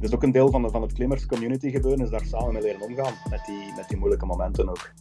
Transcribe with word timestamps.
is 0.00 0.14
ook 0.14 0.22
een 0.22 0.32
deel 0.32 0.50
van, 0.50 0.62
de, 0.62 0.70
van 0.70 0.82
het 0.82 0.92
klimmers 0.92 1.26
community 1.26 1.70
gebeuren, 1.70 2.04
is 2.04 2.10
daar 2.10 2.24
samen 2.24 2.52
mee 2.52 2.62
leren 2.62 2.80
omgaan 2.80 3.14
met 3.30 3.44
die, 3.46 3.72
met 3.76 3.88
die 3.88 3.98
moeilijke 3.98 4.26
momenten 4.26 4.68
ook. 4.68 4.92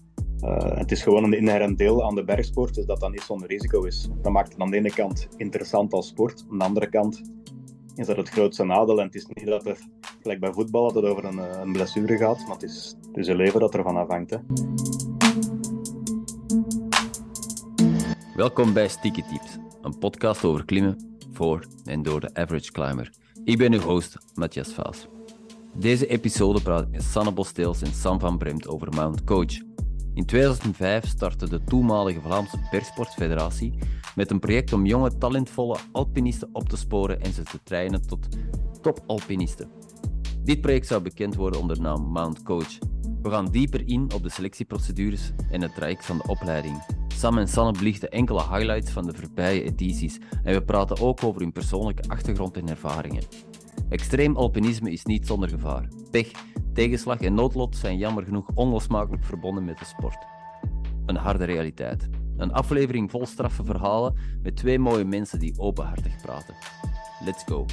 Uh, 0.43 0.77
het 0.77 0.91
is 0.91 1.03
gewoon 1.03 1.23
een 1.23 1.33
inherent 1.33 1.77
deel 1.77 2.05
aan 2.05 2.15
de 2.15 2.23
bergsport, 2.23 2.75
dus 2.75 2.85
dat 2.85 2.99
dat 2.99 3.11
niet 3.11 3.21
zonder 3.21 3.47
risico 3.47 3.83
is. 3.83 4.09
Dat 4.21 4.31
maakt 4.31 4.51
het 4.51 4.61
aan 4.61 4.69
de 4.69 4.77
ene 4.77 4.93
kant 4.93 5.27
interessant 5.37 5.93
als 5.93 6.07
sport, 6.07 6.45
aan 6.51 6.57
de 6.57 6.63
andere 6.63 6.89
kant 6.89 7.21
is 7.99 8.07
dat 8.07 8.17
het 8.17 8.29
grootste 8.29 8.63
nadeel. 8.63 8.99
En 8.99 9.05
het 9.05 9.15
is 9.15 9.25
niet 9.25 9.45
dat 9.45 9.63
het, 9.63 9.87
gelijk 10.21 10.39
bij 10.39 10.53
voetbal, 10.53 10.83
dat 10.83 11.03
het 11.03 11.11
over 11.11 11.25
een, 11.25 11.39
eh, 11.39 11.59
een 11.61 11.71
blessure 11.71 12.17
gaat, 12.17 12.39
maar 12.39 12.53
het 12.53 12.63
is, 12.63 12.95
het 13.07 13.17
is 13.17 13.27
een 13.27 13.35
leven 13.35 13.59
dat 13.59 13.75
ervan 13.75 13.97
afhangt. 13.97 14.29
Hè. 14.29 14.37
Welkom 18.39 18.73
bij 18.73 18.87
Sticky 18.87 19.21
Tips, 19.21 19.57
een 19.81 19.97
podcast 19.97 20.45
over 20.45 20.65
klimmen 20.65 21.17
voor 21.31 21.65
en 21.85 22.03
door 22.03 22.19
de 22.19 22.33
average 22.33 22.71
climber. 22.71 23.11
Ik 23.43 23.57
ben 23.57 23.73
uw 23.73 23.79
host, 23.79 24.17
Matthias 24.33 24.73
Vaas. 24.73 25.07
Deze 25.75 26.07
episode 26.07 26.61
praat 26.61 26.81
ik 26.81 26.89
met 26.89 27.03
Sanne 27.03 27.31
Bosteels 27.31 27.81
en 27.81 27.93
Sam 27.93 28.19
van 28.19 28.37
Bremt 28.37 28.67
over 28.67 28.93
Mount 28.93 29.23
Coach. 29.23 29.53
In 30.13 30.25
2005 30.25 31.07
startte 31.07 31.49
de 31.49 31.63
toenmalige 31.63 32.21
Vlaamse 32.21 32.57
Bergsportfederatie 32.71 33.73
met 34.15 34.31
een 34.31 34.39
project 34.39 34.73
om 34.73 34.85
jonge, 34.85 35.17
talentvolle 35.17 35.77
alpinisten 35.91 36.49
op 36.51 36.69
te 36.69 36.77
sporen 36.77 37.21
en 37.21 37.33
ze 37.33 37.43
te 37.43 37.59
trainen 37.63 38.07
tot 38.07 38.27
topalpinisten. 38.81 39.69
Dit 40.43 40.61
project 40.61 40.87
zou 40.87 41.01
bekend 41.01 41.35
worden 41.35 41.59
onder 41.59 41.75
de 41.75 41.81
naam 41.81 42.01
Mount 42.01 42.43
Coach. 42.43 42.77
We 43.21 43.29
gaan 43.29 43.51
dieper 43.51 43.87
in 43.87 44.11
op 44.13 44.23
de 44.23 44.29
selectieprocedures 44.29 45.31
en 45.51 45.61
het 45.61 45.75
traject 45.75 46.05
van 46.05 46.17
de 46.17 46.27
opleiding. 46.27 47.07
Sam 47.19 47.37
en 47.37 47.47
Sanne 47.47 47.71
belichten 47.71 48.09
enkele 48.09 48.41
highlights 48.41 48.91
van 48.91 49.05
de 49.05 49.13
voorbije 49.13 49.63
edities 49.63 50.19
en 50.43 50.53
we 50.53 50.63
praten 50.63 50.99
ook 50.99 51.23
over 51.23 51.41
hun 51.41 51.51
persoonlijke 51.51 52.09
achtergrond 52.09 52.57
en 52.57 52.69
ervaringen. 52.69 53.23
Extreem 53.89 54.35
alpinisme 54.35 54.91
is 54.91 55.05
niet 55.05 55.27
zonder 55.27 55.49
gevaar. 55.49 55.87
Pech, 56.11 56.31
tegenslag 56.73 57.19
en 57.19 57.33
noodlot 57.33 57.75
zijn 57.75 57.97
jammer 57.97 58.23
genoeg 58.23 58.49
onlosmakelijk 58.55 59.23
verbonden 59.23 59.65
met 59.65 59.79
de 59.79 59.85
sport. 59.85 60.25
Een 61.05 61.15
harde 61.15 61.43
realiteit. 61.43 62.09
Een 62.37 62.53
aflevering 62.53 63.11
vol 63.11 63.25
straffe 63.25 63.63
verhalen 63.63 64.15
met 64.43 64.55
twee 64.55 64.79
mooie 64.79 65.05
mensen 65.05 65.39
die 65.39 65.53
openhartig 65.57 66.21
praten. 66.21 66.55
Let's 67.25 67.43
go. 67.43 67.65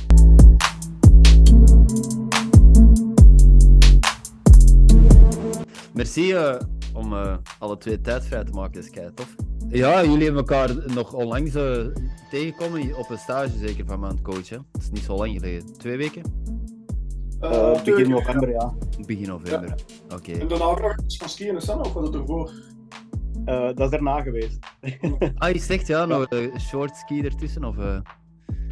Merci 5.92 6.32
uh, 6.32 6.54
om 6.96 7.12
uh, 7.12 7.36
alle 7.58 7.76
twee 7.76 8.00
tijd 8.00 8.24
vrij 8.24 8.44
te 8.44 8.52
maken, 8.52 8.80
is 8.80 8.90
kei 8.90 9.14
tof. 9.14 9.34
Ja, 9.68 10.04
jullie 10.04 10.24
hebben 10.24 10.44
elkaar 10.46 10.74
nog 10.94 11.12
onlangs 11.12 11.54
uh, 11.54 11.86
tegengekomen 12.30 12.96
op 12.96 13.10
een 13.10 13.18
stage, 13.18 13.58
zeker 13.58 13.86
van 13.86 14.00
mijn 14.00 14.22
coach. 14.22 14.48
Hè? 14.48 14.56
Het 14.72 14.82
is 14.82 14.90
niet 14.90 15.02
zo 15.02 15.16
lang 15.16 15.32
geleden. 15.32 15.78
Twee 15.78 15.96
weken? 15.96 16.22
Uh, 17.42 17.82
begin 17.84 18.10
november, 18.10 18.50
ja. 18.50 18.74
Begin 19.06 19.28
november, 19.28 19.68
ja. 19.68 19.74
oké. 20.04 20.14
Okay. 20.14 20.40
En 20.40 20.48
daarna 20.48 20.80
nog 20.80 20.96
iets 21.04 21.16
van 21.16 21.28
skiën 21.28 21.58
en 21.58 21.78
of 21.78 21.92
was 21.92 22.06
het 22.06 22.14
ervoor? 22.14 22.52
Uh, 23.46 23.64
dat 23.64 23.80
is 23.80 23.90
daarna 23.90 24.20
geweest. 24.20 24.58
ah, 25.38 25.52
je 25.52 25.58
zegt 25.58 25.86
ja, 25.86 26.04
nog 26.04 26.26
een 26.28 26.60
short 26.60 26.96
ski 26.96 27.22
ertussen? 27.22 27.64
Of, 27.64 27.76
uh... 27.76 28.00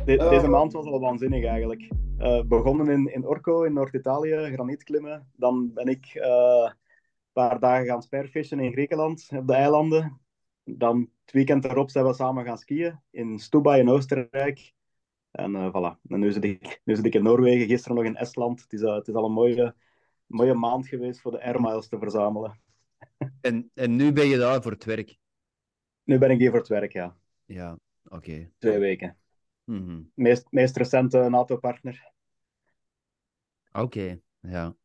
De, 0.04 0.16
deze 0.16 0.48
maand 0.48 0.72
was 0.72 0.84
al 0.86 1.00
waanzinnig 1.00 1.44
eigenlijk. 1.44 1.88
begonnen 2.48 2.88
in, 2.88 3.14
in 3.14 3.26
Orco 3.26 3.62
in 3.62 3.72
Noord-Italië, 3.72 4.50
granietklimmen. 4.52 5.26
Dan 5.36 5.70
ben 5.74 5.86
ik 5.86 6.20
paar 7.34 7.60
dagen 7.60 7.86
gaan 7.86 8.02
sperfischen 8.02 8.60
in 8.60 8.72
Griekenland, 8.72 9.28
op 9.30 9.46
de 9.46 9.54
eilanden. 9.54 10.20
Dan 10.64 11.10
het 11.24 11.34
weekend 11.34 11.64
erop 11.64 11.90
zijn 11.90 12.06
we 12.06 12.14
samen 12.14 12.44
gaan 12.44 12.58
skiën 12.58 13.00
in 13.10 13.38
Stuba 13.38 13.76
in 13.76 13.88
Oostenrijk. 13.88 14.72
En 15.30 15.54
uh, 15.54 15.68
voilà, 15.68 16.00
en 16.08 16.20
nu, 16.20 16.32
zit 16.32 16.44
ik, 16.44 16.80
nu 16.84 16.96
zit 16.96 17.04
ik 17.04 17.14
in 17.14 17.22
Noorwegen, 17.22 17.66
gisteren 17.66 17.96
nog 17.96 18.04
in 18.04 18.16
Estland. 18.16 18.60
Het 18.62 18.72
is, 18.72 18.80
uh, 18.80 18.94
het 18.94 19.08
is 19.08 19.14
al 19.14 19.24
een 19.24 19.32
mooie, 19.32 19.74
mooie 20.26 20.54
maand 20.54 20.88
geweest 20.88 21.20
voor 21.20 21.30
de 21.30 21.42
air 21.42 21.60
miles 21.60 21.88
te 21.88 21.98
verzamelen. 21.98 22.60
En, 23.40 23.70
en 23.74 23.96
nu 23.96 24.12
ben 24.12 24.26
je 24.26 24.38
daar 24.38 24.62
voor 24.62 24.72
het 24.72 24.84
werk? 24.84 25.18
Nu 26.04 26.18
ben 26.18 26.30
ik 26.30 26.38
hier 26.38 26.50
voor 26.50 26.58
het 26.58 26.68
werk, 26.68 26.92
ja. 26.92 27.16
Ja, 27.44 27.78
oké. 28.04 28.50
Twee 28.58 28.78
weken. 28.78 29.16
Mm 29.64 29.86
-hmm. 29.86 30.10
meest, 30.14 30.46
meest 30.50 30.76
recente 30.76 31.28
NATO-partner. 31.28 32.12
Oké, 33.72 34.20
ja. 34.40 34.76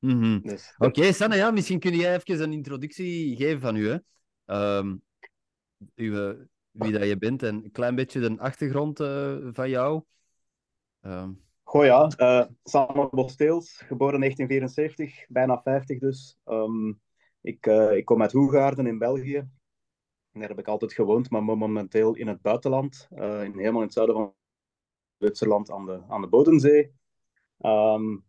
Mm 0.00 0.22
-hmm. 0.22 0.40
dus, 0.42 0.74
Oké, 0.78 0.98
okay, 0.98 1.12
Sanne, 1.12 1.36
ja, 1.36 1.50
misschien 1.50 1.78
kun 1.78 1.96
jij 1.96 2.14
even 2.14 2.42
een 2.42 2.52
introductie 2.52 3.36
geven 3.36 3.60
van 3.60 3.76
u. 3.76 3.88
Hè? 3.88 3.98
Um, 4.78 5.02
uw, 5.94 6.36
wie 6.70 6.92
dat 6.92 7.08
je 7.08 7.16
bent 7.18 7.42
en 7.42 7.54
een 7.54 7.70
klein 7.70 7.94
beetje 7.94 8.20
de 8.20 8.38
achtergrond 8.38 9.00
uh, 9.00 9.36
van 9.52 9.68
jou. 9.68 10.02
Um... 11.00 11.48
Goh 11.62 11.84
ja, 11.84 12.12
uh, 12.16 12.46
Samuel 12.64 13.08
Bosteels, 13.10 13.82
geboren 13.86 14.20
1974, 14.20 15.26
bijna 15.28 15.60
50 15.62 15.98
dus. 15.98 16.38
Um, 16.44 17.00
ik, 17.40 17.66
uh, 17.66 17.96
ik 17.96 18.04
kom 18.04 18.22
uit 18.22 18.32
Hoegaarden 18.32 18.86
in 18.86 18.98
België. 18.98 19.48
Daar 20.32 20.48
heb 20.48 20.58
ik 20.58 20.68
altijd 20.68 20.92
gewoond, 20.92 21.30
maar 21.30 21.44
momenteel 21.44 22.14
in 22.14 22.28
het 22.28 22.42
buitenland. 22.42 23.08
in, 23.10 23.20
helemaal 23.58 23.80
in 23.80 23.86
het 23.86 23.92
zuiden 23.92 24.16
van 24.16 24.34
Zwitserland 25.18 25.70
aan 25.70 25.86
de, 25.86 26.02
aan 26.08 26.20
de 26.20 26.28
Bodensee. 26.28 26.92
Um, 27.58 28.24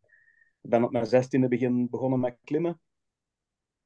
ik 0.61 0.69
ben 0.69 0.83
op 0.83 0.91
mijn 0.91 1.05
zestiende 1.05 1.47
begin 1.47 1.89
begonnen 1.89 2.19
met 2.19 2.38
klimmen. 2.44 2.79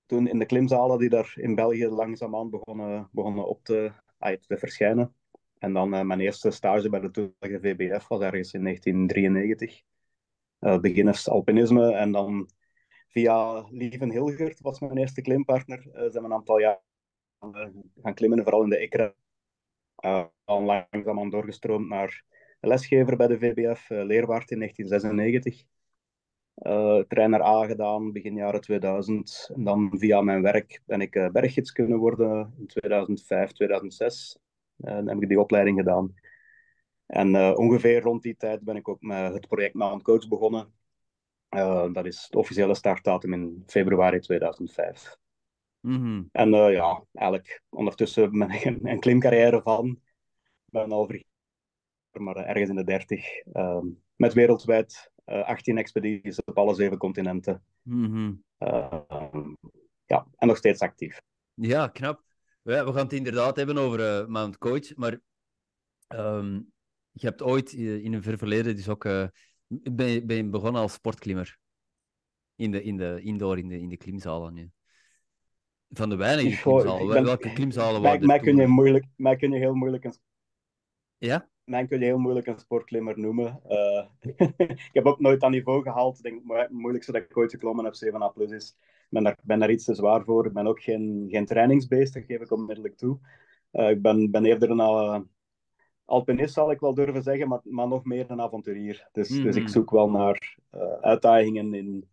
Toen 0.05 0.27
in 0.27 0.39
de 0.39 0.45
klimzalen 0.45 0.99
die 0.99 1.09
daar 1.09 1.33
in 1.35 1.55
België 1.55 1.87
langzaamaan 1.87 2.49
begonnen, 2.49 3.09
begonnen 3.11 3.47
op 3.47 3.63
te, 3.63 3.91
te 4.19 4.57
verschijnen. 4.57 5.15
En 5.57 5.73
dan 5.73 5.93
uh, 5.93 6.01
mijn 6.01 6.19
eerste 6.19 6.51
stage 6.51 6.89
bij 6.89 6.99
de 6.99 7.11
toenmalige 7.11 7.59
VBF 7.59 8.07
was 8.07 8.21
ergens 8.21 8.53
in 8.53 8.63
1993. 8.63 9.81
Uh, 10.59 10.73
eh, 10.73 10.79
beginners 10.79 11.29
alpinisme. 11.29 11.93
En 11.93 12.11
dan 12.11 12.49
via 13.07 13.67
Lieven 13.69 14.11
Hilgert 14.11 14.59
was 14.61 14.79
mijn 14.79 14.97
eerste 14.97 15.21
klimpartner. 15.21 15.85
Uh, 15.87 15.93
zijn 15.93 16.11
we 16.11 16.19
een 16.19 16.33
aantal 16.33 16.59
jaar 16.59 16.81
gaan 18.01 18.13
klimmen, 18.13 18.43
vooral 18.43 18.63
in 18.63 18.69
de 18.69 18.81
Ikra. 18.81 19.13
Dan 20.45 20.63
langzaamaan 20.63 21.29
doorgestroomd 21.29 21.87
naar 21.87 22.23
lesgever 22.59 23.17
bij 23.17 23.27
de 23.27 23.39
VBF, 23.39 23.89
leerwaard 23.89 24.51
in 24.51 24.59
1996 24.59 25.65
uh, 26.55 26.99
trainer 27.07 27.41
A 27.41 27.66
gedaan 27.66 28.11
begin 28.11 28.35
jaren 28.35 28.61
2000. 28.61 29.49
En 29.55 29.63
dan 29.63 29.91
via 29.97 30.21
mijn 30.21 30.41
werk 30.41 30.81
ben 30.85 31.01
ik 31.01 31.16
uh, 31.16 31.29
berggids 31.29 31.71
kunnen 31.71 31.97
worden 31.97 32.53
in 32.57 32.67
2005, 32.67 33.51
2006. 33.51 34.38
En 34.77 34.95
dan 34.95 35.07
heb 35.07 35.21
ik 35.21 35.29
die 35.29 35.39
opleiding 35.39 35.77
gedaan. 35.77 36.13
En 37.05 37.33
uh, 37.33 37.51
ongeveer 37.55 38.01
rond 38.01 38.21
die 38.21 38.35
tijd 38.35 38.63
ben 38.63 38.75
ik 38.75 38.88
ook 38.88 39.01
met 39.01 39.33
het 39.33 39.47
project 39.47 39.73
Mount 39.73 40.03
Coach 40.03 40.27
begonnen. 40.27 40.73
dat 41.93 42.05
is 42.05 42.23
het 42.23 42.35
officiële 42.35 42.75
startdatum 42.75 43.33
in 43.33 43.63
februari 43.66 44.19
2005. 44.19 45.17
Mm 45.79 45.95
-hmm. 45.95 46.29
En 46.31 46.49
ja, 46.51 47.03
eigenlijk 47.13 47.63
ondertussen 47.69 48.31
ben 48.31 48.49
ik 48.49 48.63
een, 48.63 48.79
een 48.83 48.99
klimcarrière 48.99 49.61
van. 49.61 49.89
Ik 50.66 50.72
ben 50.72 50.91
al 50.91 51.09
maar 52.11 52.35
ergens 52.35 52.69
in 52.69 52.75
de 52.75 52.83
30. 52.83 53.25
met 54.16 54.33
wereldwijd 54.33 55.13
18 55.25 55.75
eh, 55.75 55.81
expedities 55.81 56.43
op 56.43 56.57
alle 56.57 56.75
zeven 56.75 56.97
continenten. 56.97 57.63
Mm 57.81 58.43
ja, 60.05 60.27
en 60.35 60.47
nog 60.47 60.57
steeds 60.57 60.81
actief. 60.81 61.21
Ja, 61.53 61.87
knap. 61.87 62.23
We, 62.61 62.83
we 62.83 62.93
gaan 62.93 63.03
het 63.03 63.13
inderdaad 63.13 63.55
hebben 63.55 63.77
over 63.77 63.99
uh, 63.99 64.27
Mount 64.27 64.57
Coach, 64.57 64.95
maar 64.95 65.19
um, 66.07 66.71
je 67.11 67.27
hebt 67.27 67.41
ooit 67.41 67.73
in 67.73 68.13
een 68.13 68.23
ver 68.23 68.37
verleden 68.37 68.75
dus 68.75 68.89
ook 68.89 69.03
ben, 69.67 70.27
ben 70.27 70.51
begonnen 70.51 70.81
als 70.81 70.93
sportklimmer. 70.93 71.57
In 72.55 72.71
de, 72.71 72.83
in 72.83 72.97
de 72.97 73.21
indoor, 73.21 73.57
in 73.57 73.67
de, 73.67 73.79
in 73.79 73.89
de 73.89 73.97
klimzalen. 73.97 74.55
Ja. 74.55 74.67
Van 75.89 76.09
de 76.09 76.15
weinige 76.15 76.61
klimzalen. 76.61 77.07
Ben, 77.07 77.23
Welke 77.23 77.53
klimzalen 77.53 78.01
waren 78.01 78.21
er 78.21 78.28
mij, 78.28 78.39
kun 78.39 78.55
je 78.55 78.67
moeilijk, 78.67 79.05
mij 79.16 79.35
kun 79.35 79.51
je 79.51 79.57
heel 79.57 79.73
moeilijk 79.73 80.03
een... 80.03 80.16
Ja? 81.17 81.49
Mij 81.66 81.85
kun 81.85 82.00
je 82.00 82.06
heel 82.06 82.17
moeilijk 82.17 82.47
een 82.47 82.59
sportklimmer 82.59 83.20
noemen. 83.20 83.59
Uh, 83.70 84.06
ik 84.58 84.90
heb 84.94 85.06
ook 85.06 85.20
nooit 85.20 85.40
dat 85.40 85.50
niveau 85.50 85.82
gehaald. 85.82 86.17
Ik 86.17 86.23
denk 86.23 86.59
het 86.59 86.70
moeilijkste 86.70 87.12
dat 87.12 87.22
ik 87.22 87.38
ooit 87.38 87.52
geklommen 87.52 87.85
heb 87.85 87.94
7A 87.94 88.34
plus 88.34 88.52
is. 88.52 88.76
Ik 88.79 89.08
ben 89.09 89.23
daar, 89.23 89.38
ben 89.44 89.59
daar 89.59 89.72
iets 89.72 89.85
te 89.85 89.96
zwaar 89.96 90.23
voor. 90.23 90.46
Ik 90.46 90.53
ben 90.53 90.67
ook 90.67 90.82
geen, 90.82 91.26
geen 91.29 91.46
trainingsbeest, 91.46 92.14
dat 92.14 92.23
geef 92.23 92.41
ik 92.41 92.52
onmiddellijk 92.52 92.97
toe. 92.97 93.20
Uh, 93.72 93.90
ik 93.90 94.02
ben, 94.02 94.32
ben 94.32 94.46
eerder 94.46 94.70
een 94.70 94.78
uh, 94.78 95.20
alpinist, 96.06 96.53
zal 96.53 96.72
ik 96.72 96.79
wel 96.79 96.94
durven 96.94 97.23
zeggen, 97.23 97.47
maar, 97.47 97.59
maar 97.64 97.88
nog 97.88 98.03
meer 98.03 98.32
een 98.32 98.41
avonturier. 98.41 99.08
Dus, 99.12 99.29
mm 99.29 99.44
dus 99.44 99.56
ik 99.56 99.70
zoek 99.70 99.90
wel 99.90 100.09
naar 100.09 100.58
uitdagingen 101.02 101.73
in, 101.73 102.08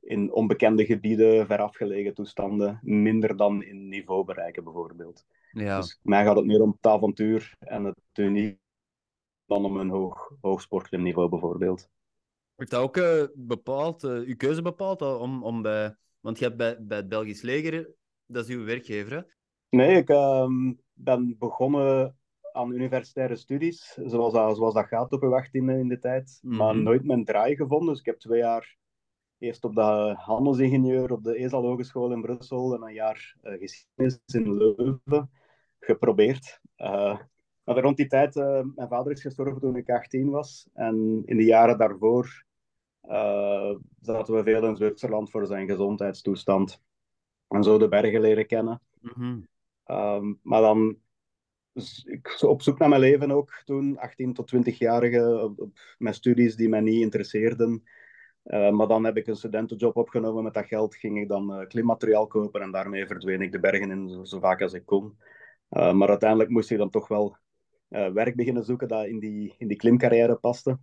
in 0.00 0.32
onbekende 0.32 0.84
gebieden, 0.84 1.46
verafgelegen 1.46 2.14
toestanden, 2.14 2.80
minder 2.82 3.36
dan 3.36 3.62
in 3.62 3.88
niveau 3.88 4.24
bereiken 4.24 4.64
bijvoorbeeld. 4.64 5.24
Ja. 5.50 5.76
Dus 5.76 6.00
mij 6.02 6.24
gaat 6.24 6.36
het 6.36 6.46
meer 6.46 6.62
om 6.62 6.70
het 6.70 6.86
avontuur 6.86 7.54
en 7.58 7.84
het 7.84 7.98
uniek 8.14 8.62
dan 9.46 9.64
om 9.64 9.76
een 9.76 9.88
hoog, 9.88 10.32
hoog 10.40 10.60
sportklimniveau 10.60 11.28
bijvoorbeeld. 11.28 11.90
Heeft 12.54 12.70
dat 12.70 12.80
ook 12.80 12.96
uh, 12.96 13.24
bepaald, 13.34 14.04
uh, 14.04 14.10
uw 14.10 14.36
keuze 14.36 14.62
bepaald 14.62 15.02
om, 15.02 15.44
om 15.44 15.62
bij... 15.62 15.96
Want 16.20 16.38
je 16.38 16.44
hebt 16.44 16.56
bij, 16.56 16.76
bij 16.80 16.96
het 16.96 17.08
Belgisch 17.08 17.42
leger 17.42 17.94
Dat 18.26 18.48
is 18.48 18.54
uw 18.54 18.64
werkgever, 18.64 19.16
hè? 19.16 19.22
Nee, 19.68 19.96
ik 19.96 20.08
ehm, 20.08 20.72
ben 20.92 21.38
begonnen 21.38 22.18
aan 22.52 22.72
universitaire 22.72 23.36
studies, 23.36 23.98
zoals 24.04 24.32
dat, 24.32 24.56
zoals 24.56 24.74
dat 24.74 24.86
gaat 24.86 25.12
op 25.12 25.22
een 25.22 25.28
wacht 25.28 25.54
in, 25.54 25.68
in 25.68 25.88
de 25.88 25.98
tijd. 25.98 26.38
Maar 26.42 26.74
mhm. 26.74 26.84
nooit 26.84 27.04
mijn 27.04 27.24
draai 27.24 27.56
gevonden. 27.56 27.88
Dus 27.88 27.98
ik 27.98 28.06
heb 28.06 28.18
twee 28.18 28.38
jaar 28.38 28.76
eerst 29.38 29.64
op 29.64 29.74
de 29.74 30.14
handelsingenieur 30.16 31.12
op 31.12 31.24
de 31.24 31.34
ESAL 31.34 31.62
Hogeschool 31.62 32.12
in 32.12 32.20
Brussel 32.20 32.74
en 32.74 32.82
een 32.82 32.94
jaar 32.94 33.36
uh, 33.42 33.58
geschiedenis 33.58 34.20
in 34.26 34.56
Leuven 34.56 35.30
geprobeerd. 35.78 36.60
Uh, 36.76 37.18
maar 37.64 37.78
rond 37.78 37.96
die 37.96 38.06
tijd, 38.06 38.36
uh, 38.36 38.60
mijn 38.74 38.88
vader 38.88 39.12
is 39.12 39.20
gestorven 39.20 39.60
toen 39.60 39.76
ik 39.76 39.90
18 39.90 40.30
was. 40.30 40.68
En 40.72 41.22
in 41.24 41.36
de 41.36 41.44
jaren 41.44 41.78
daarvoor 41.78 42.44
zaten 44.00 44.34
we 44.34 44.42
veel 44.42 44.66
in 44.66 44.76
Zwitserland 44.76 45.30
voor 45.30 45.46
zijn 45.46 45.68
gezondheidstoestand. 45.68 46.82
En 47.48 47.62
zo 47.62 47.78
de 47.78 47.88
bergen 47.88 48.20
leren 48.20 48.46
kennen. 48.46 48.80
Mhm. 49.00 49.40
Ehm, 49.84 50.32
maar 50.42 50.60
dan 50.60 50.98
ik 52.04 52.42
op 52.42 52.62
zoek 52.62 52.78
naar 52.78 52.88
mijn 52.88 53.00
leven 53.00 53.30
ook 53.30 53.62
toen, 53.64 53.98
18 53.98 54.32
tot 54.32 54.54
20-jarige, 54.54 55.40
op, 55.42 55.60
op, 55.60 55.78
met 55.98 56.14
studies 56.14 56.56
die 56.56 56.68
mij 56.68 56.80
niet 56.80 57.02
interesseerden. 57.02 57.82
Uh, 58.44 58.70
maar 58.70 58.86
dan 58.86 59.04
heb 59.04 59.16
ik 59.16 59.26
een 59.26 59.36
studentenjob 59.36 59.96
opgenomen. 59.96 60.42
Met 60.42 60.54
dat 60.54 60.66
geld 60.66 60.96
ging 60.96 61.20
ik 61.20 61.28
dan 61.28 61.60
uh, 61.60 61.66
klimmateriaal 61.66 62.26
kopen 62.26 62.60
en 62.60 62.70
daarmee 62.70 63.06
verdween 63.06 63.42
ik 63.42 63.52
de 63.52 63.60
bergen 63.60 63.90
in 63.90 64.08
zo, 64.08 64.24
zo 64.24 64.38
vaak 64.38 64.62
als 64.62 64.72
ik 64.72 64.86
kon. 64.86 65.18
Uh, 65.70 65.92
maar 65.92 66.08
uiteindelijk 66.08 66.50
moest 66.50 66.70
ik 66.70 66.78
dan 66.78 66.90
toch 66.90 67.08
wel 67.08 67.36
werk 68.12 68.36
beginnen 68.36 68.64
zoeken 68.64 68.88
dat 68.88 69.06
in 69.06 69.18
die, 69.18 69.54
in 69.58 69.68
die 69.68 69.76
klimcarrière 69.76 70.36
paste. 70.36 70.78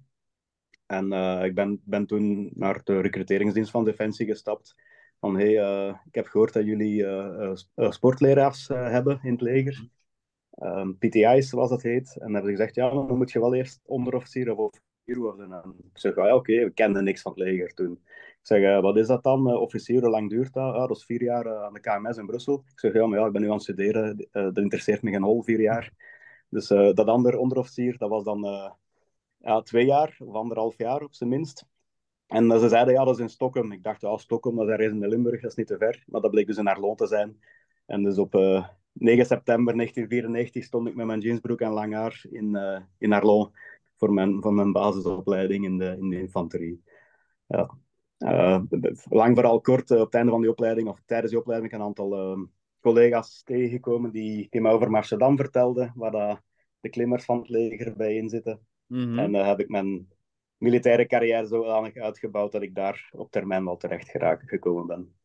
En 0.86 1.12
ik 1.44 1.56
ben, 1.56 1.82
ben 1.84 2.06
toen 2.06 2.52
naar 2.54 2.82
de 2.84 3.02
recruteringsdienst 3.02 3.72
van 3.72 3.86
Defensie 3.86 4.26
gestapt. 4.26 4.76
Van 5.20 5.38
hey, 5.38 5.54
ik 6.06 6.16
heb 6.16 6.28
gehoord 6.28 6.54
dat 6.54 6.66
jullie 6.66 7.06
sportleraars 7.76 8.68
hebben 8.68 9.20
in 9.24 9.32
het 9.32 9.42
leger. 9.42 9.90
Um, 10.64 10.98
PTI's, 10.98 11.50
zoals 11.50 11.70
dat 11.70 11.82
heet. 11.82 12.14
En 12.14 12.20
dan 12.20 12.34
hebben 12.34 12.52
ze 12.52 12.58
gezegd, 12.58 12.76
ja, 12.76 12.90
dan 12.90 13.18
moet 13.18 13.32
je 13.32 13.40
wel 13.40 13.56
eerst 13.56 13.82
onderofficier 13.86 14.58
of 14.58 14.80
worden. 15.18 15.52
En 15.52 15.76
ik 15.94 16.00
zeg, 16.00 16.18
ah, 16.18 16.26
ja, 16.26 16.36
oké, 16.36 16.64
we 16.64 16.72
kenden 16.72 17.04
niks 17.04 17.22
van 17.22 17.32
het 17.32 17.42
leger 17.42 17.74
toen. 17.74 17.92
Ik 18.12 18.40
zeg, 18.42 18.82
wat 18.82 18.98
is 18.98 19.08
dat 19.08 19.24
dan, 19.24 19.56
officier, 19.58 20.02
hoe 20.02 20.10
lang 20.10 20.30
duurt 20.30 20.54
dat? 20.54 20.74
Ah, 20.74 20.88
dat 20.88 20.98
is 20.98 21.06
vier 21.06 21.24
jaar 21.24 21.56
aan 21.56 21.74
de 21.74 21.80
KMS 21.80 22.18
in 22.18 22.26
Brussel. 22.26 22.64
Ik 22.72 22.80
zeg, 22.80 22.94
ja, 22.94 23.06
maar 23.08 23.20
ja, 23.20 23.26
ik 23.26 23.32
ben 23.32 23.42
nu 23.42 23.48
aan 23.48 23.54
het 23.54 23.64
studeren, 23.64 24.28
dat 24.32 24.58
interesseert 24.58 25.02
me 25.02 25.12
geen 25.12 25.24
hol, 25.24 25.44
vier 25.44 25.62
jaar. 25.62 25.92
Dus 26.52 26.68
dat 26.68 27.06
andere 27.06 27.38
onderofficier, 27.38 27.98
dat 27.98 28.10
was 28.10 28.24
dan 28.24 28.42
ja, 29.38 29.62
twee 29.62 29.86
jaar, 29.86 30.18
of 30.20 30.36
anderhalf 30.36 30.78
jaar 30.78 31.02
op 31.02 31.14
zijn 31.14 31.30
minst. 31.30 31.66
En 32.28 32.60
ze 32.60 32.70
zeiden, 32.70 32.94
ja, 32.94 33.04
dat 33.04 33.16
is 33.16 33.22
in 33.22 33.30
Stockholm. 33.30 33.72
Ik 33.72 33.84
dacht, 33.84 34.02
ja, 34.02 34.18
Stockholm, 34.18 34.56
dat 34.56 34.68
is 34.68 34.72
ergens 34.72 34.94
in 34.94 35.08
Limburg, 35.08 35.42
dat 35.42 35.50
is 35.50 35.58
niet 35.58 35.68
te 35.68 35.78
ver. 35.78 36.04
Maar 36.08 36.22
dat 36.22 36.32
bleek 36.32 36.48
dus 36.48 36.58
in 36.58 36.68
Arloon 36.68 36.96
te 36.96 37.08
zijn. 37.08 37.40
En 37.86 38.04
dus 38.04 38.18
op 38.18 38.34
9 38.34 39.26
september 39.26 39.76
1994 39.76 40.64
stond 40.64 40.88
ik 40.88 40.96
met 40.96 41.06
mijn 41.06 41.20
jeansbroek 41.20 41.62
en 41.62 41.72
lang 41.72 41.94
haar 41.94 42.24
in, 42.30 42.58
in 42.98 43.14
Arlon 43.14 43.52
voor 43.98 44.14
mijn, 44.14 44.42
voor 44.42 44.54
mijn 44.54 44.72
basisopleiding 44.72 45.66
in 45.66 45.78
de, 45.78 45.96
in 46.00 46.10
de 46.10 46.20
infanterie. 46.20 46.84
Ja. 47.48 47.70
Uh, 48.22 48.62
lang 49.10 49.36
vooral 49.36 49.62
kort, 49.62 49.92
uh, 49.92 50.00
op 50.00 50.06
het 50.06 50.14
einde 50.14 50.32
van 50.32 50.42
die 50.42 50.50
opleiding, 50.50 50.88
of 50.88 51.02
tijdens 51.06 51.32
die 51.32 51.40
opleiding, 51.40 51.74
een 51.74 51.82
aantal 51.82 52.38
uh, 52.38 52.44
collega's 52.82 53.44
tegengekomen 53.44 54.12
die, 54.12 54.48
die 54.50 54.62
mij 54.62 54.72
over 54.72 54.90
Marchedam 54.90 55.38
vertelden, 55.38 55.94
waar 55.96 56.12
dat 56.12 56.42
de 56.80 56.90
klimmers 56.90 57.26
van 57.26 57.38
het 57.38 57.50
leger 57.50 57.96
bij 57.96 58.16
in 58.16 58.30
zitten. 58.30 58.66
Mm 58.86 59.04
-hmm. 59.04 59.20
En 59.20 59.34
heb 59.34 59.60
ik 59.60 59.70
mijn 59.70 60.08
militaire 60.58 61.06
carrière 61.06 61.48
zo 61.48 61.64
uitgebouwd 61.94 62.52
dat 62.52 62.62
ik 62.62 62.76
daar 62.76 63.10
op 63.12 63.32
termijn 63.32 63.66
wel 63.66 63.78
terecht 63.78 64.10
geraakt, 64.10 64.50
gekomen 64.50 64.88
ben. 64.88 65.16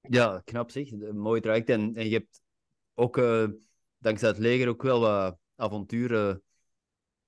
Ja, 0.00 0.42
knap 0.44 0.70
zeg. 0.70 0.90
Een 0.90 1.18
mooi 1.18 1.40
traject. 1.40 1.68
En, 1.68 1.94
en 1.94 2.08
je 2.08 2.14
hebt 2.14 2.42
ook 2.94 3.20
dankzij 3.98 4.28
het 4.28 4.38
leger 4.38 4.68
ook 4.68 4.82
wel 4.82 5.00
wat 5.00 5.38
avonturen 5.56 6.42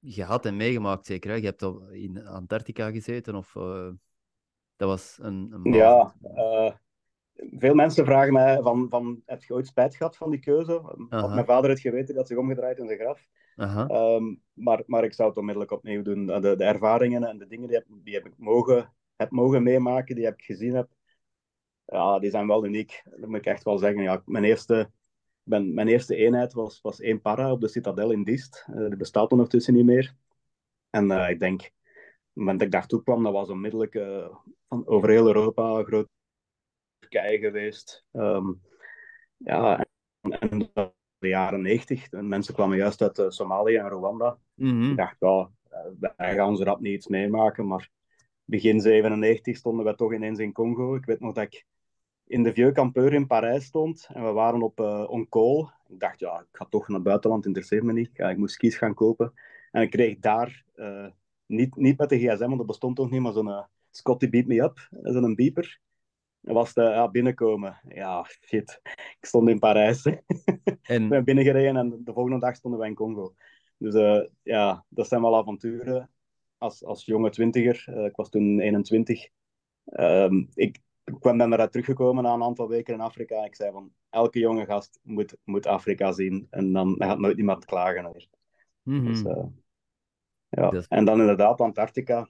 gehad 0.02 0.46
en 0.46 0.56
meegemaakt, 0.56 1.06
zeker. 1.06 1.30
Hè? 1.30 1.36
Je 1.36 1.44
hebt 1.44 1.62
al 1.62 1.88
in 1.88 2.26
Antarctica 2.26 2.90
gezeten 2.90 3.34
of 3.34 3.54
uh, 3.54 3.90
dat 4.76 4.88
was 4.88 5.18
een. 5.20 5.52
een 5.52 5.72
ja, 5.72 6.14
veel 7.34 7.74
mensen 7.74 8.04
vragen 8.04 8.32
mij: 8.32 8.62
van, 8.62 8.88
van, 8.88 9.22
heb 9.26 9.42
je 9.42 9.54
ooit 9.54 9.66
spijt 9.66 9.96
gehad 9.96 10.16
van 10.16 10.30
die 10.30 10.40
keuze? 10.40 10.80
Had 11.08 11.34
mijn 11.34 11.44
vader 11.44 11.70
het 11.70 11.80
geweten, 11.80 12.14
dat 12.14 12.28
zich 12.28 12.36
omgedraaid 12.36 12.78
in 12.78 12.86
zijn 12.86 12.98
graf. 12.98 13.28
Um, 13.90 14.42
maar, 14.52 14.82
maar 14.86 15.04
ik 15.04 15.12
zou 15.12 15.28
het 15.28 15.38
onmiddellijk 15.38 15.72
opnieuw 15.72 16.02
doen. 16.02 16.26
De, 16.26 16.40
de 16.56 16.64
ervaringen 16.64 17.24
en 17.24 17.38
de 17.38 17.46
dingen 17.46 17.68
die, 17.68 17.76
heb, 17.76 17.86
die 17.88 18.14
heb 18.14 18.26
ik 18.26 18.32
mogen, 18.36 18.92
heb 19.16 19.30
mogen 19.30 19.62
meemaken, 19.62 20.14
die 20.14 20.24
heb 20.24 20.34
ik 20.34 20.44
gezien 20.44 20.74
heb, 20.74 20.88
ja, 21.84 22.18
die 22.18 22.30
zijn 22.30 22.46
wel 22.46 22.66
uniek. 22.66 23.02
Dat 23.04 23.28
moet 23.28 23.38
ik 23.38 23.46
echt 23.46 23.62
wel 23.62 23.78
zeggen. 23.78 24.02
Ja, 24.02 24.22
mijn 24.26 24.44
eerste 24.44 24.90
ben, 25.42 25.74
mijn 25.74 25.88
eerste 25.88 26.16
eenheid 26.16 26.52
was, 26.52 26.80
was 26.80 27.00
één 27.00 27.20
para 27.20 27.52
op 27.52 27.60
de 27.60 27.68
Citadel 27.68 28.10
in 28.10 28.24
Diest. 28.24 28.66
Uh, 28.70 28.86
die 28.88 28.96
bestaat 28.96 29.32
ondertussen 29.32 29.74
niet 29.74 29.84
meer. 29.84 30.14
En 30.90 31.10
uh, 31.10 31.28
ik 31.28 31.38
denk, 31.38 31.60
op 31.60 31.68
het 31.68 32.34
moment 32.34 32.58
dat 32.58 32.66
ik 32.66 32.72
daartoe 32.72 33.02
kwam, 33.02 33.22
dat 33.22 33.32
was 33.32 33.48
onmiddellijk 33.48 33.94
uh, 33.94 34.36
van 34.68 34.86
over 34.86 35.08
heel 35.10 35.26
Europa 35.26 35.82
groot 35.82 36.08
Turkije 37.12 37.38
geweest. 37.38 38.04
Um, 38.12 38.60
ja, 39.36 39.86
en, 40.20 40.38
en 40.40 40.70
de 41.18 41.28
jaren 41.28 41.62
90, 41.62 42.10
mensen 42.10 42.54
kwamen 42.54 42.76
juist 42.76 43.02
uit 43.02 43.34
Somalië 43.34 43.76
en 43.76 43.88
Rwanda. 43.88 44.38
Mm 44.54 44.70
-hmm. 44.70 44.90
Ik 44.90 44.96
dacht, 44.96 45.16
ja, 45.18 45.50
wij 46.16 46.34
gaan 46.34 46.56
ze 46.56 46.64
dat 46.64 46.80
niet 46.80 46.92
iets 46.92 47.06
meemaken, 47.06 47.66
maar 47.66 47.90
begin 48.44 48.80
97 48.80 49.56
stonden 49.56 49.84
we 49.84 49.94
toch 49.94 50.14
ineens 50.14 50.38
in 50.38 50.52
Congo. 50.52 50.94
Ik 50.94 51.04
weet 51.04 51.20
nog 51.20 51.32
dat 51.32 51.44
ik 51.44 51.66
in 52.26 52.42
de 52.42 52.52
Vieux 52.52 52.74
Campeur 52.74 53.12
in 53.12 53.26
Parijs 53.26 53.64
stond 53.64 54.08
en 54.12 54.24
we 54.24 54.32
waren 54.32 54.62
op 54.62 54.80
uh, 54.80 55.10
On 55.10 55.28
Call. 55.28 55.68
Ik 55.88 56.00
dacht, 56.00 56.18
ja, 56.18 56.40
ik 56.40 56.46
ga 56.52 56.64
toch 56.64 56.88
naar 56.88 56.96
het 56.96 57.06
buitenland, 57.06 57.46
interesseert 57.46 57.82
me 57.82 57.92
niet. 57.92 58.10
Ja, 58.12 58.30
ik 58.30 58.36
moest 58.36 58.54
skis 58.54 58.76
gaan 58.76 58.94
kopen. 58.94 59.32
En 59.70 59.82
ik 59.82 59.90
kreeg 59.90 60.18
daar, 60.18 60.64
uh, 60.76 61.06
niet, 61.46 61.76
niet 61.76 61.98
met 61.98 62.08
de 62.08 62.18
gsm, 62.18 62.46
want 62.46 62.56
dat 62.56 62.66
bestond 62.66 62.96
toch 62.96 63.10
niet, 63.10 63.20
maar 63.20 63.32
zo'n 63.32 63.48
uh, 63.48 63.62
Scotty 63.90 64.28
Beat 64.28 64.46
Me 64.46 64.62
Up, 64.62 64.88
zo'n 65.02 65.34
beeper. 65.34 65.80
Was 66.42 66.74
de, 66.74 66.82
ja, 66.82 67.10
binnenkomen. 67.10 67.80
Ja, 67.88 68.24
shit. 68.24 68.80
Ik 69.18 69.26
stond 69.26 69.48
in 69.48 69.58
Parijs. 69.58 70.04
En... 70.82 71.02
ik 71.02 71.08
ben 71.08 71.24
binnengereden 71.24 71.76
en 71.76 72.00
de 72.04 72.12
volgende 72.12 72.38
dag 72.38 72.56
stonden 72.56 72.80
wij 72.80 72.88
in 72.88 72.94
Congo. 72.94 73.34
Dus 73.78 74.24
ja, 74.42 74.84
dat 74.88 75.08
zijn 75.08 75.22
wel 75.22 75.36
avonturen. 75.36 76.10
Als, 76.58 76.84
als 76.84 77.04
jonge 77.04 77.30
twintiger, 77.30 78.04
ik 78.04 78.16
was 78.16 78.28
toen 78.28 78.60
21. 78.60 79.28
Um, 79.84 80.48
ik, 80.54 80.78
ik 81.04 81.18
ben 81.18 81.38
daaruit 81.38 81.70
teruggekomen 81.70 82.22
na 82.22 82.32
een 82.32 82.42
aantal 82.42 82.68
weken 82.68 82.94
in 82.94 83.00
Afrika. 83.00 83.44
Ik 83.44 83.54
zei 83.54 83.72
van, 83.72 83.92
elke 84.10 84.38
jonge 84.38 84.64
gast 84.64 85.00
moet, 85.02 85.36
moet 85.44 85.66
Afrika 85.66 86.12
zien. 86.12 86.46
En 86.50 86.72
dan 86.72 86.94
gaat 86.98 87.18
nooit 87.18 87.38
iemand 87.38 87.64
klagen. 87.64 88.02
Meer. 88.02 88.28
Mm 88.82 89.04
dus, 89.04 89.22
uh, 89.22 89.44
ja. 90.48 90.84
En 90.88 91.04
dan 91.04 91.20
inderdaad 91.20 91.60
Antarctica. 91.60 92.28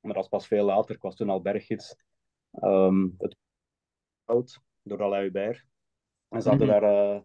Maar 0.00 0.12
dat 0.12 0.14
was 0.14 0.28
pas 0.28 0.46
veel 0.46 0.64
later. 0.64 0.94
Ik 0.94 1.02
was 1.02 1.16
toen 1.16 1.30
al 1.30 1.40
berggids. 1.40 1.96
Um, 2.62 3.14
het 3.18 3.36
door 4.82 5.02
Alain 5.02 5.22
Hubert. 5.22 5.64
En 6.28 6.42
ze 6.42 6.48
hadden 6.48 6.66
mm 6.66 6.72
-hmm. 6.72 6.82
daar 6.82 7.14
uh, 7.14 7.20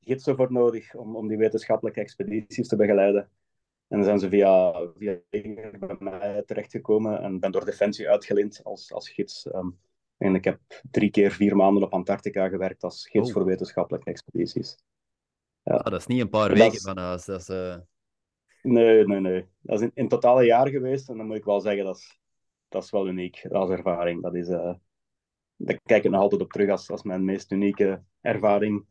gidsen 0.00 0.36
voor 0.36 0.52
nodig 0.52 0.94
om, 0.94 1.16
om 1.16 1.28
die 1.28 1.38
wetenschappelijke 1.38 2.00
expedities 2.00 2.68
te 2.68 2.76
begeleiden. 2.76 3.30
En 3.88 3.96
dan 3.96 4.04
zijn 4.04 4.18
ze 4.18 4.28
via, 4.28 4.72
via 4.96 5.20
bij 5.30 5.96
mij 5.98 6.42
terechtgekomen 6.46 7.20
en 7.20 7.40
ben 7.40 7.52
door 7.52 7.64
Defensie 7.64 8.08
uitgeleend 8.08 8.60
als, 8.64 8.92
als 8.92 9.10
gids. 9.10 9.46
Um, 9.46 9.78
en 10.16 10.34
ik 10.34 10.44
heb 10.44 10.60
drie 10.90 11.10
keer 11.10 11.30
vier 11.30 11.56
maanden 11.56 11.82
op 11.82 11.92
Antarctica 11.92 12.48
gewerkt 12.48 12.82
als 12.82 13.08
gids 13.08 13.28
oh. 13.28 13.34
voor 13.34 13.44
wetenschappelijke 13.44 14.10
expedities. 14.10 14.78
Ja. 15.62 15.74
Ah, 15.74 15.90
dat 15.90 16.00
is 16.00 16.06
niet 16.06 16.20
een 16.20 16.28
paar 16.28 16.54
weken 16.54 16.80
van 16.80 16.98
huis. 16.98 17.24
Dat 17.24 17.40
is, 17.40 17.48
uh... 17.48 17.76
Nee, 18.62 19.06
nee, 19.06 19.20
nee. 19.20 19.46
Dat 19.60 19.80
is 19.80 19.84
in, 19.84 19.90
in 19.94 20.08
totaal 20.08 20.38
een 20.38 20.46
jaar 20.46 20.68
geweest. 20.68 21.08
En 21.08 21.16
dan 21.16 21.26
moet 21.26 21.36
ik 21.36 21.44
wel 21.44 21.60
zeggen, 21.60 21.84
dat 21.84 21.96
is, 21.96 22.20
dat 22.68 22.84
is 22.84 22.90
wel 22.90 23.08
uniek 23.08 23.46
als 23.50 23.70
ervaring. 23.70 24.22
Dat 24.22 24.34
is, 24.34 24.48
uh, 24.48 24.74
daar 25.58 25.80
kijk 25.82 26.04
ik 26.04 26.10
nog 26.10 26.20
altijd 26.20 26.40
op 26.40 26.52
terug 26.52 26.70
als, 26.70 26.90
als 26.90 27.02
mijn 27.02 27.24
meest 27.24 27.52
unieke 27.52 28.02
ervaring. 28.20 28.86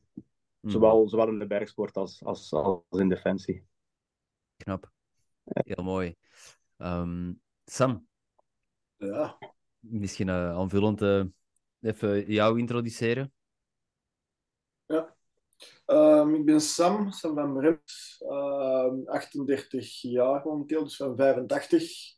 Hmm. 0.59 0.69
Zowel, 0.71 1.09
zowel 1.09 1.27
in 1.27 1.39
de 1.39 1.47
bergsport 1.47 1.97
als, 1.97 2.23
als, 2.23 2.53
als 2.53 2.81
in 2.89 3.09
defensie. 3.09 3.65
Knap. 4.57 4.91
Heel 5.43 5.83
mooi. 5.83 6.15
Um, 6.77 7.41
Sam? 7.65 8.07
Ja 8.95 9.37
misschien 9.89 10.27
uh, 10.27 10.51
aanvullend 10.51 11.01
uh, 11.01 11.23
even 11.81 12.31
jou 12.31 12.59
introduceren. 12.59 13.33
Ja, 14.85 15.15
um, 15.85 16.35
ik 16.35 16.45
ben 16.45 16.61
Sam, 16.61 17.11
Sam 17.11 17.35
van 17.35 17.53
Bremt, 17.53 18.17
uh, 18.19 19.05
38 19.05 20.01
jaar 20.01 20.45
momenteel, 20.45 20.83
dus 20.83 20.95
van 20.95 21.15
85. 21.15 22.15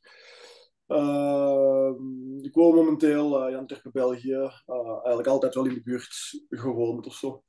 Uh, 0.89 1.91
ik 2.41 2.53
woon 2.53 2.75
momenteel 2.75 3.49
uh, 3.49 3.57
Antwerpen, 3.57 3.91
België. 3.91 4.51
Uh, 4.67 4.89
eigenlijk 4.89 5.27
altijd 5.27 5.55
wel 5.55 5.65
in 5.65 5.73
de 5.73 5.81
buurt 5.81 6.43
gewoond 6.49 7.05
of 7.05 7.13
zo. 7.13 7.43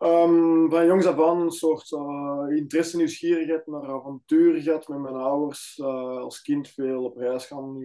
Um, 0.00 0.70
van 0.70 0.86
jongs 0.86 1.06
af 1.06 1.20
aan 1.20 1.40
een 1.40 1.50
soort 1.50 1.90
uh, 1.90 2.56
interesse, 2.56 2.96
nieuwsgierigheid 2.96 3.66
naar 3.66 3.86
avonturen 3.86 4.62
gehad 4.62 4.88
met 4.88 4.98
mijn 4.98 5.14
ouders. 5.14 5.80
als 6.20 6.42
kind 6.42 6.68
veel 6.68 7.04
op 7.04 7.16
reis 7.16 7.46
gaan, 7.46 7.76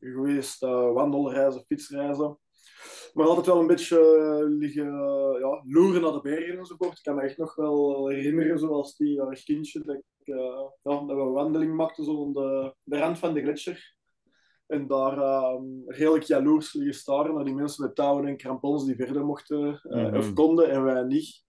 geweest, 0.00 0.60
wandelreizen, 0.60 1.64
fietsreizen. 1.66 2.38
Maar 3.14 3.26
altijd 3.26 3.46
wel 3.46 3.60
een 3.60 3.66
beetje 3.66 4.46
liggen 4.58 4.92
ja, 5.38 5.62
loeren 5.64 6.02
naar 6.02 6.12
de 6.12 6.20
bergen 6.20 6.58
enzovoort. 6.58 6.96
Ik 6.98 7.02
kan 7.02 7.14
me 7.14 7.22
echt 7.22 7.38
nog 7.38 7.54
wel 7.54 8.08
herinneren, 8.08 8.58
zoals 8.58 8.96
die 8.96 9.22
als 9.22 9.44
kindje, 9.44 9.80
dat, 9.80 9.96
ik, 9.96 10.02
ja, 10.24 10.72
dat 10.82 11.04
we 11.04 11.12
een 11.12 11.32
wandeling 11.32 11.74
maakten 11.74 12.04
zo 12.04 12.24
aan 12.24 12.32
de, 12.32 12.74
de 12.82 12.98
rand 12.98 13.18
van 13.18 13.34
de 13.34 13.42
gletsjer. 13.42 13.94
En 14.66 14.86
daar 14.86 15.18
uh, 15.18 15.60
redelijk 15.86 16.24
jaloers 16.24 16.72
liggen 16.72 16.94
staren 16.94 17.34
naar 17.34 17.44
die 17.44 17.54
mensen 17.54 17.84
met 17.84 17.94
touwen 17.94 18.26
en 18.26 18.36
krampons 18.36 18.84
die 18.84 18.96
verder 18.96 19.24
mochten 19.24 19.80
uh, 19.84 20.14
of 20.14 20.32
konden 20.32 20.70
en 20.70 20.84
wij 20.84 21.02
niet. 21.02 21.42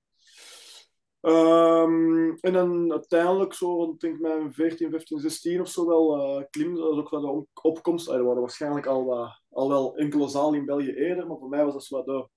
Um, 1.22 2.38
en 2.40 2.54
dan 2.54 2.92
uiteindelijk, 2.92 3.54
zo 3.54 3.66
rond 3.66 4.02
denk 4.02 4.20
mijn 4.20 4.54
14, 4.54 4.90
15, 4.90 5.20
16 5.20 5.62
of 5.62 5.68
zo, 5.68 5.88
wel 5.88 6.18
uh, 6.18 6.44
klim. 6.50 6.76
Dat 6.76 6.92
is 6.92 7.00
ook 7.00 7.10
wel 7.10 7.22
de 7.22 7.62
opkomst. 7.62 8.08
Er 8.08 8.24
waren 8.24 8.42
waarschijnlijk 8.42 8.86
al, 8.86 9.30
al 9.50 9.70
wel 9.70 9.96
enkele 9.96 10.28
zalen 10.28 10.60
in 10.60 10.66
België 10.66 10.92
eerder, 10.92 11.28
maar 11.28 11.38
voor 11.38 11.50
mij 11.50 11.64
was 11.66 11.74
dat 11.74 11.84
zo 11.84 12.04
de, 12.04 12.28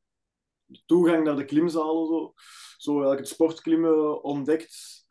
de 0.64 0.82
toegang 0.86 1.24
naar 1.24 1.36
de 1.36 1.44
klimzalen. 1.44 2.06
Zo, 2.06 2.32
zo 2.76 2.90
eigenlijk 2.90 3.20
het 3.20 3.28
sportklimmen 3.28 4.22
ontdekt. 4.22 5.06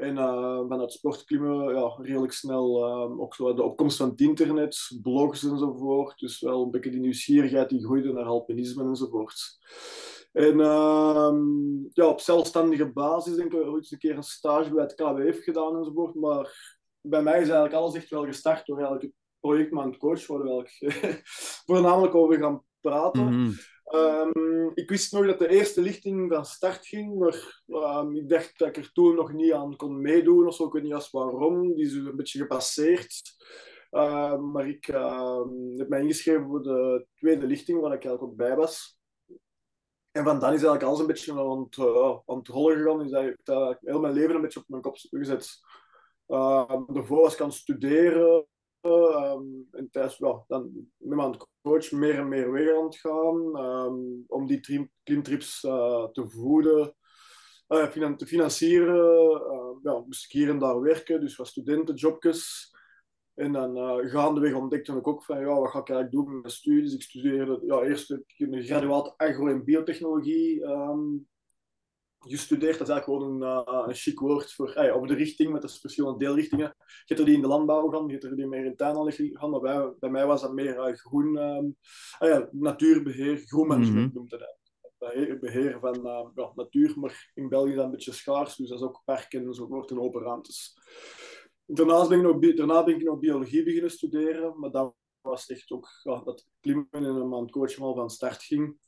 En 0.00 0.16
uh, 0.16 0.60
van 0.68 0.80
het 0.80 0.92
sportklimmen 0.92 1.74
ja, 1.74 1.94
redelijk 1.98 2.32
snel 2.32 2.88
uh, 2.88 3.20
ook 3.20 3.34
zo 3.34 3.54
de 3.54 3.62
opkomst 3.62 3.96
van 3.96 4.08
het 4.08 4.20
internet, 4.20 4.98
blogs 5.02 5.44
enzovoort. 5.44 6.18
Dus 6.18 6.40
wel 6.40 6.62
een 6.62 6.70
beetje 6.70 6.90
die 6.90 7.00
nieuwsgierigheid 7.00 7.68
die 7.68 7.84
groeide 7.84 8.12
naar 8.12 8.24
alpinisme 8.24 8.84
enzovoort. 8.84 9.58
En 10.32 10.58
uh, 10.58 11.32
ja, 11.92 12.06
op 12.06 12.20
zelfstandige 12.20 12.92
basis 12.92 13.36
denk 13.36 13.52
ik 13.52 13.66
ooit 13.66 13.92
een 13.92 13.98
keer 13.98 14.16
een 14.16 14.22
stage 14.22 14.74
bij 14.74 14.82
het 14.82 14.94
KWF 14.94 15.42
gedaan 15.42 15.76
enzovoort. 15.76 16.14
Maar 16.14 16.78
bij 17.00 17.22
mij 17.22 17.40
is 17.40 17.48
eigenlijk 17.48 17.74
alles 17.74 17.94
echt 17.94 18.10
wel 18.10 18.24
gestart 18.24 18.66
door 18.66 18.76
eigenlijk 18.76 19.06
het 19.06 19.14
project 19.40 19.98
Coach, 19.98 20.26
waar 20.26 20.42
we 20.42 20.68
voornamelijk 21.66 22.14
over 22.14 22.38
gaan 22.38 22.62
praten. 22.80 23.24
Mhm. 23.24 23.50
Ehm, 23.90 24.70
ik 24.74 24.88
wist 24.88 25.12
nog 25.12 25.26
dat 25.26 25.38
de 25.38 25.48
eerste 25.48 25.80
lichting 25.80 26.32
van 26.32 26.44
start 26.44 26.86
ging, 26.86 27.18
maar 27.18 27.62
um, 27.66 28.16
ik 28.16 28.28
dacht 28.28 28.58
dat 28.58 28.68
ik 28.68 28.76
er 28.76 28.92
toen 28.92 29.14
nog 29.14 29.32
niet 29.32 29.52
aan 29.52 29.76
kon 29.76 30.00
meedoen 30.00 30.46
of 30.46 30.54
zo. 30.54 30.66
Ik 30.66 30.72
weet 30.72 30.82
niet 30.82 30.92
eens 30.92 31.10
waarom. 31.10 31.74
Die 31.74 31.84
is 31.84 31.92
een 31.92 32.16
beetje 32.16 32.38
gepasseerd. 32.38 33.22
Uh, 33.90 34.38
maar 34.38 34.68
ik 34.68 34.86
heb 35.76 35.88
mij 35.88 36.00
ingeschreven 36.00 36.46
voor 36.46 36.62
de 36.62 37.06
tweede 37.14 37.46
lichting, 37.46 37.80
waar 37.80 37.92
ik 37.92 38.04
eigenlijk 38.04 38.32
ook 38.32 38.36
bij 38.36 38.56
was. 38.56 38.98
En 40.10 40.24
van 40.24 40.38
dan 40.38 40.48
is 40.48 40.62
eigenlijk 40.62 40.82
alles 40.82 40.98
een 41.00 41.06
beetje 41.06 41.32
aan 41.32 41.60
het, 41.60 41.76
uh, 41.76 42.18
rollen 42.42 42.78
gegaan. 42.78 43.08
Dat, 43.08 43.36
dat 43.42 43.78
heel 43.80 44.00
mijn 44.00 44.14
leven 44.14 44.34
een 44.34 44.40
beetje 44.40 44.60
op 44.60 44.68
mijn 44.68 44.82
kop 44.82 44.96
gezet. 44.96 45.60
Daarvoor 46.26 47.20
was 47.20 47.34
ik 47.34 47.40
aan 47.40 47.52
studeren. 47.52 48.46
Um, 48.82 49.68
en 49.70 49.88
thuis, 49.90 50.16
dan 50.18 50.70
met 50.96 51.16
mijn 51.16 51.36
coach 51.62 51.90
meer 51.90 52.14
en 52.14 52.28
meer 52.28 52.52
weer 52.52 52.76
aan 52.76 52.84
het 52.84 52.96
gaan. 52.96 53.64
Um, 53.64 54.24
om 54.26 54.46
die 54.46 54.90
klimtrips 55.02 55.64
uh, 55.64 56.04
te 56.04 56.28
voeden. 56.28 56.94
Uh, 57.68 58.14
te 58.16 58.26
financieren. 58.26 59.40
Uh, 59.52 59.76
ja, 59.82 60.02
moest 60.06 60.24
ik 60.24 60.30
hier 60.30 60.48
en 60.48 60.58
daar 60.58 60.80
werken. 60.80 61.20
Dus 61.20 61.36
wat 61.36 61.46
studentenjobjes. 61.46 62.74
En 63.34 63.52
dan 63.52 63.76
uh, 63.76 64.10
gaandeweg 64.10 64.54
ontdekte 64.54 64.96
ik 64.96 65.06
ook 65.06 65.24
van, 65.24 65.40
ja, 65.40 65.60
wat 65.60 65.70
ga 65.70 65.78
ik 65.78 65.88
eigenlijk 65.88 66.10
doen 66.10 66.32
met 66.32 66.42
mijn 66.42 66.54
studies? 66.54 66.94
Ik 66.94 67.02
studeerde 67.02 67.60
ja, 67.66 67.82
eerst 67.82 68.10
een 68.10 68.62
graduaat 68.62 69.14
agro- 69.16 69.48
en 69.48 69.64
biotechnologie 69.64 70.64
gestudeerd. 72.20 72.78
Dat 72.78 72.88
is 72.88 72.94
eigenlijk 72.94 73.22
gewoon 73.22 73.42
een, 73.42 73.68
uh, 73.68 73.86
een 73.86 73.94
chic 73.94 74.18
woord 74.18 74.52
voor 74.52 74.72
hey, 74.74 74.92
op 74.92 75.08
de 75.08 75.14
richting, 75.14 75.52
met 75.52 75.62
de 75.62 75.68
verschillende 75.68 76.18
deelrichtingen. 76.18 76.74
Je 76.76 77.04
hebt 77.04 77.20
er 77.20 77.26
die 77.26 77.34
in 77.34 77.40
de 77.40 77.48
landbouw 77.48 77.88
gaan, 77.88 78.06
je 78.06 78.12
hebt 78.12 78.24
er 78.24 78.36
die 78.36 78.46
meer 78.46 78.64
in 78.64 78.76
tuinaanleg 78.76 79.16
gaan, 79.16 79.50
maar 79.50 79.60
bij, 79.60 79.92
bij 79.98 80.10
mij 80.10 80.26
was 80.26 80.40
dat 80.40 80.52
meer 80.52 80.88
uh, 80.88 80.94
groen, 80.94 81.36
um, 81.36 81.76
ah, 82.18 82.28
ja, 82.28 82.48
natuurbeheer, 82.52 83.36
groenmanagement 83.36 83.96
mm 83.96 84.04
-hmm. 84.04 84.14
noemt 84.14 84.30
dat 84.30 84.58
beheer, 85.40 85.78
van 85.80 86.00
ja, 86.34 86.52
natuur, 86.54 86.98
maar 86.98 87.30
in 87.34 87.48
België 87.48 87.70
is 87.70 87.76
dat 87.76 87.84
een 87.84 87.90
beetje 87.90 88.12
schaars, 88.12 88.56
dus 88.56 88.68
dat 88.68 88.78
is 88.78 88.84
ook 88.84 89.02
parken 89.04 89.44
enzovoort 89.44 89.90
en 89.90 90.00
open 90.00 90.22
ruimtes. 90.22 90.78
Daarnaast 91.66 92.08
ben 92.08 92.18
ik 92.18 92.24
nog, 92.24 92.54
daarna 92.54 92.84
ben 92.84 92.94
ik 92.94 93.02
nog 93.02 93.18
biologie 93.18 93.64
beginnen 93.64 93.90
studeren, 93.90 94.58
maar 94.58 94.70
dat 94.70 94.94
was 95.20 95.46
echt 95.46 95.70
ook 95.70 95.88
ja, 96.02 96.22
dat 96.24 96.46
klimmen 96.60 96.88
in 96.92 97.04
een 97.04 97.28
maand 97.28 97.50
coaching 97.50 97.80
al 97.80 97.94
van 97.94 98.10
start 98.10 98.42
ging. 98.42 98.78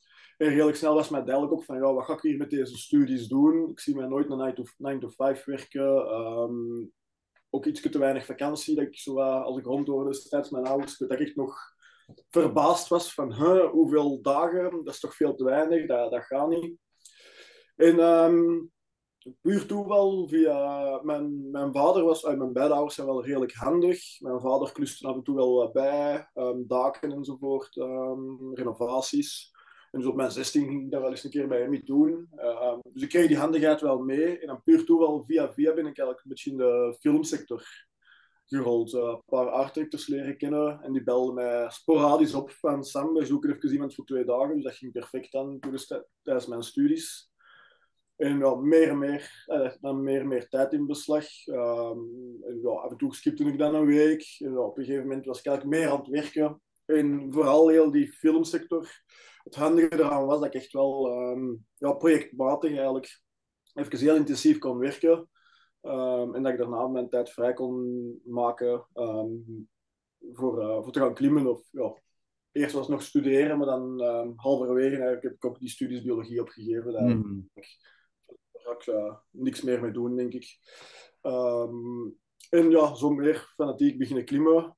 Redelijk 0.48 0.76
snel 0.76 0.94
was 0.94 1.08
mij 1.08 1.24
duidelijk 1.24 1.54
ook 1.54 1.64
van, 1.64 1.76
ja, 1.76 1.94
wat 1.94 2.04
ga 2.04 2.12
ik 2.12 2.20
hier 2.20 2.36
met 2.36 2.50
deze 2.50 2.76
studies 2.76 3.28
doen? 3.28 3.68
Ik 3.70 3.80
zie 3.80 3.96
mij 3.96 4.06
nooit 4.06 4.28
naar 4.28 4.54
9 4.76 5.00
to, 5.00 5.08
5 5.08 5.44
werken. 5.44 6.14
Um, 6.14 6.92
ook 7.50 7.66
iets 7.66 7.80
te 7.80 7.98
weinig 7.98 8.24
vakantie. 8.24 8.74
Dat 8.74 8.84
ik 8.84 8.96
zo, 8.98 9.18
uh, 9.18 9.42
als 9.42 9.58
ik 9.58 9.64
rondhoorde 9.64 10.28
tijdens 10.28 10.50
mijn 10.50 10.66
ouders, 10.66 10.98
dat 10.98 11.12
ik 11.12 11.20
echt 11.20 11.36
nog 11.36 11.58
verbaasd 12.30 12.88
was 12.88 13.14
van, 13.14 13.32
hoeveel 13.66 14.22
dagen? 14.22 14.70
Dat 14.84 14.94
is 14.94 15.00
toch 15.00 15.14
veel 15.14 15.34
te 15.34 15.44
weinig, 15.44 15.86
dat, 15.86 16.10
dat 16.10 16.24
gaat 16.24 16.48
niet. 16.48 16.76
En 17.76 17.98
um, 18.00 18.70
puur 19.40 19.66
toeval 19.66 20.28
via 20.28 21.00
mijn, 21.02 21.50
mijn 21.50 21.72
vader 21.72 22.04
was, 22.04 22.22
uh, 22.22 22.34
mijn 22.34 22.52
beide 22.52 22.74
ouders 22.74 22.94
zijn 22.94 23.06
wel 23.06 23.24
redelijk 23.24 23.52
handig. 23.52 24.20
Mijn 24.20 24.40
vader 24.40 24.72
kluste 24.72 25.06
af 25.06 25.14
en 25.14 25.22
toe 25.22 25.34
wel 25.34 25.70
bij, 25.72 26.28
um, 26.34 26.64
daken 26.66 27.12
enzovoort, 27.12 27.74
renovaties. 28.52 29.51
En 29.92 30.00
dus 30.00 30.08
op 30.08 30.16
mijn 30.16 30.30
16 30.30 30.68
ging 30.68 30.84
ik 30.84 30.90
daar 30.90 31.00
wel 31.00 31.10
eens 31.10 31.24
een 31.24 31.30
keer 31.30 31.48
bij 31.48 31.60
hem 31.60 31.84
doen. 31.84 32.28
Uh, 32.36 32.78
dus 32.92 33.02
ik 33.02 33.08
kreeg 33.08 33.26
die 33.26 33.36
handigheid 33.36 33.80
wel 33.80 33.98
mee. 33.98 34.38
En 34.38 34.46
dan 34.46 34.62
puur 34.62 34.84
toeval 34.84 35.24
via 35.26 35.52
via 35.52 35.74
ben 35.74 35.86
ik 35.86 35.98
een 35.98 36.16
beetje 36.22 36.50
in 36.50 36.56
de 36.56 36.96
filmsector 37.00 37.64
gerold. 38.46 38.92
Uh, 38.92 39.02
een 39.02 39.22
paar 39.26 39.48
artdirectors 39.48 40.06
leren 40.06 40.36
kennen 40.36 40.80
en 40.82 40.92
die 40.92 41.02
belden 41.02 41.34
mij 41.34 41.70
sporadisch 41.70 42.34
op 42.34 42.50
van 42.50 42.84
Sam, 42.84 43.14
we 43.14 43.24
zoeken 43.24 43.54
even 43.54 43.72
iemand 43.72 43.94
voor 43.94 44.04
twee 44.04 44.24
dagen. 44.24 44.54
Dus 44.54 44.64
dat 44.64 44.74
ging 44.74 44.92
perfect 44.92 45.32
dan 45.32 45.60
tijdens 46.22 46.46
mijn 46.46 46.62
studies. 46.62 47.30
En 48.16 48.38
ja, 48.38 48.54
meer 48.54 48.88
en 48.88 48.98
meer, 48.98 49.44
eh, 49.46 49.72
dan 49.80 50.02
meer 50.02 50.20
en 50.20 50.28
meer 50.28 50.48
tijd 50.48 50.72
in 50.72 50.86
beslag. 50.86 51.46
Um, 51.46 52.38
en 52.42 52.60
ja, 52.62 52.70
af 52.70 52.90
en 52.90 52.96
toe 52.96 53.14
skipte 53.14 53.44
ik 53.44 53.58
dan 53.58 53.74
een 53.74 53.86
week. 53.86 54.36
Op 54.56 54.78
een 54.78 54.84
gegeven 54.84 55.06
moment 55.06 55.26
was 55.26 55.38
ik 55.38 55.46
eigenlijk 55.46 55.78
meer 55.78 55.90
aan 55.90 55.98
het 55.98 56.08
werken. 56.08 56.60
En 56.84 57.32
vooral 57.32 57.68
heel 57.68 57.90
die 57.90 58.12
filmsector. 58.12 58.88
Het 59.44 59.54
handige 59.54 59.92
eraan 59.92 60.26
was 60.26 60.40
dat 60.40 60.46
ik 60.46 60.54
echt 60.54 60.72
wel 60.72 61.20
um, 61.30 61.66
ja, 61.74 61.92
projectmatig 61.92 62.70
eigenlijk 62.70 63.20
even 63.74 63.98
heel 63.98 64.16
intensief 64.16 64.58
kon 64.58 64.78
werken. 64.78 65.28
Um, 65.82 66.34
en 66.34 66.42
dat 66.42 66.52
ik 66.52 66.58
daarna 66.58 66.86
mijn 66.86 67.08
tijd 67.08 67.30
vrij 67.30 67.52
kon 67.52 68.20
maken 68.24 68.86
voor, 70.32 70.62
uh, 70.62 70.82
voor 70.82 70.92
te 70.92 71.00
gaan 71.00 71.14
klimmen. 71.14 71.46
Of, 71.46 71.62
ja, 71.70 72.00
eerst 72.52 72.74
was 72.74 72.88
nog 72.88 73.02
studeren, 73.02 73.58
maar 73.58 73.66
dan 73.66 74.00
halverwege 74.36 75.02
heb 75.02 75.24
ik 75.24 75.44
ook 75.44 75.58
die 75.58 75.68
studies 75.68 76.02
biologie 76.02 76.40
opgegeven. 76.40 77.04
Mm 77.04 77.50
ga 78.62 78.72
ik 78.72 78.86
uh, 78.86 79.14
niks 79.30 79.62
meer 79.62 79.80
mee 79.80 79.90
doen, 79.90 80.16
denk 80.16 80.32
ik. 80.32 80.58
En 82.50 82.70
ja, 82.70 82.94
zo 82.94 83.10
meer 83.10 83.52
fanatiek 83.54 83.98
beginnen 83.98 84.24
klimmen. 84.24 84.76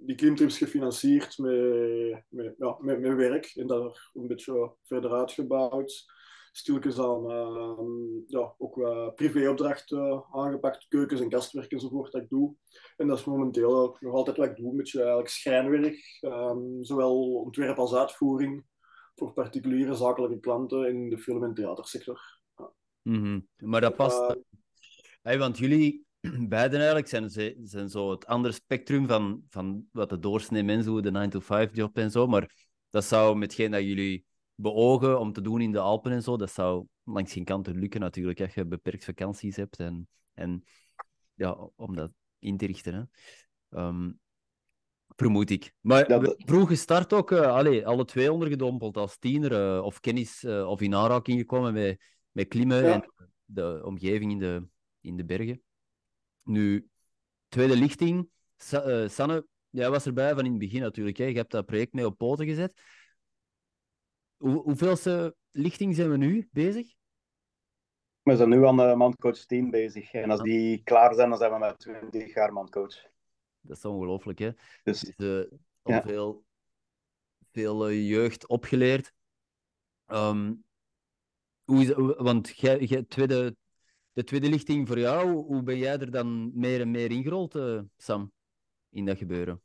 Die 0.00 0.14
klimtrips 0.14 0.58
gefinancierd 0.58 1.38
met, 1.38 2.24
met, 2.28 2.54
ja, 2.58 2.76
met, 2.80 3.00
met 3.00 3.14
werk 3.14 3.52
en 3.54 3.66
daar 3.66 4.10
een 4.14 4.26
beetje 4.26 4.74
verder 4.82 5.12
uitgebouwd. 5.12 6.16
Stilletjes 6.52 6.98
aan 6.98 7.30
uh, 7.30 8.22
ja, 8.26 8.54
ook 8.58 8.74
privéopdrachten 9.14 10.24
aangepakt, 10.32 10.86
keukens 10.88 11.20
en 11.20 11.28
kastwerk 11.28 11.72
enzovoort 11.72 12.12
dat 12.12 12.22
ik 12.22 12.28
doe. 12.28 12.54
En 12.96 13.06
dat 13.06 13.18
is 13.18 13.24
momenteel 13.24 13.96
nog 14.00 14.14
altijd 14.14 14.36
wat 14.36 14.48
ik 14.48 14.56
doe, 14.56 14.70
een 14.70 14.76
beetje 14.76 14.98
eigenlijk 14.98 15.28
schrijnwerk, 15.28 16.18
um, 16.20 16.84
zowel 16.84 17.34
ontwerp 17.34 17.78
als 17.78 17.94
uitvoering 17.94 18.64
voor 19.14 19.32
particuliere 19.32 19.94
zakelijke 19.94 20.40
klanten 20.40 20.88
in 20.88 21.10
de 21.10 21.18
film- 21.18 21.44
en 21.44 21.54
theatersector. 21.54 22.20
Mm 23.02 23.48
Maar 23.56 23.80
dat 23.80 23.96
past. 23.96 24.36
Uh, 25.22 25.38
want 25.38 25.58
jullie 25.58 26.06
beiden 26.48 26.78
eigenlijk 26.78 27.08
zijn, 27.08 27.30
zijn 27.66 27.88
zo 27.88 28.10
het 28.10 28.26
andere 28.26 28.54
spectrum 28.54 29.06
van, 29.06 29.42
van 29.48 29.86
wat 29.92 30.08
de 30.08 30.18
doorsnee 30.18 30.62
mensen 30.62 30.92
doen, 30.92 31.30
de 31.30 31.40
9-to-5-job 31.40 31.98
en 31.98 32.10
zo. 32.10 32.26
Maar 32.26 32.68
dat 32.90 33.04
zou 33.04 33.36
met 33.36 33.50
hetgeen 33.50 33.70
dat 33.70 33.82
jullie 33.82 34.24
beogen 34.54 35.20
om 35.20 35.32
te 35.32 35.40
doen 35.40 35.60
in 35.60 35.72
de 35.72 35.78
Alpen 35.78 36.12
en 36.12 36.22
zo, 36.22 36.36
dat 36.36 36.50
zou 36.50 36.86
langs 37.04 37.32
geen 37.32 37.44
kant 37.44 37.66
lukken 37.66 38.00
natuurlijk, 38.00 38.40
als 38.40 38.54
je 38.54 38.66
beperkt 38.66 39.04
vakanties 39.04 39.56
hebt 39.56 39.76
en, 39.76 40.08
en 40.34 40.64
ja, 41.34 41.68
om 41.76 41.94
dat 41.94 42.10
in 42.38 42.56
te 42.56 42.66
richten. 42.66 42.94
Hè. 42.94 43.86
Um, 43.86 44.18
vermoed 45.16 45.50
ik. 45.50 45.74
Maar 45.80 46.08
ja, 46.10 46.34
vroeg 46.36 46.68
gestart 46.68 47.12
ook, 47.12 47.30
uh, 47.30 47.40
allee, 47.40 47.86
alle 47.86 48.04
twee 48.04 48.32
ondergedompeld 48.32 48.96
als 48.96 49.18
tiener 49.18 49.76
uh, 49.76 49.84
of 49.84 50.00
kennis 50.00 50.42
uh, 50.42 50.68
of 50.68 50.80
in 50.80 50.94
aanraking 50.94 51.38
gekomen 51.38 51.72
met 51.72 52.00
met 52.38 52.48
klimmen 52.48 52.92
en 52.92 53.12
de 53.44 53.80
omgeving 53.84 54.32
in 54.32 54.38
de, 54.38 54.66
in 55.00 55.16
de 55.16 55.24
bergen. 55.24 55.62
Nu, 56.48 56.88
tweede 57.48 57.76
lichting. 57.76 58.30
Sa 58.56 59.02
uh, 59.02 59.08
Sanne, 59.08 59.46
jij 59.70 59.90
was 59.90 60.06
erbij 60.06 60.34
van 60.34 60.44
in 60.44 60.50
het 60.50 60.60
begin 60.60 60.80
natuurlijk. 60.80 61.16
Hè? 61.16 61.24
Je 61.24 61.36
hebt 61.36 61.50
dat 61.50 61.66
project 61.66 61.92
mee 61.92 62.06
op 62.06 62.16
poten 62.18 62.46
gezet. 62.46 62.80
Hoe, 64.36 64.62
hoeveelste 64.62 65.36
lichting 65.50 65.94
zijn 65.94 66.10
we 66.10 66.16
nu 66.16 66.48
bezig? 66.52 66.94
We 68.22 68.36
zijn 68.36 68.48
nu 68.48 68.66
aan 68.66 68.76
de 68.76 68.94
Mandcoach 68.96 69.44
10 69.44 69.70
bezig. 69.70 70.12
En 70.12 70.30
als 70.30 70.40
die 70.40 70.82
klaar 70.82 71.14
zijn, 71.14 71.28
dan 71.28 71.38
zijn 71.38 71.52
we 71.52 71.58
met 71.58 71.78
20 71.78 72.34
jaar 72.34 72.52
Mandcoach. 72.52 73.02
Dat 73.60 73.76
is 73.76 73.84
ongelooflijk, 73.84 74.38
hè? 74.38 74.50
Dus, 74.82 75.00
dus 75.00 75.14
uh, 75.16 75.58
al 75.82 76.02
veel, 76.02 76.44
veel 77.52 77.92
jeugd 77.92 78.46
opgeleerd. 78.46 79.12
Ehm, 80.06 80.54
hoe 81.64 81.82
is, 81.82 81.92
want 82.16 82.56
jij, 82.56 82.78
jij, 82.78 83.02
tweede, 83.02 83.56
de 84.18 84.24
tweede 84.24 84.48
lichting 84.48 84.88
voor 84.88 84.98
jou, 84.98 85.30
hoe 85.30 85.62
ben 85.62 85.78
jij 85.78 85.98
er 85.98 86.10
dan 86.10 86.50
meer 86.54 86.80
en 86.80 86.90
meer 86.90 87.10
ingerold, 87.10 87.58
Sam, 87.96 88.32
in 88.90 89.06
dat 89.06 89.18
gebeuren? 89.18 89.62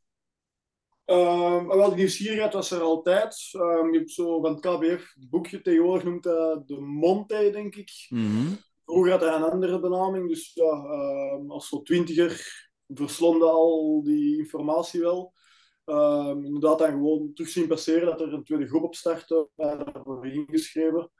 Um, 1.06 1.68
wel, 1.68 1.90
de 1.90 1.96
nieuwsgierigheid 1.96 2.54
was 2.54 2.72
er 2.72 2.82
altijd. 2.82 3.52
Um, 3.54 3.92
je 3.92 3.98
hebt 3.98 4.12
zo 4.12 4.42
van 4.42 4.52
het 4.52 4.60
KBF 4.60 5.14
het 5.14 5.30
boekje 5.30 5.62
tegenwoordig 5.62 6.04
noemt 6.04 6.24
dat 6.24 6.68
de 6.68 6.80
Monte, 6.80 7.50
denk 7.52 7.76
ik. 7.76 8.06
Mm 8.10 8.58
Vroeger 8.86 9.12
had 9.12 9.22
hij 9.22 9.36
een 9.36 9.44
andere 9.44 9.80
benaming, 9.80 10.28
dus 10.28 10.52
ja, 10.54 10.72
um, 11.34 11.52
als 11.52 11.68
zo 11.68 11.82
twintiger 11.82 12.70
verslonde 12.88 13.46
al 13.46 14.04
die 14.04 14.38
informatie 14.38 15.02
wel. 15.02 15.34
inderdaad, 16.44 16.80
dan 16.80 16.92
gewoon 16.92 17.34
terug 17.34 17.50
zien 17.50 17.68
passeren 17.68 18.06
dat 18.06 18.22
er 18.22 18.34
een 18.34 18.44
tweede 18.44 18.68
groep 18.68 18.84
op 18.84 18.96
startte, 18.96 19.50
daarvoor 19.56 20.28
ingeschreven. 20.28 21.12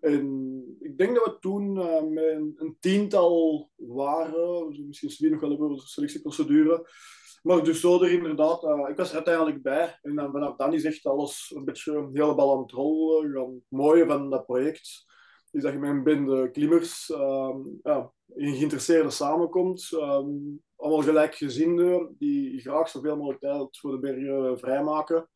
En 0.00 0.76
ik 0.80 0.98
denk 0.98 1.14
dat 1.14 1.24
we 1.24 1.36
toen 1.40 1.72
met 2.12 2.24
een, 2.24 2.54
een, 2.56 2.76
tiental 2.80 3.70
waren, 3.76 4.86
misschien 4.86 5.30
nog 5.30 5.40
wel 5.40 5.52
over 5.52 5.68
de 5.68 5.80
selectieprocedure. 5.80 6.86
Maar 7.44 7.64
dus 7.64 7.80
zo 7.80 8.02
er 8.02 8.10
inderdaad, 8.10 8.64
uh, 8.64 8.88
ik 8.88 8.96
was 8.96 9.08
er 9.08 9.14
uiteindelijk 9.14 9.62
bij. 9.62 9.98
En 10.02 10.14
dan 10.14 10.32
vanaf 10.32 10.56
dan 10.56 10.74
is 10.74 10.84
echt 10.84 11.06
alles 11.06 11.52
een 11.54 11.64
beetje 11.64 12.08
helemaal 12.12 12.52
aan 12.54 12.62
het 12.62 12.70
rollen. 12.70 13.32
Het 13.32 13.62
mooie 13.68 14.06
van 14.06 14.30
dat 14.30 14.46
project 14.46 15.04
is 15.50 15.62
dat 15.62 15.72
je 15.72 15.78
met 15.78 15.90
een 15.90 16.02
bende 16.02 16.50
klimmers, 16.50 17.08
um, 17.08 17.78
ja, 17.82 18.12
geïnteresseerden 18.34 19.12
samenkomt. 19.12 19.90
Um, 19.92 20.62
allemaal 20.76 21.02
gelijkgezinden 21.02 22.14
die 22.18 22.60
graag 22.60 22.88
zoveel 22.88 23.16
mogelijk 23.16 23.40
tijd 23.40 23.78
voor 23.78 23.90
de 23.90 23.98
bergen 23.98 24.58
vrijmaken. 24.58 25.28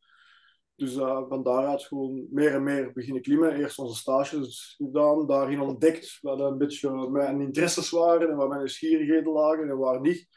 Dus 0.79 0.95
uh, 0.95 1.27
van 1.27 1.43
daaruit 1.43 1.83
gewoon 1.83 2.27
meer 2.29 2.53
en 2.53 2.63
meer 2.63 2.91
beginnen 2.93 3.21
klimmen. 3.21 3.55
Eerst 3.55 3.79
onze 3.79 3.99
stages 3.99 4.73
gedaan, 4.77 5.27
daarin 5.27 5.61
ontdekt 5.61 6.17
wat 6.21 6.39
een 6.39 6.57
beetje 6.57 7.09
mijn 7.09 7.41
interesses 7.41 7.89
waren 7.89 8.29
en 8.29 8.35
waar 8.35 8.47
mijn 8.47 8.59
nieuwsgierigheden 8.59 9.33
lagen 9.33 9.69
en 9.69 9.77
waar 9.77 10.01
niet. 10.01 10.27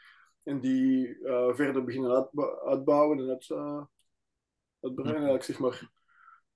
En 0.43 0.59
die 0.59 1.07
uh, 1.07 1.53
verder 1.53 1.83
beginnen 1.83 2.29
uitbouwen 2.65 3.19
en 3.19 3.29
uit, 3.29 3.49
uh, 3.49 3.83
uitbreiden, 4.79 5.15
eigenlijk, 5.15 5.43
zeg 5.43 5.59
maar. 5.59 5.91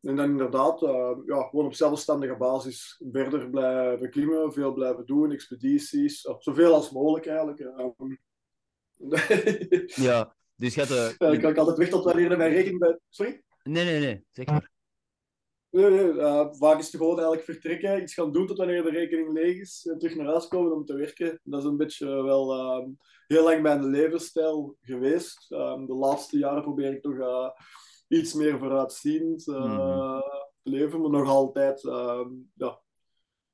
En 0.01 0.15
dan 0.15 0.29
inderdaad, 0.29 0.79
ja, 1.25 1.41
gewoon 1.43 1.65
op 1.65 1.73
zelfstandige 1.73 2.35
basis 2.35 3.01
verder 3.11 3.49
blijven 3.49 4.09
klimmen, 4.09 4.53
veel 4.53 4.73
blijven 4.73 5.05
doen, 5.05 5.31
expedities, 5.31 6.21
zoveel 6.39 6.73
als 6.73 6.91
mogelijk 6.91 7.25
eigenlijk. 7.25 7.59
Um, 7.59 8.19
ja, 10.07 10.35
dus 10.55 10.75
je 10.75 10.81
hebt... 10.81 11.21
Uh, 11.21 11.31
ik 11.33 11.41
kan 11.41 11.57
altijd 11.57 11.77
weg 11.77 11.89
tot 11.89 12.03
wanneer 12.03 12.37
mijn 12.37 12.51
rekening 12.51 12.79
bij... 12.79 12.99
Sorry? 13.09 13.45
Nee, 13.67 13.85
nee, 13.85 13.99
nee, 13.99 14.25
zeg 14.31 14.45
maar. 14.45 14.71
Nee, 15.69 15.89
nee, 15.89 16.13
uh, 16.13 16.47
vaak 16.51 16.79
is 16.79 16.85
het 16.85 16.95
gewoon 16.95 17.15
eigenlijk 17.15 17.43
vertrekken, 17.43 18.01
iets 18.01 18.13
gaan 18.13 18.31
doen 18.31 18.47
tot 18.47 18.57
wanneer 18.57 18.83
de 18.83 18.89
rekening 18.89 19.33
leeg 19.33 19.59
is 19.59 19.87
en 19.91 19.97
terug 19.97 20.15
naar 20.15 20.25
huis 20.25 20.47
komen 20.47 20.73
om 20.73 20.85
te 20.85 20.95
werken. 20.95 21.39
Dat 21.43 21.59
is 21.59 21.65
een 21.65 21.77
beetje 21.77 22.23
wel 22.23 22.55
uh, 22.55 22.87
heel 23.27 23.43
lang 23.43 23.61
mijn 23.61 23.85
levensstijl 23.85 24.77
geweest. 24.81 25.51
Um, 25.51 25.85
de 25.85 25.93
laatste 25.93 26.37
jaren 26.37 26.61
probeer 26.61 26.93
ik 26.93 27.01
toch 27.01 27.13
uh, 27.13 27.49
iets 28.07 28.33
meer 28.33 28.57
vooruitziend 28.57 29.47
mm 29.47 30.21
te 30.67 30.73
leven, 30.73 31.01
maar 31.01 31.09
nog 31.09 31.27
altijd 31.27 31.85
ehm, 31.85 32.29
ja, 32.53 32.81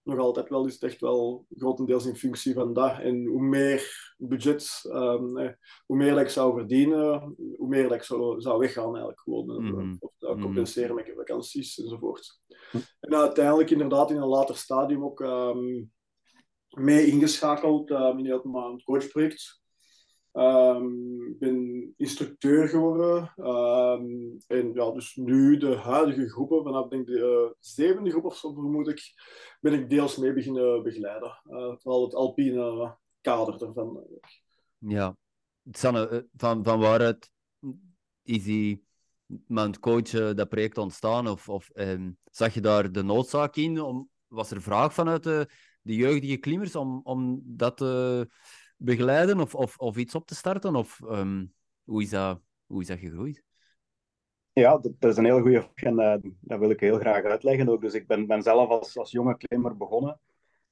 nog 0.04 0.20
altijd 0.20 0.50
wel 0.50 0.66
is 0.66 0.74
het 0.74 0.84
echt 0.84 1.02
wel 1.02 1.46
grotendeels 1.58 2.06
in 2.06 2.16
functie 2.16 2.54
van 2.54 2.74
dat. 2.74 3.00
En 3.00 3.26
hoe 3.26 3.42
meer 3.42 4.14
budget, 4.18 4.82
um, 4.84 5.58
hoe 5.86 5.98
meer 5.98 6.20
ik 6.20 6.30
zou 6.30 6.58
verdienen, 6.58 7.36
hoe 7.58 7.68
meer 7.68 7.92
ik 7.92 8.04
zou, 8.04 8.42
zou 8.42 8.60
weggaan 8.60 8.86
eigenlijk 8.86 9.20
gewoon. 9.20 9.64
Mm 9.64 9.98
Of 10.00 10.12
uh, 10.20 10.42
compenseren 10.42 10.96
met 10.96 11.14
vakanties 11.16 11.78
enzovoort. 11.78 12.40
Hm. 12.72 12.78
En 13.00 13.16
uiteindelijk 13.16 13.70
inderdaad 13.70 14.10
in 14.10 14.18
een 14.18 14.28
later 14.28 14.56
stadium 14.56 15.04
ook 15.04 15.20
um, 15.20 15.92
mee 16.70 17.06
ingeschakeld 17.06 17.90
um, 17.90 18.20
in 18.20 18.32
het 18.32 18.84
coachproject. 18.84 19.63
Um, 20.34 21.38
ben 21.40 21.94
instructeur 21.98 22.68
geworden. 22.68 23.34
Um, 23.38 24.38
en 24.48 24.74
ja, 24.74 24.92
dus 24.92 25.16
nu 25.16 25.58
de 25.58 25.76
huidige 25.76 26.30
groepen, 26.30 26.64
vanaf 26.64 26.88
denk 26.88 27.08
de 27.08 27.46
uh, 27.48 27.54
zevende 27.60 28.10
groep 28.10 28.26
of 28.26 28.36
zo 28.36 28.54
vermoed 28.54 28.88
ik, 28.88 29.14
ben 29.62 29.74
ik 29.74 29.90
deels 29.90 30.18
mee 30.18 30.34
beginnen 30.34 30.84
begeleiden. 30.84 31.42
Uh, 31.46 31.74
vooral 31.78 32.04
het 32.04 32.16
alpine 32.16 32.98
kader 33.22 33.68
ervan. 33.68 34.04
Ja, 34.78 35.18
Sanne, 35.72 36.08
eh, 36.08 36.20
van, 36.38 36.64
van 36.64 36.80
waaruit 36.80 37.32
is 38.24 38.44
die 38.44 38.86
mijn 39.28 39.80
coach 39.80 40.10
dat 40.10 40.50
project 40.50 40.78
ontstaan? 40.78 41.28
Of, 41.28 41.50
of 41.50 41.70
um, 41.74 42.18
zag 42.32 42.54
je 42.54 42.62
daar 42.62 42.92
de 42.92 43.04
noodzaak 43.04 43.56
in? 43.56 43.82
Om, 43.82 44.10
was 44.28 44.52
er 44.52 44.62
vraag 44.62 44.94
vanuit 44.94 45.24
de, 45.24 45.48
de 45.82 45.96
jeugdige 45.96 46.38
klimmers 46.38 46.76
om, 46.76 47.02
om 47.04 47.42
dat 47.46 47.78
te 47.78 48.28
begeleiden 48.78 49.40
of, 49.40 49.56
of, 49.56 49.78
of 49.78 49.98
iets 49.98 50.16
op 50.16 50.28
te 50.28 50.36
starten? 50.36 50.76
Of 50.76 51.00
um, 51.04 51.54
hoe, 51.84 52.02
is 52.02 52.10
dat, 52.10 52.42
hoe 52.66 52.82
is 52.82 52.88
dat 52.88 53.00
gegroeid? 53.00 53.44
Ja, 54.54 54.78
dat, 54.78 55.12
is 55.12 55.18
een 55.18 55.26
heel 55.26 55.42
goede 55.42 55.62
vraag 55.62 55.84
en 55.84 56.00
uh, 56.00 56.32
dat 56.40 56.60
wil 56.60 56.70
ik 56.70 56.80
heel 56.80 57.00
graag 57.00 57.24
uitleggen 57.24 57.70
ook. 57.70 57.82
Dus 57.82 57.94
ik 57.94 58.08
ben, 58.08 58.28
ben 58.28 58.42
zelf 58.42 58.70
als, 58.70 58.98
als 58.98 59.12
jonge 59.12 59.38
klimmer 59.38 59.78
begonnen. 59.78 60.20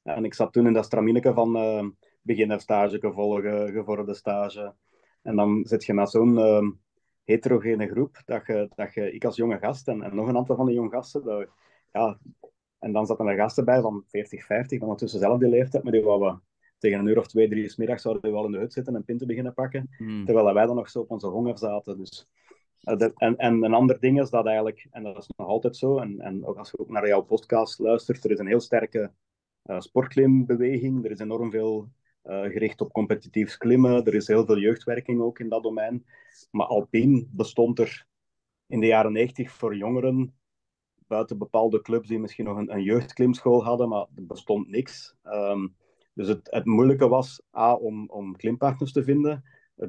En 0.04 0.26
ik 0.26 0.34
zat 0.34 0.54
toen 0.54 0.68
in 0.68 0.74
dat 0.74 0.86
stramineke 0.86 1.34
van 1.34 1.56
uh, 1.56 1.88
beginnerstage 2.22 3.12
volgen, 3.12 3.72
gevorderde 3.72 4.14
stage. 4.14 4.76
En 5.22 5.36
dan 5.36 5.66
zit 5.66 5.86
je 5.86 5.94
met 5.94 6.10
zo'n 6.10 6.38
uh, 6.38 6.70
heterogene 7.24 7.88
groep, 7.88 8.22
dat 8.26 8.46
je, 8.46 8.70
dat 8.76 8.94
je, 8.94 9.12
ik 9.12 9.26
als 9.26 9.36
jonge 9.36 9.58
gast 9.58 9.88
en, 9.88 10.02
en 10.02 10.16
nog 10.16 10.28
een 10.28 10.38
aantal 10.38 10.56
van 10.56 10.66
die 10.66 10.76
jonge 10.76 10.90
gasten, 10.90 11.24
dat, 11.24 11.48
ja, 11.92 12.20
en 12.80 12.92
dan 12.92 13.06
zaten 13.06 13.28
er 13.28 13.36
gasten 13.36 13.66
bij 13.66 13.82
van 13.82 14.04
40, 14.08 14.46
50, 14.46 14.80
dan 14.80 14.88
ondertussen 14.88 15.20
zelf 15.20 15.40
die 15.40 15.50
leeftijd, 15.50 15.84
maar 15.84 15.92
die 15.92 16.02
we 16.02 16.40
tegen 16.82 17.00
een 17.00 17.08
uur 17.08 17.18
of 17.18 17.28
twee, 17.28 17.50
drie 17.50 17.74
middag 17.78 18.00
zouden 18.00 18.24
we 18.24 18.32
wel 18.32 18.46
in 18.46 18.52
de 18.52 18.58
hut 18.58 18.74
zitten 18.74 18.96
en 18.96 19.04
pinten 19.04 19.28
beginnen 19.28 19.54
pakken. 19.54 19.90
Hmm. 19.98 20.26
Terwijl 20.26 20.54
wij 20.54 20.66
dan 20.66 20.76
nog 20.76 20.90
zo 20.90 21.00
op 21.00 21.12
onze 21.12 21.28
honger 21.28 21.58
zaten. 21.58 21.98
Dus, 21.98 22.28
uh, 22.84 23.08
en, 23.16 23.38
en 23.38 23.64
een 23.64 23.74
ander 23.74 24.00
ding 24.00 24.22
is 24.22 24.30
dat 24.30 24.46
eigenlijk, 24.46 24.88
en 24.92 25.04
dat 25.04 25.18
is 25.18 25.30
nog 25.38 25.48
altijd 25.48 25.78
zo, 25.78 25.98
en, 25.98 26.20
en 26.20 26.46
ook 26.46 26.58
als 26.58 26.72
je 26.72 26.80
ook 26.80 26.90
naar 26.90 27.08
jouw 27.08 27.22
podcast 27.22 27.80
luistert, 27.80 28.24
er 28.24 28.32
is 28.32 28.40
een 28.40 28.48
heel 28.48 28.60
sterke 28.60 29.12
uh, 29.66 29.80
sportklimbeweging. 29.80 31.06
Er 31.06 31.12
is 31.12 31.20
enorm 31.20 31.52
veel 31.52 31.90
uh, 32.24 32.42
gericht 32.42 32.82
op 32.82 32.92
competitief 32.92 33.58
klimmen. 33.58 34.06
Er 34.06 34.14
is 34.14 34.28
heel 34.28 34.46
veel 34.46 34.58
jeugdwerking 34.58 35.22
ook 35.22 35.40
in 35.40 35.50
dat 35.50 35.64
domein. 35.64 36.06
Maar 36.52 36.68
alpien 36.68 37.30
bestond 37.32 37.80
er 37.80 38.06
in 38.68 38.80
de 38.80 38.86
jaren 38.86 39.12
90 39.12 39.52
voor 39.52 39.76
jongeren 39.76 40.34
buiten 41.12 41.38
bepaalde 41.38 41.82
clubs 41.82 42.08
die 42.08 42.20
misschien 42.20 42.46
nog 42.46 42.58
een, 42.58 42.74
een 42.74 42.84
jeugdklimschool 42.84 43.64
hadden, 43.64 43.90
maar 43.90 44.06
er 44.16 44.26
bestond 44.26 44.68
niks. 44.68 45.16
Um, 45.24 45.76
dus 46.22 46.30
het, 46.30 46.48
het 46.52 46.66
moeilijke 46.66 47.08
was 47.08 47.42
A, 47.58 47.74
om, 47.74 48.10
om 48.10 48.36
klimpartners 48.36 48.92
te 48.92 49.04
vinden. 49.04 49.44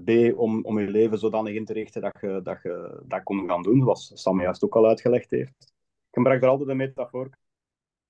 B, 0.05 0.11
om, 0.37 0.65
om 0.65 0.79
je 0.79 0.89
leven 0.89 1.19
zodanig 1.19 1.55
in 1.55 1.65
te 1.65 1.73
richten 1.73 2.03
dat 2.03 2.19
je 2.21 2.41
dat, 2.43 2.63
je 2.63 3.03
dat 3.07 3.23
kon 3.23 3.49
gaan 3.49 3.63
doen, 3.63 3.81
zoals 3.81 4.11
Sam 4.15 4.41
juist 4.41 4.65
ook 4.65 4.77
al 4.77 4.87
uitgelegd 4.87 5.31
heeft. 5.31 5.75
Ik 6.09 6.19
gebruik 6.19 6.43
er 6.43 6.49
altijd 6.49 6.69
een 6.69 6.77
metafoor, 6.77 7.31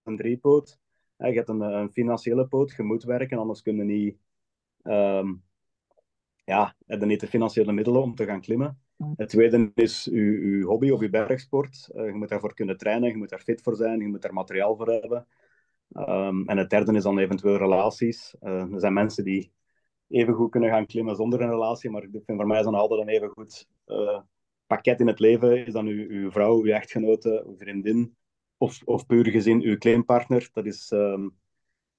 een 0.02 0.16
driepoot. 0.16 0.78
Je 1.16 1.32
hebt 1.32 1.48
een, 1.48 1.61
een 1.61 1.90
financiële 1.90 2.46
poot, 2.46 2.72
je 2.76 2.82
moet 2.82 3.04
werken, 3.04 3.38
anders 3.38 3.62
kun 3.62 3.76
je 3.76 3.82
niet, 3.82 4.16
um, 4.82 5.42
ja, 6.44 6.74
heb 6.87 7.04
niet 7.04 7.20
de 7.20 7.26
financiële 7.26 7.72
middelen 7.72 8.02
om 8.02 8.14
te 8.14 8.24
gaan 8.24 8.40
klimmen. 8.40 8.78
Het 9.16 9.28
tweede 9.28 9.70
is 9.74 10.04
je, 10.04 10.62
hobby 10.66 10.90
of 10.90 11.00
je 11.00 11.11
bergsport. 11.11 11.90
Uh, 11.94 12.06
je 12.06 12.12
moet 12.12 12.28
daarvoor 12.28 12.54
kunnen 12.54 12.76
trainen, 12.76 13.08
je 13.08 13.16
moet 13.16 13.28
daar 13.28 13.40
fit 13.40 13.62
voor 13.62 13.76
zijn, 13.76 14.00
je 14.00 14.08
moet 14.08 14.22
daar 14.22 14.32
materiaal 14.32 14.76
voor 14.76 14.88
hebben. 14.88 15.26
Um, 15.94 16.48
en 16.48 16.57
het 16.57 16.70
derde 16.70 16.92
is 16.92 17.02
dan 17.02 17.18
eventueel 17.18 17.57
relaties. 17.57 18.35
Uh, 18.40 18.72
er 18.72 18.81
zijn 18.81 18.92
mensen 18.92 19.24
die 19.24 19.52
even 20.09 20.35
goed 20.35 20.50
kunnen 20.50 20.70
gaan 20.70 20.87
klimmen 20.87 21.16
zonder 21.16 21.40
een 21.40 21.50
relatie, 21.50 21.90
maar 21.90 22.02
ik 22.02 22.11
vind 22.11 22.38
voor 22.38 22.46
mij 22.46 22.59
is 22.59 22.64
dan 22.64 22.74
altijd 22.74 23.00
een 23.00 23.09
even 23.09 23.28
goed 23.28 23.68
uh, 23.87 24.20
pakket 24.66 25.00
in 25.00 25.07
het 25.07 25.18
leven. 25.18 25.66
Is 25.66 25.72
dan 25.72 25.87
uw, 25.87 26.09
uw 26.09 26.31
vrouw, 26.31 26.62
uw 26.62 26.72
echtgenote, 26.72 27.44
uw 27.46 27.57
vriendin 27.57 28.16
of, 28.57 28.83
of 28.85 29.07
puur 29.07 29.26
gezin 29.26 29.62
uw 29.62 29.76
klimpartner. 29.76 30.48
Dat 30.52 30.66
is, 30.66 30.90
um, 30.90 31.37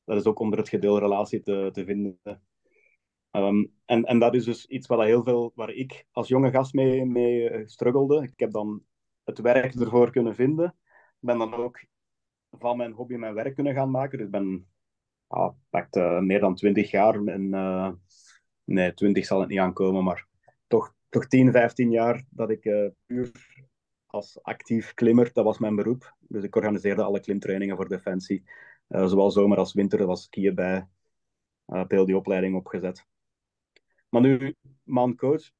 dat 0.03 0.17
is 0.17 0.25
ook 0.25 0.39
onder 0.39 0.59
het 0.59 0.69
gedeel 0.69 0.99
relatie 0.99 1.41
te, 1.41 1.69
te 1.71 1.85
vinden. 1.85 2.19
Um, 3.31 3.73
en, 3.85 4.03
en 4.03 4.19
dat 4.19 4.35
is 4.35 4.43
dus 4.45 4.65
iets 4.65 4.87
waar, 4.87 5.05
heel 5.05 5.23
veel, 5.23 5.51
waar 5.55 5.69
ik 5.69 6.05
als 6.11 6.27
jonge 6.27 6.51
gast 6.51 6.73
mee, 6.73 7.05
mee 7.05 7.49
eh, 7.49 7.67
struggelde. 7.67 8.23
Ik 8.23 8.39
heb 8.39 8.51
dan 8.51 8.83
het 9.23 9.39
werk 9.39 9.73
ervoor 9.73 10.11
kunnen 10.11 10.35
vinden. 10.35 10.65
Ik 11.19 11.29
ben 11.29 11.37
dan 11.37 11.53
ook 11.53 11.85
van 12.59 12.77
mijn 12.77 12.91
hobby 12.91 13.15
mijn 13.15 13.33
werk 13.33 13.55
kunnen 13.55 13.73
gaan 13.73 13.91
maken. 13.91 14.17
Dus 14.17 14.25
ik 14.25 14.31
ben 14.31 14.67
ja, 15.27 15.55
uh, 15.91 16.19
meer 16.19 16.39
dan 16.39 16.55
twintig 16.55 16.91
jaar. 16.91 17.25
En, 17.25 17.53
uh, 17.53 17.91
nee, 18.63 18.93
twintig 18.93 19.25
zal 19.25 19.39
het 19.39 19.49
niet 19.49 19.59
aankomen, 19.59 20.03
maar 20.03 20.27
toch, 20.67 20.95
toch 21.09 21.27
10, 21.27 21.51
15 21.51 21.91
jaar 21.91 22.23
dat 22.29 22.49
ik 22.49 22.65
uh, 22.65 22.89
puur 23.05 23.31
als 24.05 24.43
actief 24.43 24.93
klimmer, 24.93 25.33
dat 25.33 25.45
was 25.45 25.57
mijn 25.57 25.75
beroep. 25.75 26.15
Dus 26.19 26.43
ik 26.43 26.55
organiseerde 26.55 27.03
alle 27.03 27.19
klimtrainingen 27.19 27.75
voor 27.75 27.87
Defensie. 27.87 28.43
zowel 28.87 29.31
zomer 29.31 29.57
als 29.57 29.73
winter 29.73 30.05
was 30.05 30.23
skiën 30.23 30.55
bij. 30.55 30.87
Uh, 31.67 31.83
heel 31.87 32.05
die 32.05 32.17
opleiding 32.17 32.55
opgezet. 32.55 33.05
Maar 34.09 34.21
nu, 34.21 34.55
man 34.83 35.15
coach, 35.15 35.51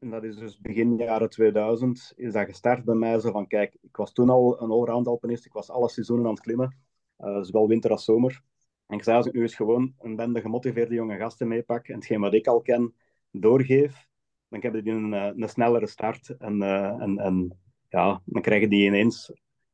en 0.00 0.10
dat 0.10 0.24
is 0.24 0.36
dus 0.36 0.60
begin 0.60 0.96
jaren 0.96 1.30
2000, 1.30 2.12
is 2.16 2.32
dat 2.32 2.44
gestart 2.44 2.84
bij 2.84 2.94
mij 2.94 3.20
zo 3.20 3.30
van, 3.30 3.46
kijk, 3.46 3.76
ik 3.80 3.96
was 3.96 4.12
toen 4.12 4.30
al 4.30 4.62
een 4.62 4.70
allround 4.70 5.06
alpinist, 5.06 5.46
ik 5.46 5.52
was 5.52 5.70
alle 5.70 5.88
seizoenen 5.88 6.26
aan 6.26 6.32
het 6.32 6.40
klimmen, 6.40 6.76
uh, 7.18 7.42
zowel 7.42 7.68
winter 7.68 7.90
als 7.90 8.04
zomer. 8.04 8.42
En 8.86 8.96
ik 8.96 9.04
zei, 9.04 9.16
als 9.16 9.26
ik 9.26 9.32
nu 9.32 9.40
eens 9.40 9.54
gewoon 9.54 9.94
een 9.98 10.16
bende 10.16 10.40
gemotiveerde 10.40 10.94
jonge 10.94 11.16
gasten 11.16 11.48
meepak 11.48 11.88
en 11.88 11.94
hetgeen 11.94 12.20
wat 12.20 12.34
ik 12.34 12.46
al 12.46 12.60
ken 12.60 12.94
doorgeef, 13.30 14.08
dan 14.48 14.60
hebben 14.60 14.84
die 14.84 14.92
een, 14.92 15.12
een 15.12 15.48
snellere 15.48 15.86
start 15.86 16.36
en, 16.38 16.62
en, 16.62 17.18
en 17.18 17.58
ja, 17.88 18.22
dan 18.24 18.42
krijgen 18.42 18.68
die 18.68 18.86
ineens 18.86 19.32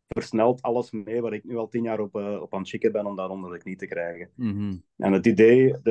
versnelt 0.08 0.62
alles 0.62 0.90
mee 0.90 1.20
waar 1.20 1.32
ik 1.32 1.44
nu 1.44 1.56
al 1.56 1.68
tien 1.68 1.82
jaar 1.82 2.00
op, 2.00 2.16
uh, 2.16 2.40
op 2.40 2.54
aan 2.54 2.60
het 2.60 2.68
chicken 2.68 2.92
ben 2.92 3.06
om 3.06 3.16
dat 3.16 3.30
onder 3.30 3.52
de 3.52 3.58
knie 3.58 3.76
te 3.76 3.86
krijgen. 3.86 4.30
Mm 4.34 4.82
En 4.96 5.12
het 5.12 5.26
idee, 5.26 5.80
de, 5.82 5.90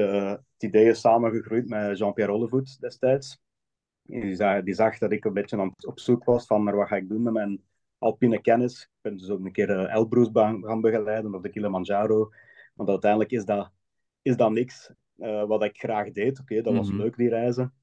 het 0.53 0.63
idee 0.63 0.85
is 0.85 0.99
samengegroeid 0.99 1.69
met 1.69 1.97
Jean-Pierre 1.97 2.33
Ollevoet 2.33 2.79
destijds. 2.79 3.43
Die 4.07 4.35
zag, 4.35 4.63
die 4.63 4.73
zag 4.73 4.97
dat 4.97 5.11
ik 5.11 5.25
een 5.25 5.33
beetje 5.33 5.71
op 5.87 5.99
zoek 5.99 6.23
was 6.23 6.45
van 6.45 6.63
maar 6.63 6.75
wat 6.75 6.87
ga 6.87 6.95
ik 6.95 7.09
doen 7.09 7.23
met 7.23 7.33
mijn 7.33 7.63
alpine 7.97 8.41
kennis. 8.41 8.81
Ik 8.81 8.89
ben 9.01 9.17
dus 9.17 9.29
ook 9.29 9.45
een 9.45 9.51
keer 9.51 9.67
de 9.67 9.73
Elbrus 9.87 10.29
gaan 10.33 10.81
begeleiden 10.81 11.35
of 11.35 11.41
de 11.41 11.49
Kilimanjaro. 11.49 12.29
Want 12.73 12.89
uiteindelijk 12.89 13.31
is 13.31 13.45
dat, 13.45 13.71
is 14.21 14.35
dat 14.37 14.51
niks 14.51 14.91
uh, 15.17 15.43
wat 15.43 15.63
ik 15.63 15.77
graag 15.77 16.11
deed. 16.11 16.39
Oké, 16.39 16.61
dat 16.61 16.73
was 16.75 16.89
Mhm. 16.89 16.97
leuk, 16.97 17.15
die 17.17 17.29
reizen. 17.29 17.73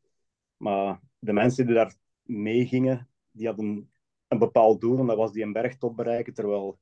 Maar 0.56 1.00
de 1.18 1.32
mensen 1.32 1.66
die 1.66 1.74
daar 1.74 1.94
mee 2.22 2.66
gingen, 2.66 3.08
die 3.30 3.46
hadden 3.46 3.90
een 4.28 4.38
bepaald 4.38 4.80
doel 4.80 4.98
en 4.98 5.06
dat 5.06 5.16
was 5.16 5.32
die 5.32 5.42
een 5.42 5.52
bergtop 5.52 5.96
bereiken. 5.96 6.35
Terwijl, 6.35 6.78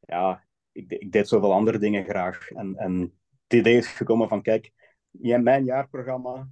ja, 0.00 0.44
ik, 0.72 0.90
ik 0.92 1.12
deed 1.12 1.28
zoveel 1.28 1.52
andere 1.52 1.78
dingen 1.78 2.04
graag. 2.04 2.50
En, 2.50 2.76
en 2.76 3.00
het 3.42 3.58
idee 3.58 3.76
is 3.76 3.86
gekomen 3.86 4.28
van, 4.28 4.42
kijk, 4.42 4.72
ja, 5.10 5.38
mijn 5.38 5.64
jaarprogramma, 5.64 6.48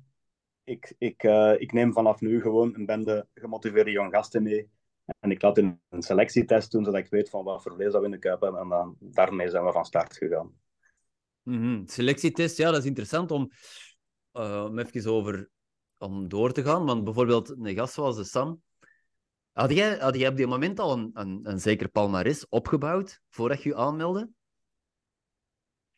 ik, 0.67 0.95
ik, 0.99 1.23
eh, 1.23 1.55
ik 1.59 1.73
neem 1.73 1.93
vanaf 1.93 2.21
nu 2.21 2.41
gewoon 2.41 2.75
een 2.75 2.87
bende 2.87 3.29
gemotiveerde 3.35 3.91
jong 3.91 4.15
gasten 4.15 4.43
mee. 4.43 4.71
En 5.21 5.31
ik 5.31 5.43
laat 5.43 5.59
een, 5.59 5.81
een 5.89 6.03
selectietest 6.03 6.71
doen, 6.71 6.85
zodat 6.85 7.01
ik 7.01 7.11
weet 7.11 7.31
van 7.31 7.45
wat 7.45 7.63
voor 7.63 7.75
vlees 7.75 7.93
dat 7.93 8.01
we 8.01 8.07
in 8.07 8.13
de 8.13 8.19
kuip 8.19 8.41
hebben. 8.41 8.61
En 8.61 8.69
dan, 8.69 8.97
daarmee 9.01 9.51
zijn 9.51 9.65
we 9.65 9.73
van 9.73 9.85
start 9.85 10.17
gegaan. 10.17 10.55
Mhm. 11.43 11.87
Selectietest, 11.87 12.57
ja, 12.57 12.71
dat 12.71 12.81
is 12.81 12.87
interessant 12.87 13.31
om, 13.31 13.51
eh, 14.33 14.65
om 14.69 14.79
even 14.79 15.13
over 15.13 15.51
om 15.99 16.29
door 16.29 16.53
te 16.53 16.63
gaan. 16.63 16.85
Want 16.85 17.05
bijvoorbeeld 17.05 17.49
een 17.49 17.75
gast 17.75 17.95
zoals 17.95 18.17
de 18.17 18.25
Sam. 18.25 18.63
Had 19.53 19.73
jij, 19.73 19.99
had 19.99 20.17
jij 20.17 20.29
op 20.29 20.37
die 20.37 20.47
moment 20.47 20.81
al 20.81 20.93
een, 20.93 21.11
een, 21.13 21.41
een 21.43 21.61
zeker 21.61 21.89
palmares 21.89 22.49
opgebouwd 22.49 23.21
voordat 23.31 23.63
je 23.63 23.69
je 23.69 23.77
aanmeldde? 23.77 24.31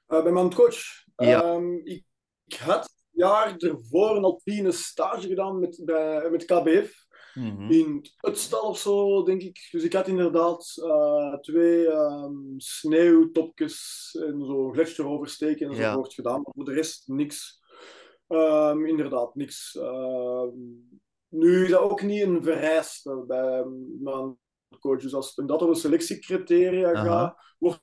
Eh, 0.06 0.22
bij 0.22 0.32
mijn 0.32 0.54
coach. 0.54 1.04
Ja. 1.16 1.42
Ehm, 1.42 1.72
ik, 1.72 2.04
ik 2.44 2.56
had 2.56 2.97
jaar 3.18 3.56
ervoor 3.56 4.16
een 4.16 4.24
alpine 4.24 4.72
stage 4.72 5.28
gedaan 5.28 5.58
met, 5.58 5.80
bij, 5.84 6.30
met 6.30 6.44
KBF. 6.44 7.06
Mhm. 7.34 7.70
In 7.70 8.04
het 8.16 8.38
stal 8.38 8.68
of 8.68 8.78
zo, 8.78 9.22
denk 9.22 9.42
ik. 9.42 9.68
Dus 9.70 9.82
ik 9.82 9.92
had 9.92 10.08
inderdaad 10.08 10.74
eh, 10.82 11.34
twee 11.34 11.86
ehm, 11.90 12.32
sneeuwtopjes 12.56 14.16
en 14.20 14.44
zo 14.44 14.70
gletsjer 14.72 15.06
oversteken 15.06 15.70
Ja. 15.70 15.76
enzovoort 15.76 16.14
gedaan. 16.14 16.40
Maar 16.42 16.52
voor 16.54 16.64
de 16.64 16.72
rest 16.72 17.08
niks. 17.08 17.60
Ehm, 18.28 18.84
inderdaad, 18.86 19.34
niks. 19.34 19.76
Ehm, 19.76 20.56
nu 21.28 21.64
is 21.64 21.70
dat 21.70 21.80
ook 21.80 22.02
niet 22.02 22.22
een 22.22 22.42
vereiste 22.42 23.24
bij 23.26 23.64
mijn 24.00 24.38
coach. 24.80 25.00
Dus 25.00 25.14
als 25.14 25.32
het 25.34 25.48
dat 25.48 25.62
op 25.62 25.68
een 25.68 25.74
selectiecriteria 25.74 27.04
gaat, 27.04 27.36
wordt 27.58 27.82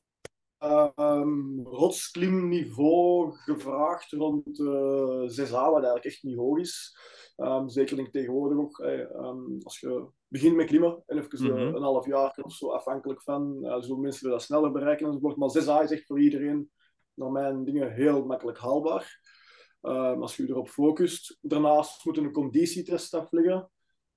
ehm 0.57 1.59
rotsklimniveau 1.63 3.31
gevraagd 3.35 4.11
rond 4.11 4.59
eh 4.59 5.27
6A, 5.27 5.49
wat 5.65 5.73
eigenlijk 5.73 6.05
echt 6.05 6.23
niet 6.23 6.37
hoog 6.37 6.57
is. 6.59 6.97
Ehm, 7.35 7.67
zeker 7.67 7.95
denk 7.95 8.07
ik 8.07 8.13
tegenwoordig 8.13 8.57
ook, 8.57 8.79
eh, 8.79 9.01
ehm, 9.01 9.59
als 9.63 9.79
je 9.79 10.07
begint 10.27 10.55
met 10.55 10.65
klimmen 10.67 11.03
en 11.05 11.17
even 11.17 11.49
eh, 11.49 11.55
Mhm. 11.65 11.75
een 11.75 11.81
half 11.81 12.05
jaar 12.05 12.37
of 12.41 12.53
zo 12.53 12.71
afhankelijk 12.71 13.21
van, 13.21 13.57
uh, 13.65 13.81
zullen 13.81 13.99
mensen 14.01 14.29
dat 14.29 14.41
sneller 14.41 14.71
bereiken 14.71 15.05
enzovoort. 15.07 15.35
Maar 15.37 15.49
6A 15.49 15.81
is 15.83 15.91
echt 15.91 16.05
voor 16.05 16.19
iedereen, 16.19 16.71
naar 17.13 17.31
mijn 17.31 17.63
dingen, 17.65 17.91
heel 17.93 18.25
makkelijk 18.25 18.57
haalbaar. 18.57 19.19
Als 20.19 20.35
je 20.37 20.49
erop 20.49 20.69
focust. 20.69 21.37
Daarnaast 21.41 22.05
moet 22.05 22.17
een 22.17 22.31
conditietest 22.31 23.13
afleggen. 23.13 23.69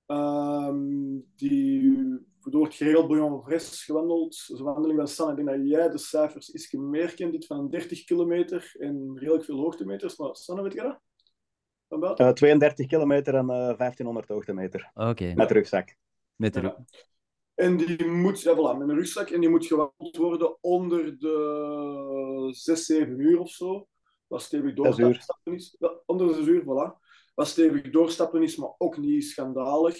Ehm, 0.07 1.19
die 1.37 2.27
door 2.51 2.65
het 2.65 2.75
geregeld 2.75 3.09
Bouillon 3.09 3.43
Vres 3.43 3.85
gewandeld. 3.85 4.35
Zo'n 4.35 4.63
wandeling 4.63 4.99
van 4.99 5.09
San. 5.09 5.31
Ik 5.31 5.37
denk 5.37 5.49
dat 5.49 5.69
jij 5.69 5.89
de 5.89 5.99
cijfers 5.99 6.51
iets 6.55 6.73
meer 6.73 7.15
kent. 7.15 7.33
Dit 7.33 7.47
van 7.47 7.71
30 7.71 8.05
kilometer 8.05 8.75
en 8.79 9.19
redelijk 9.19 9.45
veel 9.45 9.59
hoogtemeters. 9.59 10.17
Maar 10.17 10.37
Sanne, 10.37 10.63
weet 10.63 10.73
je 10.73 10.83
dat? 10.83 11.01
Van 11.89 12.01
buiten? 12.01 12.27
Eh, 12.27 12.33
32 12.33 12.87
kilometer 12.87 13.35
en 13.35 13.51
eh 13.51 13.77
1500 13.77 14.29
hoogtemeter. 14.29 14.91
Oké, 14.95 15.33
Met 15.35 15.51
rugzak. 15.51 15.97
met 16.37 16.55
de 16.55 16.61
Ja. 16.61 16.85
En 17.55 17.77
die 17.77 18.07
moet, 18.07 18.41
ja, 18.41 18.55
voilà, 18.55 18.79
met 18.79 18.89
een 18.89 18.95
rugzak, 18.95 19.31
en 19.31 19.41
die 19.41 19.49
moet 19.49 19.67
gewandeld 19.67 20.17
worden 20.17 20.57
onder 20.61 21.19
de 21.19 22.49
6, 22.51 22.85
7 22.87 23.21
uur 23.21 23.39
of 23.39 23.51
zo. 23.51 23.89
Wat 24.27 24.43
stevig 24.43 24.75
doorstappen 24.75 25.55
is. 25.55 25.77
Ja, 25.79 25.93
onder 26.07 26.27
de 26.27 26.35
6 26.35 26.47
uur, 26.47 26.63
voilà. 26.63 27.07
Wat 27.35 27.47
stevig 27.47 27.91
doorstappen 27.91 28.43
is, 28.43 28.57
maar 28.57 28.75
ook 28.79 28.97
niet 28.97 29.25
schandalig. 29.25 29.97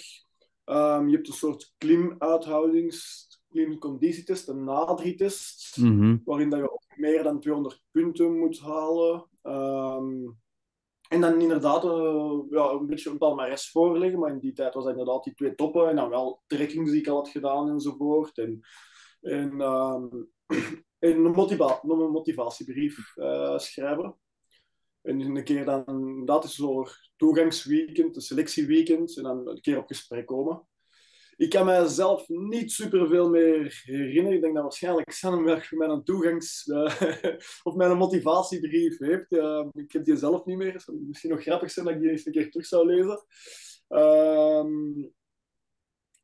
Ehm, 0.69 1.07
je 1.07 1.15
hebt 1.15 1.27
een 1.27 1.33
soort 1.33 1.73
klimuithoudings, 1.77 3.27
klimconditietest, 3.49 4.47
een 4.47 4.63
NADRI-test, 4.63 5.77
Mhm. 5.77 6.17
waarin 6.25 6.49
dat 6.49 6.59
je 6.59 6.71
ook 6.71 6.83
meer 6.95 7.23
dan 7.23 7.39
200 7.39 7.83
punten 7.91 8.37
moet 8.37 8.59
halen. 8.59 9.25
Ehm, 9.41 10.27
en 11.09 11.21
dan 11.21 11.41
inderdaad 11.41 11.83
eh, 11.83 12.39
ja, 12.49 12.69
een 12.69 12.85
beetje 12.85 13.09
een 13.09 13.17
palmares 13.17 13.71
voorleggen, 13.71 14.19
maar 14.19 14.31
in 14.31 14.39
die 14.39 14.53
tijd 14.53 14.73
was 14.73 14.83
dat 14.83 14.91
inderdaad 14.93 15.23
die 15.23 15.33
twee 15.33 15.55
toppen 15.55 15.89
en 15.89 15.95
dan 15.95 16.09
wel 16.09 16.43
trekkings 16.47 16.91
die 16.91 16.99
ik 16.99 17.07
al 17.07 17.15
had 17.15 17.29
gedaan 17.29 17.69
enzovoort. 17.69 18.37
En, 18.37 18.59
en, 19.21 19.61
ehm, 19.61 20.07
en 20.99 21.25
een, 21.25 21.31
motiva 21.31 21.79
een 21.83 22.11
motivatiebrief 22.11 23.15
eh, 23.17 23.57
schrijven. 23.57 24.15
En 25.01 25.19
een 25.19 25.43
keer 25.43 25.65
dan, 25.65 26.21
dat 26.25 26.43
is 26.43 26.55
zo'n 26.55 26.87
toegangsweekend, 27.15 28.15
een 28.15 28.21
selectieweekend, 28.21 29.17
en 29.17 29.23
dan 29.23 29.47
een 29.47 29.61
keer 29.61 29.77
op 29.77 29.87
gesprek 29.87 30.25
komen. 30.25 30.67
Ik 31.37 31.49
kan 31.49 31.65
mijzelf 31.65 32.27
niet 32.27 32.71
superveel 32.71 33.29
meer 33.29 33.81
herinneren. 33.83 34.33
Ik 34.33 34.41
denk 34.41 34.53
dat 34.53 34.63
waarschijnlijk 34.63 35.11
wel 35.21 35.77
mijn 35.77 36.03
toegangs- 36.03 36.67
eh, 36.67 37.01
of 37.67 37.75
mijn 37.75 37.97
motivatiebrief 37.97 38.97
heeft. 38.97 39.31
Ik 39.71 39.91
heb 39.91 40.03
die 40.03 40.17
zelf 40.17 40.45
niet 40.45 40.57
meer. 40.57 40.73
Het 40.73 40.87
misschien 41.07 41.29
nog 41.29 41.41
grappig 41.41 41.71
zijn 41.71 41.85
dat 41.85 41.95
ik 41.95 42.01
die 42.01 42.09
eens 42.09 42.25
een 42.25 42.31
keer 42.31 42.51
terug 42.51 42.65
zou 42.65 42.85
lezen. 42.85 43.25
Ehm, 43.87 45.09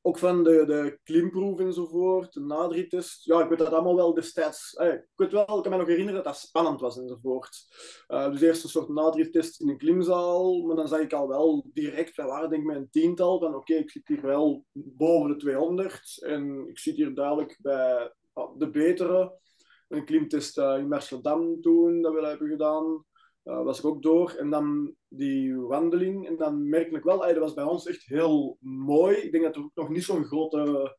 ook 0.05 0.17
van 0.17 0.43
de, 0.43 0.65
de 0.65 0.99
klimproef 1.03 1.59
enzovoort, 1.59 2.33
de 2.33 2.39
nadrietest. 2.39 3.25
Ja, 3.25 3.43
ik 3.43 3.49
weet 3.49 3.57
dat 3.57 3.73
allemaal 3.73 3.95
wel 3.95 4.13
destijds. 4.13 4.73
eh, 4.73 4.93
ik 4.93 5.07
weet 5.15 5.31
wel, 5.31 5.41
ik 5.41 5.61
kan 5.63 5.71
me 5.71 5.77
nog 5.77 5.87
herinneren 5.87 6.23
dat 6.23 6.33
dat 6.33 6.41
spannend 6.41 6.81
was 6.81 6.97
enzovoort. 6.97 7.65
Eh, 8.07 8.31
dus 8.31 8.41
eerst 8.41 8.63
een 8.63 8.69
soort 8.69 8.89
nadrietest 8.89 9.61
in 9.61 9.69
een 9.69 9.77
klimzaal, 9.77 10.61
maar 10.61 10.75
dan 10.75 10.87
zag 10.87 10.99
ik 10.99 11.13
al 11.13 11.27
wel 11.27 11.65
direct, 11.73 12.15
wij 12.15 12.25
waren 12.25 12.49
denk 12.49 12.61
ik 12.61 12.67
met 12.67 12.77
een 12.77 12.89
tiental, 12.89 13.39
van 13.39 13.55
oké, 13.55 13.73
ik 13.73 13.89
zit 13.89 14.07
hier 14.07 14.21
wel 14.21 14.65
boven 14.73 15.29
de 15.29 15.35
200 15.35 16.23
en 16.23 16.67
ik 16.67 16.79
zit 16.79 16.95
hier 16.95 17.15
duidelijk 17.15 17.57
bij 17.61 18.11
ja, 18.33 18.49
de 18.57 18.69
betere. 18.69 19.39
Een 19.87 20.05
klimtest 20.05 20.57
eh, 20.57 20.77
in 20.77 20.93
Amsterdam 20.93 21.61
toen, 21.61 22.01
dat 22.01 22.13
we 22.13 22.27
hebben 22.27 22.49
gedaan, 22.49 23.05
eh, 23.45 23.63
was 23.63 23.79
ik 23.79 23.85
ook 23.85 24.01
door. 24.01 24.31
En 24.31 24.49
dan 24.49 24.95
die 25.07 25.55
wandeling, 25.55 26.27
en 26.27 26.37
dan 26.37 26.69
merk 26.69 26.91
ik 26.91 27.03
wel, 27.03 27.25
eh, 27.25 27.33
dat 27.33 27.43
was 27.43 27.53
bij 27.53 27.63
ons 27.63 27.87
echt 27.87 28.05
heel 28.05 28.57
mooi. 28.61 29.15
Ik 29.15 29.31
denk 29.31 29.43
dat 29.43 29.55
er 29.55 29.61
ook 29.61 29.75
nog 29.75 29.89
niet 29.89 30.03
zo'n 30.03 30.23
grote 30.23 30.95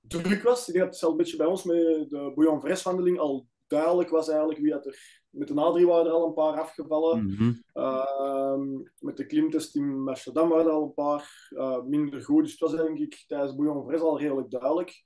druk 0.00 0.42
was. 0.42 0.68
Ik 0.68 0.74
denk 0.74 0.84
dat 0.84 0.86
het 0.86 0.96
zelfs 0.96 1.14
een 1.14 1.22
beetje 1.22 1.36
bij 1.36 1.46
ons 1.46 1.64
met 1.64 2.10
de 2.10 2.32
Bouillon 2.34 2.78
wandeling 2.82 3.18
al 3.18 3.46
duidelijk 3.66 4.10
was 4.10 4.28
eigenlijk 4.28 4.60
wie 4.60 4.70
dat 4.70 4.86
er... 4.86 5.20
Met 5.30 5.48
de 5.48 5.54
Adrie 5.54 5.86
waren 5.86 6.06
er 6.06 6.12
al 6.12 6.26
een 6.26 6.34
paar 6.34 6.60
afgevallen. 6.60 7.24
Mhm. 7.24 7.52
Ehm, 7.72 8.68
met 8.98 9.16
de 9.16 9.26
klimtest 9.26 9.76
in 9.76 10.02
Amsterdam 10.08 10.48
waren 10.48 10.66
er 10.66 10.72
al 10.72 10.82
een 10.82 10.94
paar 10.94 11.48
eh, 11.56 11.82
minder 11.82 12.22
goed. 12.22 12.42
Dus 12.42 12.50
het 12.50 12.60
was 12.60 12.76
denk 12.76 12.98
ik 12.98 13.24
tijdens 13.26 13.54
Bouillon 13.54 13.84
Vres 13.86 14.00
al 14.00 14.20
redelijk 14.20 14.50
duidelijk. 14.50 15.04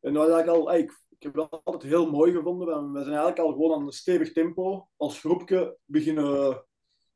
En 0.00 0.12
dat 0.12 0.26
was 0.26 0.32
eigenlijk 0.32 0.66
al, 0.66 0.74
ik, 0.74 0.90
ik 1.08 1.11
heb 1.22 1.34
dat 1.34 1.60
altijd 1.64 1.82
heel 1.82 2.10
mooi 2.10 2.32
gevonden. 2.32 2.92
We, 2.92 2.98
zijn 2.98 3.06
eigenlijk 3.06 3.38
al 3.38 3.52
gewoon 3.52 3.72
aan 3.72 3.86
een 3.86 3.92
stevig 3.92 4.32
tempo 4.32 4.88
als 4.96 5.20
groepje 5.20 5.76
beginnen 5.84 6.64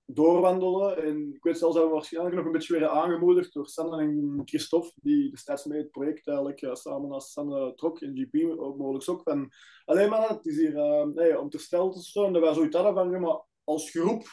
doorwandelen. 0.06 1.04
En 1.04 1.34
ik 1.34 1.42
weet 1.42 1.58
zelfs 1.58 1.74
dat 1.74 1.84
we 1.84 1.90
waarschijnlijk 1.90 2.36
nog 2.36 2.44
een 2.44 2.52
beetje 2.52 2.72
werden 2.72 2.90
aangemoedigd 2.90 3.52
door 3.52 3.66
Sanne 3.66 4.00
en 4.00 4.42
Christophe, 4.44 4.92
die 4.94 5.30
destijds 5.30 5.64
mee 5.64 5.78
het 5.78 5.90
project 5.90 6.26
eigenlijk 6.28 6.62
eh, 6.62 6.74
samen 6.74 7.12
als 7.12 7.32
Sanne 7.32 7.74
trok 7.74 8.00
en 8.00 8.16
GP 8.16 8.58
ook 8.58 8.78
mogelijk 8.78 9.08
ook. 9.08 9.22
Van, 9.22 9.50
alleen 9.84 10.10
maar, 10.10 10.28
het 10.28 10.46
is 10.46 10.56
hier 10.56 10.76
eh, 10.76 11.06
hey, 11.14 11.36
om 11.36 11.48
te 11.48 11.58
stellen 11.58 11.90
te 11.90 12.02
staan. 12.02 12.32
Dat 12.32 12.42
wij 12.42 12.54
zoiets 12.54 12.76
hadden 12.76 12.94
van, 12.94 13.20
maar 13.20 13.44
als 13.64 13.90
groep 13.90 14.24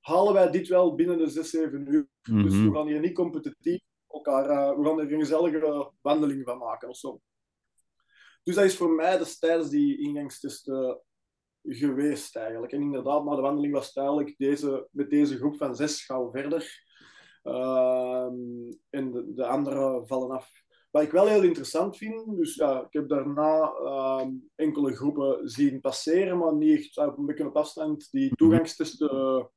halen 0.00 0.32
wij 0.32 0.50
dit 0.50 0.68
wel 0.68 0.94
binnen 0.94 1.18
de 1.18 1.28
6, 1.28 1.50
7 1.50 1.92
uur. 1.92 2.08
Dus 2.22 2.54
Mhm. 2.54 2.68
we 2.68 2.74
gaan 2.74 2.86
hier 2.86 3.00
niet 3.00 3.14
competitief 3.14 3.80
elkaar, 4.08 4.50
eh, 4.50 4.76
we 4.78 4.84
gaan 4.84 5.00
er 5.00 5.12
een 5.12 5.18
gezellige 5.18 5.92
wandeling 6.00 6.44
van 6.44 6.58
maken 6.58 6.88
of 6.88 6.96
zo. 6.96 7.20
Dus 8.46 8.54
dat 8.54 8.64
is 8.64 8.76
voor 8.76 8.90
mij 8.90 9.18
destijds 9.18 9.68
die 9.68 9.98
ingangstest 9.98 10.68
eh, 10.68 10.94
geweest 11.62 12.36
eigenlijk. 12.36 12.72
En 12.72 12.80
inderdaad, 12.80 13.24
na 13.24 13.34
de 13.34 13.40
wandeling 13.40 13.72
was 13.72 13.86
het 13.86 13.96
eigenlijk 13.96 14.34
deze, 14.38 14.88
met 14.90 15.10
deze 15.10 15.36
groep 15.36 15.56
van 15.56 15.76
zes 15.76 16.04
gaan 16.04 16.24
we 16.24 16.38
verder. 16.40 16.84
Ehm, 17.42 18.34
en 18.90 19.12
de, 19.12 19.32
de 19.34 19.46
andere 19.46 20.02
vallen 20.06 20.30
af. 20.30 20.50
Wat 20.90 21.02
ik 21.02 21.10
wel 21.10 21.26
heel 21.26 21.42
interessant 21.42 21.96
vind, 21.96 22.36
dus 22.36 22.54
ja, 22.54 22.80
ik 22.80 22.92
heb 22.92 23.08
daarna 23.08 23.72
ehm, 23.72 24.30
enkele 24.54 24.94
groepen 24.94 25.48
zien 25.48 25.80
passeren, 25.80 26.38
maar 26.38 26.54
niet 26.54 26.78
echt 26.78 26.96
op 26.96 27.18
een 27.18 27.26
beetje 27.26 27.46
op 27.46 27.56
afstand 27.56 28.10
die 28.10 28.26
mhm. 28.26 28.34
toegangstesten 28.34 29.50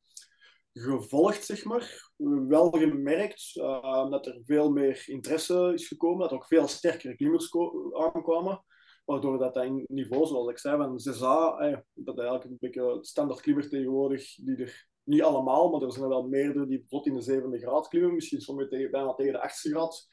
gevolgd, 0.73 1.45
zeg 1.45 1.65
maar. 1.65 2.11
Wel 2.47 2.69
gemerkt 2.69 3.51
uh, 3.55 4.09
dat 4.09 4.25
er 4.25 4.41
veel 4.45 4.71
meer 4.71 5.03
interesse 5.05 5.71
is 5.73 5.87
gekomen, 5.87 6.19
dat 6.19 6.31
er 6.31 6.35
ook 6.35 6.45
veel 6.45 6.67
sterkere 6.67 7.15
klimmers 7.15 7.55
aankwamen, 7.91 8.63
waardoor 9.09 9.37
dat, 9.37 9.53
dat 9.53 9.63
in 9.63 9.85
niveau, 9.87 10.25
zoals 10.25 10.49
ik 10.49 10.57
zei, 10.57 10.77
van 10.77 10.99
6A, 10.99 11.59
eh, 11.59 11.77
dat 11.93 12.17
eigenlijk 12.17 12.43
een 12.43 12.57
beetje 12.59 12.97
standaard 13.01 13.41
klimmer 13.41 13.69
tegenwoordig, 13.69 14.35
die 14.35 14.55
er 14.55 14.87
niet 15.03 15.21
allemaal, 15.21 15.69
maar 15.69 15.81
er 15.81 15.91
zijn 15.91 16.03
er 16.03 16.09
wel 16.09 16.27
meerdere 16.27 16.67
die 16.67 16.85
tot 16.87 17.05
in 17.05 17.13
de 17.13 17.21
zevende 17.21 17.59
graad 17.59 17.87
klimmen, 17.87 18.13
misschien 18.13 18.41
soms 18.41 18.67
tegen, 18.69 18.91
bijna 18.91 19.13
tegen 19.13 19.33
de 19.33 19.41
achtste 19.41 19.69
graad 19.69 20.07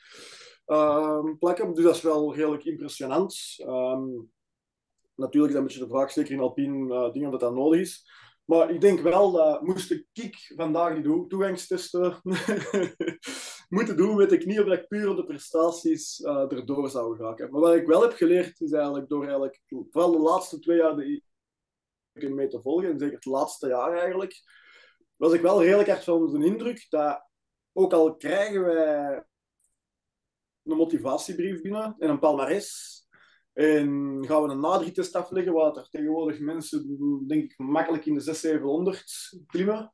uh, 0.67 1.25
plakken. 1.39 1.75
Dus 1.75 1.85
dat 1.85 1.95
is 1.95 2.03
wel 2.03 2.35
redelijk 2.35 2.65
impressionant. 2.65 3.37
Um, 3.59 4.31
natuurlijk 5.15 5.53
is 5.53 5.53
dat 5.53 5.63
een 5.63 5.67
beetje 5.67 5.85
de 5.85 5.95
vraag, 5.95 6.11
zeker 6.11 6.33
in 6.33 6.41
alpine 6.41 6.95
uh, 6.95 7.13
dingen, 7.13 7.31
dat 7.31 7.41
dat 7.41 7.55
nodig 7.55 7.81
is. 7.81 8.11
Maar 8.45 8.71
ik 8.71 8.81
denk 8.81 9.01
wel 9.01 9.33
dat 9.33 9.63
moest 9.63 9.91
ik 10.13 10.53
vandaag 10.57 10.95
die 10.95 11.27
toegangstesten 11.27 12.21
moeten 13.69 13.97
doen, 13.97 14.17
weet 14.17 14.33
ik 14.33 14.47
niet 14.47 14.61
of 14.61 14.67
ik 14.67 14.89
puur 14.89 15.09
op 15.09 15.17
de 15.17 15.23
prestaties 15.23 16.21
uh, 16.21 16.53
erdoor 16.53 16.91
zou 16.91 17.17
geraken. 17.17 17.51
Maar 17.51 17.61
wat 17.61 17.75
ik 17.75 17.87
wel 17.87 18.03
heb 18.03 18.13
geleerd 18.13 18.61
is 18.61 18.73
eigenlijk 18.73 19.09
door 19.09 19.23
eigenlijk, 19.23 19.63
vooral 19.67 20.13
de 20.13 20.19
laatste 20.19 20.59
twee 20.59 20.77
jaar 20.77 20.97
die 20.97 21.25
ik 22.13 22.31
mee 22.31 22.49
te 22.49 22.61
volgen, 22.61 22.91
en 22.91 22.99
zeker 22.99 23.15
het 23.15 23.25
laatste 23.25 23.69
jaar 23.69 23.93
eigenlijk, 23.93 24.43
was 25.17 25.33
ik 25.33 25.41
wel 25.41 25.63
redelijk 25.63 25.89
erg 25.89 26.05
van 26.05 26.41
de 26.41 26.47
indruk 26.47 26.87
dat 26.89 27.25
ook 27.73 27.93
al 27.93 28.17
krijgen 28.17 28.65
wij 28.65 29.25
een 30.63 30.77
motivatiebrief 30.77 31.63
binnen 31.63 31.95
en 31.99 32.11
een 32.11 32.19
palmarès, 32.19 32.97
en 33.57 34.25
gaan 34.27 34.43
we 34.43 34.49
een 34.49 34.61
nadrietest 34.61 35.15
afleggen, 35.15 35.53
waar 35.53 35.77
er 35.77 35.89
tegenwoordig 35.89 36.41
mensen, 36.41 36.97
denk 37.27 37.43
ik, 37.43 37.59
makkelijk 37.59 38.07
in 38.07 38.15
de 38.15 38.21
600, 38.21 39.11
700 39.11 39.45
klimmen. 39.47 39.93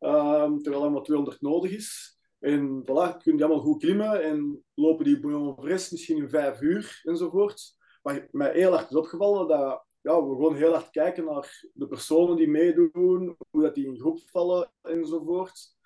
Um, 0.00 0.62
terwijl 0.62 0.84
er 0.84 0.90
maar 0.90 1.02
200 1.02 1.40
nodig 1.40 1.70
is. 1.70 2.17
En 2.38 2.82
voilà, 2.82 3.16
kun 3.22 3.36
je 3.36 3.44
allemaal 3.44 3.64
goed 3.64 3.80
klimmen 3.80 4.22
en 4.22 4.64
lopen 4.74 5.04
die 5.04 5.20
bouillon 5.20 5.56
misschien 5.64 6.16
in 6.16 6.28
vijf 6.28 6.60
uur 6.60 7.00
enzovoort. 7.02 7.76
Maar 8.02 8.28
mij 8.30 8.52
heel 8.52 8.72
erg 8.72 8.90
is 8.90 8.96
opgevallen 8.96 9.48
dat 9.48 9.86
ja, 10.00 10.22
we 10.22 10.34
gewoon 10.34 10.56
heel 10.56 10.72
hard 10.72 10.90
kijken 10.90 11.24
naar 11.24 11.68
de 11.72 11.86
personen 11.86 12.36
die 12.36 12.48
meedoen, 12.48 13.36
hoe 13.50 13.62
dat 13.62 13.74
die 13.74 13.86
in 13.86 13.98
groep 13.98 14.20
vallen 14.30 14.72
enzovoort. 14.82 15.76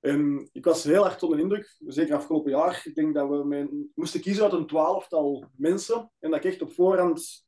En 0.00 0.48
ik 0.52 0.64
was 0.64 0.84
heel 0.84 1.04
erg 1.04 1.22
onder 1.22 1.36
de 1.36 1.42
indruk, 1.42 1.76
zeker 1.78 2.14
afgelopen 2.14 2.50
jaar. 2.50 2.82
Ik 2.84 2.94
denk 2.94 3.14
dat 3.14 3.28
we 3.28 3.88
moesten 3.94 4.20
kiezen 4.20 4.44
uit 4.44 4.52
een 4.52 4.66
twaalftal 4.66 5.50
mensen. 5.56 6.10
En 6.18 6.30
dat 6.30 6.44
ik 6.44 6.50
echt 6.50 6.62
op 6.62 6.72
voorhand 6.72 7.46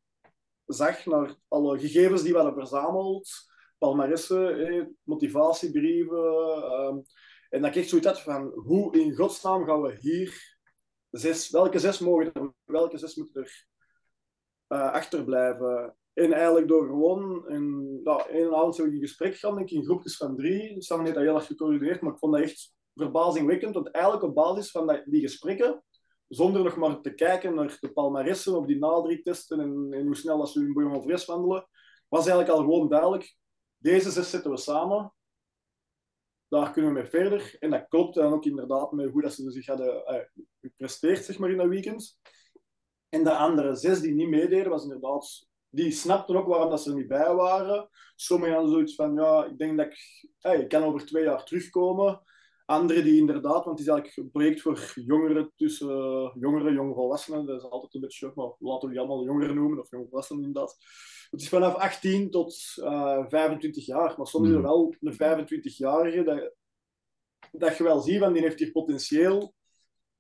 zag 0.67 1.07
naar 1.07 1.35
alle 1.49 1.79
gegevens 1.79 2.23
die 2.23 2.33
we 2.33 2.39
hadden 2.39 2.59
verzameld. 2.59 3.29
Palmaressen, 3.79 4.97
motivatiebrieven. 5.03 6.35
Ehm, 6.63 6.99
en 7.51 7.61
dat 7.61 7.71
ik 7.71 7.77
echt 7.77 7.89
zoiets 7.89 8.07
had 8.07 8.21
van, 8.21 8.53
hoe 8.55 8.99
in 8.99 9.15
godsnaam 9.15 9.65
gaan 9.65 9.83
we 9.83 9.97
hier 10.01 10.59
zes... 11.11 11.51
Welke 11.51 11.79
zes 11.79 11.99
mogen 11.99 12.33
er... 12.33 12.53
Welke 12.65 12.99
zes 12.99 13.15
moeten 13.15 13.43
er 13.43 13.67
uh, 14.69 14.93
achterblijven? 14.93 15.97
En 16.13 16.33
eigenlijk 16.33 16.69
door 16.69 16.87
gewoon 16.87 17.45
een, 17.47 18.01
nou, 18.03 18.23
een 18.31 18.55
avond 18.55 18.75
zo 18.75 18.85
in 18.85 18.99
gesprek 18.99 19.37
gaan, 19.37 19.57
denk 19.57 19.71
ik, 19.71 19.77
in 19.77 19.85
groepjes 19.85 20.17
van 20.17 20.37
drie. 20.37 20.83
Sam 20.83 21.01
heeft 21.01 21.15
dat 21.15 21.25
heel 21.25 21.35
erg 21.35 21.47
gecoördineerd, 21.47 22.01
maar 22.01 22.13
ik 22.13 22.19
vond 22.19 22.33
dat 22.33 22.43
echt 22.43 22.75
verbazingwekkend. 22.95 23.75
Want 23.75 23.91
eigenlijk 23.91 24.25
op 24.25 24.35
basis 24.35 24.71
van 24.71 25.03
die 25.05 25.21
gesprekken, 25.21 25.85
zonder 26.29 26.65
nog 26.65 26.77
maar 26.77 27.01
te 27.01 27.15
kijken 27.15 27.55
naar 27.55 27.77
de 27.81 27.93
palmaressen 27.93 28.57
op 28.57 28.67
die 28.67 28.79
nadruktesten 28.79 29.61
en, 29.61 30.05
hoe 30.05 30.17
snel 30.17 30.39
dat 30.39 30.51
ze 30.51 30.61
hun 30.61 30.73
boeien 30.73 30.91
of 30.91 31.27
wandelen, 31.27 31.69
was 32.09 32.27
eigenlijk 32.27 32.59
al 32.59 32.65
gewoon 32.65 32.89
duidelijk, 32.89 33.37
deze 33.77 34.11
zes 34.11 34.31
zetten 34.31 34.51
we 34.51 34.57
samen, 34.57 35.13
daar 36.51 36.73
kunnen 36.73 36.93
we 36.93 37.01
mee 37.01 37.09
verder. 37.09 37.57
En 37.59 37.71
dat 37.71 37.89
klopt 37.89 38.15
dan 38.15 38.33
ook 38.33 38.45
inderdaad 38.45 38.93
met 38.93 39.11
hoe 39.11 39.23
dat 39.23 39.35
ze 39.35 39.51
zich 39.51 39.67
hadden 39.67 40.15
uh, 40.15 40.43
gepresteerd 40.61 41.25
zeg 41.25 41.39
maar, 41.39 41.51
in 41.51 41.57
dat 41.57 41.69
weekend. 41.69 42.19
En 43.09 43.25
de 43.25 43.35
andere 43.35 43.75
zes 43.75 44.01
die 44.01 44.15
niet 44.15 44.29
meededen, 44.29 44.71
was 44.71 44.83
inderdaad 44.83 45.49
die 45.69 45.91
snapten 45.91 46.37
ook 46.37 46.47
waarom 46.47 46.71
dat 46.71 46.83
ze 46.83 46.91
er 46.91 46.97
niet 46.97 47.09
bij 47.09 47.35
waren. 47.35 47.89
Sommigen 48.17 48.55
hadden 48.55 48.73
zoiets 48.73 48.95
van, 48.95 49.15
ja, 49.15 49.45
ik 49.45 49.59
denk 49.59 49.77
dat 49.77 49.87
ik, 49.87 49.99
hey, 50.39 50.61
ik 50.61 50.69
kan 50.69 50.83
over 50.83 51.07
twee 51.07 51.25
jaar 51.25 51.45
terugkomen. 51.45 52.23
Anderen 52.71 53.05
die 53.05 53.21
inderdaad, 53.21 53.65
want 53.65 53.79
het 53.79 53.81
is 53.81 53.87
eigenlijk 53.87 54.17
een 54.17 54.31
project 54.31 54.61
voor 54.61 54.93
jongeren 54.95 55.53
tussen 55.57 55.89
uh, 55.89 56.35
jongeren, 56.41 56.73
jongvolwassenen. 56.73 57.47
Dat 57.47 57.63
is 57.63 57.71
altijd 57.71 57.95
een 57.95 58.01
beetje, 58.01 58.33
maar 58.35 58.53
laten 58.59 58.89
we 58.89 58.95
die 58.95 58.99
allemaal 58.99 59.25
jongeren 59.25 59.55
noemen, 59.55 59.81
of 59.81 59.91
jongvolwassenen 59.91 60.45
inderdaad. 60.45 60.77
Het 61.31 61.41
is 61.41 61.49
vanaf 61.49 61.75
18 61.75 62.31
tot 62.31 62.75
uh, 62.77 62.87
eh, 62.87 63.25
25 63.29 63.87
jaar, 63.87 64.15
maar 64.17 64.27
soms 64.27 64.49
is 64.49 64.55
er 64.55 64.61
hmm. 64.61 64.69
wel 64.69 64.95
een 65.01 65.47
25-jarige 65.47 66.23
dat, 66.23 66.55
dat 67.53 67.77
je 67.77 67.83
wel 67.83 68.01
ziet, 68.01 68.19
van 68.19 68.33
die 68.33 68.43
heeft 68.43 68.59
hier 68.59 68.71
potentieel, 68.71 69.55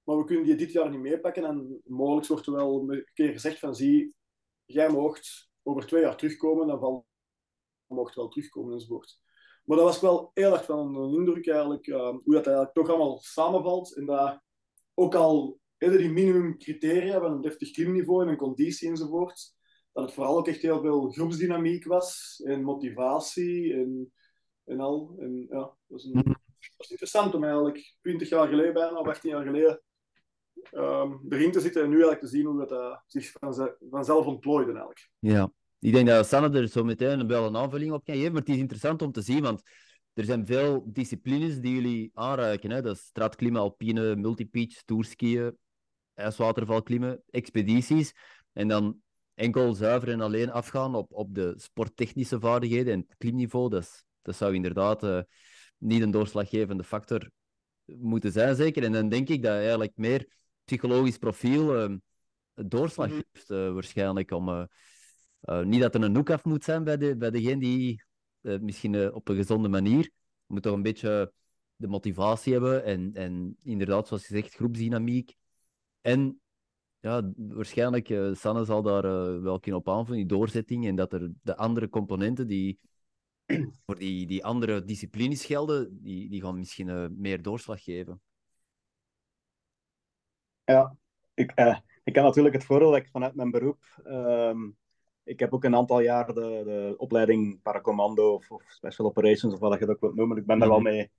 maar 0.04 0.16
we 0.16 0.24
kunnen 0.24 0.44
die 0.44 0.54
dit 0.54 0.72
jaar 0.72 0.90
niet 0.90 1.00
meepakken. 1.00 1.44
En 1.44 1.80
mogelijk 1.84 2.26
wordt 2.26 2.46
er 2.46 2.52
wel 2.52 2.90
een 2.90 3.10
keer 3.14 3.32
gezegd 3.32 3.58
van, 3.58 3.74
zie, 3.74 4.14
jij 4.64 4.88
mocht 4.88 5.50
over 5.62 5.86
twee 5.86 6.02
jaar 6.02 6.16
terugkomen, 6.16 6.66
dan 6.66 6.78
val 6.78 7.06
mocht 7.86 8.14
wel 8.14 8.28
terugkomen 8.28 8.72
enzovoort. 8.72 9.20
Maar 9.70 9.78
dat 9.78 9.88
was 9.88 10.00
wel 10.00 10.30
heel 10.34 10.52
erg 10.52 10.64
van 10.64 10.96
een 10.96 11.14
indruk 11.14 11.48
eigenlijk, 11.48 11.86
uh, 11.86 12.08
hoe 12.08 12.34
dat 12.34 12.46
eigenlijk 12.46 12.74
toch 12.74 12.88
allemaal 12.88 13.18
samenvalt. 13.18 13.96
En 13.96 14.06
dat 14.06 14.40
ook 14.94 15.14
al 15.14 15.60
eerder 15.78 15.98
die 15.98 16.10
minimumcriteria 16.10 17.20
van 17.20 17.32
een 17.32 17.40
deftig 17.40 17.70
klimniveau 17.70 18.22
en 18.22 18.28
een 18.28 18.36
conditie 18.36 18.88
enzovoort, 18.88 19.54
dat 19.92 20.04
het 20.04 20.12
vooral 20.12 20.38
ook 20.38 20.48
echt 20.48 20.62
heel 20.62 20.80
veel 20.80 21.10
groepsdynamiek 21.10 21.84
was 21.84 22.40
en 22.44 22.62
motivatie 22.62 23.74
en, 23.74 24.12
en 24.64 24.80
al. 24.80 25.14
En 25.18 25.46
ja, 25.48 25.58
dat 25.58 25.76
was, 25.86 26.04
een, 26.04 26.12
dat 26.12 26.74
was 26.76 26.90
interessant 26.90 27.34
om 27.34 27.44
eigenlijk 27.44 27.96
20 28.00 28.28
jaar 28.28 28.48
geleden 28.48 28.74
bijna, 28.74 28.98
of 28.98 29.08
18 29.08 29.30
jaar 29.30 29.44
geleden, 29.44 29.82
um, 30.72 31.26
erin 31.28 31.52
te 31.52 31.60
zitten 31.60 31.82
en 31.82 31.88
nu 31.88 31.94
eigenlijk 31.94 32.24
te 32.24 32.36
zien 32.36 32.46
hoe 32.46 32.66
dat 32.66 32.72
uh, 32.72 32.96
zich 33.06 33.32
vanzelf 33.90 34.26
ontplooide 34.26 34.70
eigenlijk. 34.70 35.10
Ja, 35.18 35.52
ik 35.80 35.92
denk 35.92 36.06
dat 36.06 36.26
Sanne 36.26 36.58
er 36.58 36.68
zo 36.68 36.84
meteen 36.84 37.26
wel 37.26 37.46
een 37.46 37.56
aanvulling 37.56 37.92
op 37.92 38.04
kan 38.04 38.14
geven, 38.14 38.32
maar 38.32 38.40
het 38.40 38.50
is 38.50 38.56
interessant 38.56 39.02
om 39.02 39.12
te 39.12 39.22
zien, 39.22 39.42
want 39.42 39.62
er 40.12 40.24
zijn 40.24 40.46
veel 40.46 40.84
disciplines 40.86 41.60
die 41.60 41.74
jullie 41.74 42.10
aanreiken. 42.14 42.70
Hè? 42.70 42.82
Dat 42.82 42.96
is 42.96 43.02
straatklimmen, 43.02 43.60
alpine, 43.60 44.16
multipitch, 44.16 44.82
tourskiën, 44.84 45.56
ijswatervalklimmen, 46.14 47.22
expedities. 47.30 48.12
En 48.52 48.68
dan 48.68 49.00
enkel 49.34 49.74
zuiver 49.74 50.08
en 50.08 50.20
alleen 50.20 50.50
afgaan 50.50 50.94
op, 50.94 51.12
op 51.12 51.34
de 51.34 51.54
sporttechnische 51.56 52.40
vaardigheden 52.40 52.92
en 52.92 52.98
het 52.98 53.14
klimniveau. 53.18 53.68
Dat, 53.68 54.04
dat 54.22 54.36
zou 54.36 54.54
inderdaad 54.54 55.04
uh, 55.04 55.20
niet 55.78 56.02
een 56.02 56.10
doorslaggevende 56.10 56.84
factor 56.84 57.30
moeten 57.84 58.32
zijn, 58.32 58.56
zeker. 58.56 58.82
En 58.82 58.92
dan 58.92 59.08
denk 59.08 59.28
ik 59.28 59.42
dat 59.42 59.52
eigenlijk 59.52 59.92
meer 59.94 60.28
psychologisch 60.64 61.18
profiel 61.18 61.90
uh, 61.90 61.96
doorslag 62.54 63.08
mhm. 63.08 63.20
geeft, 63.32 63.50
uh, 63.50 63.72
waarschijnlijk. 63.72 64.30
Om, 64.30 64.68
uh, 65.44 65.62
niet 65.62 65.80
dat 65.80 65.94
er 65.94 66.02
een 66.02 66.16
hoek 66.16 66.30
af 66.30 66.44
moet 66.44 66.64
zijn 66.64 66.84
bij, 66.84 66.96
de, 66.96 67.16
bij 67.16 67.30
degene 67.30 67.60
die 67.60 68.04
misschien 68.40 69.12
op 69.14 69.28
een 69.28 69.36
gezonde 69.36 69.68
manier. 69.68 70.10
Moet 70.46 70.62
toch 70.62 70.74
een 70.74 70.82
beetje 70.82 71.32
de 71.76 71.88
motivatie 71.88 72.52
hebben 72.52 72.84
en, 72.84 73.14
en 73.14 73.56
inderdaad, 73.62 74.06
zoals 74.06 74.26
je 74.26 74.34
zegt, 74.34 74.54
groepsdynamiek. 74.54 75.34
En 76.00 76.40
ja, 77.00 77.30
waarschijnlijk, 77.36 78.08
uh, 78.08 78.34
Sanne 78.34 78.64
zal 78.64 78.82
daar 78.82 79.04
uh, 79.04 79.42
wel 79.42 79.60
kunnen 79.60 79.80
op 79.80 79.88
aanvullen, 79.88 80.18
die 80.18 80.36
doorzetting, 80.38 80.86
en 80.86 80.96
dat 80.96 81.12
er 81.12 81.32
de 81.42 81.56
andere 81.56 81.88
componenten 81.88 82.46
die 82.46 82.78
voor 83.86 83.98
die, 83.98 84.26
die 84.26 84.44
andere 84.44 84.84
disciplines 84.84 85.44
gelden, 85.44 86.02
die, 86.02 86.28
die 86.30 86.42
gaan 86.42 86.58
misschien 86.58 86.88
uh, 86.88 87.06
meer 87.10 87.42
doorslag 87.42 87.82
geven. 87.82 88.20
Ja, 90.64 90.96
ik, 91.34 91.60
uh, 91.60 91.78
ik 92.04 92.14
heb 92.14 92.24
natuurlijk 92.24 92.54
het 92.54 92.64
voordeel 92.64 92.90
dat 92.90 93.00
ik 93.00 93.08
vanuit 93.08 93.34
mijn 93.34 93.50
beroep. 93.50 94.00
Um, 94.04 94.76
ik 95.30 95.38
heb 95.38 95.52
ook 95.52 95.64
een 95.64 95.76
aantal 95.76 96.00
jaar 96.00 96.26
de, 96.26 96.62
de 96.64 96.94
opleiding 96.96 97.62
paracommando 97.62 98.34
of, 98.34 98.50
of, 98.50 98.62
special 98.66 99.06
operations, 99.06 99.54
of 99.54 99.60
wat 99.60 99.78
je 99.78 99.86
dat 99.86 99.94
ook 99.94 100.00
wilt 100.00 100.14
noemen. 100.14 100.36
Ik 100.36 100.46
ben 100.46 100.58
daar 100.58 100.68
wel 100.68 100.80
mhm. 100.80 100.92
mee. 100.92 101.10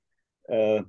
Uh, 0.45 0.81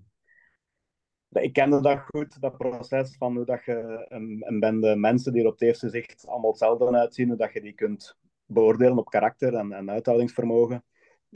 ik 1.29 1.53
kende 1.53 1.81
dat 1.81 1.99
goed, 1.99 2.41
dat 2.41 2.59
proces 2.59 3.17
van 3.17 3.37
hoe 3.37 3.45
dat 3.45 3.65
je 3.65 4.07
een, 4.09 4.43
een 4.47 4.61
bende 4.61 4.97
mensen 4.97 5.33
die 5.33 5.43
er 5.43 5.47
op 5.47 5.53
het 5.53 5.63
eerste 5.63 5.89
zicht 5.89 6.27
allemaal 6.27 6.51
hetzelfde 6.51 6.97
uitzien, 6.97 7.29
hoe 7.29 7.37
dat 7.37 7.53
je 7.53 7.61
die 7.61 7.73
kunt 7.73 8.17
beoordelen 8.47 8.99
op 8.99 9.11
karakter 9.11 9.55
en, 9.55 9.73
en 9.73 9.91
uithoudingsvermogen. 9.91 10.85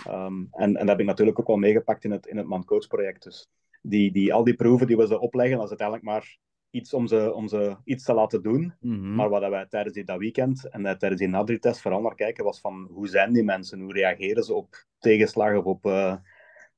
Um, 0.09 0.49
en, 0.51 0.77
en 0.77 0.79
dat 0.79 0.89
heb 0.89 1.01
ik 1.01 1.07
natuurlijk 1.07 1.39
ook 1.39 1.47
wel 1.47 1.57
meegepakt 1.57 2.05
in 2.05 2.11
het, 2.11 2.27
in 2.27 2.37
het 2.37 2.47
Man-Coach 2.47 2.87
project. 2.87 3.23
Dus 3.23 3.49
die, 3.83 4.13
die, 4.13 4.35
al 4.35 4.45
die 4.45 4.55
proeven 4.55 4.87
die 4.87 4.97
we 4.97 5.07
ze 5.07 5.21
opleggen, 5.21 5.57
dat 5.57 5.65
is 5.65 5.79
uiteindelijk 5.79 6.09
maar 6.09 6.39
iets 6.77 6.95
om 6.95 7.07
ze, 7.07 7.35
om 7.35 7.49
ze 7.49 7.77
iets 7.85 8.05
te 8.05 8.15
laten 8.15 8.43
doen. 8.43 8.75
Mhm. 8.81 9.15
Maar 9.15 9.29
wat 9.29 9.49
wij 9.49 9.67
tijdens 9.67 9.95
die, 9.95 10.05
dat 10.05 10.19
weekend 10.19 10.69
en 10.69 10.83
tijdens 10.83 11.21
die 11.21 11.29
nadri-test 11.29 11.81
vooral 11.81 12.01
naar 12.01 12.15
kijken 12.15 12.45
was 12.45 12.61
van 12.61 12.89
hoe 12.93 13.09
zijn 13.09 13.33
die 13.33 13.45
mensen? 13.45 13.81
Hoe 13.81 13.93
reageren 13.93 14.43
ze 14.45 14.55
op 14.55 14.87
tegenslagen 14.99 15.59
of 15.59 15.65
op... 15.65 15.87
Uh, 15.87 16.17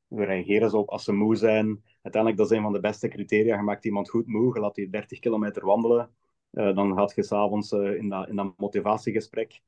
hoe 0.08 0.24
reageren 0.24 0.70
ze 0.70 0.76
op 0.76 0.88
als 0.88 1.04
ze 1.04 1.12
moe 1.12 1.36
zijn? 1.36 1.82
uiteindelijk 2.02 2.36
dat 2.36 2.50
is 2.50 2.56
een 2.56 2.62
van 2.62 2.72
de 2.72 2.80
beste 2.80 3.08
criteria. 3.08 3.56
Je 3.56 3.62
maakt 3.62 3.84
iemand 3.84 4.10
goed 4.10 4.26
moe, 4.26 4.54
je 4.54 4.60
laat 4.60 4.74
die 4.74 4.90
30 4.90 5.18
kilometer 5.18 5.64
wandelen. 5.64 6.10
Uh, 6.52 6.74
dan 6.74 6.96
gaat 6.96 7.14
je 7.14 7.22
s'avonds 7.22 7.72
uh, 7.72 7.94
in, 7.94 8.08
dat, 8.08 8.28
in 8.28 8.36
dat 8.36 8.52
motivatiegesprek. 8.56 9.60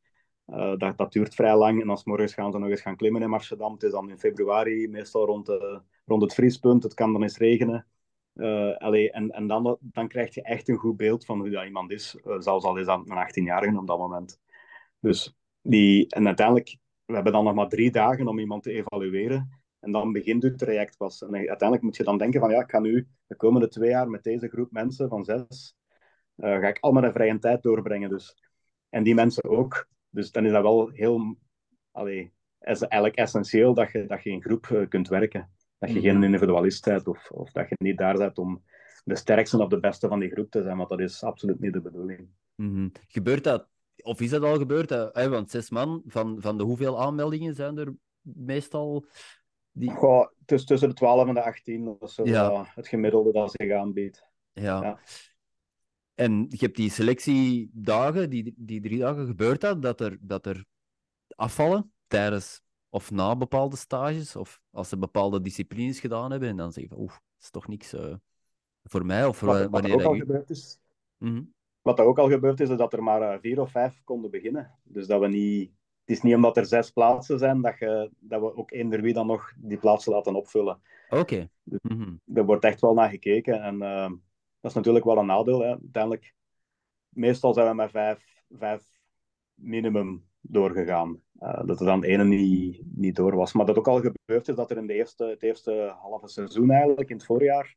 Dat, 0.76 0.96
dat 0.96 1.12
duurt 1.12 1.34
vrij 1.34 1.56
lang. 1.56 1.80
En 1.80 1.86
dan 1.86 1.98
morgens 2.04 2.34
gaan 2.34 2.52
ze 2.52 2.58
nog 2.58 2.68
eens 2.68 2.80
gaan 2.80 2.96
klimmen 2.96 3.22
in 3.22 3.30
Marchedam. 3.30 3.72
Het 3.72 3.82
is 3.82 3.90
dan 3.90 4.10
in 4.10 4.18
februari, 4.18 4.88
meestal 4.88 5.26
rond, 5.26 5.48
rond 6.06 6.22
het 6.22 6.34
vriespunt. 6.34 6.82
Het 6.82 6.94
kan 6.94 7.12
dan 7.12 7.22
eens 7.22 7.38
regenen. 7.38 7.86
Allee, 8.79 9.11
en 9.11 9.31
en 9.31 9.46
dan, 9.46 9.79
dan 9.81 10.09
krijg 10.09 10.35
je 10.35 10.42
echt 10.42 10.68
een 10.68 10.76
goed 10.76 10.96
beeld 10.96 11.24
van 11.24 11.38
hoe 11.38 11.50
dat 11.50 11.64
iemand 11.64 11.90
is. 11.90 12.16
zelfs 12.38 12.64
al 12.64 12.76
is 12.76 12.87
dat 12.87 12.98
een 12.98 13.44
18-jarige 13.44 13.79
op 13.79 13.87
dat 13.87 13.98
moment. 13.98 14.40
Dus 15.00 15.37
die, 15.62 16.09
en 16.09 16.26
uiteindelijk, 16.26 16.76
we 17.05 17.14
hebben 17.14 17.33
dan 17.33 17.44
nog 17.44 17.55
maar 17.55 17.68
drie 17.68 17.90
dagen 17.90 18.29
om 18.29 18.38
iemand 18.38 18.62
te 18.62 18.72
evalueren. 18.72 19.61
En 19.81 19.92
dan 19.92 20.12
begint 20.12 20.42
het 20.42 20.59
traject 20.59 20.96
pas. 20.96 21.22
En 21.22 21.35
uiteindelijk 21.35 21.83
moet 21.83 21.96
je 21.96 22.05
dan 22.05 22.18
denken 22.18 22.40
van 22.40 22.50
ja, 22.50 22.61
ik 22.61 22.70
ga 22.70 22.79
nu 22.79 23.09
de 23.26 23.37
komende 23.37 23.68
twee 23.68 23.90
jaar 23.90 24.11
met 24.11 24.22
deze 24.22 24.48
groep 24.48 24.70
mensen 24.70 25.09
van 25.09 25.24
zes, 25.24 25.74
uh, 26.37 26.59
ga 26.59 26.68
ik 26.68 26.79
allemaal 26.81 27.03
de 27.03 27.12
vrije 27.12 27.38
tijd 27.38 27.62
doorbrengen. 27.62 28.09
Dus. 28.09 28.37
En 28.88 29.03
die 29.03 29.14
mensen 29.14 29.44
ook. 29.44 29.88
Dus 30.11 30.31
dan 30.31 30.44
is 30.44 30.53
dat 30.53 30.62
wel 30.62 30.88
heel, 30.88 31.37
allee, 31.90 32.33
is 32.61 32.81
eigenlijk 32.81 33.16
essentieel 33.16 33.74
dat 33.74 33.92
je, 33.92 34.07
dat 34.07 34.22
je 34.22 34.31
in 34.31 34.42
groep 34.42 34.66
uh, 34.66 34.88
kunt 34.88 35.09
werken. 35.09 35.50
Dat 35.80 35.92
je 35.92 36.00
geen 36.00 36.14
mhm. 36.14 36.24
individualist 36.24 36.84
bent 36.84 37.08
of, 37.08 37.30
of 37.30 37.50
dat 37.50 37.68
je 37.68 37.74
niet 37.78 37.98
daar 37.98 38.16
bent 38.16 38.38
om 38.38 38.62
de 39.04 39.16
sterkste 39.16 39.62
of 39.62 39.68
de 39.68 39.80
beste 39.80 40.08
van 40.08 40.20
die 40.20 40.30
groep 40.30 40.50
te 40.50 40.62
zijn, 40.62 40.76
want 40.76 40.88
dat 40.88 41.00
is 41.00 41.22
absoluut 41.22 41.60
niet 41.60 41.72
de 41.72 41.80
bedoeling. 41.80 42.28
Mm 42.54 42.92
Gebeurt 43.08 43.44
dat, 43.44 43.68
of 44.02 44.20
is 44.20 44.30
dat 44.30 44.42
al 44.42 44.58
gebeurd? 44.58 44.90
Uh, 44.90 45.26
want 45.26 45.50
zes 45.50 45.70
man, 45.70 46.02
van, 46.06 46.36
van 46.40 46.58
de 46.58 46.64
hoeveel 46.64 47.00
aanmeldingen 47.00 47.54
zijn 47.54 47.78
er 47.78 47.94
meestal 48.20 49.06
die... 49.72 49.90
Goh, 49.90 50.26
tussen, 50.44 50.68
tussen 50.68 50.88
de 50.88 50.94
12 50.94 51.28
en 51.28 51.34
de 51.34 51.42
18, 51.42 51.84
dat 51.84 52.08
is 52.08 52.18
ja. 52.22 52.70
het 52.74 52.88
gemiddelde 52.88 53.32
dat 53.32 53.50
zich 53.50 53.72
aanbiedt. 53.72 54.26
Ja. 54.52 54.82
ja. 54.82 54.98
En 56.14 56.46
je 56.48 56.56
hebt 56.56 56.76
die 56.76 56.90
selectiedagen, 56.90 58.30
die, 58.30 58.54
die 58.56 58.80
drie 58.80 58.98
dagen, 58.98 59.26
gebeurt 59.26 59.60
dat, 59.60 59.82
dat 59.82 60.00
er, 60.00 60.18
dat 60.20 60.46
er 60.46 60.64
afvallen 61.36 61.92
tijdens 62.06 62.62
of 62.90 63.11
na 63.11 63.37
bepaalde 63.37 63.76
stages, 63.76 64.37
of 64.37 64.61
als 64.70 64.88
ze 64.88 64.98
bepaalde 64.98 65.40
disciplines 65.40 66.00
gedaan 66.00 66.31
hebben, 66.31 66.48
en 66.48 66.57
dan 66.57 66.72
zeggen 66.72 66.92
van, 66.92 67.03
oeh, 67.03 67.12
dat 67.12 67.42
is 67.42 67.50
toch 67.50 67.68
niks 67.68 67.94
uh, 67.94 68.14
voor 68.85 69.07
mij, 69.07 69.26
of 69.26 69.40
wat, 69.40 69.70
wanneer 69.70 69.96
wat 69.96 70.05
ook 70.05 70.12
al 70.12 70.18
gebeurd 70.18 70.50
is. 70.50 70.81
Mm 71.16 71.29
-hmm. 71.29 71.55
Wat 71.83 71.98
er 71.98 72.05
ook 72.05 72.18
al 72.18 72.29
gebeurd 72.29 72.61
is, 72.61 72.68
is 72.68 72.76
dat 72.76 72.92
er 72.92 73.03
maar 73.03 73.35
uh, 73.35 73.40
vier 73.40 73.61
of 73.61 73.70
vijf 73.70 74.00
konden 74.05 74.31
beginnen. 74.31 74.79
Dus 74.83 75.07
dat 75.07 75.20
we 75.20 75.29
niet 75.29 75.72
het 76.11 76.18
is 76.18 76.24
niet 76.24 76.35
omdat 76.35 76.57
er 76.57 76.66
zes 76.66 76.90
plaatsen 76.90 77.38
zijn 77.38 77.61
dat, 77.61 77.79
je, 77.79 78.11
dat 78.18 78.40
we 78.40 78.57
ook 78.57 78.70
eender 78.70 79.00
wie 79.00 79.12
dan 79.12 79.26
nog 79.26 79.53
die 79.57 79.79
plaatsen 79.79 80.12
laten 80.12 80.35
opvullen. 80.35 80.81
Oké. 81.09 81.48
Dus 81.62 81.79
mm 81.83 82.20
Er 82.35 82.44
wordt 82.44 82.64
echt 82.64 82.81
wel 82.81 82.94
naar 82.94 83.09
gekeken. 83.09 83.62
En 83.62 83.74
uh, 83.74 84.11
dat 84.61 84.70
is 84.70 84.74
natuurlijk 84.74 85.05
wel 85.05 85.18
een 85.18 85.26
nadeel. 85.26 85.61
Hè. 85.61 85.68
Uiteindelijk, 85.68 86.35
meestal 87.09 87.55
zijn 87.55 87.68
we 87.68 87.74
met 87.74 87.90
vijf, 87.90 88.42
vijf 88.48 88.83
minimum 89.55 90.24
doorgegaan. 90.40 91.20
Uh, 91.42 91.66
dat 91.66 91.81
er 91.81 91.87
dan 91.87 92.05
ene 92.05 92.24
niet, 92.24 92.83
niet 92.94 93.16
door 93.16 93.37
was. 93.37 93.53
Maar 93.53 93.66
dat 93.66 93.79
ook 93.79 93.88
al 93.88 94.00
gebeurd 94.00 94.48
is 94.48 94.55
dat 94.55 94.70
er 94.70 94.76
in 94.76 94.87
de 94.87 94.92
eerste, 94.92 95.24
het 95.24 95.42
eerste 95.42 95.94
halve 96.00 96.29
seizoen 96.29 96.70
eigenlijk, 96.70 97.11
in 97.11 97.16
het 97.16 97.24
voorjaar, 97.26 97.76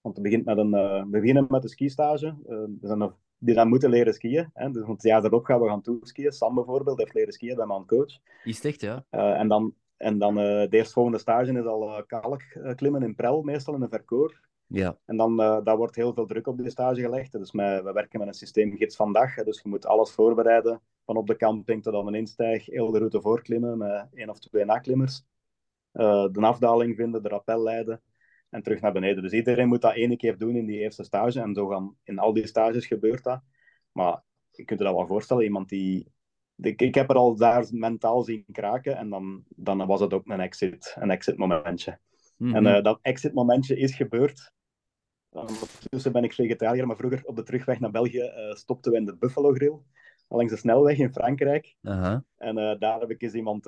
want 0.00 0.14
het 0.14 0.24
begint 0.24 0.44
met 0.44 0.58
een, 0.58 0.74
uh, 0.74 1.02
we 1.02 1.20
beginnen 1.20 1.46
met 1.48 1.62
een 1.62 1.68
skistage. 1.68 2.36
Er 2.46 2.68
zijn 2.80 2.98
nog 2.98 3.16
die 3.38 3.54
dan 3.54 3.68
moeten 3.68 3.90
leren 3.90 4.14
skiën. 4.14 4.50
Hè. 4.52 4.70
Dus 4.70 4.86
het 4.86 5.02
jaar 5.02 5.20
daarop 5.20 5.44
gaan 5.44 5.60
we 5.60 5.68
gaan 5.68 5.82
toeskiën. 5.82 6.32
Sam 6.32 6.54
bijvoorbeeld 6.54 6.98
heeft 6.98 7.14
leren 7.14 7.32
skiën 7.32 7.56
bij 7.56 7.66
mijn 7.66 7.86
coach. 7.86 8.18
Is 8.44 8.64
echt, 8.64 8.80
ja. 8.80 9.04
En 9.10 9.48
dan, 9.48 9.74
en 9.96 10.18
dan 10.18 10.34
de 10.34 10.68
eerstvolgende 10.70 11.18
stage 11.18 11.52
is 11.52 11.64
al 11.64 12.04
kalk 12.06 12.42
klimmen 12.76 13.02
in 13.02 13.14
prel, 13.14 13.42
meestal 13.42 13.74
in 13.74 13.82
een 13.82 13.88
verkoor. 13.88 14.40
Ja. 14.66 14.98
En 15.04 15.16
dan 15.16 15.36
daar 15.36 15.76
wordt 15.76 15.94
heel 15.94 16.14
veel 16.14 16.26
druk 16.26 16.46
op 16.46 16.58
die 16.58 16.70
stage 16.70 17.00
gelegd. 17.00 17.32
Dus 17.32 17.52
we 17.52 17.90
werken 17.94 18.18
met 18.18 18.28
een 18.28 18.34
systeem 18.34 18.76
gids 18.76 18.96
vandaag. 18.96 19.34
Dus 19.34 19.60
je 19.62 19.68
moet 19.68 19.86
alles 19.86 20.10
voorbereiden, 20.10 20.80
van 21.04 21.16
op 21.16 21.26
de 21.26 21.36
camping 21.36 21.82
tot 21.82 21.94
aan 21.94 22.06
een 22.06 22.14
instijg, 22.14 22.66
heel 22.66 22.90
de 22.90 22.98
route 22.98 23.20
voorklimmen 23.20 23.78
met 23.78 24.08
één 24.14 24.30
of 24.30 24.38
twee 24.38 24.64
naklimmers. 24.64 25.24
de 25.92 26.38
afdaling 26.40 26.96
vinden, 26.96 27.22
de 27.22 27.28
rappel 27.28 27.62
leiden 27.62 28.02
en 28.50 28.62
terug 28.62 28.80
naar 28.80 28.92
beneden. 28.92 29.22
Dus 29.22 29.32
iedereen 29.32 29.68
moet 29.68 29.82
dat 29.82 29.94
één 29.94 30.16
keer 30.16 30.38
doen 30.38 30.56
in 30.56 30.66
die 30.66 30.78
eerste 30.78 31.04
stage. 31.04 31.40
En 31.40 31.54
zo 31.54 31.66
gaan, 31.66 31.96
in 32.04 32.18
al 32.18 32.32
die 32.32 32.46
stages 32.46 32.86
gebeurt 32.86 33.24
dat. 33.24 33.40
Maar 33.92 34.22
je 34.50 34.64
kunt 34.64 34.78
je 34.78 34.84
dat 34.84 34.94
wel 34.94 35.06
voorstellen, 35.06 35.44
iemand 35.44 35.68
die... 35.68 36.12
Ik, 36.56 36.80
ik 36.80 36.94
heb 36.94 37.10
er 37.10 37.16
al 37.16 37.36
daar 37.36 37.66
mentaal 37.70 38.22
zien 38.22 38.44
kraken 38.52 38.96
en 38.96 39.10
dan, 39.10 39.44
dan 39.48 39.86
was 39.86 40.00
het 40.00 40.12
ook 40.12 40.26
een 40.26 40.40
exit, 40.40 40.96
een 40.98 41.10
exit 41.10 41.36
momentje. 41.36 41.98
En 42.38 42.64
uh, 42.64 42.82
dat 42.82 42.98
exit 43.02 43.34
momentje 43.34 43.76
is 43.76 43.94
gebeurd. 43.94 44.52
Ondertussen 45.30 46.12
ben 46.12 46.24
ik 46.24 46.32
vegetariër, 46.32 46.86
maar 46.86 46.96
vroeger 46.96 47.24
op 47.24 47.36
de 47.36 47.42
terugweg 47.42 47.80
naar 47.80 47.90
België 47.90 48.22
uh, 48.22 48.54
stopten 48.54 48.92
we 48.92 48.98
in 48.98 49.04
de 49.04 49.16
Buffalo 49.16 49.52
Grill. 49.52 49.78
Langs 50.28 50.52
de 50.52 50.58
snelweg 50.58 50.98
in 50.98 51.12
Frankrijk. 51.12 51.76
En 52.36 52.58
uh, 52.58 52.78
daar 52.78 53.00
heb 53.00 53.10
ik 53.10 53.22
eens 53.22 53.32
iemand 53.32 53.66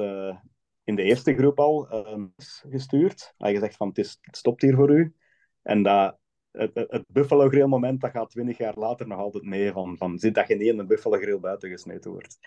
in 0.86 0.94
de 0.94 1.02
eerste 1.02 1.34
groep 1.34 1.60
al 1.60 1.88
uh, 1.92 2.24
gestuurd. 2.70 3.34
Hij 3.38 3.52
gezegd 3.52 3.76
van, 3.76 3.88
het, 3.88 3.98
is, 3.98 4.18
het 4.20 4.36
stopt 4.36 4.62
hier 4.62 4.74
voor 4.74 4.90
u. 4.90 5.14
En 5.62 5.82
dat, 5.82 6.18
het, 6.50 6.70
het, 6.74 7.04
Buffalo 7.08 7.48
Grill 7.48 7.66
moment, 7.66 8.00
dat 8.00 8.10
gaat 8.10 8.30
twintig 8.30 8.58
jaar 8.58 8.78
later 8.78 9.06
nog 9.06 9.18
altijd 9.18 9.44
mee. 9.44 9.72
Van, 9.72 9.96
van 9.96 10.18
zit 10.18 10.34
dat 10.34 10.48
je 10.48 10.54
niet 10.54 10.68
in 10.68 10.78
een 10.78 10.86
Buffalo 10.86 11.16
Grill 11.16 11.40
buiten 11.40 11.70
gesneden 11.70 12.10
wordt. 12.10 12.38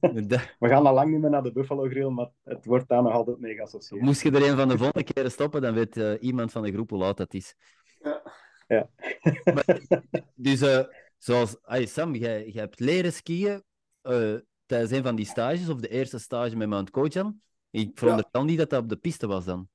We 0.58 0.68
gaan 0.68 0.86
al 0.86 0.94
lang 0.94 1.10
niet 1.10 1.20
meer 1.20 1.30
naar 1.30 1.42
de 1.42 1.52
Buffalo 1.52 1.88
Grill, 1.88 2.08
maar 2.08 2.30
het 2.44 2.64
wordt 2.64 2.88
daar 2.88 3.02
nog 3.02 3.12
altijd 3.12 3.38
mee 3.38 3.54
geassocieerd. 3.54 4.04
Moest 4.04 4.22
je 4.22 4.30
er 4.30 4.48
een 4.48 4.56
van 4.56 4.68
de 4.68 4.78
volgende 4.78 5.12
keren 5.12 5.30
stoppen, 5.30 5.62
dan 5.62 5.74
weet 5.74 5.96
uh, 5.96 6.12
iemand 6.20 6.52
van 6.52 6.62
de 6.62 6.72
groep 6.72 6.90
hoe 6.90 6.98
laat 6.98 7.16
dat 7.16 7.34
is. 7.34 7.56
Ja. 8.02 8.22
ja. 8.68 8.88
maar, 9.54 9.80
dus, 10.34 10.62
uh, 10.62 10.84
zoals 11.20 11.56
hey 11.62 11.86
Sam, 11.86 12.14
jij, 12.14 12.48
jij 12.48 12.62
hebt 12.62 12.80
leren 12.80 13.12
skiën 13.12 13.64
uh, 14.02 14.36
tijdens 14.66 14.90
een 14.90 15.02
van 15.02 15.16
die 15.16 15.26
stages, 15.26 15.68
of 15.68 15.80
de 15.80 15.88
eerste 15.88 16.18
stage 16.18 16.56
met 16.56 16.68
Mount 16.68 16.90
Kochan. 16.90 17.40
Ik 17.70 17.90
veronderstel 17.94 18.40
ja. 18.40 18.46
niet 18.46 18.58
dat 18.58 18.70
dat 18.70 18.82
op 18.82 18.88
de 18.88 18.96
piste 18.96 19.26
was 19.26 19.44
dan. 19.44 19.68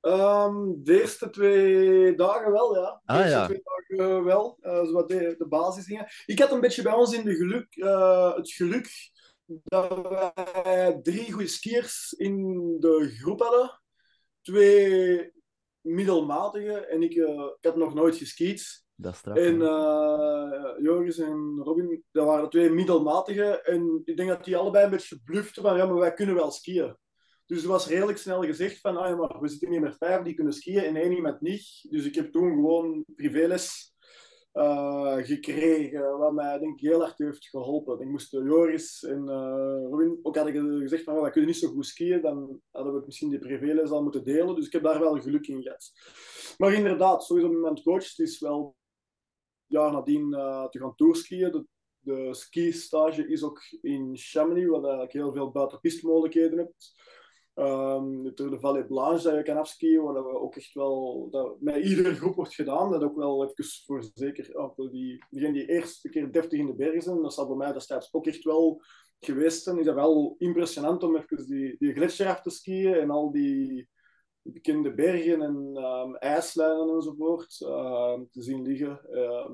Um, 0.00 0.84
de 0.84 1.00
eerste 1.00 1.30
twee 1.30 2.14
dagen 2.14 2.52
wel, 2.52 2.74
ja. 2.74 3.00
De 3.04 3.12
ah, 3.12 3.18
eerste 3.18 3.32
ja. 3.32 3.46
twee 3.46 3.62
dagen 3.62 4.24
wel. 4.24 4.58
Uh, 4.62 5.06
de, 5.06 5.34
de 5.38 5.46
basisdingen. 5.48 6.06
Ik 6.26 6.38
had 6.38 6.52
een 6.52 6.60
beetje 6.60 6.82
bij 6.82 6.92
ons 6.92 7.14
in 7.14 7.24
de 7.24 7.34
geluk, 7.34 7.76
uh, 7.76 8.34
het 8.34 8.52
geluk 8.52 8.88
dat 9.64 10.08
wij 10.08 10.98
drie 11.02 11.32
goede 11.32 11.48
skiers 11.48 12.12
in 12.12 12.36
de 12.80 13.14
groep 13.18 13.40
hadden. 13.40 13.80
Twee 14.40 15.32
middelmatige 15.80 16.86
en 16.86 17.02
ik, 17.02 17.14
uh, 17.14 17.50
ik 17.58 17.64
had 17.64 17.76
nog 17.76 17.94
nooit 17.94 18.16
geskiet. 18.16 18.83
Dat 18.96 19.14
straf, 19.14 19.36
en 19.36 19.60
uh, 19.60 20.74
Joris 20.78 21.18
en 21.18 21.60
Robin, 21.62 22.04
dat 22.12 22.26
waren 22.26 22.50
twee 22.50 22.70
middelmatige. 22.70 23.62
En 23.62 24.02
ik 24.04 24.16
denk 24.16 24.28
dat 24.28 24.44
die 24.44 24.56
allebei 24.56 24.84
een 24.84 24.90
beetje 24.90 25.20
bluften 25.24 25.62
van 25.62 25.76
ja, 25.76 25.86
maar 25.86 25.98
wij 25.98 26.14
kunnen 26.14 26.34
wel 26.34 26.50
skiën. 26.50 26.96
Dus 27.46 27.62
er 27.62 27.68
was 27.68 27.86
redelijk 27.88 28.18
snel 28.18 28.42
gezegd 28.42 28.80
van 28.80 28.96
ah, 28.96 29.08
ja, 29.08 29.16
maar 29.16 29.40
we 29.40 29.48
zitten 29.48 29.70
hier 29.70 29.80
met 29.80 29.96
vijf 29.96 30.22
die 30.22 30.34
kunnen 30.34 30.52
skiën 30.52 30.84
en 30.84 30.96
één 30.96 31.12
iemand 31.12 31.40
niet. 31.40 31.86
Dus 31.90 32.04
ik 32.04 32.14
heb 32.14 32.32
toen 32.32 32.50
gewoon 32.50 33.04
privéles 33.16 33.94
uh, 34.54 35.16
gekregen, 35.16 36.18
wat 36.18 36.32
mij 36.32 36.58
denk 36.58 36.80
ik 36.80 36.88
heel 36.88 37.00
hard 37.00 37.18
heeft 37.18 37.48
geholpen. 37.48 38.00
Ik 38.00 38.08
moest 38.08 38.30
Joris 38.30 39.02
en 39.02 39.22
uh, 39.28 39.88
Robin, 39.90 40.18
ook 40.22 40.36
had 40.36 40.46
ik 40.46 40.56
gezegd 40.56 41.04
van 41.04 41.20
wij 41.20 41.30
kunnen 41.30 41.50
niet 41.50 41.58
zo 41.58 41.68
goed 41.68 41.86
skiën, 41.86 42.20
dan 42.20 42.60
hadden 42.70 42.94
we 42.94 43.02
misschien 43.04 43.30
die 43.30 43.38
privéles 43.38 43.90
al 43.90 44.02
moeten 44.02 44.24
delen. 44.24 44.54
Dus 44.54 44.66
ik 44.66 44.72
heb 44.72 44.82
daar 44.82 45.00
wel 45.00 45.20
geluk 45.20 45.46
in 45.46 45.62
gehad. 45.62 45.92
Maar 46.58 46.72
inderdaad, 46.72 47.24
sowieso 47.24 47.48
met 47.48 47.60
mijn 47.60 47.82
coach, 47.82 48.08
het 48.08 48.18
is 48.18 48.40
wel 48.40 48.76
jaar 49.74 49.92
nadien 49.92 50.32
uh, 50.32 50.68
te 50.68 50.78
gaan 50.78 50.94
tourskiën. 50.94 51.50
De, 51.52 51.66
de 51.98 52.34
ski-stage 52.34 53.28
is 53.28 53.42
ook 53.42 53.60
in 53.82 54.10
Chamonix, 54.14 54.68
waar 54.68 54.80
je 54.80 54.86
eigenlijk 54.86 55.12
heel 55.12 55.32
veel 55.32 55.50
buitenpiste 55.50 56.52
hebt. 56.56 56.92
Um, 57.56 58.34
de 58.34 58.58
Vallée 58.60 58.86
Blanche 58.86 59.22
dat 59.22 59.36
je 59.36 59.42
kan 59.42 59.56
afskiën, 59.56 60.02
waar 60.02 60.14
we 60.14 60.40
ook 60.40 60.56
echt 60.56 60.74
wel, 60.74 61.28
dat 61.30 61.60
met 61.60 61.84
iedere 61.84 62.14
groep 62.14 62.34
wordt 62.34 62.54
gedaan. 62.54 62.90
Dat 62.90 63.02
ook 63.02 63.16
wel 63.16 63.44
even 63.44 63.64
voor 63.86 64.10
zeker, 64.14 64.56
oh, 64.56 64.90
die, 64.90 65.24
diegenen 65.30 65.54
die 65.54 65.68
eerste 65.68 66.08
keer 66.08 66.32
30 66.32 66.58
in 66.58 66.66
de 66.66 66.74
bergen 66.74 67.02
zijn, 67.02 67.22
dat 67.22 67.34
zal 67.34 67.46
bij 67.46 67.56
mij 67.56 67.72
destijds 67.72 68.12
ook 68.12 68.26
echt 68.26 68.44
wel 68.44 68.82
geweest 69.20 69.62
zijn. 69.62 69.78
Is 69.78 69.84
dat 69.84 69.94
wel 69.94 70.34
impressionant 70.38 71.02
om 71.02 71.16
even 71.16 71.46
die, 71.46 71.76
die 71.78 71.92
gletsjer 71.92 72.28
af 72.28 72.40
te 72.40 72.50
skiën 72.50 72.94
en 72.94 73.10
al 73.10 73.32
die 73.32 73.88
bekende 74.44 74.94
bergen 74.94 75.42
en 75.42 75.84
um, 75.84 76.16
ijslijnen 76.16 76.94
enzovoort 76.94 77.60
uh, 77.60 78.20
te 78.30 78.42
zien 78.42 78.62
liggen. 78.62 79.00
Uh, 79.10 79.50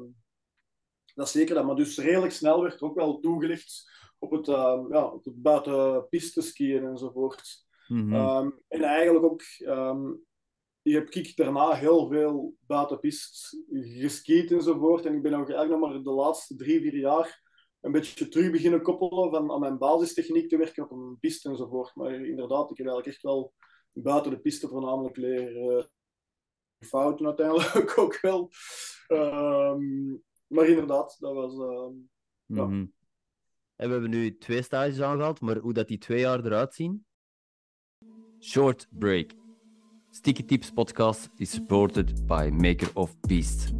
dat 1.14 1.26
is 1.26 1.32
zeker 1.32 1.55
dat. 1.55 1.64
Maar 1.64 1.76
dus 1.76 1.99
redelijk 1.99 2.32
snel 2.32 2.62
werd 2.62 2.80
ook 2.80 2.95
wel 2.95 3.20
toegelicht 3.20 3.91
op 4.18 4.30
het, 4.30 4.49
uh, 4.49 4.84
ja, 4.88 5.05
op 5.07 5.24
het 5.24 5.43
buitenpiste 5.43 6.41
skiën 6.41 6.84
enzovoort. 6.84 7.68
Mm 7.86 8.12
-hmm. 8.12 8.61
en 8.68 8.82
eigenlijk 8.82 9.24
ook, 9.24 9.43
je 10.82 10.95
heb 10.95 11.09
ik 11.11 11.36
daarna 11.36 11.72
heel 11.72 12.09
veel 12.09 12.55
buitenpist 12.66 13.57
geskiet 13.72 14.51
enzovoort. 14.51 15.07
En 15.07 15.14
ik 15.14 15.22
ben 15.22 15.34
ook 15.34 15.49
eigenlijk 15.49 15.80
nog 15.80 15.91
maar 15.91 16.03
de 16.03 16.11
laatste 16.11 16.57
drie, 16.57 16.80
vier 16.80 16.97
jaar 16.97 17.43
een 17.80 17.93
beetje 17.93 18.28
terug 18.28 18.51
beginnen 18.51 18.82
koppelen 18.82 19.30
van 19.30 19.53
aan 19.53 19.61
mijn 19.61 19.78
basistechniek 19.78 20.49
te 20.49 20.57
werken 20.57 20.82
op 20.82 20.91
een 20.91 21.16
piste 21.20 21.49
enzovoort. 21.49 21.95
Maar 21.95 22.14
inderdaad, 22.14 22.70
ik 22.70 22.76
heb 22.76 22.86
eigenlijk 22.86 23.07
echt 23.07 23.22
wel 23.22 23.53
buiten 23.93 24.30
de 24.30 24.41
piste 24.41 24.68
voornamelijk 24.68 25.16
leren 25.16 25.91
fouten 26.78 27.26
uiteindelijk 27.26 27.99
ook 27.99 28.20
wel. 28.20 28.51
Ehm, 29.07 30.11
maar 30.47 30.66
inderdaad, 30.66 31.16
dat 31.18 31.34
was... 31.34 31.55
Uh, 31.55 31.97
ja. 32.47 32.64
Mhm. 32.64 32.86
En 33.76 33.86
we 33.86 33.93
hebben 33.93 34.11
nu 34.11 34.38
twee 34.38 34.62
stages 34.62 35.01
aangehaald, 35.01 35.41
maar 35.41 35.57
hoe 35.57 35.72
dat 35.72 35.88
die 35.88 35.99
twee 35.99 36.20
jaar 36.20 36.45
eruit 36.45 36.74
zien? 36.74 37.05
Short 38.41 38.88
Break. 38.91 39.30
Sticky 40.11 40.45
Tips 40.45 40.70
podcast 40.70 41.30
is 41.36 41.51
supported 41.51 42.26
by 42.26 42.51
Maker 42.53 42.91
of 42.95 43.20
Beast. 43.20 43.72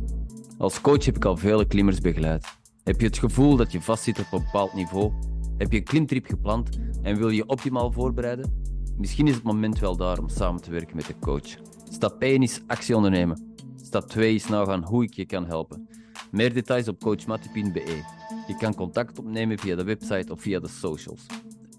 Als 0.59 0.81
coach 0.81 1.05
heb 1.05 1.17
ik 1.17 1.25
al 1.25 1.37
vele 1.37 1.67
klimmers 1.67 2.01
begeleid. 2.01 2.59
Heb 2.85 3.01
je 3.01 3.07
het 3.07 3.19
gevoel 3.19 3.57
dat 3.57 3.73
je 3.73 3.81
vastzit 3.81 4.19
op 4.19 4.33
een 4.33 4.45
bepaald 4.45 4.75
niveau? 4.75 5.13
Heb 5.59 5.73
je 5.73 5.79
een 5.79 5.85
klimtrip 5.85 6.27
gepland 6.27 6.79
en 7.03 7.17
wil 7.17 7.29
je 7.29 7.47
optimaal 7.47 7.93
voorbereiden? 7.93 8.63
Misschien 9.01 9.27
is 9.27 9.35
het 9.35 9.45
moment 9.45 9.79
wel 9.79 9.97
daar 9.97 10.19
om 10.19 10.29
samen 10.29 10.63
te 10.63 10.71
werken 10.71 10.97
met 10.97 11.07
de 11.07 11.19
coach. 11.19 11.57
Stap 11.91 12.23
1 12.23 12.43
is 12.43 12.61
actie 12.67 12.97
ondernemen. 12.97 13.55
Stap 13.77 14.05
2 14.05 14.35
is 14.35 14.49
nagaan 14.49 14.85
hoe 14.85 15.05
ik 15.05 15.15
je 15.15 15.27
kan 15.27 15.47
helpen. 15.47 15.89
Meer 16.31 16.55
details 16.55 16.89
op 16.89 17.01
coachmatti.be. 17.01 18.05
Je 18.47 18.57
kan 18.59 18.75
contact 18.75 19.19
opnemen 19.19 19.59
via 19.59 19.77
de 19.77 19.85
website 19.85 20.33
of 20.33 20.41
via 20.41 20.61
de 20.61 20.69
socials. 20.69 21.27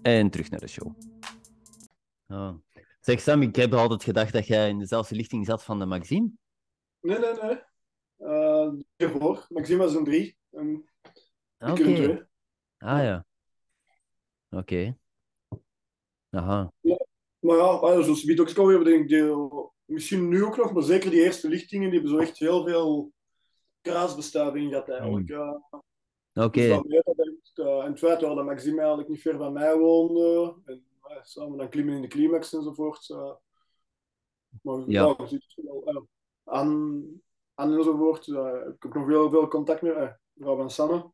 En 0.02 0.30
terug 0.30 0.50
naar 0.50 0.60
de 0.60 0.66
show. 0.66 0.94
Oh. 2.28 2.54
Zeg 3.00 3.20
Sam, 3.20 3.42
ik 3.42 3.56
heb 3.56 3.72
altijd 3.72 4.04
gedacht 4.04 4.32
dat 4.32 4.46
jij 4.46 4.68
in 4.68 4.78
dezelfde 4.78 5.14
lichting 5.14 5.46
zat 5.46 5.64
van 5.64 5.78
de 5.78 5.86
Maxime. 5.86 6.30
Nee, 7.00 7.18
nee, 7.18 7.32
nee. 7.42 7.60
Uh, 8.18 8.72
hiervoor. 8.96 9.46
Maxime 9.48 9.78
was 9.78 9.94
een 9.94 10.04
3. 10.04 10.36
Oké. 10.50 10.80
Okay. 11.58 12.26
Ah 12.78 13.02
ja. 13.02 13.26
Oké. 14.50 14.58
Okay. 14.60 14.96
Aha. 16.30 16.72
Ja, 16.80 17.06
maar 17.42 17.56
ja, 17.56 17.62
ah, 17.62 18.02
zoals 18.02 18.24
Wiet 18.24 18.40
ook 18.40 18.48
hebben, 18.48 18.84
denk 18.84 19.10
ik, 19.10 19.36
misschien 19.84 20.28
nu 20.28 20.44
ook 20.44 20.56
nog, 20.56 20.72
maar 20.72 20.82
zeker 20.82 21.10
die 21.10 21.22
eerste 21.22 21.48
lichtingen, 21.48 21.90
die 21.90 22.00
hebben 22.00 22.18
zo 22.18 22.24
echt 22.24 22.38
heel 22.38 22.64
veel 22.64 23.12
kraasbestuiving 23.80 24.68
gehad 24.68 24.88
eigenlijk. 24.88 25.28
Mm. 25.28 25.64
Oké. 26.34 26.42
Okay. 26.42 26.80
Dus 26.80 27.52
uh, 27.54 27.84
en 27.84 27.90
het 27.90 27.98
feit 27.98 28.20
dat 28.20 28.44
Maxime 28.44 28.78
eigenlijk 28.78 29.08
niet 29.08 29.20
ver 29.20 29.36
van 29.36 29.52
mij 29.52 29.76
woonde, 29.76 30.54
en 30.64 30.84
uh, 31.10 31.22
samen 31.22 31.58
dan 31.58 31.68
klimmen 31.68 31.94
in 31.94 32.02
de 32.02 32.08
climax 32.08 32.52
enzovoort. 32.52 33.08
Uh, 33.08 33.32
maar 34.62 34.82
ja, 34.86 35.16
wel 35.54 36.08
aan, 36.44 37.04
aan 37.54 37.76
enzovoort. 37.76 38.26
ik 38.26 38.82
heb 38.82 38.94
nog 38.94 39.06
heel 39.06 39.30
veel 39.30 39.48
contact 39.48 39.82
met 39.82 39.96
uh, 39.96 40.12
van 40.34 40.70
Sanne. 40.70 41.10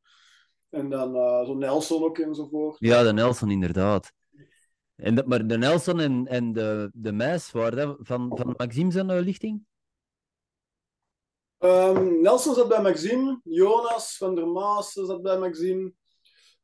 En 0.68 0.90
dan 0.90 1.12
zo 1.46 1.54
Nelson 1.54 2.02
ook 2.02 2.18
enzovoort. 2.18 2.76
Ja, 2.78 3.02
de 3.02 3.12
Nelson 3.12 3.50
inderdaad. 3.50 4.12
En 4.98 5.14
de, 5.14 5.24
maar 5.26 5.46
de 5.46 5.58
Nelson 5.58 6.00
en, 6.00 6.26
en 6.26 6.52
de, 6.52 6.90
de 6.94 7.12
Meis, 7.12 7.50
waren 7.50 7.96
van, 8.00 8.32
van 8.36 8.54
Maxime 8.56 8.92
zijn 8.92 9.10
uh, 9.10 9.20
lichting? 9.20 9.64
Um, 11.58 12.20
Nelson 12.20 12.54
zat 12.54 12.68
bij 12.68 12.82
Maxime, 12.82 13.40
Jonas 13.42 14.16
van 14.16 14.34
der 14.34 14.48
Maas 14.48 14.92
zat 14.92 15.22
bij 15.22 15.38
Maxime. 15.38 15.92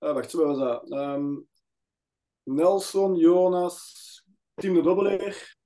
Uh, 0.01 0.13
wacht, 0.13 0.33
wat 0.33 0.45
was 0.47 0.59
dat? 0.59 0.91
Um, 0.91 1.49
Nelson, 2.43 3.17
Jonas, 3.17 4.25
Tim 4.55 4.75
de 4.75 4.83
Dobbeleer, 4.83 5.57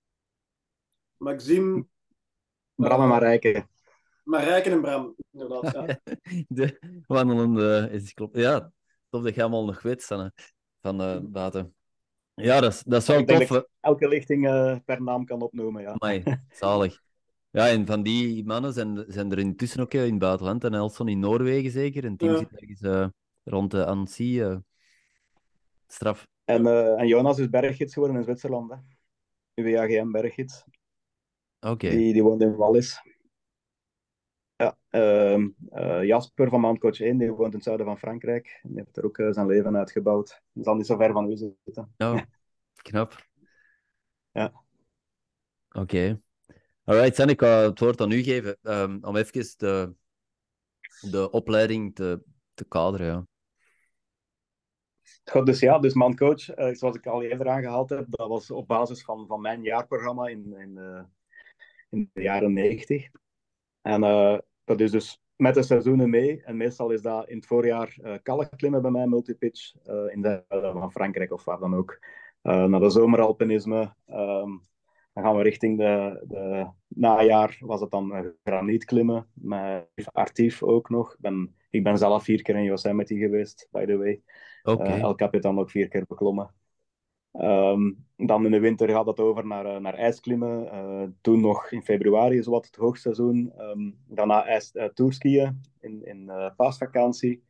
Maxime. 1.16 1.86
Bram 2.74 3.02
en 3.02 3.08
Marijke. 3.08 3.68
Marijke 4.24 4.70
en 4.70 4.80
Bram, 4.80 5.14
inderdaad. 5.30 5.72
Ja. 5.72 6.00
de 6.48 6.78
wandelende 7.06 7.88
is 7.92 8.14
klopt. 8.14 8.36
Ja, 8.36 8.72
tof 9.10 9.22
dat 9.22 9.34
je 9.34 9.40
allemaal 9.40 9.64
nog 9.64 9.82
weet, 9.82 10.02
Sanne, 10.02 10.32
van 10.80 11.00
uh, 11.00 11.18
buiten. 11.22 11.76
Ja, 12.40 12.60
dat 12.60 12.72
is, 12.72 12.82
dat 12.82 13.02
is 13.02 13.08
wel 13.08 13.24
tof. 13.24 13.64
elke 13.80 14.08
lichting 14.08 14.46
uh, 14.46 14.76
per 14.84 15.02
naam 15.02 15.24
kan 15.24 15.42
opnoemen, 15.42 15.82
ja. 15.82 15.96
Amai, 15.98 16.22
zalig. 16.50 17.00
Ja, 17.50 17.68
en 17.68 17.86
van 17.86 18.02
die 18.02 18.44
mannen 18.44 18.72
zijn, 18.72 19.04
zijn 19.08 19.30
er 19.30 19.38
intussen 19.38 19.80
ook 19.80 19.94
in 19.94 20.00
het 20.00 20.18
buitenland. 20.18 20.64
En 20.64 20.74
Elson 20.74 21.08
in 21.08 21.18
Noorwegen 21.18 21.70
zeker. 21.70 22.04
En 22.04 22.16
Tim 22.16 22.30
ja. 22.30 22.38
zit 22.38 22.52
ergens 22.52 22.80
uh, 22.80 23.06
rond 23.44 23.70
de 23.70 23.86
Annecy. 23.86 24.22
Uh, 24.22 24.56
straf. 25.86 26.26
En, 26.44 26.66
en 26.98 27.06
Jonas 27.06 27.38
is 27.38 27.48
berggids 27.48 27.92
geworden 27.92 28.16
in 28.16 28.22
Zwitserland. 28.22 28.70
Hè. 28.70 28.76
UWAGM 29.62 30.10
berggids. 30.10 30.64
Oké. 31.60 31.72
Okay. 31.72 31.90
Die, 31.90 32.12
die 32.12 32.22
woont 32.22 32.42
in 32.42 32.56
Wallis. 32.56 33.00
Ja, 34.58 34.78
ehm, 34.90 35.48
Jasper 36.04 36.48
van 36.48 36.60
Mountcoach 36.60 37.00
1, 37.00 37.18
die 37.18 37.30
woont 37.30 37.50
in 37.50 37.54
het 37.54 37.62
zuiden 37.62 37.86
van 37.86 37.98
Frankrijk. 37.98 38.60
Die 38.62 38.78
heeft 38.78 38.96
er 38.96 39.04
ook 39.04 39.16
zijn 39.30 39.46
leven 39.46 39.76
uitgebouwd. 39.76 40.42
Die 40.52 40.64
zal 40.64 40.74
niet 40.74 40.86
zo 40.86 40.96
ver 40.96 41.12
van 41.12 41.30
u 41.30 41.36
zitten. 41.36 41.94
Oh, 41.96 42.20
knap. 42.88 43.26
Ja. 44.32 44.52
Oké. 45.68 45.80
Okay. 45.80 46.20
Alright, 46.84 47.14
Sen, 47.14 47.28
ik 47.28 47.40
ga 47.40 47.62
het 47.62 47.78
woord 47.78 48.00
aan 48.00 48.10
u 48.10 48.22
geven 48.22 48.58
um, 48.62 48.98
om 49.04 49.16
even 49.16 49.54
de, 49.56 49.94
de 51.00 51.30
opleiding 51.30 51.94
te, 51.94 52.22
te 52.54 52.64
kaderen. 52.64 53.06
Ja. 53.06 53.26
Goed, 55.24 55.46
dus 55.46 55.60
ja, 55.60 55.78
dus 55.78 55.94
mancoach, 55.94 56.58
uh, 56.58 56.74
zoals 56.74 56.96
ik 56.96 57.06
al 57.06 57.22
eerder 57.22 57.48
aangehaald 57.48 57.90
heb, 57.90 58.06
dat 58.08 58.28
was 58.28 58.50
op 58.50 58.66
basis 58.66 59.02
van, 59.04 59.26
van 59.26 59.40
mijn 59.40 59.62
jaarprogramma 59.62 60.26
in, 60.26 60.54
in, 60.56 60.76
uh, 60.76 61.02
in 61.90 62.10
de 62.12 62.22
jaren 62.22 62.52
90. 62.52 63.08
En 63.82 64.02
uh, 64.02 64.38
dat 64.68 64.80
is 64.80 64.90
dus 64.90 65.22
met 65.36 65.54
de 65.54 65.62
seizoenen 65.62 66.10
mee. 66.10 66.42
En 66.44 66.56
meestal 66.56 66.90
is 66.90 67.02
dat 67.02 67.28
in 67.28 67.36
het 67.36 67.46
voorjaar 67.46 67.96
uh, 68.02 68.14
kalkklimmen 68.22 68.82
bij 68.82 68.90
mij, 68.90 69.06
multipitch, 69.06 69.74
in 70.12 70.22
de 70.22 70.44
van 70.48 70.92
Frankrijk 70.92 71.32
of 71.32 71.44
waar 71.44 71.58
dan 71.58 71.74
ook. 71.74 71.98
naar 72.42 72.80
de 72.80 72.90
zomeralpinisme, 72.90 73.94
um, 74.06 74.62
dan 75.18 75.26
gaan 75.26 75.36
we 75.36 75.42
richting 75.42 75.78
de, 75.78 76.24
de 76.28 76.66
najaar, 76.88 77.56
was 77.60 77.80
het 77.80 77.90
dan 77.90 78.34
graniet 78.44 78.84
klimmen, 78.84 79.26
met 79.34 79.86
Artief 80.12 80.62
ook 80.62 80.90
nog. 80.90 81.16
Ben, 81.18 81.54
ik 81.70 81.82
ben 81.82 81.98
zelf 81.98 82.24
vier 82.24 82.42
keer 82.42 82.56
in 82.56 82.62
Yosemite 82.62 83.16
geweest, 83.16 83.68
by 83.70 83.86
the 83.86 83.96
way. 83.96 84.22
Okay. 84.62 84.96
Uh, 84.96 85.02
El 85.02 85.14
Capitan 85.14 85.58
ook 85.58 85.70
vier 85.70 85.88
keer 85.88 86.04
beklommen. 86.08 86.54
Um, 87.40 88.06
dan 88.16 88.44
in 88.44 88.50
de 88.50 88.60
winter 88.60 88.88
gaat 88.88 89.06
het 89.06 89.20
over 89.20 89.46
naar, 89.46 89.66
uh, 89.66 89.76
naar 89.76 89.94
ijsklimmen. 89.94 91.16
Toen 91.20 91.40
nog 91.40 91.70
in 91.70 91.82
februari 91.82 92.38
is 92.38 92.46
wat 92.46 92.66
het 92.66 92.76
hoogseizoen. 92.76 93.52
Um, 93.58 93.98
daarna 94.06 94.46
ijs, 94.46 94.74
uh, 94.74 94.84
tourskiën 94.84 95.60
in, 95.80 96.04
in 96.04 96.30
paasvakantie. 96.56 97.42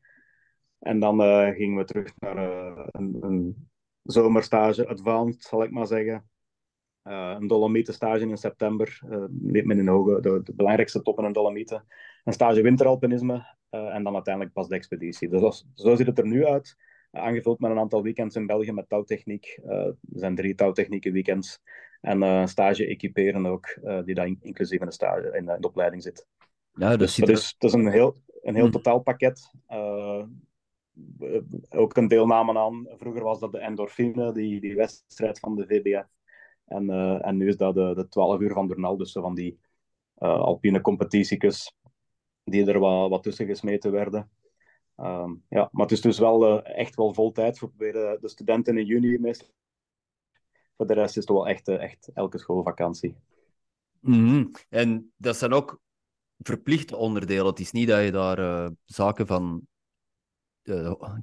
En 0.78 1.00
dan 1.00 1.20
gingen 1.54 1.76
we 1.76 1.84
terug 1.84 2.12
naar 2.18 2.36
een, 2.90 3.16
een 3.20 3.68
zomerstage, 4.02 4.88
advanced 4.88 5.42
zal 5.42 5.62
ik 5.62 5.70
maar 5.70 5.86
zeggen. 5.86 6.28
Een 7.02 7.46
Dolomietensstage 7.46 8.28
in 8.28 8.36
september, 8.36 9.00
uh, 9.10 9.24
men 9.40 9.78
in 9.78 9.88
hoge, 9.88 10.20
de, 10.20 10.40
de, 10.42 10.54
belangrijkste 10.54 11.02
toppen 11.02 11.24
in 11.24 11.32
Dolomieten. 11.32 11.84
Een 12.24 12.32
stage 12.32 12.62
winteralpinisme 12.62 13.56
en 13.70 14.04
dan 14.04 14.14
uiteindelijk 14.14 14.54
pas 14.54 14.68
de 14.68 14.74
expeditie. 14.74 15.28
Dus 15.28 15.66
zo 15.74 15.94
ziet 15.94 16.06
het 16.06 16.18
er 16.18 16.26
nu 16.26 16.46
uit. 16.46 16.76
Aangevuld 17.10 17.58
met 17.58 17.70
een 17.70 17.78
aantal 17.78 18.02
weekends 18.02 18.36
in 18.36 18.46
België 18.46 18.72
met 18.72 18.88
touwtechniek. 18.88 19.60
er 19.64 19.96
zijn 20.10 20.34
drie 20.34 20.54
touwtechnieken 20.54 21.12
weekends. 21.12 21.60
En 22.00 22.22
een 22.22 22.48
stage 22.48 22.86
equiperen 22.86 23.46
ook, 23.46 23.78
die 24.04 24.14
daar 24.14 24.26
in, 24.26 24.38
inclusief 24.42 24.80
in 24.80 24.86
de, 24.86 24.92
stage, 24.92 25.36
in, 25.36 25.44
de 25.44 25.66
opleiding 25.66 26.02
zit. 26.02 26.26
Ja, 26.72 26.96
dus 26.96 27.16
dat 27.16 27.28
is, 27.28 27.54
is 27.58 27.72
een 27.72 27.90
heel, 27.90 28.16
een 28.42 28.54
heel 28.54 28.62
hmm. 28.62 28.72
totaalpakket. 28.72 29.50
ook 31.68 31.96
een 31.96 32.08
deelname 32.08 32.58
aan, 32.58 32.86
vroeger 32.96 33.22
was 33.22 33.40
dat 33.40 33.52
de 33.52 33.58
endorfine, 33.58 34.32
die, 34.32 34.60
die 34.60 34.76
wedstrijd 34.76 35.38
van 35.38 35.56
de 35.56 35.66
VBF. 35.66 36.06
En, 36.68 36.90
uh, 36.90 37.26
en 37.26 37.36
nu 37.36 37.48
is 37.48 37.56
dat 37.56 37.74
de, 37.74 37.94
de 37.94 38.08
12 38.08 38.40
uur 38.40 38.52
van 38.52 38.66
Bernal, 38.66 38.96
dus 38.96 39.12
van 39.12 39.34
die 39.34 39.58
uh, 40.18 40.40
alpine 40.40 40.80
competitiekes 40.80 41.74
die 42.44 42.66
er 42.66 42.78
wat, 42.78 43.10
wat 43.10 43.22
tussen 43.22 43.46
gesmeten 43.46 43.92
werden. 43.92 44.30
Um, 45.00 45.44
ja, 45.48 45.68
maar 45.72 45.82
het 45.82 45.92
is 45.92 46.00
dus 46.00 46.18
wel 46.18 46.58
uh, 46.58 46.78
echt 46.78 46.94
wel 46.94 47.14
vol 47.14 47.32
tijd 47.32 47.58
voor 47.58 47.72
de, 47.76 48.18
de 48.20 48.28
studenten 48.28 48.78
in 48.78 48.86
juni 48.86 49.18
meestal. 49.18 49.48
Voor 50.76 50.86
de 50.86 50.94
rest 50.94 51.16
is 51.16 51.22
het 51.22 51.32
wel 51.32 51.48
echt, 51.48 51.68
echt 51.68 52.10
elke 52.14 52.38
schoolvakantie. 52.38 53.16
Mm 54.00 54.28
-hmm. 54.28 54.50
En 54.68 55.12
dat 55.16 55.36
zijn 55.36 55.52
ook 55.52 55.80
verplichte 56.38 56.96
onderdelen. 56.96 57.46
Het 57.46 57.60
is 57.60 57.72
niet 57.72 57.88
dat 57.88 58.04
je 58.04 58.12
daar 58.12 58.70
zaken 58.84 59.26
van 59.26 59.66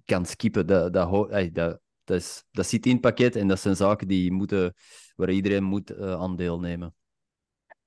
kan 0.05 0.26
skippen. 0.26 0.67
Dat, 0.67 0.93
dat, 0.93 1.30
dat, 1.53 1.80
dat, 2.03 2.17
is, 2.17 2.43
dat 2.51 2.65
zit 2.65 2.86
in 2.86 2.91
het 2.91 3.01
pakket 3.01 3.36
en 3.36 3.47
dat 3.47 3.59
zijn 3.59 3.76
zaken 3.76 4.07
die 4.07 4.32
moeten, 4.32 4.73
waar 5.15 5.30
iedereen 5.30 5.63
moet 5.63 5.97
aan 5.99 6.36
deelnemen. 6.36 6.95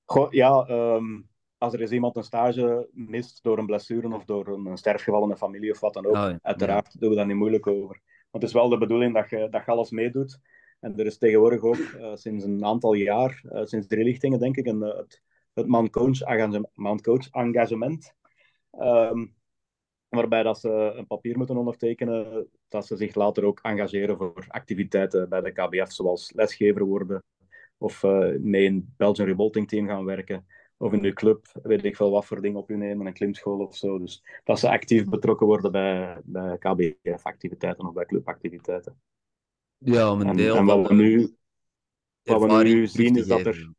Goh, 0.05 0.31
ja, 0.31 0.69
um, 0.69 1.28
als 1.59 1.73
er 1.73 1.81
eens 1.81 1.91
iemand 1.91 2.15
een 2.15 2.23
stage 2.23 2.89
mist 2.91 3.43
door 3.43 3.57
een 3.57 3.65
blessure 3.65 4.15
of 4.15 4.25
door 4.25 4.47
een 4.47 4.77
sterfgeval 4.77 5.23
in 5.23 5.29
de 5.29 5.37
familie 5.37 5.71
of 5.71 5.79
wat 5.79 5.93
dan 5.93 6.05
ook, 6.05 6.15
oh, 6.15 6.29
ja. 6.29 6.39
uiteraard 6.41 6.93
ja. 6.93 6.99
doen 6.99 7.09
we 7.09 7.15
daar 7.15 7.25
niet 7.25 7.35
moeilijk 7.35 7.67
over. 7.67 8.01
Want 8.31 8.43
het 8.43 8.43
is 8.43 8.53
wel 8.53 8.69
de 8.69 8.77
bedoeling 8.77 9.13
dat 9.13 9.29
je, 9.29 9.47
dat 9.49 9.65
je 9.65 9.71
alles 9.71 9.89
meedoet. 9.89 10.39
En 10.79 10.97
er 10.97 11.05
is 11.05 11.17
tegenwoordig 11.17 11.61
ook 11.61 11.75
uh, 11.75 12.15
sinds 12.15 12.43
een 12.43 12.65
aantal 12.65 12.93
jaar, 12.93 13.41
uh, 13.45 13.63
sinds 13.63 13.87
drie 13.87 14.03
lichtingen 14.03 14.39
denk 14.39 14.57
ik, 14.57 14.65
een, 14.65 14.81
het, 14.81 15.21
het 15.53 15.67
Mount 15.67 15.89
Coach, 15.89 16.19
Mount 16.73 17.01
Coach 17.01 17.29
engagement. 17.29 18.13
Um, 18.79 19.35
waarbij 20.09 20.43
dat 20.43 20.59
ze 20.59 20.93
een 20.95 21.07
papier 21.07 21.37
moeten 21.37 21.57
ondertekenen 21.57 22.49
dat 22.67 22.85
ze 22.85 22.97
zich 22.97 23.15
later 23.15 23.45
ook 23.45 23.59
engageren 23.61 24.17
voor 24.17 24.45
activiteiten 24.47 25.29
bij 25.29 25.41
de 25.41 25.51
KBF, 25.51 25.91
zoals 25.91 26.33
lesgever 26.33 26.85
worden 26.85 27.23
of 27.77 28.03
uh, 28.03 28.35
mee 28.39 28.63
in 28.63 28.75
het 28.75 28.97
Belgian 28.97 29.27
Revolting 29.27 29.67
Team 29.67 29.87
gaan 29.87 30.05
werken, 30.05 30.45
of 30.79 30.93
in 30.93 31.01
je 31.01 31.13
club, 31.13 31.45
weet 31.63 31.83
ik 31.83 31.95
veel 31.95 32.11
wat 32.11 32.25
voor 32.25 32.41
dingen 32.41 32.59
op 32.59 32.69
je 32.69 32.75
nemen, 32.75 33.05
een 33.05 33.13
klimschool 33.13 33.59
of 33.59 33.75
zo. 33.75 33.99
Dus 33.99 34.23
dat 34.43 34.59
ze 34.59 34.69
actief 34.69 35.05
betrokken 35.05 35.47
worden 35.47 35.71
bij, 35.71 36.21
bij 36.23 36.57
KBF-activiteiten 36.57 37.87
of 37.87 37.93
bij 37.93 38.05
clubactiviteiten. 38.05 39.01
Ja, 39.77 40.11
om 40.11 40.21
een 40.21 40.35
deel 40.35 40.55
en, 40.55 40.65
wat 40.65 40.87
we 40.87 40.93
nu, 40.93 41.35
wat 42.23 42.41
we 42.41 42.63
nu 42.63 42.87
zien 42.87 43.15
is 43.15 43.27
dat 43.27 43.45
er... 43.45 43.71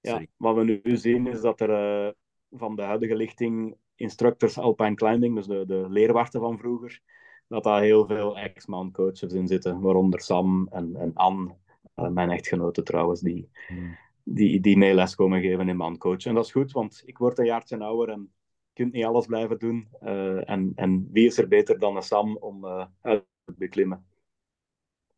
Ja, 0.00 0.24
wat 0.36 0.56
we 0.56 0.64
nu 0.64 0.96
zien 0.96 1.26
is 1.26 1.40
dat 1.40 1.60
er 1.60 2.04
uh, 2.06 2.12
van 2.50 2.76
de 2.76 2.82
huidige 2.82 3.16
lichting 3.16 3.76
instructors 3.94 4.58
alpine 4.58 4.94
climbing, 4.94 5.34
dus 5.34 5.46
de, 5.46 5.64
de 5.66 5.86
leerwarten 5.88 6.40
van 6.40 6.58
vroeger, 6.58 7.00
dat 7.48 7.64
daar 7.64 7.82
heel 7.82 8.06
veel 8.06 8.38
ex-man 8.38 8.92
coaches 8.92 9.32
in 9.32 9.46
zitten, 9.46 9.80
waaronder 9.80 10.20
Sam 10.20 10.68
en, 10.70 10.96
en 10.96 11.14
Anne, 11.14 11.54
uh, 11.96 12.08
mijn 12.08 12.30
echtgenote 12.30 12.82
trouwens, 12.82 13.20
die, 13.20 13.50
hmm. 13.66 13.96
Die, 14.24 14.60
die 14.60 14.76
mee 14.76 14.94
les 14.94 15.14
komen 15.14 15.40
geven 15.40 15.68
in 15.68 15.76
mancoach. 15.76 16.24
En 16.24 16.34
dat 16.34 16.44
is 16.44 16.52
goed, 16.52 16.72
want 16.72 17.02
ik 17.04 17.18
word 17.18 17.38
een 17.38 17.44
jaartje 17.44 17.78
ouder 17.78 18.08
en 18.08 18.32
kunt 18.72 18.92
niet 18.92 19.04
alles 19.04 19.26
blijven 19.26 19.58
doen. 19.58 19.88
Uh, 20.02 20.50
en, 20.50 20.72
en 20.74 21.08
wie 21.12 21.26
is 21.26 21.38
er 21.38 21.48
beter 21.48 21.78
dan 21.78 22.02
Sam 22.02 22.36
om 22.36 22.64
uh, 22.64 22.86
uit 23.00 23.24
te 23.44 23.54
beklimmen? 23.56 24.04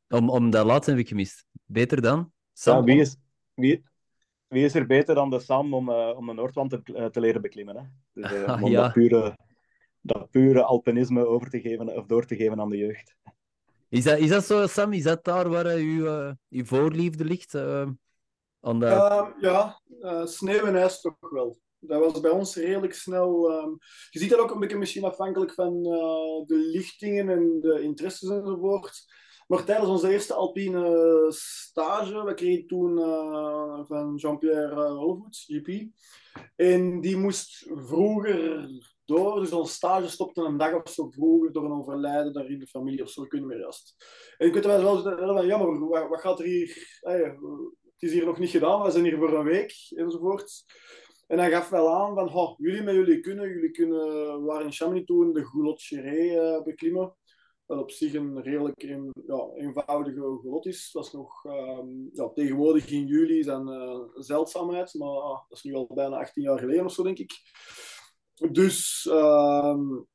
Om, 0.09 0.31
om 0.31 0.51
dat 0.51 0.67
laatste 0.67 0.91
heb 0.91 1.01
ik 1.01 1.09
gemist. 1.09 1.47
Beter 1.65 2.03
dan? 2.03 2.33
Sam, 2.53 2.77
ja, 2.77 2.85
wie, 2.85 3.01
is, 3.01 3.17
wie, 3.55 3.83
wie 4.49 4.65
is 4.65 4.75
er 4.75 4.87
beter 4.87 5.15
dan 5.15 5.31
de 5.31 5.41
Sam 5.41 5.75
om, 5.75 5.89
uh, 5.89 6.17
om 6.17 6.27
de 6.27 6.33
Noordwand 6.33 6.71
te, 6.71 7.09
te 7.13 7.21
leren 7.21 7.43
beklimmen? 7.43 7.77
Hè? 7.77 7.83
Dus, 8.13 8.33
uh, 8.33 8.63
om 8.63 8.71
ja. 8.71 8.83
dat, 8.83 8.93
pure, 8.93 9.39
dat 10.01 10.31
pure 10.31 10.63
alpinisme 10.63 11.27
over 11.27 11.51
te 11.51 11.61
geven 11.61 11.97
of 11.97 12.07
door 12.07 12.25
te 12.25 12.37
geven 12.37 12.61
aan 12.61 12.71
de 12.71 12.77
jeugd. 12.77 13.17
Is 13.89 14.05
dat, 14.05 14.19
is 14.19 14.29
dat 14.29 14.45
zo, 14.45 14.67
Sam? 14.67 14.93
Is 14.93 15.03
dat 15.03 15.25
daar 15.25 15.49
waar 15.49 15.67
uw, 15.67 16.35
uw 16.49 16.65
voorliefde 16.65 17.25
ligt? 17.25 17.55
Uh, 18.63 19.29
ja, 19.41 19.81
sneeuw 20.25 20.65
en 20.65 20.77
ijs 20.77 21.01
toch 21.01 21.31
wel. 21.31 21.59
Dat 21.79 22.01
was 22.01 22.21
bij 22.21 22.31
ons 22.31 22.57
redelijk 22.57 22.95
snel. 22.95 23.53
Um, 23.53 23.79
je 24.11 24.19
ziet 24.19 24.31
dat 24.31 24.39
ook 24.39 24.51
een 24.51 24.61
beetje 24.61 24.79
misschien 24.79 25.05
afhankelijk 25.05 25.55
van 25.55 25.83
de 26.47 26.69
lichtingen 26.73 27.29
en 27.29 27.61
de 27.61 27.81
interesses 27.81 28.31
enzovoort. 28.31 29.05
Maar 29.47 29.65
tijdens 29.65 29.89
onze 29.89 30.13
eerste 30.13 30.35
alpine 30.35 31.27
stage, 31.29 32.25
we 32.25 32.35
kregen 32.35 32.67
toen 32.67 32.99
uh, 32.99 33.81
van 33.85 34.15
Jean-Pierre 34.17 34.91
Holvoets, 34.91 35.45
GP. 35.45 35.89
En 36.57 37.01
die 37.01 37.17
moest 37.17 37.71
vroeger 37.75 38.69
door, 39.05 39.41
dus 39.41 39.53
onze 39.53 39.73
stage 39.73 40.09
stopte 40.09 40.41
een 40.41 40.57
dag 40.57 40.75
of 40.75 40.91
zo 40.91 41.11
vroeger 41.11 41.53
door 41.53 41.65
een 41.65 41.79
overlijden 41.79 42.33
daar 42.33 42.51
in 42.51 42.59
de 42.59 42.67
familie 42.67 43.03
of 43.03 43.11
zo, 43.11 43.25
kunnen 43.25 43.49
we 43.49 43.57
juist. 43.57 43.95
En 44.39 44.47
ik 44.47 44.55
weet 44.55 44.65
wel, 44.65 45.03
wel 45.03 45.47
jammer, 45.47 45.89
wat, 45.89 46.09
wat 46.09 46.21
gaat 46.21 46.39
er 46.39 46.45
hier... 46.45 47.01
het 48.03 48.11
is 48.11 48.17
hier 48.17 48.27
nog 48.27 48.39
niet 48.39 48.51
gedaan, 48.51 48.83
we 48.83 48.91
zijn 48.91 49.05
hier 49.05 49.17
voor 49.17 49.33
een 49.33 49.45
week, 49.45 49.75
enzovoort. 49.89 50.65
En 51.27 51.39
hij 51.39 51.51
gaf 51.51 51.69
wel 51.69 51.95
aan 51.95 52.31
van, 52.31 52.55
jullie 52.59 52.83
met 52.83 52.95
jullie 52.95 53.21
kunnen, 53.21 53.49
jullie 53.49 53.71
kunnen, 53.71 54.01
we 54.41 54.45
waren 54.45 54.67
in 54.67 54.73
Chamonix 54.73 55.07
toen 55.07 55.33
de 55.33 55.45
Goulotte 55.45 55.97
uh, 55.97 56.63
beklimmen 56.63 57.17
wat 57.67 57.79
op 57.79 57.91
zich 57.91 58.15
een 58.15 58.43
redelijk 58.43 58.83
een, 58.83 59.13
ja, 59.27 59.49
eenvoudige 59.55 60.39
gelot 60.41 60.67
is. 60.67 60.91
Dat 60.93 61.07
is 61.07 61.13
nog 61.13 61.45
um, 61.45 62.09
ja, 62.13 62.29
tegenwoordig 62.29 62.91
in 62.91 63.07
juli 63.07 63.43
zijn 63.43 63.69
uh, 63.69 64.01
zeldzaamheid, 64.15 64.95
maar 64.95 65.17
uh, 65.17 65.41
dat 65.49 65.59
is 65.59 65.63
nu 65.63 65.75
al 65.75 65.91
bijna 65.95 66.17
18 66.17 66.43
jaar 66.43 66.59
geleden 66.59 66.85
of 66.85 66.93
zo, 66.93 67.03
denk 67.03 67.19
ik. 67.19 67.33
Dus 68.51 69.09
um, 69.11 70.07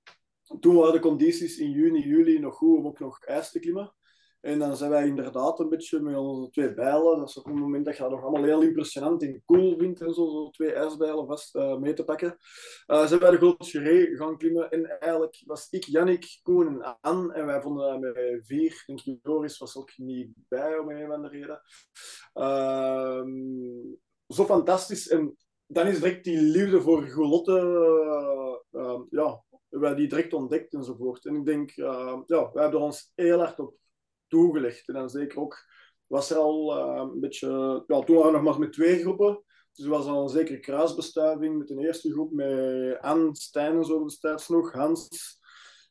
toen 0.59 0.75
waren 0.75 0.93
de 0.93 0.99
condities 0.99 1.57
in 1.57 1.71
juni, 1.71 2.07
juli 2.07 2.39
nog 2.39 2.55
goed 2.55 2.77
om 2.77 2.87
ook 2.87 2.99
nog 2.99 3.23
ijs 3.23 3.51
te 3.51 3.59
klimmen. 3.59 3.95
En 4.39 4.59
dan 4.59 4.77
zijn 4.77 4.89
wij 4.89 5.07
inderdaad 5.07 5.59
een 5.59 5.69
beetje 5.69 5.99
met 5.99 6.15
onze 6.15 6.51
twee 6.51 6.73
bijlen. 6.73 7.17
Dat 7.17 7.29
is 7.29 7.37
op 7.37 7.45
een 7.45 7.59
moment 7.59 7.85
dat 7.85 7.95
je 7.95 8.01
dat 8.01 8.11
nog 8.11 8.23
allemaal 8.23 8.43
heel 8.43 8.61
impressionant 8.61 9.23
in 9.23 9.41
cool 9.45 9.77
vindt 9.77 10.01
en 10.01 10.13
zo, 10.13 10.29
zo 10.29 10.49
twee 10.49 10.73
ijsbijlen 10.73 11.27
vast 11.27 11.55
uh, 11.55 11.77
mee 11.77 11.93
te 11.93 12.03
pakken. 12.03 12.37
Uh, 12.87 13.05
zijn 13.05 13.19
wij 13.19 13.31
de 13.31 13.37
grote 13.37 14.15
gaan 14.15 14.37
klimmen. 14.37 14.71
En 14.71 14.99
eigenlijk 14.99 15.43
was 15.45 15.67
ik, 15.69 15.83
Jannik, 15.83 16.39
Koen 16.43 16.83
en. 17.01 17.31
En 17.31 17.45
wij 17.45 17.61
vonden 17.61 17.91
dat 17.91 17.99
met 17.99 18.45
vier. 18.45 18.83
Denk 18.85 19.01
ik, 19.01 19.23
Doris 19.23 19.57
was 19.57 19.77
ook 19.77 19.91
niet 19.97 20.29
bij 20.47 20.77
om 20.77 20.89
een 20.89 21.07
van 21.07 21.21
de 21.21 21.27
reden. 21.27 21.61
Uh, 22.33 23.23
zo 24.27 24.45
fantastisch. 24.45 25.07
En 25.07 25.37
dan 25.67 25.87
is 25.87 25.99
direct 25.99 26.23
die 26.23 26.41
liefde 26.41 26.81
voor 26.81 27.07
golotte, 27.07 27.61
uh, 28.71 28.99
ja, 29.09 29.43
wij 29.69 29.95
die 29.95 30.07
direct 30.07 30.33
ontdekt 30.33 30.73
enzovoort. 30.73 31.25
En 31.25 31.35
ik 31.35 31.45
denk, 31.45 31.71
ja, 31.71 32.23
wij 32.25 32.63
hebben 32.63 32.79
ons 32.79 33.11
heel 33.15 33.39
hard 33.39 33.59
op 33.59 33.75
toegelegd. 34.27 34.87
En 34.87 34.93
dan 34.93 35.09
zeker 35.09 35.39
ook 35.39 35.65
was 36.07 36.29
er 36.29 36.37
al 36.37 36.77
uh, 36.77 37.09
een 37.13 37.19
beetje... 37.19 37.83
Ja, 37.87 37.99
toen 37.99 38.15
waren 38.15 38.31
we 38.31 38.37
nog 38.37 38.43
maar 38.43 38.59
met 38.59 38.73
twee 38.73 38.99
groepen. 38.99 39.43
Dus 39.73 39.85
er 39.85 39.91
was 39.91 40.05
al 40.05 40.23
een 40.23 40.29
zekere 40.29 40.59
kruisbestuiving 40.59 41.57
met 41.57 41.67
de 41.67 41.79
eerste 41.79 42.11
groep, 42.11 42.31
met 42.31 42.99
Anne, 43.01 43.35
Stijn 43.35 43.75
en 43.75 43.85
zo 43.85 44.03
destijds 44.03 44.47
nog, 44.47 44.71
Hans 44.71 45.39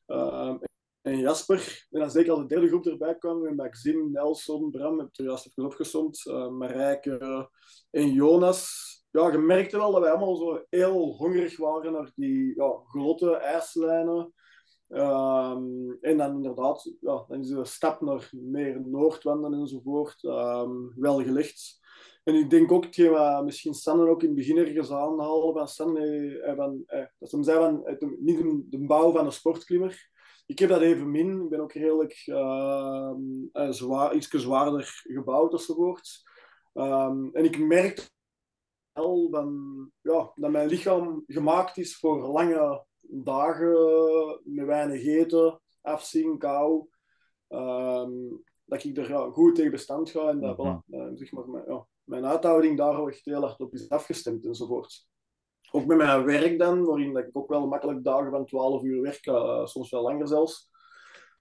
uh, 0.06 0.54
en 1.02 1.18
Jasper. 1.18 1.86
En 1.90 2.00
dan 2.00 2.10
zeker 2.10 2.30
als 2.30 2.40
de 2.40 2.46
derde 2.46 2.68
groep 2.68 2.86
erbij 2.86 3.18
kwam, 3.18 3.42
met 3.42 3.56
Maxime, 3.56 4.10
Nelson, 4.10 4.70
Bram, 4.70 4.98
heb 4.98 5.08
ik 5.08 5.18
er 5.18 5.24
juist 5.24 5.46
even 5.46 5.64
opgezond, 5.64 6.24
uh, 6.26 6.48
Marijke 6.48 7.48
en 7.90 8.12
Jonas. 8.12 8.84
Ja, 9.10 9.32
je 9.32 9.38
merkte 9.38 9.76
wel 9.76 9.92
dat 9.92 10.00
wij 10.00 10.10
allemaal 10.10 10.36
zo 10.36 10.64
heel 10.70 11.16
hongerig 11.16 11.56
waren 11.56 11.92
naar 11.92 12.12
die 12.14 12.54
ja, 12.56 12.80
grote 12.84 13.36
ijslijnen. 13.36 14.34
Um, 14.88 15.98
en 16.00 16.16
dan 16.16 16.34
inderdaad, 16.34 16.92
ja, 17.00 17.24
dan 17.28 17.40
is 17.40 17.48
de 17.48 17.64
stap 17.64 18.00
naar 18.00 18.30
meer 18.32 18.80
noordwanden 18.86 19.52
enzovoort 19.52 20.22
um, 20.22 20.92
wel 20.96 21.22
gelegd. 21.22 21.84
En 22.24 22.34
ik 22.34 22.50
denk 22.50 22.72
ook, 22.72 22.84
hetgeen 22.84 23.10
wat 23.10 23.44
misschien 23.44 23.74
Sanne 23.74 24.08
ook 24.08 24.22
in 24.22 24.28
het 24.28 24.36
begin 24.36 24.56
ergens 24.56 24.90
aanhaalde 24.90 25.68
van 25.68 25.96
eh, 25.96 26.56
van, 26.56 26.82
eh, 26.86 27.04
dat 27.18 27.30
ze 27.30 27.42
zei 27.42 27.58
van, 27.58 27.96
niet 28.18 28.70
de, 28.70 28.86
bouw 28.86 29.12
van 29.12 29.26
een 29.26 29.32
sportklimmer. 29.32 30.10
Ik 30.46 30.58
heb 30.58 30.68
dat 30.68 30.80
even 30.80 31.10
min. 31.10 31.42
Ik 31.42 31.48
ben 31.48 31.60
ook 31.60 31.72
redelijk 31.72 32.26
uh, 32.26 33.12
zwaar, 33.70 34.14
iets 34.14 34.28
zwaarder 34.28 35.02
gebouwd 35.02 35.52
enzovoort. 35.52 36.22
Um, 36.74 37.30
en 37.32 37.44
ik 37.44 37.58
merk 37.58 38.10
wel 38.92 39.30
ja, 40.00 40.32
dat 40.34 40.50
mijn 40.50 40.68
lichaam 40.68 41.24
gemaakt 41.26 41.76
is 41.76 41.96
voor 41.96 42.26
lange 42.26 42.84
dagen 43.08 44.40
met 44.44 44.66
weinig 44.66 45.06
eten, 45.06 45.60
afzien, 45.80 46.38
kou. 46.38 46.88
Um, 47.48 48.44
dat 48.64 48.84
ik 48.84 48.96
er 48.96 49.08
ja, 49.08 49.30
goed 49.30 49.54
tegen 49.54 49.70
bestand 49.70 50.10
ga 50.10 50.28
en 50.28 50.40
dat 50.40 50.58
mm 50.58 50.82
-hmm. 50.86 51.16
zeg 51.16 51.32
maar, 51.32 51.48
mijn, 51.48 51.64
ja, 51.68 51.86
mijn 52.04 52.26
uithouding 52.26 52.76
daar 52.76 53.06
echt 53.06 53.24
heel 53.24 53.40
hard 53.40 53.60
op 53.60 53.72
is 53.72 53.88
afgestemd 53.88 54.46
enzovoort. 54.46 55.06
Ook 55.70 55.86
met 55.86 55.96
mijn 55.96 56.24
werk 56.24 56.58
dan, 56.58 56.84
waarin 56.84 57.12
dat 57.12 57.24
ik 57.24 57.36
ook 57.36 57.48
wel 57.48 57.66
makkelijk 57.66 58.04
dagen 58.04 58.30
van 58.30 58.46
12 58.46 58.82
uur 58.82 59.02
werk, 59.02 59.26
uh, 59.26 59.66
soms 59.66 59.90
wel 59.90 60.02
langer 60.02 60.28
zelfs. 60.28 60.70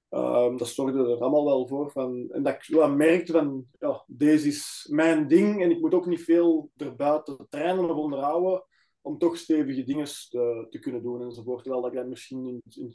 Um, 0.09 0.57
dat 0.57 0.67
zorgde 0.67 0.99
er 0.99 1.21
allemaal 1.21 1.45
wel 1.45 1.67
voor. 1.67 1.91
Van, 1.91 2.29
en 2.31 2.43
dat 2.43 2.53
ik 2.53 2.63
ja, 2.63 2.87
merkte 2.87 3.31
van, 3.31 3.65
ja, 3.79 4.03
deze 4.07 4.47
is 4.47 4.87
mijn 4.91 5.27
ding 5.27 5.61
en 5.63 5.71
ik 5.71 5.81
moet 5.81 5.93
ook 5.93 6.05
niet 6.05 6.23
veel 6.23 6.71
erbuiten 6.77 7.45
trainen 7.49 7.89
of 7.89 7.97
onderhouden 7.97 8.63
om 9.05 9.17
toch 9.17 9.37
stevige 9.37 9.83
dingen 9.83 10.05
te, 10.05 10.67
te 10.69 10.79
kunnen 10.79 11.03
doen 11.03 11.21
enzovoort. 11.21 11.63
Terwijl 11.63 11.83
dat 11.83 11.93
jij 11.93 12.05
misschien 12.05 12.45
in, 12.45 12.61
in, 12.69 12.93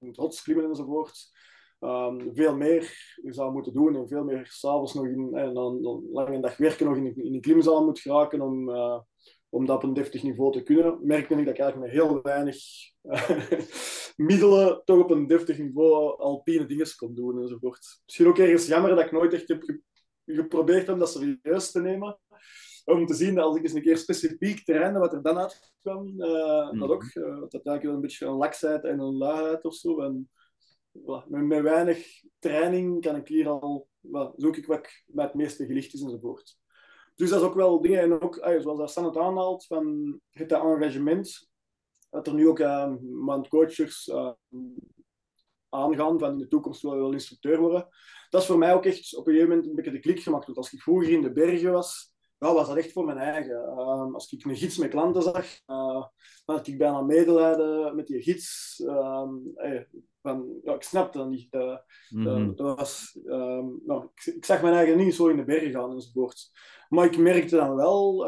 in, 0.00 0.20
klimmen 0.42 0.68
enzovoort 0.68 1.32
um, 1.80 2.34
veel 2.34 2.56
meer 2.56 3.14
zou 3.22 3.52
moeten 3.52 3.72
doen 3.72 3.96
en 3.96 4.08
veel 4.08 4.24
meer 4.24 4.46
s'avonds 4.46 4.94
nog 4.94 5.06
in, 5.06 5.34
en 5.34 5.54
dan, 5.54 5.82
dan 5.82 6.04
lang 6.12 6.28
een 6.28 6.40
dag 6.40 6.56
werken 6.56 6.86
nog 6.86 6.96
in, 6.96 7.16
in 7.16 7.32
de 7.32 7.40
klimzaal 7.40 7.84
moet 7.84 8.00
geraken 8.00 8.40
om, 8.40 8.68
uh, 8.68 9.00
om 9.48 9.66
dat 9.66 9.76
op 9.76 9.82
een 9.82 9.94
deftig 9.94 10.22
niveau 10.22 10.52
te 10.52 10.62
kunnen, 10.62 10.98
merkte 11.02 11.34
ik 11.34 11.44
dat 11.44 11.54
ik 11.54 11.60
eigenlijk 11.60 11.92
met 11.92 12.02
heel 12.02 12.22
weinig 12.22 12.56
middelen 14.28 14.82
toch 14.84 15.02
op 15.02 15.10
een 15.10 15.26
deftig 15.26 15.58
niveau 15.58 16.18
alpine 16.18 16.66
dingen 16.66 16.96
kon 16.96 17.14
doen 17.14 17.40
enzovoort. 17.40 18.00
Misschien 18.04 18.26
ook 18.26 18.38
ergens 18.38 18.66
jammer 18.66 18.90
dat 18.90 19.04
ik 19.04 19.12
nooit 19.12 19.32
echt 19.32 19.48
heb 19.48 19.80
geprobeerd 20.26 20.88
om 20.88 20.98
dat 20.98 21.10
serieus 21.10 21.70
te 21.70 21.80
nemen 21.80 22.18
om 22.84 23.06
te 23.06 23.14
zien 23.14 23.34
dat 23.34 23.44
als 23.44 23.56
ik 23.56 23.62
eens 23.62 23.72
een 23.72 23.82
keer 23.82 23.98
specifiek 23.98 24.64
trainde, 24.64 24.98
wat 24.98 25.12
er 25.12 25.22
dan 25.22 25.38
uitkwam, 25.38 26.06
uh, 26.06 26.70
mm. 26.70 26.78
dat 26.78 26.90
ook, 26.90 27.02
uh, 27.02 27.24
dat 27.24 27.52
eigenlijk 27.52 27.82
wel 27.82 27.94
een 27.94 28.00
beetje 28.00 28.26
een 28.26 28.32
laksheid 28.32 28.84
en 28.84 28.98
een 28.98 29.16
luiheid 29.16 29.64
of 29.64 29.74
zo. 29.74 30.00
En, 30.00 30.30
voilà, 30.98 31.28
met, 31.28 31.44
met, 31.44 31.62
weinig 31.62 32.22
training 32.38 33.00
kan 33.00 33.16
ik 33.16 33.28
hier 33.28 33.48
al, 33.48 33.88
well, 34.00 34.32
zoek 34.36 34.56
ik 34.56 34.66
wat 34.66 34.88
met 35.06 35.24
het 35.24 35.34
meeste 35.34 35.66
gelicht 35.66 35.94
is 35.94 36.02
enzovoort. 36.02 36.58
Dus 37.14 37.30
dat 37.30 37.40
is 37.40 37.46
ook 37.46 37.54
wel 37.54 37.80
dingen, 37.80 38.00
en 38.00 38.20
ook, 38.20 38.38
ah, 38.38 38.62
zoals 38.62 38.90
Stan 38.90 39.04
het 39.04 39.16
aanhaalt, 39.16 39.66
van 39.66 40.20
het 40.30 40.52
engagement, 40.52 41.50
dat 42.10 42.26
er 42.26 42.34
nu 42.34 42.48
ook 42.48 42.58
uh, 42.58 43.42
coaches 43.48 44.06
uh, 44.06 44.32
aangaan 45.68 46.18
van 46.18 46.32
in 46.32 46.38
de 46.38 46.48
toekomst 46.48 46.82
wil 46.82 46.96
wel 46.96 47.12
instructeur 47.12 47.58
worden. 47.58 47.88
Dat 48.28 48.40
is 48.40 48.46
voor 48.46 48.58
mij 48.58 48.74
ook 48.74 48.84
echt 48.84 49.16
op 49.16 49.26
een 49.26 49.32
gegeven 49.32 49.54
moment 49.54 49.68
een 49.68 49.74
beetje 49.74 49.90
de 49.90 49.98
klik 49.98 50.20
gemaakt. 50.20 50.44
Want 50.44 50.56
als 50.56 50.72
ik 50.72 50.82
vroeger 50.82 51.10
in 51.10 51.22
de 51.22 51.32
bergen 51.32 51.72
was, 51.72 52.13
ja, 52.44 52.54
was 52.54 52.68
dat 52.68 52.76
echt 52.76 52.92
voor 52.92 53.04
mijn 53.04 53.18
eigen. 53.18 53.66
Ehm, 53.66 54.14
als 54.14 54.32
ik 54.32 54.44
een 54.44 54.56
gids 54.56 54.78
met 54.78 54.90
klanten 54.90 55.22
zag, 55.22 55.46
uh, 55.66 56.04
had 56.44 56.66
ik 56.66 56.78
bijna 56.78 57.00
medelijden 57.00 57.96
met 57.96 58.06
die 58.06 58.22
gids. 58.22 58.78
Um, 58.86 59.52
van, 60.22 60.60
ja, 60.62 60.74
ik 60.74 60.82
snapte 60.82 61.18
dat 61.18 61.28
niet. 61.28 61.54
Uh, 61.54 61.76
mm 62.10 62.56
dat 62.56 62.76
was, 62.76 63.18
um, 63.26 63.80
nou, 63.86 64.04
ik, 64.14 64.34
ik, 64.34 64.44
zag 64.44 64.62
mijn 64.62 64.74
eigen 64.74 64.96
niet 64.96 65.14
zo 65.14 65.28
in 65.28 65.36
de 65.36 65.44
berg 65.44 65.72
gaan 65.72 65.90
enzovoort. 65.90 66.50
Maar 66.88 67.04
ik 67.04 67.18
merkte 67.18 67.56
dan 67.56 67.74
wel, 67.74 68.26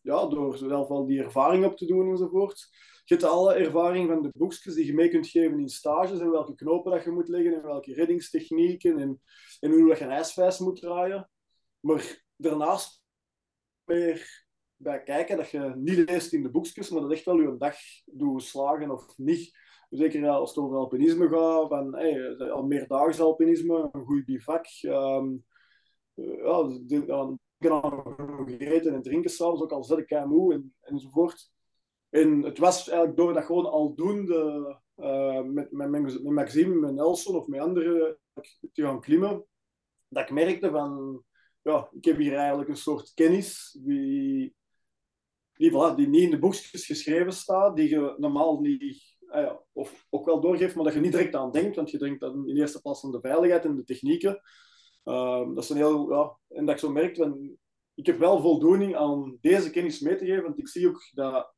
ja, 0.00 0.26
door 0.26 0.56
zelf 0.56 0.88
wel 0.88 1.06
die 1.06 1.22
ervaring 1.22 1.64
op 1.64 1.76
te 1.76 1.86
doen 1.86 2.10
enzovoort, 2.10 2.68
je 3.04 3.16
hebt 3.16 3.26
alle 3.26 3.54
ervaring 3.54 4.08
van 4.08 4.22
de 4.22 4.30
boekjes 4.34 4.74
die 4.74 4.86
je 4.86 4.94
mee 4.94 5.08
kunt 5.08 5.26
geven 5.26 5.58
in 5.58 5.68
stages 5.68 6.20
en 6.20 6.30
welke 6.30 6.54
knopen 6.54 6.92
dat 6.92 7.04
je 7.04 7.10
moet 7.10 7.28
leggen 7.28 7.54
en 7.54 7.62
welke 7.62 7.94
reddingstechnieken 7.94 8.98
en, 8.98 9.22
en 9.60 9.70
hoe 9.70 9.86
je 9.86 10.02
een 10.02 10.10
ijsvijs 10.10 10.58
moet 10.58 10.80
draaien. 10.80 11.30
Maar 11.80 12.24
daarnaast 12.36 12.99
bij 14.76 15.02
kijken 15.02 15.36
dat 15.36 15.50
je 15.50 15.72
niet 15.76 16.10
leest 16.10 16.32
in 16.32 16.42
de 16.42 16.50
boekjes, 16.50 16.90
maar 16.90 17.02
dat 17.02 17.12
echt 17.12 17.24
wel 17.24 17.40
je 17.40 17.56
dag 17.56 17.76
doet 18.04 18.42
slagen 18.42 18.90
of 18.90 19.18
niet. 19.18 19.58
Zeker 19.90 20.28
als 20.28 20.54
het 20.54 20.64
over 20.64 20.76
alpinisme 20.76 21.28
gaat, 21.28 21.68
van 21.68 21.94
hey, 21.94 22.36
al 22.50 22.66
meerdaags 22.66 23.20
alpinisme, 23.20 23.88
een 23.92 24.04
goed 24.04 24.24
bivak. 24.24 24.66
Um, 24.82 25.44
ja, 26.14 26.68
dan 27.06 27.38
kan 27.58 28.48
eten 28.48 28.94
en 28.94 29.02
drinken 29.02 29.30
s'avonds, 29.30 29.62
ook 29.62 29.72
al 29.72 29.84
zet 29.84 29.98
ik 29.98 30.24
moe 30.26 30.52
en, 30.52 30.74
enzovoort. 30.80 31.50
En 32.10 32.42
het 32.42 32.58
was 32.58 32.88
eigenlijk 32.88 33.18
door 33.18 33.34
dat 33.34 33.44
gewoon 33.44 33.70
aldoende 33.70 34.80
uh, 34.96 35.42
met, 35.42 35.70
met, 35.70 35.90
met 35.90 36.22
Maxime, 36.22 36.74
met 36.74 36.94
Nelson 36.94 37.36
of 37.36 37.46
met 37.46 37.60
anderen 37.60 38.18
te 38.72 38.82
gaan 38.82 39.00
klimmen, 39.00 39.44
dat 40.08 40.22
ik 40.22 40.30
merkte 40.30 40.70
van, 40.70 41.22
ja, 41.62 41.88
ik 41.92 42.04
heb 42.04 42.16
hier 42.16 42.36
eigenlijk 42.36 42.68
een 42.68 42.76
soort 42.76 43.14
kennis 43.14 43.78
die, 43.84 44.54
die, 45.52 45.94
die 45.94 46.08
niet 46.08 46.22
in 46.22 46.30
de 46.30 46.38
boekjes 46.38 46.86
geschreven 46.86 47.32
staat, 47.32 47.76
die 47.76 47.88
je 47.88 48.14
normaal 48.18 48.60
niet, 48.60 49.16
ah 49.26 49.42
ja, 49.42 49.62
of 49.72 50.06
ook 50.10 50.24
wel 50.24 50.40
doorgeeft, 50.40 50.74
maar 50.74 50.84
dat 50.84 50.94
je 50.94 51.00
niet 51.00 51.12
direct 51.12 51.34
aan 51.34 51.50
denkt, 51.50 51.76
want 51.76 51.90
je 51.90 51.98
denkt 51.98 52.20
dan 52.20 52.48
in 52.48 52.56
eerste 52.56 52.80
plaats 52.80 53.04
aan 53.04 53.10
de 53.10 53.20
veiligheid 53.20 53.64
en 53.64 53.76
de 53.76 53.84
technieken. 53.84 54.40
Uh, 55.04 55.54
dat 55.54 55.64
is 55.64 55.70
een 55.70 55.76
heel, 55.76 56.10
ja, 56.12 56.38
en 56.48 56.66
dat 56.66 56.74
ik 56.74 56.80
zo 56.80 56.90
merk, 56.90 57.16
ik 57.94 58.06
heb 58.06 58.18
wel 58.18 58.40
voldoening 58.40 58.96
aan 58.96 59.38
deze 59.40 59.70
kennis 59.70 60.00
mee 60.00 60.16
te 60.16 60.24
geven, 60.26 60.42
want 60.42 60.58
ik 60.58 60.68
zie 60.68 60.88
ook 60.88 61.10
dat 61.14 61.54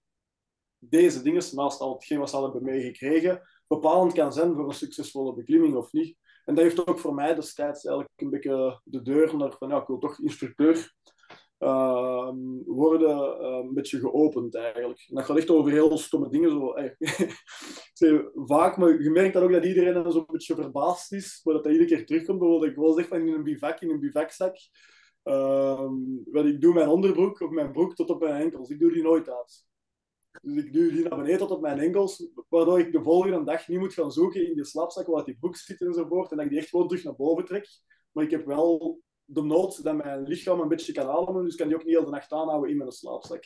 deze 0.78 1.22
dingen, 1.22 1.42
naast 1.54 1.80
al 1.80 1.92
hetgeen 1.92 2.18
wat 2.18 2.30
ze 2.30 2.42
hebben 2.42 2.62
meegekregen, 2.62 3.42
bepalend 3.66 4.12
kan 4.12 4.32
zijn 4.32 4.54
voor 4.54 4.68
een 4.68 4.74
succesvolle 4.74 5.34
beklimming 5.34 5.74
of 5.74 5.92
niet. 5.92 6.16
En 6.44 6.54
dat 6.54 6.64
heeft 6.64 6.86
ook 6.86 6.98
voor 6.98 7.14
mij 7.14 7.34
destijds 7.34 7.84
eigenlijk 7.84 8.20
een 8.20 8.30
beetje 8.30 8.80
de 8.84 9.02
deur 9.02 9.36
naar 9.36 9.54
van 9.58 9.68
ja, 9.68 9.80
ik 9.80 9.86
wil 9.86 9.98
toch 9.98 10.20
instructeur 10.20 10.92
uh, 11.62 12.30
worden 12.66 13.40
uh, 13.40 13.58
een 13.64 13.74
beetje 13.74 13.98
geopend 13.98 14.54
eigenlijk. 14.54 15.04
En 15.08 15.14
dat 15.14 15.24
gaat 15.24 15.36
echt 15.36 15.50
over 15.50 15.72
heel 15.72 15.98
stomme 15.98 16.28
dingen. 16.28 16.50
Zo, 16.50 16.74
hey. 16.74 16.96
vaak, 18.34 18.76
maar 18.76 19.02
je 19.02 19.10
merkt 19.10 19.36
ook 19.36 19.52
dat 19.52 19.64
iedereen 19.64 19.94
dan 19.94 20.12
zo'n 20.12 20.24
beetje 20.26 20.54
verbaasd 20.54 21.12
is, 21.12 21.40
maar 21.44 21.54
dat 21.54 21.66
iedere 21.66 21.84
keer 21.84 22.06
terugkomt. 22.06 22.38
Bijvoorbeeld, 22.38 22.98
ik 22.98 23.04
zeg 23.04 23.08
van 23.08 23.28
in 23.28 23.34
een 23.34 23.42
bivak, 23.42 23.80
in 23.80 23.90
een 23.90 24.00
bivakzak. 24.00 24.56
Uh, 25.24 25.90
ik 26.32 26.60
doe 26.60 26.74
mijn 26.74 26.88
onderbroek 26.88 27.40
of 27.40 27.50
mijn 27.50 27.72
broek 27.72 27.94
tot 27.94 28.10
op 28.10 28.20
mijn 28.20 28.42
enkels. 28.42 28.70
Ik 28.70 28.80
doe 28.80 28.92
die 28.92 29.02
nooit 29.02 29.30
uit. 29.30 29.66
Dus 30.42 30.64
ik 30.64 30.72
duw 30.72 30.90
die 30.90 31.08
naar 31.08 31.18
beneden 31.18 31.38
tot 31.38 31.50
op 31.50 31.60
mijn 31.60 31.78
enkels, 31.78 32.28
waardoor 32.48 32.78
ik 32.78 32.92
de 32.92 33.02
volgende 33.02 33.44
dag 33.44 33.68
niet 33.68 33.78
moet 33.78 33.94
gaan 33.94 34.12
zoeken 34.12 34.48
in 34.48 34.54
die 34.54 34.64
slaapzak 34.64 35.06
waar 35.06 35.24
die 35.24 35.36
broek 35.40 35.56
zit 35.56 35.80
enzovoort. 35.80 36.30
En 36.30 36.36
dat 36.36 36.44
ik 36.46 36.52
die 36.52 36.60
echt 36.60 36.68
gewoon 36.68 36.88
terug 36.88 37.04
naar 37.04 37.16
boven 37.16 37.44
trek. 37.44 37.68
Maar 38.12 38.24
ik 38.24 38.30
heb 38.30 38.46
wel 38.46 39.00
de 39.24 39.42
nood 39.42 39.82
dat 39.82 39.96
mijn 39.96 40.22
lichaam 40.22 40.60
een 40.60 40.68
beetje 40.68 40.92
kan 40.92 41.08
ademen, 41.08 41.44
dus 41.44 41.54
kan 41.54 41.68
die 41.68 41.76
ook 41.76 41.84
niet 41.84 41.94
heel 41.94 42.04
de 42.04 42.10
nacht 42.10 42.32
aanhouden 42.32 42.70
in 42.70 42.76
mijn 42.76 42.92
slaapzak. 42.92 43.44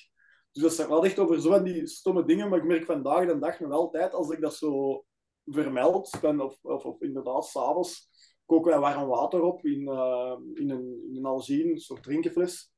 Dus 0.53 0.63
dat 0.63 0.73
staat 0.73 0.89
wel 0.89 1.05
echt 1.05 1.19
over 1.19 1.41
zo 1.41 1.63
die 1.63 1.87
stomme 1.87 2.25
dingen, 2.25 2.49
maar 2.49 2.59
ik 2.59 2.65
merk 2.65 2.85
vandaag 2.85 3.27
de 3.27 3.39
dag 3.39 3.61
nog 3.61 3.73
altijd, 3.73 4.15
als 4.15 4.31
ik 4.31 4.41
dat 4.41 4.55
zo 4.55 5.05
vermeld, 5.45 6.19
ben, 6.21 6.41
of, 6.41 6.59
of, 6.63 6.85
of 6.85 7.01
inderdaad 7.01 7.47
s'avonds, 7.47 8.09
koken 8.47 8.71
wij 8.71 8.81
warm 8.81 9.09
water 9.09 9.43
op 9.43 9.65
in, 9.65 9.81
uh, 9.81 10.37
in 10.55 10.71
een, 10.71 11.05
in 11.09 11.17
een 11.17 11.25
algine, 11.25 11.71
een 11.71 11.79
soort 11.79 12.03
drinkenfles. 12.03 12.75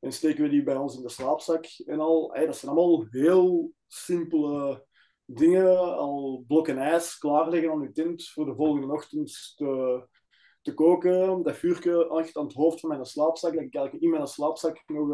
En 0.00 0.12
steken 0.12 0.42
we 0.42 0.48
die 0.48 0.62
bij 0.62 0.76
ons 0.76 0.96
in 0.96 1.02
de 1.02 1.08
slaapzak 1.08 1.66
en 1.86 2.00
al. 2.00 2.34
Dat 2.34 2.56
zijn 2.56 2.72
allemaal 2.72 3.06
heel 3.10 3.72
simpele 3.86 4.86
dingen. 5.24 5.96
Al 5.96 6.44
blokken 6.46 6.78
ijs 6.78 7.18
klaarleggen 7.18 7.70
aan 7.70 7.82
je 7.82 7.92
tent 7.92 8.28
voor 8.28 8.44
de 8.44 8.54
volgende 8.54 8.92
ochtend 8.92 9.52
te, 9.56 10.02
te 10.62 10.74
koken. 10.74 11.42
Dat 11.42 11.56
echt 12.18 12.36
aan 12.36 12.44
het 12.44 12.54
hoofd 12.54 12.80
van 12.80 12.88
mijn 12.88 13.04
slaapzak. 13.04 13.52
Dat 13.54 13.62
ik 13.62 13.74
eigenlijk 13.74 14.04
in 14.04 14.10
mijn 14.10 14.26
slaapzak 14.26 14.82
nog 14.86 15.08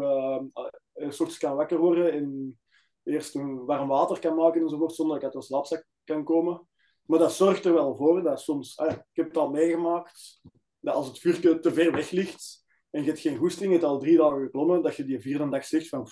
een 0.93 1.13
soort 1.13 1.37
kan 1.37 1.55
wakker 1.55 1.77
worden. 1.77 2.11
En 2.11 2.59
eerst 3.03 3.35
een 3.35 3.65
warm 3.65 3.87
water 3.87 4.19
kan 4.19 4.35
maken 4.35 4.61
enzovoort, 4.61 4.95
zonder 4.95 5.19
dat 5.19 5.23
ik 5.23 5.33
uit 5.33 5.43
de 5.43 5.47
slaapzak 5.47 5.85
kan 6.03 6.23
komen. 6.23 6.67
Maar 7.05 7.19
dat 7.19 7.33
zorgt 7.33 7.65
er 7.65 7.73
wel 7.73 7.95
voor 7.95 8.23
dat 8.23 8.41
soms, 8.41 8.77
ah, 8.77 8.91
ik 8.91 9.03
heb 9.13 9.27
het 9.27 9.37
al 9.37 9.49
meegemaakt, 9.49 10.41
dat 10.79 10.95
als 10.95 11.07
het 11.07 11.19
vuurtje 11.19 11.59
te 11.59 11.73
ver 11.73 11.91
weg 11.91 12.09
ligt, 12.09 12.64
en 12.95 13.01
je 13.01 13.07
hebt 13.07 13.19
geen 13.19 13.37
goesting, 13.37 13.65
je 13.65 13.77
hebt 13.77 13.83
al 13.83 13.99
drie 13.99 14.17
dagen 14.17 14.41
geklommen, 14.41 14.81
dat 14.81 14.95
je 14.95 15.03
die 15.03 15.19
vierde 15.19 15.49
dag 15.49 15.65
zegt 15.65 15.87
van 15.87 16.07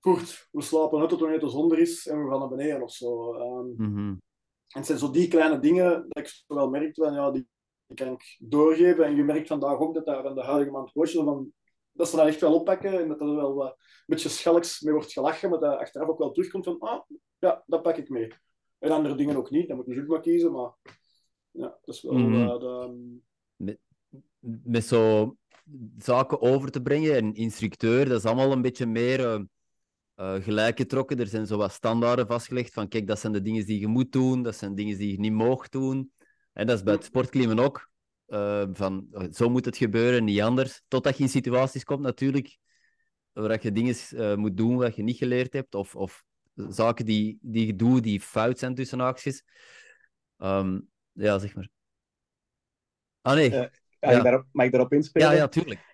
voert, 0.00 0.48
we 0.50 0.62
slapen 0.62 1.00
uit 1.00 1.08
tot 1.08 1.20
wanneer 1.20 1.40
de 1.40 1.48
zon 1.48 1.72
er 1.72 1.78
is 1.78 2.06
en 2.06 2.24
we 2.24 2.30
gaan 2.30 2.38
naar 2.38 2.48
beneden 2.48 2.82
of 2.82 2.92
zo. 2.92 3.34
Um, 3.34 3.74
En 3.78 4.78
het 4.78 4.86
zijn 4.86 4.98
zo 4.98 5.10
die 5.10 5.28
kleine 5.28 5.58
dingen 5.58 6.06
dat 6.08 6.26
ik 6.26 6.44
wel 6.46 6.70
merk, 6.70 6.94
van, 6.94 7.14
ja, 7.14 7.30
die, 7.30 7.48
kan 7.94 8.12
ik 8.12 8.36
doorgeven. 8.38 9.04
En 9.04 9.16
je 9.16 9.24
merkt 9.24 9.48
vandaag 9.48 9.78
ook 9.78 9.94
dat 9.94 10.06
daar 10.06 10.26
aan 10.26 10.34
de 10.34 10.42
huidige 10.42 10.70
man 10.70 10.90
van 10.92 11.52
dat 11.92 12.08
ze 12.08 12.16
dat 12.16 12.26
echt 12.26 12.40
wel 12.40 12.54
oppakken 12.54 13.00
en 13.00 13.08
dat 13.08 13.20
er 13.20 13.34
wel 13.34 13.64
een 13.64 13.74
beetje 14.06 14.28
schalks 14.28 14.80
mee 14.80 14.94
wordt 14.94 15.12
gelachen, 15.12 15.50
maar 15.50 15.60
dat 15.60 15.78
achteraf 15.78 16.08
ook 16.08 16.18
wel 16.18 16.32
terugkomt 16.32 16.64
van, 16.64 16.78
ah, 16.78 17.00
ja, 17.38 17.62
dat 17.66 17.82
pak 17.82 17.96
ik 17.96 18.08
mee. 18.08 18.32
En 18.78 18.90
andere 18.90 19.14
dingen 19.14 19.36
ook 19.36 19.50
niet, 19.50 19.68
dan 19.68 19.76
moet 19.76 19.86
je 19.86 19.92
natuurlijk 19.92 20.24
maar 20.24 20.32
kiezen, 20.32 20.52
maar 20.52 20.72
ja, 21.50 21.78
dat 21.82 21.94
is 21.94 22.02
wel 22.02 22.12
mm 22.12 22.32
-hmm. 22.32 22.48
uh, 22.48 22.58
de, 23.56 23.78
met 24.40 24.84
zo 24.84 25.36
zaken 25.98 26.40
over 26.40 26.70
te 26.70 26.82
brengen. 26.82 27.16
Een 27.16 27.34
instructeur, 27.34 28.08
dat 28.08 28.18
is 28.18 28.24
allemaal 28.24 28.52
een 28.52 28.62
beetje 28.62 28.86
meer 28.86 29.20
uh, 29.20 29.40
uh, 30.16 30.42
gelijk 30.42 30.76
getrokken. 30.76 31.18
Er 31.18 31.26
zijn 31.26 31.46
zo 31.46 31.56
wat 31.56 31.72
standaarden 31.72 32.26
vastgelegd 32.26 32.72
van 32.72 32.88
kijk, 32.88 33.06
dat 33.06 33.18
zijn 33.18 33.32
de 33.32 33.42
dingen 33.42 33.66
die 33.66 33.80
je 33.80 33.86
moet 33.86 34.12
doen, 34.12 34.42
dat 34.42 34.56
zijn 34.56 34.74
dingen 34.74 34.98
die 34.98 35.10
je 35.10 35.18
niet 35.18 35.32
mag 35.32 35.68
doen. 35.68 36.12
En 36.52 36.66
dat 36.66 36.76
is 36.76 36.82
bij 36.82 36.94
het 36.94 37.04
sportklimmen 37.04 37.58
ook. 37.58 37.88
Uh, 38.26 38.66
van, 38.72 39.08
zo 39.32 39.50
moet 39.50 39.64
het 39.64 39.76
gebeuren, 39.76 40.24
niet 40.24 40.40
anders. 40.40 40.82
Totdat 40.88 41.16
je 41.16 41.22
in 41.22 41.28
situaties 41.28 41.84
komt 41.84 42.00
natuurlijk 42.00 42.58
waar 43.32 43.58
je 43.62 43.72
dingen 43.72 44.40
moet 44.40 44.56
doen 44.56 44.76
wat 44.76 44.96
je 44.96 45.02
niet 45.02 45.16
geleerd 45.16 45.52
hebt, 45.52 45.74
of, 45.74 45.96
of 45.96 46.24
zaken 46.54 47.04
die, 47.04 47.38
die 47.40 47.66
je 47.66 47.76
doet 47.76 48.02
die 48.02 48.20
fout 48.20 48.58
zijn 48.58 48.74
tussen 48.74 48.98
haakjes. 48.98 49.44
Um, 50.38 50.88
ja, 51.12 51.38
zeg 51.38 51.54
maar. 51.54 51.68
Ah 53.20 53.34
nee, 53.34 53.68
ja. 54.00 54.22
Daarop, 54.22 54.44
mag 54.52 54.66
ik 54.66 54.72
daarop 54.72 54.92
inspelen? 54.92 55.28
Ja, 55.30 55.34
ja, 55.34 55.48
tuurlijk. 55.48 55.90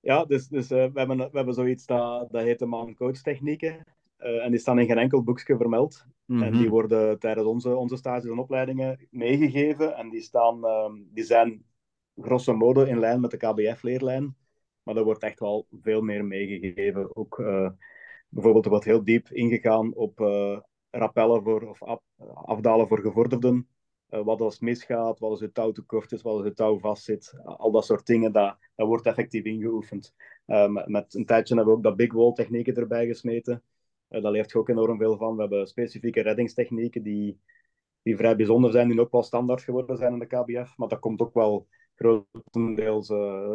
Ja, 0.00 0.24
dus, 0.24 0.48
dus 0.48 0.70
uh, 0.70 0.84
we, 0.92 0.98
hebben, 0.98 1.16
we 1.16 1.30
hebben 1.32 1.54
zoiets 1.54 1.86
dat, 1.86 2.30
dat 2.30 2.42
heet 2.42 2.58
de 2.58 2.66
man-coach 2.66 3.20
technieken. 3.20 3.84
Uh, 4.18 4.44
en 4.44 4.50
die 4.50 4.60
staan 4.60 4.78
in 4.78 4.86
geen 4.86 4.98
enkel 4.98 5.22
boekje 5.22 5.56
vermeld. 5.56 6.04
Mm 6.24 6.36
-hmm. 6.36 6.46
En 6.46 6.52
die 6.52 6.70
worden 6.70 7.18
tijdens 7.18 7.46
onze, 7.46 7.76
onze 7.76 7.96
stages 7.96 8.30
en 8.30 8.38
opleidingen 8.38 9.06
meegegeven. 9.10 9.96
En 9.96 10.08
die, 10.08 10.20
staan, 10.20 10.64
uh, 10.64 10.92
die 11.12 11.24
zijn 11.24 11.64
grosso 12.16 12.56
modo 12.56 12.82
in 12.82 12.98
lijn 12.98 13.20
met 13.20 13.30
de 13.30 13.36
KBF-leerlijn. 13.36 14.36
Maar 14.82 14.96
er 14.96 15.04
wordt 15.04 15.22
echt 15.22 15.40
wel 15.40 15.66
veel 15.82 16.00
meer 16.02 16.24
meegegeven. 16.24 17.16
Ook 17.16 17.38
uh, 17.38 17.70
bijvoorbeeld 18.28 18.64
er 18.64 18.70
wordt 18.70 18.84
heel 18.84 19.04
diep 19.04 19.28
ingegaan 19.28 19.94
op 19.94 20.18
rappellen 20.90 21.42
voor, 21.42 21.68
of 21.68 21.82
af, 21.82 22.00
afdalen 22.44 22.88
voor 22.88 23.00
gevorderden. 23.00 23.68
Uh, 24.10 24.24
wat 24.24 24.40
als 24.40 24.60
misgaat, 24.60 25.18
wat 25.18 25.30
als 25.30 25.40
het 25.40 25.54
touw 25.54 25.72
te 25.72 25.82
kort 25.82 26.12
is, 26.12 26.22
wat 26.22 26.34
als 26.34 26.44
het 26.44 26.56
touw 26.56 26.78
vastzit. 26.78 27.34
al 27.44 27.70
dat 27.70 27.84
soort 27.84 28.06
dingen, 28.06 28.32
dat, 28.32 28.56
dat 28.74 28.86
wordt 28.86 29.06
effectief 29.06 29.44
ingeoefend. 29.44 30.14
Met, 30.44 30.88
met, 30.88 31.14
een 31.14 31.26
tijdje 31.26 31.54
hebben 31.54 31.72
we 31.72 31.78
ook 31.78 31.84
dat 31.84 31.96
big 31.96 32.12
wall 32.12 32.32
technieken 32.32 32.74
erbij 32.74 33.06
gesmeten. 33.06 33.62
Uh, 34.08 34.22
daar 34.22 34.32
leert 34.32 34.50
je 34.50 34.58
ook 34.58 34.68
enorm 34.68 34.98
veel 34.98 35.16
van. 35.16 35.34
We 35.34 35.40
hebben 35.40 35.66
specifieke 35.66 36.20
reddingstechnieken 36.20 37.02
die, 37.02 37.40
die 38.02 38.16
vrij 38.16 38.36
bijzonder 38.36 38.70
zijn, 38.70 38.88
die 38.88 39.00
ook 39.00 39.12
wel 39.12 39.22
standaard 39.22 39.62
geworden 39.62 39.96
zijn 39.96 40.12
in 40.12 40.18
de 40.18 40.26
KBF. 40.26 40.76
Maar 40.76 40.88
dat 40.88 40.98
komt 40.98 41.20
ook 41.20 41.34
wel 41.34 41.68
grotendeels 41.94 43.06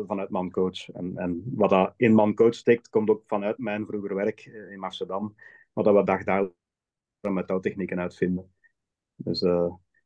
vanuit 0.08 0.30
mancoach. 0.30 0.90
En, 0.90 1.18
en 1.18 1.44
wat 1.56 1.70
dat 1.70 1.94
in 1.98 2.14
mancoach 2.14 2.56
steekt, 2.56 2.90
komt 2.90 3.10
ook 3.10 3.24
vanuit 3.26 3.58
mijn 3.58 3.86
vroeger 3.86 4.16
werk 4.16 4.46
in 4.46 4.84
Amsterdam. 4.84 5.36
Wat 5.74 5.86
dat 5.86 5.96
we 5.96 6.04
dagdagelijks 6.04 6.56
met 7.22 7.48
touwtechnieken 7.48 8.00
uitvinden. 8.00 8.54
Dus 9.16 9.42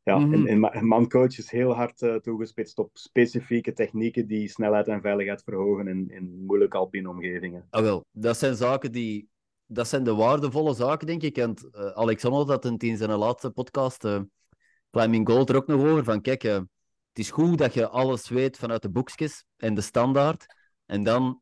ja, 0.03 0.17
mm 0.17 0.33
-hmm. 0.33 0.47
en, 0.47 0.63
en 0.63 0.85
mancoach 0.85 1.37
is 1.37 1.51
heel 1.51 1.75
hard 1.75 2.01
uh, 2.01 2.15
toegespitst 2.15 2.79
op 2.79 2.89
specifieke 2.93 3.73
technieken 3.73 4.27
die 4.27 4.47
snelheid 4.47 4.87
en 4.87 5.01
veiligheid 5.01 5.43
verhogen 5.43 5.87
in, 5.87 6.09
in 6.09 6.45
moeilijke 6.45 6.77
alpine 6.77 7.09
omgevingen. 7.09 7.67
Ah, 7.69 7.81
wel, 7.81 8.05
dat 8.11 8.37
zijn 8.37 8.55
zaken 8.55 8.91
die... 8.91 9.29
Dat 9.71 9.87
zijn 9.87 10.03
de 10.03 10.15
waardevolle 10.15 10.73
zaken, 10.73 11.07
denk 11.07 11.21
ik. 11.21 11.37
En 11.37 11.53
uh, 11.71 11.85
Alexander 11.85 12.47
had 12.47 12.63
het 12.63 12.83
in 12.83 12.97
zijn 12.97 13.11
laatste 13.11 13.49
podcast, 13.49 14.03
uh, 14.03 14.19
Climbing 14.91 15.29
Gold, 15.29 15.49
er 15.49 15.55
ook 15.55 15.67
nog 15.67 15.85
over. 15.85 16.03
Van 16.03 16.21
kijk, 16.21 16.41
het 16.41 16.67
is 17.13 17.31
goed 17.31 17.57
dat 17.57 17.73
je 17.73 17.87
alles 17.87 18.29
weet 18.29 18.57
vanuit 18.57 18.81
de 18.81 18.89
boekjes 18.89 19.45
en 19.57 19.73
de 19.73 19.81
standaard. 19.81 20.45
En 20.85 21.03
dan 21.03 21.41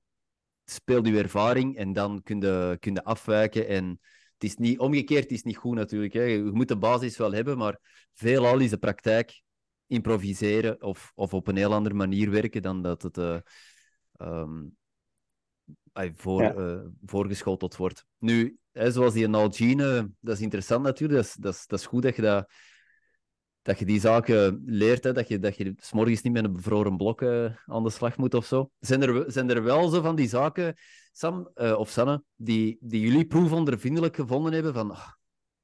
speelt 0.66 1.08
je 1.08 1.18
ervaring 1.18 1.78
en 1.78 1.94
dan 1.94 2.22
kun 2.24 2.42
je, 2.42 2.78
kun 2.80 2.94
je 2.94 3.04
afwijken. 3.04 3.68
En 3.68 4.00
het 4.38 4.50
is 4.50 4.56
niet 4.56 4.80
omgekeerd, 4.80 5.24
het 5.24 5.32
is 5.32 5.44
niet 5.44 5.58
goed 5.58 5.76
natuurlijk. 5.76 6.14
Hè. 6.14 6.22
Je 6.22 6.42
moet 6.42 6.68
de 6.68 6.78
basis 6.78 7.18
wel 7.18 7.34
hebben, 7.34 7.58
maar 7.58 7.80
veelal 8.14 8.60
is 8.60 8.70
de 8.70 8.78
praktijk 8.78 9.42
improviseren 9.88 10.82
of, 10.82 11.12
of 11.16 11.34
op 11.34 11.48
een 11.48 11.56
heel 11.56 11.74
andere 11.74 11.96
manier 11.96 12.32
werken 12.32 12.62
dan 12.62 12.82
dat 12.82 13.02
het 13.02 13.18
uh, 13.18 13.40
um, 14.18 14.76
voor, 16.16 16.42
ja. 16.42 16.56
uh, 16.56 16.80
voorgeschoteld 17.06 17.76
wordt. 17.76 18.06
Nu, 18.18 18.58
hè, 18.72 18.92
zoals 18.92 19.14
die 19.14 19.28
Nalgene, 19.28 20.12
dat 20.20 20.36
is 20.36 20.42
interessant 20.42 20.84
natuurlijk. 20.84 21.20
Dat 21.20 21.28
is, 21.28 21.36
dat, 21.36 21.54
is, 21.54 21.68
dat 21.68 21.80
is 21.80 21.86
goed 21.86 22.04
dat 22.04 22.16
je, 22.16 22.22
dat, 22.22 22.52
dat 23.68 23.80
je 23.80 23.86
die 23.86 24.00
zaken 24.00 24.64
leert. 24.66 25.04
Hè, 25.04 25.14
dat 25.14 25.28
je, 25.28 25.40
dat 25.40 25.58
je 25.58 25.74
s 25.78 25.92
morgens 25.92 26.22
niet 26.22 26.34
met 26.34 26.44
een 26.44 26.54
bevroren 26.54 26.98
blok 26.98 27.22
uh, 27.22 27.56
aan 27.66 27.84
de 27.84 27.90
slag 27.90 28.18
moet 28.18 28.34
of 28.34 28.46
zo. 28.46 28.70
Zijn 28.80 29.02
er, 29.02 29.32
zijn 29.32 29.50
er 29.50 29.64
wel 29.64 29.88
zo 29.88 30.02
van 30.02 30.16
die 30.16 30.28
zaken, 30.28 30.76
Sam 31.12 31.50
of 31.56 31.90
Sanne, 31.90 32.24
die, 32.36 32.78
die 32.80 33.02
jullie 33.02 33.26
proefondervindelijk 33.26 34.16
gevonden 34.16 34.54
hebben? 34.54 34.74
Van, 34.74 34.92
oh, 34.92 35.08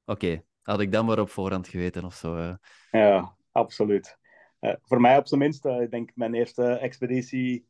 oké, 0.04 0.42
had 0.62 0.80
ik 0.80 0.92
dan 0.92 1.06
maar 1.06 1.18
op 1.18 1.30
voorhand 1.30 1.68
geweten 1.68 2.04
of 2.04 2.14
zo. 2.14 2.56
Ja, 2.90 3.36
absoluut. 3.52 4.18
Voor 4.60 5.00
mij 5.00 5.18
op 5.18 5.26
zijn 5.26 5.40
minst, 5.40 5.64
ik 5.64 5.90
denk 5.90 6.10
mijn 6.14 6.34
eerste 6.34 6.64
expeditie 6.64 7.66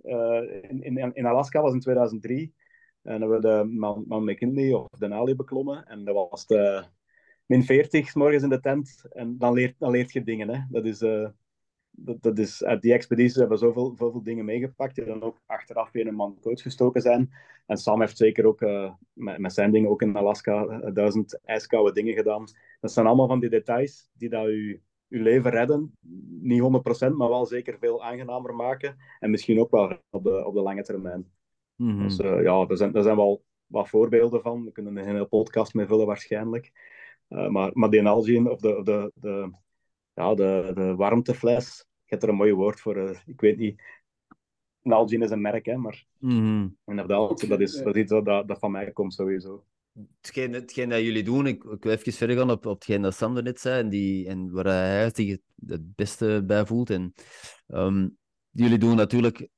in, 0.00 0.82
in, 0.82 1.14
in, 1.14 1.26
Alaska 1.26 1.62
was 1.62 1.72
in 1.72 1.80
2003. 1.80 2.54
En 3.02 3.20
hebben 3.20 3.40
we 3.40 3.48
de 3.48 3.64
Mount, 3.64 4.06
Mount 4.06 4.24
McKinley 4.24 4.72
of 4.72 4.88
Denali 4.98 5.34
beklommen. 5.34 5.86
En 5.86 6.04
dat 6.04 6.28
was 6.30 6.46
de 6.46 6.84
min 7.46 7.64
40 7.64 8.08
s 8.08 8.14
morgens 8.14 8.42
in 8.42 8.48
de 8.48 8.60
tent. 8.60 9.04
En 9.10 9.38
dan 9.38 9.52
leert, 9.52 9.74
dan 9.78 9.90
leert 9.90 10.12
je 10.12 10.22
dingen. 10.22 10.48
Hè. 10.48 10.60
Dat 10.70 10.84
is, 10.84 10.98
dat, 11.90 12.22
dat 12.22 12.38
is, 12.38 12.64
uit 12.64 12.82
die 12.82 12.92
expedities 12.92 13.34
hebben 13.34 13.58
we 13.58 13.64
zoveel, 13.64 13.94
zoveel 13.96 14.22
dingen 14.22 14.44
meegepakt. 14.44 14.94
Die 14.94 15.04
dan 15.04 15.22
ook 15.22 15.40
achteraf 15.46 15.90
weer 15.92 16.06
een 16.06 16.14
man 16.14 16.38
coach 16.40 16.62
gestoken 16.62 17.02
zijn. 17.02 17.30
En 17.66 17.76
Sam 17.76 18.00
heeft 18.00 18.16
zeker 18.16 18.46
ook 18.46 18.60
met, 19.12 19.38
met, 19.38 19.52
zijn 19.52 19.70
dingen 19.70 19.90
ook 19.90 20.02
in 20.02 20.16
Alaska 20.16 20.80
duizend 20.90 21.40
ijskoude 21.44 21.92
dingen 21.92 22.14
gedaan. 22.14 22.44
Dat 22.80 22.92
zijn 22.92 23.06
allemaal 23.06 23.28
van 23.28 23.40
die 23.40 23.50
details 23.50 24.10
die 24.12 24.28
dat 24.28 24.48
u 24.48 24.82
je 25.08 25.20
leven 25.20 25.50
redden. 25.50 25.92
Niet 26.40 26.62
100%, 26.62 26.64
maar 27.12 27.28
wel 27.28 27.46
zeker 27.46 27.78
veel 27.78 28.04
aangenamer 28.04 28.54
maken. 28.54 28.96
En 29.20 29.30
misschien 29.30 29.60
ook 29.60 29.70
wel 29.70 29.98
op 30.10 30.22
de, 30.22 30.46
op 30.46 30.54
de 30.54 30.60
lange 30.60 30.82
termijn. 30.82 31.30
Mm 31.76 32.02
Dus 32.02 32.18
uh, 32.18 32.42
ja, 32.42 32.66
er 32.68 32.76
zijn, 32.76 32.94
er 32.94 33.02
zijn 33.02 33.16
wel 33.16 33.44
wat 33.66 33.88
voorbeelden 33.88 34.42
van. 34.42 34.64
We 34.64 34.72
kunnen 34.72 34.96
een 34.96 35.04
hele 35.04 35.26
podcast 35.26 35.74
mee 35.74 35.86
vullen 35.86 36.06
waarschijnlijk. 36.06 36.72
Uh, 37.28 37.48
maar, 37.48 37.70
maar 37.74 37.90
die 37.90 38.02
Nalgene, 38.02 38.50
of 38.50 38.60
de, 38.60 38.80
de, 38.82 39.12
de, 39.14 39.50
ja, 40.14 40.34
de, 40.34 40.70
de 40.74 40.94
warmtefles, 40.94 41.80
ik 42.04 42.10
heb 42.10 42.22
er 42.22 42.28
een 42.28 42.34
mooi 42.34 42.52
woord 42.52 42.80
voor. 42.80 42.96
Uh, 42.96 43.18
ik 43.26 43.40
weet 43.40 43.58
niet. 43.58 43.82
Nalgene 44.82 45.24
is 45.24 45.30
een 45.30 45.40
merk, 45.40 45.66
hè, 45.66 45.76
maar 45.76 46.06
mm 46.18 46.76
inderdaad, 46.86 47.48
dat 47.48 47.60
is, 47.60 47.82
dat 47.82 47.96
is 47.96 48.02
iets 48.02 48.10
dat, 48.10 48.48
dat 48.48 48.58
van 48.58 48.70
mij 48.70 48.92
komt 48.92 49.14
sowieso 49.14 49.64
hetgeen, 50.20 50.52
hetgeen 50.52 50.88
dat 50.88 51.00
jullie 51.00 51.22
doen, 51.22 51.46
ik, 51.46 51.64
ik 51.64 51.82
wil 51.82 51.92
even 51.92 52.12
verder 52.12 52.36
gaan 52.36 52.50
op, 52.50 52.66
op 52.66 52.74
hetgeen 52.74 53.02
dat 53.02 53.14
Sander 53.14 53.42
net 53.42 53.60
zei 53.60 53.80
en, 53.80 53.88
die, 53.88 54.28
en 54.28 54.50
waar 54.50 54.64
hij 54.64 55.10
zich 55.14 55.38
het 55.66 55.94
beste 55.94 56.42
bij 56.46 56.66
voelt. 56.66 56.90
En, 56.90 57.14
um, 57.66 58.16
jullie 58.50 58.78
doen 58.78 58.96
natuurlijk, 58.96 59.48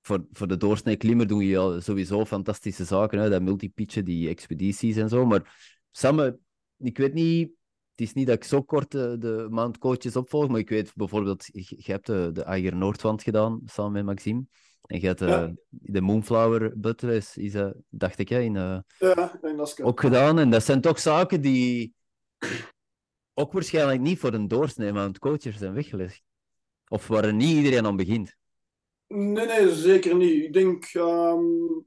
voor, 0.00 0.26
voor 0.32 0.48
de 0.48 0.56
doorsnee 0.56 0.96
klimmer 0.96 1.26
doen 1.26 1.44
je 1.44 1.80
sowieso 1.80 2.24
fantastische 2.24 2.84
zaken, 2.84 3.18
hè? 3.18 3.30
dat 3.30 3.42
multipitchen, 3.42 4.04
die 4.04 4.28
expedities 4.28 4.96
en 4.96 5.08
zo. 5.08 5.26
Maar 5.26 5.76
Sam, 5.90 6.38
ik 6.78 6.98
weet 6.98 7.14
niet, 7.14 7.50
het 7.90 8.06
is 8.06 8.12
niet 8.12 8.26
dat 8.26 8.36
ik 8.36 8.44
zo 8.44 8.62
kort 8.62 8.90
de, 8.90 9.16
de 9.18 9.46
maand 9.50 9.78
coaches 9.78 10.16
opvolg, 10.16 10.48
maar 10.48 10.60
ik 10.60 10.68
weet 10.68 10.92
bijvoorbeeld, 10.94 11.44
je, 11.52 11.92
hebt 11.92 12.06
de, 12.06 12.30
de 12.32 12.42
Eiger 12.42 12.76
Noordwand 12.76 13.22
gedaan, 13.22 13.60
samen 13.64 13.92
met 13.92 14.04
Maxime. 14.04 14.44
En 14.82 15.00
je 15.00 15.06
hebt 15.06 15.22
uh, 15.22 15.48
de 15.68 16.00
Moonflower 16.00 16.78
Butler, 16.78 17.14
is, 17.14 17.36
uh, 17.36 17.70
dacht 17.88 18.18
ik, 18.18 18.28
hè, 18.28 18.40
in, 18.40 18.54
uh, 18.54 18.78
ja, 18.98 19.38
in 19.42 19.84
ook 19.84 20.00
gedaan. 20.00 20.38
En 20.38 20.50
dat 20.50 20.64
zijn 20.64 20.80
toch 20.80 20.98
zaken 20.98 21.40
die 21.40 21.94
ook 23.34 23.52
waarschijnlijk 23.52 24.00
niet 24.00 24.18
voor 24.18 24.32
een 24.32 24.48
doorsnee 24.48 24.92
aan 24.92 25.18
coachen 25.18 25.52
zijn 25.52 25.74
weggelegd. 25.74 26.22
Of 26.88 27.06
waar 27.06 27.34
niet 27.34 27.56
iedereen 27.56 27.86
aan 27.86 27.96
begint. 27.96 28.36
Nee, 29.06 29.46
nee, 29.46 29.74
zeker 29.74 30.16
niet. 30.16 30.44
Ik 30.44 30.52
denk 30.52 30.94
um, 30.94 31.86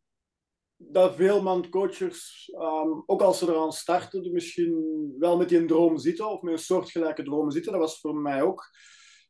dat 0.90 1.16
veel 1.16 1.42
mandcoachers, 1.42 2.52
um, 2.54 2.62
ehm, 2.62 3.02
ook 3.06 3.22
als 3.22 3.40
ze 3.40 3.48
eraan 3.48 3.74
starten, 3.74 4.32
misschien 4.32 5.16
wel 5.20 5.38
met 5.38 5.50
die 5.50 5.66
droom 5.66 5.98
zitten, 5.98 6.30
of 6.30 6.42
met 6.42 6.54
een 6.54 6.60
soortgelijke 6.60 7.24
droom 7.24 7.52
zitten. 7.52 7.72
Dat 7.72 7.82
was 7.82 8.00
voor 8.00 8.16
mij 8.16 8.42
ook. 8.42 8.70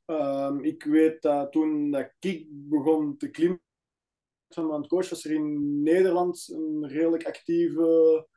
Um, 0.06 0.64
ik 0.64 0.84
weet 0.84 1.22
dat 1.22 1.52
toen 1.52 1.92
dat 1.92 2.14
ik 2.20 2.48
begon 2.50 3.18
te 3.18 3.30
klimmen 3.30 3.62
van 4.54 4.86
was 4.88 5.26
er 5.26 5.32
in 5.32 5.82
Nederland 5.82 6.50
een 6.54 6.88
redelijk 6.88 7.26
actieve 7.26 8.28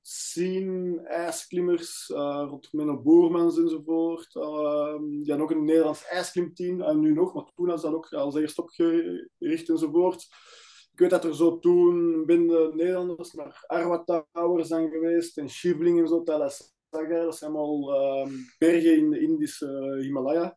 scene, 0.00 1.00
ijsklimmers, 1.00 2.08
uh, 2.08 2.46
rond 2.48 2.72
Menno 2.72 3.02
Boermans 3.02 3.58
enzovoort. 3.58 4.34
Uh, 4.34 4.96
die 4.98 5.28
hadden 5.28 5.40
ook 5.40 5.50
een 5.50 5.64
Nederlands 5.64 6.04
ijsklimteam, 6.04 6.82
en 6.82 7.00
nu 7.00 7.12
nog, 7.12 7.34
maar 7.34 7.44
toen 7.54 7.66
was 7.66 7.82
dat 7.82 7.92
ook 7.92 8.12
als 8.12 8.34
eerst 8.34 8.58
opgericht 8.58 9.68
enzovoort. 9.68 10.26
Ik 10.94 11.00
weet 11.00 11.10
dat 11.10 11.24
er 11.24 11.34
zo 11.34 11.58
toen 11.58 12.24
binnen 12.26 12.76
Nederlanders 12.76 13.32
naar 13.32 13.64
Arwa 13.66 14.04
Tower 14.32 14.64
zijn 14.64 14.90
geweest 14.90 15.38
en 15.38 15.50
Shivling 15.50 16.00
en 16.00 16.08
zo, 16.08 16.22
Talas 16.22 16.74
dat 17.02 17.36
zijn 17.36 17.54
allemaal 17.54 17.94
uh, 18.26 18.32
bergen 18.58 18.96
in 18.96 19.10
de 19.10 19.20
Indische 19.20 19.98
Himalaya 20.00 20.56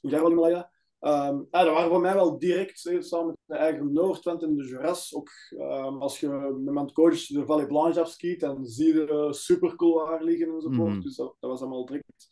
in 0.00 0.10
Himalaya. 0.10 0.70
Um, 1.00 1.46
ja, 1.50 1.64
dat 1.64 1.72
waren 1.72 1.90
voor 1.90 2.00
mij 2.00 2.14
wel 2.14 2.38
direct, 2.38 2.78
samen 2.98 3.26
met 3.26 3.36
de 3.44 3.54
eigen 3.54 3.92
Noordwend 3.92 4.42
en 4.42 4.56
de 4.56 4.64
Juras. 4.64 5.14
Ook 5.14 5.30
um, 5.50 6.02
als 6.02 6.20
je 6.20 6.28
met 6.64 6.74
mijn 6.74 6.92
coach 6.92 7.26
de 7.26 7.46
Vallée 7.46 7.66
Blanche 7.66 8.00
afskiet, 8.00 8.40
dan 8.40 8.66
zie 8.66 8.94
je 8.94 9.28
super 9.30 9.76
cool 9.76 10.18
liggen 10.20 10.54
enzovoort. 10.54 10.94
Mm. 10.94 11.00
Dus 11.00 11.16
dat, 11.16 11.36
dat, 11.40 11.50
was 11.50 11.60
allemaal 11.60 11.86
direct. 11.86 12.28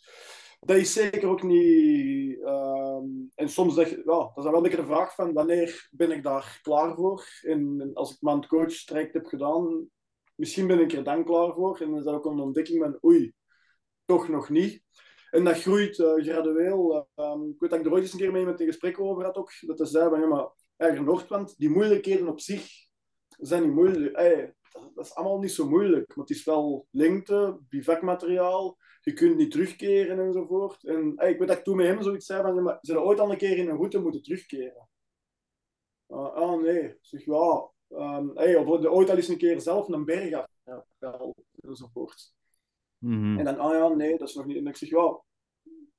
Dat 0.61 0.77
is 0.77 0.93
zeker 0.93 1.29
ook 1.29 1.43
niet. 1.43 2.39
Um, 2.39 3.31
en 3.35 3.49
soms 3.49 3.75
zeg 3.75 3.91
je, 3.91 3.97
ja, 3.97 4.05
dat 4.05 4.33
is 4.37 4.45
wel 4.45 4.55
een 4.55 4.63
beetje 4.63 4.77
de 4.77 4.87
vraag 4.87 5.15
van 5.15 5.33
wanneer 5.33 5.89
ben 5.91 6.11
ik 6.11 6.23
daar 6.23 6.59
klaar 6.63 6.95
voor? 6.95 7.27
En, 7.43 7.91
als 7.95 8.13
ik 8.13 8.21
mijn 8.21 8.47
coach 8.47 8.73
traject 8.73 9.15
heb 9.15 9.27
gedaan, 9.27 9.89
misschien 10.35 10.67
ben 10.67 10.81
ik 10.81 10.93
er 10.93 11.05
dan 11.05 11.25
klaar 11.25 11.53
voor. 11.53 11.81
En 11.81 11.89
dan 11.89 11.99
is 11.99 12.05
dat 12.05 12.15
ook 12.15 12.25
een 12.25 12.41
ontdekking 12.41 12.83
van 12.83 12.99
oei, 13.05 13.33
toch 14.05 14.29
nog 14.29 14.49
niet. 14.49 14.83
En 15.31 15.45
dat 15.45 15.61
groeit 15.61 15.99
uh, 15.99 16.15
gradueel. 16.15 17.09
Um, 17.15 17.51
ik 17.51 17.61
weet 17.61 17.71
dat 17.71 17.79
ik 17.79 17.87
er 17.87 17.93
ooit 17.93 18.03
eens 18.03 18.13
een 18.13 18.19
keer 18.19 18.33
mee 18.33 18.45
met 18.45 18.61
een 18.61 18.67
gesprek 18.67 19.01
over 19.01 19.25
had 19.25 19.37
ook. 19.37 19.53
Dat 19.61 19.79
hij 19.79 19.87
zei 19.87 20.09
van, 20.09 20.21
ja, 20.21 20.27
maar 20.27 20.49
eigen 20.77 21.05
Noordwand, 21.05 21.59
die 21.59 21.71
moeilijkheden 21.71 22.29
op 22.29 22.41
zich 22.41 22.69
zijn 23.29 23.63
niet 23.63 23.73
moeilijk. 23.73 24.17
Hey, 24.17 24.55
dat, 24.95 25.05
is 25.05 25.15
allemaal 25.15 25.39
niet 25.39 25.53
zo 25.53 25.69
moeilijk. 25.69 26.09
Maar 26.09 26.27
het 26.27 26.37
is 26.37 26.45
wel 26.45 26.87
lengte, 26.91 27.59
bivakmateriaal. 27.69 28.77
Je 29.07 29.13
kunt 29.13 29.37
niet 29.37 29.51
terugkeren 29.51 30.19
enzovoort. 30.19 30.85
En 30.85 31.13
hey, 31.17 31.31
ik 31.31 31.39
weet 31.39 31.49
dat 31.49 31.59
ik 31.59 31.65
toen 31.65 31.77
met 31.77 31.87
hem 31.87 32.03
zoiets 32.03 32.27
zei 32.27 32.43
van, 32.43 32.63
maar 32.63 32.79
ze 32.81 33.01
ooit 33.01 33.21
al 33.21 33.31
een 33.31 33.37
keer 33.37 33.57
in 33.57 33.69
een 33.69 33.77
route 33.77 33.99
moeten 33.99 34.23
terugkeren. 34.23 34.89
Uh, 36.09 36.35
ah 36.35 36.61
nee, 36.61 36.97
zeg 37.01 37.25
ja. 37.25 37.71
Um, 37.89 38.31
hey, 38.35 38.57
of 38.57 38.67
ooit 38.67 39.11
al 39.11 39.17
eens 39.17 39.29
een 39.29 39.39
keer 39.39 39.61
zelf 39.61 39.89
een 39.89 40.05
berg 40.05 40.33
af. 40.33 40.47
Ja, 40.99 41.33
enzovoort. 41.61 42.33
Mm 42.99 43.39
En 43.39 43.45
dan, 43.45 43.61
oh 43.61 43.73
ja, 43.73 43.89
nee, 43.89 44.19
dat 44.19 44.29
is 44.29 44.35
nog 44.35 44.47
niet. 44.47 44.57
En 44.57 44.67
ik 44.67 44.77
zeg, 44.77 44.89
ja, 44.89 45.23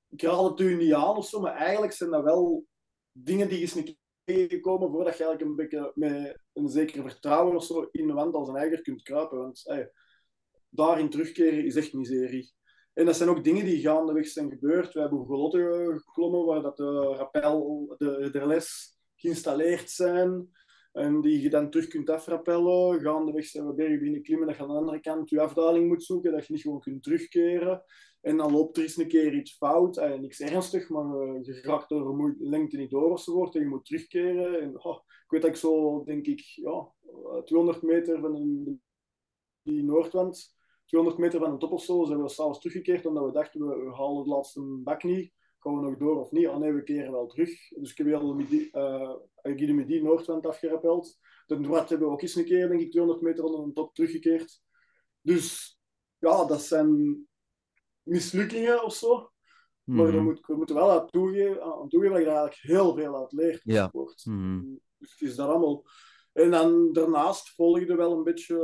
ik 0.10 0.22
raad 0.22 0.50
het 0.50 0.60
u 0.60 0.76
niet 0.76 0.94
aan 0.94 1.18
of 1.18 1.28
zo, 1.28 1.40
maar 1.40 1.56
eigenlijk 1.56 1.94
zijn 1.94 2.10
dat 2.10 2.24
wel 2.24 2.66
dingen 3.12 3.50
die 3.50 3.60
je 3.60 3.72
niet 3.76 3.98
tegenkomen 4.24 4.92
voordat 4.92 5.18
je 5.18 5.24
eigenlijk 5.24 5.42
een 5.42 5.56
beetje 5.56 5.92
met 5.96 6.40
een 6.54 6.70
zeker 6.70 7.02
vertrouwen 7.10 7.56
of 7.56 7.64
zo 7.64 7.88
in 7.92 8.08
de 8.08 8.14
wand 8.14 8.36
als 8.36 8.48
een 8.48 8.56
eiger 8.56 8.82
kunt 8.82 9.02
kruipen. 9.02 9.38
Want 9.38 9.62
hey, 9.64 9.92
daarin 10.70 11.10
terugkeren 11.10 11.66
is 11.66 11.76
echt 11.76 11.94
miserie. 11.94 12.56
En 12.98 13.06
dat 13.06 13.16
zijn 13.16 13.30
ook 13.30 13.44
dingen 13.44 13.66
die 13.66 13.82
gaandeweg 13.82 14.28
zijn 14.28 14.50
gebeurd. 14.50 14.94
We 14.94 15.00
hebben 15.00 15.26
grote 15.26 15.94
geklommen 16.06 16.46
waar 16.46 16.62
dat 16.62 16.78
de 16.78 16.92
rappel, 17.18 17.96
de, 17.98 18.30
de 18.32 18.46
les 18.46 18.98
geïnstalleerd 19.16 19.90
zijn. 19.90 20.50
En 20.92 21.22
die 21.22 21.42
je 21.42 21.50
dan 21.50 21.70
terug 21.70 21.88
kunt 21.88 22.10
afrappellen. 22.10 23.02
Gaandeweg 23.02 23.46
zijn 23.46 23.68
we 23.68 23.74
bergen 23.74 24.00
binnen 24.00 24.22
klimmen, 24.22 24.48
dat 24.48 24.56
je 24.56 24.62
aan 24.62 24.68
de 24.68 24.76
andere 24.76 25.00
kant 25.00 25.30
je 25.30 25.42
afdaling 25.42 25.88
moet 25.88 26.04
zoeken, 26.04 26.32
dat 26.32 26.48
je 26.48 26.54
niet 26.54 26.62
gewoon 26.62 26.80
kunt 26.80 27.04
terugkeren. 27.04 27.84
En 28.22 28.38
dan 28.38 28.52
loopt 28.52 28.78
er 28.78 28.84
eens 28.84 28.98
een 28.98 29.08
keer 29.08 29.34
iets 29.34 29.58
fout, 29.58 29.98
eh, 29.98 30.20
niks 30.20 30.40
ernstig, 30.40 30.90
maar 30.90 31.06
uh, 31.06 31.40
je 31.42 31.62
raakt 31.62 31.90
door 31.90 32.36
lengte 32.40 32.78
niet 32.78 32.90
door 32.90 33.12
enzovoort 33.12 33.56
en 33.56 33.62
je 33.62 33.68
moet 33.68 33.86
terugkeren. 33.86 34.62
En, 34.62 34.84
oh, 34.84 34.96
ik 34.96 35.26
weet 35.28 35.42
dat 35.42 35.52
ik 35.52 35.58
zo, 35.58 36.04
denk 36.04 36.26
ik, 36.26 36.40
ja, 36.40 36.92
200 37.46 37.82
meter 37.82 38.20
van 38.20 38.80
die 39.62 39.84
Noordwand, 39.84 40.57
200 40.88 41.22
meter 41.22 41.40
van 41.40 41.52
een 41.52 41.60
top 41.60 41.72
of 41.72 41.84
zo, 41.84 42.06
zijn 42.06 42.22
we 42.22 42.30
s'avonds 42.30 42.60
teruggekeerd 42.60 43.06
omdat 43.06 43.26
we 43.26 43.32
dachten, 43.32 43.68
we, 43.68 43.96
halen 43.96 44.24
de 44.24 44.30
laatste 44.30 44.62
bak 44.84 45.04
niet 45.04 45.36
gaan 45.68 45.76
we 45.76 45.90
nog 45.90 45.98
door 45.98 46.20
of 46.20 46.32
niet? 46.32 46.48
Ah 46.48 46.58
nee, 46.58 46.74
we 46.74 46.84
keren 46.84 47.12
wel 47.12 47.28
terug. 47.28 47.50
Dus 47.70 47.92
ik 47.92 47.98
heb 47.98 48.08
weer 48.08 48.36
Midi, 48.36 48.70
uh, 48.72 49.14
Guide 49.42 49.74
Midi 49.74 50.02
Noordwand 50.02 50.46
afgerappeld. 50.46 51.20
De 51.46 51.60
Noord 51.60 51.90
hebben 51.90 52.08
we 52.08 52.14
ook 52.14 52.22
eens 52.22 52.36
een 52.36 52.46
keer, 52.46 52.68
denk 52.68 52.82
ik, 52.82 52.92
200 52.92 53.24
meter 53.24 53.44
onder 53.44 53.64
een 53.64 53.74
top 53.74 53.94
teruggekeerd. 53.94 54.62
Dus 55.22 55.78
ja, 56.18 56.46
dat 56.46 56.62
zijn 56.62 57.18
mislukkingen 58.04 58.84
of 58.84 58.94
zo. 58.94 59.32
Maar 59.84 60.24
moet, 60.24 60.46
we 60.48 60.56
moeten 60.56 60.76
wel 60.76 60.92
aan 60.92 61.10
toegeven, 61.10 61.64
aan 61.64 61.90
toegeven 61.90 62.16
dat 62.16 62.26
je 62.26 62.32
er 62.32 62.38
eigenlijk 62.38 62.62
heel 62.62 62.96
veel 62.96 63.18
uit 63.18 63.32
leert. 63.32 63.62
Ja. 63.64 63.92
Mm 64.24 64.80
Dus 64.98 65.12
het 65.12 65.30
is 65.30 65.36
daar 65.36 65.48
allemaal... 65.48 65.84
En 66.38 66.52
dan 66.52 66.94
daarnaast 66.94 67.50
volgde 67.50 67.96
wel 67.96 68.12
een 68.12 68.24
beetje 68.24 68.56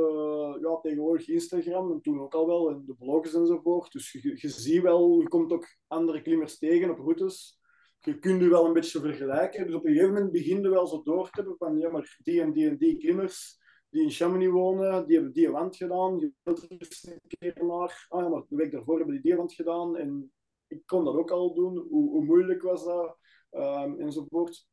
ja, 0.61 0.79
tegenwoordig 0.81 1.27
Instagram 1.27 1.91
en 1.91 2.01
toen 2.01 2.21
ook 2.21 2.33
al 2.33 2.47
wel 2.47 2.69
en 2.69 2.83
de 2.85 2.95
blogs 2.95 3.33
enzovoort. 3.33 3.91
Dus 3.91 4.11
je, 4.11 4.49
ziet 4.49 4.81
wel, 4.81 5.19
je 5.19 5.27
komt 5.27 5.51
ook 5.51 5.67
andere 5.87 6.21
klimmers 6.21 6.57
tegen 6.57 6.89
op 6.89 6.97
routes. 6.97 7.59
Je 7.99 8.19
kunt 8.19 8.41
je 8.41 8.49
wel 8.49 8.65
een 8.65 8.73
beetje 8.73 8.99
vergelijken. 8.99 9.65
Dus 9.65 9.75
op 9.75 9.85
een 9.85 9.91
gegeven 9.91 10.13
moment 10.13 10.31
begin 10.31 10.69
wel 10.69 10.87
zo 10.87 11.03
door 11.03 11.29
te 11.29 11.39
hebben 11.41 11.57
van 11.57 11.77
ja, 11.77 11.89
maar 11.89 12.17
die 12.23 12.41
en 12.41 12.53
die 12.53 12.69
en 12.69 12.77
die 12.77 12.97
klimmers 12.97 13.57
die 13.89 14.01
in 14.01 14.11
Chamonix 14.11 14.51
wonen, 14.51 15.07
die 15.07 15.15
hebben 15.15 15.33
die 15.33 15.51
wand 15.51 15.75
gedaan. 15.75 16.19
Je 16.19 16.31
wilt 16.43 16.63
er 16.63 16.71
eens 16.71 17.07
een 17.07 17.21
keer 17.27 17.65
naar. 17.65 18.05
Ah 18.09 18.21
ja, 18.21 18.29
maar 18.29 18.43
de 18.47 18.55
week 18.55 18.71
daarvoor 18.71 18.97
hebben 18.97 19.13
die 19.13 19.23
die 19.23 19.35
wand 19.35 19.53
gedaan. 19.53 19.97
En 19.97 20.31
ik 20.67 20.85
kon 20.85 21.03
dat 21.03 21.15
ook 21.15 21.31
al 21.31 21.53
doen. 21.53 21.77
Hoe, 21.77 22.09
hoe 22.09 22.25
moeilijk 22.25 22.61
was 22.61 22.85
dat? 22.85 23.17
Um, 23.51 23.99
enzovoort. 23.99 24.67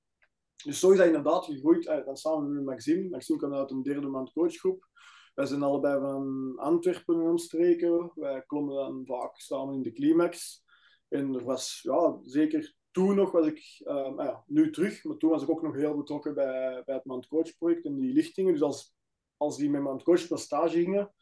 Dus 0.64 0.80
zo 0.80 0.90
is 0.90 0.96
dat 0.96 1.06
inderdaad 1.06 1.44
gegroeid. 1.44 1.86
Uh, 1.86 2.04
dan 2.04 2.16
samen 2.16 2.54
met 2.54 2.64
Maxime. 2.64 3.08
Maxime 3.08 3.38
kwam 3.38 3.54
uit 3.54 3.70
een 3.70 3.82
derde 3.82 4.06
maand 4.06 4.32
coachgroep. 4.32 4.88
Wij 5.34 5.46
zijn 5.46 5.62
allebei 5.62 6.00
van 6.00 6.52
Antwerpen 6.56 7.20
en 7.20 7.28
omstreken. 7.28 8.12
Wij 8.14 8.42
klommen 8.46 8.74
dan 8.74 9.02
vaak 9.06 9.36
samen 9.36 9.74
in 9.74 9.82
de 9.82 9.92
climax. 9.92 10.64
En 11.08 11.34
er 11.34 11.44
was, 11.44 11.80
ja, 11.82 12.18
zeker 12.22 12.74
toen 12.90 13.14
nog 13.14 13.30
was 13.30 13.46
ik, 13.46 13.82
um, 13.86 14.20
ja, 14.20 14.44
nu 14.46 14.70
terug, 14.72 15.04
maar 15.04 15.16
toen 15.16 15.30
was 15.30 15.42
ik 15.42 15.50
ook 15.50 15.62
nog 15.62 15.74
heel 15.74 15.96
betrokken 15.96 16.34
bij, 16.34 16.82
bij 16.84 16.94
het 16.94 17.04
Mount 17.04 17.26
Coach 17.26 17.56
project 17.58 17.84
en 17.84 17.96
die 17.96 18.12
lichtingen. 18.12 18.52
Dus 18.52 18.62
als 18.62 18.94
als 19.40 19.56
die 19.56 19.70
met 19.70 19.82
mijn 19.82 20.02
coach 20.02 20.38
stage 20.38 20.78
gingen, 20.78 21.12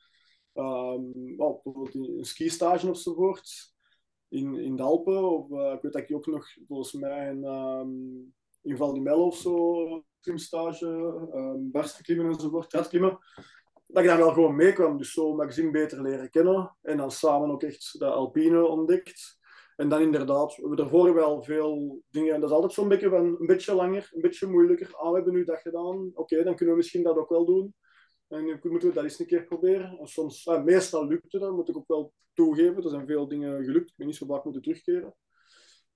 um, 0.54 1.36
bijvoorbeeld 1.36 1.94
een 1.94 2.24
skistage 2.24 2.88
enzovoort, 2.88 3.74
in, 4.28 4.54
in 4.54 4.76
de 4.76 4.82
Alpen, 4.82 5.30
of 5.30 5.50
uh, 5.50 5.72
ik 5.72 5.82
weet 5.82 5.92
dat 5.92 6.02
ik 6.02 6.14
ook 6.14 6.26
nog 6.26 6.46
volgens 6.66 6.92
mij 6.92 7.30
in, 7.30 7.44
um, 7.44 8.34
in 8.68 8.76
Val 8.76 8.92
di 8.92 9.00
Mello 9.00 9.26
of 9.26 9.36
zo, 9.36 10.04
klimstage, 10.20 10.86
um, 11.34 11.70
barsten 11.70 12.04
klimmen 12.04 12.26
enzovoort, 12.26 12.88
klimmen, 12.88 13.18
dat 13.86 14.02
ik 14.02 14.08
daar 14.08 14.18
wel 14.18 14.32
gewoon 14.32 14.56
meekwam. 14.56 14.96
Dus 14.96 15.12
zo 15.12 15.34
magazine 15.34 15.70
beter 15.70 16.02
leren 16.02 16.30
kennen 16.30 16.76
en 16.82 16.96
dan 16.96 17.10
samen 17.10 17.50
ook 17.50 17.62
echt 17.62 17.98
de 17.98 18.04
Alpine 18.04 18.66
ontdekt. 18.66 19.36
En 19.76 19.88
dan 19.88 20.00
inderdaad, 20.00 20.56
we 20.56 20.76
daarvoor 20.76 21.14
wel 21.14 21.42
veel 21.42 22.02
dingen. 22.10 22.34
En 22.34 22.40
dat 22.40 22.48
is 22.48 22.54
altijd 22.54 22.72
zo'n 22.72 22.88
beetje, 22.88 23.08
van, 23.08 23.24
een 23.24 23.46
beetje 23.46 23.74
langer, 23.74 24.10
een 24.14 24.20
beetje 24.20 24.46
moeilijker. 24.46 24.94
Ah, 24.94 25.08
we 25.08 25.14
hebben 25.14 25.32
nu 25.32 25.44
dat 25.44 25.58
gedaan. 25.58 26.10
Oké, 26.14 26.42
dan 26.42 26.54
kunnen 26.54 26.74
we 26.74 26.80
misschien 26.80 27.02
dat 27.02 27.16
ook 27.16 27.28
wel 27.28 27.44
doen. 27.44 27.74
En 28.28 28.44
nu 28.44 28.58
moeten 28.62 28.88
we 28.88 28.94
dat 28.94 29.04
eens 29.04 29.18
een 29.18 29.26
keer 29.26 29.44
proberen. 29.44 29.98
En 29.98 30.06
soms, 30.06 30.44
ja, 30.44 30.58
meestal 30.58 31.06
lukt 31.06 31.32
het, 31.32 31.40
dat 31.40 31.52
moet 31.52 31.68
ik 31.68 31.76
ook 31.76 31.88
wel 31.88 32.12
toegeven. 32.32 32.82
Er 32.82 32.90
zijn 32.90 33.06
veel 33.06 33.28
dingen 33.28 33.64
gelukt. 33.64 33.90
Ik 33.90 33.96
ben 33.96 34.06
niet 34.06 34.16
zo 34.16 34.26
vaak 34.26 34.44
moeten 34.44 34.62
terugkeren. 34.62 35.14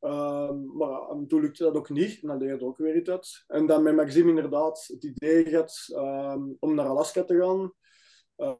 Um, 0.05 0.77
maar 0.77 1.09
en 1.09 1.27
toen 1.27 1.41
lukte 1.41 1.63
dat 1.63 1.75
ook 1.75 1.91
niet. 1.91 2.23
En 2.23 2.29
dan 2.29 2.39
leerde 2.39 2.65
ook 2.65 2.79
weer 2.79 2.97
iets 2.97 3.11
uit. 3.11 3.45
En 3.47 3.67
dan 3.67 3.83
met 3.83 3.95
Maxime 3.95 4.29
inderdaad 4.29 4.85
het 4.87 5.05
idee 5.05 5.45
gehad 5.45 5.89
um, 5.97 6.57
om 6.61 6.75
naar 6.75 6.87
Alaska 6.87 7.25
te 7.25 7.39
gaan. 7.39 7.73
Uh, 8.37 8.55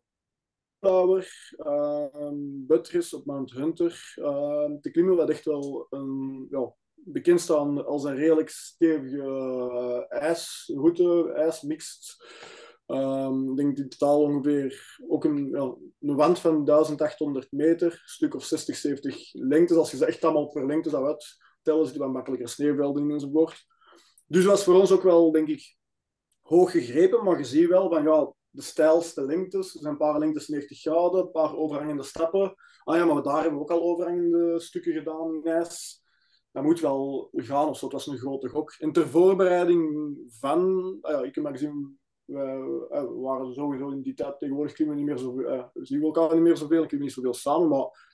Tower, 0.79 1.53
um, 1.59 2.67
Buttress 2.67 3.15
op 3.15 3.27
Mount 3.27 3.51
Hunter 3.51 4.13
te 4.81 4.91
klimmen. 4.93 5.17
Wat 5.17 5.31
echt 5.31 5.45
wel 5.45 5.87
een, 5.91 6.47
ja, 6.51 6.75
bekend 6.95 7.41
staan 7.41 7.87
als 7.87 8.05
een 8.05 8.17
redelijk 8.17 8.49
stevige 8.49 9.17
uh, 9.17 10.23
ijsroute, 10.23 11.33
ijsmixed. 11.33 12.17
Um, 12.93 13.51
ik 13.51 13.57
denk 13.57 13.79
in 13.79 13.89
totaal 13.89 14.23
ongeveer 14.23 14.99
ook 15.09 15.25
een, 15.25 15.55
een 16.01 16.17
wand 16.17 16.39
van 16.39 16.65
1800 16.65 17.53
meter, 17.53 17.93
een 17.93 17.99
stuk 18.05 18.35
of 18.35 18.45
60, 18.45 18.77
70 18.77 19.33
lengtes. 19.33 19.77
Als 19.77 19.91
je 19.91 19.97
ze 19.97 20.07
echt 20.07 20.25
allemaal 20.25 20.49
per 20.49 20.67
lengte 20.67 20.91
zou 20.91 21.07
uittellen, 21.07 21.93
je 21.93 21.99
wat 21.99 22.13
makkelijker 22.13 22.49
sneeuwvelden 22.49 23.03
in 23.03 23.11
enzovoort. 23.11 23.67
Dus 24.27 24.45
was 24.45 24.65
voor 24.65 24.75
ons 24.75 24.93
ook 24.93 25.03
wel, 25.03 25.33
denk 25.33 25.49
ik, 25.49 25.77
hoog 26.41 26.71
gegrepen, 26.71 27.25
maar 27.25 27.39
je 27.39 27.45
ziet 27.45 27.69
wel 27.69 27.91
van 27.91 28.03
ja, 28.03 28.33
de 28.51 28.63
stijlste 28.63 29.25
lengtes. 29.25 29.75
Er 29.75 29.81
zijn 29.81 29.93
een 29.93 29.99
paar 29.99 30.19
lengtes 30.19 30.49
90 30.49 30.81
graden, 30.81 31.21
een 31.21 31.31
paar 31.31 31.57
overhangende 31.57 32.03
stappen. 32.03 32.55
Ah 32.85 32.97
ja, 32.97 33.05
maar 33.05 33.23
daar 33.23 33.41
hebben 33.41 33.55
we 33.55 33.65
ook 33.65 33.71
al 33.71 33.83
overhangende 33.83 34.61
stukken 34.61 34.93
gedaan 34.93 35.35
in 35.35 35.53
ijs. 35.53 36.03
Dat 36.51 36.63
moet 36.63 36.81
wel 36.81 37.29
gaan 37.33 37.69
of 37.69 37.79
zo. 37.79 37.85
Het 37.85 37.95
was 37.95 38.07
een 38.07 38.19
grote 38.19 38.49
gok. 38.49 38.75
En 38.79 38.93
ter 38.93 39.09
voorbereiding 39.09 40.17
van, 40.41 40.99
ah 41.01 41.13
ja, 41.13 41.23
ik 41.23 41.35
heb 41.35 41.45
maar 41.45 41.53
gezien 41.53 42.01
we, 42.25 42.89
uh, 42.91 43.01
we, 43.01 43.21
waren 43.21 43.55
sowieso 43.55 43.91
in 43.91 44.03
die 44.03 44.15
tijd, 44.15 44.39
tegenwoordig 44.39 44.75
klimmen 44.75 44.97
we 44.97 45.03
niet 45.03 45.11
meer 45.11 45.19
zo 45.19 45.63
zien 45.75 46.01
we 46.01 46.07
elkaar 46.07 46.35
niet 46.35 46.43
meer 46.43 46.57
zoveel, 46.57 46.87
klimmen 46.87 47.09
niet 47.09 47.17
zoveel 47.17 47.35
samen, 47.35 47.69
maar 47.69 48.11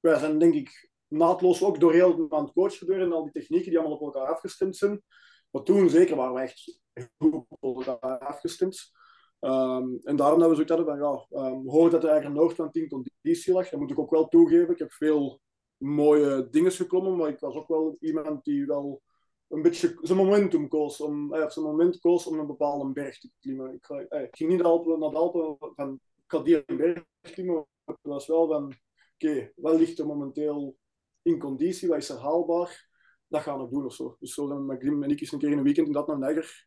wij 0.00 0.18
zijn 0.18 0.38
denk 0.38 0.54
ik 0.54 0.90
naadloos 1.08 1.62
ook 1.62 1.80
door 1.80 1.92
heel 1.92 2.26
aan 2.30 2.44
het 2.44 2.52
coach 2.52 2.78
gebeuren 2.78 3.06
en 3.06 3.12
al 3.12 3.22
die 3.22 3.32
technieken 3.32 3.70
die 3.70 3.78
allemaal 3.78 3.96
op 3.96 4.14
elkaar 4.14 4.34
afgestemd 4.34 4.76
zijn. 4.76 5.02
Maar 5.50 5.62
toen 5.62 5.90
zeker 5.90 6.16
waren 6.16 6.34
we 6.34 6.40
echt 6.40 6.80
goed 7.18 7.44
op 7.48 7.86
elkaar 7.86 8.18
afgestemd. 8.18 8.90
Um, 9.40 9.98
en 10.02 10.16
daarom 10.16 10.38
dat 10.38 10.48
we 10.48 10.54
zoiets 10.54 10.72
hadden 10.72 10.98
van, 10.98 10.98
ja, 10.98 11.46
um, 11.46 11.68
hoor 11.68 11.90
dat 11.90 12.04
er 12.04 12.10
eigenlijk 12.10 12.40
een 12.40 12.56
van 12.56 12.70
10 12.70 12.88
conditie 12.88 13.52
lag. 13.52 13.68
Dat 13.68 13.80
moet 13.80 13.90
ik 13.90 13.98
ook 13.98 14.10
wel 14.10 14.28
toegeven. 14.28 14.72
Ik 14.72 14.78
heb 14.78 14.92
veel 14.92 15.40
mooie 15.76 16.48
dingen 16.50 16.72
geklommen, 16.72 17.16
maar 17.16 17.28
ik 17.28 17.40
was 17.40 17.54
ook 17.54 17.68
wel 17.68 17.96
iemand 18.00 18.44
die 18.44 18.66
wel 18.66 19.02
een 19.48 19.62
beetje 19.62 19.98
zijn 20.00 20.18
momentum 20.18 20.68
koos 20.68 21.00
om, 21.00 21.34
eh, 21.34 21.48
zijn 21.48 21.64
moment 21.64 21.98
koos 21.98 22.26
om 22.26 22.38
een 22.38 22.46
bepaalde 22.46 22.92
berg 22.92 23.18
te 23.18 23.30
klimmen. 23.40 23.74
Ik, 23.74 23.88
eh, 23.88 24.22
ik 24.22 24.36
ging 24.36 24.50
niet 24.50 24.62
Alpen, 24.62 24.98
naar 24.98 25.10
de 25.10 25.16
Alpen 25.16 25.56
van 25.74 26.00
ik 26.28 26.44
die 26.44 26.76
berg 26.76 27.04
klimmen. 27.20 27.66
Het 27.84 27.98
was 28.02 28.26
wel 28.26 28.46
van 28.46 28.64
oké, 28.64 28.76
okay, 29.18 29.52
wat 29.56 29.78
ligt 29.78 29.98
er 29.98 30.06
momenteel 30.06 30.76
in 31.22 31.38
conditie, 31.38 31.88
wat 31.88 31.98
is 31.98 32.08
er 32.08 32.18
haalbaar? 32.18 32.88
Dat 33.28 33.42
gaan 33.42 33.62
we 33.62 33.68
doen 33.70 33.84
of 33.84 33.94
zo. 33.94 34.16
Dus 34.18 34.34
zo 34.34 34.46
zijn 34.46 34.66
met 34.66 34.80
Grim 34.80 35.02
en 35.02 35.10
ik 35.10 35.20
eens 35.20 35.32
een 35.32 35.38
keer 35.38 35.50
in 35.50 35.58
een 35.58 35.64
weekend 35.64 35.86
in 35.86 35.92
dat 35.92 36.06
naar 36.06 36.18
Niger 36.18 36.66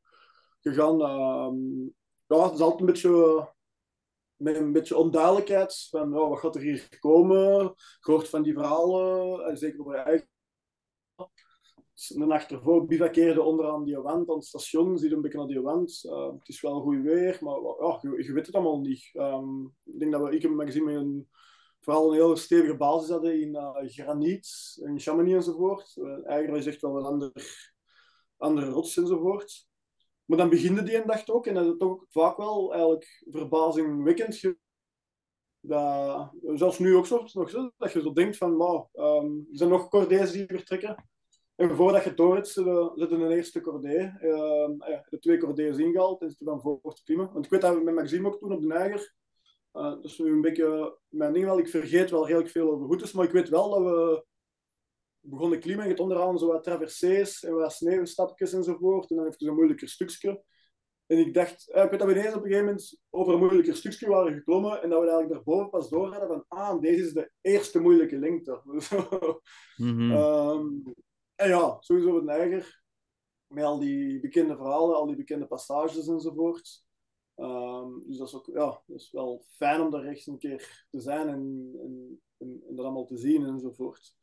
gegaan. 0.59 0.99
Uh, 0.99 1.81
ja, 2.27 2.43
het 2.43 2.53
is 2.53 2.59
altijd 2.59 2.79
een 2.79 2.85
beetje 2.85 3.53
met 4.35 4.55
een 4.55 4.71
beetje 4.71 4.97
onduidelijkheid 4.97 5.87
van 5.89 6.17
oh, 6.17 6.29
wat 6.29 6.39
gaat 6.39 6.55
er 6.55 6.61
hier 6.61 6.97
komen. 6.99 7.73
Gehoord 7.99 8.29
van 8.29 8.43
die 8.43 8.53
verhalen, 8.53 9.45
en 9.45 9.57
zeker 9.57 9.79
over 9.79 9.95
eigen 9.95 10.29
de 12.07 12.25
nacht 12.25 12.51
ervoor 12.51 12.85
bivakkeerde 12.85 13.41
onderaan 13.41 13.83
die 13.83 13.97
wand 13.97 14.29
aan 14.29 14.35
het 14.35 14.45
station. 14.45 14.97
Zie 14.97 15.13
een 15.13 15.21
beetje 15.21 15.37
naar 15.37 15.47
die 15.47 15.61
wand. 15.61 16.03
Uh, 16.03 16.31
het 16.31 16.47
is 16.47 16.61
wel 16.61 16.81
goed 16.81 17.01
weer, 17.01 17.37
maar 17.41 17.55
ja, 17.79 17.99
je, 18.01 18.33
weet 18.33 18.45
het 18.45 18.55
allemaal 18.55 18.79
niet. 18.79 19.09
Um, 19.13 19.75
ik 19.83 19.99
denk 19.99 20.11
dat 20.11 20.21
we, 20.21 20.35
ik 20.35 20.47
gezien 20.57 20.83
met 20.83 20.95
een, 20.95 21.29
vooral 21.79 22.07
een 22.07 22.13
heel 22.13 22.35
stevige 22.35 22.77
basis 22.77 23.09
hadden 23.09 23.41
in 23.41 23.55
uh, 23.55 23.75
graniet, 23.85 24.79
in 24.85 24.99
Chamonix 24.99 25.35
enzovoort. 25.35 25.95
Uh, 25.95 26.27
eigenlijk 26.27 26.65
is 26.65 26.73
echt 26.73 26.81
wel 26.81 26.97
een 26.97 27.05
ander, 27.05 27.31
andere 28.37 28.69
rots 28.69 28.97
enzovoort. 28.97 29.69
Maar 30.25 30.37
dan 30.37 30.49
beginde 30.49 30.83
die 30.83 30.95
een 30.95 31.07
dag 31.07 31.27
ook, 31.27 31.47
en 31.47 31.53
dat 31.53 31.65
is 31.65 31.77
toch 31.77 32.05
vaak 32.09 32.37
wel 32.37 32.71
eigenlijk 32.71 33.23
verbazingwekkend. 33.29 34.55
Dat, 35.59 36.31
zelfs 36.43 36.79
nu 36.79 36.95
ook 36.95 37.05
zo, 37.05 37.23
nog 37.33 37.49
zo, 37.49 37.71
dat 37.77 37.91
je 37.91 38.01
zo 38.01 38.13
denkt 38.13 38.37
van, 38.37 38.55
wow, 38.55 38.87
um, 38.93 39.47
er 39.51 39.57
zijn 39.57 39.69
nog 39.69 39.89
cordees 39.89 40.31
die 40.31 40.45
vertrekken. 40.45 41.10
En 41.61 41.75
voordat 41.75 42.03
je 42.03 42.13
door 42.13 42.35
hebt, 42.35 42.47
zitten 42.47 43.21
een 43.21 43.31
eerste 43.31 43.61
cordé. 43.61 44.17
Uh, 44.21 44.99
de 45.09 45.17
twee 45.19 45.37
cordées 45.37 45.77
ingehaald 45.77 46.21
en 46.21 46.27
zitten 46.27 46.45
dan 46.45 46.61
voor 46.61 46.93
te 46.93 47.03
klimmen. 47.03 47.33
Want 47.33 47.45
ik 47.45 47.51
weet 47.51 47.61
dat 47.61 47.75
we 47.75 47.83
met 47.83 47.93
Maxime 47.93 48.27
ook 48.27 48.39
toen 48.39 48.51
op 48.51 48.61
de 48.61 48.67
Niger. 48.67 49.13
Uh, 49.73 49.83
dat 49.83 50.03
is 50.03 50.17
nu 50.17 50.31
een 50.31 50.41
beetje 50.41 50.97
mijn 51.07 51.33
ding 51.33 51.45
wel. 51.45 51.59
Ik 51.59 51.69
vergeet 51.69 52.11
wel 52.11 52.25
redelijk 52.25 52.49
veel 52.49 52.71
over 52.71 52.85
routes, 52.85 53.11
maar 53.11 53.25
ik 53.25 53.31
weet 53.31 53.49
wel 53.49 53.69
dat 53.69 53.83
we 53.83 54.25
begonnen 55.19 55.59
klimmen. 55.59 55.87
Je 55.87 55.97
onderaan 55.97 56.39
zo 56.39 56.47
wat 56.47 56.63
traversées 56.63 57.43
en 57.43 57.55
wat 57.55 57.73
sneeuwstapjes 57.73 58.53
enzovoort. 58.53 59.09
En 59.09 59.15
dan 59.15 59.25
heeft 59.25 59.39
het 59.39 59.49
een 59.49 59.55
moeilijker 59.55 59.89
stukje. 59.89 60.43
En 61.05 61.17
ik 61.17 61.33
dacht, 61.33 61.71
uh, 61.75 61.83
ik 61.83 61.89
weet 61.89 61.99
dat 61.99 62.07
we 62.07 62.13
ineens 62.13 62.35
op 62.35 62.43
een 62.43 62.51
gegeven 62.51 62.65
moment 62.65 62.99
over 63.09 63.33
een 63.33 63.39
moeilijker 63.39 63.75
stukje 63.75 64.07
waren 64.07 64.33
geklommen 64.33 64.81
en 64.81 64.89
dat 64.89 64.99
we 64.99 65.09
eigenlijk 65.09 65.33
daarboven 65.33 65.69
pas 65.69 65.89
door 65.89 66.11
hadden 66.11 66.27
van, 66.27 66.45
ah, 66.47 66.81
deze 66.81 67.03
is 67.03 67.13
de 67.13 67.31
eerste 67.41 67.79
moeilijke 67.79 68.17
lengte. 68.17 68.61
mm 69.77 69.97
-hmm. 69.97 70.93
En 71.41 71.49
ja, 71.49 71.77
sowieso 71.79 72.15
het 72.15 72.23
Niger. 72.23 72.83
Met 73.47 73.63
al 73.63 73.79
die 73.79 74.19
bekende 74.19 74.55
verhalen, 74.55 74.95
al 74.95 75.05
die 75.05 75.15
bekende 75.15 75.47
passages 75.47 76.07
enzovoort. 76.07 76.83
Um, 77.35 78.03
dus 78.07 78.17
dat 78.17 78.27
is 78.27 78.35
ook 78.35 78.45
ja, 78.45 78.81
dat 78.85 78.99
is 78.99 79.11
wel 79.11 79.45
fijn 79.49 79.81
om 79.81 79.91
daar 79.91 80.03
rechts 80.03 80.27
een 80.27 80.37
keer 80.37 80.85
te 80.89 80.99
zijn 80.99 81.27
en, 81.27 81.71
en, 82.37 82.63
dat 82.69 82.85
allemaal 82.85 83.05
te 83.05 83.17
zien 83.17 83.45
enzovoort. 83.45 84.15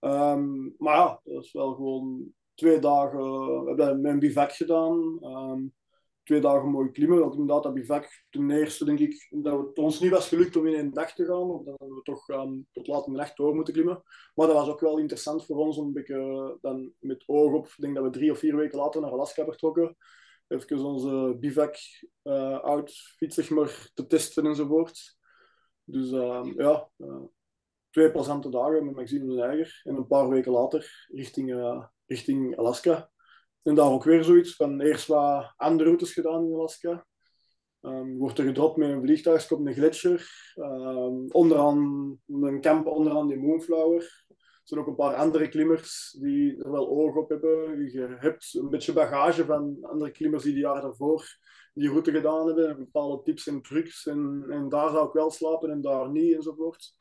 Um, 0.00 0.74
maar 0.78 0.96
ja, 0.96 1.20
dat 1.24 1.44
is 1.44 1.52
wel 1.52 1.74
gewoon 1.74 2.34
twee 2.54 2.78
dagen. 2.78 3.20
We 3.64 3.68
hebben 3.68 4.00
mijn 4.00 4.18
bivak 4.18 4.52
gedaan. 4.52 5.18
Um, 5.22 5.74
twee 6.22 6.40
dagen 6.40 6.68
mooi 6.68 6.90
klimmen. 6.90 7.18
Want 7.18 7.32
inderdaad, 7.32 7.62
dat 7.62 7.74
bivak, 7.74 8.24
ten 8.30 8.50
eerste 8.50 8.84
denk 8.84 8.98
ik 8.98 9.28
dat 9.30 9.58
het 9.58 9.78
ons 9.78 10.00
niet 10.00 10.10
was 10.10 10.28
gelukt 10.28 10.56
om 10.56 10.66
in 10.66 10.74
één 10.74 10.92
dag 10.92 11.14
te 11.14 11.24
gaan. 11.24 11.50
Of 11.50 11.64
dat 11.64 11.78
we 11.78 12.00
toch 12.02 12.28
um, 12.28 12.66
tot 12.72 12.86
laat 12.86 13.06
in 13.06 13.12
de 13.12 13.18
nacht 13.18 13.36
door 13.36 13.54
moeten 13.54 13.74
klimmen. 13.74 14.02
Maar 14.34 14.46
dat 14.46 14.56
was 14.56 14.68
ook 14.68 14.80
wel 14.80 14.98
interessant 14.98 15.46
voor 15.46 15.56
ons 15.56 15.76
om 15.78 15.86
een 15.86 15.92
beetje 15.92 16.14
uh, 16.14 16.50
dan 16.60 16.92
met 16.98 17.22
oog 17.26 17.52
op, 17.52 17.66
ik 17.66 17.74
denk 17.76 17.94
dat 17.94 18.04
we 18.04 18.10
drie 18.10 18.30
of 18.30 18.38
vier 18.38 18.56
weken 18.56 18.78
later 18.78 19.00
naar 19.00 19.10
Alaska 19.10 19.44
vertrokken. 19.44 19.96
Even 20.48 20.84
onze 20.84 21.36
bivak 21.40 21.76
uh, 22.22 22.60
outfit 22.60 23.50
maar, 23.50 23.90
te 23.94 24.06
testen 24.06 24.46
enzovoort. 24.46 25.16
Dus 25.84 26.10
uh, 26.10 26.52
ja, 26.56 26.90
uh, 26.96 27.22
twee 27.90 28.10
plezante 28.10 28.48
dagen 28.48 28.84
met 28.84 28.94
Maxime 28.94 29.34
de 29.34 29.42
Eiger. 29.42 29.80
En 29.84 29.96
een 29.96 30.06
paar 30.06 30.28
weken 30.28 30.52
later 30.52 31.06
richting, 31.08 31.76
richting 32.06 32.56
Alaska. 32.56 33.11
En 33.62 33.74
daar 33.74 33.90
ook 33.90 34.04
weer 34.04 34.24
zoiets 34.24 34.56
van 34.56 34.80
eerst 34.80 35.06
wat 35.06 35.52
andere 35.56 35.84
routes 35.84 36.12
gedaan 36.12 36.44
in 36.44 36.54
Alaska. 36.54 37.06
Um, 37.80 38.18
wordt 38.18 38.38
er 38.38 38.44
gedropt 38.44 38.76
met 38.76 38.90
een 38.90 39.02
vliegtuig, 39.02 39.50
op 39.50 39.66
een 39.66 39.74
gletsjer. 39.74 40.30
Um, 40.56 41.30
onderaan 41.30 41.78
een 42.26 42.60
camp 42.60 42.86
onderaan 42.86 43.28
die 43.28 43.38
Moonflower. 43.38 44.24
Er 44.28 44.68
zijn 44.68 44.80
ook 44.80 44.86
een 44.86 44.94
paar 44.94 45.14
andere 45.14 45.48
klimmers 45.48 46.16
die 46.20 46.64
er 46.64 46.70
wel 46.70 46.88
oog 46.88 47.16
op 47.16 47.28
hebben. 47.28 47.90
Je 47.92 48.16
hebt 48.18 48.54
een 48.54 48.70
beetje 48.70 48.92
bagage 48.92 49.44
van 49.44 49.78
andere 49.80 50.10
klimmers 50.10 50.42
die 50.42 50.54
de 50.54 50.60
jaren 50.60 50.82
daarvoor 50.82 51.38
die 51.74 51.88
route 51.88 52.10
gedaan 52.10 52.46
hebben. 52.46 52.76
Bepaalde 52.76 53.22
tips 53.22 53.46
en 53.46 53.62
trucs. 53.62 54.06
En, 54.06 54.46
en 54.48 54.68
daar 54.68 54.90
zou 54.90 55.06
ik 55.06 55.12
wel 55.12 55.30
slapen 55.30 55.70
en 55.70 55.80
daar 55.80 56.10
niet 56.10 56.34
enzovoort. 56.34 56.94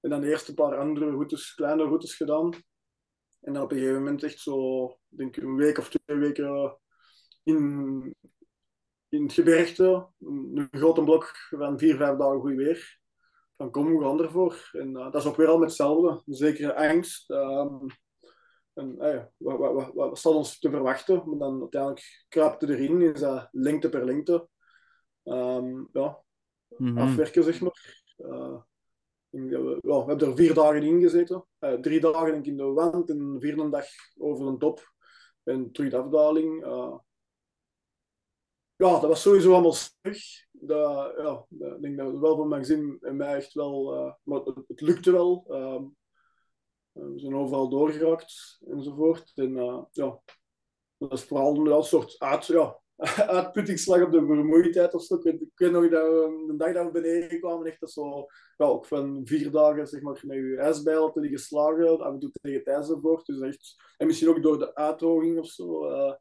En 0.00 0.10
dan 0.10 0.22
eerst 0.22 0.48
een 0.48 0.54
paar 0.54 0.76
andere 0.76 1.10
routes, 1.10 1.54
kleine 1.54 1.82
routes 1.82 2.14
gedaan. 2.14 2.52
En 3.40 3.52
dan 3.52 3.62
op 3.62 3.70
een 3.70 3.78
gegeven 3.78 3.98
moment 3.98 4.22
echt 4.22 4.38
zo, 4.38 4.86
denk 5.16 5.36
een 5.36 5.56
week 5.56 5.78
of 5.78 5.90
twee 5.90 6.18
weken 6.18 6.78
in, 7.42 8.14
in 9.08 9.22
het 9.22 9.32
gebergte. 9.32 10.06
Een 10.20 10.68
grote 10.70 11.02
blok 11.02 11.32
van 11.50 11.78
vier, 11.78 11.96
vijf 11.96 12.18
dagen 12.18 12.40
goed 12.40 12.54
weer. 12.54 13.00
Dan 13.56 13.70
kom 13.70 13.96
we 13.96 14.04
gaan 14.04 14.22
ervoor. 14.22 14.70
En 14.72 14.88
uh, 14.88 15.12
dat 15.12 15.14
is 15.14 15.26
ook 15.26 15.36
weer 15.36 15.48
al 15.48 15.58
met 15.58 15.68
hetzelfde. 15.68 16.22
Een 16.26 16.34
zekere 16.34 16.76
angst. 16.76 17.30
Um, 17.30 17.86
en 18.74 18.94
hey, 18.98 19.30
wat, 19.36 19.58
wat, 19.58 19.90
wat, 19.94 20.18
staat 20.18 20.32
ons 20.32 20.58
te 20.58 20.70
verwachten? 20.70 21.22
Maar 21.26 21.38
dan 21.38 21.60
uiteindelijk 21.60 22.24
kraapt 22.28 22.62
erin, 22.62 23.00
is 23.00 23.20
dat 23.20 23.48
lengte 23.50 23.88
per 23.88 24.04
lengte. 24.04 24.48
Um, 25.24 25.88
ja, 25.92 26.22
mm 26.68 26.86
-hmm. 26.86 26.98
afwerken, 26.98 27.44
zeg 27.44 27.60
maar. 27.60 28.04
Uh, 28.18 28.60
we, 29.28 29.78
we 29.80 29.94
hebben 29.94 30.28
er 30.28 30.36
vier 30.36 30.54
dagen 30.54 30.82
in 30.82 31.00
gezeten. 31.00 31.46
Drie 31.80 32.00
dagen 32.00 32.26
denk 32.26 32.44
ik 32.44 32.50
in 32.50 32.56
de 32.56 32.64
wand 32.64 33.10
en 33.10 33.36
vierde 33.40 33.68
dag 33.68 33.86
over 34.18 34.46
een 34.46 34.58
top. 34.58 34.92
En 35.42 35.72
terug 35.72 35.90
de 35.90 35.96
afdaling. 35.96 36.64
Uh, 36.64 36.98
ja, 38.76 38.90
dat 38.90 39.02
was 39.02 39.22
sowieso 39.22 39.52
allemaal 39.52 39.74
terug. 40.00 40.46
Dat, 40.50 41.14
ja, 41.16 41.46
ik 41.48 41.82
denk 41.82 41.96
dat 41.96 42.18
wel 42.18 42.36
van 42.36 42.48
Maxime 42.48 42.98
en 43.00 43.16
mij 43.16 43.36
echt 43.36 43.52
wel... 43.52 43.94
Uh, 43.94 44.12
maar 44.22 44.40
het, 44.40 44.56
het, 44.68 44.80
lukte 44.80 45.12
wel. 45.12 45.44
Ehm, 45.48 45.84
we 46.92 47.18
zijn 47.18 47.34
overal 47.34 47.68
doorgeraakt 47.68 48.60
enzovoort. 48.68 49.32
En 49.34 49.54
ja, 49.90 50.20
dat 50.96 51.12
is 51.12 51.24
vooral 51.24 51.66
een 51.66 51.84
soort 51.84 52.18
uit... 52.18 52.46
Ja, 52.46 52.81
uitputtingsslag 53.36 54.02
op 54.02 54.12
de 54.12 54.26
vermoeidheid 54.26 54.94
of 54.94 55.02
zo. 55.02 55.14
Ik 55.14 55.22
weet, 55.22 55.40
ik 55.40 55.50
weet 55.54 55.70
nog 55.70 55.88
dat 55.88 56.02
we 56.02 56.44
de 56.46 56.56
dag 56.56 56.72
dat 56.72 56.84
we 56.86 56.90
beneden 56.90 57.40
kwamen, 57.40 57.66
echt 57.66 57.80
dat 57.80 57.90
zo, 57.90 58.26
ja, 58.56 58.64
ook 58.64 58.86
van 58.86 59.20
vier 59.24 59.50
dagen 59.50 59.86
zeg 59.86 60.00
maar, 60.00 60.20
met 60.22 60.36
je 60.36 60.56
ijsbijl 60.56 61.12
die 61.12 61.30
geslagen, 61.30 62.00
af 62.00 62.12
en 62.12 62.18
toe 62.18 62.30
tegen 62.30 62.58
het 62.58 62.68
enzovoort. 62.68 63.26
Dus 63.26 63.40
echt, 63.40 63.74
en 63.96 64.06
misschien 64.06 64.28
ook 64.28 64.42
door 64.42 64.58
de 64.58 64.74
uitdroging 64.74 65.38
of 65.38 65.46
zo. 65.46 65.90
Uh, 65.90 66.14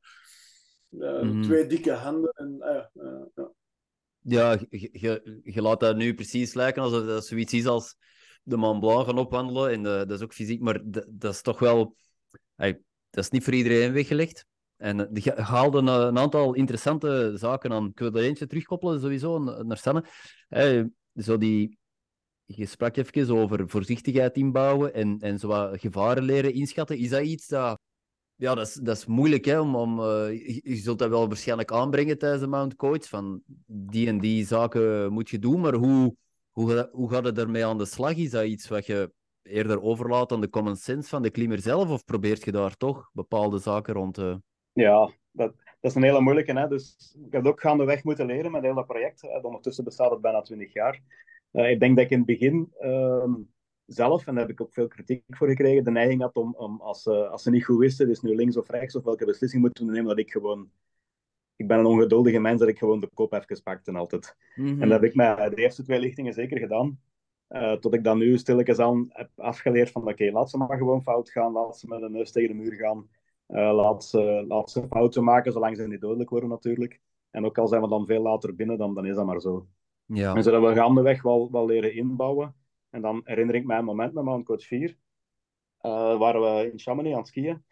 uh, 0.89 1.21
mm. 1.21 1.43
Twee 1.43 1.67
dikke 1.67 1.91
handen. 1.91 2.31
En, 2.33 2.55
uh, 2.59 3.23
ja, 3.35 3.51
ja 4.21 4.59
je, 4.69 5.41
je, 5.43 5.61
laat 5.61 5.79
dat 5.79 5.95
nu 5.95 6.13
precies 6.13 6.53
lijken 6.53 6.81
alsof 6.81 7.05
dat 7.05 7.25
zoiets 7.25 7.53
is 7.53 7.65
als 7.65 7.95
de 8.43 8.57
Mont 8.57 8.79
Blanc 8.79 9.05
gaan 9.05 9.17
opwandelen. 9.17 9.71
En 9.71 9.83
dat 9.83 10.11
is 10.11 10.21
ook 10.21 10.33
fysiek, 10.33 10.61
maar 10.61 10.81
dat, 10.83 11.05
dat 11.09 11.33
is 11.33 11.41
toch 11.41 11.59
wel... 11.59 11.95
Hey, 12.55 12.81
dat 13.09 13.23
is 13.23 13.29
niet 13.29 13.43
voor 13.43 13.53
iedereen 13.53 13.93
weggelegd. 13.93 14.45
En 14.81 15.07
die 15.11 15.31
haalde 15.31 15.77
een, 15.77 16.17
aantal 16.17 16.53
interessante 16.53 17.31
zaken 17.35 17.71
aan. 17.71 17.87
Ik 17.87 17.99
wil 17.99 18.13
er 18.13 18.23
eentje 18.23 18.47
terugkoppelen, 18.47 19.01
sowieso, 19.01 19.39
naar 19.39 19.77
Sanne. 19.77 20.05
zo 21.15 21.37
die, 21.37 21.77
je 22.45 22.65
sprak 22.65 22.97
even 22.97 23.35
over 23.37 23.69
voorzichtigheid 23.69 24.35
inbouwen 24.35 24.93
en, 24.93 25.19
en 25.19 25.39
zo 25.39 25.69
gevaren 25.71 26.23
leren 26.23 26.53
inschatten. 26.53 26.97
Is 26.97 27.09
dat 27.09 27.23
iets 27.23 27.47
dat... 27.47 27.79
Ja, 28.35 28.55
dat 28.55 28.67
is, 28.67 28.73
dat 28.73 28.97
is 28.97 29.05
moeilijk, 29.05 29.45
hè, 29.45 29.59
om, 29.59 29.75
om, 29.75 29.99
uh, 29.99 30.05
je, 30.63 30.75
zult 30.75 30.99
dat 30.99 31.09
wel 31.09 31.27
waarschijnlijk 31.27 31.71
aanbrengen 31.71 32.17
tijdens 32.17 32.41
de 32.41 32.47
Mount 32.47 32.75
Coach, 32.75 33.07
van 33.07 33.41
die 33.65 34.07
en 34.07 34.19
die 34.19 34.45
zaken 34.45 35.13
moet 35.13 35.29
je 35.29 35.39
doen, 35.39 35.59
maar 35.59 35.73
hoe, 35.73 36.15
hoe, 36.51 36.89
hoe 36.91 37.09
gaat 37.09 37.25
het 37.25 37.37
ermee 37.37 37.65
aan 37.65 37.77
de 37.77 37.85
slag? 37.85 38.15
Is 38.15 38.29
dat 38.29 38.45
iets 38.45 38.67
wat 38.67 38.85
je 38.85 39.11
eerder 39.41 39.81
overlaat 39.81 40.31
aan 40.31 40.41
de 40.41 40.49
common 40.49 40.75
sense 40.75 41.09
van 41.09 41.21
de 41.21 41.29
klimmer 41.29 41.61
zelf, 41.61 41.89
of 41.89 42.05
probeert 42.05 42.43
je 42.43 42.51
daar 42.51 42.77
toch 42.77 43.09
bepaalde 43.13 43.59
zaken 43.59 43.93
rond 43.93 44.13
te 44.13 44.41
ja, 44.73 45.11
dat, 45.31 45.53
dat 45.55 45.91
is 45.91 45.95
een 45.95 46.03
hele 46.03 46.21
moeilijke. 46.21 46.59
Hè? 46.59 46.67
Dus 46.67 47.15
ik 47.25 47.31
heb 47.31 47.43
het 47.43 47.51
ook 47.51 47.61
gaandeweg 47.61 48.03
moeten 48.03 48.25
leren 48.25 48.51
met 48.51 48.63
heel 48.63 48.75
dat 48.75 48.87
project. 48.87 49.43
Ondertussen 49.43 49.83
bestaat 49.83 50.11
het 50.11 50.21
bijna 50.21 50.41
20 50.41 50.73
jaar. 50.73 51.01
Uh, 51.51 51.69
ik 51.69 51.79
denk 51.79 51.95
dat 51.95 52.05
ik 52.05 52.11
in 52.11 52.17
het 52.17 52.27
begin 52.27 52.73
uh, 52.79 53.33
zelf, 53.85 54.27
en 54.27 54.33
daar 54.33 54.43
heb 54.43 54.51
ik 54.51 54.61
ook 54.61 54.73
veel 54.73 54.87
kritiek 54.87 55.23
voor 55.27 55.47
gekregen, 55.47 55.83
de 55.83 55.91
neiging 55.91 56.21
had 56.21 56.35
om, 56.35 56.55
om 56.55 56.81
als, 56.81 57.05
uh, 57.05 57.29
als 57.29 57.43
ze 57.43 57.49
niet 57.49 57.65
goed 57.65 57.79
wisten, 57.79 58.07
dus 58.07 58.21
nu 58.21 58.35
links 58.35 58.57
of 58.57 58.69
rechts, 58.69 58.95
of 58.95 59.03
welke 59.03 59.25
beslissing 59.25 59.61
moeten 59.61 59.85
nemen, 59.85 60.05
dat 60.05 60.19
ik 60.19 60.31
gewoon... 60.31 60.71
Ik 61.55 61.67
ben 61.67 61.79
een 61.79 61.85
ongeduldige 61.85 62.39
mens 62.39 62.59
dat 62.59 62.69
ik 62.69 62.77
gewoon 62.77 62.99
de 62.99 63.09
kop 63.13 63.33
even 63.33 63.63
pakte 63.63 63.91
altijd. 63.91 64.35
Mm 64.55 64.65
-hmm. 64.65 64.81
En 64.81 64.89
dat 64.89 65.01
heb 65.01 65.09
ik 65.09 65.15
met 65.15 65.37
de 65.55 65.61
eerste 65.61 65.83
twee 65.83 65.99
lichtingen 65.99 66.33
zeker 66.33 66.57
gedaan. 66.57 66.99
Uh, 67.49 67.73
tot 67.73 67.93
ik 67.93 68.03
dan 68.03 68.17
nu 68.17 68.37
stilletjes 68.37 68.79
aan 68.79 69.05
heb 69.09 69.29
afgeleerd 69.35 69.91
van 69.91 70.01
oké, 70.01 70.11
okay, 70.11 70.29
laat 70.29 70.49
ze 70.49 70.57
maar 70.57 70.77
gewoon 70.77 71.03
fout 71.03 71.29
gaan, 71.29 71.51
laat 71.51 71.77
ze 71.77 71.87
met 71.87 72.01
een 72.01 72.11
neus 72.11 72.31
tegen 72.31 72.49
de 72.49 72.63
muur 72.63 72.73
gaan. 72.73 73.09
Uh, 73.51 73.73
laat, 73.73 74.05
ze, 74.05 74.45
laat 74.47 74.71
ze 74.71 74.87
fouten 74.89 75.23
maken, 75.23 75.51
zolang 75.51 75.77
ze 75.77 75.87
niet 75.87 76.01
dodelijk 76.01 76.29
worden 76.29 76.49
natuurlijk. 76.49 76.99
En 77.29 77.45
ook 77.45 77.57
al 77.57 77.67
zijn 77.67 77.81
we 77.81 77.87
dan 77.87 78.05
veel 78.05 78.21
later 78.21 78.55
binnen, 78.55 78.77
dan, 78.77 78.95
dan 78.95 79.05
is 79.05 79.15
dat 79.15 79.25
maar 79.25 79.41
zo. 79.41 79.67
Ja. 80.05 80.35
En 80.35 80.43
zodat 80.43 80.61
we 80.61 80.73
gaandeweg 80.73 81.21
wel, 81.21 81.51
wel 81.51 81.65
leren 81.65 81.93
inbouwen. 81.93 82.55
En 82.89 83.01
dan 83.01 83.21
herinner 83.23 83.55
ik 83.55 83.65
mij 83.65 83.77
een 83.77 83.85
moment 83.85 84.13
met 84.13 84.23
mijn 84.23 84.43
coach 84.43 84.63
4. 84.63 84.89
Uh, 85.81 86.17
waren 86.17 86.41
we 86.41 86.71
in 86.71 86.79
Chamonix 86.79 87.13
aan 87.13 87.19
het 87.19 87.27
skiën. 87.27 87.63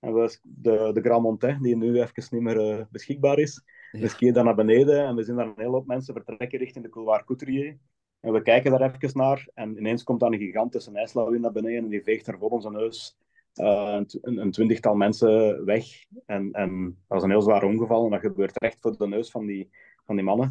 En 0.00 0.14
we, 0.14 0.38
de, 0.42 0.90
de 0.92 1.00
Grand 1.00 1.22
Montais, 1.22 1.58
die 1.60 1.76
nu 1.76 2.00
even 2.00 2.26
niet 2.30 2.42
meer 2.42 2.78
uh, 2.78 2.84
beschikbaar 2.90 3.38
is. 3.38 3.62
Ja. 3.92 4.00
We 4.00 4.08
skiën 4.08 4.32
daar 4.32 4.44
naar 4.44 4.54
beneden 4.54 5.06
en 5.06 5.16
we 5.16 5.22
zien 5.22 5.36
daar 5.36 5.46
een 5.46 5.52
hele 5.56 5.70
hoop 5.70 5.86
mensen 5.86 6.14
vertrekken 6.14 6.58
richting 6.58 6.84
de 6.84 6.90
couloir 6.90 7.24
Couturier. 7.24 7.78
En 8.20 8.32
we 8.32 8.42
kijken 8.42 8.70
daar 8.70 8.94
even 8.94 9.18
naar 9.18 9.48
en 9.54 9.78
ineens 9.78 10.04
komt 10.04 10.20
dan 10.20 10.32
een 10.32 10.38
gigantische 10.38 10.92
ijslawin 10.92 11.40
naar 11.40 11.52
beneden 11.52 11.82
en 11.82 11.88
die 11.88 12.02
veegt 12.02 12.26
er 12.26 12.38
voor 12.38 12.50
onze 12.50 12.70
neus 12.70 13.18
uh, 13.60 14.00
een, 14.20 14.50
twintigtal 14.50 14.94
mensen 14.94 15.64
weg. 15.64 15.84
En, 16.26 16.52
en 16.52 16.84
dat 16.84 16.94
was 17.08 17.22
een 17.22 17.30
heel 17.30 17.42
zwaar 17.42 17.64
ongeval 17.64 18.04
en 18.04 18.10
dat 18.10 18.20
gebeurt 18.20 18.58
recht 18.58 18.80
voor 18.80 18.96
de 18.96 19.08
neus 19.08 19.30
van 19.30 19.46
die, 19.46 19.70
van 20.04 20.16
die 20.16 20.24
mannen. 20.24 20.50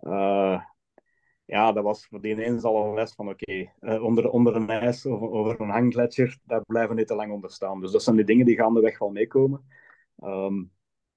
Uh, 0.00 0.60
ja, 1.44 1.72
dat 1.72 1.84
was 1.84 2.06
voor 2.06 2.20
die 2.20 2.32
ineens 2.32 2.62
al 2.62 2.84
een 2.84 2.94
les 2.94 3.14
van 3.14 3.28
oké, 3.28 3.72
uh, 3.80 4.02
onder, 4.02 4.30
onder 4.30 4.56
een 4.56 4.70
ijs 4.70 5.06
of 5.06 5.20
over 5.20 5.60
een 5.60 5.70
hanggletsjer, 5.70 6.38
daar 6.44 6.64
blijven 6.64 6.90
we 6.90 6.96
niet 6.96 7.08
te 7.08 7.14
lang 7.14 7.32
onder 7.32 7.50
staan. 7.50 7.80
Dus 7.80 7.90
dat 7.90 8.02
zijn 8.02 8.16
die 8.16 8.24
dingen 8.24 8.46
die 8.46 8.56
gaandeweg 8.56 8.98
wel 8.98 9.10
meekomen. 9.10 9.64
Um, 10.24 10.70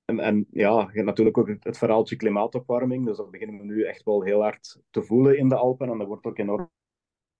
en, 0.05 0.19
en 0.19 0.47
ja, 0.51 0.79
je 0.79 0.93
hebt 0.93 1.05
natuurlijk 1.05 1.37
ook 1.37 1.47
het, 1.47 1.63
het 1.63 1.77
verhaaltje 1.77 2.15
klimaatopwarming. 2.15 3.05
Dus 3.05 3.17
dat 3.17 3.31
beginnen 3.31 3.57
we 3.57 3.65
nu 3.65 3.83
echt 3.83 4.03
wel 4.03 4.23
heel 4.23 4.41
hard 4.41 4.81
te 4.89 5.01
voelen 5.01 5.37
in 5.37 5.49
de 5.49 5.55
Alpen. 5.55 5.89
En 5.89 5.97
dat 5.97 6.07
wordt 6.07 6.25
ook 6.25 6.37
enorm 6.37 6.69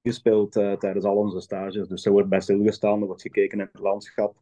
gespeeld 0.01 0.55
uh, 0.55 0.73
tijdens 0.73 1.05
al 1.05 1.15
onze 1.15 1.39
stages. 1.39 1.87
Dus 1.87 2.05
er 2.05 2.11
wordt 2.11 2.29
bij 2.29 2.41
stilgestaan, 2.41 2.99
er 2.99 3.05
wordt 3.05 3.21
gekeken 3.21 3.59
in 3.59 3.65
het 3.65 3.79
landschap. 3.79 4.41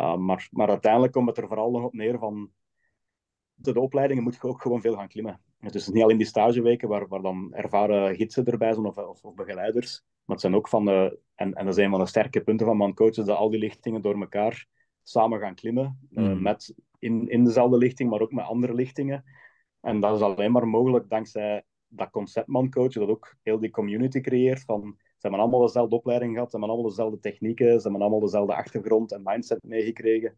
Uh, 0.00 0.16
maar, 0.16 0.48
maar 0.50 0.68
uiteindelijk 0.68 1.12
komt 1.12 1.28
het 1.28 1.38
er 1.38 1.46
vooral 1.46 1.70
nog 1.70 1.84
op 1.84 1.92
neer 1.92 2.18
van 2.18 2.52
de, 3.54 3.72
de 3.72 3.80
opleidingen 3.80 4.22
moet 4.22 4.34
je 4.34 4.42
ook 4.42 4.62
gewoon 4.62 4.80
veel 4.80 4.94
gaan 4.94 5.08
klimmen. 5.08 5.40
Het 5.58 5.74
is 5.74 5.88
niet 5.88 6.02
alleen 6.02 6.16
die 6.16 6.26
stageweken 6.26 6.88
waar, 6.88 7.08
waar 7.08 7.22
dan 7.22 7.54
ervaren 7.54 8.16
gidsen 8.16 8.44
erbij 8.44 8.72
zijn 8.72 8.86
of, 8.86 8.96
of, 8.96 9.24
of, 9.24 9.34
begeleiders, 9.34 10.02
maar 10.24 10.36
het 10.36 10.40
zijn 10.40 10.54
ook 10.54 10.68
van 10.68 10.84
de, 10.84 11.18
en, 11.34 11.54
en 11.54 11.64
dat 11.64 11.78
is 11.78 11.84
een 11.84 11.90
van 11.90 12.00
de 12.00 12.06
sterke 12.06 12.40
punten 12.40 12.66
van 12.66 12.76
mijn 12.76 12.94
coaches, 12.94 13.24
dat 13.24 13.36
al 13.36 13.50
die 13.50 13.60
lichtingen 13.60 14.02
door 14.02 14.20
elkaar 14.20 14.66
samen 15.02 15.40
gaan 15.40 15.54
klimmen, 15.54 16.08
mm. 16.10 16.42
met 16.42 16.74
in, 16.98 17.28
in 17.28 17.44
dezelfde 17.44 17.76
lichting, 17.76 18.10
maar 18.10 18.20
ook 18.20 18.32
met 18.32 18.44
andere 18.44 18.74
lichtingen. 18.74 19.24
En 19.80 20.00
dat 20.00 20.16
is 20.16 20.22
alleen 20.22 20.52
maar 20.52 20.68
mogelijk 20.68 21.08
dankzij 21.08 21.64
dat 21.88 22.10
conceptman 22.10 22.70
coachen, 22.70 23.00
dat 23.00 23.10
ook 23.10 23.36
heel 23.42 23.58
die 23.58 23.70
community 23.70 24.20
creëert. 24.20 24.64
Van, 24.64 24.94
ze 24.98 25.14
hebben 25.18 25.40
allemaal 25.40 25.60
dezelfde 25.60 25.96
opleiding 25.96 26.32
gehad, 26.32 26.50
ze 26.50 26.56
hebben 26.56 26.74
allemaal 26.74 26.90
dezelfde 26.90 27.20
technieken, 27.20 27.66
ze 27.66 27.82
hebben 27.82 28.00
allemaal 28.00 28.20
dezelfde 28.20 28.54
achtergrond 28.54 29.12
en 29.12 29.20
mindset 29.24 29.62
meegekregen. 29.62 30.36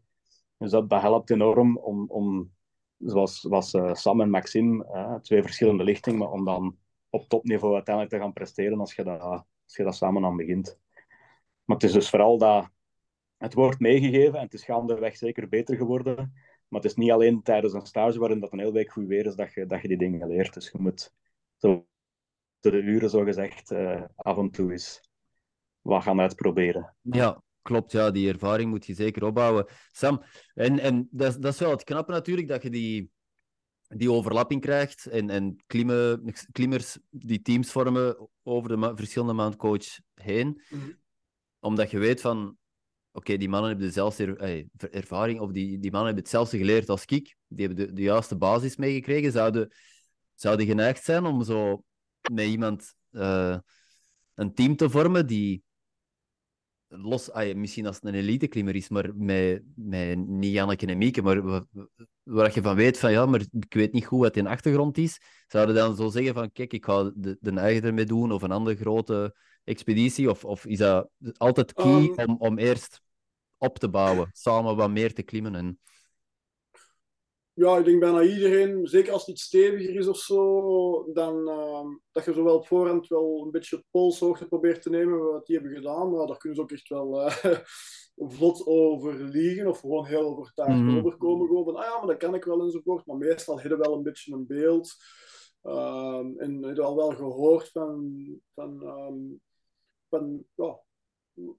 Dus 0.57 0.71
dat, 0.71 0.89
dat 0.89 1.01
helpt 1.01 1.29
enorm 1.29 1.77
om, 1.77 2.09
om 2.09 2.51
zoals, 2.97 3.39
zoals 3.39 3.73
uh, 3.73 3.93
Sam 3.93 4.21
en 4.21 4.29
Maxime, 4.29 4.85
uh, 4.85 5.15
twee 5.15 5.41
verschillende 5.41 5.83
lichtingen, 5.83 6.19
maar 6.19 6.31
om 6.31 6.45
dan 6.45 6.77
op 7.09 7.27
topniveau 7.27 7.73
uiteindelijk 7.73 8.15
te 8.15 8.21
gaan 8.21 8.33
presteren 8.33 8.79
als 8.79 8.95
je 8.95 9.03
dat, 9.03 9.19
als 9.19 9.75
je 9.75 9.83
dat 9.83 9.95
samen 9.95 10.25
aan 10.25 10.37
begint. 10.37 10.79
Maar 11.65 11.75
het 11.75 11.85
is 11.85 11.91
dus 11.91 12.09
vooral 12.09 12.37
dat 12.37 12.69
het 13.37 13.53
wordt 13.53 13.79
meegegeven 13.79 14.35
en 14.35 14.43
het 14.43 14.53
is 14.53 14.63
gaandeweg 14.63 15.17
zeker 15.17 15.49
beter 15.49 15.75
geworden. 15.75 16.15
Maar 16.67 16.81
het 16.81 16.89
is 16.91 16.95
niet 16.95 17.11
alleen 17.11 17.41
tijdens 17.41 17.73
een 17.73 17.85
stage 17.85 18.19
waarin 18.19 18.39
dat 18.39 18.51
een 18.51 18.59
hele 18.59 18.71
week 18.71 18.91
goed 18.91 19.07
weer 19.07 19.25
is 19.25 19.35
dat 19.35 19.53
je, 19.53 19.65
dat 19.65 19.81
je 19.81 19.87
die 19.87 19.97
dingen 19.97 20.27
leert. 20.27 20.53
Dus 20.53 20.71
je 20.71 20.77
moet 20.79 21.13
zo 21.61 21.87
de 22.59 22.81
uren 22.81 23.09
zo 23.09 23.23
gezegd 23.23 23.71
uh, 23.71 24.03
af 24.15 24.37
en 24.37 24.49
toe 24.49 24.73
is 24.73 25.09
wat 25.81 26.03
gaan 26.03 26.19
uitproberen. 26.19 26.95
Ja, 27.01 27.41
klopt. 27.61 27.91
Ja, 27.91 28.11
die 28.11 28.31
ervaring 28.31 28.69
moet 28.69 28.85
je 28.85 28.93
zeker 28.93 29.23
opbouwen. 29.23 29.65
Sam, 29.91 30.23
en, 30.53 30.79
en 30.79 31.07
dat, 31.11 31.41
dat 31.41 31.53
is 31.53 31.59
wel 31.59 31.71
het 31.71 31.83
knappe 31.83 32.11
natuurlijk, 32.11 32.47
dat 32.47 32.63
je 32.63 32.69
die, 32.69 33.09
die 33.87 34.11
overlapping 34.11 34.61
krijgt 34.61 35.05
en, 35.05 35.29
en 35.29 35.63
klimmen, 35.67 36.33
klimmers 36.51 36.97
die 37.09 37.41
teams 37.41 37.71
vormen 37.71 38.29
over 38.43 38.69
de 38.69 38.91
verschillende 38.95 39.33
Mount 39.33 39.55
Coach 39.55 39.99
heen. 40.13 40.47
Mm 40.47 40.79
-hmm. 40.79 40.99
Omdat 41.59 41.91
je 41.91 41.99
weet 41.99 42.21
van, 42.21 42.57
oké, 43.11 43.37
die 43.37 43.49
mannen 43.49 43.69
hebben 43.69 43.87
dezelfde 43.87 44.35
ervaring, 44.91 45.39
of 45.39 45.51
die, 45.51 45.79
die 45.79 45.91
mannen 45.91 46.05
hebben 46.05 46.23
hetzelfde 46.23 46.57
geleerd 46.57 46.89
als 46.89 47.05
ik, 47.05 47.35
die 47.47 47.65
hebben 47.65 47.87
de, 47.87 47.93
de 47.93 48.01
juiste 48.01 48.37
basis 48.37 48.75
meegekregen, 48.75 49.31
zouden, 49.31 49.71
zouden 50.41 50.65
geneigd 50.65 51.03
zijn 51.03 51.25
om 51.25 51.43
zo 51.43 51.83
met 52.31 52.45
iemand 52.45 52.93
uh, 53.11 53.57
een 54.35 54.53
team 54.53 54.75
te 54.75 54.89
vormen 54.89 55.27
die 55.27 55.63
los, 56.87 57.31
ay, 57.31 57.53
misschien 57.53 57.85
als 57.85 57.95
het 57.95 58.05
een 58.05 58.13
elite-klimmer 58.13 58.75
is, 58.75 58.89
maar 58.89 59.15
met, 59.15 59.63
met 59.75 60.27
niet 60.27 60.53
Janneke 60.53 60.85
en 60.85 60.97
Mieke, 60.97 61.21
maar 61.21 61.63
waar 62.23 62.53
je 62.53 62.61
van 62.61 62.75
weet 62.75 62.99
van 62.99 63.11
ja, 63.11 63.25
maar 63.25 63.41
ik 63.51 63.73
weet 63.73 63.93
niet 63.93 64.05
goed 64.05 64.19
wat 64.19 64.35
in 64.35 64.47
achtergrond 64.47 64.97
is, 64.97 65.21
zouden 65.47 65.75
dan 65.75 65.95
zo 65.95 66.09
zeggen 66.09 66.33
van 66.33 66.51
kijk, 66.51 66.73
ik 66.73 66.85
ga 66.85 67.11
de, 67.15 67.37
de 67.39 67.51
eigen 67.51 67.83
ermee 67.83 68.05
doen 68.05 68.31
of 68.31 68.41
een 68.41 68.51
andere 68.51 68.75
grote 68.75 69.35
expeditie? 69.63 70.29
Of, 70.29 70.45
of 70.45 70.65
is 70.65 70.77
dat 70.77 71.09
altijd 71.37 71.73
key 71.73 71.85
um, 71.85 72.13
om, 72.15 72.35
om 72.37 72.57
eerst 72.57 73.01
op 73.57 73.79
te 73.79 73.89
bouwen, 73.89 74.29
samen 74.33 74.75
wat 74.75 74.89
meer 74.89 75.13
te 75.13 75.23
klimmen? 75.23 75.55
En... 75.55 75.79
Ja, 77.53 77.77
ik 77.77 77.85
denk 77.85 77.99
bijna 77.99 78.21
iedereen, 78.21 78.87
zeker 78.87 79.13
als 79.13 79.21
het 79.21 79.29
iets 79.29 79.43
steviger 79.43 79.95
is 79.95 80.07
of 80.07 80.17
zo, 80.17 81.13
dan 81.13 81.49
uh, 81.49 81.85
dat 82.11 82.25
je 82.25 82.33
zowel 82.33 82.55
op 82.55 82.67
voorhand 82.67 83.07
wel 83.07 83.41
een 83.45 83.51
beetje 83.51 83.83
polshoogte 83.91 84.47
probeert 84.47 84.81
te 84.81 84.89
nemen, 84.89 85.31
wat 85.31 85.45
die 85.45 85.55
hebben 85.55 85.75
gedaan. 85.75 86.11
Maar 86.11 86.27
daar 86.27 86.37
kunnen 86.37 86.57
ze 86.57 86.63
ook 86.63 86.71
echt 86.71 86.89
wel 86.89 87.25
uh, 87.25 87.35
vlot 88.35 88.65
over 88.65 89.13
liegen 89.13 89.67
of 89.67 89.79
gewoon 89.79 90.05
heel 90.05 90.25
overtuigd 90.25 90.79
mm 90.79 90.87
-hmm. 90.87 90.97
overkomen. 90.97 91.47
Gewoon 91.47 91.63
van, 91.63 91.75
ah 91.75 91.83
ja, 91.83 91.97
maar 91.97 92.07
dat 92.07 92.17
kan 92.17 92.35
ik 92.35 92.43
wel 92.43 92.61
enzovoort. 92.61 93.05
Maar 93.05 93.17
meestal 93.17 93.59
hebben 93.59 93.79
wel 93.79 93.93
een 93.93 94.03
beetje 94.03 94.33
een 94.33 94.47
beeld. 94.47 94.95
Um, 95.63 96.39
en 96.39 96.63
heb 96.63 96.79
al 96.79 96.95
wel 96.95 97.09
gehoord 97.09 97.69
van, 97.69 98.25
van 98.53 98.81
um, 98.81 99.41
van 100.09 100.45
ja, 100.55 100.79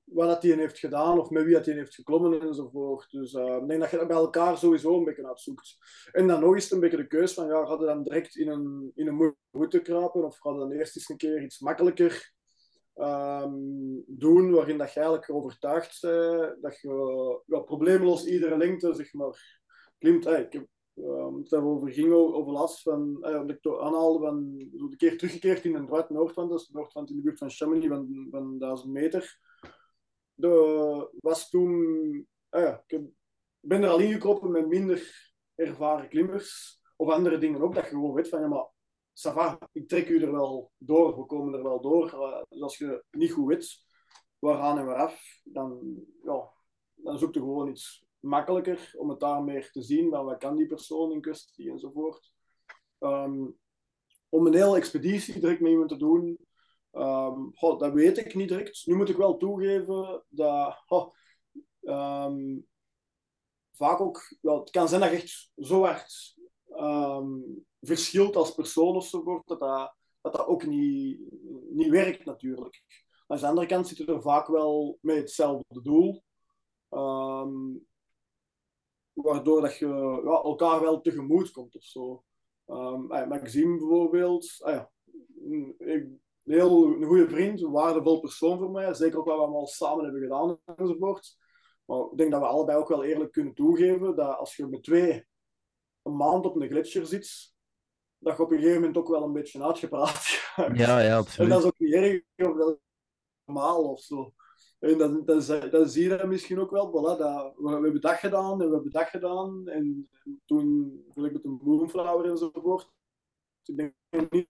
wat 0.04 0.28
dat 0.28 0.42
hij 0.42 0.52
heeft 0.52 0.78
gedaan 0.78 1.18
of 1.18 1.30
met 1.30 1.44
wie 1.44 1.54
dat 1.54 1.66
hij 1.66 1.74
heeft 1.74 1.94
geklommen 1.94 2.40
enzovoort. 2.40 3.10
Dus 3.10 3.32
uh, 3.32 3.56
ik 3.56 3.68
denk 3.68 3.80
dat 3.80 3.90
je 3.90 3.96
dat 3.96 4.08
bij 4.08 4.16
elkaar 4.16 4.58
sowieso 4.58 4.98
een 4.98 5.04
beetje 5.04 5.26
uitzoekt. 5.26 5.76
En 6.12 6.26
dan 6.26 6.40
nog 6.40 6.54
eens 6.54 6.70
een 6.70 6.80
beetje 6.80 6.96
de 6.96 7.06
keus 7.06 7.34
van, 7.34 7.46
ja, 7.46 7.64
ga 7.64 7.72
je 7.72 7.86
dan 7.86 8.02
direct 8.02 8.36
in 8.36 8.48
een, 8.48 8.92
in 8.94 9.06
een 9.06 9.36
route 9.50 9.80
kruipen 9.80 10.24
of 10.24 10.38
ga 10.38 10.50
je 10.50 10.58
dan 10.58 10.72
eerst 10.72 10.96
eens 10.96 11.08
een 11.08 11.16
keer 11.16 11.42
iets 11.42 11.60
makkelijker 11.60 12.32
um, 12.94 14.04
doen, 14.06 14.50
waarin 14.50 14.78
dat 14.78 14.92
je 14.92 15.00
eigenlijk 15.00 15.30
overtuigd 15.30 16.00
bent 16.00 16.62
dat 16.62 16.80
je 16.80 17.42
ja, 17.46 17.58
probleemloos 17.58 18.26
iedere 18.26 18.56
lengte, 18.56 18.94
zeg 18.94 19.12
maar, 19.12 19.60
klimt. 19.98 20.24
Hey, 20.24 20.42
ik 20.42 20.52
heb 20.52 20.66
um, 20.94 21.36
het 21.36 21.54
over 21.54 21.92
ging 21.92 22.12
over 22.12 22.52
last 22.52 22.82
van, 22.82 23.16
uh, 23.20 23.32
dat 23.32 23.50
ik 23.50 23.58
van 23.62 24.54
de 24.88 24.96
keer 24.96 25.18
teruggekeerd 25.18 25.64
in 25.64 25.74
een 25.74 25.86
droit 25.86 26.10
Noordwand, 26.10 26.50
dat 26.50 26.60
is 26.60 26.68
Noordwand 26.68 27.10
in 27.10 27.16
de 27.16 27.22
buurt 27.22 27.38
van 27.38 27.50
Chamonix 27.50 27.86
van, 27.86 28.28
van 28.30 28.58
1000 28.58 28.92
meter. 28.92 29.40
De, 30.42 31.18
was 31.20 31.48
toen, 31.48 31.72
uh, 32.50 32.76
ik 32.86 33.00
ben 33.60 33.82
er 33.82 33.88
al 33.88 34.00
ingekropen 34.00 34.50
met 34.50 34.68
minder 34.68 35.32
ervaren 35.54 36.08
klimmers 36.08 36.80
of 36.96 37.08
andere 37.08 37.38
dingen 37.38 37.60
ook, 37.60 37.74
dat 37.74 37.84
je 37.84 37.90
gewoon 37.90 38.14
weet 38.14 38.28
van 38.28 38.40
ja, 38.40 38.46
maar 38.46 38.68
Sava, 39.12 39.58
ik 39.72 39.88
trek 39.88 40.08
u 40.08 40.22
er 40.22 40.32
wel 40.32 40.72
door, 40.78 41.16
we 41.16 41.26
komen 41.26 41.54
er 41.54 41.62
wel 41.62 41.80
door. 41.80 42.12
Uh, 42.14 42.42
dus 42.48 42.60
als 42.60 42.78
je 42.78 43.04
niet 43.10 43.32
goed 43.32 43.46
weet 43.46 43.84
waaraan 44.38 44.78
en 44.78 44.86
waaraf, 44.86 45.40
dan, 45.44 45.96
ja, 46.22 46.52
dan 46.94 47.18
zoek 47.18 47.34
je 47.34 47.40
gewoon 47.40 47.68
iets 47.68 48.06
makkelijker 48.20 48.92
om 48.96 49.08
het 49.08 49.20
daar 49.20 49.42
meer 49.42 49.70
te 49.70 49.82
zien, 49.82 50.10
van 50.10 50.24
wat 50.24 50.38
kan 50.38 50.56
die 50.56 50.66
persoon 50.66 51.12
in 51.12 51.20
kwestie 51.20 51.70
enzovoort. 51.70 52.32
Um, 52.98 53.58
om 54.28 54.46
een 54.46 54.54
hele 54.54 54.76
expeditie 54.76 55.40
direct 55.40 55.60
met 55.60 55.70
iemand 55.70 55.88
te 55.88 55.96
doen, 55.96 56.38
um, 56.92 57.50
goh, 57.54 57.78
dat 57.78 57.92
weet 57.92 58.18
ik 58.18 58.34
niet 58.34 58.48
direct. 58.48 58.86
Nu 58.86 58.94
moet 58.94 59.08
ik 59.08 59.16
wel 59.16 59.36
toegeven 59.36 60.24
dat 60.28 60.84
um, 61.80 62.66
vaak 63.72 64.00
ook, 64.00 64.36
het 64.40 64.70
kan 64.70 64.88
zijn 64.88 65.00
dat 65.00 65.10
je 65.10 65.16
echt 65.16 65.50
zo 65.56 65.84
hard 65.84 66.36
verschilt 67.80 68.36
als 68.36 68.54
persoon 68.54 68.94
enzovoort, 68.94 69.46
dat 69.46 69.60
dat, 69.60 69.94
dat, 70.20 70.32
dat 70.32 70.46
ook 70.46 70.66
niet, 70.66 71.20
niet 71.70 71.88
werkt 71.88 72.24
natuurlijk. 72.24 72.82
Aan 73.26 73.38
de 73.38 73.46
andere 73.46 73.66
kant 73.66 73.88
zitten 73.88 74.06
er 74.06 74.22
vaak 74.22 74.46
wel 74.46 74.98
met 75.00 75.16
hetzelfde 75.16 75.82
doel. 75.82 76.22
Waardoor 79.12 79.60
dat 79.60 79.76
je 79.78 79.86
ja, 80.24 80.42
elkaar 80.42 80.80
wel 80.80 81.00
tegemoet 81.00 81.50
komt 81.50 81.76
of 81.76 81.84
zo. 81.84 82.24
Um, 82.66 83.06
Maxime 83.06 83.78
bijvoorbeeld, 83.78 84.56
ah, 84.58 84.72
ja, 84.72 84.90
een, 85.78 86.21
een 86.44 86.52
heel 86.54 86.84
een 86.84 87.04
goede 87.04 87.28
vriend, 87.28 87.62
een 87.62 87.70
waardevol 87.70 88.20
persoon 88.20 88.58
voor 88.58 88.70
mij. 88.70 88.94
Zeker 88.94 89.18
ook 89.18 89.26
wat 89.26 89.36
we 89.36 89.42
allemaal 89.42 89.66
samen 89.66 90.04
hebben 90.04 90.22
gedaan 90.22 90.58
enzovoort. 90.76 91.36
Maar 91.84 91.98
ik 91.98 92.16
denk 92.16 92.30
dat 92.30 92.40
we 92.40 92.46
allebei 92.46 92.78
ook 92.78 92.88
wel 92.88 93.04
eerlijk 93.04 93.32
kunnen 93.32 93.54
toegeven 93.54 94.16
dat 94.16 94.38
als 94.38 94.56
je 94.56 94.66
met 94.66 94.82
twee 94.82 95.26
een 96.02 96.16
maand 96.16 96.44
op 96.44 96.56
een 96.56 96.68
gletsjer 96.68 97.06
zit, 97.06 97.54
dat 98.18 98.36
je 98.36 98.42
op 98.42 98.50
een 98.50 98.58
gegeven 98.58 98.80
moment 98.80 98.96
ook 98.96 99.08
wel 99.08 99.22
een 99.22 99.32
beetje 99.32 99.64
uitgepraat 99.64 100.40
Ja, 100.74 101.00
ja, 101.00 101.16
absoluut. 101.16 101.50
En 101.50 101.54
dat 101.54 101.58
is 101.58 101.66
ook 101.66 101.78
niet 101.78 101.92
erg 101.92 102.22
of 102.36 102.56
dat 102.56 102.78
normaal 103.44 103.90
of 103.90 104.00
zo. 104.00 104.32
En 104.78 104.98
dan, 104.98 105.24
dan, 105.24 105.70
dan 105.70 105.88
zie 105.88 106.02
je 106.02 106.08
dat 106.08 106.26
misschien 106.26 106.58
ook 106.58 106.70
wel. 106.70 106.88
Voilà, 106.88 107.18
dat, 107.18 107.54
we, 107.56 107.62
we, 107.62 107.82
hebben 107.82 108.00
dat 108.00 108.14
gedaan 108.14 108.60
en 108.60 108.68
we 108.68 108.74
hebben 108.74 108.92
dat 108.92 109.08
gedaan. 109.08 109.68
En, 109.68 110.08
en 110.24 110.40
toen 110.44 111.02
wil 111.14 111.24
ik 111.24 111.32
met 111.32 111.44
een 111.44 111.60
Moonflower 111.62 112.30
enzovoort. 112.30 112.90
Ik 113.64 113.76
denk 113.76 113.94
niet, 114.30 114.48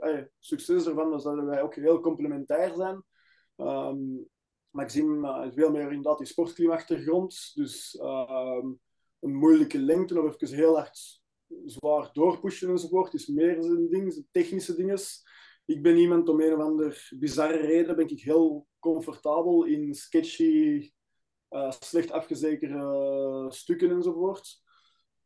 ay, 0.00 0.30
succes 0.38 0.86
ervan 0.86 1.14
is 1.14 1.22
dat 1.22 1.44
wij 1.44 1.62
ook 1.62 1.74
heel 1.74 2.00
complementair 2.00 2.74
zijn. 2.74 3.02
Um, 3.56 4.28
Maxime 4.70 5.46
is 5.46 5.54
veel 5.54 5.70
meer 5.70 5.88
inderdaad 5.88 6.18
die 6.18 6.26
sportklimachtergrond. 6.26 7.50
Dus 7.54 7.98
um, 8.00 8.80
een 9.20 9.34
moeilijke 9.34 9.78
lengte 9.78 10.22
of 10.22 10.42
even 10.42 10.56
heel 10.56 10.76
hard 10.76 11.22
zwaar 11.64 12.10
doorpushen 12.12 12.68
enzovoort 12.68 13.14
is 13.14 13.26
meer 13.26 13.62
zijn 13.62 13.88
ding, 13.88 14.12
zijn 14.12 14.28
technische 14.30 14.76
dingen. 14.76 14.98
Ik 15.64 15.82
ben 15.82 15.96
iemand 15.96 16.28
om 16.28 16.40
een 16.40 16.52
of 16.52 16.60
ander 16.60 17.08
bizarre 17.18 17.56
reden 17.56 17.96
ben 17.96 18.08
ik 18.08 18.20
heel 18.20 18.66
comfortabel 18.78 19.64
in 19.64 19.94
sketchy, 19.94 20.90
uh, 21.50 21.70
slecht 21.78 22.10
afgezekerde 22.10 23.46
stukken 23.48 23.90
enzovoort. 23.90 24.62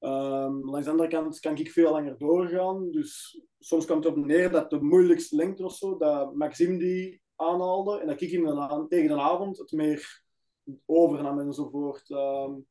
Um, 0.05 0.71
langs 0.71 0.85
de 0.85 0.91
andere 0.91 1.09
kant 1.09 1.41
kan 1.41 1.57
ik 1.57 1.71
veel 1.71 1.91
langer 1.91 2.19
doorgaan. 2.19 2.91
Dus 2.91 3.41
soms 3.59 3.87
komt 3.87 4.05
het 4.05 4.17
op 4.17 4.25
neer 4.25 4.51
dat 4.51 4.71
de 4.71 4.81
moeilijkste 4.81 5.37
lengte 5.37 5.65
of 5.65 5.75
zo, 5.75 5.97
dat 5.97 6.35
Maxime 6.35 6.79
die 6.79 7.23
aanhaalde 7.37 8.01
en 8.01 8.07
dat 8.07 8.21
ik 8.21 8.31
in 8.31 8.45
de, 8.45 8.87
tegen 8.89 9.09
de 9.09 9.21
avond 9.23 9.59
het 9.59 9.73
meer 9.73 10.23
overnam 10.87 11.39
enzovoort. 11.41 12.11
Um, 12.11 12.67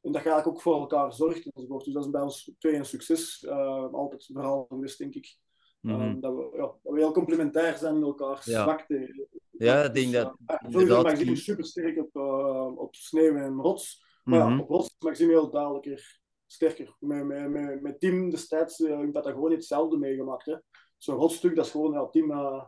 en 0.00 0.12
dat 0.12 0.22
ga 0.22 0.38
ik 0.38 0.46
ook 0.46 0.62
voor 0.62 0.80
elkaar 0.80 1.12
zorgt 1.12 1.50
enzovoort. 1.52 1.84
Dus 1.84 1.94
dat 1.94 2.04
is 2.04 2.10
bij 2.10 2.22
ons 2.22 2.52
twee 2.58 2.74
een 2.74 2.84
succes. 2.84 3.42
Uh, 3.42 3.92
altijd 3.92 4.24
verhaal 4.24 4.66
geweest, 4.68 4.98
denk 4.98 5.14
ik. 5.14 5.36
Mm 5.80 5.94
-hmm. 5.94 6.20
dat, 6.20 6.34
we, 6.34 6.50
ja, 6.52 6.62
dat 6.82 6.92
we 6.92 6.98
heel 6.98 7.12
complementair 7.12 7.76
zijn 7.76 7.94
in 7.94 8.02
elkaar 8.02 8.42
ja. 8.44 8.62
zwakte. 8.62 9.28
Ja, 9.50 9.82
ik 9.82 9.94
denk 9.94 10.12
dat... 10.12 10.36
Uh, 10.46 10.70
sowieso 10.70 11.02
Maxime 11.02 11.36
super 11.36 11.64
sterk 11.64 11.98
op, 11.98 12.16
uh, 12.16 12.76
op 12.76 12.94
sneeuw 12.94 13.34
en 13.34 13.54
rots. 13.54 14.04
Maar 14.24 14.38
mm 14.38 14.46
-hmm. 14.46 14.56
ja, 14.56 14.62
op 14.62 14.68
rots 14.68 14.86
is 14.86 14.96
Maxime 14.98 15.30
heel 15.30 15.50
duidelijker 15.50 16.22
sterker. 16.54 16.96
Met, 16.98 17.24
met, 17.24 17.50
met, 17.50 17.82
met 17.82 18.00
team 18.00 18.30
destijds 18.30 18.78
uh, 18.78 19.00
in 19.00 19.12
Patagonie 19.12 19.56
hetzelfde 19.56 19.96
meegemaakt. 19.96 20.46
Hè. 20.46 20.56
Zo'n 20.98 21.16
rotstuk, 21.16 21.56
dat 21.56 21.64
is 21.64 21.70
gewoon 21.70 21.92
ja, 21.92 22.06
team... 22.06 22.30
Uh, 22.30 22.64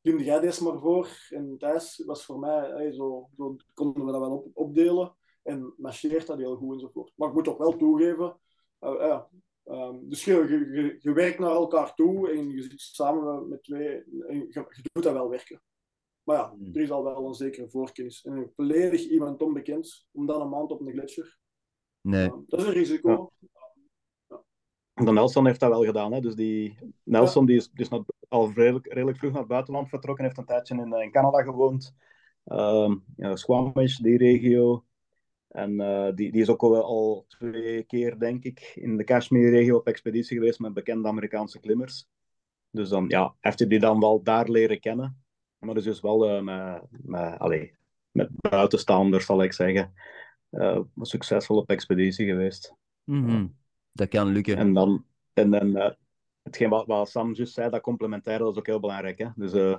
Team 0.00 0.18
jij 0.18 0.40
deze 0.40 0.64
maar 0.64 0.78
voor. 0.78 1.08
En 1.30 1.58
Thijs 1.58 2.02
was 2.06 2.24
voor 2.24 2.38
mij, 2.38 2.70
hey, 2.70 2.92
zo, 2.92 3.28
zo 3.36 3.56
konden 3.74 4.04
we 4.04 4.12
dat 4.12 4.20
wel 4.20 4.36
op, 4.36 4.50
opdelen. 4.52 5.16
En 5.42 5.74
marcheert 5.76 6.26
dat 6.26 6.38
heel 6.38 6.56
goed 6.56 6.74
enzovoort. 6.74 7.12
Maar 7.16 7.28
ik 7.28 7.34
moet 7.34 7.44
toch 7.44 7.56
wel 7.56 7.76
toegeven, 7.76 8.40
uh, 8.80 9.20
Um, 9.64 10.08
dus 10.08 10.24
je, 10.24 10.32
je, 10.32 10.96
je, 11.00 11.12
werkt 11.12 11.38
naar 11.38 11.50
elkaar 11.50 11.94
toe 11.94 12.30
en 12.30 12.50
je 12.50 12.62
zit 12.62 12.80
samen 12.80 13.48
met 13.48 13.62
twee 13.62 13.88
en 14.26 14.36
je, 14.36 14.46
je 14.50 14.88
doet 14.92 15.02
dat 15.02 15.12
wel 15.12 15.28
werken. 15.28 15.62
Maar 16.22 16.36
ja, 16.36 16.50
hmm. 16.50 16.74
er 16.74 16.80
is 16.80 16.90
al 16.90 17.04
wel 17.04 17.26
een 17.26 17.34
zekere 17.34 17.70
voorkennis. 17.70 18.24
En 18.24 18.52
volledig 18.56 19.00
iemand 19.00 19.42
onbekend, 19.42 20.06
om 20.12 20.26
dan 20.26 20.40
een 20.40 20.48
maand 20.48 20.70
op 20.70 20.80
een 20.80 20.92
gletsjer. 20.92 21.38
Nee. 22.04 22.28
Dat 22.46 22.60
is 22.60 22.66
een 22.66 22.72
risico. 22.72 23.32
Ja. 24.94 25.04
De 25.04 25.12
Nelson 25.12 25.46
heeft 25.46 25.60
dat 25.60 25.70
wel 25.70 25.84
gedaan. 25.84 26.12
Hè? 26.12 26.20
Dus 26.20 26.34
die 26.34 26.78
Nelson 27.02 27.40
ja. 27.42 27.46
die 27.46 27.56
is, 27.56 27.70
is 27.74 27.88
al 28.28 28.52
redelijk, 28.54 28.92
redelijk 28.92 29.18
vroeg 29.18 29.30
naar 29.30 29.40
het 29.40 29.48
buitenland 29.48 29.88
vertrokken, 29.88 30.24
heeft 30.24 30.38
een 30.38 30.44
tijdje 30.44 30.74
in, 30.74 30.92
in 30.92 31.10
Canada 31.10 31.42
gewoond. 31.42 31.94
Um, 32.44 33.04
ja, 33.16 33.36
Squamish, 33.36 33.96
die 33.96 34.18
regio. 34.18 34.84
En 35.48 35.72
uh, 35.80 36.08
die, 36.14 36.32
die 36.32 36.42
is 36.42 36.48
ook 36.48 36.62
al, 36.62 36.82
al, 36.82 37.24
twee 37.28 37.82
keer, 37.82 38.18
denk 38.18 38.44
ik, 38.44 38.72
in 38.74 38.96
de 38.96 39.04
Kashmir-regio 39.04 39.76
op 39.76 39.86
expeditie 39.86 40.36
geweest 40.36 40.58
met 40.58 40.74
bekende 40.74 41.08
Amerikaanse 41.08 41.60
klimmers. 41.60 42.08
Dus 42.70 42.88
dan 42.88 43.04
ja, 43.08 43.34
heeft 43.40 43.58
hij 43.58 43.68
die 43.68 43.78
dan 43.78 44.00
wel 44.00 44.22
daar 44.22 44.48
leren 44.48 44.80
kennen. 44.80 45.24
Maar 45.58 45.74
dus 45.74 45.86
is 45.86 46.00
wel 46.00 46.28
uh, 46.28 46.42
met, 46.42 46.82
met, 46.90 47.38
allez, 47.38 47.70
met 48.10 48.28
buitenstaanders, 48.32 49.26
zal 49.26 49.42
ik 49.42 49.52
zeggen, 49.52 49.94
uh, 50.54 50.80
succesvol 51.00 51.56
op 51.56 51.70
expeditie 51.70 52.26
geweest. 52.26 52.74
Mm 53.04 53.28
-hmm. 53.28 53.56
Dat 53.92 54.08
kan 54.08 54.26
lukken. 54.26 54.56
En 54.56 54.72
dan, 54.72 55.04
en 55.32 55.50
dan 55.50 55.94
hetgeen 56.42 56.68
wat, 56.68 56.86
wat 56.86 57.08
Sam 57.10 57.34
juist 57.34 57.54
zei, 57.54 57.70
dat 57.70 57.80
complementair, 57.80 58.38
dat 58.38 58.52
is 58.52 58.58
ook 58.58 58.66
heel 58.66 58.80
belangrijk. 58.80 59.18
Hè? 59.18 59.28
Dus 59.34 59.78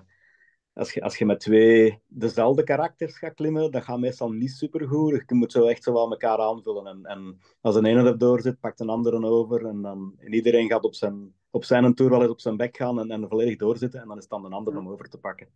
als 0.76 0.94
je, 0.94 1.02
als 1.02 1.18
je 1.18 1.26
met 1.26 1.40
twee 1.40 2.00
dezelfde 2.08 2.64
karakters 2.64 3.18
gaat 3.18 3.34
klimmen, 3.34 3.72
dat 3.72 3.84
gaat 3.84 4.00
meestal 4.00 4.32
niet 4.32 4.52
supergoed. 4.52 5.24
Je 5.28 5.36
moet 5.36 5.52
zo 5.52 5.66
echt 5.66 5.84
zo 5.84 5.94
wel 5.94 6.12
elkaar 6.12 6.40
aanvullen. 6.40 6.88
En, 6.88 7.06
en 7.06 7.40
als 7.62 7.76
een 7.76 7.86
ene 7.86 8.04
erdoor 8.04 8.42
zit, 8.42 8.60
pakt 8.60 8.80
een 8.80 8.90
andere 8.90 9.26
over. 9.26 9.66
En, 9.66 9.82
dan, 9.82 10.14
en 10.18 10.34
iedereen 10.34 10.70
gaat 10.70 10.84
op 10.84 10.96
zijn, 10.96 11.34
op 11.50 11.64
zijn 11.64 11.94
tour 11.94 12.12
wel 12.12 12.22
eens 12.22 12.32
op 12.32 12.40
zijn 12.40 12.58
bek 12.58 12.78
gaan 12.78 13.00
en, 13.00 13.12
en 13.12 13.28
volledig 13.28 13.58
doorzitten. 13.58 14.02
En 14.02 14.08
dan 14.08 14.18
is 14.18 14.24
het 14.24 14.32
dan 14.32 14.46
een 14.46 14.54
ander 14.54 14.78
om 14.78 14.90
over 14.90 15.10
te 15.10 15.18
pakken. 15.18 15.48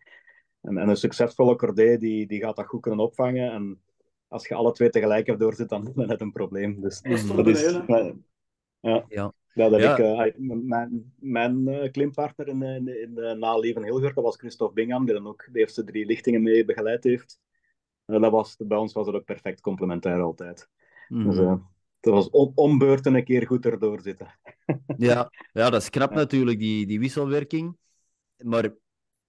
En, 0.61 0.77
en 0.77 0.89
een 0.89 0.97
succesvolle 0.97 1.55
cordé 1.55 1.97
die, 1.97 2.27
die 2.27 2.39
gaat 2.39 2.55
dat 2.55 2.65
goed 2.65 2.81
kunnen 2.81 3.05
opvangen. 3.05 3.51
En 3.51 3.81
als 4.29 4.47
je 4.47 4.55
alle 4.55 4.71
twee 4.71 4.89
tegelijk 4.89 5.27
hebt 5.27 5.39
doorzit, 5.39 5.69
dan, 5.69 5.91
dan 5.95 6.09
heb 6.09 6.19
je 6.19 6.25
een 6.25 6.31
probleem. 6.31 6.81
Dus 6.81 7.01
dat 7.01 7.47
is, 7.47 7.79
ja. 8.81 9.05
ja. 9.09 9.33
Ja, 9.53 9.69
dat 9.69 9.79
Ik, 9.79 9.97
uh, 9.97 10.55
mijn 10.61 11.13
mijn 11.19 11.67
uh, 11.67 11.91
klimpartner 11.91 12.47
in, 12.47 12.61
in, 12.61 13.01
in 13.01 13.11
uh, 13.15 13.31
Naleven 13.31 13.83
Hilgert, 13.83 14.15
dat 14.15 14.23
was 14.23 14.37
Christophe 14.37 14.73
Bingham, 14.73 15.05
die 15.05 15.13
dan 15.13 15.27
ook 15.27 15.47
de 15.51 15.59
eerste 15.59 15.83
drie 15.83 16.05
lichtingen 16.05 16.41
mee 16.41 16.65
begeleid 16.65 17.03
heeft. 17.03 17.39
Uh, 18.05 18.21
dat 18.21 18.31
was, 18.31 18.55
bij 18.57 18.77
ons 18.77 18.93
was 18.93 19.05
het 19.05 19.15
ook 19.15 19.25
perfect 19.25 19.61
complementair 19.61 20.21
altijd. 20.21 20.69
Mm. 21.07 21.29
Dus 21.29 21.37
het 21.99 22.13
was 22.13 22.29
om, 22.29 22.51
om 22.55 22.77
beurten 22.77 23.15
een 23.15 23.23
keer 23.23 23.47
goed 23.47 23.65
erdoor 23.65 24.01
zitten. 24.01 24.39
ja, 24.97 25.31
ja, 25.51 25.69
dat 25.69 25.81
is 25.81 25.89
knap 25.89 26.13
natuurlijk, 26.13 26.59
die, 26.59 26.87
die 26.87 26.99
wisselwerking. 26.99 27.77
Maar 28.37 28.69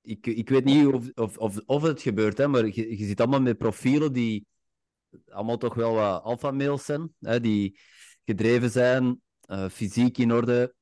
ik, 0.02 0.26
ik 0.26 0.48
weet 0.48 0.64
niet 0.64 0.86
of, 0.86 1.10
of, 1.14 1.38
of, 1.38 1.60
of 1.66 1.82
het 1.82 2.02
gebeurt, 2.02 2.38
hè, 2.38 2.48
maar 2.48 2.66
je, 2.66 2.98
je 2.98 3.04
zit 3.04 3.20
allemaal 3.20 3.40
met 3.40 3.58
profielen 3.58 4.12
die 4.12 4.46
allemaal 5.28 5.56
toch 5.58 5.74
wel 5.74 5.94
wat 5.94 6.22
alpha-mails 6.22 6.84
zijn, 6.84 7.14
hè, 7.18 7.40
die 7.40 7.78
gedreven 8.24 8.70
zijn 8.70 9.20
uh, 9.46 9.68
fysiek 9.68 10.18
in 10.18 10.32
orde. 10.32 10.74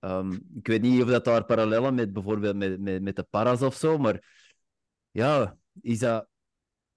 Um, 0.00 0.32
ik 0.54 0.66
weet 0.66 0.82
niet 0.82 1.02
of 1.02 1.08
dat 1.08 1.24
daar 1.24 1.44
parallellen 1.44 1.94
met 1.94 2.12
bijvoorbeeld 2.12 2.56
met, 2.56 2.80
met, 2.80 3.02
met 3.02 3.16
de 3.16 3.22
paras 3.22 3.62
of 3.62 3.74
zo, 3.74 3.98
maar 3.98 4.48
ja, 5.10 5.56
is 5.80 5.98
dat, 5.98 6.26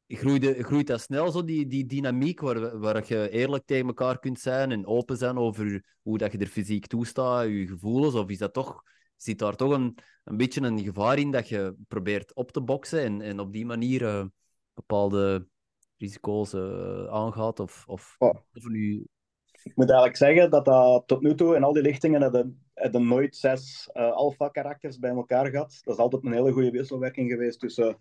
groeit, 0.07 0.57
groeit 0.57 0.87
dat 0.87 1.01
snel 1.01 1.31
zo, 1.31 1.43
die, 1.43 1.67
die 1.67 1.85
dynamiek 1.85 2.39
waar, 2.39 2.79
waar 2.79 3.07
je 3.07 3.29
eerlijk 3.29 3.65
tegen 3.65 3.87
elkaar 3.87 4.19
kunt 4.19 4.39
zijn 4.39 4.71
en 4.71 4.85
open 4.85 5.17
zijn 5.17 5.37
over 5.37 5.85
hoe 6.01 6.17
dat 6.17 6.31
je 6.31 6.37
er 6.37 6.47
fysiek 6.47 6.87
toestaat, 6.87 7.47
je 7.47 7.67
gevoelens, 7.67 8.13
of 8.13 8.29
is 8.29 8.37
dat 8.37 8.53
toch, 8.53 8.81
zit 9.15 9.39
daar 9.39 9.55
toch 9.55 9.71
een, 9.71 9.97
een 10.23 10.37
beetje 10.37 10.61
een 10.61 10.83
gevaar 10.83 11.19
in 11.19 11.31
dat 11.31 11.49
je 11.49 11.75
probeert 11.87 12.33
op 12.33 12.51
te 12.51 12.61
boksen 12.61 12.99
en, 13.03 13.21
en 13.21 13.39
op 13.39 13.53
die 13.53 13.65
manier 13.65 14.01
uh, 14.01 14.25
bepaalde 14.73 15.47
risico's 16.05 16.53
uh, 16.53 17.07
aangaat? 17.07 17.59
Of, 17.59 17.83
of, 17.87 18.15
oh. 18.17 18.35
of 18.53 18.67
nu 18.67 19.07
ik 19.65 19.75
moet 19.75 19.89
eigenlijk 19.89 20.17
zeggen 20.17 20.49
dat 20.49 20.65
dat 20.65 21.07
tot 21.07 21.21
nu 21.21 21.35
toe 21.35 21.55
in 21.55 21.63
al 21.63 21.73
die 21.73 21.81
lichtingen 21.81 22.21
hebben, 22.21 22.65
hebben 22.73 23.07
nooit 23.07 23.35
zes 23.35 23.89
uh, 23.93 24.11
alpha-karakters 24.11 24.99
bij 24.99 25.09
elkaar 25.09 25.49
gehad. 25.49 25.79
Dat 25.83 25.93
is 25.93 25.99
altijd 25.99 26.23
een 26.23 26.33
hele 26.33 26.51
goede 26.51 26.71
wisselwerking 26.71 27.31
geweest 27.31 27.59
tussen 27.59 27.97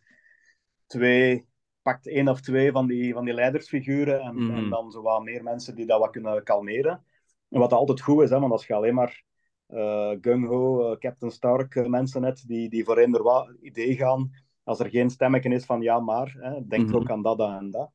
twee, 0.86 1.47
pakt 1.82 2.09
één 2.09 2.28
of 2.28 2.40
twee 2.40 2.72
van 2.72 2.86
die, 2.86 3.12
van 3.12 3.24
die 3.24 3.35
leidersfiguren 3.35 4.20
en, 4.20 4.35
mm. 4.35 4.56
en 4.56 4.70
dan 4.70 4.90
zo 4.90 5.02
wat 5.02 5.22
meer 5.22 5.43
mensen 5.43 5.74
die 5.74 5.86
dat 5.86 6.01
wat 6.01 6.10
kunnen 6.10 6.43
kalmeren. 6.43 7.05
En 7.51 7.59
wat 7.60 7.72
altijd 7.72 8.01
goed 8.01 8.22
is, 8.22 8.31
hè, 8.31 8.40
want 8.40 8.52
als 8.52 8.66
je 8.66 8.74
alleen 8.74 8.94
maar 8.94 9.24
uh, 9.68 10.12
gung-ho, 10.20 10.90
uh, 10.90 10.98
Captain 10.98 11.32
Stark 11.32 11.89
mensen 11.89 12.22
hebt 12.22 12.48
die, 12.48 12.68
die 12.68 12.85
voor 12.85 12.98
eender 12.98 13.22
wat 13.22 13.55
idee 13.60 13.97
gaan, 13.97 14.31
als 14.65 14.81
er 14.81 14.91
geen 14.91 15.11
stemmetje 15.11 15.51
is 15.51 15.65
van 15.65 15.81
ja 15.81 16.01
maar, 16.01 16.36
hè, 16.39 16.66
denk 16.66 16.89
mm 16.89 16.95
ook 16.95 17.11
aan 17.11 17.23
dat, 17.23 17.39
dat 17.39 17.51
en 17.51 17.70
dat. 17.70 17.91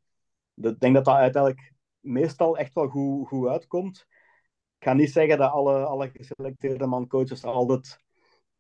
Ik 0.56 0.80
denk 0.80 0.96
dat 0.96 1.06
dat 1.06 1.16
uiteindelijk 1.16 1.74
meestal 2.00 2.58
echt 2.58 2.74
wel 2.74 2.88
goed, 2.88 3.28
goed 3.28 3.48
uitkomt. 3.48 4.06
Ik 4.78 4.86
ga 4.86 4.94
niet 4.94 5.12
zeggen 5.12 5.38
dat 5.38 5.52
alle, 5.52 5.86
alle 5.86 6.10
geselecteerde 6.10 6.86
mancoaches 6.86 7.44
altijd 7.44 8.00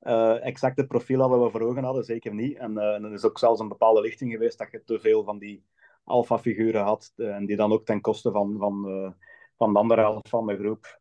uh, 0.01 0.45
exacte 0.45 0.87
profiel 0.87 1.19
hadden 1.19 1.43
we 1.43 1.49
voor 1.49 1.61
ogen 1.61 1.83
hadden, 1.83 2.03
zeker 2.03 2.33
niet. 2.33 2.57
En, 2.57 2.71
uh, 2.71 2.93
en 2.93 3.03
er 3.03 3.13
is 3.13 3.25
ook 3.25 3.39
zelfs 3.39 3.59
een 3.59 3.67
bepaalde 3.67 4.01
lichting 4.01 4.31
geweest 4.31 4.57
dat 4.57 4.71
je 4.71 4.83
te 4.83 4.99
veel 4.99 5.23
van 5.23 5.37
die 5.39 5.65
alpha-figuren 6.03 6.83
had, 6.83 7.13
uh, 7.15 7.35
en 7.35 7.45
die 7.45 7.55
dan 7.55 7.71
ook 7.71 7.85
ten 7.85 8.01
koste 8.01 8.31
van, 8.31 8.57
van, 8.57 9.15
van 9.57 9.73
de 9.73 9.79
andere 9.79 10.01
helft 10.01 10.29
van 10.29 10.47
de 10.47 10.57
groep 10.57 10.99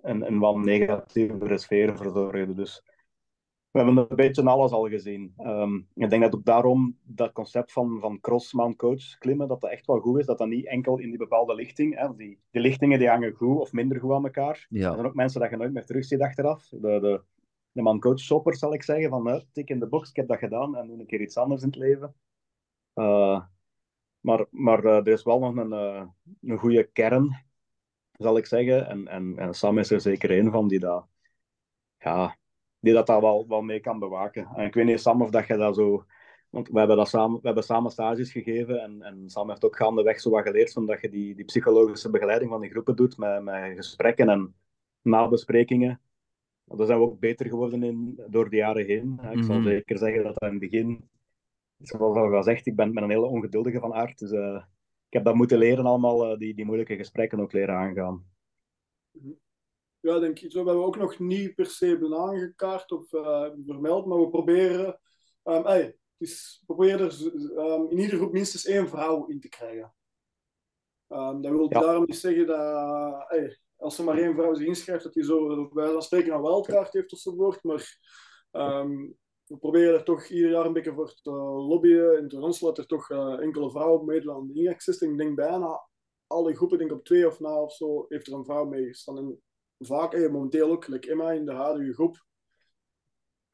een, 0.00 0.26
een 0.26 0.38
wat 0.38 0.56
negatievere 0.56 1.58
sfeer 1.58 1.96
verzorgde. 1.96 2.54
Dus 2.54 2.82
we 3.72 3.78
hebben 3.78 3.96
een 3.96 4.16
beetje 4.16 4.42
alles 4.42 4.70
al 4.70 4.88
gezien. 4.88 5.34
Um, 5.38 5.88
ik 5.94 6.10
denk 6.10 6.22
dat 6.22 6.34
ook 6.34 6.44
daarom 6.44 6.98
dat 7.02 7.32
concept 7.32 7.72
van, 7.72 8.00
van 8.00 8.20
crossman 8.20 8.76
coach 8.76 9.18
klimmen, 9.18 9.48
dat 9.48 9.60
dat 9.60 9.70
echt 9.70 9.86
wel 9.86 10.00
goed 10.00 10.18
is. 10.18 10.26
Dat 10.26 10.38
dat 10.38 10.48
niet 10.48 10.66
enkel 10.66 10.98
in 10.98 11.08
die 11.08 11.18
bepaalde 11.18 11.54
lichting, 11.54 11.98
hè, 11.98 12.16
die, 12.16 12.38
die 12.50 12.60
lichtingen 12.60 12.98
die 12.98 13.08
hangen 13.08 13.32
goed 13.32 13.58
of 13.58 13.72
minder 13.72 14.00
goed 14.00 14.12
aan 14.12 14.24
elkaar. 14.24 14.66
Ja. 14.68 14.88
Er 14.88 14.94
zijn 14.94 15.06
ook 15.06 15.14
mensen 15.14 15.40
dat 15.40 15.50
je 15.50 15.56
nooit 15.56 15.72
meer 15.72 15.84
terugziet 15.84 16.20
achteraf. 16.20 16.68
De, 16.68 16.78
de, 16.78 17.22
de 17.72 17.82
man 17.82 18.00
coach 18.00 18.18
shopper 18.18 18.56
zal 18.56 18.74
ik 18.74 18.82
zeggen, 18.82 19.10
van 19.10 19.28
uh, 19.28 19.40
tik 19.52 19.68
in 19.68 19.78
de 19.78 19.88
box, 19.88 20.10
ik 20.10 20.16
heb 20.16 20.28
dat 20.28 20.38
gedaan 20.38 20.76
en 20.76 20.86
doe 20.86 20.98
een 20.98 21.06
keer 21.06 21.20
iets 21.20 21.36
anders 21.36 21.62
in 21.62 21.68
het 21.68 21.76
leven. 21.76 22.14
Uh, 22.94 23.42
maar 24.20 24.46
maar 24.50 24.84
uh, 24.84 24.96
er 24.96 25.08
is 25.08 25.22
wel 25.22 25.38
nog 25.38 25.56
een, 25.56 25.72
uh, 25.72 26.04
een 26.42 26.58
goede 26.58 26.84
kern, 26.84 27.44
zal 28.12 28.36
ik 28.36 28.46
zeggen. 28.46 28.88
En, 28.88 29.08
en, 29.08 29.38
en 29.38 29.54
Sam 29.54 29.78
is 29.78 29.90
er 29.90 30.00
zeker 30.00 30.38
een 30.38 30.50
van 30.50 30.68
die 30.68 30.78
dat... 30.78 31.06
Ja, 31.98 32.36
die 32.82 32.92
dat 32.92 33.06
daar 33.06 33.20
wel, 33.20 33.44
wel 33.48 33.62
mee 33.62 33.80
kan 33.80 33.98
bewaken. 33.98 34.48
En 34.56 34.66
ik 34.66 34.74
weet 34.74 34.84
niet, 34.84 35.00
Sam, 35.00 35.22
of 35.22 35.30
dat 35.30 35.46
je 35.46 35.56
dat 35.56 35.74
zo... 35.74 36.04
Want 36.50 36.68
we 36.68 36.78
hebben, 36.78 36.96
dat 36.96 37.08
samen, 37.08 37.36
we 37.36 37.46
hebben 37.46 37.64
samen 37.64 37.90
stages 37.90 38.32
gegeven 38.32 38.82
en, 38.82 39.02
en 39.02 39.30
Sam 39.30 39.48
heeft 39.48 39.64
ook 39.64 39.76
gaandeweg 39.76 40.20
zo 40.20 40.30
wat 40.30 40.42
geleerd, 40.42 40.76
omdat 40.76 41.00
je 41.00 41.08
die, 41.08 41.34
die 41.34 41.44
psychologische 41.44 42.10
begeleiding 42.10 42.50
van 42.50 42.60
die 42.60 42.70
groepen 42.70 42.96
doet 42.96 43.16
met, 43.16 43.42
met 43.42 43.74
gesprekken 43.74 44.28
en 44.28 44.54
nabesprekingen. 45.02 46.00
Daar 46.64 46.86
zijn 46.86 46.98
we 46.98 47.04
ook 47.04 47.20
beter 47.20 47.46
geworden 47.46 47.82
in 47.82 48.20
door 48.28 48.50
de 48.50 48.56
jaren 48.56 48.86
heen. 48.86 49.20
Ik 49.30 49.44
zal 49.44 49.58
mhm. 49.58 49.68
zeker 49.68 49.98
zeggen 49.98 50.22
dat 50.22 50.34
dat 50.38 50.50
in 50.50 50.60
het 50.60 50.70
begin, 50.70 51.08
zoals 51.78 52.16
al 52.16 52.30
gezegd, 52.30 52.66
ik 52.66 52.76
ben, 52.76 52.94
ben 52.94 53.02
een 53.02 53.10
hele 53.10 53.26
ongeduldige 53.26 53.78
van 53.78 53.94
aard. 53.94 54.18
Dus 54.18 54.30
uh, 54.30 54.62
ik 55.06 55.12
heb 55.12 55.24
dat 55.24 55.34
moeten 55.34 55.58
leren 55.58 55.86
allemaal, 55.86 56.32
uh, 56.32 56.38
die, 56.38 56.54
die 56.54 56.64
moeilijke 56.64 56.96
gesprekken 56.96 57.40
ook 57.40 57.52
leren 57.52 57.74
aangaan. 57.74 58.24
Ja, 60.02 60.18
denk 60.18 60.38
ik, 60.38 60.50
zo 60.50 60.56
hebben 60.56 60.78
we 60.78 60.86
ook 60.86 60.96
nog 60.96 61.18
niet 61.18 61.54
per 61.54 61.66
se 61.66 61.86
hebben 61.86 62.14
aangekaart 62.14 62.92
of 62.92 63.12
uh, 63.12 63.50
vermeld, 63.66 64.06
maar 64.06 64.20
we 64.20 64.30
proberen, 64.30 65.00
um, 65.44 65.64
hey, 65.64 65.96
dus 66.16 66.62
proberen 66.66 67.00
er 67.00 67.32
um, 67.72 67.90
in 67.90 67.98
ieder 67.98 68.18
groep 68.18 68.32
minstens 68.32 68.66
één 68.66 68.88
vrouw 68.88 69.26
in 69.26 69.40
te 69.40 69.48
krijgen. 69.48 69.94
Um, 71.08 71.42
dat 71.42 71.52
wil 71.52 71.68
daarom 71.68 72.04
niet 72.06 72.16
zeggen 72.16 72.46
dat 72.46 73.24
hey, 73.28 73.58
als 73.76 73.98
er 73.98 74.04
maar 74.04 74.18
één 74.18 74.34
vrouw 74.34 74.54
zich 74.54 74.66
inschrijft, 74.66 75.04
dat 75.04 75.12
die 75.12 75.24
zo 75.24 75.68
bij 75.68 75.92
dan 75.92 76.02
spreken 76.02 76.34
een 76.34 76.42
wildcard 76.42 76.92
heeft 76.92 77.12
enzovoort, 77.12 77.62
maar 77.62 77.98
we 79.46 79.58
proberen 79.58 79.94
er 79.94 80.04
toch 80.04 80.26
ieder 80.26 80.50
jaar 80.50 80.66
een 80.66 80.72
beetje 80.72 80.94
voor 80.94 81.14
te 81.14 81.30
lobbyen 81.30 82.16
en 82.16 82.30
ronselen 82.30 82.74
dat 82.74 82.84
er 82.84 82.90
toch 82.90 83.10
uh, 83.10 83.40
enkele 83.40 83.70
vrouwen 83.70 84.04
meedoen 84.04 84.34
aan 84.34 84.46
de 84.46 84.54
ingangssysteem. 84.54 85.10
Ik 85.10 85.18
denk 85.18 85.36
bijna 85.36 85.88
alle 86.26 86.54
groepen, 86.54 86.78
denk 86.78 86.92
op 86.92 87.04
twee 87.04 87.26
of 87.26 87.40
na 87.40 87.62
of 87.62 87.72
zo, 87.72 88.04
heeft 88.08 88.26
er 88.26 88.32
een 88.32 88.44
vrouw 88.44 88.64
meegestaan 88.64 89.36
vaak, 89.86 90.14
eh, 90.14 90.30
momenteel 90.30 90.70
ook, 90.70 90.84
gelijk 90.84 91.06
Emma 91.06 91.30
in 91.30 91.44
de 91.44 91.52
huidige 91.52 91.92
groep, 91.92 92.24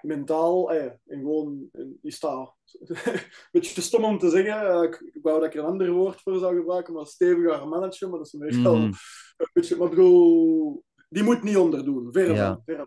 mentaal, 0.02 0.72
eh, 0.72 0.84
en 0.84 1.20
gewoon, 1.20 1.68
is 2.02 2.20
dat 2.20 2.56
een 2.70 3.20
beetje 3.52 3.74
te 3.74 3.82
stom 3.82 4.04
om 4.04 4.18
te 4.18 4.30
zeggen, 4.30 4.62
uh, 4.62 4.82
ik, 4.82 5.10
ik 5.12 5.22
wou 5.22 5.40
dat 5.40 5.48
ik 5.48 5.54
er 5.54 5.60
een 5.60 5.70
ander 5.70 5.90
woord 5.90 6.20
voor 6.20 6.38
zou 6.38 6.56
gebruiken, 6.56 6.94
maar 6.94 7.06
steviger 7.06 7.68
manager, 7.68 8.08
maar 8.08 8.18
dat 8.18 8.26
is 8.26 8.32
meestal 8.32 8.76
mm. 8.76 8.82
een 9.36 9.50
beetje, 9.52 9.76
maar 9.76 9.88
bedoel, 9.88 10.84
die 11.08 11.22
moet 11.22 11.42
niet 11.42 11.56
onderdoen, 11.56 12.12
verre 12.12 12.34
ja. 12.34 12.62
van, 12.64 12.86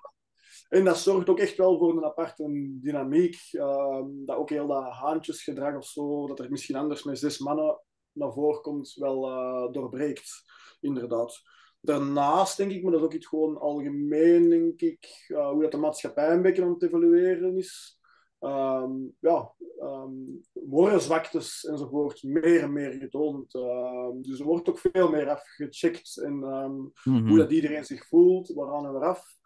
En 0.70 0.84
dat 0.84 0.98
zorgt 0.98 1.30
ook 1.30 1.40
echt 1.40 1.58
wel 1.58 1.78
voor 1.78 1.98
een 1.98 2.06
aparte 2.06 2.70
dynamiek, 2.82 3.50
uh, 3.52 4.02
dat 4.26 4.38
ook 4.38 4.50
heel 4.50 4.68
dat 4.68 4.92
haantjesgedrag 4.92 5.76
of 5.76 5.86
zo, 5.86 6.28
dat 6.28 6.40
er 6.40 6.50
misschien 6.50 6.76
anders 6.76 7.04
met 7.04 7.20
zes 7.20 7.40
mannen 7.40 7.82
naar 8.12 8.34
voren 8.34 8.62
komt, 8.62 8.94
wel 8.94 9.30
uh, 9.30 9.72
doorbreekt, 9.72 10.44
inderdaad. 10.80 11.42
Daarnaast 11.82 12.58
denk 12.58 12.72
ik, 12.72 12.84
maar 12.84 12.92
dat 12.92 13.00
is 13.00 13.06
ook 13.06 13.14
iets 13.14 13.28
gewoon 13.28 13.60
algemeen, 13.60 14.50
denk 14.50 14.82
ik, 14.82 15.26
uh, 15.28 15.50
hoe 15.50 15.62
dat 15.62 15.72
de 15.72 15.78
maatschappij 15.78 16.34
een 16.34 16.42
beetje 16.42 16.64
aan 16.64 16.74
het 16.74 16.84
evalueren 16.84 17.58
is. 17.58 18.00
Um, 18.40 19.16
ja, 19.20 19.54
um, 19.80 20.42
worden 20.54 21.02
zwaktes 21.02 21.66
enzovoort 21.66 22.24
meer 22.24 22.62
en 22.62 22.74
meer 22.74 22.92
getoond. 22.92 23.54
Um, 23.54 24.22
dus 24.22 24.40
er 24.40 24.46
wordt 24.46 24.70
ook 24.70 24.80
veel 24.80 25.10
meer 25.10 25.30
afgecheckt 25.30 26.18
en 26.18 26.34
mm 26.34 26.92
-hmm. 26.94 27.28
hoe 27.28 27.38
dat 27.38 27.52
iedereen 27.52 27.86
zich 27.86 28.08
voelt, 28.08 28.54
waaraan 28.54 28.86
en 28.86 28.92
waaraf. 28.92 29.40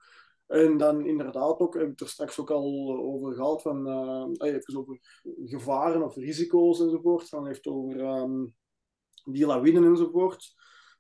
En 0.47 0.77
dan 0.77 1.05
inderdaad 1.05 1.59
ook, 1.59 1.73
heb 1.73 1.91
ik 1.91 1.99
er 1.99 2.07
straks 2.07 2.39
ook 2.39 2.51
al 2.51 2.97
over 2.97 3.33
gehad, 3.33 3.61
van, 3.61 3.87
uh, 3.87 4.53
even 4.53 4.77
over 4.77 4.99
gevaren 5.45 6.03
of 6.03 6.15
risico's 6.15 6.79
enzovoort. 6.79 7.29
Dan 7.29 7.47
heeft 7.47 7.67
over 7.67 7.99
um, 7.99 8.55
die 9.23 9.45
lawinen 9.45 9.83
enzovoort 9.83 10.53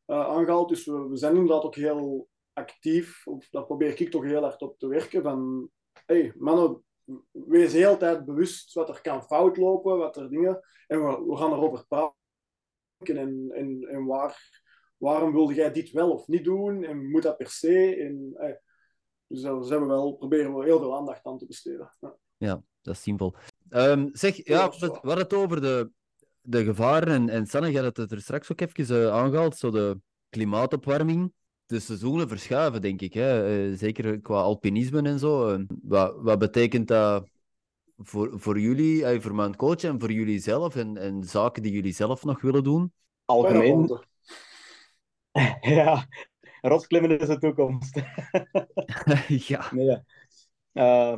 aangehaald. 0.05 0.69
Dus 0.69 0.85
we, 0.85 1.07
we, 1.07 1.17
zijn 1.17 1.35
inderdaad 1.35 1.63
ook 1.63 1.75
heel 1.75 2.27
actief, 2.53 3.27
of 3.27 3.49
daar 3.49 3.65
probeer 3.65 3.99
ik 3.99 4.11
toch 4.11 4.23
heel 4.23 4.41
hard 4.41 4.61
op 4.61 4.79
te 4.79 4.87
werken. 4.87 5.23
Van, 5.23 5.69
hey, 6.05 6.33
mannen, 6.37 6.83
wees 7.31 7.71
de 7.71 7.77
hele 7.77 7.97
tijd 7.97 8.25
bewust 8.25 8.73
wat 8.73 8.89
er 8.89 9.01
kan 9.01 9.23
fout 9.23 9.57
lopen, 9.57 9.97
wat 9.97 10.17
er 10.17 10.29
dingen. 10.29 10.59
En 10.87 11.05
we, 11.05 11.25
we 11.27 11.35
gaan 11.35 11.51
erover 11.51 11.85
praten. 11.87 12.15
En, 12.97 13.51
en, 13.51 13.87
en 13.87 14.05
waar, 14.05 14.61
waarom 14.97 15.31
wilde 15.33 15.53
jij 15.53 15.71
dit 15.71 15.91
wel 15.91 16.11
of 16.11 16.27
niet 16.27 16.43
doen? 16.43 16.83
En 16.83 17.09
moet 17.09 17.23
dat 17.23 17.37
per 17.37 17.49
se? 17.49 17.95
En, 17.95 18.31
hey, 18.33 18.61
dus 19.27 19.41
daar 19.41 19.59
we 19.59 19.85
wel, 19.85 20.13
proberen 20.13 20.55
we 20.55 20.63
heel 20.63 20.79
veel 20.79 20.95
aandacht 20.95 21.25
aan 21.25 21.37
te 21.37 21.45
besteden. 21.45 21.95
Ja. 21.99 22.15
ja, 22.37 22.63
dat 22.81 22.93
is 22.93 23.01
simpel. 23.01 23.35
Um, 23.69 24.09
zeg, 24.11 24.45
ja, 24.45 24.69
hadden 24.69 25.17
het 25.17 25.33
over 25.33 25.61
de, 25.61 25.91
de 26.45 26.63
gevaren. 26.63 27.07
En, 27.07 27.29
en 27.29 27.45
Sanne, 27.45 27.71
je 27.71 27.81
had 27.81 27.97
het 27.97 28.11
er 28.11 28.21
straks 28.21 28.51
ook 28.51 28.61
even 28.61 29.01
uh, 29.01 29.11
aangehaald. 29.11 29.57
Zo 29.57 29.71
de 29.71 29.99
klimaatopwarming. 30.29 31.33
De 31.65 31.79
seizoenen 31.79 32.27
verschuiven, 32.27 32.81
denk 32.81 33.01
ik. 33.01 33.13
Hè? 33.13 33.57
Uh, 33.69 33.77
zeker 33.77 34.21
qua 34.21 34.41
alpinisme 34.41 35.01
en 35.01 35.19
zo. 35.19 35.53
Uh, 35.53 35.63
wat, 35.83 36.15
wat 36.17 36.39
betekent 36.39 36.87
dat 36.87 37.29
voor, 37.97 38.39
voor 38.39 38.59
jullie, 38.59 39.21
voor 39.21 39.35
mijn 39.35 39.55
coach 39.55 39.83
en 39.83 39.99
voor 39.99 40.11
jullie 40.11 40.39
zelf? 40.39 40.75
En, 40.75 40.97
en 40.97 41.23
zaken 41.23 41.63
die 41.63 41.71
jullie 41.71 41.93
zelf 41.93 42.23
nog 42.23 42.41
willen 42.41 42.63
doen? 42.63 42.91
Algemeen. 43.25 43.99
ja, 45.61 46.07
rotsklimmen 46.61 47.19
is 47.19 47.27
de 47.27 47.37
toekomst. 47.37 48.01
ja. 49.47 49.71
Nee, 49.71 49.97
uh, 50.73 51.17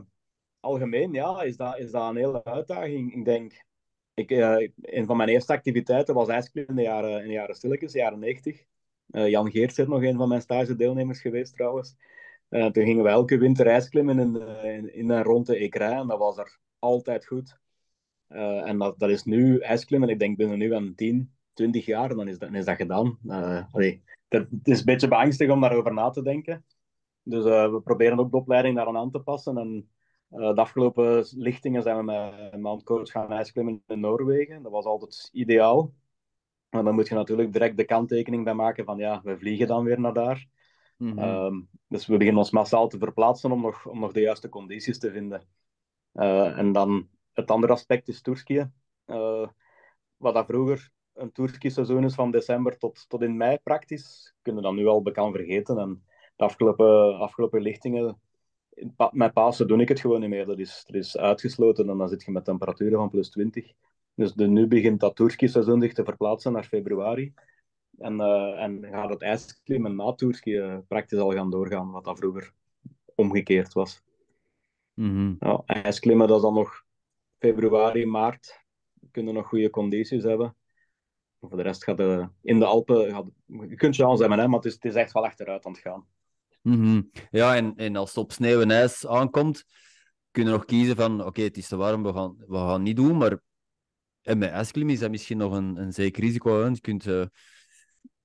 algemeen, 0.59 1.13
ja, 1.13 1.41
is 1.41 1.57
dat, 1.57 1.77
is 1.77 1.91
dat 1.91 2.09
een 2.09 2.15
hele 2.15 2.43
uitdaging. 2.43 3.13
Ik 3.13 3.25
denk, 3.25 3.65
ik, 4.17 4.31
uh, 4.31 4.69
een 4.81 5.05
van 5.05 5.17
mijn 5.17 5.29
eerste 5.29 5.53
activiteiten 5.53 6.15
was 6.15 6.27
ijsklimmen 6.27 6.77
in 6.77 6.83
de 6.83 6.89
jaren, 6.89 7.21
in 7.21 7.27
de 7.27 7.33
jaren 7.33 7.89
jaren 7.91 8.19
90. 8.19 8.63
Uh, 9.11 9.29
Jan 9.29 9.51
Geerts 9.51 9.77
is 9.77 9.87
nog 9.87 10.03
een 10.03 10.17
van 10.17 10.27
mijn 10.27 10.41
stage-deelnemers 10.41 11.21
geweest 11.21 11.53
trouwens. 11.53 11.95
Uh, 12.49 12.65
toen 12.65 12.83
gingen 12.83 13.03
we 13.03 13.09
elke 13.09 13.37
winter 13.37 13.67
ijsklimmen 13.67 14.19
in, 14.19 14.93
in, 14.93 15.11
en 15.11 15.23
rond 15.23 15.45
de 15.45 15.57
Écrin 15.57 15.91
en 15.91 16.07
dat 16.07 16.17
was 16.17 16.37
er 16.37 16.59
altijd 16.79 17.25
goed. 17.25 17.59
en 18.27 18.77
dat, 18.77 18.99
dat 18.99 19.09
is 19.09 19.23
nu 19.23 19.59
ijsklimmen, 19.59 20.09
ik 20.09 20.19
denk 20.19 20.37
binnen 20.37 20.57
nu 20.57 20.73
aan 20.73 20.95
10, 20.95 21.33
20 21.53 21.85
jaar, 21.85 22.15
dan 22.15 22.27
is 22.27 22.37
dat, 22.37 22.49
dan 22.49 22.57
is 22.57 22.65
dat 22.65 22.75
gedaan. 22.75 23.19
Allee, 23.71 24.03
het 24.27 24.47
is 24.63 24.79
een 24.79 24.85
beetje 24.85 25.07
beangstigend 25.07 25.55
om 25.55 25.61
daarover 25.61 25.93
na 25.93 26.09
te 26.09 26.21
denken. 26.21 26.65
Dus 27.23 27.43
we 27.43 27.81
proberen 27.83 28.19
ook 28.19 28.31
de 28.31 28.37
opleiding 28.37 28.75
daaraan 28.75 28.97
aan 28.97 29.11
te 29.11 29.19
passen. 29.19 29.57
En 29.57 29.89
de 30.29 30.55
afgelopen 30.55 31.25
lichtingen 31.31 31.81
zijn 31.81 31.97
we 31.97 32.03
met 32.03 32.61
mijn 32.61 32.83
coach 32.83 33.11
gaan 33.11 33.31
ijsklimmen 33.31 33.83
in 33.87 33.99
Noorwegen. 33.99 34.63
Dat 34.63 34.71
was 34.71 34.85
altijd 34.85 35.29
ideaal. 35.31 35.93
Maar 36.69 36.83
dan 36.83 36.95
moet 36.95 37.07
je 37.07 37.15
natuurlijk 37.15 37.53
direct 37.53 37.77
de 37.77 37.85
kanttekening 37.85 38.43
bij 38.43 38.53
maken 38.53 38.85
van 38.85 38.97
ja, 38.97 39.21
we 39.23 39.37
vliegen 39.37 39.67
dan 39.67 39.83
weer 39.83 39.99
naar 39.99 40.13
daar. 40.13 40.47
Mm 40.97 41.17
-hmm. 41.17 41.67
dus 41.87 42.05
we 42.05 42.17
beginnen 42.17 42.41
ons 42.41 42.51
massaal 42.51 42.87
te 42.87 42.97
verplaatsen 42.97 43.51
om 43.51 43.61
nog, 43.61 43.85
om 43.85 43.99
nog 43.99 44.11
de 44.11 44.21
juiste 44.21 44.49
condities 44.49 44.99
te 44.99 45.11
vinden. 45.11 45.47
Uh, 46.13 46.57
en 46.57 46.71
dan 46.71 47.09
het 47.33 47.51
andere 47.51 47.73
aspect 47.73 48.07
is 48.07 48.21
toerskiën. 48.21 48.73
Uh, 49.05 49.47
wat 50.17 50.33
dat 50.33 50.45
vroeger 50.45 50.91
een 51.13 51.31
toerski-seizoen 51.31 52.03
is 52.03 52.15
van 52.15 52.31
december 52.31 52.77
tot, 52.77 53.05
tot 53.07 53.21
in 53.21 53.37
mei 53.37 53.57
praktisch, 53.63 54.35
kunnen 54.41 54.61
we 54.61 54.67
dan 54.67 54.77
nu 54.77 54.87
al 54.87 55.01
bekend 55.01 55.35
vergeten. 55.35 55.77
En 55.77 56.05
de 56.35 56.43
afgelopen, 56.43 57.19
afgelopen 57.19 57.61
lichtingen 57.61 58.21
met 59.11 59.33
Pasen 59.33 59.67
doe 59.67 59.81
ik 59.81 59.89
het 59.89 59.99
gewoon 59.99 60.19
niet 60.19 60.29
meer. 60.29 60.45
Dat 60.45 60.59
is, 60.59 60.83
dat 60.85 60.95
is 60.95 61.17
uitgesloten 61.17 61.89
en 61.89 61.97
dan 61.97 62.09
zit 62.09 62.23
je 62.23 62.31
met 62.31 62.45
temperaturen 62.45 62.97
van 62.97 63.09
plus 63.09 63.29
20. 63.29 63.73
Dus 64.13 64.33
de, 64.33 64.47
nu 64.47 64.67
begint 64.67 64.99
dat 64.99 65.15
Tourski-seizoen 65.15 65.81
zich 65.81 65.93
te 65.93 66.03
verplaatsen 66.03 66.51
naar 66.51 66.63
februari. 66.63 67.33
En, 67.97 68.19
uh, 68.19 68.63
en 68.63 68.87
gaat 68.91 69.09
het 69.09 69.21
ijsklimmen 69.21 69.95
na 69.95 70.13
Tourski 70.13 70.57
uh, 70.57 70.77
praktisch 70.87 71.19
al 71.19 71.31
gaan 71.31 71.49
doorgaan, 71.49 71.91
wat 71.91 72.03
dat 72.03 72.17
vroeger 72.17 72.53
omgekeerd 73.15 73.73
was. 73.73 74.03
Mm 74.93 75.09
-hmm. 75.09 75.35
ja, 75.39 75.63
ijsklimmen, 75.65 76.27
dat 76.27 76.37
is 76.37 76.43
dan 76.43 76.53
nog 76.53 76.85
februari, 77.37 78.05
maart. 78.05 78.65
Kunnen 79.11 79.33
nog 79.33 79.47
goede 79.47 79.69
condities 79.69 80.23
hebben. 80.23 80.55
Voor 81.39 81.57
de 81.57 81.63
rest 81.63 81.83
gaat 81.83 81.97
de, 81.97 82.29
in 82.41 82.59
de 82.59 82.65
Alpen, 82.65 83.09
gaat, 83.11 83.25
je 83.45 83.75
kunt 83.75 83.95
chance 83.95 84.21
hebben, 84.21 84.39
hè, 84.39 84.47
maar 84.47 84.57
het 84.57 84.65
is, 84.65 84.73
het 84.73 84.85
is 84.85 84.95
echt 84.95 85.11
wel 85.11 85.25
achteruit 85.25 85.65
aan 85.65 85.71
het 85.71 85.81
gaan. 85.81 86.07
Mhm. 86.67 87.01
Ja, 87.31 87.55
en, 87.55 87.75
en 87.75 87.95
als 87.95 88.09
het 88.09 88.17
op 88.17 88.31
sneeuw 88.31 88.61
en 88.61 88.71
ijs 88.71 89.07
aankomt, 89.07 89.63
kunnen 90.31 90.51
we 90.51 90.57
nog 90.57 90.67
kiezen 90.67 90.95
van 90.95 91.25
oké, 91.25 91.41
het 91.41 91.57
is 91.57 91.67
te 91.67 91.75
warm, 91.75 92.03
we 92.03 92.13
gaan, 92.13 92.35
we 92.47 92.57
gaan 92.57 92.83
niet 92.83 92.95
doen. 92.95 93.17
Maar 93.17 93.39
en 94.21 94.37
met 94.37 94.49
ijsklim 94.49 94.89
is 94.89 94.99
dat 94.99 95.09
misschien 95.09 95.37
nog 95.37 95.53
een, 95.53 95.77
een 95.77 95.93
zeker 95.93 96.23
risico. 96.23 96.69
Je 96.69 96.81
kunt, 96.81 97.05
uh, 97.05 97.25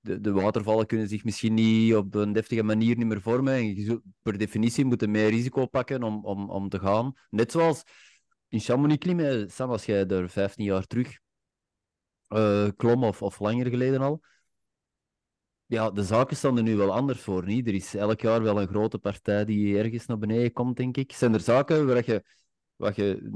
de, 0.00 0.20
de 0.20 0.32
watervallen 0.32 0.86
kunnen 0.86 1.08
zich 1.08 1.24
misschien 1.24 1.54
niet 1.54 1.94
op 1.94 2.14
een 2.14 2.32
deftige 2.32 2.62
manier 2.62 2.96
niet 2.96 3.06
meer 3.06 3.20
vormen. 3.20 3.54
En 3.54 3.74
je 3.74 3.84
zult 3.84 4.02
per 4.22 4.38
definitie 4.38 4.84
moeten 4.84 5.10
meer 5.10 5.28
risico 5.28 5.66
pakken 5.66 6.02
om, 6.02 6.24
om, 6.24 6.50
om 6.50 6.68
te 6.68 6.78
gaan. 6.78 7.12
Net 7.30 7.52
zoals 7.52 7.82
in 8.48 8.60
Chamonix 8.60 8.98
klimmen, 8.98 9.50
Sam, 9.50 9.70
als 9.70 9.84
jij 9.84 10.06
er 10.06 10.30
15 10.30 10.64
jaar 10.64 10.86
terug 10.86 11.18
uh, 12.28 12.68
klom 12.76 13.04
of, 13.04 13.22
of 13.22 13.40
langer 13.40 13.66
geleden 13.66 14.00
al 14.00 14.22
ja, 15.72 15.90
de 15.90 16.02
zaken 16.02 16.36
staan 16.36 16.56
er 16.56 16.62
nu 16.62 16.76
wel 16.76 16.92
anders 16.92 17.20
voor. 17.20 17.46
Niet? 17.46 17.66
Er 17.66 17.74
is 17.74 17.94
elk 17.94 18.20
jaar 18.20 18.42
wel 18.42 18.60
een 18.60 18.68
grote 18.68 18.98
partij 18.98 19.44
die 19.44 19.78
ergens 19.78 20.06
naar 20.06 20.18
beneden 20.18 20.52
komt, 20.52 20.76
denk 20.76 20.96
ik. 20.96 21.12
Zijn 21.12 21.34
er 21.34 21.40
zaken 21.40 21.86
waar 21.86 22.02
je, 22.06 22.22
wat 22.76 22.96
je, 22.96 23.30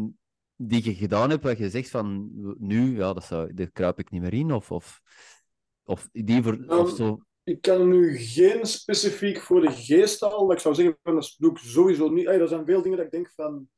die 0.56 0.84
je 0.84 0.94
gedaan 0.94 1.30
hebt, 1.30 1.42
waar 1.42 1.58
je 1.58 1.70
zegt 1.70 1.90
van 1.90 2.30
nu, 2.58 2.96
ja, 2.96 3.12
dat 3.12 3.24
zou, 3.24 3.54
daar 3.54 3.70
kruip 3.70 3.98
ik 3.98 4.10
niet 4.10 4.20
meer 4.20 4.34
in? 4.34 4.52
Of, 4.52 4.70
of, 4.70 5.00
of 5.84 6.08
die 6.12 6.42
voor, 6.42 6.52
um, 6.52 6.68
of 6.68 6.90
zo. 6.90 7.20
Ik 7.44 7.60
kan 7.60 7.88
nu 7.88 8.16
geen 8.16 8.66
specifiek 8.66 9.40
voor 9.40 9.60
de 9.60 9.70
geest 9.70 10.22
al, 10.22 10.46
maar 10.46 10.56
ik 10.56 10.62
zou 10.62 10.74
zeggen, 10.74 10.98
dat 11.02 11.34
doe 11.38 11.50
ik 11.50 11.58
sowieso 11.58 12.08
niet. 12.08 12.26
Hey, 12.26 12.40
er 12.40 12.48
zijn 12.48 12.64
veel 12.64 12.82
dingen 12.82 12.96
dat 12.96 13.06
ik 13.06 13.12
denk 13.12 13.30
van 13.30 13.68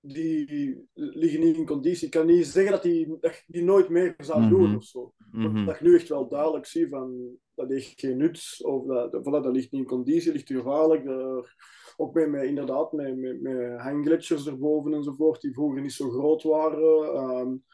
die 0.00 0.88
liggen 0.94 1.40
niet 1.40 1.56
in 1.56 1.66
conditie. 1.66 2.04
Ik 2.04 2.10
kan 2.10 2.26
niet 2.26 2.46
zeggen 2.46 2.72
dat 2.72 2.82
die, 2.82 3.16
dat 3.20 3.44
die 3.46 3.62
nooit 3.62 3.88
meer 3.88 4.14
zou 4.18 4.48
doen 4.48 4.60
mm 4.60 4.66
-hmm. 4.66 4.76
of 4.76 4.84
zo. 4.84 5.12
Mm 5.32 5.44
-hmm. 5.44 5.66
Dat 5.66 5.74
ik 5.74 5.80
nu 5.80 5.94
echt 5.94 6.08
wel 6.08 6.28
duidelijk 6.28 6.66
zie 6.66 6.88
van 6.88 7.38
dat 7.54 7.68
heeft 7.68 8.00
geen 8.00 8.16
nut, 8.16 8.56
of 8.62 8.86
dat, 8.86 9.20
voilà, 9.20 9.42
dat 9.42 9.52
ligt 9.52 9.72
niet 9.72 9.80
in 9.80 9.86
conditie, 9.86 10.32
ligt 10.32 10.48
gevaarlijk. 10.48 11.04
Er, 11.04 11.54
ook 11.96 12.12
bij 12.12 12.28
mij 12.28 12.46
inderdaad 12.46 12.92
met, 12.92 13.16
met, 13.16 13.40
met 13.40 13.80
hanggletsjers 13.80 14.46
erboven 14.46 14.94
enzovoort, 14.94 15.40
die 15.40 15.52
vroeger 15.52 15.80
niet 15.80 15.92
zo 15.92 16.10
groot 16.10 16.42
waren. 16.42 17.16
Um, 17.16 17.64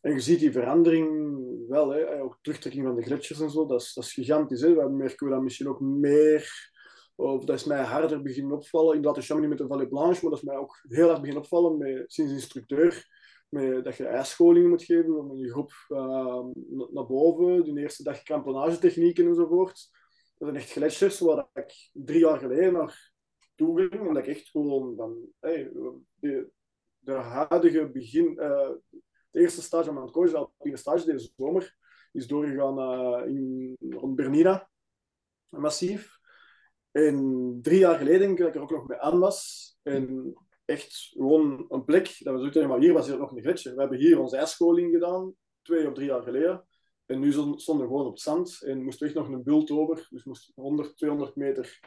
en 0.00 0.12
je 0.12 0.20
ziet 0.20 0.40
die 0.40 0.52
verandering 0.52 1.08
wel, 1.68 1.90
hè, 1.90 2.22
ook 2.22 2.38
terugtrekking 2.42 2.84
van 2.86 2.94
de 2.94 3.02
gletsjers 3.02 3.40
en 3.40 3.50
zo, 3.50 3.66
dat 3.66 3.80
is, 3.80 3.92
dat 3.92 4.04
is 4.04 4.12
gigantisch. 4.12 4.60
Hè. 4.60 4.90
Merken 4.90 5.26
we 5.26 5.32
dat 5.32 5.42
misschien 5.42 5.68
ook 5.68 5.80
meer 5.80 6.70
of 7.18 7.44
dat 7.44 7.56
is 7.56 7.64
mij 7.64 7.82
harder 7.82 8.22
beginnen 8.22 8.56
opvallen. 8.56 8.94
Inderdaad, 8.94 9.20
de 9.20 9.26
Chamonix 9.26 9.48
met 9.48 9.58
de 9.58 9.66
Vallée 9.66 9.88
Blanche, 9.88 10.20
maar 10.22 10.30
dat 10.30 10.40
is 10.40 10.48
mij 10.48 10.56
ook 10.56 10.78
heel 10.88 11.08
erg 11.08 11.18
beginnen 11.18 11.42
opvallen 11.42 11.78
met, 11.78 12.12
sinds 12.12 12.32
instructeur. 12.32 13.06
Met, 13.48 13.84
dat 13.84 13.96
je 13.96 14.06
ijsscholingen 14.06 14.68
moet 14.68 14.82
geven 14.82 15.18
om 15.18 15.36
je 15.36 15.50
groep 15.50 15.72
uh, 15.88 16.44
naar 16.90 17.06
boven. 17.06 17.64
De 17.64 17.80
eerste 17.80 18.02
dag 18.02 18.22
kramponagetechnieken 18.22 19.26
enzovoort. 19.26 19.88
Dat 20.38 20.48
zijn 20.48 20.56
echt 20.56 20.70
gletsjers 20.70 21.18
waar 21.20 21.48
ik 21.54 21.90
drie 21.92 22.20
jaar 22.20 22.38
geleden 22.38 22.72
naar 22.72 23.12
toe 23.54 23.78
ging. 23.78 24.06
En 24.08 24.14
dat 24.14 24.26
ik 24.26 24.36
echt 24.36 24.48
gewoon 24.48 24.96
hey, 25.40 25.70
de, 26.14 26.50
de 26.98 27.12
huidige 27.12 27.90
begin, 27.90 28.32
uh, 28.32 28.70
de 29.30 29.40
eerste 29.40 29.62
stage 29.62 29.84
van 29.84 29.94
mijn 29.94 30.10
coach, 30.10 30.48
de 30.58 30.76
stage 30.76 31.04
deze 31.04 31.32
zomer, 31.36 31.76
is 32.12 32.26
doorgegaan 32.26 32.78
uh, 32.78 33.34
in, 33.34 33.76
rond 33.90 34.16
Bernina. 34.16 34.70
Massief. 35.48 36.17
En 37.06 37.58
drie 37.62 37.78
jaar 37.78 37.98
geleden 37.98 38.20
denk 38.20 38.30
ik 38.32 38.38
dat 38.38 38.48
ik 38.48 38.54
er 38.54 38.62
ook 38.62 38.70
nog 38.70 38.86
bij 38.86 39.00
aan 39.00 39.18
was. 39.18 39.68
En 39.82 40.34
echt 40.64 41.10
gewoon 41.16 41.64
een 41.68 41.84
plek, 41.84 42.16
dat 42.18 42.34
we 42.34 42.40
zoiets 42.40 42.66
maar 42.66 42.78
hier 42.78 42.92
was 42.92 43.06
hier 43.06 43.18
nog 43.18 43.30
een 43.30 43.42
gletsjer. 43.42 43.74
We 43.74 43.80
hebben 43.80 43.98
hier 43.98 44.20
onze 44.20 44.36
ijsscholing 44.36 44.92
gedaan, 44.92 45.34
twee 45.62 45.88
of 45.88 45.94
drie 45.94 46.06
jaar 46.06 46.22
geleden. 46.22 46.66
En 47.06 47.20
nu 47.20 47.32
stonden 47.32 47.62
we 47.64 47.86
gewoon 47.86 48.06
op 48.06 48.12
het 48.12 48.20
zand 48.20 48.62
en 48.62 48.82
moesten 48.82 49.06
we 49.06 49.14
echt 49.14 49.24
nog 49.24 49.36
een 49.36 49.42
bult 49.42 49.70
over. 49.70 50.06
Dus 50.10 50.24
moesten 50.24 50.52
100, 50.56 50.96
200 50.96 51.36
meter 51.36 51.80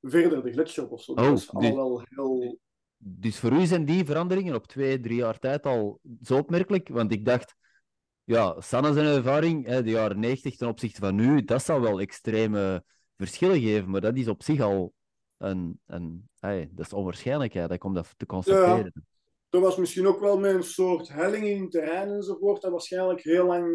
verder 0.00 0.42
de 0.42 0.52
gletsjer 0.52 0.84
op 0.84 0.92
of 0.92 1.02
zo. 1.02 1.12
Oh, 1.12 1.24
dat 1.24 1.38
is 1.38 1.50
wel 1.50 2.04
heel... 2.08 2.58
Dus 2.96 3.38
voor 3.38 3.52
u 3.52 3.66
zijn 3.66 3.84
die 3.84 4.04
veranderingen 4.04 4.54
op 4.54 4.66
twee, 4.66 5.00
drie 5.00 5.16
jaar 5.16 5.38
tijd 5.38 5.66
al 5.66 6.00
zo 6.22 6.36
opmerkelijk? 6.36 6.88
Want 6.88 7.12
ik 7.12 7.24
dacht, 7.24 7.54
ja, 8.24 8.60
Sanne 8.60 8.92
zijn 8.92 9.06
ervaring, 9.06 9.66
hè, 9.66 9.82
de 9.82 9.90
jaren 9.90 10.20
90 10.20 10.56
ten 10.56 10.68
opzichte 10.68 11.00
van 11.00 11.14
nu, 11.14 11.44
dat 11.44 11.62
zou 11.62 11.80
wel 11.80 12.00
extreme 12.00 12.84
verschillen 13.22 13.60
geven, 13.60 13.90
maar 13.90 14.00
dat 14.00 14.16
is 14.16 14.28
op 14.28 14.42
zich 14.42 14.60
al 14.60 14.92
een, 15.38 15.80
een 15.86 16.28
hey, 16.38 16.70
dat 16.72 16.86
is 16.86 16.92
onwaarschijnlijkheid 16.92 17.68
dat 17.68 17.84
om 17.84 17.94
dat 17.94 18.14
te 18.16 18.26
constateren. 18.26 18.92
Ja, 18.94 19.02
dat 19.48 19.62
was 19.62 19.76
misschien 19.76 20.06
ook 20.06 20.20
wel 20.20 20.38
met 20.38 20.54
een 20.54 20.62
soort 20.62 21.08
helling 21.08 21.44
in 21.44 21.62
het 21.62 21.70
terrein 21.70 22.08
enzovoort, 22.08 22.62
dat 22.62 22.70
waarschijnlijk 22.70 23.22
heel 23.22 23.46
lang 23.46 23.66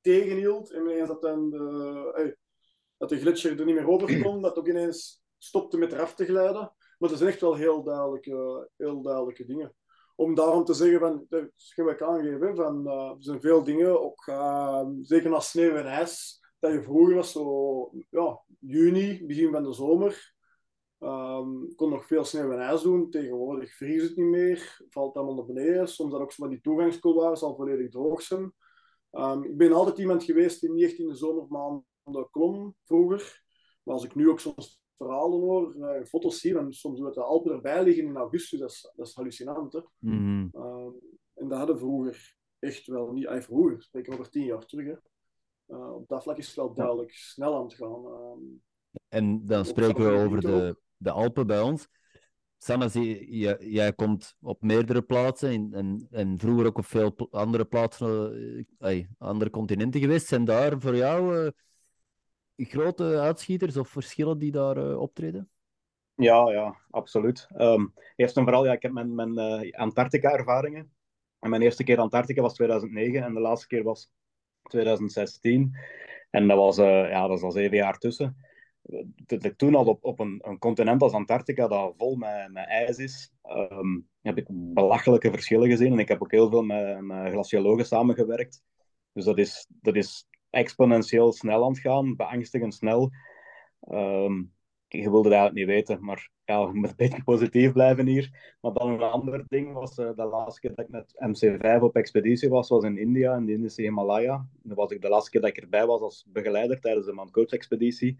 tegenhield. 0.00 0.72
En 0.72 0.82
ineens 0.82 1.08
dat, 1.08 1.22
dan 1.22 1.50
de, 1.50 2.10
hey, 2.14 2.36
dat 2.96 3.08
de 3.08 3.18
gletsjer 3.18 3.58
er 3.58 3.64
niet 3.64 3.74
meer 3.74 3.88
over 3.88 4.22
kon, 4.22 4.42
dat 4.42 4.58
ook 4.58 4.68
ineens 4.68 5.22
stopte 5.38 5.78
met 5.78 5.92
eraf 5.92 6.14
te 6.14 6.24
glijden. 6.24 6.74
Maar 6.98 7.08
dat 7.08 7.18
zijn 7.18 7.30
echt 7.30 7.40
wel 7.40 7.54
heel 7.54 7.82
duidelijke, 7.82 8.68
heel 8.76 9.02
duidelijke 9.02 9.44
dingen. 9.44 9.74
Om 10.16 10.34
daarom 10.34 10.64
te 10.64 10.74
zeggen, 10.74 11.00
van, 11.00 11.26
dat 11.28 11.50
ga 11.54 11.90
ik 11.90 12.02
aangeven, 12.02 12.56
van, 12.56 12.86
uh, 12.86 13.08
er 13.08 13.16
zijn 13.18 13.40
veel 13.40 13.64
dingen, 13.64 14.02
ook 14.02 14.26
uh, 14.26 14.86
zeker 15.00 15.34
als 15.34 15.50
sneeuw 15.50 15.74
en 15.74 15.86
ijs, 15.86 16.40
dat 16.60 16.72
je 16.72 16.82
vroeger 16.82 17.14
was 17.14 17.32
zo, 17.32 17.90
ja, 18.10 18.40
juni, 18.58 19.26
begin 19.26 19.52
van 19.52 19.62
de 19.62 19.72
zomer, 19.72 20.34
um, 21.00 21.74
kon 21.74 21.90
nog 21.90 22.06
veel 22.06 22.24
sneeuw 22.24 22.52
en 22.52 22.60
ijs 22.60 22.82
doen. 22.82 23.10
Tegenwoordig 23.10 23.76
vriest 23.76 24.08
het 24.08 24.16
niet 24.16 24.26
meer, 24.26 24.84
valt 24.88 25.16
allemaal 25.16 25.34
naar 25.34 25.54
beneden. 25.54 25.88
Soms 25.88 26.12
dat 26.12 26.20
ook 26.20 26.32
zo 26.32 26.48
die 26.48 26.60
toegangscouloirs 26.60 27.42
al 27.42 27.56
volledig 27.56 27.90
droog 27.90 28.22
zijn. 28.22 28.52
Um, 29.12 29.44
ik 29.44 29.56
ben 29.56 29.72
altijd 29.72 29.98
iemand 29.98 30.24
geweest 30.24 30.60
die 30.60 30.70
niet 30.70 30.84
echt 30.84 30.98
in 30.98 31.08
de 31.08 31.14
zomermaanden 31.14 31.84
klom 32.30 32.74
vroeger. 32.84 33.42
Maar 33.82 33.94
als 33.94 34.04
ik 34.04 34.14
nu 34.14 34.28
ook 34.28 34.40
soms 34.40 34.82
verhalen 34.96 35.40
hoor, 35.40 35.74
uh, 35.76 36.04
foto's 36.04 36.40
zie, 36.40 36.58
en 36.58 36.72
soms 36.72 37.00
dat 37.00 37.14
de 37.14 37.22
Alpen 37.22 37.52
erbij 37.52 37.84
liggen 37.84 38.04
in 38.04 38.16
augustus, 38.16 38.58
dat 38.58 38.70
is, 38.70 38.92
dat 38.96 39.06
is 39.06 39.14
hallucinant. 39.14 39.72
Hè? 39.72 39.80
Mhm. 39.98 40.48
Ehm, 40.52 40.92
en 41.34 41.48
dat 41.48 41.58
hadden 41.58 41.78
vroeger 41.78 42.36
echt 42.58 42.86
wel 42.86 43.12
niet, 43.12 43.26
even 43.26 43.42
vroeger, 43.42 43.82
spreken 43.82 44.12
over 44.12 44.30
tien 44.30 44.44
jaar 44.44 44.66
terug. 44.66 44.86
Hè? 44.86 45.09
Uh, 45.70 45.94
op 45.94 46.08
dat 46.08 46.22
vlak 46.22 46.36
is 46.36 46.46
het 46.46 46.56
wel 46.56 46.74
duidelijk 46.74 47.12
snel 47.12 47.56
aan 47.56 47.62
het 47.62 47.74
gaan. 47.74 48.04
Ehm. 48.06 48.38
en 49.08 49.46
dan 49.46 49.64
spreken 49.64 50.04
we 50.04 50.24
over 50.24 50.40
de, 50.40 50.76
de 50.96 51.10
Alpen 51.10 51.46
bij 51.46 51.60
ons. 51.60 51.88
Sanne, 52.62 52.88
jij, 53.38 53.56
jij 53.60 53.92
komt 53.92 54.36
op 54.40 54.62
meerdere 54.62 55.02
plaatsen 55.02 55.50
en, 55.50 55.72
en, 55.72 56.08
en 56.10 56.38
vroeger 56.38 56.66
ook 56.66 56.78
op 56.78 56.84
veel 56.84 57.28
andere 57.30 57.64
plaatsen, 57.64 58.66
uh, 58.78 59.04
andere 59.18 59.50
continenten 59.50 60.00
geweest. 60.00 60.26
Zijn 60.26 60.44
daar 60.44 60.80
voor 60.80 60.96
jou 60.96 61.44
uh, 62.56 62.66
grote 62.66 63.20
uitschieters 63.20 63.76
of 63.76 63.88
verschillen 63.88 64.38
die 64.38 64.52
daar 64.52 64.76
uh, 64.76 65.00
optreden? 65.00 65.50
Ja, 66.14 66.50
ja, 66.50 66.76
absoluut. 66.90 67.46
Um, 67.56 67.94
eerst 68.16 68.36
en 68.36 68.42
vooral, 68.42 68.64
ja, 68.64 68.72
ik 68.72 68.82
heb 68.82 68.92
mijn, 68.92 69.14
mijn 69.14 69.38
Antarctica-ervaringen. 69.74 70.92
En 71.38 71.50
mijn 71.50 71.62
eerste 71.62 71.84
keer 71.84 71.98
Antarctica 71.98 72.42
was 72.42 72.54
2009 72.54 73.22
en 73.22 73.34
de 73.34 73.40
laatste 73.40 73.66
keer 73.66 73.82
was 73.82 74.12
2016. 74.70 75.76
En 76.30 76.48
dat 76.48 76.56
was, 76.56 76.76
ja, 76.76 77.26
dat 77.26 77.36
is 77.36 77.42
al 77.42 77.50
zeven 77.50 77.76
jaar 77.76 77.98
tussen 77.98 78.36
toen 79.56 79.74
al 79.74 79.84
op, 79.84 80.04
op 80.04 80.20
een, 80.20 80.38
een, 80.42 80.58
continent 80.58 81.02
als 81.02 81.12
Antarctica, 81.12 81.68
dat 81.68 81.94
vol 81.96 82.16
met, 82.16 82.52
met 82.52 82.66
ijs 82.66 82.96
is, 82.96 83.32
um, 83.72 84.08
heb 84.22 84.36
ik 84.36 84.46
belachelijke 84.50 85.30
verschillen 85.30 85.68
gezien. 85.68 85.92
En 85.92 85.98
ik 85.98 86.08
heb 86.08 86.22
ook 86.22 86.30
heel 86.30 86.50
veel 86.50 86.62
met, 86.62 87.00
met 87.00 87.32
glaciologen 87.32 87.86
samengewerkt. 87.86 88.62
Dus 89.12 89.24
dat 89.24 89.38
is, 89.38 89.66
dat 89.80 89.96
is 89.96 90.28
exponentieel 90.50 91.32
snel 91.32 91.64
aan 91.64 91.70
het 91.70 91.80
gaan, 91.80 92.16
beangstigend 92.16 92.74
snel. 92.74 93.10
Um, 93.90 94.52
je 94.92 95.10
wilde 95.10 95.28
het 95.28 95.38
eigenlijk 95.38 95.54
niet 95.54 95.76
weten, 95.76 96.04
maar 96.04 96.30
ja, 96.44 96.70
we 96.70 96.76
een 96.76 96.92
beetje 96.96 97.22
positief 97.22 97.72
blijven 97.72 98.06
hier. 98.06 98.56
Maar 98.60 98.72
dan 98.72 98.90
een 98.90 99.02
ander 99.02 99.44
ding 99.48 99.72
was, 99.72 99.98
uh, 99.98 100.10
de 100.16 100.24
laatste 100.24 100.60
keer 100.60 100.74
dat 100.74 100.84
ik 100.84 100.90
met 100.90 101.14
MC5 101.14 101.82
op 101.82 101.96
expeditie 101.96 102.48
was, 102.48 102.68
was 102.68 102.84
in 102.84 102.98
India, 102.98 103.36
in 103.36 103.46
de 103.46 103.52
Indische 103.52 103.82
Himalaya. 103.82 104.46
Dat 104.62 104.76
was 104.76 104.90
ik 104.90 105.02
de 105.02 105.08
laatste 105.08 105.30
keer 105.30 105.40
dat 105.40 105.50
ik 105.50 105.56
erbij 105.56 105.86
was 105.86 106.00
als 106.00 106.26
begeleider 106.28 106.80
tijdens 106.80 107.06
de 107.06 107.12
Mount 107.12 107.30
Coach-expeditie. 107.30 108.18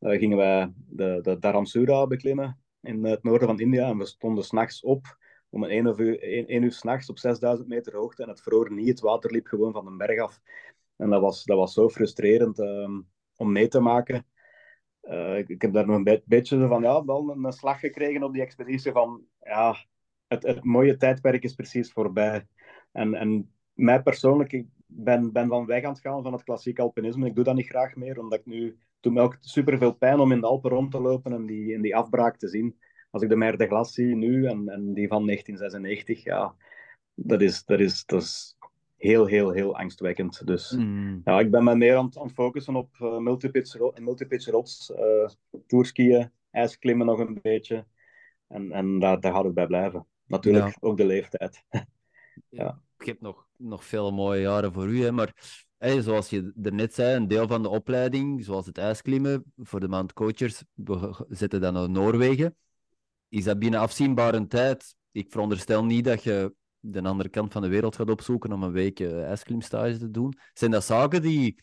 Uh, 0.00 0.18
gingen 0.18 0.36
wij 0.36 0.72
de, 0.74 1.18
de 1.22 1.38
Dharamsura 1.38 2.06
beklimmen 2.06 2.58
in 2.80 3.04
het 3.04 3.22
noorden 3.22 3.48
van 3.48 3.60
India. 3.60 3.88
En 3.88 3.98
we 3.98 4.06
stonden 4.06 4.44
s'nachts 4.44 4.82
op, 4.82 5.18
om 5.50 5.62
een 5.62 5.70
1 5.70 6.00
uur, 6.00 6.22
1 6.48 6.62
uur 6.62 6.72
s'nachts 6.72 7.10
op 7.10 7.18
6000 7.18 7.68
meter 7.68 7.96
hoogte. 7.96 8.22
En 8.22 8.28
het 8.28 8.42
vroor 8.42 8.72
niet, 8.72 8.88
het 8.88 9.00
water 9.00 9.30
liep 9.30 9.46
gewoon 9.46 9.72
van 9.72 9.84
de 9.84 9.96
berg 9.96 10.20
af. 10.20 10.40
En 10.96 11.10
dat 11.10 11.20
was, 11.20 11.44
dat 11.44 11.56
was 11.56 11.72
zo 11.72 11.88
frustrerend 11.88 12.58
um, 12.58 13.08
om 13.36 13.52
mee 13.52 13.68
te 13.68 13.80
maken. 13.80 14.26
Uh, 15.02 15.38
ik, 15.38 15.62
heb 15.62 15.72
daar 15.72 15.86
nog 15.86 15.96
een 15.96 16.04
be 16.04 16.22
beetje 16.24 16.68
van, 16.68 16.82
ja, 16.82 17.04
wel 17.04 17.30
een, 17.30 17.52
slag 17.52 17.80
gekregen 17.80 18.22
op 18.22 18.32
die 18.32 18.42
expeditie 18.42 18.92
van, 18.92 19.22
ja, 19.40 19.76
het, 20.26 20.42
het 20.42 20.64
mooie 20.64 20.96
tijdperk 20.96 21.42
is 21.42 21.54
precies 21.54 21.92
voorbij. 21.92 22.46
En, 22.92 23.14
en 23.14 23.52
mij 23.72 24.02
persoonlijk, 24.02 24.52
ik 24.52 24.66
ben, 24.86 25.32
ben 25.32 25.48
van 25.48 25.66
weg 25.66 25.84
aan 25.84 25.92
het 25.92 26.00
gaan 26.00 26.22
van 26.22 26.32
het 26.32 26.42
klassiek 26.42 26.78
alpinisme. 26.78 27.26
Ik 27.26 27.34
doe 27.34 27.44
dat 27.44 27.54
niet 27.54 27.68
graag 27.68 27.94
meer, 27.94 28.18
omdat 28.18 28.38
ik 28.38 28.46
nu 28.46 28.78
doet 29.00 29.12
me 29.12 29.20
ook 29.20 29.36
super 29.40 29.78
veel 29.78 29.92
pijn 29.92 30.20
om 30.20 30.32
in 30.32 30.40
de 30.40 30.46
Alpen 30.46 30.70
rond 30.70 30.90
te 30.90 31.00
lopen 31.00 31.32
en 31.32 31.46
die, 31.46 31.72
in 31.72 31.82
die 31.82 31.96
afbraak 31.96 32.36
te 32.36 32.48
zien. 32.48 32.78
Als 33.10 33.22
ik 33.22 33.28
de 33.28 33.36
Mer 33.36 33.58
de 33.58 33.66
Glas 33.66 33.92
zie 33.92 34.16
nu 34.16 34.46
en, 34.46 34.68
en 34.68 34.92
die 34.94 35.08
van 35.08 35.26
1996, 35.26 36.24
ja, 36.24 36.54
dat 37.14 37.40
is, 37.40 37.64
dat 37.64 37.80
is, 37.80 38.04
dat 38.04 38.22
is 38.22 38.56
heel, 39.02 39.26
heel, 39.26 39.50
heel 39.50 39.76
angstwekkend. 39.76 40.46
Dus 40.46 40.70
mm. 40.70 41.20
ja, 41.24 41.40
ik 41.40 41.50
ben 41.50 41.64
me 41.64 41.74
meer 41.74 41.96
aan, 41.96 42.10
aan 42.18 42.26
het 42.26 42.34
focussen 42.34 42.76
op 42.76 42.96
uh, 43.00 43.18
multipitch, 43.18 43.98
multipitch 43.98 44.46
rots, 44.46 44.90
uh, 44.90 45.28
tourskiën, 45.66 46.30
ijsklimmen 46.50 47.06
nog 47.06 47.18
een 47.18 47.38
beetje. 47.42 47.86
En, 48.48 48.72
en 48.72 48.98
daar, 48.98 49.20
daar 49.20 49.32
gaat 49.32 49.44
het 49.44 49.54
bij 49.54 49.66
blijven. 49.66 50.06
Natuurlijk 50.26 50.66
ja. 50.66 50.76
ook 50.80 50.96
de 50.96 51.06
leeftijd. 51.06 51.64
ja. 52.48 52.80
Ik 52.98 53.06
heb 53.06 53.20
nog, 53.20 53.46
nog 53.56 53.84
veel 53.84 54.12
mooie 54.12 54.40
jaren 54.40 54.72
voor 54.72 54.88
u, 54.88 55.02
hè, 55.02 55.12
maar 55.12 55.34
zoals 55.78 56.30
je 56.30 56.52
er 56.62 56.74
net 56.74 56.94
zei, 56.94 57.16
een 57.16 57.28
deel 57.28 57.46
van 57.46 57.62
de 57.62 57.68
opleiding, 57.68 58.44
zoals 58.44 58.66
het 58.66 58.78
ijsklimmen 58.78 59.52
voor 59.56 59.80
de 59.80 59.88
Mount 59.88 60.12
Coachers, 60.12 60.62
we 60.74 61.24
zetten 61.28 61.60
dan 61.60 61.72
naar 61.72 61.90
Noorwegen. 61.90 62.56
Is 63.28 63.44
dat 63.44 63.58
binnen 63.58 63.80
afzienbare 63.80 64.46
tijd? 64.46 64.94
Ik 65.12 65.30
veronderstel 65.30 65.84
niet 65.84 66.04
dat 66.04 66.22
je 66.22 66.54
de 66.84 67.02
andere 67.02 67.28
kant 67.28 67.52
van 67.52 67.62
de 67.62 67.68
wereld 67.68 67.96
gaat 67.96 68.10
opzoeken 68.10 68.52
om 68.52 68.62
een 68.62 68.72
week 68.72 69.00
uh, 69.00 69.24
ijsklimstage 69.24 69.98
te 69.98 70.10
doen. 70.10 70.38
Zijn 70.52 70.70
dat 70.70 70.84
zaken 70.84 71.22
die, 71.22 71.62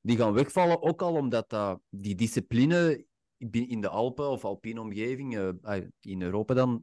die 0.00 0.16
gaan 0.16 0.32
wegvallen, 0.32 0.82
ook 0.82 1.02
al 1.02 1.14
omdat 1.14 1.50
dat, 1.50 1.80
die 1.88 2.14
discipline 2.14 3.06
in 3.50 3.80
de 3.80 3.88
Alpen 3.88 4.30
of 4.30 4.44
alpine 4.44 4.80
omgeving, 4.80 5.36
uh, 5.36 5.76
in 6.00 6.22
Europa 6.22 6.54
dan, 6.54 6.82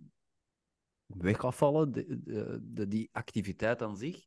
weg 1.06 1.56
vallen, 1.56 1.92
de, 1.92 2.60
de, 2.62 2.88
die 2.88 3.10
activiteit 3.12 3.82
aan 3.82 3.98
zich? 3.98 4.26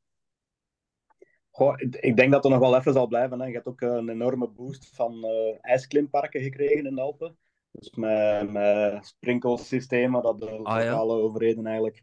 Goh, 1.50 1.74
ik 1.78 2.16
denk 2.16 2.32
dat 2.32 2.44
er 2.44 2.50
nog 2.50 2.60
wel 2.60 2.76
even 2.76 2.92
zal 2.92 3.06
blijven. 3.06 3.40
Hè. 3.40 3.46
Je 3.46 3.52
hebt 3.52 3.66
ook 3.66 3.80
een 3.80 4.08
enorme 4.08 4.48
boost 4.48 4.90
van 4.94 5.24
uh, 5.24 5.56
ijsklimparken 5.60 6.42
gekregen 6.42 6.86
in 6.86 6.94
de 6.94 7.00
Alpen. 7.00 7.38
Dus 7.70 7.90
met, 7.90 8.52
met 8.52 9.06
sprinkelsystemen, 9.06 10.22
dat 10.22 10.40
de 10.40 10.50
ah, 10.50 10.58
lokale 10.58 11.12
overheden 11.12 11.66
eigenlijk 11.66 12.02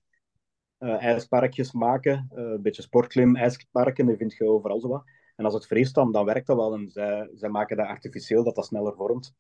uh, 0.80 1.04
ijsparkjes 1.04 1.72
maken. 1.72 2.30
Uh, 2.36 2.44
een 2.44 2.62
beetje 2.62 2.82
sportklim, 2.82 3.36
ijsparken, 3.36 4.06
die 4.06 4.18
vind 4.18 4.34
je 4.34 4.46
overal 4.46 4.80
zo 4.80 4.88
wat. 4.88 5.04
En 5.36 5.46
als 5.46 5.54
het 5.54 5.68
vriest, 5.68 5.96
dan, 5.96 6.12
dan 6.12 6.26
werkt 6.26 6.48
dat 6.48 6.58
wel. 6.58 6.74
En 6.74 6.90
zij, 6.90 7.30
zij 7.34 7.50
maken 7.50 7.78
dat 7.78 7.88
artificieel, 7.88 8.44
dat 8.44 8.56
dat 8.56 8.66
sneller 8.66 8.96
vormt. 8.96 9.34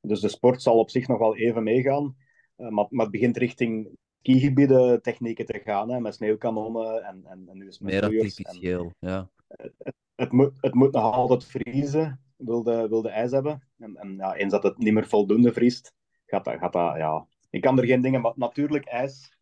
Dus 0.00 0.20
de 0.20 0.28
sport 0.28 0.62
zal 0.62 0.78
op 0.78 0.90
zich 0.90 1.08
nog 1.08 1.18
wel 1.18 1.36
even 1.36 1.62
meegaan. 1.62 2.16
maar, 2.56 2.86
maar 2.88 3.04
het 3.04 3.10
begint 3.10 3.36
richting 3.36 3.88
skigebieden 4.22 5.02
technieken 5.02 5.46
te 5.46 5.60
gaan, 5.64 5.90
hè, 5.90 6.00
met 6.00 6.14
sneeuwkanonnen 6.14 7.04
en, 7.04 7.24
en, 7.24 7.48
en 7.48 7.58
nu 7.58 7.66
is 7.66 7.78
het 7.78 7.82
Meer 7.82 8.02
artificieel, 8.02 8.92
ja 8.98 9.30
het, 9.56 9.94
het, 10.14 10.32
moet, 10.32 10.52
het 10.60 10.74
moet 10.74 10.92
nog 10.92 11.12
altijd 11.12 11.44
vriezen, 11.44 12.20
wil 12.36 12.62
de, 12.62 12.88
wil 12.88 13.02
de 13.02 13.08
ijs 13.08 13.30
hebben. 13.30 13.68
En, 13.78 13.96
en 13.96 14.16
ja, 14.16 14.34
eens 14.34 14.52
dat 14.52 14.62
het 14.62 14.78
niet 14.78 14.92
meer 14.92 15.06
voldoende 15.06 15.52
vriest, 15.52 15.94
gaat 16.26 16.44
dat, 16.44 16.58
gaat 16.58 16.72
dat 16.72 16.96
ja... 16.96 17.26
Ik 17.50 17.60
kan 17.60 17.78
er 17.78 17.86
geen 17.86 18.00
dingen... 18.00 18.20
Maar 18.20 18.32
natuurlijk, 18.36 18.84
ijs... 18.84 19.38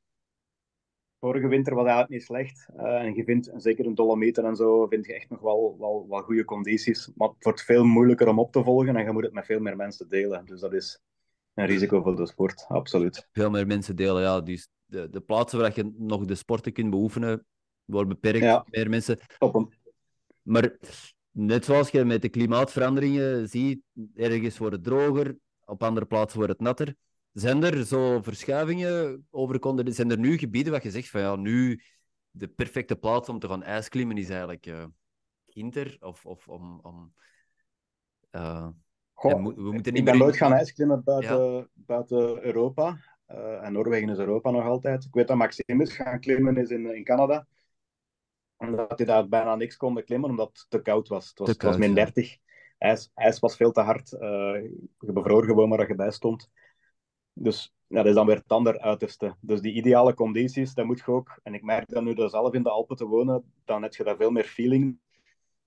Vorige 1.20 1.48
winter 1.48 1.74
was 1.74 1.86
eigenlijk 1.86 2.12
niet 2.12 2.22
slecht. 2.22 2.68
Uh, 2.76 3.02
en 3.02 3.14
je 3.14 3.24
vindt, 3.24 3.50
zeker 3.56 3.84
in 3.84 3.94
Dolomieten 3.94 4.44
en 4.44 4.56
zo, 4.56 4.86
vind 4.86 5.06
je 5.06 5.14
echt 5.14 5.30
nog 5.30 5.40
wel, 5.40 5.76
wel, 5.78 6.06
wel 6.08 6.22
goede 6.22 6.44
condities. 6.44 7.10
Maar 7.14 7.28
het 7.28 7.44
wordt 7.44 7.62
veel 7.62 7.84
moeilijker 7.84 8.28
om 8.28 8.38
op 8.38 8.52
te 8.52 8.62
volgen 8.62 8.96
en 8.96 9.04
je 9.04 9.12
moet 9.12 9.24
het 9.24 9.32
met 9.32 9.46
veel 9.46 9.60
meer 9.60 9.76
mensen 9.76 10.08
delen. 10.08 10.44
Dus 10.44 10.60
dat 10.60 10.72
is 10.72 11.00
een 11.54 11.66
risico 11.66 12.02
voor 12.02 12.16
de 12.16 12.26
sport, 12.26 12.64
absoluut. 12.68 13.28
Veel 13.32 13.50
meer 13.50 13.66
mensen 13.66 13.96
delen, 13.96 14.22
ja. 14.22 14.40
Dus 14.40 14.68
de, 14.84 15.08
de 15.10 15.20
plaatsen 15.20 15.58
waar 15.58 15.72
je 15.74 15.92
nog 15.96 16.24
de 16.24 16.34
sporten 16.34 16.72
kunt 16.72 16.90
beoefenen, 16.90 17.46
worden 17.84 18.08
beperkt. 18.08 18.44
Ja. 18.44 18.66
Meer 18.70 18.88
mensen. 18.88 19.18
Op 19.38 19.54
een, 19.54 19.72
maar 20.42 20.76
net 21.30 21.64
zoals 21.64 21.90
je 21.90 22.04
met 22.04 22.22
de 22.22 22.28
klimaatveranderingen 22.28 23.48
ziet, 23.48 23.80
ergens 24.14 24.58
wordt 24.58 24.74
het 24.74 24.84
droger, 24.84 25.36
op 25.64 25.82
andere 25.82 26.06
plaatsen 26.06 26.38
wordt 26.38 26.52
het 26.52 26.62
natter. 26.62 26.94
Zijn 27.32 27.62
er 27.62 27.86
zo 27.86 28.22
verschuivingen 28.22 29.26
over 29.30 29.92
Zijn 29.92 30.10
er 30.10 30.18
nu 30.18 30.38
gebieden 30.38 30.72
waar 30.72 30.82
je 30.82 30.90
zegt 30.90 31.10
van 31.10 31.20
ja, 31.20 31.36
nu 31.36 31.82
de 32.30 32.48
perfecte 32.48 32.96
plaats 32.96 33.28
om 33.28 33.38
te 33.38 33.48
gaan 33.48 33.62
ijsklimmen 33.62 34.16
is 34.16 34.28
eigenlijk 34.28 34.66
uh, 34.66 34.84
Ginter 35.46 35.96
of, 36.00 36.26
of 36.26 36.48
om. 36.48 36.80
om 36.82 37.12
uh, 38.30 38.68
Goh, 39.12 39.32
we 39.32 39.72
moeten 39.72 39.92
niet 39.92 39.96
ik 39.96 40.04
ben 40.04 40.18
nooit 40.18 40.36
gaan 40.36 40.52
ijsklimmen 40.52 41.04
buiten, 41.04 41.70
buiten 41.72 42.44
Europa. 42.44 42.98
Uh, 43.28 43.64
en 43.64 43.72
Noorwegen 43.72 44.08
is 44.08 44.18
Europa 44.18 44.50
nog 44.50 44.64
altijd. 44.64 45.04
Ik 45.04 45.14
weet 45.14 45.28
dat 45.28 45.36
Maximus 45.36 45.92
gaan 45.92 46.20
klimmen 46.20 46.56
is 46.56 46.70
in, 46.70 46.94
in 46.94 47.04
Canada 47.04 47.46
omdat 48.58 48.98
hij 48.98 49.06
daar 49.06 49.28
bijna 49.28 49.54
niks 49.54 49.76
konden 49.76 50.04
klimmen, 50.04 50.30
omdat 50.30 50.48
het 50.48 50.66
te 50.68 50.82
koud 50.82 51.08
was. 51.08 51.28
Het 51.28 51.38
was, 51.38 51.48
het 51.48 51.62
was 51.62 51.76
min 51.76 51.94
30. 51.94 52.36
IJs, 52.78 53.10
ijs 53.14 53.38
was 53.38 53.56
veel 53.56 53.72
te 53.72 53.80
hard. 53.80 54.08
Je 54.08 55.12
bevroor 55.12 55.44
gewoon 55.44 55.68
maar 55.68 55.78
dat 55.78 55.88
je 55.88 55.94
bij 55.94 56.10
stond. 56.10 56.50
Dus 57.38 57.74
ja, 57.86 57.96
dat 57.96 58.06
is 58.06 58.14
dan 58.14 58.26
weer 58.26 58.36
het 58.36 58.52
andere 58.52 58.80
uiterste. 58.80 59.36
Dus 59.40 59.60
die 59.60 59.72
ideale 59.72 60.14
condities, 60.14 60.74
dat 60.74 60.84
moet 60.84 60.98
je 60.98 61.06
ook... 61.06 61.40
En 61.42 61.54
ik 61.54 61.62
merk 61.62 61.88
dat 61.88 62.02
nu 62.02 62.28
zelf 62.28 62.54
in 62.54 62.62
de 62.62 62.70
Alpen 62.70 62.96
te 62.96 63.06
wonen, 63.06 63.52
dan 63.64 63.82
heb 63.82 63.94
je 63.94 64.04
daar 64.04 64.16
veel 64.16 64.30
meer 64.30 64.44
feeling. 64.44 64.98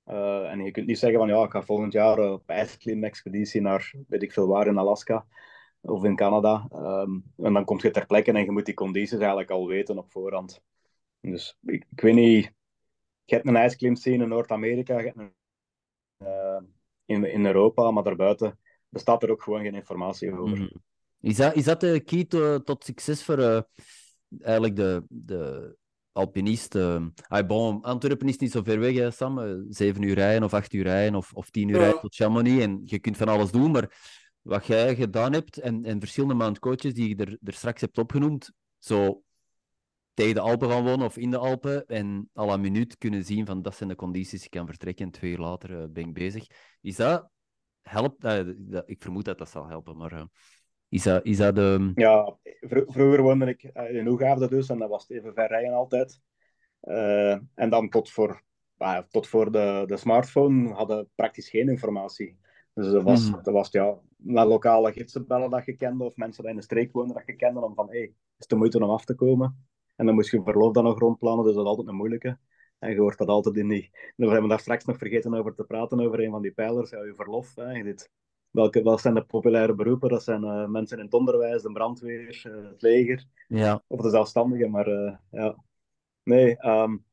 Uh, 0.05 0.51
en 0.51 0.63
je 0.63 0.71
kunt 0.71 0.87
niet 0.87 0.99
zeggen 0.99 1.19
van, 1.19 1.27
ja, 1.27 1.43
ik 1.43 1.51
ga 1.51 1.61
volgend 1.61 1.93
jaar 1.93 2.31
op 2.31 2.49
ijsklim-expeditie 2.49 3.61
naar, 3.61 3.93
weet 4.07 4.23
ik 4.23 4.31
veel 4.31 4.47
waar, 4.47 4.67
in 4.67 4.77
Alaska 4.77 5.25
of 5.81 6.03
in 6.03 6.15
Canada. 6.15 6.67
Um, 6.73 7.23
en 7.37 7.53
dan 7.53 7.65
kom 7.65 7.79
je 7.81 7.91
ter 7.91 8.05
plekke 8.05 8.31
en 8.31 8.43
je 8.43 8.51
moet 8.51 8.65
die 8.65 8.73
condities 8.73 9.17
eigenlijk 9.19 9.51
al 9.51 9.67
weten 9.67 9.97
op 9.97 10.11
voorhand. 10.11 10.61
Dus 11.19 11.57
ik, 11.61 11.85
ik 11.91 12.01
weet 12.01 12.15
niet 12.15 12.53
je 13.31 13.37
hebt 13.37 13.47
een 13.47 13.55
ijsklimscene 13.55 14.23
in 14.23 14.29
Noord-Amerika, 14.29 14.99
een, 14.99 15.33
uh, 16.17 16.61
in, 17.05 17.23
in 17.31 17.45
Europa, 17.45 17.91
maar 17.91 18.03
daarbuiten 18.03 18.59
bestaat 18.89 19.23
er 19.23 19.31
ook 19.31 19.43
gewoon 19.43 19.61
geen 19.61 19.75
informatie 19.75 20.39
over. 20.39 20.57
Mm. 20.57 20.71
Is, 21.21 21.35
dat, 21.35 21.55
is 21.55 21.63
dat 21.63 21.79
de 21.79 21.99
key 21.99 22.23
to, 22.23 22.63
tot 22.63 22.83
succes 22.83 23.23
voor 23.23 23.39
uh, 23.39 23.61
eigenlijk 24.39 24.75
de, 24.75 25.03
de 25.09 25.75
alpinist? 26.11 26.75
Uh, 26.75 27.05
bon, 27.47 27.81
Antwerpen 27.81 28.27
is 28.27 28.37
niet 28.37 28.51
zo 28.51 28.63
ver 28.63 28.79
weg, 28.79 28.95
hè, 28.95 29.11
Sam. 29.11 29.65
Zeven 29.69 30.01
uur 30.01 30.15
rijden 30.15 30.43
of 30.43 30.53
acht 30.53 30.73
uur 30.73 30.83
rijden 30.83 31.15
of, 31.15 31.33
of 31.33 31.49
tien 31.49 31.69
uur 31.69 31.77
rijden 31.77 31.99
tot 31.99 32.15
Chamonix. 32.15 32.63
En 32.63 32.81
je 32.85 32.99
kunt 32.99 33.17
van 33.17 33.27
alles 33.27 33.51
doen, 33.51 33.71
maar 33.71 34.19
wat 34.41 34.65
jij 34.65 34.95
gedaan 34.95 35.33
hebt 35.33 35.57
en, 35.57 35.85
en 35.85 35.99
verschillende 35.99 36.35
mount 36.35 36.59
coaches 36.59 36.93
die 36.93 37.09
je 37.09 37.15
er, 37.15 37.37
er 37.43 37.53
straks 37.53 37.81
hebt 37.81 37.97
opgenoemd, 37.97 38.51
zo 38.77 39.23
tegen 40.13 40.33
de 40.33 40.39
Alpen 40.39 40.69
van 40.69 40.83
wonen 40.83 41.05
of 41.05 41.17
in 41.17 41.31
de 41.31 41.37
Alpen 41.37 41.85
en 41.85 42.29
al 42.33 42.53
een 42.53 42.61
minuut 42.61 42.97
kunnen 42.97 43.25
zien 43.25 43.45
van 43.45 43.61
dat 43.61 43.75
zijn 43.75 43.89
de 43.89 43.95
condities, 43.95 44.43
ik 44.43 44.49
kan 44.49 44.65
vertrekken 44.65 45.05
en 45.05 45.11
twee 45.11 45.31
uur 45.31 45.37
later 45.37 45.69
uh, 45.71 45.85
ben 45.89 46.07
ik 46.07 46.13
bezig. 46.13 46.47
Is 46.81 46.95
dat, 46.95 47.29
helpt, 47.81 48.23
uh, 48.23 48.39
ik 48.85 49.01
vermoed 49.01 49.25
dat 49.25 49.37
dat 49.37 49.49
zal 49.49 49.67
helpen, 49.67 49.97
maar 49.97 50.27
is, 50.91 51.03
dat, 51.03 51.25
is 51.25 51.37
dat 51.37 51.55
de... 51.55 51.91
Ja, 51.95 52.37
vr 52.43 52.81
vroeger 52.85 53.21
woonde 53.21 53.45
ik 53.45 53.63
in 53.89 54.05
Hoegaarde 54.05 54.47
dus 54.47 54.69
en 54.69 54.77
dat 54.77 54.89
was 54.89 55.07
het 55.07 55.17
even 55.17 55.33
ver 55.33 55.47
rijden 55.47 55.73
altijd. 55.73 56.21
en 57.53 57.69
dan 57.69 57.89
tot 57.89 58.11
voor, 58.11 58.43
tot 59.09 59.27
voor 59.27 59.51
de, 59.51 59.83
de 59.85 59.97
smartphone 59.97 60.73
hadden 60.73 61.09
praktisch 61.15 61.49
geen 61.49 61.69
informatie. 61.69 62.39
Dus 62.73 62.91
dat 62.91 63.03
was, 63.03 63.29
mm. 63.29 63.39
dat 63.43 63.53
was 63.53 63.71
ja, 63.71 63.99
naar 64.17 64.45
lokale 64.45 64.91
gidsen 64.91 65.27
bellen 65.27 65.49
dat 65.49 65.65
je 65.65 65.75
kende, 65.75 66.03
of 66.03 66.15
mensen 66.15 66.43
die 66.43 66.51
in 66.51 66.57
de 66.57 66.63
streek 66.63 66.91
woonden 66.91 67.15
dat 67.15 67.25
je 67.25 67.35
kende, 67.35 67.61
om 67.61 67.75
van, 67.75 67.89
hé, 67.89 67.97
hey, 67.97 68.07
is 68.07 68.15
het 68.37 68.49
de 68.49 68.55
moeite 68.55 68.83
om 68.83 68.89
af 68.89 69.05
te 69.05 69.15
komen? 69.15 69.65
En 69.95 70.05
dan 70.05 70.15
moest 70.15 70.31
je 70.31 70.43
verlof 70.43 70.73
dan 70.73 70.83
nog 70.83 70.99
rondplannen, 70.99 71.45
dus 71.45 71.53
dat 71.53 71.63
is 71.63 71.69
altijd 71.69 71.87
een 71.87 71.95
moeilijke. 71.95 72.37
En 72.79 72.91
je 72.91 72.99
hoort 72.99 73.17
dat 73.17 73.27
altijd 73.27 73.55
in 73.55 73.67
die... 73.67 73.89
We 74.15 74.27
hebben 74.27 74.49
daar 74.49 74.59
straks 74.59 74.85
nog 74.85 74.97
vergeten 74.97 75.33
over 75.33 75.55
te 75.55 75.63
praten, 75.63 75.99
over 75.99 76.23
een 76.23 76.31
van 76.31 76.41
die 76.41 76.51
pijlers, 76.51 76.89
ja, 76.89 77.03
je 77.03 77.13
verlof. 77.15 77.55
Hè. 77.55 77.83
Dit... 77.83 78.11
Welke, 78.51 78.81
wat 78.81 79.01
zijn 79.01 79.13
de 79.13 79.23
populaire 79.23 79.73
beroepen? 79.73 80.09
Dat 80.09 80.23
zijn 80.23 80.43
uh, 80.43 80.67
mensen 80.67 80.97
in 80.97 81.03
het 81.03 81.13
onderwijs, 81.13 81.61
de 81.61 81.71
brandweer, 81.71 82.43
uh, 82.47 82.69
het 82.69 82.81
leger, 82.81 83.25
ja. 83.47 83.83
of 83.87 84.01
de 84.01 84.09
zelfstandigen. 84.09 84.71
Maar 84.71 84.87
uh, 84.87 85.15
ja, 85.31 85.55
nee, 86.23 86.67
um, 86.67 87.05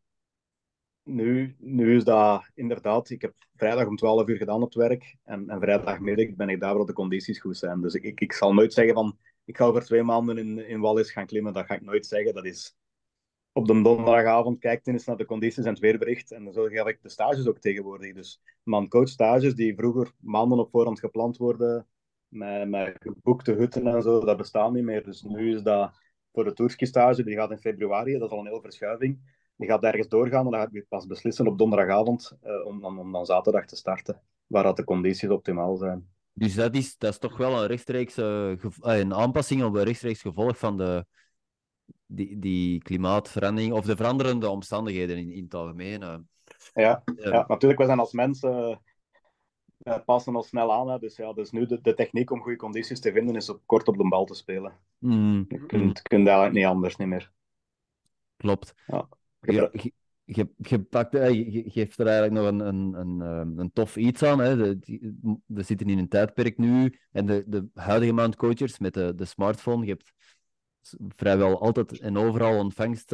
nu, 1.03 1.57
nu 1.59 1.97
is 1.97 2.05
dat 2.05 2.51
inderdaad... 2.55 3.11
Ik 3.11 3.23
heb 3.23 3.35
vrijdag 3.57 3.87
om 3.87 3.97
12 3.97 4.29
uur 4.29 4.37
gedaan 4.37 4.63
op 4.63 4.75
het 4.75 4.75
werk, 4.75 5.17
en, 5.25 5.49
en 5.49 5.61
vrijdagmiddag 5.61 6.35
ben 6.35 6.49
ik 6.49 6.61
daar 6.61 6.77
waar 6.77 6.87
de 6.87 6.93
condities 6.93 7.41
goed 7.41 7.57
zijn. 7.57 7.81
Dus 7.81 7.95
ik, 7.95 8.03
ik, 8.03 8.21
ik 8.21 8.33
zal 8.33 8.55
nooit 8.55 8.73
zeggen 8.73 8.95
van 8.95 9.19
ik 9.45 9.57
ga 9.57 9.65
over 9.65 9.85
twee 9.85 10.03
maanden 10.03 10.39
in, 10.39 10.69
in 10.69 10.81
Wallis 10.81 11.11
gaan 11.11 11.27
klimmen. 11.27 11.53
Dat 11.53 11.67
ga 11.67 11.75
ik 11.75 11.83
nooit 11.83 12.07
zeggen. 12.07 12.35
Dat 12.35 12.45
is 12.45 12.77
op 13.59 13.67
de 13.67 13.83
donderdagavond 13.83 14.59
kijkt 14.59 14.87
eens 14.87 15.05
naar 15.05 15.17
de 15.17 15.25
condities 15.25 15.65
en 15.65 15.71
het 15.71 15.79
weerbericht. 15.79 16.33
En 16.33 16.53
zo 16.53 16.65
geef 16.65 16.87
ik 16.87 17.03
de 17.03 17.09
stages 17.09 17.47
ook 17.47 17.59
tegenwoordig. 17.59 18.15
Dus 18.15 18.41
man 18.63 18.89
coach 18.89 19.09
stages 19.09 19.55
die 19.55 19.75
vroeger 19.75 20.13
maanden 20.21 20.59
op 20.59 20.71
voorhand 20.71 21.01
gepland 21.01 21.37
worden, 21.37 21.87
met, 22.29 22.69
met 22.69 22.97
geboekte 22.99 23.53
hutten 23.53 23.87
en 23.87 24.03
zo, 24.03 24.25
dat 24.25 24.37
bestaat 24.37 24.73
niet 24.73 24.85
meer. 24.85 25.05
Dus 25.05 25.23
nu 25.23 25.55
is 25.55 25.63
dat 25.63 25.93
voor 26.33 26.45
de 26.45 26.53
tourski 26.53 26.87
stage, 26.87 27.25
die 27.25 27.35
gaat 27.35 27.51
in 27.51 27.59
februari, 27.59 28.13
dat 28.13 28.23
is 28.23 28.31
al 28.31 28.39
een 28.39 28.47
hele 28.47 28.61
verschuiving. 28.61 29.19
Die 29.57 29.69
gaat 29.69 29.83
ergens 29.83 30.09
doorgaan 30.09 30.45
en 30.45 30.51
dan 30.51 30.61
ga 30.61 30.69
ik 30.73 30.89
pas 30.89 31.07
beslissen 31.07 31.47
op 31.47 31.59
donderdagavond 31.59 32.37
uh, 32.45 32.67
om, 32.67 32.85
om, 32.85 32.99
om 32.99 33.13
dan 33.13 33.27
zaterdag 33.27 33.67
te 33.67 33.77
starten, 33.77 34.21
waar 34.47 34.63
dat 34.63 34.77
de 34.77 34.85
condities 34.85 35.29
optimaal 35.29 35.77
zijn. 35.77 36.09
Dus 36.33 36.55
dat 36.55 36.75
is, 36.75 36.97
dat 36.97 37.13
is 37.13 37.19
toch 37.19 37.37
wel 37.37 37.61
een 37.61 37.67
rechtstreeks 37.67 38.19
uh, 38.19 38.53
een 38.81 39.15
aanpassing 39.15 39.63
op 39.63 39.75
een 39.75 39.85
rechtstreeks 39.85 40.21
gevolg 40.21 40.59
van 40.59 40.77
de, 40.77 41.05
die, 42.07 42.39
die 42.39 42.83
klimaatverandering 42.83 43.73
of 43.73 43.85
de 43.85 43.97
veranderende 43.97 44.49
omstandigheden 44.49 45.17
in, 45.17 45.31
in 45.31 45.45
het 45.45 45.55
algemeen. 45.55 46.03
Uh. 46.03 46.17
Ja, 46.75 47.03
ja, 47.17 47.45
natuurlijk, 47.49 47.81
we 47.81 47.87
zijn 47.87 47.99
als 47.99 48.13
mensen 48.13 48.81
uh, 49.83 49.99
passen 50.05 50.37
ons 50.37 50.49
snel 50.49 50.73
aan. 50.73 50.89
Hè. 50.89 50.99
Dus 50.99 51.17
ja, 51.17 51.33
dus 51.33 51.51
nu 51.51 51.67
de, 51.67 51.81
de 51.81 51.95
techniek 51.95 52.31
om 52.31 52.41
goede 52.41 52.57
condities 52.57 53.01
te 53.01 53.13
vinden 53.13 53.37
is 53.37 53.49
op, 53.49 53.61
kort 53.67 53.89
op 53.89 53.97
de 53.97 54.09
bal 54.09 54.25
te 54.25 54.35
spelen. 54.35 54.73
Mm. 54.99 55.45
Je 55.49 55.67
kunt, 55.67 56.03
kunt 56.03 56.27
eigenlijk 56.27 56.57
niet 56.57 56.67
anders 56.67 56.97
niet 56.97 57.09
meer. 57.09 57.33
Klopt. 58.37 58.75
Ja 58.87 59.09
je, 60.29 60.49
je, 60.57 60.81
pakt, 60.83 61.15
eh, 61.15 61.31
je, 61.31 61.65
geeft 61.71 61.99
er 61.99 62.07
eigenlijk 62.07 62.35
nog 62.35 62.47
een, 62.47 62.61
een, 62.61 62.95
een, 62.95 63.23
ehm, 63.23 63.59
een 63.59 63.73
tof 63.73 63.97
iets 63.97 64.23
aan. 64.23 64.39
Hè. 64.39 64.57
we 65.47 65.63
zitten 65.63 65.89
in 65.89 65.99
een 65.99 66.09
tijdperk 66.09 66.59
nu 66.59 66.99
en 67.13 67.27
de, 67.27 67.45
de 67.47 67.69
huidige 67.75 68.13
maandcoachers 68.13 68.79
met 68.79 68.95
de, 68.95 69.15
de 69.15 69.25
smartphone, 69.25 69.85
je 69.85 69.91
hebt 69.91 70.13
vrijwel 71.17 71.61
altijd 71.61 71.99
en 71.99 72.17
overal 72.17 72.59
ontvangst 72.59 73.13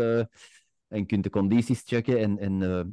en 0.89 1.07
kunt 1.07 1.23
de 1.23 1.31
condities 1.31 1.83
checken 1.85 2.19
en, 2.19 2.39
en 2.39 2.61
uh, 2.61 2.85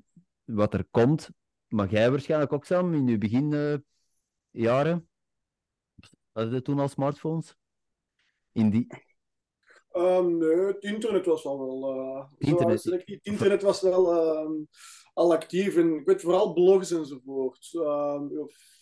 wat 0.44 0.74
er 0.74 0.86
komt. 0.92 1.30
Maar 1.68 1.90
jij 1.90 2.10
waarschijnlijk 2.12 2.54
ook, 2.54 2.66
Sam, 2.66 2.94
in 2.94 3.08
je 3.08 3.18
beginjaren? 3.18 5.10
Had 6.32 6.52
je 6.52 6.62
toen 6.62 6.80
al 6.80 6.88
smartphones? 6.88 7.56
In 8.52 8.70
die... 8.70 8.88
Um, 9.94 10.38
nee, 10.38 10.58
het 10.58 10.84
internet 10.84 11.26
was 11.26 11.46
al 11.46 11.60
wel. 11.60 11.96
Uh, 11.96 12.26
internet. 12.38 12.84
Het 12.84 13.20
internet 13.22 13.62
was 13.62 13.82
wel 13.82 14.14
uh, 14.14 14.66
al 15.14 15.34
actief 15.34 15.76
en 15.76 15.96
ik 15.96 16.06
weet 16.06 16.22
vooral 16.22 16.54
blogs 16.54 16.92
enzovoort. 16.92 17.70
Uh, 17.74 18.22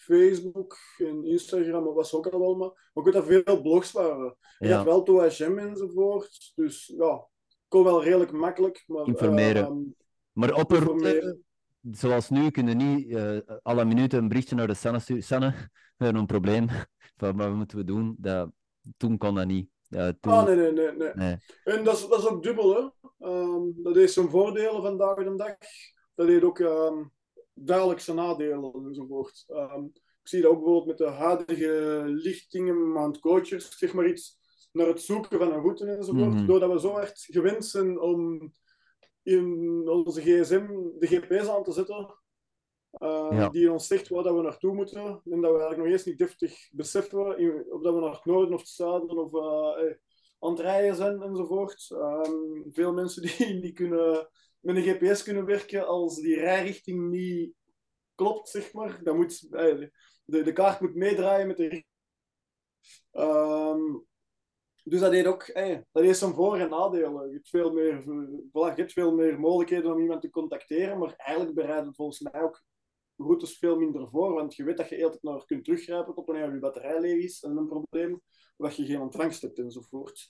Facebook 0.10 0.78
en 0.98 1.26
Instagram 1.26 1.84
was 1.84 2.14
ook 2.14 2.28
al 2.28 2.40
wel, 2.40 2.56
maar, 2.56 2.68
maar 2.68 3.06
ik 3.06 3.14
weet 3.14 3.14
dat 3.14 3.26
veel 3.26 3.62
blogs 3.62 3.92
waren. 3.92 4.38
Je 4.58 4.68
ja. 4.68 4.76
had 4.76 4.86
wel 4.86 5.04
TOHM 5.04 5.58
enzovoort, 5.58 6.52
dus 6.56 6.94
ja, 6.98 7.28
kon 7.68 7.84
wel 7.84 8.04
redelijk 8.04 8.32
makkelijk. 8.32 8.84
Maar, 8.88 9.08
informeren. 9.08 9.66
Ehm, 9.66 9.78
maar 10.32 10.54
op 10.54 10.72
een 10.72 10.80
route, 10.80 11.38
zoals 11.92 12.30
nu, 12.30 12.50
kunnen 12.50 12.78
niet 12.78 13.08
uh, 13.08 13.40
alle 13.62 13.86
minuten 13.86 14.20
een 14.20 14.28
berichtje 14.28 14.56
naar 14.56 14.68
de 14.68 14.74
Sanne 14.74 15.00
sturen. 15.00 15.24
Sanne, 15.24 15.50
we 15.98 16.04
hebben 16.04 16.22
een 16.22 16.28
probleem. 16.28 16.68
Wat 17.18 17.54
moeten 17.54 17.78
we 17.78 17.84
doen? 17.84 18.16
Dat, 18.18 18.52
toen 18.98 19.18
kon 19.18 19.36
dat 19.36 19.48
niet. 19.48 19.70
Toen... 19.90 20.32
Ah, 20.32 20.46
nee, 20.46 20.56
nee, 20.56 20.72
nee, 20.72 20.92
nee, 20.92 21.12
nee. 21.14 21.38
En 21.64 21.84
dat 21.84 21.98
is, 21.98 22.08
dat 22.08 22.20
is 22.20 22.28
ook 22.28 22.44
dubbel, 22.44 22.76
hè. 22.76 23.08
Um, 23.30 23.74
dat 23.84 23.96
heeft 23.96 24.14
zijn 24.14 24.30
voordelen 24.30 24.82
vandaag 24.82 25.16
de 25.16 25.36
dag. 25.36 25.56
Dat 26.16 26.28
heeft 26.28 26.44
ook 26.44 26.60
um, 26.60 27.12
duidelijk 27.66 28.00
zijn 28.00 28.18
nadelen 28.18 28.86
enzovoort. 28.88 29.46
Um, 29.48 29.92
ik 29.96 30.28
zie 30.28 30.42
dat 30.42 30.52
ook 30.52 30.58
bijvoorbeeld 30.58 30.88
met 30.88 30.98
de 30.98 31.14
huidige 31.14 32.04
lichtingen, 32.06 32.92
maandcoaches, 32.92 33.78
zeg 33.78 33.94
maar 33.94 34.08
iets, 34.08 34.38
naar 34.72 34.88
het 34.88 35.02
zoeken 35.02 35.38
van 35.38 35.52
een 35.52 35.62
route 35.62 35.86
enzovoort. 35.86 36.26
Mm 36.26 36.38
-hmm. 36.38 36.48
Doordat 36.48 36.72
we 36.72 36.80
zo 36.80 36.92
hard 36.92 37.28
gewend 37.30 37.66
zijn 37.66 38.00
om 38.00 38.52
in 39.24 39.82
onze 39.90 40.22
gsm 40.22 40.68
de 41.00 41.08
gps 41.08 41.48
aan 41.48 41.64
te 41.64 41.72
zetten, 41.72 42.20
uh, 42.94 43.28
ja. 43.32 43.50
die 43.50 43.72
ons 43.72 43.88
zegt 43.88 44.10
waar 44.10 44.24
dat 44.24 44.36
we 44.36 44.42
naartoe 44.42 44.74
moeten. 44.74 45.02
En 45.02 45.42
dat 45.42 45.52
we 45.52 45.60
eigenlijk 45.60 45.78
nog 45.78 45.88
eens 45.88 46.06
niet 46.06 46.18
deftig 46.18 46.70
beseffen 46.72 47.26
of 47.70 47.82
dat 47.82 47.94
we 47.94 48.00
naar 48.00 48.12
het 48.12 48.26
noorden 48.26 48.54
of 48.54 48.60
het 48.60 48.70
zuiden 48.70 49.18
of 49.18 49.34
uh, 49.34 49.94
aan 50.40 50.52
het 50.52 50.60
rijden 50.60 50.96
zijn 50.96 51.22
enzovoort. 51.22 51.90
Um, 51.92 52.66
veel 52.70 52.94
mensen 52.94 53.22
die, 53.38 53.60
die 53.60 53.74
kunnen 53.74 54.30
met 54.74 54.86
een 54.86 54.94
GPS 54.94 55.24
kunnen 55.24 55.46
werken 55.46 55.88
als 55.88 56.16
die 56.16 56.36
rijrichting 56.36 57.10
niet 57.10 57.54
klopt, 58.16 58.50
zeg 58.50 58.74
maar. 58.74 59.04
Dan 59.04 59.16
moet, 59.16 59.48
uh, 59.52 59.88
de, 60.26 60.42
de 60.44 60.54
kaart 60.54 60.80
moet 60.80 60.96
meedraaien 60.96 61.48
met 61.48 61.58
de. 61.58 61.84
Um, 63.12 64.08
dus 64.84 65.00
dat 65.00 65.12
deed 65.12 65.26
ook, 65.26 65.50
hey, 65.54 65.86
dat 65.92 66.04
heeft 66.04 66.20
zijn 66.20 66.34
voor- 66.34 66.58
en 66.58 66.70
nadelen. 66.70 67.28
Je 67.28 67.34
hebt, 67.34 67.50
veel 67.50 67.72
meer, 67.72 68.04
voilà, 68.48 68.86
veel 68.86 69.16
meer 69.16 69.40
mogelijkheden 69.40 69.94
om 69.94 70.02
iemand 70.02 70.22
te 70.22 70.30
contacteren, 70.30 70.98
maar 70.98 71.14
eigenlijk 71.16 71.56
bereidt 71.56 71.86
het 71.86 71.96
volgens 71.96 72.20
mij 72.20 72.42
ook 72.42 72.64
routes 73.16 73.58
veel 73.58 73.80
minder 73.80 74.10
voor, 74.10 74.34
want 74.34 74.56
je 74.56 74.64
weet 74.64 74.78
dat 74.78 74.90
je 74.90 75.04
altijd 75.04 75.24
naar 75.24 75.46
kunt 75.46 75.64
teruggrijpen 75.64 76.14
tot 76.14 76.26
wanneer 76.26 76.54
je 76.54 76.60
batterij 76.60 77.00
leeg 77.00 77.24
is 77.24 77.44
en 77.44 77.58
een 77.58 77.68
probleem, 77.68 78.22
dat 78.58 78.76
je 78.76 78.86
geen 78.86 79.02
ontvangst 79.02 79.42
hebt 79.42 79.60
enzovoort. 79.60 80.28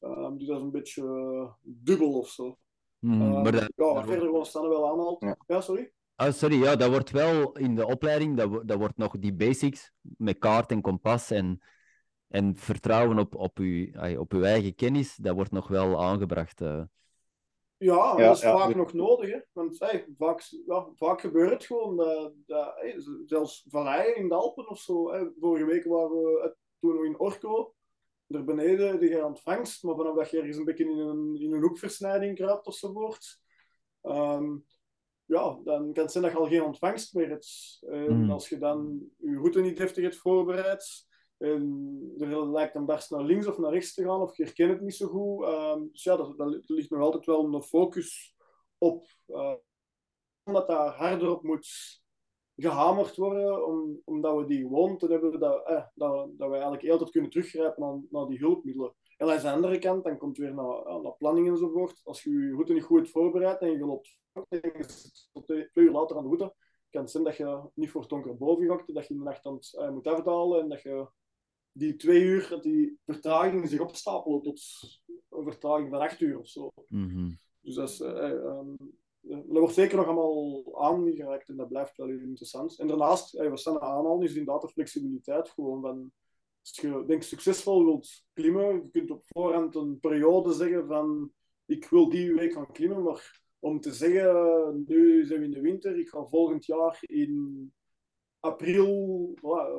Um, 0.00 0.38
dus 0.38 0.46
dat 0.46 0.56
is 0.56 0.62
een 0.62 0.70
beetje 0.70 1.02
uh, 1.02 1.52
dubbel 1.62 2.18
of 2.18 2.28
zo. 2.28 2.58
Hmm, 3.06 3.22
uh, 3.22 3.42
maar 3.42 3.52
dat, 3.52 3.72
ja, 3.76 4.04
verder 4.04 4.26
gewoon 4.26 4.46
staan 4.46 4.68
wel 4.68 4.90
aanhaalt. 4.90 5.20
Ja. 5.20 5.36
ja, 5.46 5.60
sorry? 5.60 5.92
Ah, 6.14 6.32
sorry, 6.32 6.62
ja, 6.62 6.76
dat 6.76 6.90
wordt 6.90 7.10
wel 7.10 7.56
in 7.56 7.74
de 7.74 7.86
opleiding, 7.86 8.36
dat, 8.36 8.68
dat 8.68 8.78
wordt 8.78 8.96
nog 8.96 9.18
die 9.18 9.34
basics 9.34 9.92
met 10.00 10.38
kaart 10.38 10.70
en 10.70 10.80
kompas 10.80 11.30
en, 11.30 11.62
en 12.28 12.56
vertrouwen 12.56 13.18
op, 13.18 13.34
op, 13.34 13.58
uw, 13.58 14.18
op 14.18 14.32
uw 14.32 14.42
eigen 14.42 14.74
kennis, 14.74 15.16
dat 15.16 15.34
wordt 15.34 15.50
nog 15.50 15.68
wel 15.68 16.02
aangebracht. 16.02 16.60
Uh. 16.60 16.82
Ja, 17.78 18.14
ja, 18.16 18.16
dat 18.16 18.36
is 18.36 18.42
ja, 18.42 18.58
vaak 18.58 18.74
nog 18.74 18.92
nodig. 18.92 19.30
Hè? 19.30 19.38
Want 19.52 19.78
hey, 19.78 20.06
vaak, 20.18 20.40
ja, 20.66 20.86
vaak 20.94 21.20
gebeurt 21.20 21.50
het 21.50 21.64
gewoon. 21.64 21.96
Dat, 21.96 22.32
dat, 22.46 22.74
hey, 22.76 22.96
zelfs 23.26 23.66
valleien 23.68 24.16
in 24.16 24.28
de 24.28 24.34
Alpen 24.34 24.68
of 24.68 24.78
zo. 24.78 25.10
Hey, 25.10 25.30
vorige 25.40 25.64
week 25.64 25.84
waren 25.84 26.10
we 26.10 26.56
toen 26.80 26.94
nog 26.94 27.04
in 27.04 27.18
Orco. 27.18 27.74
Daar 28.26 28.44
beneden 28.44 29.00
de 29.00 29.24
ontvangst. 29.24 29.82
Maar 29.82 29.94
vanaf 29.94 30.16
dat 30.16 30.30
je 30.30 30.38
ergens 30.38 30.56
een 30.56 30.64
beetje 30.64 30.84
in 30.84 30.98
een, 30.98 31.36
in 31.40 31.52
een 31.52 31.62
hoekversnijding 31.62 32.36
kruipt 32.36 32.66
ofzovoort. 32.66 33.40
Um, 34.02 34.66
ja, 35.24 35.58
dan 35.64 35.92
kan 35.92 36.02
het 36.02 36.12
zijn 36.12 36.24
dat 36.24 36.32
je 36.32 36.38
al 36.38 36.46
geen 36.48 36.62
ontvangst 36.62 37.14
meer 37.14 37.28
hebt. 37.28 37.78
En 37.88 38.22
mm. 38.22 38.30
als 38.30 38.48
je 38.48 38.58
dan 38.58 39.08
je 39.16 39.34
route 39.34 39.60
niet 39.60 39.76
deftig 39.76 40.02
hebt 40.02 40.16
voorbereid. 40.16 41.06
En 41.38 42.14
er 42.18 42.50
lijkt 42.50 42.74
een 42.74 42.84
barst 42.84 43.10
naar 43.10 43.22
links 43.22 43.46
of 43.46 43.58
naar 43.58 43.72
rechts 43.72 43.94
te 43.94 44.02
gaan, 44.02 44.20
of 44.20 44.36
je 44.36 44.44
herkent 44.44 44.72
het 44.72 44.80
niet 44.80 44.94
zo 44.94 45.06
goed. 45.06 45.48
Um, 45.48 45.88
dus 45.92 46.02
ja, 46.02 46.16
dat, 46.16 46.38
dat, 46.38 46.62
ligt 46.66 46.90
nog 46.90 47.00
altijd 47.00 47.26
wel 47.26 47.54
een 47.54 47.62
focus 47.62 48.34
op. 48.78 49.06
Uh, 49.26 49.54
dat 50.44 50.66
daar 50.66 50.88
harder 50.88 51.30
op 51.30 51.42
moet 51.42 51.68
gehamerd 52.56 53.16
worden, 53.16 53.66
om, 53.66 54.00
omdat 54.04 54.36
we 54.36 54.46
die 54.46 54.60
gewoon 54.60 54.98
te 54.98 55.06
hebben, 55.06 55.40
dat, 55.40 55.66
eh, 55.66 55.84
dat, 55.94 56.38
dat 56.38 56.48
we 56.48 56.54
eigenlijk 56.54 56.90
altijd 56.90 57.10
kunnen 57.10 57.30
teruggrijpen 57.30 57.82
naar, 57.82 58.00
naar 58.10 58.26
die 58.26 58.38
hulpmiddelen. 58.38 58.94
En 59.16 59.28
aan 59.28 59.40
de 59.40 59.50
andere 59.50 59.78
kant, 59.78 60.04
dan 60.04 60.18
komt 60.18 60.38
weer 60.38 60.54
naar, 60.54 61.00
naar 61.02 61.16
planning 61.18 61.48
enzovoort. 61.48 62.00
Als 62.04 62.22
je 62.22 62.30
je 62.30 62.50
route 62.50 62.72
niet 62.72 62.82
goed 62.82 63.10
voorbereidt 63.10 63.60
en 63.60 63.70
je 63.70 63.86
loopt 63.86 64.18
twee 65.44 65.68
uur 65.74 65.90
later 65.90 66.16
aan 66.16 66.22
de 66.22 66.28
route, 66.28 66.54
kan 66.90 67.02
het 67.02 67.10
zijn 67.10 67.24
dat 67.24 67.36
je 67.36 67.70
niet 67.74 67.90
voor 67.90 68.00
het 68.00 68.10
donker 68.10 68.36
boven 68.36 68.66
gokt, 68.66 68.94
dat 68.94 69.06
je 69.06 69.12
in 69.12 69.18
de 69.18 69.24
nacht 69.24 69.46
aan 69.46 69.54
het, 69.54 69.76
uh, 69.78 69.90
moet 69.90 70.06
afdalen 70.06 70.60
en 70.60 70.68
dat 70.68 70.82
je 70.82 71.08
die 71.72 71.96
twee 71.96 72.22
uur, 72.22 72.48
dat 72.48 72.62
die 72.62 72.98
vertragingen 73.04 73.68
zich 73.68 73.80
opstapelen 73.80 74.42
tot 74.42 74.62
een 75.28 75.44
vertraging 75.44 75.90
van 75.90 76.00
acht 76.00 76.20
uur 76.20 76.38
of 76.38 76.48
zo. 76.48 76.72
Mhm. 76.88 77.30
Dus 77.60 77.74
dat, 77.74 77.88
is, 77.88 78.00
uh, 78.00 78.30
um, 78.30 78.76
dat 79.28 79.58
wordt 79.58 79.74
zeker 79.74 79.96
nog 79.96 80.06
allemaal 80.06 80.82
aangereikt 80.82 81.48
en 81.48 81.56
dat 81.56 81.68
blijft 81.68 81.96
wel 81.96 82.08
interessant. 82.08 82.78
En 82.78 82.86
daarnaast, 82.86 83.32
we 83.32 83.56
staan 83.56 83.80
aanhalen, 83.80 84.22
is 84.22 84.34
inderdaad 84.34 84.62
de 84.62 84.68
flexibiliteit 84.68 85.48
gewoon 85.48 85.80
van 85.80 86.12
als 86.60 86.76
je 86.76 87.04
denk, 87.06 87.22
succesvol 87.22 87.84
wilt 87.84 88.24
klimmen, 88.32 88.74
je 88.74 88.90
kunt 88.90 89.10
op 89.10 89.22
voorhand 89.26 89.74
een 89.74 90.00
periode 90.00 90.52
zeggen 90.52 90.86
van 90.86 91.32
ik 91.66 91.88
wil 91.88 92.08
die 92.08 92.34
week 92.34 92.52
gaan 92.52 92.72
klimmen, 92.72 93.02
maar 93.02 93.42
om 93.58 93.80
te 93.80 93.92
zeggen, 93.92 94.84
nu 94.86 95.24
zijn 95.24 95.38
we 95.38 95.44
in 95.44 95.50
de 95.50 95.60
winter, 95.60 95.98
ik 95.98 96.08
ga 96.08 96.24
volgend 96.24 96.64
jaar 96.64 96.98
in 97.00 97.72
april, 98.40 99.32
voilà, 99.36 99.70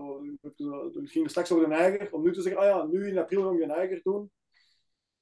we 0.94 1.02
gingen 1.04 1.30
straks 1.30 1.52
over 1.52 1.70
de 1.70 1.76
eiger, 1.76 2.14
om 2.14 2.24
nu 2.24 2.34
te 2.34 2.42
zeggen, 2.42 2.62
ah 2.62 2.68
ja, 2.68 2.86
nu 2.86 3.08
in 3.08 3.18
april 3.18 3.44
gaan 3.44 3.56
we 3.56 3.64
een 3.64 3.70
eiger 3.70 4.00
doen, 4.04 4.32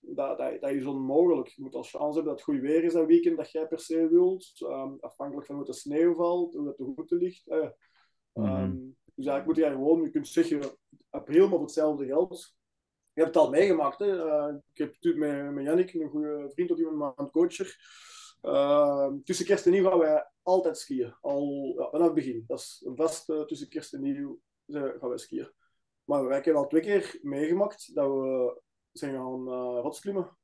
dat, 0.08 0.38
dat, 0.38 0.62
dat, 0.62 0.72
is 0.72 0.86
onmogelijk. 0.86 1.48
Je 1.48 1.62
moet 1.62 1.76
als 1.76 1.90
chance 1.90 2.14
hebben 2.14 2.36
dat 2.36 2.46
het 2.46 2.56
goed 2.56 2.62
weer 2.62 2.84
is 2.84 2.94
dat 2.94 3.06
weekend 3.06 3.38
dat 3.38 3.52
jij 3.52 3.68
per 3.68 3.80
se 3.80 4.08
wilt, 4.10 4.62
um, 4.62 4.98
afhankelijk 5.00 5.48
van 5.48 5.56
hoe 5.56 5.66
de 5.66 5.74
sneeuw 5.74 6.14
valt, 6.14 6.54
hoe 6.54 6.68
het 6.68 6.78
de 6.78 6.94
route 6.96 7.16
ligt. 7.16 7.48
Uh, 7.48 7.70
um, 8.34 8.98
dus 9.16 9.26
eigenlijk 9.26 9.46
moet 9.46 9.56
je 9.56 9.72
gewoon, 9.72 10.02
je 10.02 10.10
kunt 10.10 10.28
zeggen 10.28 10.62
april, 11.10 11.42
maar 11.42 11.50
voor 11.50 11.62
hetzelfde 11.62 12.06
geld. 12.06 12.56
Je 13.14 13.22
hebt 13.22 13.36
het 13.36 13.44
al 13.44 13.50
meegemaakt. 13.50 14.00
Hè? 14.00 14.26
Uh, 14.26 14.56
ik 14.74 14.78
heb 14.78 14.96
het 15.00 15.16
met, 15.16 15.54
met 15.54 15.64
Yannick, 15.64 15.94
een 15.94 16.10
goede 16.10 16.52
vriend 16.54 16.70
tot 16.70 16.80
iemand 16.80 17.18
aan 17.18 17.32
coacher. 17.32 17.78
Uh, 18.42 19.12
tussen 19.24 19.46
kerst 19.46 19.66
en 19.66 19.72
nieuw 19.72 19.90
gaan 19.90 20.00
wij 20.00 20.30
altijd 20.42 20.78
skiën. 20.78 21.16
Al 21.22 21.74
ja, 21.78 21.90
vanaf 21.90 22.06
het 22.06 22.16
begin. 22.16 22.44
Dat 22.48 22.60
is 22.60 22.84
een 22.86 22.96
vast 22.96 23.30
uh, 23.30 23.42
tussen 23.42 23.70
kerst 23.70 23.94
en 23.94 24.02
nieuw 24.02 24.40
gaan 24.68 25.10
wij 25.10 25.18
skiën. 25.18 25.52
Maar 26.04 26.26
wij 26.26 26.36
hebben 26.36 26.56
al 26.56 26.68
twee 26.68 26.82
keer 26.82 27.20
meegemaakt 27.22 27.96
dat 27.96 28.08
we 28.08 28.62
zijn 28.98 29.14
gaan 29.16 29.48
uh, 29.48 29.80
rotsklimmen. 29.82 30.38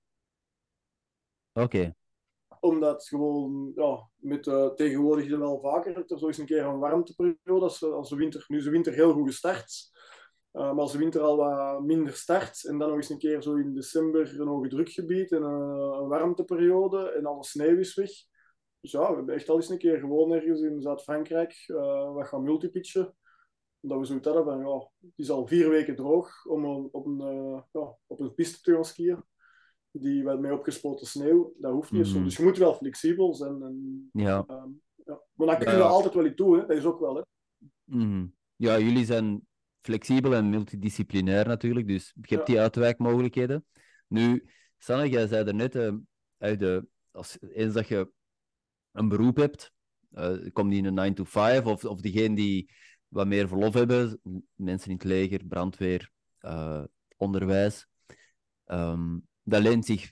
Oké 1.53 1.93
omdat 2.61 3.07
gewoon, 3.07 3.71
ja, 3.75 4.09
met 4.15 4.47
uh, 4.47 4.67
tegenwoordig 4.67 5.37
wel 5.37 5.59
vaker, 5.59 6.05
er 6.07 6.19
zo 6.19 6.27
eens 6.27 6.37
een 6.37 6.45
keer 6.45 6.63
een 6.63 6.79
warmteperiode, 6.79 7.63
als, 7.63 7.83
als 7.83 8.09
de 8.09 8.15
winter, 8.15 8.45
nu 8.47 8.57
is 8.57 8.63
de 8.63 8.69
winter 8.69 8.93
heel 8.93 9.13
goed 9.13 9.27
gestart, 9.27 9.91
uh, 10.53 10.61
maar 10.61 10.79
als 10.79 10.91
de 10.91 10.97
winter 10.97 11.21
al 11.21 11.37
wat 11.37 11.81
minder 11.81 12.13
start, 12.13 12.65
en 12.65 12.77
dan 12.77 12.87
nog 12.87 12.97
eens 12.97 13.09
een 13.09 13.17
keer 13.17 13.41
zo 13.41 13.55
in 13.55 13.73
december 13.73 14.39
een 14.39 14.47
hoge 14.47 14.67
drukgebied 14.67 15.31
en 15.31 15.41
uh, 15.41 15.97
een 15.99 16.07
warmteperiode 16.07 17.11
en 17.11 17.25
alle 17.25 17.43
sneeuw 17.43 17.77
is 17.77 17.95
weg. 17.95 18.11
Dus 18.79 18.91
ja, 18.91 19.09
we 19.09 19.15
hebben 19.15 19.35
echt 19.35 19.49
al 19.49 19.55
eens 19.55 19.69
een 19.69 19.77
keer 19.77 19.99
gewoon 19.99 20.31
ergens 20.31 20.61
in 20.61 20.81
Zuid-Frankrijk 20.81 21.63
wat 22.13 22.27
gaan 22.27 22.43
multipitchen. 22.43 23.15
Dat 23.81 23.99
we 23.99 24.05
zoiets 24.05 24.27
hadden 24.27 24.43
van, 24.43 24.59
ja, 24.59 24.89
het 25.01 25.19
is 25.19 25.29
al 25.29 25.47
vier 25.47 25.69
weken 25.69 25.95
droog 25.95 26.45
om 26.45 26.65
op 26.91 27.05
een, 27.05 27.17
ja, 27.71 27.97
op 28.07 28.19
een 28.19 28.33
piste 28.33 28.61
te 28.61 28.73
gaan 28.73 28.85
skiën 28.85 29.23
die 29.91 30.23
werd 30.23 30.39
mee 30.39 30.53
opgespoten 30.53 31.07
sneeuw. 31.07 31.53
Dat 31.57 31.71
hoeft 31.71 31.91
niet 31.91 32.07
zo. 32.07 32.15
Mhm. 32.15 32.23
Dus 32.23 32.37
je 32.37 32.43
moet 32.43 32.57
wel 32.57 32.73
flexibel 32.73 33.35
zijn. 33.35 33.61
En, 33.61 34.09
ja. 34.13 34.45
Uh, 34.49 34.63
ja. 35.05 35.21
Maar 35.33 35.47
dan 35.47 35.57
kun 35.57 35.75
je 35.75 35.81
altijd 35.81 36.13
wel 36.13 36.25
iets 36.25 36.35
doen, 36.35 36.59
hè. 36.59 36.65
dat 36.65 36.77
is 36.77 36.85
ook 36.85 36.99
wel. 36.99 37.15
Hè. 37.15 37.21
Mm 37.83 38.35
Ja, 38.55 38.79
jullie 38.79 39.05
zijn 39.05 39.47
flexibel 39.81 40.33
en 40.33 40.49
multidisciplinair 40.49 41.47
natuurlijk, 41.47 41.87
dus 41.87 42.13
je 42.21 42.35
hebt 42.35 42.47
die 42.47 42.59
uitwijkmogelijkheden. 42.59 43.65
Nu, 44.07 44.49
Sanne, 44.77 45.09
jij 45.09 45.27
zei 45.27 45.47
er 45.47 45.55
net, 45.55 45.75
uh, 45.75 45.93
uit 46.37 46.59
de, 46.59 46.87
als, 47.11 47.37
eens 47.41 47.73
dat 47.73 47.87
je 47.87 48.11
een 48.91 49.07
beroep 49.07 49.35
hebt, 49.35 49.71
uh, 50.11 50.51
kom 50.53 50.69
die 50.69 50.77
in 50.77 50.85
een 50.85 50.93
9 50.93 51.13
to 51.13 51.23
5, 51.23 51.65
of, 51.65 51.85
of 51.85 52.01
diegenen 52.01 52.35
die 52.35 52.71
wat 53.11 53.27
meer 53.27 53.47
verlof 53.47 53.73
hebben, 53.73 54.21
mensen 54.55 54.89
in 54.89 54.95
het 54.95 55.03
leger, 55.03 55.45
brandweer, 55.45 56.11
uh, 56.41 56.83
onderwijs. 57.17 57.87
Um, 58.65 59.27
dat 59.43 59.61
leent 59.61 59.85
zich, 59.85 60.11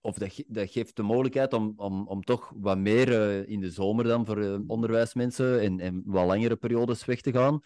of 0.00 0.18
dat, 0.18 0.42
dat 0.46 0.70
geeft 0.70 0.96
de 0.96 1.02
mogelijkheid 1.02 1.52
om, 1.52 1.72
om, 1.76 2.06
om 2.06 2.22
toch 2.22 2.52
wat 2.56 2.78
meer 2.78 3.08
uh, 3.08 3.48
in 3.48 3.60
de 3.60 3.70
zomer 3.70 4.04
dan 4.04 4.26
voor 4.26 4.38
uh, 4.38 4.58
onderwijsmensen 4.66 5.60
en, 5.60 5.80
en 5.80 6.02
wat 6.04 6.26
langere 6.26 6.56
periodes 6.56 7.04
weg 7.04 7.20
te 7.20 7.32
gaan. 7.32 7.60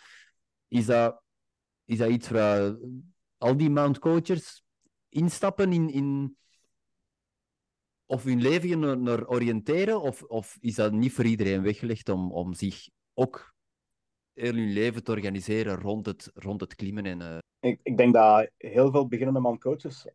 Is 0.69 0.86
dat, 0.86 1.23
is 1.85 1.98
dat 1.98 2.10
iets 2.10 2.28
waar 2.28 2.77
al 3.36 3.56
die 3.56 3.70
mount 3.70 3.98
coachers 3.98 4.62
instappen 5.09 5.73
in, 5.73 5.90
in 5.90 6.36
of 8.06 8.24
hun 8.24 8.40
leven 8.40 8.78
naar, 8.78 8.98
naar 8.98 9.28
oriënteren? 9.28 10.01
Of, 10.01 10.23
of 10.23 10.56
is 10.60 10.74
dat 10.74 10.93
niet 10.93 11.12
voor 11.12 11.24
iedereen 11.24 11.62
weggelegd 11.62 12.09
om, 12.09 12.32
om 12.32 12.55
zich 12.55 12.89
ook 13.14 13.52
heel 14.34 14.54
hun 14.54 14.72
leven 14.72 15.04
te 15.04 15.10
organiseren 15.10 15.80
rond 15.80 16.06
het, 16.06 16.30
rond 16.34 16.60
het 16.60 16.74
klimmen? 16.74 17.06
En, 17.06 17.20
uh... 17.20 17.38
ik, 17.60 17.80
ik 17.82 17.96
denk 17.96 18.14
dat 18.14 18.50
heel 18.56 18.90
veel 18.90 19.09
beginnende 19.09 19.40
man 19.40 19.59
coaches 19.59 20.06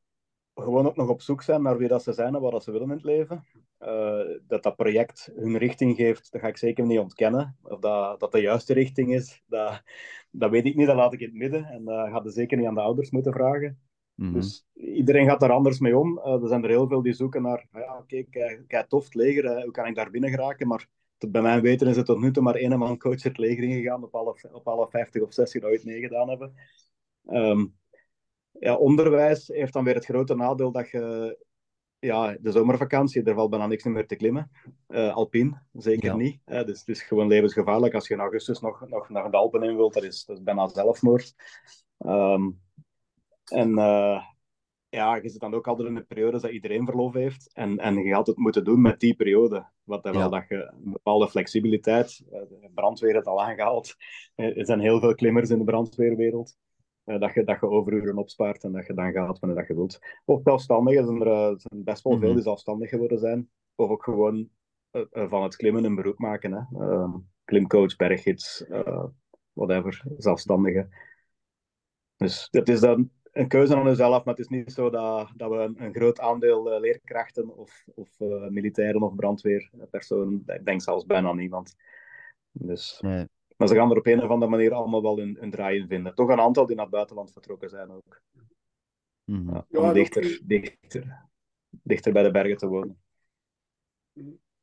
gewoon 0.62 0.86
ook 0.86 0.96
nog 0.96 1.10
op 1.10 1.22
zoek 1.22 1.42
zijn 1.42 1.62
naar 1.62 1.78
wie 1.78 1.88
dat 1.88 2.04
ze 2.04 2.14
zijn 2.14 2.36
en 2.36 2.42
wat 2.42 2.52
dat 2.52 2.64
ze 2.64 2.72
willen 2.72 2.88
in 2.90 2.96
het 2.96 3.04
leven. 3.04 3.46
Uh, 3.80 4.38
dat 4.48 4.64
dat 4.64 4.76
project 4.76 5.32
hun 5.36 5.58
richting 5.58 5.96
geeft, 5.96 6.32
dat 6.32 6.42
ga 6.42 6.48
ik 6.48 6.58
zeker 6.58 6.86
niet 6.86 7.00
ontkennen. 7.00 7.58
Of 7.62 7.80
dat 7.80 8.20
dat 8.20 8.32
de 8.32 8.42
juiste 8.42 8.74
richting 8.74 9.14
is, 9.14 9.44
dat, 9.46 9.84
dat 10.32 10.50
weet 10.50 10.66
ik 10.66 10.76
niet, 10.76 10.88
dat 10.88 10.96
laat 10.96 11.14
ik 11.14 11.20
in 11.20 11.28
het 11.28 11.38
midden. 11.38 11.66
En 11.66 11.86
dat 11.86 12.10
gaat 12.10 12.34
zeker 12.34 12.58
niet 12.58 12.68
aan 12.68 12.74
de 12.74 12.82
ouders 12.82 13.12
moeten 13.12 13.34
vragen. 13.34 13.80
Mm 14.16 14.26
-hmm. 14.26 14.34
Dus 14.34 14.66
iedereen 14.74 15.28
gaat 15.28 15.40
daar 15.40 15.52
anders 15.52 15.80
mee 15.80 15.98
om. 15.98 16.18
Uh, 16.18 16.42
er 16.42 16.48
zijn 16.48 16.64
er 16.64 16.70
heel 16.70 16.88
veel 16.88 17.02
die 17.02 17.14
zoeken 17.14 17.42
naar, 17.42 17.68
ja, 17.72 17.98
oké, 17.98 18.18
okay, 18.28 18.64
kijk, 18.68 18.88
tof, 18.88 19.04
het 19.04 19.16
leger, 19.16 19.62
hoe 19.62 19.72
kan 19.72 19.86
ik 19.86 19.96
daar 19.96 20.10
binnen 20.12 20.30
geraken? 20.30 20.68
Maar 20.68 20.88
bij 21.30 21.42
mijn 21.42 21.62
weten 21.62 21.88
is 21.88 21.96
het 21.96 22.06
tot 22.06 22.20
nu 22.20 22.32
toe 22.32 22.44
maar 22.44 22.56
één 22.56 22.80
man 22.80 22.98
coach 22.98 23.24
het 23.24 23.38
leger 23.38 23.64
ingegaan 23.64 24.04
op 24.04 24.16
alle, 24.16 24.36
op 24.52 24.68
alle 24.68 24.88
50 24.90 25.22
of 25.22 25.34
60 25.34 25.62
die 25.62 25.70
ooit 25.70 25.86
meegedaan 25.86 26.30
hebben. 26.30 26.54
Um, 27.26 27.76
ja, 28.52 28.76
onderwijs 28.76 29.48
heeft 29.48 29.74
dan 29.74 29.84
weer 29.84 29.96
het 29.96 30.06
grote 30.06 30.36
nadeel 30.36 30.72
dat 30.72 30.90
je 30.90 31.38
ja, 32.00 32.38
de 32.40 32.52
zomervakantie, 32.52 33.24
er 33.24 33.36
valt 33.36 33.50
bijna 33.50 33.68
niks 33.68 33.84
meer 33.84 34.08
te 34.08 34.16
klimmen. 34.16 34.52
Uh, 34.88 35.16
Alpin, 35.16 35.58
zeker 35.74 36.16
niet. 36.16 36.40
Uh, 36.46 36.64
dus 36.64 36.80
het 36.80 36.88
is 36.88 37.02
gewoon 37.02 37.28
levensgevaarlijk 37.28 37.94
als 37.94 38.08
je 38.08 38.14
in 38.14 38.20
augustus 38.20 38.60
nog, 38.60 38.88
nog 38.88 39.10
naar 39.10 39.32
de 39.32 39.38
Alpen 39.38 39.64
in 39.64 39.76
wilt. 39.76 39.94
Dat 39.94 40.04
is, 40.04 40.26
dat 40.26 40.38
is 40.38 40.44
bijna 40.44 40.68
zelfmoord. 40.68 41.36
Um, 41.98 42.62
en 43.46 43.70
uh, 43.70 44.24
ja, 44.90 45.16
je 45.16 45.30
zit 45.30 45.40
dan 45.40 45.54
ook 45.54 45.68
altijd 45.68 45.88
in 45.88 45.96
de 45.96 46.04
periode 46.04 46.40
dat 46.40 46.52
iedereen 46.52 46.86
verlof 46.86 47.14
heeft. 47.14 47.54
En, 47.54 47.78
en 47.78 47.96
je 47.96 48.14
gaat 48.14 48.28
het 48.28 48.38
moeten 48.38 48.64
doen 48.64 48.82
met 48.82 49.00
die 49.00 49.16
periode. 49.16 49.68
Wat 49.88 50.04
wel 50.04 50.30
dat 50.30 50.48
je 50.48 50.72
een 50.84 50.92
bepaalde 50.92 51.30
flexibiliteit, 51.30 52.24
de 52.30 52.70
brandweer 52.74 53.16
het 53.16 53.28
al 53.28 53.44
aangehaald. 53.44 53.96
Er 54.36 54.66
zijn 54.66 54.80
heel 54.80 55.00
veel 55.00 55.16
klimmers 55.16 55.50
in 55.50 55.58
de 55.58 55.64
brandweerwereld. 55.64 56.58
Uh, 57.06 57.20
dat, 57.20 57.34
je, 57.34 57.44
dat 57.44 57.60
je 57.60 57.68
overuren 57.68 58.18
opspaart 58.18 58.64
en 58.64 58.72
dat 58.72 58.86
je 58.88 58.94
dan 58.94 59.12
gaat 59.12 59.40
wanneer 59.40 59.60
dat 59.60 59.68
je 59.68 59.76
wilt. 59.76 60.00
Of 60.26 60.42
zelfstandigen, 60.44 61.06
zijn 61.06 61.22
er 61.22 61.60
zijn 61.60 61.84
best 61.84 62.04
wel 62.04 62.18
veel 62.18 62.28
mhm. 62.28 62.36
die 62.36 62.44
zelfstandig 62.44 62.90
geworden 62.90 63.20
zijn. 63.20 63.50
Of 63.76 63.90
ook 63.90 64.04
gewoon 64.04 64.50
van 65.12 65.44
het 65.44 65.56
klimmen 65.56 65.84
een 65.84 65.96
beroep 65.96 66.18
maken. 66.18 66.52
Hè. 66.52 66.86
Ehm, 66.86 67.12
klimcoach, 67.44 67.96
berggids, 67.96 68.66
whatever, 69.54 70.04
zelfstandigen. 70.18 70.90
Dus 72.18 72.48
het 72.52 72.70
is 72.70 72.80
dan 72.80 73.10
een 73.38 73.48
keuze 73.48 73.76
aan 73.76 73.86
jezelf, 73.86 74.24
maar 74.24 74.36
het 74.36 74.44
is 74.44 74.58
niet 74.58 74.72
zo 74.72 74.90
dat, 74.90 75.32
dat 75.36 75.50
we 75.50 75.58
een, 75.58 75.84
een 75.84 75.94
groot 75.94 76.20
aandeel 76.20 76.80
leerkrachten 76.80 77.56
of, 77.56 77.86
of 77.96 78.20
militairen 78.50 79.02
of 79.02 79.16
brandweerpersonen, 79.16 80.44
ik 80.46 80.66
denk 80.66 80.82
zelfs 80.82 81.06
bijna 81.06 81.34
niemand. 81.34 81.76
Dus... 82.52 83.00
Nee. 83.02 83.28
Maar 83.58 83.68
ze 83.68 83.76
gaan 83.76 83.92
er 83.92 83.98
op 83.98 84.06
een 84.06 84.24
of 84.24 84.30
andere 84.30 84.52
manier 84.52 84.74
allemaal 84.74 85.02
wel 85.02 85.20
een, 85.20 85.38
een 85.44 85.52
draai 85.52 85.80
in 85.80 85.88
vinden. 85.88 86.16
Toch 86.16 86.30
een 86.30 86.40
aantal 86.40 86.66
die 86.66 86.76
naar 86.76 86.86
het 86.86 86.94
buitenland 86.94 87.32
vertrokken 87.32 87.70
zijn 87.70 87.92
ook. 87.92 88.22
Mm 89.24 89.66
ja, 89.70 89.80
om 89.80 89.94
dichter, 89.94 90.42
dichter, 90.44 91.26
dichter 91.70 92.14
bij 92.14 92.24
de 92.24 92.32
bergen 92.32 92.58
te 92.58 92.68
wonen. 92.68 93.02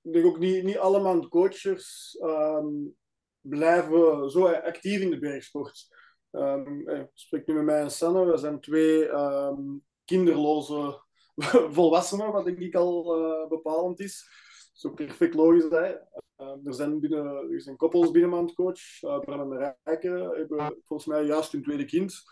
Ik 0.03 0.13
denk 0.13 0.25
ook 0.25 0.39
niet, 0.39 0.65
niet 0.65 0.79
allemaal 0.79 1.29
coaches 1.29 2.17
um, 2.23 2.97
blijven 3.41 4.31
zo 4.31 4.47
actief 4.47 5.01
in 5.01 5.11
de 5.11 5.19
bergsport. 5.19 5.89
Um, 6.35 6.89
ik 6.89 7.11
spreek 7.15 7.47
nu 7.47 7.55
met 7.55 7.65
mij 7.65 7.81
en 7.81 7.91
Sanne. 7.91 8.25
We 8.25 8.37
zijn 8.37 8.61
twee 8.61 9.09
um, 9.09 9.83
kinderloze 10.05 11.03
volwassenen, 11.77 12.33
wat 12.33 12.45
denk 12.45 12.59
ik 12.59 12.75
al 12.75 13.19
uh, 13.19 13.49
bepalend 13.49 14.01
is. 14.01 14.29
Zo 14.73 14.91
perfect 14.91 15.35
logisch. 15.35 15.69
Hè? 15.69 15.95
Uh, 16.39 16.67
er, 16.67 16.75
zijn 16.75 17.01
binnen, 17.01 17.53
er 17.53 17.61
zijn 17.61 17.77
koppels 17.77 18.11
binnen 18.11 18.55
coach. 18.55 19.03
Uh, 19.03 19.19
Bram 19.19 19.53
en 19.53 19.77
Rijken 19.85 20.21
hebben 20.21 20.81
volgens 20.85 21.09
mij 21.09 21.25
juist 21.25 21.53
hun 21.53 21.63
tweede 21.63 21.85
kind. 21.85 22.23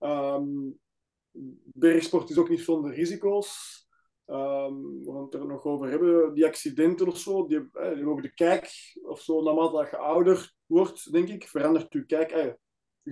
Um, 0.00 0.78
bergsport 1.64 2.30
is 2.30 2.38
ook 2.38 2.48
niet 2.48 2.60
zonder 2.60 2.94
risico's. 2.94 3.74
Um, 4.26 5.04
we 5.04 5.12
gaan 5.12 5.22
het 5.22 5.34
er 5.34 5.46
nog 5.46 5.64
over 5.64 5.88
hebben. 5.88 6.34
Die 6.34 6.46
accidenten 6.46 7.06
of 7.06 7.18
zo, 7.18 7.46
die, 7.46 7.68
eh, 7.72 8.16
de 8.16 8.32
kijk 8.34 8.70
of 9.02 9.20
zo, 9.20 9.42
naarmate 9.42 9.88
je 9.90 9.96
ouder 9.96 10.54
wordt, 10.66 11.12
denk 11.12 11.28
ik, 11.28 11.48
verandert 11.48 11.92
je 11.92 12.06
kijk. 12.06 12.30
Eh, 12.30 12.52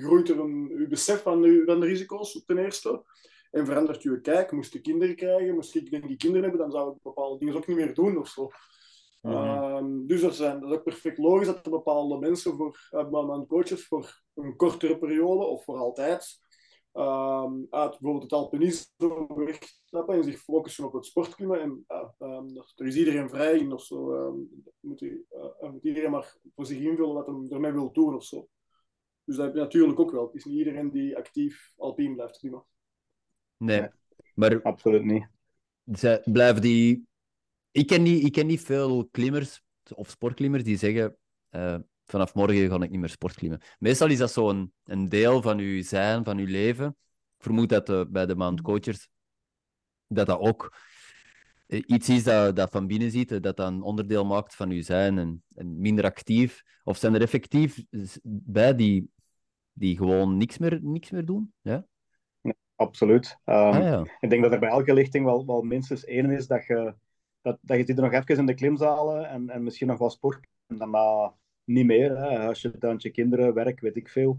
groeit 0.01 0.29
er 0.29 0.41
een, 0.41 0.75
je 0.79 0.87
besef 0.87 1.23
van, 1.23 1.43
de, 1.43 1.63
van 1.67 1.81
de 1.81 1.87
risico's 1.87 2.45
ten 2.47 2.59
eerste. 2.59 3.05
En 3.51 3.67
verandert 3.67 4.03
je 4.03 4.21
kijk. 4.21 4.53
Moest 4.53 4.73
je 4.73 4.81
kinderen 4.81 5.17
krijgen, 5.17 5.55
moest 5.55 5.75
ik 5.75 5.91
denk 5.91 6.09
die 6.09 6.17
kinderen 6.17 6.43
hebben, 6.43 6.61
dan 6.61 6.71
zou 6.71 6.95
ik 6.95 7.03
bepaalde 7.03 7.39
dingen 7.39 7.57
ook 7.57 7.67
niet 7.67 7.77
meer 7.77 7.95
doen 7.95 8.19
of 8.19 8.29
zo. 8.29 8.51
Mm 9.21 9.33
-hmm. 9.33 10.07
dus 10.07 10.23
er 10.23 10.33
zijn, 10.33 10.61
dat 10.61 10.71
is 10.71 10.77
ook 10.77 10.85
perfect 10.85 11.19
logisch 11.19 11.47
dat 11.47 11.65
er 11.65 11.71
bepaalde 11.71 12.19
mensen 12.19 12.57
voor, 12.57 12.89
uh, 12.91 13.41
coaches 13.47 13.87
voor 13.87 14.23
een 14.35 14.57
kortere 14.57 14.99
periode 14.99 15.45
of 15.45 15.65
voor 15.65 15.77
altijd 15.77 16.43
uh, 16.95 17.53
uit 17.71 17.91
bijvoorbeeld 17.91 18.23
het 18.23 18.33
alpinisme 18.33 19.27
wegstappen 19.35 20.15
en 20.15 20.25
zich 20.25 20.41
focussen 20.41 20.85
op 20.85 20.93
het 20.93 21.07
sportklimmen. 21.07 21.61
En 21.61 21.85
uh, 22.19 22.63
er 22.77 22.87
is 22.87 22.97
iedereen 22.97 23.29
vrij 23.29 23.59
in 23.59 23.73
of 23.73 23.83
zo. 23.83 24.13
Ehm, 24.13 24.37
moet, 24.81 25.03
uh, 25.03 25.21
moet 25.61 25.85
iedereen 25.85 26.11
maar 26.11 26.37
voor 26.55 26.67
zich 26.67 26.79
invullen 26.79 27.15
wat 27.15 27.27
hij 27.27 27.47
ermee 27.49 27.73
wil 27.73 27.93
doen 27.93 28.15
of 28.15 28.25
zo. 28.25 28.49
Dus 29.25 29.37
dat 29.37 29.45
heb 29.45 29.55
je 29.55 29.61
natuurlijk 29.61 30.01
ook 30.01 30.11
wel. 30.11 30.27
Het 30.27 30.35
is 30.35 30.45
niet 30.45 30.59
iedereen 30.59 30.91
die 30.91 31.17
actief 31.17 31.73
alpien 31.77 32.15
blijft 32.15 32.39
klimmen. 32.39 32.65
Nee, 33.57 33.89
maar... 34.35 34.63
Absoluut 34.63 35.05
niet. 35.05 35.29
Zij 35.85 36.23
blijven 36.25 36.63
die... 36.63 37.07
Ik 37.71 37.87
ken 37.87 38.03
niet, 38.03 38.25
ik 38.25 38.33
ken 38.33 38.47
niet 38.47 38.61
veel 38.61 39.09
klimmers 39.11 39.63
of 39.95 40.11
sportklimmers 40.11 40.65
die 40.65 40.77
zeggen 40.77 41.17
uh, 41.51 41.79
vanaf 42.05 42.35
morgen 42.35 42.69
ga 42.69 42.83
ik 42.83 42.91
niet 42.91 43.01
meer 43.01 43.09
sportklimmen. 43.09 43.61
Meestal 43.79 44.11
is 44.11 44.19
dat 44.19 44.33
zo'n 44.33 44.57
een, 44.57 44.73
een 44.85 45.09
deel 45.09 45.43
van 45.43 45.59
uw 45.59 45.83
zijn, 45.83 46.25
van 46.25 46.39
uw 46.39 46.47
leven. 46.47 46.87
Ik 47.37 47.43
vermoed 47.43 47.69
dat 47.69 47.89
uh, 47.89 48.03
bij 48.09 48.27
de 48.27 48.35
maandcoachers 48.35 49.09
dat 50.07 50.27
dat 50.27 50.39
ook 50.39 50.77
uh, 51.67 51.83
iets 51.87 52.09
is 52.09 52.25
dat, 52.25 52.57
dat 52.57 52.71
van 52.71 52.87
binnen 52.87 53.11
ziet, 53.11 53.29
dat 53.29 53.43
dat 53.43 53.59
een 53.59 53.83
onderdeel 53.83 54.25
maakt 54.25 54.55
van 54.55 54.71
uw 54.71 54.83
zijn 54.83 55.19
en, 55.19 55.45
en 55.55 55.79
minder 55.81 56.05
actief. 56.05 56.63
Of 56.85 56.99
zijn 56.99 57.15
er 57.15 57.21
effectief 57.21 57.85
bij 58.23 58.75
die, 58.75 59.11
die 59.75 59.97
gewoon 59.97 60.37
niks 60.37 60.59
meer, 60.59 60.79
niks 60.83 61.11
meer 61.11 61.25
doen? 61.25 61.53
Ja? 61.61 61.87
absoluut. 62.77 63.39
Um, 63.45 63.55
ah, 63.55 63.79
ja. 63.79 64.05
Ik 64.21 64.31
denk 64.31 64.43
dat 64.43 64.53
er 64.53 64.59
bij 64.59 64.69
elke 64.69 64.95
lichting 64.95 65.25
wel, 65.25 65.47
wel 65.47 65.63
minstens 65.63 66.05
één 66.05 66.31
is 66.31 66.47
dat 66.47 66.67
je, 66.67 66.95
dat, 67.43 67.59
dat 67.61 67.77
je 67.77 67.85
zit 67.85 67.97
er 67.97 68.03
nog 68.03 68.13
even 68.13 68.37
in 68.37 68.47
de 68.47 68.55
klimzalen 68.55 69.29
en, 69.29 69.51
en 69.51 69.63
misschien 69.63 69.87
nog 69.87 69.99
wat 69.99 70.13
sport. 70.13 70.47
En 70.67 70.79
daarna 70.79 71.35
niet 71.65 71.87
meer. 71.87 72.17
Hè. 72.17 72.37
Huisje, 72.37 72.79
tuintje, 72.79 73.11
kinderen, 73.11 73.55
werk, 73.55 73.81
weet 73.81 73.97
ik 73.97 74.09
veel. 74.09 74.37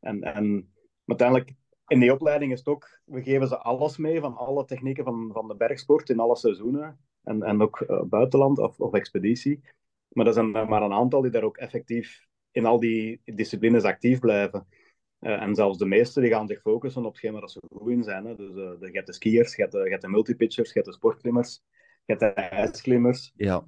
En, 0.00 0.22
en 0.22 0.72
uiteindelijk, 1.06 1.54
in 1.86 2.00
die 2.00 2.12
opleiding 2.12 2.52
is 2.52 2.58
het 2.58 2.68
ook, 2.68 3.00
we 3.04 3.22
geven 3.22 3.48
ze 3.48 3.58
alles 3.58 3.96
mee 3.96 4.20
van 4.20 4.36
alle 4.36 4.64
technieken 4.64 5.04
van, 5.04 5.30
van 5.32 5.48
de 5.48 5.56
bergsport 5.56 6.10
in 6.10 6.18
alle 6.18 6.36
seizoenen. 6.36 6.98
En, 7.22 7.42
en 7.42 7.62
ook 7.62 7.80
uh, 7.80 8.02
buitenland 8.02 8.58
of, 8.58 8.80
of 8.80 8.92
expeditie. 8.92 9.60
Maar 10.08 10.26
er 10.26 10.32
zijn 10.32 10.50
maar 10.50 10.82
een 10.82 10.92
aantal 10.92 11.22
die 11.22 11.30
daar 11.30 11.42
ook 11.42 11.56
effectief 11.56 12.26
in 12.56 12.66
al 12.66 12.80
die 12.80 13.20
disciplines 13.24 13.82
actief 13.82 14.18
blijven. 14.18 14.66
Uh, 15.20 15.42
en 15.42 15.54
zelfs 15.54 15.78
de 15.78 15.86
meesten 15.86 16.22
die 16.22 16.30
gaan 16.30 16.48
zich 16.48 16.60
focussen 16.60 17.04
op 17.04 17.12
hetgeen 17.12 17.32
waar 17.32 17.48
ze 17.48 17.60
goed 17.68 17.90
in 17.90 18.02
zijn. 18.02 18.24
Hè. 18.24 18.36
Dus 18.36 18.50
uh, 18.50 18.72
je 18.80 18.90
hebt 18.92 19.06
de 19.06 19.12
skiers, 19.12 19.56
je 19.56 19.62
hebt 19.62 19.74
de, 19.74 19.78
je 19.78 19.90
hebt 19.90 20.02
de 20.02 20.08
multipitchers, 20.08 20.68
je 20.68 20.74
hebt 20.74 20.86
de 20.86 20.92
sportklimmers, 20.92 21.62
je 22.04 22.14
hebt 22.14 22.20
de 22.20 22.42
ijsklimmers. 22.42 23.32
Ja. 23.36 23.66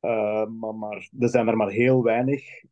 Uh, 0.00 0.46
maar, 0.46 0.74
maar, 0.74 1.08
er 1.18 1.28
zijn 1.28 1.48
er 1.48 1.56
maar 1.56 1.70
heel 1.70 2.02
weinig 2.02 2.62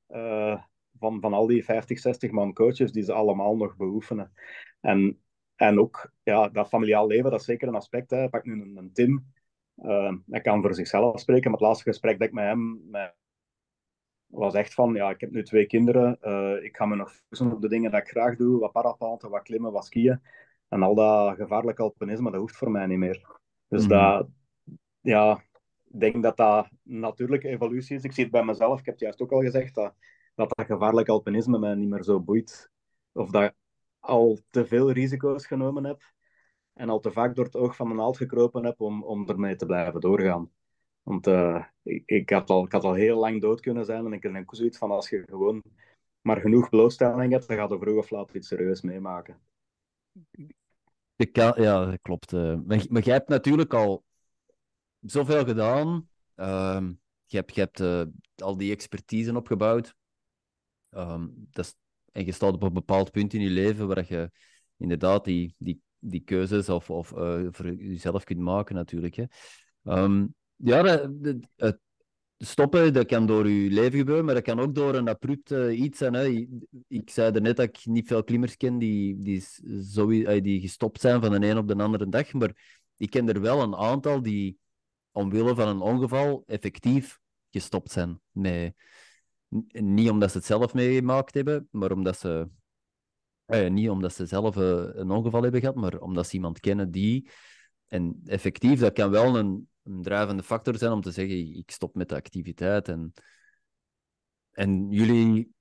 van, 0.98 1.20
van 1.20 1.32
al 1.32 1.46
die 1.46 1.64
50, 1.64 1.98
60 1.98 2.30
man 2.30 2.52
coaches 2.52 2.92
die 2.92 3.02
ze 3.02 3.12
allemaal 3.12 3.56
nog 3.56 3.76
beoefenen. 3.76 4.32
En, 4.80 5.20
en 5.56 5.78
ook 5.78 6.12
ja, 6.22 6.48
dat 6.48 6.68
familiaal 6.68 7.06
leven, 7.06 7.30
dat 7.30 7.40
is 7.40 7.46
zeker 7.46 7.68
een 7.68 7.74
aspect. 7.74 8.10
Hè. 8.10 8.28
Pak 8.28 8.44
nu 8.44 8.52
een, 8.52 8.76
een 8.76 8.92
Tim, 8.92 9.32
hij 10.26 10.40
kan 10.42 10.60
voor 10.60 10.74
zichzelf 10.74 11.20
spreken, 11.20 11.50
maar 11.50 11.58
het 11.58 11.68
laatste 11.68 11.90
gesprek 11.90 12.18
dat 12.18 12.28
ik 12.28 12.34
met 12.34 12.44
hem 12.44 12.90
met 12.90 13.14
was 14.34 14.54
echt 14.54 14.74
van, 14.74 14.94
ja, 14.94 15.10
ik 15.10 15.20
heb 15.20 15.30
nu 15.30 15.42
twee 15.42 15.66
kinderen, 15.66 16.18
uh, 16.22 16.64
ik 16.64 16.76
ga 16.76 16.86
me 16.86 16.96
nog 16.96 17.12
focussen 17.12 17.52
op 17.52 17.60
de 17.60 17.68
dingen 17.68 17.90
dat 17.90 18.00
ik 18.00 18.08
graag 18.08 18.36
doe, 18.36 18.58
wat 18.58 18.72
parapanten, 18.72 19.30
wat 19.30 19.42
klimmen, 19.42 19.72
wat 19.72 19.84
skiën. 19.84 20.20
En 20.68 20.82
al 20.82 20.94
dat 20.94 21.36
gevaarlijk 21.36 21.78
alpinisme, 21.78 22.30
dat 22.30 22.40
hoeft 22.40 22.56
voor 22.56 22.70
mij 22.70 22.86
niet 22.86 22.98
meer. 22.98 23.26
Dus 23.68 23.82
mm 23.82 23.88
dat, 23.88 24.28
ja, 25.00 25.44
ik 25.84 26.00
denk 26.00 26.22
dat 26.22 26.36
dat 26.36 26.68
natuurlijke 26.82 27.48
evolutie 27.48 27.96
is. 27.96 28.04
Ik 28.04 28.12
zie 28.12 28.22
het 28.22 28.32
bij 28.32 28.44
mezelf, 28.44 28.78
ik 28.78 28.84
heb 28.84 28.94
het 28.94 29.02
juist 29.02 29.20
ook 29.20 29.32
al 29.32 29.40
gezegd, 29.40 29.74
dat 29.74 29.94
dat, 30.34 30.52
dat 30.56 30.66
gevaarlijk 30.66 31.08
alpinisme 31.08 31.58
mij 31.58 31.74
niet 31.74 31.88
meer 31.88 32.02
zo 32.02 32.20
boeit. 32.20 32.70
Of 33.12 33.30
dat 33.30 33.42
ik 33.42 33.54
al 33.98 34.38
te 34.50 34.66
veel 34.66 34.90
risico's 34.90 35.46
genomen 35.46 35.84
heb 35.84 36.02
en 36.72 36.88
al 36.88 37.00
te 37.00 37.12
vaak 37.12 37.34
door 37.34 37.44
het 37.44 37.56
oog 37.56 37.76
van 37.76 37.88
de 37.88 37.94
naald 37.94 38.16
gekropen 38.16 38.64
heb 38.64 38.80
om, 38.80 39.04
om 39.04 39.28
ermee 39.28 39.56
te 39.56 39.66
blijven 39.66 40.00
doorgaan. 40.00 40.50
Want 41.04 41.26
uh, 41.26 41.64
ik, 42.04 42.30
had 42.30 42.50
al, 42.50 42.64
ik 42.64 42.72
had 42.72 42.84
al 42.84 42.94
heel 42.94 43.18
lang 43.18 43.40
dood 43.40 43.60
kunnen 43.60 43.84
zijn. 43.84 44.04
En 44.04 44.12
ik 44.12 44.22
denk 44.22 44.54
zoiets 44.54 44.78
van 44.78 44.90
als 44.90 45.08
je 45.08 45.22
gewoon 45.26 45.62
maar 46.20 46.40
genoeg 46.40 46.68
blootstelling 46.68 47.32
hebt, 47.32 47.48
dan 47.48 47.56
gaat 47.56 47.70
er 47.70 47.78
vroeg 47.78 47.98
of 47.98 48.10
laat 48.10 48.34
iets 48.34 48.48
serieus 48.48 48.82
meemaken. 48.82 49.40
Ja, 51.16 51.84
dat 51.84 51.98
klopt. 52.02 52.32
Uh, 52.32 52.58
maar, 52.66 52.84
maar 52.88 53.02
jij 53.02 53.14
hebt 53.14 53.28
natuurlijk 53.28 53.74
al 53.74 54.04
zoveel 55.00 55.44
gedaan. 55.44 56.08
Uh, 56.36 56.88
je 57.26 57.36
hebt, 57.36 57.54
je 57.54 57.60
hebt 57.60 57.80
uh, 57.80 58.02
al 58.36 58.56
die 58.56 58.72
expertise 58.72 59.36
opgebouwd. 59.36 59.94
Um, 60.90 61.46
dat 61.50 61.64
is, 61.64 61.74
en 62.12 62.24
je 62.24 62.32
staat 62.32 62.54
op 62.54 62.62
een 62.62 62.72
bepaald 62.72 63.10
punt 63.10 63.34
in 63.34 63.40
je 63.40 63.50
leven 63.50 63.86
waar 63.86 64.04
je 64.08 64.30
inderdaad 64.76 65.24
die, 65.24 65.54
die, 65.58 65.82
die 65.98 66.20
keuzes 66.20 66.68
of, 66.68 66.90
of 66.90 67.08
voor 67.50 67.74
jezelf 67.74 68.24
kunt 68.24 68.40
maken, 68.40 68.74
natuurlijk. 68.74 69.14
Hè. 69.14 69.24
Um, 69.82 70.34
ja, 70.56 71.10
stoppen, 72.38 72.92
dat 72.92 73.06
kan 73.06 73.26
door 73.26 73.48
je 73.48 73.70
leven 73.70 73.98
gebeuren, 73.98 74.24
maar 74.24 74.34
dat 74.34 74.42
kan 74.42 74.60
ook 74.60 74.74
door 74.74 74.94
een 74.94 75.08
abrupt 75.08 75.50
iets 75.50 75.98
zijn. 75.98 76.14
Hè. 76.14 76.46
Ik 76.88 77.10
zei 77.10 77.32
er 77.32 77.40
net 77.40 77.56
dat 77.56 77.68
ik 77.68 77.86
niet 77.86 78.06
veel 78.06 78.24
klimmers 78.24 78.56
ken 78.56 78.78
die, 78.78 79.18
die, 79.18 79.44
zo, 79.82 80.06
die 80.40 80.60
gestopt 80.60 81.00
zijn 81.00 81.20
van 81.22 81.40
de 81.40 81.46
een 81.46 81.58
op 81.58 81.68
de 81.68 81.76
andere 81.76 82.08
dag, 82.08 82.32
maar 82.32 82.82
ik 82.96 83.10
ken 83.10 83.28
er 83.28 83.40
wel 83.40 83.62
een 83.62 83.74
aantal 83.74 84.22
die 84.22 84.58
omwille 85.12 85.54
van 85.54 85.68
een 85.68 85.80
ongeval 85.80 86.42
effectief 86.46 87.18
gestopt 87.50 87.90
zijn. 87.90 88.20
Met, 88.30 88.74
niet 89.72 90.10
omdat 90.10 90.30
ze 90.30 90.36
het 90.36 90.46
zelf 90.46 90.74
meegemaakt 90.74 91.34
hebben, 91.34 91.68
maar 91.70 91.92
omdat 91.92 92.18
ze... 92.18 92.48
Eh, 93.44 93.70
niet 93.70 93.88
omdat 93.88 94.14
ze 94.14 94.26
zelf 94.26 94.56
uh, 94.56 94.84
een 94.92 95.10
ongeval 95.10 95.42
hebben 95.42 95.60
gehad, 95.60 95.74
maar 95.74 96.00
omdat 96.00 96.26
ze 96.26 96.34
iemand 96.34 96.60
kennen 96.60 96.90
die... 96.90 97.30
En 97.94 98.20
effectief, 98.26 98.80
dat 98.80 98.92
kan 98.92 99.10
wel 99.10 99.36
een, 99.36 99.68
een 99.82 100.02
drijvende 100.02 100.42
factor 100.42 100.76
zijn 100.78 100.92
om 100.92 101.00
te 101.00 101.10
zeggen: 101.10 101.56
ik 101.56 101.70
stop 101.70 101.94
met 101.94 102.08
de 102.08 102.14
activiteit. 102.14 102.88
En, 102.88 103.12
en 104.50 104.90
jullie 104.90 105.52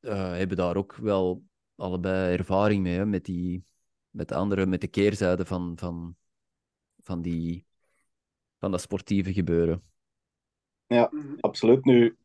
uh, 0.00 0.32
hebben 0.32 0.56
daar 0.56 0.76
ook 0.76 0.96
wel 0.96 1.42
allebei 1.76 2.36
ervaring 2.36 2.82
mee, 2.82 2.96
hè, 2.96 3.06
met, 3.06 3.24
die, 3.24 3.64
met 4.10 4.28
de 4.28 4.34
andere, 4.34 4.66
met 4.66 4.80
de 4.80 4.86
keerzijde 4.86 5.44
van, 5.44 5.72
van, 5.78 6.16
van, 7.02 7.22
die, 7.22 7.66
van 8.58 8.70
dat 8.70 8.80
sportieve 8.80 9.32
gebeuren. 9.32 9.82
Ja, 10.86 11.10
absoluut. 11.40 11.84
Nu, 11.84 12.16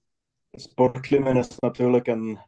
sportklimmen 0.52 1.38
is 1.38 1.60
natuurlijk 1.60 2.08
een 2.08 2.40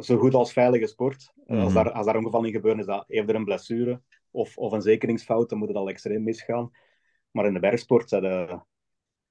zo 0.00 0.18
goed 0.18 0.34
als 0.34 0.52
veilige 0.52 0.86
sport. 0.86 1.32
Mm 1.34 1.44
-hmm. 1.46 1.64
als, 1.64 1.72
daar, 1.72 1.92
als 1.92 2.06
daar 2.06 2.16
ongeval 2.16 2.44
in 2.44 2.52
gebeurt, 2.52 2.78
is 2.78 2.86
dat 2.86 3.04
eerder 3.08 3.34
een 3.34 3.44
blessure 3.44 4.02
of, 4.32 4.58
of 4.58 4.72
een 4.72 4.82
zekeringsfout, 4.82 5.48
dan 5.48 5.58
moet 5.58 5.68
het 5.68 5.76
al 5.76 5.88
extreem 5.88 6.22
misgaan. 6.22 6.70
Maar 7.30 7.46
in 7.46 7.54
de 7.54 7.60
bergsport 7.60 8.08
zijn 8.08 8.22
ze 8.22 8.60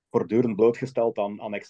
voortdurend 0.10 0.56
blootgesteld 0.56 1.18
aan, 1.18 1.42
aan 1.42 1.62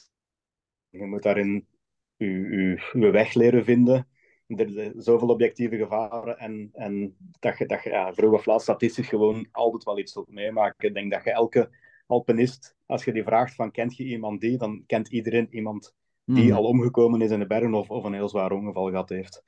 Je 0.90 1.06
moet 1.06 1.24
daarin 1.24 1.68
je, 2.16 2.80
je, 2.94 3.10
weg 3.12 3.34
leren 3.34 3.64
vinden. 3.64 4.08
Er 4.48 4.70
zijn 4.70 4.94
zoveel 5.02 5.28
objectieve 5.28 5.78
gevaren 5.78 6.38
en, 6.38 6.70
en 6.74 7.16
dat 7.40 7.58
je, 7.58 7.66
dat 7.66 7.84
je 7.84 7.90
ja, 7.90 8.14
vroeg 8.14 8.34
of 8.34 8.46
laat 8.46 8.62
statistisch 8.62 9.08
gewoon 9.08 9.48
altijd 9.52 9.84
wel 9.84 10.00
iets 10.00 10.12
zult 10.12 10.32
meemaken. 10.32 10.88
Ik 10.88 10.94
denk 10.94 11.12
dat 11.12 11.24
je 11.24 11.32
elke 11.32 11.70
alpinist, 12.06 12.76
als 12.86 13.04
je 13.04 13.12
die 13.12 13.24
vraagt 13.24 13.56
van 13.56 13.72
kent 13.72 13.98
je 13.98 14.04
iemand 14.04 14.42
die, 14.42 14.58
dan 14.58 14.84
kent 14.86 15.08
iedereen 15.08 15.48
iemand 15.50 15.96
die 16.26 16.44
hmm. 16.44 16.52
al 16.52 16.64
omgekomen 16.64 17.22
is 17.22 17.32
in 17.32 17.40
de 17.40 17.48
bergen 17.48 17.74
of, 17.74 17.90
of 17.90 18.04
een 18.04 18.14
heel 18.14 18.30
zwaar 18.30 18.52
ongeval 18.52 18.90
gehad 18.90 19.10
heeft. 19.10 19.44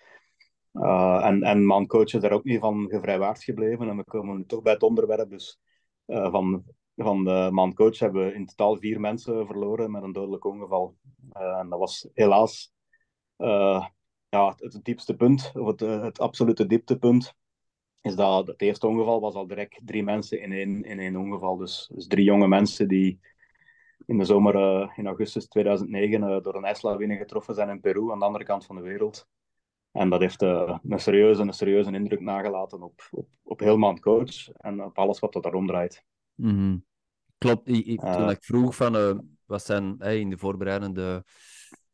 Uh, 0.74 1.26
en, 1.26 1.44
en 1.44 1.88
coach 1.88 2.14
is 2.14 2.22
daar 2.22 2.32
ook 2.32 2.44
niet 2.44 2.60
van 2.60 2.88
gevrijwaard 2.90 3.44
gebleven 3.44 3.90
en 3.90 3.98
we 3.98 4.04
komen 4.04 4.38
nu 4.38 4.46
toch 4.46 4.62
bij 4.62 4.74
het 4.74 4.84
onderwerp, 4.84 5.30
dus 5.30 5.60
uh, 6.08 6.32
van, 6.32 6.64
van 6.96 7.24
de 7.24 7.50
man 7.52 7.74
coach 7.74 8.00
hebben 8.00 8.26
we 8.26 8.34
in 8.34 8.46
totaal 8.46 8.78
vier 8.78 9.00
mensen 9.00 9.46
verloren 9.46 9.92
met 9.92 10.04
een 10.04 10.12
dodelijk 10.12 10.46
ongeval. 10.46 10.96
Uh, 11.38 11.60
en 11.60 11.70
dat 11.70 11.80
was 11.80 12.10
helaas 12.14 12.72
ja, 14.30 14.56
het, 14.58 14.74
het, 14.74 14.84
diepste 14.84 15.16
punt, 15.16 15.52
of 15.56 15.68
het, 15.68 15.80
het 15.80 16.20
absolute 16.20 16.66
dieptepunt. 16.66 17.34
Is 18.02 18.16
dat 18.16 18.48
het 18.48 18.62
eerste 18.62 18.88
ongeval 18.88 19.22
was 19.22 19.34
al 19.34 19.48
direct 19.48 19.82
drie 19.86 20.04
mensen 20.04 20.42
in 20.42 20.52
één, 20.52 20.84
in 20.84 21.00
één 21.00 21.16
ongeval. 21.16 21.58
Dus, 21.58 21.90
dus 21.94 22.08
drie 22.08 22.26
jonge 22.26 22.48
mensen 22.48 22.88
die 22.88 23.20
in 24.06 24.18
de 24.18 24.26
zomer 24.26 24.56
in 24.98 25.08
augustus 25.08 25.48
2009 25.48 26.44
door 26.44 26.56
een 26.56 26.66
ijslawine 26.66 27.18
getroffen 27.18 27.56
zijn 27.56 27.70
in 27.70 27.80
Peru, 27.80 28.12
aan 28.12 28.20
de 28.20 28.26
andere 28.26 28.46
kant 28.46 28.66
van 28.66 28.76
de 28.76 28.82
wereld. 28.82 29.28
En 29.94 30.10
dat 30.10 30.20
heeft 30.20 30.42
uh, 30.42 30.78
een, 30.90 31.00
serieuze, 31.00 31.42
een 31.42 31.54
serieuze 31.54 31.92
indruk 31.92 32.20
nagelaten 32.20 32.82
op, 32.82 33.08
op, 33.12 33.28
op 33.44 33.60
heel 33.60 33.78
mijn 33.78 34.00
coach 34.00 34.52
en 34.52 34.84
op 34.84 34.98
alles 34.98 35.20
wat 35.20 35.36
er 35.36 35.42
daarom 35.42 35.68
draait. 35.68 36.04
Mm 36.36 36.86
Klopt, 37.38 37.68
ik, 37.68 37.86
ik, 37.86 38.00
toen 38.00 38.30
ik 38.30 38.44
vroeg 38.44 38.76
van 38.76 38.96
uh, 38.96 39.20
wat 39.46 39.64
zijn 39.64 39.96
hey, 39.98 40.20
in 40.20 40.30
de 40.30 40.38
voorbereidende 40.38 41.24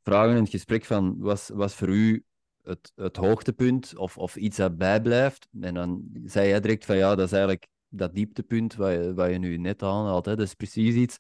vragen 0.04 0.36
in 0.36 0.42
het 0.42 0.50
gesprek 0.50 0.86
van 0.86 1.16
was, 1.18 1.50
was 1.54 1.76
voor 1.76 1.88
u 1.88 2.26
het, 2.62 2.92
het 2.96 3.16
hoogtepunt 3.16 3.98
of, 3.98 4.18
of 4.18 4.36
iets 4.36 4.58
dat 4.58 4.78
bijblijft? 4.78 5.48
En 5.62 5.74
dan 5.74 6.04
zei 6.26 6.48
jij 6.48 6.60
direct 6.60 6.86
van 6.86 6.98
ja, 6.98 7.16
dat 7.16 7.26
is 7.26 7.32
eigenlijk 7.32 7.68
dat 7.88 8.16
dieptepunt 8.16 8.76
wat 8.76 8.92
je, 8.92 9.14
wat 9.14 9.30
je 9.30 9.38
nu 9.38 9.58
net 9.58 9.84
aanhaalt. 9.84 10.26
Hè? 10.26 10.36
Dat 10.36 10.46
is 10.46 10.54
precies 10.54 10.96
iets. 10.96 11.18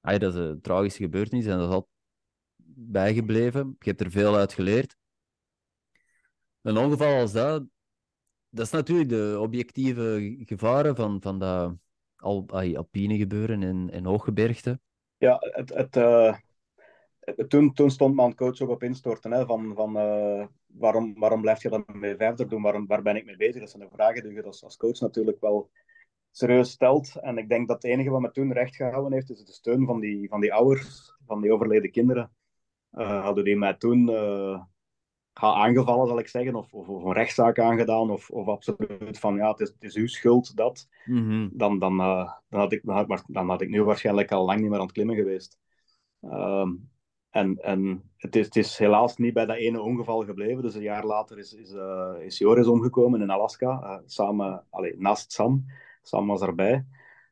Hey, 0.00 0.18
dat 0.18 0.34
is 0.34 0.40
een 0.40 0.60
tragische 0.60 1.02
gebeurtenis 1.02 1.46
en 1.46 1.58
dat 1.58 1.68
is 1.68 1.74
altijd 1.74 1.92
bijgebleven. 2.76 3.76
Je 3.78 3.88
hebt 3.88 4.00
er 4.00 4.10
veel 4.10 4.36
uit 4.36 4.52
geleerd 4.52 4.96
een 6.64 6.78
ongeval 6.78 7.20
als 7.20 7.32
dat, 7.32 7.64
dat 8.48 8.66
is 8.66 8.72
natuurlijk 8.72 9.08
de 9.08 9.36
objectieve 9.40 10.36
gevaren 10.44 10.96
van, 10.96 11.20
van 11.20 11.38
dat 11.38 11.74
al, 12.16 12.46
alpine 12.76 13.16
gebeuren 13.16 13.62
in, 13.62 13.90
in 13.90 14.04
hooggebergte. 14.04 14.80
Ja, 15.16 15.36
het, 15.40 15.74
het, 15.74 15.96
uh, 15.96 16.34
toen, 17.48 17.72
toen 17.72 17.90
stond 17.90 18.14
mijn 18.14 18.34
coach 18.34 18.60
ook 18.60 18.68
op 18.68 18.82
instorten. 18.82 19.32
Hè, 19.32 19.46
van, 19.46 19.74
van, 19.74 19.96
uh, 19.96 20.46
waarom, 20.66 21.14
waarom 21.18 21.40
blijf 21.40 21.62
je 21.62 21.68
dan 21.68 21.84
mee 21.92 22.16
verder 22.16 22.48
doen? 22.48 22.62
Waarom, 22.62 22.86
waar 22.86 23.02
ben 23.02 23.16
ik 23.16 23.24
mee 23.24 23.36
bezig? 23.36 23.60
Dat 23.60 23.70
zijn 23.70 23.82
de 23.82 23.94
vragen 23.94 24.22
die 24.22 24.32
je 24.32 24.42
als, 24.42 24.64
als 24.64 24.76
coach 24.76 25.00
natuurlijk 25.00 25.40
wel 25.40 25.70
serieus 26.30 26.70
stelt. 26.70 27.16
En 27.20 27.38
ik 27.38 27.48
denk 27.48 27.68
dat 27.68 27.82
het 27.82 27.92
enige 27.92 28.10
wat 28.10 28.20
me 28.20 28.30
toen 28.30 28.52
recht 28.52 28.76
gehouden 28.76 29.12
heeft, 29.12 29.30
is 29.30 29.44
de 29.44 29.52
steun 29.52 29.86
van 29.86 30.00
die, 30.00 30.28
van 30.28 30.40
die 30.40 30.52
ouders, 30.52 31.16
van 31.26 31.40
die 31.40 31.52
overleden 31.52 31.90
kinderen. 31.90 32.32
Uh, 32.92 33.22
hadden 33.22 33.44
die 33.44 33.56
mij 33.56 33.74
toen 33.74 34.08
aangevallen, 35.34 36.06
zal 36.06 36.18
ik 36.18 36.28
zeggen, 36.28 36.54
of, 36.54 36.72
of, 36.72 36.88
of, 36.88 37.04
een 37.04 37.12
rechtszaak 37.12 37.58
aangedaan, 37.58 38.10
of, 38.10 38.30
of 38.30 38.48
absoluut 38.48 39.18
van 39.18 39.36
ja, 39.36 39.50
het 39.50 39.60
is, 39.60 39.68
het 39.68 39.82
is 39.82 39.94
uw 39.94 40.06
schuld 40.06 40.56
dat, 40.56 40.88
mhm. 41.04 41.48
dan, 41.52 41.78
dan, 41.78 42.00
uh, 42.00 42.32
dan, 42.48 42.60
had 42.60 42.72
ik, 42.72 42.80
dan, 42.84 42.96
had, 42.96 43.24
dan 43.26 43.48
had 43.48 43.60
ik 43.60 43.68
nu 43.68 43.82
waarschijnlijk 43.82 44.32
al 44.32 44.44
lang 44.44 44.60
niet 44.60 44.68
meer 44.68 44.78
aan 44.78 44.84
het 44.84 44.94
klimmen 44.94 45.16
geweest. 45.16 45.58
Uh, 46.22 46.68
en 47.30 47.56
en 47.56 48.10
het, 48.16 48.36
is, 48.36 48.44
het 48.44 48.56
is 48.56 48.78
helaas 48.78 49.16
niet 49.16 49.34
bij 49.34 49.46
dat 49.46 49.56
ene 49.56 49.80
ongeval 49.80 50.24
gebleven. 50.24 50.62
Dus 50.62 50.74
een 50.74 50.82
jaar 50.82 51.04
later 51.04 51.38
is, 51.38 51.52
is, 51.52 51.72
uh, 51.72 52.14
is 52.20 52.38
Joris 52.38 52.66
omgekomen 52.66 53.20
in 53.20 53.30
Alaska, 53.30 53.80
eh, 53.82 53.98
samen, 54.06 54.64
allez, 54.70 54.94
naast 54.96 55.32
Sam. 55.32 55.64
Sam 56.02 56.26
was 56.26 56.40
erbij. 56.40 56.86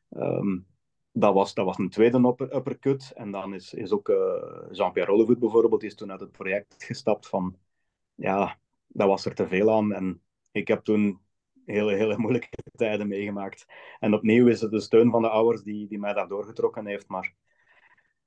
Um, 0.09 0.65
dat 1.11 1.33
was, 1.33 1.53
dat 1.53 1.65
was 1.65 1.77
een 1.77 1.89
tweede 1.89 2.17
upper, 2.17 2.55
uppercut. 2.55 3.11
En 3.15 3.31
dan 3.31 3.53
is, 3.53 3.73
is 3.73 3.91
ook 3.91 4.07
Jean-Pierre 4.71 5.11
Rollevoet 5.11 5.39
bijvoorbeeld 5.39 5.83
is 5.83 5.95
toen 5.95 6.11
uit 6.11 6.19
het 6.19 6.31
project 6.31 6.83
gestapt 6.83 7.27
van 7.27 7.55
ja, 8.15 8.57
dat 8.87 9.07
was 9.07 9.25
er 9.25 9.35
te 9.35 9.47
veel 9.47 9.71
aan. 9.71 9.93
En 9.93 10.21
ik 10.51 10.67
heb 10.67 10.83
toen 10.83 11.19
hele, 11.65 11.95
hele 11.95 12.17
moeilijke 12.17 12.49
tijden 12.75 13.07
meegemaakt. 13.07 13.65
En 13.99 14.13
opnieuw 14.13 14.47
is 14.47 14.61
het 14.61 14.71
de 14.71 14.79
steun 14.79 15.11
van 15.11 15.21
de 15.21 15.29
ouders 15.29 15.63
die, 15.63 15.87
die 15.87 15.99
mij 15.99 16.13
daar 16.13 16.27
doorgetrokken 16.27 16.85
heeft. 16.85 17.07
Maar 17.07 17.33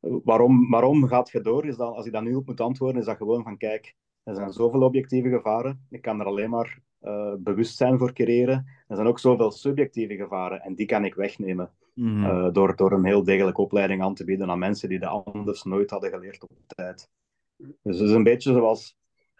waarom, 0.01 0.71
waarom 0.71 1.07
gaat 1.07 1.31
je 1.31 1.41
door? 1.41 1.67
Is 1.67 1.77
dat, 1.77 1.95
als 1.95 2.07
ik 2.07 2.13
dat 2.13 2.23
nu 2.23 2.35
op 2.35 2.47
moet 2.47 2.61
antwoorden, 2.61 3.01
is 3.01 3.07
dat 3.07 3.17
gewoon 3.17 3.43
van 3.43 3.57
kijk, 3.57 3.95
er 4.23 4.35
zijn 4.35 4.53
zoveel 4.53 4.83
objectieve 4.83 5.29
gevaren. 5.29 5.87
Ik 5.91 6.03
kan 6.03 6.21
er 6.21 6.27
alleen 6.27 6.51
maar 6.51 6.81
uh, 7.03 7.35
bewustzijn 7.39 7.99
voor 7.99 8.13
creëren. 8.13 8.67
Er 8.89 8.97
zijn 8.97 9.09
ook 9.09 9.19
zoveel 9.19 9.51
subjectieve 9.51 10.17
gevaren 10.17 10.61
en 10.61 10.75
die 10.75 10.87
kan 10.87 11.05
ik 11.05 11.15
wegnemen. 11.15 11.71
Mm. 11.95 12.25
Uh, 12.25 12.49
door, 12.53 12.77
door 12.77 12.93
een 12.93 13.05
heel 13.05 13.25
degelijke 13.25 13.61
opleiding 13.61 14.03
aan 14.03 14.15
te 14.15 14.25
bieden 14.25 14.51
aan 14.51 14.59
mensen 14.59 14.89
die 14.89 14.99
dat 14.99 15.25
anders 15.25 15.63
nooit 15.63 15.91
hadden 15.91 16.11
geleerd 16.11 16.43
op 16.43 16.51
tijd. 16.67 17.11
Dus 17.57 17.99
het 17.99 18.09
is 18.09 18.15
een 18.15 18.23
beetje 18.23 18.53
zoals 18.53 18.97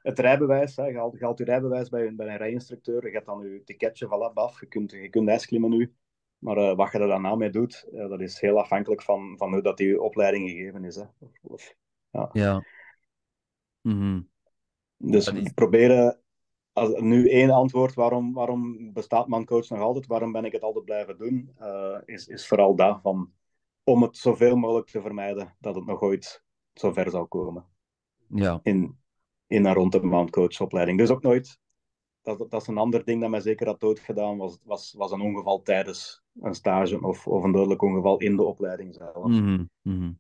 het 0.07 0.19
rijbewijs, 0.19 0.77
hè, 0.77 0.87
je, 0.87 0.97
haalt, 0.97 1.19
je 1.19 1.25
haalt 1.25 1.39
je 1.39 1.45
rijbewijs 1.45 1.89
bij, 1.89 2.15
bij 2.15 2.29
een 2.29 2.37
rijinstructeur, 2.37 3.07
je 3.07 3.13
gaat 3.13 3.25
dan 3.25 3.41
je 3.41 3.63
ticketje 3.65 4.09
van 4.09 4.35
af, 4.35 4.61
je 4.61 4.67
kunt, 4.67 4.91
je 4.91 5.09
kunt 5.09 5.29
ijsklimmen 5.29 5.71
nu. 5.71 5.95
Maar 6.39 6.57
uh, 6.57 6.75
wat 6.75 6.93
je 6.93 6.99
er 6.99 7.09
daarna 7.09 7.35
mee 7.35 7.51
doet, 7.51 7.89
uh, 7.93 8.09
dat 8.09 8.21
is 8.21 8.41
heel 8.41 8.59
afhankelijk 8.59 9.03
van, 9.03 9.35
van 9.37 9.53
hoe 9.53 9.63
dat 9.63 9.77
die 9.77 10.03
opleiding 10.03 10.51
gegeven 10.51 10.85
is. 10.85 10.97
Hè. 10.97 11.05
Of, 11.19 11.31
of, 11.43 11.75
ja. 12.11 12.29
ja. 12.33 12.65
Mm 13.81 14.29
Dus 14.97 15.33
is... 15.33 15.53
proberen, 15.53 16.21
als, 16.73 17.01
nu 17.01 17.31
één 17.31 17.51
antwoord, 17.51 17.95
waarom, 17.95 18.33
waarom 18.33 18.93
bestaat 18.93 19.29
mancoach 19.29 19.69
nog 19.69 19.81
altijd, 19.81 20.07
waarom 20.07 20.33
ben 20.33 20.45
ik 20.45 20.53
het 20.53 20.63
altijd 20.63 20.85
blijven 20.85 21.19
doen, 21.19 21.51
uh, 21.61 21.99
is, 22.05 22.27
is 22.27 22.49
vooral 22.49 22.77
dat 22.77 23.01
van, 23.03 23.33
om 23.85 24.03
het 24.03 24.17
zoveel 24.17 24.57
mogelijk 24.57 24.89
te 24.89 25.01
vermijden 25.01 25.57
dat 25.61 25.75
het 25.75 25.87
nog 25.87 26.01
ooit 26.01 26.45
zover 26.73 27.11
zou 27.11 27.27
komen. 27.27 27.67
Ja. 28.29 28.61
In, 28.63 28.99
in 29.47 29.67
en 29.67 29.75
rond 29.75 29.93
de 29.93 30.03
maandcoachopleiding. 30.03 30.99
Dus 30.99 31.11
ook 31.11 31.23
nooit, 31.23 31.59
dat, 32.23 32.51
dat 32.51 32.61
is 32.61 32.67
een 32.67 32.79
ander 32.79 33.05
ding 33.05 33.21
dat 33.21 33.31
mij 33.31 33.41
zeker 33.41 33.67
had 33.67 33.81
doodgedaan, 33.81 34.37
was, 34.37 34.59
was, 34.63 34.95
was 34.97 35.13
een 35.13 35.21
ongeval 35.21 35.63
tijdens 35.63 36.23
een 36.41 36.55
stage 36.55 37.01
of, 37.01 37.27
of 37.27 37.45
een 37.45 37.53
dodelijk 37.53 37.83
ongeval 37.83 38.19
in 38.19 38.37
de 38.37 38.43
opleiding 38.43 38.95
zelf. 38.95 39.27
Mm 39.27 39.71
-hmm. 39.83 40.19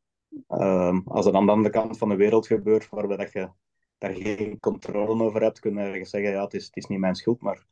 um, 0.49 1.03
als 1.07 1.25
het 1.25 1.35
aan 1.35 1.47
de 1.47 1.53
andere 1.53 1.71
kant 1.71 1.99
van 1.99 2.09
de 2.09 2.17
wereld 2.17 2.47
gebeurt, 2.47 2.89
waarbij 2.89 3.17
dat 3.17 3.33
je 3.33 3.51
daar 3.99 4.15
geen 4.15 4.61
controle 4.61 5.25
over 5.25 5.43
hebt, 5.43 5.59
kun 5.59 5.75
je 5.75 5.81
ergens 5.81 6.11
zeggen, 6.11 6.31
ja, 6.31 6.45
het 6.45 6.55
is, 6.55 6.67
het 6.67 6.77
is 6.77 6.87
niet 6.87 6.99
mijn 6.99 7.15
schuld, 7.15 7.41
maar 7.41 7.67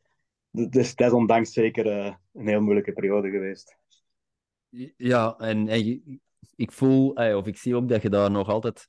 het 0.51 0.77
is 0.77 0.95
desondanks 0.95 1.53
zeker 1.53 1.87
uh, 1.87 2.15
een 2.33 2.49
heel 2.49 2.61
moeilijke 2.61 2.93
periode 2.93 3.31
geweest. 3.31 3.77
Ja, 4.97 5.37
en, 5.39 5.69
en 5.69 6.03
ik 6.57 6.73
voel, 6.73 7.11
of 7.11 7.47
ik 7.47 7.57
zie 7.57 7.77
ook 7.77 7.89
dat 7.89 8.03
je 8.03 8.11
daar 8.11 8.31
nog 8.31 8.49
altijd 8.49 8.87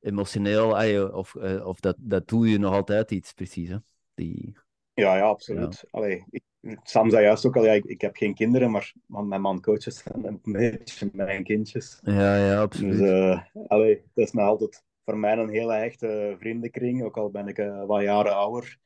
emotioneel, 0.00 0.70
of, 1.12 1.34
uh, 1.34 1.66
of 1.66 1.80
dat, 1.80 1.96
dat 1.98 2.28
doe 2.28 2.48
je 2.48 2.58
nog 2.58 2.74
altijd 2.74 3.10
iets 3.10 3.32
precies. 3.32 3.68
Hè? 3.68 3.76
Die... 4.14 4.56
Ja, 4.94 5.16
ja, 5.16 5.24
absoluut. 5.24 5.74
Ja. 5.80 5.98
Allee, 5.98 6.24
ik, 6.30 6.42
Sam 6.82 7.10
zei 7.10 7.24
juist 7.24 7.46
ook 7.46 7.56
al, 7.56 7.64
ja, 7.64 7.72
ik, 7.72 7.84
ik 7.84 8.00
heb 8.00 8.16
geen 8.16 8.34
kinderen, 8.34 8.70
maar 8.70 8.94
mijn 9.06 9.40
man 9.40 9.60
coaches 9.60 10.02
zijn 10.02 10.24
een 10.24 10.52
beetje 10.52 11.10
mijn 11.12 11.44
kindjes. 11.44 11.98
Ja, 12.02 12.36
ja, 12.36 12.60
absoluut. 12.60 12.98
Dus 12.98 13.08
uh, 13.08 13.42
allee, 13.66 14.02
dat 14.14 14.26
is 14.26 14.32
nog 14.32 14.46
altijd 14.46 14.82
voor 15.04 15.18
mij 15.18 15.36
een 15.36 15.48
hele 15.48 15.74
echte 15.74 16.36
vriendenkring, 16.38 17.02
ook 17.02 17.16
al 17.16 17.30
ben 17.30 17.48
ik 17.48 17.58
uh, 17.58 17.84
wat 17.84 18.02
jaren 18.02 18.34
ouder. 18.34 18.78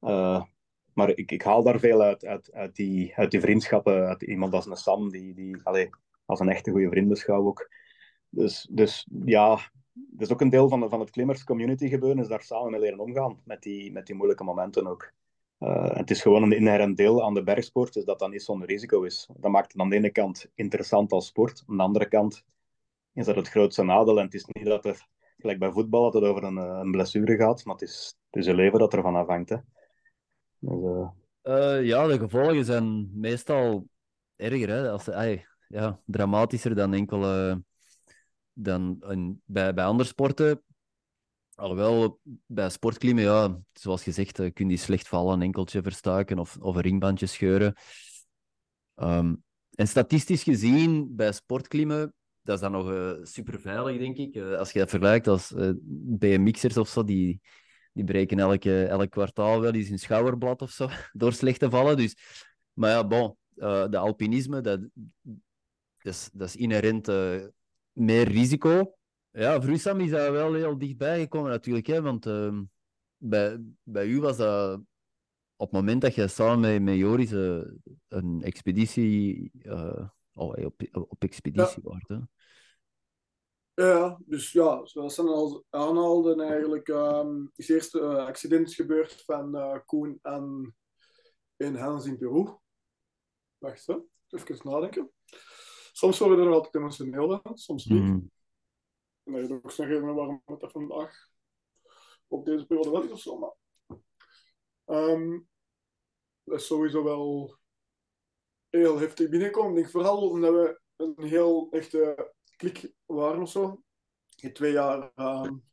Uh, 0.00 0.42
maar 0.92 1.10
ik, 1.10 1.30
ik 1.30 1.42
haal 1.42 1.62
daar 1.62 1.78
veel 1.78 2.02
uit, 2.02 2.24
uit, 2.24 2.52
uit, 2.52 2.76
die, 2.76 3.12
uit 3.14 3.30
die 3.30 3.40
vriendschappen, 3.40 4.06
uit 4.06 4.22
iemand 4.22 4.52
als 4.52 4.66
een 4.66 4.76
Sam, 4.76 5.10
die, 5.10 5.34
die 5.34 5.60
allee, 5.62 5.90
als 6.24 6.40
een 6.40 6.48
echte 6.48 6.70
goede 6.70 6.88
vriend 6.88 7.08
beschouw 7.08 7.46
ook. 7.46 7.70
Dus, 8.28 8.68
dus 8.70 9.08
ja, 9.24 9.58
dat 10.10 10.26
is 10.26 10.32
ook 10.32 10.40
een 10.40 10.50
deel 10.50 10.68
van, 10.68 10.80
de, 10.80 10.88
van 10.88 11.00
het 11.00 11.10
klimmers 11.10 11.44
community 11.44 11.88
gebeuren, 11.88 12.18
is 12.18 12.28
daar 12.28 12.42
samen 12.42 12.70
mee 12.70 12.80
leren 12.80 12.98
omgaan, 12.98 13.40
met 13.44 13.62
die, 13.62 13.92
met 13.92 14.06
die 14.06 14.14
moeilijke 14.14 14.44
momenten 14.44 14.86
ook. 14.86 15.12
Uh, 15.60 15.90
het 15.90 16.10
is 16.10 16.22
gewoon 16.22 16.42
een 16.42 16.52
inherent 16.52 16.96
deel 16.96 17.24
aan 17.24 17.34
de 17.34 17.42
bergsport, 17.42 17.92
dus 17.92 18.04
dat 18.04 18.18
dat 18.18 18.30
niet 18.30 18.42
zonder 18.42 18.68
risico 18.68 19.02
is. 19.02 19.28
Dat 19.36 19.50
maakt 19.50 19.72
het 19.72 19.80
aan 19.80 19.88
de 19.88 19.96
ene 19.96 20.10
kant 20.10 20.50
interessant 20.54 21.12
als 21.12 21.26
sport, 21.26 21.64
aan 21.66 21.76
de 21.76 21.82
andere 21.82 22.08
kant 22.08 22.44
is 23.12 23.26
dat 23.26 23.36
het 23.36 23.48
grootste 23.48 23.82
nadeel. 23.82 24.18
En 24.18 24.24
het 24.24 24.34
is 24.34 24.44
niet 24.44 24.64
dat 24.64 24.84
er, 24.84 25.06
gelijk 25.38 25.58
bij 25.58 25.70
voetbal, 25.70 26.02
dat 26.02 26.22
het 26.22 26.30
over 26.30 26.44
een, 26.44 26.58
eh, 26.58 26.78
een 26.82 26.90
blessure 26.90 27.36
gaat, 27.36 27.64
maar 27.64 27.74
het 27.74 27.88
is, 27.88 28.16
het 28.30 28.46
is 28.46 28.52
leven 28.52 28.78
dat 28.78 28.94
ervan 28.94 29.16
afhangt. 29.16 29.48
Hè. 29.48 29.56
Dus. 30.58 31.08
Uh, 31.42 31.84
ja, 31.84 32.06
de 32.06 32.18
gevolgen 32.18 32.64
zijn 32.64 33.10
meestal 33.20 33.88
erger? 34.36 34.88
Als, 34.88 35.04
ja, 35.68 36.00
dramatischer 36.04 36.74
dan 36.74 36.94
enkele 36.94 37.62
dan 38.58 38.96
een, 39.00 39.42
bij, 39.44 39.74
bij 39.74 39.84
andere 39.84 40.08
sporten. 40.08 40.62
Alhoewel, 41.54 42.20
bij 42.46 42.70
sportklimmen, 42.70 43.24
ja, 43.24 43.58
zoals 43.72 44.02
gezegd, 44.02 44.40
uh, 44.40 44.52
kun 44.52 44.68
je 44.68 44.76
slecht 44.76 45.08
vallen, 45.08 45.34
een 45.34 45.42
enkeltje 45.42 45.82
verstuiken 45.82 46.38
of, 46.38 46.56
of 46.60 46.74
een 46.74 46.80
ringbandje 46.80 47.26
scheuren. 47.26 47.74
Um, 48.96 49.42
en 49.70 49.88
statistisch 49.88 50.42
gezien, 50.42 51.16
bij 51.16 51.32
sportklimmen, 51.32 52.14
dat 52.42 52.54
is 52.54 52.60
dan 52.60 52.72
nog 52.72 52.90
uh, 52.90 53.12
super 53.22 53.60
veilig, 53.60 53.98
denk 53.98 54.16
ik. 54.16 54.34
Uh, 54.34 54.56
als 54.56 54.72
je 54.72 54.78
dat 54.78 54.90
vergelijkt 54.90 55.26
als 55.26 55.54
BMX'ers 56.18 56.76
of 56.76 56.88
zo, 56.88 57.04
die, 57.04 57.40
die 57.92 58.04
breken 58.04 58.38
elke, 58.38 58.84
elk 58.84 59.10
kwartaal 59.10 59.60
wel 59.60 59.72
eens 59.72 59.88
een 59.88 59.98
schouderblad 59.98 60.62
of 60.62 60.70
zo, 60.70 60.88
door 61.12 61.32
slecht 61.32 61.60
te 61.60 61.70
vallen. 61.70 61.96
Dus, 61.96 62.16
maar 62.72 62.90
ja, 62.90 63.06
bon, 63.06 63.36
de 63.90 63.98
alpinisme, 63.98 64.60
dat, 64.60 64.80
dat, 66.02 66.12
is, 66.12 66.30
dat 66.32 66.48
is 66.48 66.56
inherent 66.56 67.08
meer 67.98 68.28
risico. 68.28 68.96
Ja, 69.30 69.62
voor 69.62 69.78
Sam 69.78 70.00
is 70.00 70.10
dat 70.10 70.30
wel 70.30 70.54
heel 70.54 70.78
dichtbij 70.78 71.20
gekomen 71.20 71.50
natuurlijk. 71.50 71.86
Hè, 71.86 72.02
want 72.02 72.26
uh, 72.26 72.60
bij, 73.16 73.64
bij 73.82 74.06
u 74.06 74.20
was 74.20 74.36
dat 74.36 74.80
op 75.56 75.70
het 75.70 75.72
moment 75.72 76.00
dat 76.00 76.14
je 76.14 76.28
samen 76.28 76.60
met, 76.60 76.82
met 76.82 76.94
Joris 76.94 77.32
uh, 77.32 77.64
een 78.08 78.42
expeditie 78.42 79.50
uh, 79.62 80.08
oh, 80.32 80.64
op, 80.64 80.82
op 80.92 81.22
expeditie 81.22 81.82
ja. 81.82 81.88
wordt. 81.90 82.08
Hè. 82.08 82.18
Ja, 83.74 84.18
dus 84.26 84.52
ja, 84.52 84.86
zoals 84.86 85.14
ze 85.14 85.22
al 85.22 85.64
aanhaalden, 85.70 86.40
eigenlijk 86.40 86.88
um, 86.88 87.50
is 87.54 87.68
eerst 87.68 87.94
een 87.94 88.16
accident 88.16 88.74
gebeurd 88.74 89.22
van 89.24 89.56
uh, 89.56 89.78
Koen 89.84 90.18
en, 90.22 90.76
en 91.56 91.76
Hans 91.76 92.06
in 92.06 92.18
Peru. 92.18 92.56
Wacht, 93.58 93.86
hè. 93.86 93.96
even 94.28 94.70
nadenken 94.70 95.10
soms 95.98 96.18
worden 96.18 96.46
er 96.46 96.52
altijd 96.52 96.74
emotioneel 96.74 97.40
van, 97.42 97.58
soms 97.58 97.84
niet. 97.84 98.02
Mm. 98.02 98.30
En 99.24 99.32
dat 99.32 99.48
je 99.48 99.54
ook 99.54 99.70
zeggen 99.70 100.14
waarom 100.14 100.42
het 100.44 100.60
dat 100.60 100.72
vandaag 100.72 101.28
op 102.26 102.44
deze 102.44 102.66
periode 102.66 102.90
wel 102.90 103.02
is 103.02 103.10
of 103.10 103.20
zo. 103.20 103.38
Maar, 103.38 103.54
um, 104.86 105.48
dat 106.44 106.60
is 106.60 106.66
sowieso 106.66 107.04
wel 107.04 107.58
heel 108.68 108.98
heftig 108.98 109.28
binnenkomen. 109.28 109.70
Ik 109.70 109.76
denk 109.76 109.90
vooral 109.90 110.28
omdat 110.28 110.52
we 110.52 110.80
een 110.96 111.24
heel 111.24 111.70
echte 111.70 112.32
klik 112.56 112.92
waren 113.06 113.42
of 113.42 113.50
zo. 113.50 113.82
In 114.36 114.52
twee 114.52 114.72
jaar 114.72 115.12
um, 115.16 115.64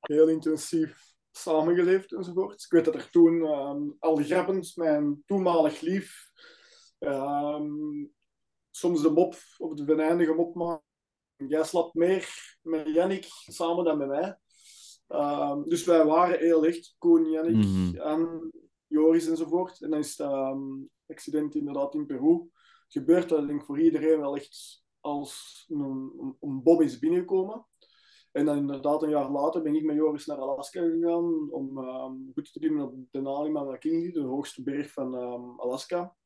heel 0.00 0.28
intensief 0.28 1.14
samengeleefd 1.30 2.12
enzovoort. 2.12 2.62
Ik 2.62 2.70
weet 2.70 2.84
dat 2.84 2.94
er 2.94 3.10
toen 3.10 3.34
um, 3.34 3.96
Al 3.98 4.16
Grabbens, 4.16 4.74
mijn 4.74 5.22
toenmalig 5.26 5.80
lief, 5.80 6.30
um, 6.98 8.14
soms 8.76 9.02
de 9.02 9.10
mop, 9.10 9.34
of 9.58 9.74
de 9.74 9.84
venijnige 9.84 10.32
mop 10.32 10.54
maken. 10.54 10.84
Jij 11.36 11.64
slaapt 11.64 11.94
meer 11.94 12.56
met 12.62 12.94
Jannik 12.94 13.24
samen 13.46 13.84
dan 13.84 13.98
met 13.98 14.08
mij. 14.08 14.38
Um, 15.08 15.68
dus 15.68 15.84
wij 15.84 16.04
waren 16.04 16.38
heel 16.38 16.66
echt, 16.66 16.94
Koen, 16.98 17.30
Jannik 17.30 17.56
Mhm. 17.56 17.96
en 17.96 18.50
Joris 18.86 19.26
enzovoort. 19.28 19.82
En 19.82 19.90
dan 19.90 19.98
is 19.98 20.18
het 20.18 20.26
um, 20.28 20.90
accident 21.06 21.54
inderdaad 21.54 21.94
in 21.94 22.06
Peru 22.06 22.50
gebeurd. 22.88 23.28
Dat 23.28 23.46
denk 23.46 23.60
ik 23.60 23.66
voor 23.66 23.80
iedereen 23.80 24.20
wel 24.20 24.36
echt 24.36 24.84
als 25.00 25.64
een, 25.68 26.36
een 26.40 26.62
bom 26.62 26.80
is 26.80 26.98
binnengekomen. 26.98 27.66
En 28.32 28.44
dan 28.44 28.56
inderdaad 28.56 29.02
een 29.02 29.10
jaar 29.10 29.30
later 29.30 29.62
ben 29.62 29.74
ik 29.74 29.84
met 29.84 29.96
Joris 29.96 30.26
naar 30.26 30.38
Alaska 30.38 30.80
gegaan 30.80 31.52
om 31.52 31.78
um, 31.78 32.30
goed 32.34 32.52
te 32.52 32.58
klimmen 32.58 32.84
op 32.84 32.94
de 32.94 33.06
Denali 33.10 33.50
Manakindi, 33.50 34.12
de 34.12 34.20
hoogste 34.20 34.62
berg 34.62 34.92
van 34.92 35.14
um, 35.14 35.60
Alaska. 35.60 36.16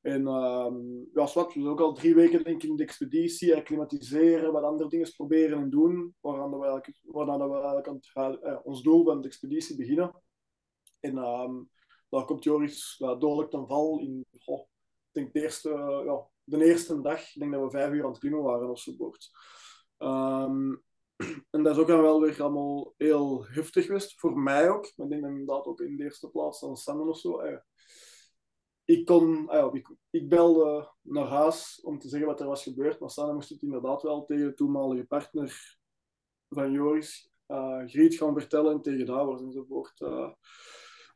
En 0.00 0.26
um, 0.26 1.08
ja, 1.14 1.26
zwart, 1.26 1.54
we 1.54 1.68
ook 1.68 1.80
al 1.80 1.92
drie 1.92 2.14
weken 2.14 2.44
denk 2.44 2.62
ik 2.62 2.70
in 2.70 2.76
de 2.76 2.82
expeditie, 2.82 3.56
acclimatiseren, 3.56 4.52
wat 4.52 4.62
andere 4.62 4.88
dingen 4.88 5.12
proberen 5.16 5.58
en 5.58 5.70
doen, 5.70 6.14
waaraan 6.20 6.50
we 6.50 6.66
eigenlijk, 6.66 7.00
waaraan 7.02 7.50
we 7.50 7.54
eigenlijk 7.54 7.88
aan 7.88 8.40
eh, 8.40 8.58
ons 8.62 8.82
doel 8.82 9.04
van 9.04 9.20
de 9.20 9.26
expeditie 9.26 9.76
beginnen. 9.76 10.22
En 11.00 11.16
um, 11.16 11.70
daar 12.08 12.24
komt 12.24 12.44
Joris 12.44 12.96
dodelijk 12.98 13.50
ten 13.50 13.66
val 13.66 14.00
in, 14.00 14.26
ik 14.30 14.66
denk 15.12 15.32
de 15.32 15.42
eerste, 15.42 15.68
uh, 15.68 16.04
ja, 16.04 16.26
de 16.44 16.64
eerste 16.64 17.00
dag, 17.00 17.20
ik 17.20 17.40
denk 17.40 17.52
dat 17.52 17.62
we 17.62 17.70
vijf 17.70 17.92
uur 17.92 18.04
aan 18.04 18.10
het 18.10 18.18
klimmen 18.18 18.42
waren 18.42 18.70
of 18.70 18.78
zo. 18.78 19.12
Um, 19.98 20.82
en 21.50 21.62
dat 21.62 21.76
is 21.76 21.78
ook 21.78 21.86
wel 21.86 22.20
weer 22.20 22.42
allemaal 22.42 22.94
heel 22.96 23.46
heftig 23.46 23.86
geweest, 23.86 24.20
voor 24.20 24.38
mij 24.38 24.70
ook. 24.70 24.92
Maar 24.96 25.06
ik 25.06 25.12
denk 25.12 25.24
inderdaad 25.24 25.66
ook 25.66 25.80
in 25.80 25.96
de 25.96 26.02
eerste 26.02 26.30
plaats 26.30 26.60
dan 26.60 26.76
Samen 26.76 27.08
of 27.08 27.18
zo. 27.18 27.38
Eh, 27.38 27.58
ik, 28.88 29.04
kon, 29.04 29.48
ah 29.48 29.74
ik, 29.74 29.88
ik, 30.10 30.28
belde 30.28 30.92
naar 31.02 31.26
huis 31.26 31.80
om 31.82 31.98
te 31.98 32.08
zeggen 32.08 32.28
wat 32.28 32.40
er 32.40 32.46
was 32.46 32.62
gebeurd, 32.62 33.00
maar 33.00 33.10
Sanne 33.10 33.32
moest 33.32 33.48
het 33.48 33.62
inderdaad 33.62 34.02
wel 34.02 34.24
tegen 34.24 34.46
de 34.46 34.54
toenmalige 34.54 35.06
partner 35.06 35.78
van 36.48 36.72
Joris, 36.72 37.30
uh, 37.48 37.82
Griet, 37.86 38.14
gaan 38.14 38.38
vertellen 38.38 38.72
en 38.72 38.82
tegen 38.82 39.06
Davos 39.06 39.42
enzovoort. 39.42 40.00
Uh, 40.00 40.32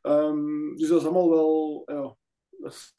um, 0.02 0.76
dus 0.76 0.88
dat 0.88 1.00
is 1.00 1.06
allemaal 1.06 1.30
wel... 1.30 1.82
Ja, 1.84 2.16
dat 2.48 2.72
is, 2.72 2.94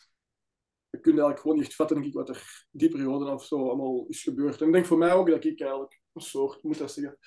je 0.89 0.99
kunt 0.99 1.17
eigenlijk 1.17 1.39
gewoon 1.39 1.57
niet 1.57 1.75
vatten 1.75 1.95
denk 1.95 2.07
ik, 2.07 2.13
wat 2.13 2.29
er 2.29 2.67
die 2.71 2.89
periode 2.89 3.31
of 3.31 3.45
zo 3.45 3.67
allemaal 3.67 4.05
is 4.07 4.23
gebeurd. 4.23 4.61
En 4.61 4.67
ik 4.67 4.73
denk 4.73 4.85
voor 4.85 4.97
mij 4.97 5.13
ook 5.13 5.29
dat 5.29 5.43
ik 5.43 5.61
eigenlijk 5.61 6.01
een 6.13 6.21
soort, 6.21 6.63
moet 6.63 6.77
dat 6.77 6.91
zeggen, 6.91 7.17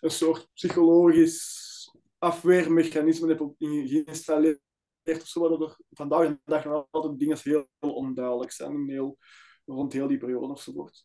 een 0.00 0.10
soort 0.10 0.48
psychologisch 0.52 1.72
afweermechanisme 2.18 3.28
heb 3.28 3.54
geïnstalleerd 3.58 4.60
of 5.04 5.26
zo, 5.26 5.40
waardoor 5.40 5.62
er 5.62 5.76
vandaag 5.90 6.28
de 6.28 6.38
dag 6.44 6.64
nog 6.64 6.86
altijd 6.90 7.18
dingen 7.18 7.38
heel, 7.42 7.68
onduidelijk 7.78 8.52
zijn 8.52 8.74
en 8.74 8.88
heel, 8.88 9.18
rond 9.64 9.92
heel 9.92 10.08
die 10.08 10.18
periode 10.18 10.48
enzovoort. 10.48 11.04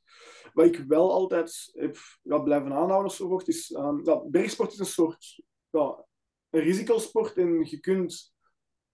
Wat 0.53 0.65
ik 0.65 0.77
wel 0.87 1.11
altijd 1.11 1.69
heb 1.73 1.97
ja, 2.21 2.39
blijven 2.39 2.73
aanhouden 2.73 3.11
enzovoort, 3.11 3.47
is 3.47 3.69
um, 3.69 4.03
bergsport 4.31 4.71
is 4.71 4.79
een 4.79 4.85
soort 4.85 5.43
ja, 5.69 6.05
een 6.49 6.61
risicosport 6.61 7.37
en 7.37 7.65
je 7.69 7.79
kunt 7.79 8.33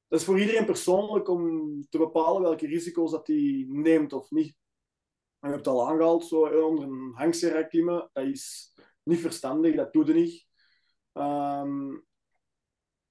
dat 0.08 0.20
is 0.20 0.26
voor 0.26 0.40
iedereen 0.40 0.66
persoonlijk 0.66 1.30
om 1.30 1.82
te 1.90 1.98
bepalen 1.98 2.42
welke 2.42 2.68
risico's 2.68 3.12
dat 3.12 3.28
hij 3.28 3.66
neemt 3.68 4.14
of 4.14 4.32
niet. 4.32 4.56
je 5.40 5.48
hebt 5.48 5.56
het 5.56 5.68
al 5.68 5.88
aangehaald, 5.88 6.26
zo 6.26 6.46
onder 6.46 6.84
een 6.84 7.12
hangserre 7.14 7.68
klimmen, 7.68 8.10
dat 8.14 8.26
is 8.26 8.74
niet 9.04 9.20
verstandig, 9.20 9.76
dat 9.76 9.94
doet 9.94 10.08
je 10.08 10.14
niet. 10.14 10.48
Um, 11.14 12.06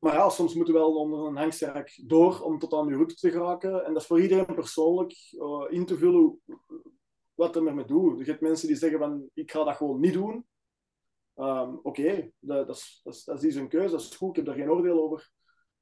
maar 0.04 0.14
ja, 0.14 0.28
soms 0.28 0.54
moeten 0.54 0.74
we 0.74 0.80
wel 0.80 0.96
onder 0.96 1.26
een 1.26 1.36
hangsterk 1.36 2.02
door 2.06 2.40
om 2.40 2.58
tot 2.58 2.72
aan 2.72 2.88
je 2.88 2.94
route 2.94 3.14
te 3.14 3.30
geraken. 3.30 3.84
En 3.84 3.92
dat 3.92 4.02
is 4.02 4.08
voor 4.08 4.20
iedereen 4.20 4.54
persoonlijk 4.54 5.14
uh, 5.32 5.64
in 5.68 5.86
te 5.86 5.96
vullen 5.96 6.40
wat 7.34 7.56
er 7.56 7.62
met 7.62 7.74
me 7.74 7.84
doet. 7.84 8.18
Je 8.18 8.24
hebt 8.24 8.40
mensen 8.40 8.68
die 8.68 8.76
zeggen 8.76 8.98
van, 8.98 9.28
ik 9.34 9.50
ga 9.50 9.64
dat 9.64 9.76
gewoon 9.76 10.00
niet 10.00 10.12
doen. 10.12 10.46
Um, 11.36 11.80
Oké, 11.82 12.30
dat, 12.38 12.66
dat, 12.66 12.76
is, 12.76 13.24
dat, 13.24 13.42
is, 13.42 13.54
een 13.54 13.68
keuze, 13.68 13.90
dat 13.90 14.00
is 14.00 14.16
goed, 14.16 14.28
ik 14.28 14.36
heb 14.36 14.44
daar 14.44 14.54
geen 14.54 14.70
oordeel 14.70 15.02
over. 15.02 15.30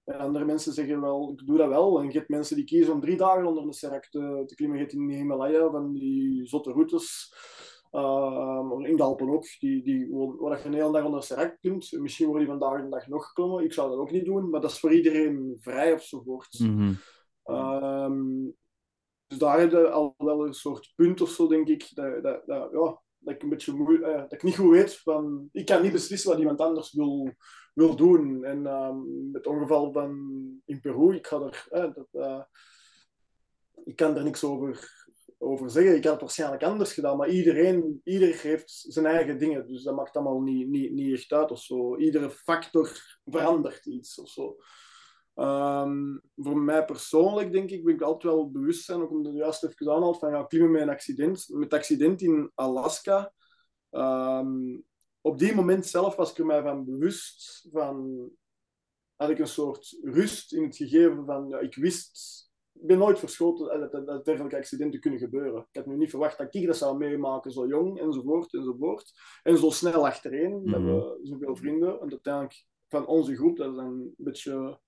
Andere 0.04 0.44
mensen 0.44 0.72
zeggen 0.72 1.00
wel, 1.00 1.30
ik 1.32 1.46
doe 1.46 1.56
dat 1.56 1.68
wel. 1.68 2.00
En 2.00 2.06
je 2.06 2.18
hebt 2.18 2.28
mensen 2.28 2.56
die 2.56 2.64
kiezen 2.64 2.92
om 2.92 3.00
drie 3.00 3.16
dagen 3.16 3.46
onder 3.46 3.64
een 3.64 3.72
serk 3.72 4.10
te, 4.10 4.42
te 4.46 4.54
klimmen. 4.54 4.88
In 4.88 5.06
de 5.06 5.14
Himalaya 5.14 5.70
van 5.70 5.92
die 5.92 6.46
zotte 6.46 6.70
routes. 6.70 7.34
Uh, 7.92 8.88
in 8.88 8.96
de 8.96 9.02
Alpen 9.02 9.30
ook, 9.30 9.46
die, 9.58 9.82
die, 9.82 10.08
waar 10.38 10.58
je 10.58 10.64
een 10.64 10.74
hele 10.74 10.92
dag 10.92 11.04
onder 11.04 11.22
serek 11.22 11.56
klimt. 11.60 11.92
Misschien 11.92 12.26
worden 12.26 12.46
die 12.46 12.58
vandaag 12.58 12.82
de 12.82 12.88
dag 12.88 13.06
nog 13.06 13.26
geklommen. 13.26 13.64
Ik 13.64 13.72
zou 13.72 13.90
dat 13.90 13.98
ook 13.98 14.10
niet 14.10 14.24
doen, 14.24 14.50
maar 14.50 14.60
dat 14.60 14.70
is 14.70 14.80
voor 14.80 14.92
iedereen 14.92 15.56
vrij 15.60 15.92
ofzovoort. 15.92 16.58
Mm 16.58 16.78
-hmm. 16.78 17.56
um, 17.56 18.54
dus 19.26 19.38
daar 19.38 19.60
heb 19.60 19.70
je 19.70 19.90
al 19.90 20.14
wel 20.16 20.46
een 20.46 20.54
soort 20.54 20.92
punt 20.96 21.20
of 21.20 21.28
zo, 21.28 21.48
denk 21.48 21.68
ik, 21.68 21.90
dat, 21.94 22.22
dat, 22.22 22.46
dat 22.46 22.70
ja, 22.72 23.00
dat 23.18 23.34
ik 23.34 23.42
een 23.42 23.48
beetje 23.48 23.72
moe, 23.72 23.98
uh, 23.98 24.16
dat 24.16 24.32
ik 24.32 24.42
niet 24.42 24.56
goed 24.56 24.70
weet 24.70 24.98
van, 24.98 25.48
ik 25.52 25.66
kan 25.66 25.82
niet 25.82 25.92
beslissen 25.92 26.30
wat 26.30 26.38
iemand 26.38 26.60
anders 26.60 26.92
wil, 26.92 27.32
wil 27.74 27.96
doen. 27.96 28.44
En 28.44 28.66
um, 28.66 29.28
het 29.32 29.46
ongeval 29.46 29.92
van 29.92 30.10
in 30.64 30.80
Peru, 30.80 31.14
ik 31.14 31.26
ga 31.26 31.40
er, 31.40 31.68
uh, 31.70 31.94
dat, 31.94 32.08
uh, 32.12 32.42
ik 33.84 33.96
kan 33.96 34.16
er 34.16 34.24
niks 34.24 34.44
over, 34.44 35.01
over 35.42 35.70
zeggen. 35.70 35.96
Ik 35.96 36.04
had 36.04 36.12
het 36.12 36.20
waarschijnlijk 36.20 36.62
anders 36.62 36.92
gedaan, 36.92 37.16
maar 37.16 37.28
iedereen, 37.28 38.00
ieder 38.04 38.40
heeft 38.40 38.84
zijn 38.88 39.06
eigen 39.06 39.38
dingen, 39.38 39.66
dus 39.66 39.82
dat 39.82 39.94
maakt 39.94 40.16
allemaal 40.16 40.40
niet, 40.40 40.68
niet, 40.68 40.92
niet 40.92 41.12
echt 41.12 41.32
uit 41.32 41.50
of 41.50 41.60
zo. 41.60 41.96
Iedere 41.96 42.30
factor 42.30 43.18
verandert 43.24 43.86
iets 43.86 44.18
of 44.20 44.28
zo. 44.28 44.56
Um, 45.34 46.22
voor 46.36 46.58
mij 46.58 46.84
persoonlijk, 46.84 47.52
denk 47.52 47.70
ik, 47.70 47.84
ben 47.84 47.94
ik 47.94 48.02
altijd 48.02 48.34
wel 48.34 48.50
bewust 48.50 48.84
zijn, 48.84 49.02
ook 49.02 49.10
omdat 49.10 49.32
je 49.32 49.38
juist 49.38 49.64
even 49.64 49.92
aanhaalt, 49.92 50.18
van 50.18 50.30
ja, 50.30 50.44
klimmen 50.44 50.70
met 50.70 50.82
een 50.82 50.88
accident. 50.88 51.48
Met 51.48 51.62
het 51.62 51.72
accident 51.72 52.22
in 52.22 52.50
Alaska, 52.54 53.32
um, 53.90 54.84
op 55.20 55.38
die 55.38 55.54
moment 55.54 55.86
zelf 55.86 56.16
was 56.16 56.30
ik 56.30 56.38
er 56.38 56.46
mij 56.46 56.62
van 56.62 56.84
bewust 56.84 57.68
van, 57.72 58.28
had 59.16 59.30
ik 59.30 59.38
een 59.38 59.46
soort 59.46 59.98
rust 60.02 60.52
in 60.52 60.62
het 60.62 60.76
gegeven 60.76 61.24
van, 61.26 61.48
ja, 61.48 61.58
ik 61.58 61.74
wist, 61.74 62.51
ben 62.86 62.98
nooit 62.98 63.18
verschoten 63.18 63.80
dat, 63.80 63.92
dat, 63.92 64.06
dat 64.06 64.24
dergelijke 64.24 64.56
accidenten 64.56 65.00
kunnen 65.00 65.20
gebeuren. 65.20 65.66
Ik 65.70 65.76
had 65.76 65.86
nu 65.86 65.96
niet 65.96 66.10
verwacht 66.10 66.38
dat 66.38 66.54
ik 66.54 66.66
dat 66.66 66.76
zou 66.76 66.96
meemaken, 66.96 67.50
zo 67.50 67.66
jong, 67.66 68.00
enzovoort, 68.00 68.54
enzovoort. 68.54 69.12
En 69.42 69.58
zo 69.58 69.70
snel 69.70 70.06
achtereen, 70.06 70.52
mm 70.52 70.72
-hmm. 70.72 70.84
we 70.84 70.92
hebben 70.92 71.18
zoveel 71.26 71.56
vrienden. 71.56 72.00
En 72.00 72.10
uiteindelijk 72.10 72.64
van 72.88 73.06
onze 73.06 73.36
groep, 73.36 73.56
dat 73.56 73.72
is 73.72 73.78
een 73.78 74.14
beetje 74.16 74.80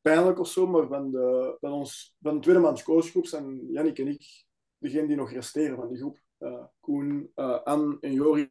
pijnlijk 0.00 0.38
of 0.38 0.48
zo, 0.48 0.66
maar 0.66 0.86
van 0.86 1.10
de, 1.10 1.56
van 1.60 1.72
ons, 1.72 2.16
van 2.20 2.34
de 2.34 2.40
tweedemans 2.40 2.82
coachgroep 2.82 3.26
zijn 3.26 3.72
Jannik 3.72 3.98
en 3.98 4.08
ik 4.08 4.44
degene 4.78 5.06
die 5.06 5.16
nog 5.16 5.32
resteren 5.32 5.76
van 5.76 5.88
die 5.88 5.98
groep. 5.98 6.20
Uh, 6.38 6.64
Koen, 6.80 7.30
uh, 7.36 7.62
Anne 7.62 7.96
en 8.00 8.12
Jori, 8.12 8.50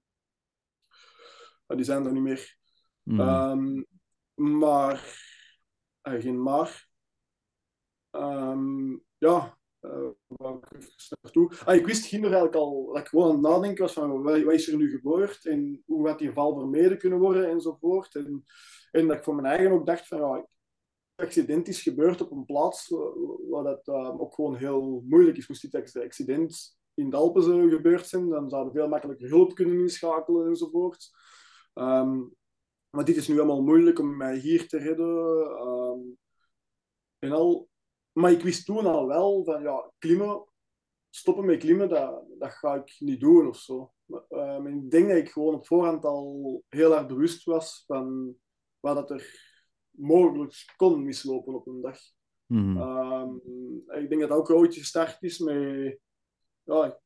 uh, 1.68 1.78
die 1.78 1.86
zijn 1.86 2.06
er 2.06 2.12
niet 2.12 2.22
meer. 2.22 2.58
Mm. 3.04 3.20
Um, 3.20 3.86
maar, 4.34 4.98
geen 6.02 6.42
maar. 6.42 6.91
Um, 8.12 9.04
ja, 9.18 9.58
waar 10.28 10.54
ik 10.54 11.18
naartoe. 11.22 11.52
Ah, 11.66 11.76
ik 11.76 11.86
wist 11.86 12.06
ginder 12.06 12.32
eigenlijk 12.32 12.62
al 12.62 12.86
dat 12.86 12.98
ik 12.98 13.08
gewoon 13.08 13.28
aan 13.28 13.32
het 13.32 13.42
nadenken 13.42 13.84
was 13.84 13.94
van 13.94 14.24
wat, 14.24 14.36
is 14.36 14.68
er 14.68 14.78
nu 14.78 14.90
gebeurd 14.90 15.46
en 15.46 15.84
hoe 15.86 16.08
had 16.08 16.20
die 16.20 16.32
val 16.32 16.60
vermeden 16.60 16.98
kunnen 16.98 17.20
worden 17.20 17.50
enzovoort. 17.50 18.16
En, 18.16 18.44
en 18.92 19.08
dat 19.08 19.18
ik 19.18 19.24
voor 19.24 19.36
mijn 19.36 19.58
eigen 19.58 19.72
ook 19.72 19.86
dacht 19.86 20.08
van 20.08 20.20
ja, 20.20 20.48
accident 21.16 21.68
is 21.68 21.82
gebeurd 21.82 22.22
op 22.22 22.32
een 22.32 22.46
plaats 22.46 22.88
waar 23.50 23.64
dat 23.64 23.88
uh, 23.88 24.22
ook 24.22 24.34
gewoon 24.34 24.56
heel 24.56 25.04
moeilijk 25.08 25.38
is. 25.38 25.48
Moest 25.48 25.72
dit 25.72 25.96
accident 25.96 26.80
in 26.94 27.10
de 27.10 27.16
Alpen 27.18 27.70
gebeurd 27.70 28.08
zijn, 28.08 28.30
dan 28.30 28.50
zouden 28.50 28.74
we 28.74 28.80
veel 28.80 28.90
makkelijker 28.90 29.30
hulp 29.30 29.56
kunnen 29.56 29.80
inschakelen 29.80 30.48
enzovoort. 30.48 31.10
Um, 31.74 32.36
maar 32.90 33.06
dit 33.06 33.16
is 33.16 33.28
nu 33.28 33.38
allemaal 33.38 33.64
moeilijk 33.64 34.00
om 34.00 34.18
mij 34.18 34.38
hier 34.38 34.68
te 34.68 34.78
redden. 34.78 35.18
Um, 35.68 36.18
en 37.20 37.32
al. 37.32 37.70
Maar 38.12 38.32
ik 38.32 38.42
wist 38.42 38.66
toen 38.66 38.86
al 38.86 39.08
wel 39.08 39.44
van 39.44 39.62
ja, 39.62 39.92
klimmen, 39.98 40.46
stoppen 41.10 41.46
met 41.46 41.60
klimmen, 41.60 41.90
dat, 41.90 42.26
dat 42.40 42.52
ga 42.52 42.76
ik 42.76 42.96
niet 43.00 43.20
doen 43.20 43.48
of 43.48 43.58
zo. 43.58 43.94
Um, 44.30 44.68
ik 44.68 44.92
denk 44.92 45.08
dat 45.08 45.18
ik 45.18 45.30
gewoon 45.30 45.54
op 45.54 45.68
voorhand 45.68 46.06
al 46.06 46.64
heel 46.70 46.98
erg 46.98 47.08
bewust 47.08 47.44
was 47.44 47.84
van 47.88 48.36
wat 48.80 48.96
dat 48.96 49.12
er 49.12 49.50
mogelijk 49.90 50.74
kon 50.76 51.04
mislopen 51.04 51.54
op 51.54 51.68
een 51.68 51.82
dag. 51.82 52.00
Mm 52.46 52.78
-hmm. 52.78 53.42
ik 53.88 54.10
denk 54.10 54.22
dat 54.22 54.30
dat 54.30 54.38
ook 54.38 54.50
ooit 54.50 54.76
gestart 54.76 55.24
is 55.24 55.40
met... 55.40 56.00
Ja, 56.64 57.00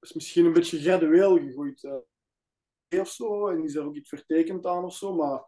is 0.00 0.12
misschien 0.12 0.44
een 0.44 0.52
beetje 0.52 0.80
gradueel 0.80 1.38
gegroeid. 1.38 1.82
Uh, 1.82 3.00
of 3.00 3.08
zo, 3.08 3.48
en 3.48 3.64
is 3.64 3.74
er 3.74 3.84
ook 3.84 3.94
iets 3.94 4.08
vertekend 4.08 4.66
aan 4.66 4.84
of 4.84 4.94
zo, 4.94 5.14
maar 5.14 5.44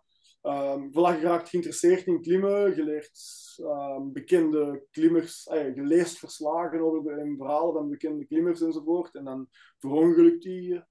um, 0.46 0.90
voilà, 0.92 1.18
geraakt 1.20 1.48
geïnteresseerd 1.48 2.06
in 2.06 2.22
klimmen, 2.22 2.72
geleerd 2.72 3.18
um, 3.58 4.12
bekende 4.12 4.86
klimmers, 4.90 5.46
uh, 5.46 5.74
geleest 5.74 6.18
verslagen 6.18 6.80
over 6.80 7.34
verhalen 7.36 7.74
van 7.74 7.88
bekende 7.88 8.26
klimmers 8.26 8.60
enzovoort, 8.60 9.14
en 9.14 9.24
dan 9.24 9.48
verongelukt 9.78 10.42
die 10.42 10.84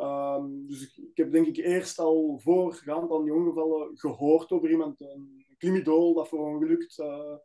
Um, 0.00 0.66
dus 0.66 0.98
ik, 0.98 1.16
heb 1.16 1.32
denk 1.32 1.46
ik 1.46 1.56
eerst 1.56 1.98
al 1.98 2.38
voorgaand 2.42 3.12
aan 3.12 3.22
die 3.24 3.34
ongevallen 3.34 3.98
gehoord 3.98 4.50
over 4.50 4.70
iemand, 4.70 5.00
een 5.00 5.44
klimidool 5.58 6.14
dat 6.14 6.28
verongelukt. 6.28 6.98
Uh, 6.98 7.36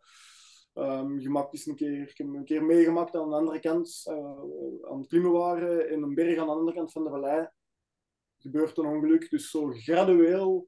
um, 0.74 1.20
gemaakt 1.20 1.54
is 1.54 1.66
een 1.66 1.76
keer, 1.76 2.02
ik 2.02 2.18
heb 2.18 2.28
een 2.28 2.46
keer 2.46 2.64
meegemaakt 2.64 3.16
aan 3.16 3.30
de 3.30 3.36
andere 3.36 3.60
kant, 3.60 4.04
uh, 4.10 4.16
aan 4.92 4.98
het 4.98 5.08
klimmen 5.08 5.32
waren, 5.32 5.90
in 5.90 6.04
een 6.04 6.14
berg 6.14 6.38
aan 6.38 6.46
de 6.46 6.52
andere 6.52 6.78
kant 6.78 6.92
van 6.92 7.04
de 7.04 7.10
vallei. 7.10 7.50
Gebeurt 8.38 8.78
een 8.78 8.86
ongeluk, 8.86 9.30
dus 9.30 9.50
zo 9.50 9.70
gradueel 9.72 10.68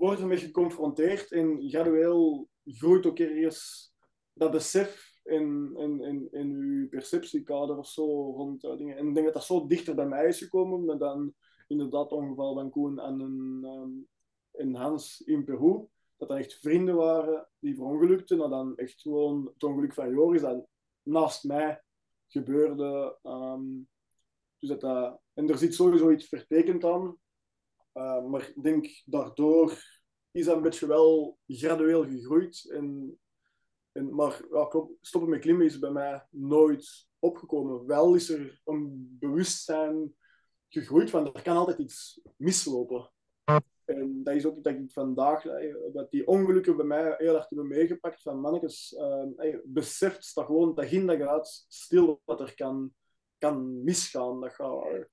wordt 0.00 0.20
ermee 0.20 0.38
geconfronteerd 0.38 1.32
en 1.32 1.68
gradueel 1.68 2.48
groeit 2.64 3.06
ook 3.06 3.18
ergens 3.18 3.92
dat 4.32 4.50
besef 4.50 5.20
in, 5.24 5.74
in, 5.76 6.00
in, 6.00 6.28
in 6.30 6.50
uw 6.50 6.88
perceptiekader 6.88 7.78
of 7.78 7.88
zo 7.88 8.30
rond 8.30 8.64
uh, 8.64 8.76
dingen. 8.76 8.96
En 8.96 9.08
ik 9.08 9.14
denk 9.14 9.26
dat 9.26 9.34
dat 9.34 9.44
zo 9.44 9.66
dichter 9.66 9.94
bij 9.94 10.06
mij 10.06 10.26
is 10.26 10.38
gekomen 10.38 10.84
met 10.84 10.98
dan 10.98 11.34
inderdaad 11.68 12.12
ongeval 12.12 12.54
van 12.54 12.70
Koen 12.70 12.98
en 12.98 13.20
een, 13.20 14.06
um, 14.52 14.74
Hans 14.74 15.20
in 15.20 15.44
Peru. 15.44 15.86
Dat 16.16 16.28
dan 16.28 16.38
echt 16.38 16.54
vrienden 16.54 16.94
waren 16.94 17.48
die 17.58 17.74
verongelukten. 17.74 18.42
En 18.42 18.50
dan 18.50 18.76
echt 18.76 19.00
gewoon 19.00 19.50
het 19.52 19.62
ongeluk 19.62 19.94
van 19.94 20.10
Joris 20.10 20.40
dat 20.40 20.66
naast 21.02 21.44
mij 21.44 21.82
gebeurde. 22.28 23.18
Um, 23.22 23.88
dus 24.58 24.68
dat, 24.68 24.82
uh, 24.82 25.12
en 25.34 25.48
er 25.48 25.58
zit 25.58 25.74
sowieso 25.74 26.10
iets 26.10 26.28
vertekend 26.28 26.84
aan. 26.84 27.16
Uh, 27.94 28.24
maar 28.24 28.48
ik 28.48 28.62
denk 28.62 29.02
daardoor 29.04 29.82
is 30.30 30.44
dat 30.44 30.56
een 30.56 30.62
beetje 30.62 30.86
wel 30.86 31.38
gradueel 31.46 32.04
gegroeid. 32.04 32.70
En, 32.72 33.18
en, 33.92 34.14
maar 34.14 34.42
ja, 34.50 34.88
stoppen 35.00 35.30
met 35.30 35.40
klimmen 35.40 35.66
is 35.66 35.78
bij 35.78 35.90
mij 35.90 36.26
nooit 36.30 37.08
opgekomen. 37.18 37.86
Wel 37.86 38.14
is 38.14 38.30
er 38.30 38.60
een 38.64 39.16
bewustzijn 39.20 40.14
gegroeid 40.68 41.10
van 41.10 41.34
er 41.34 41.42
kan 41.42 41.56
altijd 41.56 41.78
iets 41.78 42.20
mislopen. 42.36 43.10
En 43.84 44.22
dat 44.22 44.34
is 44.34 44.46
ook 44.46 44.62
dat 44.62 44.74
ik 44.74 44.92
vandaag, 44.92 45.42
dat 45.92 46.10
die 46.10 46.26
ongelukken 46.26 46.76
bij 46.76 46.86
mij 46.86 47.14
heel 47.18 47.34
erg 47.34 47.48
hebben 47.48 47.68
meegepakt. 47.68 48.22
Van 48.22 48.40
mannetjes, 48.40 48.92
uh, 48.98 49.56
beseft 49.64 50.34
dat 50.34 50.46
gewoon 50.46 50.74
dat 50.74 50.90
in 50.90 51.06
dat 51.06 51.16
gaat 51.16 51.64
stil 51.68 52.20
wat 52.24 52.40
er 52.40 52.54
kan, 52.54 52.92
kan 53.38 53.84
misgaan. 53.84 54.40
Dat 54.40 54.54
gaat, 54.54 55.08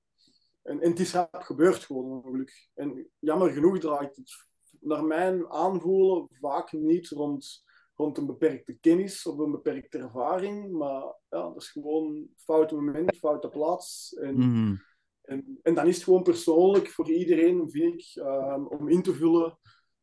en, 0.68 0.80
het 0.80 1.00
is 1.00 1.14
gebeurd 1.30 1.84
gewoon 1.84 2.22
ongeluk. 2.22 2.68
En 2.74 3.10
jammer 3.18 3.50
genoeg 3.50 3.78
draait 3.78 4.16
het 4.16 4.46
naar 4.80 5.04
mijn 5.04 5.48
aanvoelen 5.50 6.28
vaak 6.40 6.72
niet 6.72 7.08
rond, 7.08 7.64
rond 7.94 8.18
een 8.18 8.26
beperkte 8.26 8.78
kennis 8.80 9.26
of 9.26 9.38
een 9.38 9.50
beperkte 9.50 9.98
ervaring. 9.98 10.72
Maar 10.72 11.02
ja, 11.28 11.42
dat 11.42 11.56
is 11.56 11.70
gewoon 11.70 12.28
foute 12.36 12.74
moment, 12.74 13.16
foute 13.16 13.48
plaats. 13.48 14.14
En, 14.14 14.38
mhm. 14.38 14.76
en, 15.22 15.58
en, 15.62 15.74
dan 15.74 15.86
is 15.86 15.94
het 15.94 16.04
gewoon 16.04 16.22
persoonlijk 16.22 16.88
voor 16.88 17.10
iedereen, 17.10 17.70
vind 17.70 17.94
ik, 17.94 18.22
um, 18.22 18.66
om 18.66 18.88
in 18.88 19.02
te 19.02 19.14
vullen, 19.14 19.58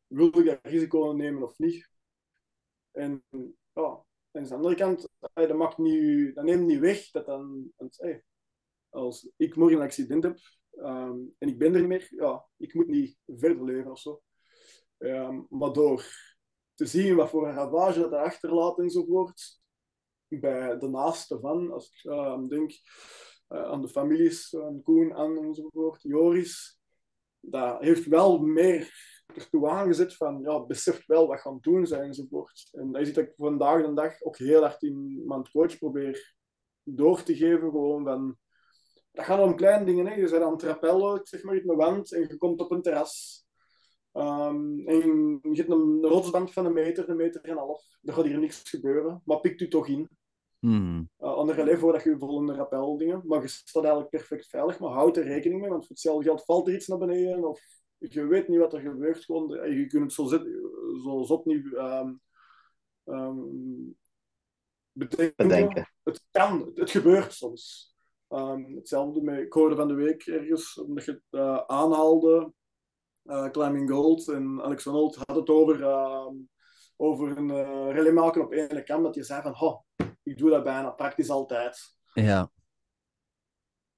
wil 0.08 0.28
ik 0.28 0.46
dat 0.46 0.60
risico 0.62 1.12
nemen 1.12 1.44
of 1.44 1.58
niet. 1.58 1.90
En 2.92 3.24
ja, 3.74 4.04
en 4.32 4.42
aan 4.42 4.48
de 4.48 4.56
andere 4.56 4.76
kant, 4.76 5.10
dat, 5.34 5.54
maakt 5.54 5.78
niet, 5.78 6.36
dat 6.36 6.44
neemt 6.44 6.66
niet 6.66 6.80
weg 6.80 7.12
dat 7.12 7.26
dan, 7.26 7.72
hey, 7.78 8.24
als 8.96 9.30
ik 9.38 9.56
morgen 9.56 9.78
een 9.78 9.84
accident 9.84 10.24
heb 10.24 10.38
um, 10.72 11.36
en 11.38 11.48
ik 11.48 11.58
ben 11.58 11.74
er 11.74 11.80
niet 11.80 11.88
meer, 11.88 12.08
ja, 12.10 12.46
ik 12.58 12.74
moet 12.74 12.88
niet 12.88 13.18
verder 13.26 13.64
leven 13.64 13.92
of 13.92 14.00
zo. 14.00 14.22
Um, 14.98 15.48
maar 15.50 15.74
door 15.74 16.06
te 16.74 16.86
zien 16.86 17.16
wat 17.16 17.30
voor 17.30 17.48
een 17.48 17.56
ravage 17.56 18.00
dat 18.00 18.14
achterlaat 18.14 18.80
enzovoort, 18.80 19.60
bij 20.28 20.78
de 20.78 20.88
naasten 20.88 21.40
van, 21.40 21.72
als 21.72 21.90
ik 21.90 22.04
uh, 22.04 22.48
denk 22.48 22.72
uh, 23.50 23.64
aan 23.64 23.82
de 23.82 23.88
families, 23.88 24.56
aan 24.56 24.82
Koen, 24.84 25.14
Anne 25.14 25.42
enzovoort, 25.42 26.02
Joris, 26.02 26.80
dat 27.40 27.82
heeft 27.82 28.06
wel 28.06 28.40
meer 28.40 28.94
ertoe 29.36 29.70
aangezet 29.70 30.16
van, 30.16 30.42
ja, 30.42 30.66
beseft 30.66 31.06
wel 31.06 31.28
wat 31.28 31.40
gaan 31.40 31.58
doen 31.62 31.86
zijn 31.88 32.04
enzovoort. 32.04 32.70
En 32.72 32.92
dat 32.92 33.02
is 33.02 33.08
iets 33.08 33.18
dat 33.18 33.28
ik 33.28 33.34
vandaag 33.36 33.86
de 33.86 33.94
dag 33.94 34.22
ook 34.22 34.38
heel 34.38 34.62
hard 34.62 34.84
in 34.84 35.24
mijn 35.26 35.50
coach 35.52 35.78
probeer 35.78 36.36
door 36.84 37.24
te 37.24 37.36
geven, 37.36 37.70
gewoon 37.70 38.04
van, 38.04 38.38
dat 39.16 39.26
gaat 39.26 39.40
om 39.40 39.56
kleine 39.56 39.86
dingen, 39.86 40.06
hè. 40.08 40.14
je 40.14 40.28
zit 40.28 40.42
aan 40.42 40.52
het 40.52 40.64
rappel 40.64 41.20
zeg 41.24 41.44
maar, 41.44 41.56
in 41.56 41.68
de 41.68 41.76
wand 41.76 42.14
en 42.14 42.22
je 42.22 42.38
komt 42.38 42.62
op 42.62 42.72
een 42.72 42.82
terras 42.82 43.46
Um, 44.18 44.88
en 44.88 45.40
je 45.42 45.56
hebt 45.56 45.70
een 45.70 46.02
rotsband 46.02 46.54
van 46.54 46.66
een 46.66 46.74
meter, 46.74 47.10
een 47.10 47.16
meter 47.16 47.42
en 47.42 47.52
een 47.52 47.58
half. 47.58 47.98
Er 48.04 48.14
gaat 48.14 48.26
hier 48.26 48.40
niks 48.40 48.70
gebeuren, 48.70 49.22
maar 49.26 49.40
pikt 49.40 49.62
u 49.62 49.68
toch 49.68 49.88
in. 49.88 50.10
Hmm. 50.60 51.10
Uh, 51.20 51.34
ander 51.34 51.56
relais 51.56 51.80
voordat 51.80 52.04
je 52.04 52.18
volgende 52.18 52.54
rappel 52.54 52.98
dingen. 52.98 53.22
Maar 53.26 53.42
je 53.42 53.48
staat 53.48 53.84
eigenlijk 53.84 54.10
perfect 54.10 54.48
veilig, 54.48 54.80
maar 54.80 54.90
houd 54.90 55.18
er 55.18 55.24
rekening 55.24 55.62
mee, 55.62 55.70
want 55.70 55.82
voor 55.82 55.92
hetzelfde 55.92 56.24
geld 56.24 56.46
valt 56.46 56.68
er 56.68 56.74
iets 56.74 56.88
naar 56.88 56.98
beneden 56.98 57.48
of 57.48 57.62
je 57.98 58.26
weet 58.26 58.48
niet 58.48 58.60
wat 58.60 58.74
er 58.74 58.80
gebeurt. 58.80 59.24
Gewoon, 59.24 59.72
je 59.78 59.88
kunt 59.88 60.04
het 60.04 60.14
zo, 60.14 60.26
zet, 60.26 60.42
zo 61.04 61.24
zot 61.24 61.46
niet 61.46 61.66
um, 61.74 62.22
um, 63.06 63.98
bedenken. 64.92 65.90
Het 66.04 66.24
kan, 66.32 66.72
het 66.76 66.92
gebeurt 66.92 67.34
soms. 67.34 67.95
Hetzelfde 68.76 69.22
met, 69.22 69.40
ik 69.40 69.54
hoorde 69.54 69.76
van 69.76 69.88
de 69.88 69.94
week 69.94 70.26
ergens, 70.26 70.80
omdat 70.80 71.06
je 71.06 71.12
het 71.12 71.22
uh, 71.32 71.58
aanhaalde, 71.68 72.54
uh, 73.24 73.50
Climbing 73.50 73.90
Gold. 73.90 74.28
En 74.28 74.62
Alex 74.62 74.88
Arnold 74.88 75.16
had 75.16 75.36
het 75.36 75.50
over, 75.50 75.80
uh, 75.80 76.28
over 76.98 77.38
een 77.38 77.50
uh, 77.50 77.94
relay 77.94 78.12
maken 78.12 78.42
op 78.42 78.52
één 78.52 78.84
kam. 78.84 79.04
Dat 79.04 79.16
je 79.16 79.24
zei 79.24 79.42
van, 79.42 79.62
oh, 79.62 79.82
ik 80.24 80.38
doe 80.38 80.50
dat 80.50 80.64
bijna 80.64 80.90
praktisch 80.90 81.30
altijd. 81.30 81.80
Ja. 82.14 82.52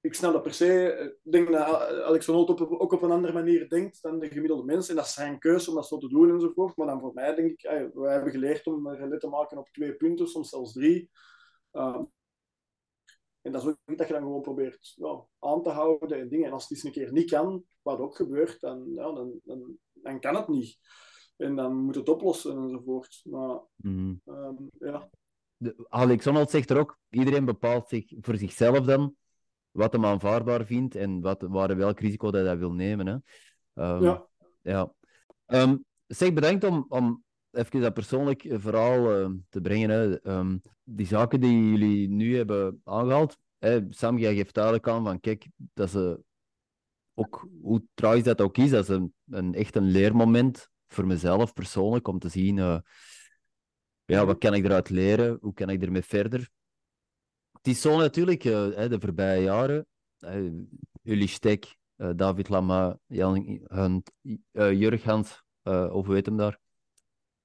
Ik 0.00 0.14
snap 0.14 0.32
dat 0.32 0.42
per 0.42 0.54
se. 0.54 0.92
Ik 1.24 1.32
denk 1.32 1.52
dat 1.52 1.66
Alex 2.02 2.28
Arnold 2.28 2.50
op, 2.50 2.60
ook 2.60 2.92
op 2.92 3.02
een 3.02 3.10
andere 3.10 3.32
manier 3.32 3.68
denkt 3.68 4.02
dan 4.02 4.18
de 4.18 4.28
gemiddelde 4.28 4.64
mens. 4.64 4.88
En 4.88 4.96
dat 4.96 5.04
is 5.04 5.14
zijn 5.14 5.38
keuze 5.38 5.70
om 5.70 5.76
dat 5.76 5.86
zo 5.86 5.98
te 5.98 6.08
doen 6.08 6.30
enzovoort. 6.30 6.76
Maar 6.76 6.86
dan 6.86 7.00
voor 7.00 7.14
mij 7.14 7.34
denk 7.34 7.50
ik, 7.50 7.90
wij 7.94 8.12
hebben 8.12 8.32
geleerd 8.32 8.66
om 8.66 8.86
een 8.86 8.96
relay 8.96 9.18
te 9.18 9.28
maken 9.28 9.58
op 9.58 9.68
twee 9.68 9.94
punten, 9.94 10.28
soms 10.28 10.48
zelfs 10.48 10.72
drie. 10.72 11.10
Ehm, 11.70 12.02
en 13.42 13.52
dat 13.52 13.62
is 13.62 13.68
ook 13.68 13.76
niet 13.86 13.98
dat 13.98 14.06
je 14.06 14.12
dan 14.12 14.22
gewoon 14.22 14.42
probeert 14.42 14.92
ja, 14.96 15.24
aan 15.38 15.62
te 15.62 15.70
houden 15.70 16.20
en 16.20 16.28
dingen. 16.28 16.46
En 16.46 16.52
als 16.52 16.62
het 16.62 16.70
eens 16.70 16.82
een 16.82 16.92
keer 16.92 17.12
niet 17.12 17.30
kan, 17.30 17.64
wat 17.82 17.98
ook 17.98 18.16
gebeurt, 18.16 18.60
dan, 18.60 18.92
ja, 18.94 19.12
dan, 19.12 19.40
dan, 19.44 19.76
dan 19.92 20.20
kan 20.20 20.34
het 20.34 20.48
niet. 20.48 20.78
En 21.36 21.56
dan 21.56 21.76
moet 21.76 21.94
het 21.94 22.08
oplossen 22.08 22.56
enzovoort. 22.56 23.20
Maar 23.24 23.60
mm. 23.76 24.20
um, 24.24 24.70
ja. 24.78 25.10
De, 25.56 25.86
Alex 25.88 26.24
Honnold 26.24 26.50
zegt 26.50 26.70
er 26.70 26.78
ook, 26.78 26.98
iedereen 27.10 27.44
bepaalt 27.44 27.88
zich 27.88 28.12
voor 28.20 28.36
zichzelf 28.36 28.80
dan 28.80 29.14
wat 29.70 29.92
hem 29.92 30.04
aanvaardbaar 30.04 30.64
vindt 30.64 30.94
en 30.94 31.20
wat, 31.20 31.42
waar, 31.42 31.76
welk 31.76 32.00
risico 32.00 32.30
dat 32.30 32.46
hij 32.46 32.58
wil 32.58 32.72
nemen. 32.72 33.06
Hè. 33.06 33.14
Um, 33.94 34.02
ja. 34.02 34.26
ja. 34.62 34.92
Um, 35.46 35.84
zeg, 36.06 36.32
bedankt 36.32 36.64
om, 36.64 36.86
om 36.88 37.24
even 37.50 37.80
dat 37.80 37.94
persoonlijk 37.94 38.44
verhaal 38.48 39.20
uh, 39.20 39.30
te 39.48 39.60
brengen. 39.60 39.90
Hè. 39.90 40.26
Um, 40.36 40.62
die 40.82 41.06
zaken 41.06 41.40
die 41.40 41.70
jullie 41.70 42.08
nu 42.08 42.36
hebben 42.36 42.80
aangehaald, 42.84 43.36
hè, 43.58 43.80
Sam, 43.90 44.18
geeft 44.18 44.54
duidelijk 44.54 44.88
aan 44.88 45.04
van 45.04 45.20
kijk, 45.20 45.46
dat 45.56 45.90
ze 45.90 46.20
ook, 47.14 47.48
hoe 47.62 47.82
tragisch 47.94 48.22
dat 48.22 48.40
ook 48.40 48.56
is, 48.56 48.70
dat 48.70 48.88
is 48.88 48.98
een, 49.30 49.54
echt 49.54 49.76
een 49.76 49.90
leermoment 49.90 50.68
voor 50.86 51.06
mezelf 51.06 51.52
persoonlijk, 51.52 52.08
om 52.08 52.18
te 52.18 52.28
zien, 52.28 52.56
uh, 52.56 52.78
ja, 54.04 54.26
wat 54.26 54.38
kan 54.38 54.54
ik 54.54 54.64
eruit 54.64 54.90
leren, 54.90 55.38
hoe 55.40 55.54
kan 55.54 55.70
ik 55.70 55.82
ermee 55.82 56.02
verder. 56.02 56.48
Het 57.52 57.66
is 57.66 57.80
zo 57.80 57.98
natuurlijk, 57.98 58.42
de 58.42 58.96
voorbije 59.00 59.42
jaren, 59.42 59.86
jullie 61.02 61.28
stek, 61.28 61.76
David 61.96 62.48
Lama, 62.48 62.98
Jan, 63.06 63.60
hun, 63.66 64.02
Jurg 64.52 65.02
Hans, 65.02 65.42
of 65.62 66.06
hoe 66.06 66.14
heet 66.14 66.26
hem 66.26 66.36
daar? 66.36 66.58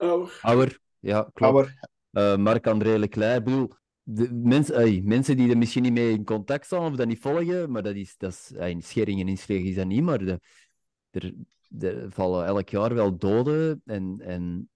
Auer. 0.04 0.40
Auer, 0.42 0.80
ja, 1.00 1.30
klopt. 1.34 1.74
Uh, 2.12 2.38
Marc-André 2.38 2.98
Leclerc. 2.98 3.44
bedoel, 3.44 3.74
de 4.04 4.30
mensen, 4.34 5.08
mensen 5.08 5.38
die 5.38 5.50
er 5.50 5.58
misschien 5.58 5.84
niet 5.84 5.94
mee 5.94 6.12
in 6.12 6.24
contact 6.24 6.66
staan 6.66 6.92
of 6.92 6.96
dat 6.96 7.08
niet 7.08 7.20
volgen, 7.20 7.72
maar 7.72 7.84
dat 7.84 7.96
is, 7.96 8.18
dat 8.18 8.32
is 8.32 8.52
uh, 8.56 8.76
schering 8.80 9.20
en 9.20 9.28
inschering 9.28 9.68
is 9.68 9.76
dat 9.76 9.86
niet, 9.86 10.04
maar 10.04 10.18
de, 10.18 10.40
er, 11.12 11.34
er 11.80 12.12
vallen 12.12 12.46
elk 12.46 12.70
jaar 12.70 12.94
wel 12.94 13.18
doden 13.18 13.82
en, 13.86 14.20
en 14.20 14.70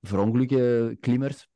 verongelukken 0.00 0.98
klimmers 1.00 1.48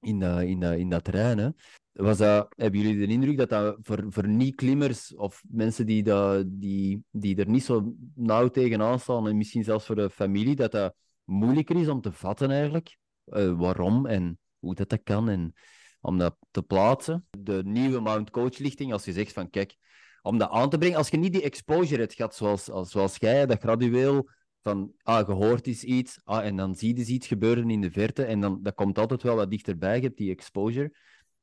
in, 0.00 0.18
dat, 0.18 0.40
in, 0.42 0.60
dat, 0.60 0.76
in 0.76 0.88
dat 0.88 1.04
terrein. 1.04 1.38
Hè. 1.38 1.48
Was 1.92 2.18
dat, 2.18 2.54
hebben 2.56 2.80
jullie 2.80 3.06
de 3.06 3.12
indruk 3.12 3.36
dat 3.36 3.48
dat 3.48 3.76
voor, 3.80 4.04
voor 4.08 4.28
niet-klimmers 4.28 5.14
of 5.14 5.42
mensen 5.48 5.86
die, 5.86 6.02
dat, 6.02 6.44
die, 6.46 7.04
die 7.10 7.36
er 7.36 7.48
niet 7.48 7.64
zo 7.64 7.94
nauw 8.14 8.48
tegenaan 8.48 9.00
staan, 9.00 9.28
en 9.28 9.36
misschien 9.36 9.64
zelfs 9.64 9.86
voor 9.86 9.96
de 9.96 10.10
familie, 10.10 10.56
dat 10.56 10.72
dat 10.72 10.94
moeilijker 11.32 11.76
is 11.76 11.88
om 11.88 12.00
te 12.00 12.12
vatten 12.12 12.50
eigenlijk. 12.50 12.96
Uh, 13.26 13.58
waarom 13.58 14.06
en 14.06 14.38
hoe 14.58 14.74
dat, 14.74 14.88
dat 14.88 15.02
kan 15.02 15.28
en 15.28 15.54
om 16.00 16.18
dat 16.18 16.36
te 16.50 16.62
plaatsen. 16.62 17.26
De 17.30 17.62
nieuwe 17.64 18.00
Mount 18.00 18.30
Coach 18.30 18.58
lichting, 18.58 18.92
als 18.92 19.04
je 19.04 19.12
zegt 19.12 19.32
van 19.32 19.50
kijk, 19.50 19.76
om 20.22 20.38
dat 20.38 20.50
aan 20.50 20.70
te 20.70 20.78
brengen, 20.78 20.96
als 20.96 21.08
je 21.08 21.16
niet 21.16 21.32
die 21.32 21.42
exposure 21.42 22.00
hebt 22.00 22.14
gehad 22.14 22.34
zoals, 22.34 22.64
zoals 22.64 23.16
jij, 23.16 23.46
dat 23.46 23.60
gradueel 23.60 24.28
van 24.62 24.92
ah, 25.02 25.24
gehoord 25.24 25.66
is 25.66 25.84
iets, 25.84 26.20
ah, 26.24 26.44
en 26.44 26.56
dan 26.56 26.74
zie 26.74 26.88
je 26.88 26.94
dus 26.94 27.08
iets 27.08 27.26
gebeuren 27.26 27.70
in 27.70 27.80
de 27.80 27.90
verte 27.90 28.24
en 28.24 28.40
dan 28.40 28.62
dat 28.62 28.74
komt 28.74 28.98
altijd 28.98 29.22
wel 29.22 29.36
wat 29.36 29.50
dichterbij, 29.50 29.96
je 29.96 30.02
hebt 30.02 30.16
die 30.16 30.30
exposure, 30.30 30.96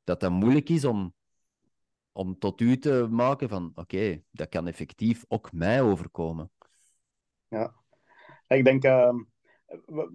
dat 0.03 0.19
dat 0.19 0.31
moeilijk 0.31 0.69
is 0.69 0.85
om, 0.85 1.13
om 2.11 2.37
tot 2.37 2.61
u 2.61 2.77
te 2.77 3.07
maken 3.09 3.49
van 3.49 3.71
oké, 3.75 4.21
dat 4.31 4.49
kan 4.49 4.67
effectief 4.67 5.25
ook 5.27 5.51
mij 5.51 5.81
overkomen. 5.81 6.51
Ja, 7.47 7.73
ik 8.47 8.63
denk... 8.63 8.85
Uh 8.85 9.13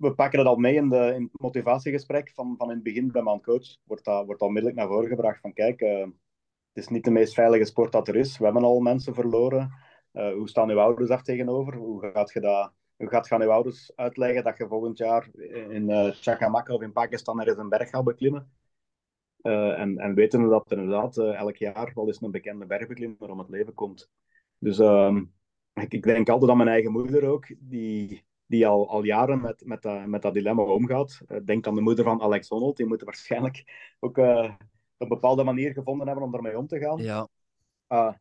we, 0.00 0.12
pakken 0.14 0.38
het 0.38 0.48
al 0.48 0.56
mee 0.56 0.74
in, 0.74 0.88
de, 0.88 1.12
in 1.14 1.22
het 1.22 1.40
motivatiegesprek 1.40 2.30
van, 2.34 2.54
van 2.56 2.68
in 2.68 2.74
het 2.74 2.84
begin 2.84 3.12
bij 3.12 3.22
mijn 3.22 3.42
coach. 3.42 3.76
Wordt 3.84 4.04
dat, 4.04 4.26
wordt 4.26 4.40
onmiddellijk 4.40 4.80
naar 4.80 4.88
voren 4.88 5.08
gebracht 5.08 5.40
van 5.40 5.52
kijk, 5.52 5.80
uh, 5.80 6.00
het 6.00 6.82
is 6.84 6.88
niet 6.88 7.04
de 7.04 7.10
meest 7.10 7.34
veilige 7.34 7.64
sport 7.64 7.92
dat 7.92 8.08
er 8.08 8.16
is. 8.16 8.38
We 8.38 8.44
hebben 8.44 8.64
al 8.64 8.80
mensen 8.80 9.14
verloren. 9.14 9.72
Uh, 10.12 10.32
hoe 10.32 10.48
staan 10.48 10.70
uw 10.70 10.78
ouders 10.78 11.08
daar 11.08 11.22
tegenover? 11.22 11.74
Hoe 11.74 12.10
gaat 12.12 12.32
je 12.32 12.40
dat 12.40 12.72
hoe 12.96 13.08
gaat 13.08 13.26
gaan 13.26 13.42
uw 13.42 13.50
ouders 13.50 13.92
uitleggen 13.96 14.44
dat 14.44 14.56
je 14.56 14.66
volgend 14.66 14.98
jaar 14.98 15.28
in 15.68 15.88
uh, 15.88 16.74
of 16.74 16.82
in 16.82 16.92
Pakistan 16.92 17.40
er 17.40 17.48
eens 17.48 17.58
een 17.58 17.68
berg 17.68 17.88
gaat 17.88 18.04
beklimmen? 18.04 18.52
En, 19.42 19.98
en 19.98 20.14
weten 20.14 20.48
dat 20.48 20.70
er 20.70 20.78
inderdaad 20.78 21.18
elk 21.18 21.56
jaar 21.56 21.92
wel 21.94 22.06
eens 22.06 22.22
een 22.22 22.30
bekende 22.30 22.66
bergbeklimmer 22.66 23.30
om 23.30 23.38
het 23.38 23.48
leven 23.48 23.74
komt. 23.74 24.10
Dus 24.58 24.78
um, 24.78 25.32
ik, 25.72 25.92
ik, 25.92 26.02
denk 26.02 26.28
altijd 26.28 26.50
aan 26.50 26.56
mijn 26.56 26.68
eigen 26.68 26.92
moeder 26.92 27.28
ook, 27.28 27.46
die, 27.58 28.24
die 28.46 28.66
al, 28.66 28.88
al 28.88 29.04
jaren 29.04 29.40
met, 29.40 29.62
met, 29.64 29.82
dat, 29.82 30.06
met 30.06 30.22
dat 30.22 30.34
dilemma 30.34 30.62
omgaat. 30.62 31.20
denk 31.44 31.66
aan 31.66 31.74
de 31.74 31.80
moeder 31.80 32.04
van 32.04 32.20
Alex 32.20 32.48
Honnold, 32.48 32.76
die 32.76 32.86
moet 32.86 33.02
waarschijnlijk 33.02 33.64
ook 34.00 34.18
op 34.18 34.56
een 34.98 35.08
bepaalde 35.08 35.44
manier 35.44 35.72
gevonden 35.72 36.06
hebben 36.06 36.24
om 36.24 36.34
ermee 36.34 36.58
om 36.58 36.66
te 36.66 36.78
gaan. 36.78 36.98
Ja. 36.98 37.28
Ah, 37.86 38.14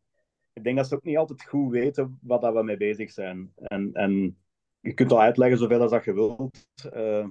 ik 0.53 0.63
denk 0.63 0.77
dat 0.77 0.87
ze 0.87 0.95
ook 0.95 1.03
niet 1.03 1.17
altijd 1.17 1.43
goed 1.43 1.71
weten 1.71 2.19
wat 2.21 2.41
dat 2.41 2.53
we 2.53 2.63
mee 2.63 2.77
bezig 2.77 3.11
zijn. 3.11 3.53
En, 3.55 3.89
en 3.93 4.37
je 4.79 4.93
kunt 4.93 5.11
al 5.11 5.21
uitleggen 5.21 5.57
zoveel 5.57 5.81
als 5.81 5.91
dat 5.91 6.05
je 6.05 6.13
wilt. 6.13 6.67
Uh, 6.93 7.27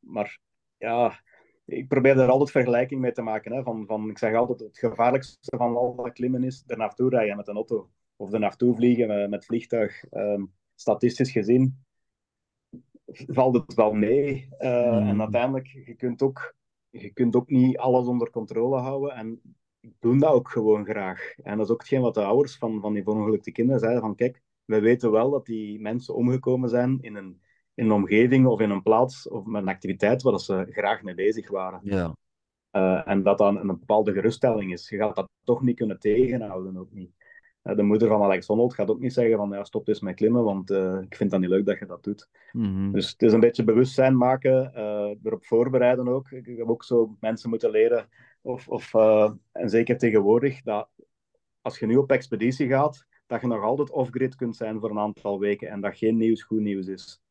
maar 0.00 0.38
ja, 0.78 1.20
ik 1.64 1.88
probeer 1.88 2.18
er 2.18 2.28
altijd 2.28 2.50
vergelijking 2.50 3.00
mee 3.00 3.12
te 3.12 3.22
maken. 3.22 3.52
Hè, 3.52 3.62
van, 3.62 3.86
van, 3.86 4.10
ik 4.10 4.18
zeg 4.18 4.34
altijd, 4.34 4.60
het 4.60 4.78
gevaarlijkste 4.78 5.56
van 5.56 5.76
al 5.76 5.94
dat 5.94 6.12
klimmen 6.12 6.44
is 6.44 6.64
er 6.66 6.76
naartoe 6.76 7.10
rijden 7.10 7.36
met 7.36 7.48
een 7.48 7.54
auto. 7.54 7.90
Of 8.16 8.32
er 8.32 8.38
naartoe 8.38 8.74
vliegen 8.74 9.08
met, 9.08 9.30
met 9.30 9.44
vliegtuig. 9.44 10.04
Um, 10.12 10.52
statistisch 10.74 11.30
gezien 11.30 11.84
valt 13.26 13.54
het 13.54 13.74
wel 13.74 13.92
mee. 13.92 14.48
Uh, 14.58 15.00
mm. 15.00 15.08
En 15.08 15.20
uiteindelijk, 15.20 15.66
je 15.66 15.94
kunt, 15.94 16.22
ook, 16.22 16.54
je 16.90 17.10
kunt 17.12 17.36
ook 17.36 17.48
niet 17.48 17.76
alles 17.76 18.06
onder 18.06 18.30
controle 18.30 18.78
houden. 18.78 19.16
En 19.16 19.40
ik 19.80 19.92
doe 20.00 20.18
dat 20.18 20.32
ook 20.32 20.48
gewoon 20.50 20.84
graag. 20.84 21.34
En 21.42 21.56
dat 21.56 21.66
is 21.66 21.72
ook 21.72 21.80
hetgeen 21.80 22.00
wat 22.00 22.14
de 22.14 22.24
ouders 22.24 22.56
van, 22.56 22.80
van 22.80 22.92
die 22.92 23.02
verongelukte 23.02 23.52
kinderen 23.52 23.80
zeiden. 23.80 24.00
Van 24.02 24.14
kijk, 24.14 24.42
we 24.64 24.80
weten 24.80 25.10
wel 25.10 25.30
dat 25.30 25.46
die 25.46 25.80
mensen 25.80 26.14
omgekomen 26.14 26.68
zijn 26.68 26.98
in 27.00 27.14
een, 27.14 27.40
in 27.74 27.84
een 27.84 27.92
omgeving 27.92 28.46
of 28.46 28.60
in 28.60 28.70
een 28.70 28.82
plaats 28.82 29.28
of 29.28 29.44
met 29.44 29.62
een 29.62 29.68
activiteit 29.68 30.22
waar 30.22 30.38
ze 30.38 30.66
graag 30.70 31.02
mee 31.02 31.14
bezig 31.14 31.50
waren. 31.50 31.80
Ja. 31.82 32.16
Uh, 32.72 33.08
en 33.08 33.22
dat 33.22 33.38
dan 33.38 33.56
een 33.56 33.66
bepaalde 33.66 34.12
geruststelling 34.12 34.72
is. 34.72 34.88
Je 34.88 34.96
gaat 34.96 35.16
dat 35.16 35.28
toch 35.44 35.62
niet 35.62 35.76
kunnen 35.76 35.98
tegenhouden, 35.98 36.76
ook 36.76 36.92
niet. 36.92 37.12
Uh, 37.64 37.76
de 37.76 37.82
moeder 37.82 38.08
van 38.08 38.22
Alex 38.22 38.46
Honnold 38.46 38.74
gaat 38.74 38.90
ook 38.90 39.00
niet 39.00 39.12
zeggen 39.12 39.36
van 39.36 39.50
ja, 39.50 39.64
stop 39.64 39.88
eens 39.88 40.00
met 40.00 40.14
klimmen, 40.14 40.44
want 40.44 40.70
uh, 40.70 41.00
ik 41.00 41.16
vind 41.16 41.30
dat 41.30 41.40
niet 41.40 41.48
leuk 41.48 41.66
dat 41.66 41.78
je 41.78 41.86
dat 41.86 42.04
doet. 42.04 42.28
Mm 42.52 42.64
-hmm. 42.64 42.92
Dus 42.92 43.10
het 43.10 43.22
is 43.22 43.32
een 43.32 43.40
beetje 43.40 43.64
bewustzijn 43.64 44.16
maken, 44.16 44.72
erop 45.22 45.44
voorbereiden 45.44 46.08
ook. 46.08 46.30
Ik 46.30 46.56
heb 46.56 46.68
ook 46.68 46.84
zo 46.84 47.16
mensen 47.20 47.48
moeten 47.48 47.70
leren, 47.70 48.08
of, 48.42 48.68
of, 48.68 48.94
en 49.52 49.70
zeker 49.70 49.98
tegenwoordig, 49.98 50.62
dat 50.62 50.88
als 51.60 51.78
je 51.78 51.86
nu 51.86 51.96
op 51.96 52.10
expeditie 52.10 52.68
gaat, 52.68 53.06
dat 53.26 53.40
je 53.40 53.46
nog 53.46 53.62
altijd 53.62 53.90
off-grid 53.90 54.36
kunt 54.36 54.56
zijn 54.56 54.80
voor 54.80 54.90
een 54.90 54.98
aantal 54.98 55.38
weken 55.38 55.68
en 55.68 55.80
dat 55.80 55.96
geen 55.96 56.16
nieuws 56.16 56.42
goed 56.42 56.60
nieuws 56.60 56.86
is. 56.86 57.22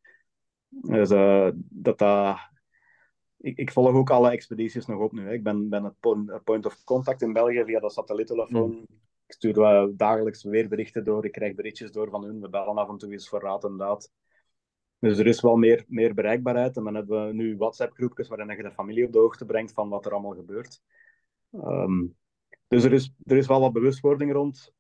Dus 0.70 1.10
dat, 1.10 1.98
dat, 2.00 2.38
ik, 3.38 3.58
ik, 3.58 3.72
volg 3.72 3.96
ook 3.96 4.10
alle 4.10 4.32
expedities 4.32 4.86
nog 4.86 5.00
op 5.00 5.12
nu. 5.12 5.26
Hè. 5.26 5.34
Ik 5.34 5.44
ben, 5.44 5.70
ben 5.70 5.84
het 5.84 6.00
point 6.44 6.66
of 6.66 6.84
contact 6.84 7.22
in 7.22 7.34
België 7.34 7.64
via 7.66 7.80
de 7.80 7.90
satelliettelefoon. 7.90 8.72
Mm. 8.72 9.03
Ik 9.34 9.40
stuur 9.40 9.92
dagelijks 9.96 10.44
weerberichten 10.44 11.04
door, 11.04 11.26
ik 11.26 11.32
krijg 11.32 11.56
berichtjes 11.56 11.92
door 11.92 12.10
van 12.10 12.24
hun. 12.24 12.42
We 12.42 12.50
bellen 12.50 12.78
af 12.78 12.90
en 12.90 12.98
toe 12.98 13.12
eens 13.12 13.30
voor 13.30 13.42
raad 13.42 13.64
en 13.64 13.78
daad. 13.78 14.12
Dus 15.00 15.18
er 15.18 15.28
is 15.28 15.42
wel 15.42 15.56
meer, 15.56 15.84
meer 15.88 16.14
bereikbaarheid. 16.14 16.78
En 16.78 16.84
dan 16.84 16.96
hebben 16.96 17.28
we 17.28 17.34
nu 17.34 17.58
WhatsApp-groepjes 17.58 18.28
waarin 18.28 18.58
je 18.58 18.64
de 18.64 18.72
familie 18.72 19.06
op 19.06 19.12
de 19.12 19.20
hoogte 19.20 19.46
brengt 19.46 19.74
van 19.74 19.90
wat 19.90 20.06
er 20.06 20.12
allemaal 20.12 20.36
gebeurt. 20.36 20.82
Um, 21.52 22.16
dus 22.68 22.84
er 22.84 22.94
is, 22.94 23.14
er 23.24 23.38
is 23.38 23.48
wel 23.48 23.60
wat 23.60 23.74
bewustwording 23.74 24.32
rond. 24.32 24.74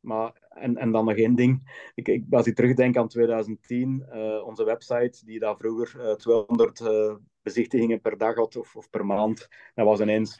Maar, 0.00 0.46
en, 0.48 0.76
en 0.76 0.92
dan 0.92 1.04
nog 1.04 1.16
één 1.16 1.34
ding. 1.34 1.86
Ik, 1.94 2.08
ik, 2.08 2.24
als 2.30 2.46
ik 2.46 2.54
terugdenk 2.54 2.96
aan 2.96 3.08
2010, 3.08 4.06
uh, 4.08 4.36
eh, 4.36 4.46
onze 4.46 4.64
website, 4.64 5.24
die 5.24 5.38
daar 5.38 5.56
vroeger 5.56 6.08
uh, 6.08 6.14
200 6.14 6.80
uh, 6.80 7.14
bezichtigingen 7.42 8.00
per 8.00 8.18
dag 8.18 8.34
had 8.34 8.56
of, 8.56 8.76
of 8.76 8.90
per 8.90 9.06
maand, 9.06 9.48
dat 9.74 9.86
was 9.86 10.00
ineens 10.00 10.36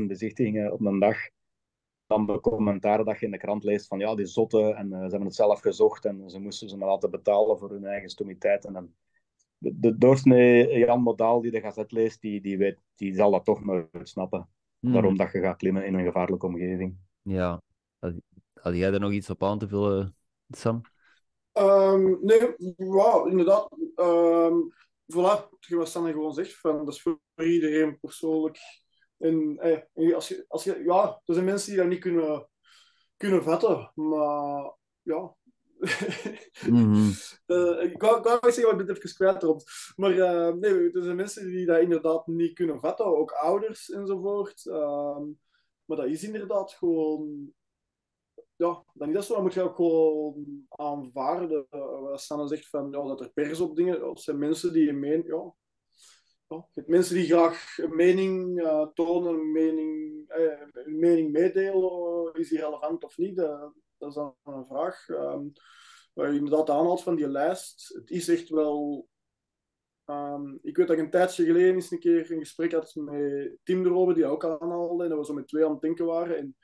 15.000 0.00 0.06
bezichtigingen 0.06 0.72
op 0.72 0.80
een 0.80 0.98
dag. 0.98 1.16
Dan 2.12 2.26
de 2.26 2.40
commentaren 2.40 3.04
dat 3.04 3.18
je 3.18 3.24
in 3.26 3.32
de 3.32 3.38
krant 3.38 3.64
leest 3.64 3.86
van 3.86 3.98
ja, 3.98 4.14
die 4.14 4.26
zotten 4.26 4.76
en 4.76 4.86
uh, 4.86 4.96
ze 4.96 5.00
hebben 5.00 5.22
het 5.22 5.34
zelf 5.34 5.60
gezocht 5.60 6.04
en 6.04 6.30
ze 6.30 6.38
moesten 6.38 6.68
ze 6.68 6.76
maar 6.76 6.88
laten 6.88 7.10
betalen 7.10 7.58
voor 7.58 7.70
hun 7.70 7.84
eigen 7.84 8.08
stomiteit. 8.08 8.64
En 8.64 8.72
dan, 8.72 8.92
de, 9.58 9.78
de 9.78 9.98
doorsnee 9.98 10.78
Jan 10.78 11.02
Modaal 11.02 11.40
die 11.40 11.50
de 11.50 11.60
gazet 11.60 11.92
leest, 11.92 12.20
die, 12.20 12.40
die, 12.40 12.58
weet, 12.58 12.78
die 12.94 13.14
zal 13.14 13.30
dat 13.30 13.44
toch 13.44 13.64
nooit 13.64 13.88
snappen. 14.02 14.48
Waarom 14.80 15.16
dat 15.16 15.32
je 15.32 15.40
gaat 15.40 15.56
klimmen 15.56 15.86
in 15.86 15.94
een 15.94 16.04
gevaarlijke 16.04 16.46
omgeving. 16.46 16.96
Ja, 17.22 17.62
had 18.52 18.74
jij 18.74 18.90
daar 18.90 19.00
nog 19.00 19.12
iets 19.12 19.30
op 19.30 19.42
aan 19.42 19.58
te 19.58 19.68
vullen, 19.68 20.16
Sam? 20.48 20.80
Um, 21.58 22.18
nee, 22.22 22.54
wow, 22.76 23.28
inderdaad. 23.28 23.76
Um, 23.96 24.72
voilà, 25.06 25.48
wat 25.68 25.88
Sanne 25.88 26.12
gewoon 26.12 26.34
zegt, 26.34 26.54
van, 26.54 26.84
dat 26.84 26.94
is 26.94 27.02
voor 27.02 27.20
iedereen 27.36 27.98
persoonlijk. 28.00 28.58
En 29.22 29.58
eh, 29.58 30.14
als 30.14 30.28
je, 30.28 30.44
als 30.48 30.64
je, 30.64 30.82
ja, 30.84 31.20
er 31.24 31.34
zijn 31.34 31.46
mensen 31.46 31.70
die 31.70 31.80
dat 31.80 31.88
niet 31.88 32.00
kunnen, 32.00 32.48
kunnen 33.16 33.42
vatten, 33.42 33.92
maar 33.94 34.76
ja. 35.02 35.36
mm 36.68 36.92
-hmm. 36.92 37.12
uh, 37.46 37.82
ik 37.82 38.00
wou, 38.00 38.18
ik 38.18 38.38
zeggen, 38.40 38.62
wat 38.62 38.80
ik 38.80 38.86
ben 38.86 38.96
even 38.96 39.14
kwijt 39.14 39.42
erop. 39.42 39.62
Maar 39.96 40.12
uh, 40.12 40.52
nee, 40.52 40.92
er 40.92 41.02
zijn 41.02 41.16
mensen 41.16 41.46
die 41.46 41.66
dat 41.66 41.80
inderdaad 41.80 42.26
niet 42.26 42.54
kunnen 42.54 42.80
vatten, 42.80 43.06
ook 43.06 43.30
ouders 43.30 43.90
enzovoort. 43.90 44.64
Uh, 44.64 45.18
maar 45.84 45.96
dat 45.96 46.06
is 46.06 46.22
inderdaad 46.22 46.72
gewoon 46.72 47.52
ja, 48.62 48.84
dan 48.94 49.08
is 49.08 49.14
dat 49.14 49.24
zo. 49.24 49.34
Dan 49.34 49.42
moet 49.42 49.54
je 49.54 49.62
ook 49.62 49.76
gewoon 49.76 50.66
aanvaarden. 50.68 51.66
Uh, 51.70 52.16
Sanne 52.16 52.46
zegt 52.46 52.68
van, 52.68 52.90
ja, 52.90 53.02
dat 53.02 53.20
er 53.20 53.32
pers 53.32 53.60
op 53.60 53.76
dingen... 53.76 54.00
Dat 54.00 54.20
zijn 54.20 54.38
mensen 54.38 54.72
die 54.72 54.88
een 54.88 54.98
mening... 54.98 55.26
Ja, 55.26 55.54
ja, 56.52 56.68
je 56.72 56.82
mensen 56.86 57.14
die 57.14 57.26
graag 57.26 57.78
een 57.78 57.96
mening 57.96 58.60
uh, 58.60 58.86
tonen, 58.94 59.34
een 59.34 59.52
mening, 59.52 60.24
eh, 60.28 60.60
een 60.72 60.98
mening 60.98 61.32
meedelen. 61.32 62.34
is 62.34 62.48
die 62.48 62.58
relevant 62.58 63.04
of 63.04 63.16
niet? 63.16 63.36
dat 63.36 64.08
is 64.08 64.14
dan 64.14 64.34
een 64.44 64.66
vraag. 64.66 65.08
Um, 65.08 65.52
je 66.14 66.22
inderdaad 66.22 66.70
aanhaalt 66.70 67.02
van 67.02 67.16
die 67.16 67.28
lijst. 67.28 67.94
Het 67.94 68.10
is 68.10 68.28
echt 68.28 68.48
wel... 68.48 69.08
Um, 70.06 70.58
ik 70.62 70.76
weet 70.76 70.86
dat 70.86 70.96
ik 70.96 71.02
een 71.02 71.10
tijdje 71.10 71.44
geleden 71.44 71.74
eens 71.74 71.90
een 71.90 71.98
keer 71.98 72.30
een 72.30 72.38
gesprek 72.38 72.72
had 72.72 72.94
met 72.94 73.58
Tim 73.62 73.82
de 73.82 73.88
Robe, 73.88 74.14
die 74.14 74.26
ook 74.26 74.44
aanhaalde. 74.44 75.02
En 75.02 75.10
dat 75.10 75.18
we 75.18 75.24
zo 75.24 75.34
met 75.34 75.48
twee 75.48 75.64
aan 75.64 75.72
het 75.72 75.80
denken 75.80 76.06
waren. 76.06 76.36
En 76.36 76.56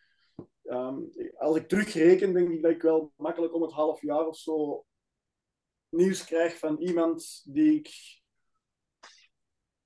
Um, 0.71 1.11
als 1.37 1.57
ik 1.57 1.69
terugreken, 1.69 2.33
denk 2.33 2.51
ik 2.51 2.63
dat 2.63 2.71
ik 2.71 2.83
wel 2.83 3.13
makkelijk 3.17 3.55
om 3.55 3.63
het 3.63 3.73
half 3.73 4.03
jaar 4.03 4.27
of 4.27 4.37
zo 4.37 4.85
nieuws 5.89 6.25
krijg 6.25 6.59
van 6.59 6.79
iemand 6.79 7.43
die 7.45 7.79
ik 7.79 7.91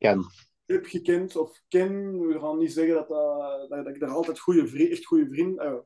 ken. 0.03 0.25
heb 0.67 0.87
gekend 0.87 1.37
of 1.37 1.63
ken. 1.69 2.19
We 2.27 2.41
gaan 2.41 2.59
niet 2.59 2.73
zeggen 2.73 2.95
dat, 2.95 3.09
dat, 3.09 3.69
dat 3.69 3.95
ik 3.95 4.01
daar 4.01 4.11
altijd 4.11 4.39
goede 4.39 4.67
vriend, 4.67 4.91
echt 4.91 5.05
goede 5.05 5.29
vriend, 5.29 5.61
uh, 5.61 5.79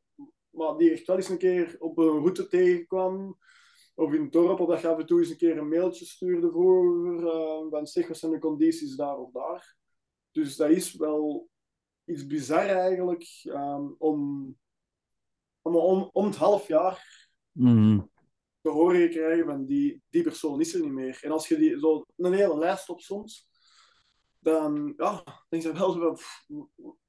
maar 0.50 0.76
die 0.76 0.90
echt 0.90 1.06
wel 1.06 1.16
eens 1.16 1.28
een 1.28 1.38
keer 1.38 1.76
op 1.78 1.98
een 1.98 2.08
route 2.08 2.48
tegenkwam. 2.48 3.38
Of 3.94 4.12
in 4.12 4.22
het 4.22 4.32
dorp, 4.32 4.68
dat 4.68 4.80
je 4.80 4.88
af 4.88 4.98
en 4.98 5.06
toe 5.06 5.18
eens 5.18 5.30
een 5.30 5.36
keer 5.36 5.58
een 5.58 5.68
mailtje 5.68 6.04
stuurde 6.04 6.50
voor 6.50 7.14
uh, 7.20 7.70
van 7.70 7.86
zeg, 7.86 8.08
wat 8.08 8.16
zijn 8.16 8.32
de 8.32 8.38
condities 8.38 8.96
daar 8.96 9.16
of 9.16 9.32
daar. 9.32 9.76
Dus 10.30 10.56
dat 10.56 10.70
is 10.70 10.94
wel 10.94 11.48
iets 12.04 12.26
bizar 12.26 12.66
eigenlijk 12.66 13.42
um, 13.44 13.94
om 13.98 14.56
om, 15.66 15.76
om, 15.76 16.10
om 16.12 16.24
het 16.24 16.36
half 16.36 16.68
jaar 16.68 17.28
mm. 17.52 18.10
te 18.60 18.68
horen 18.68 19.10
krijgen 19.10 19.44
van 19.46 19.66
die, 19.66 20.02
die 20.10 20.22
persoon 20.22 20.60
is 20.60 20.74
er 20.74 20.80
niet 20.80 20.92
meer. 20.92 21.18
En 21.22 21.30
als 21.30 21.48
je 21.48 21.56
die, 21.56 21.78
zo 21.78 22.06
een 22.16 22.32
hele 22.32 22.58
lijst 22.58 22.92
soms 22.96 23.48
dan 24.46 24.94
ja, 24.96 25.24
denk 25.48 25.62
je 25.62 25.72
wel 25.72 25.92
zo 25.92 26.16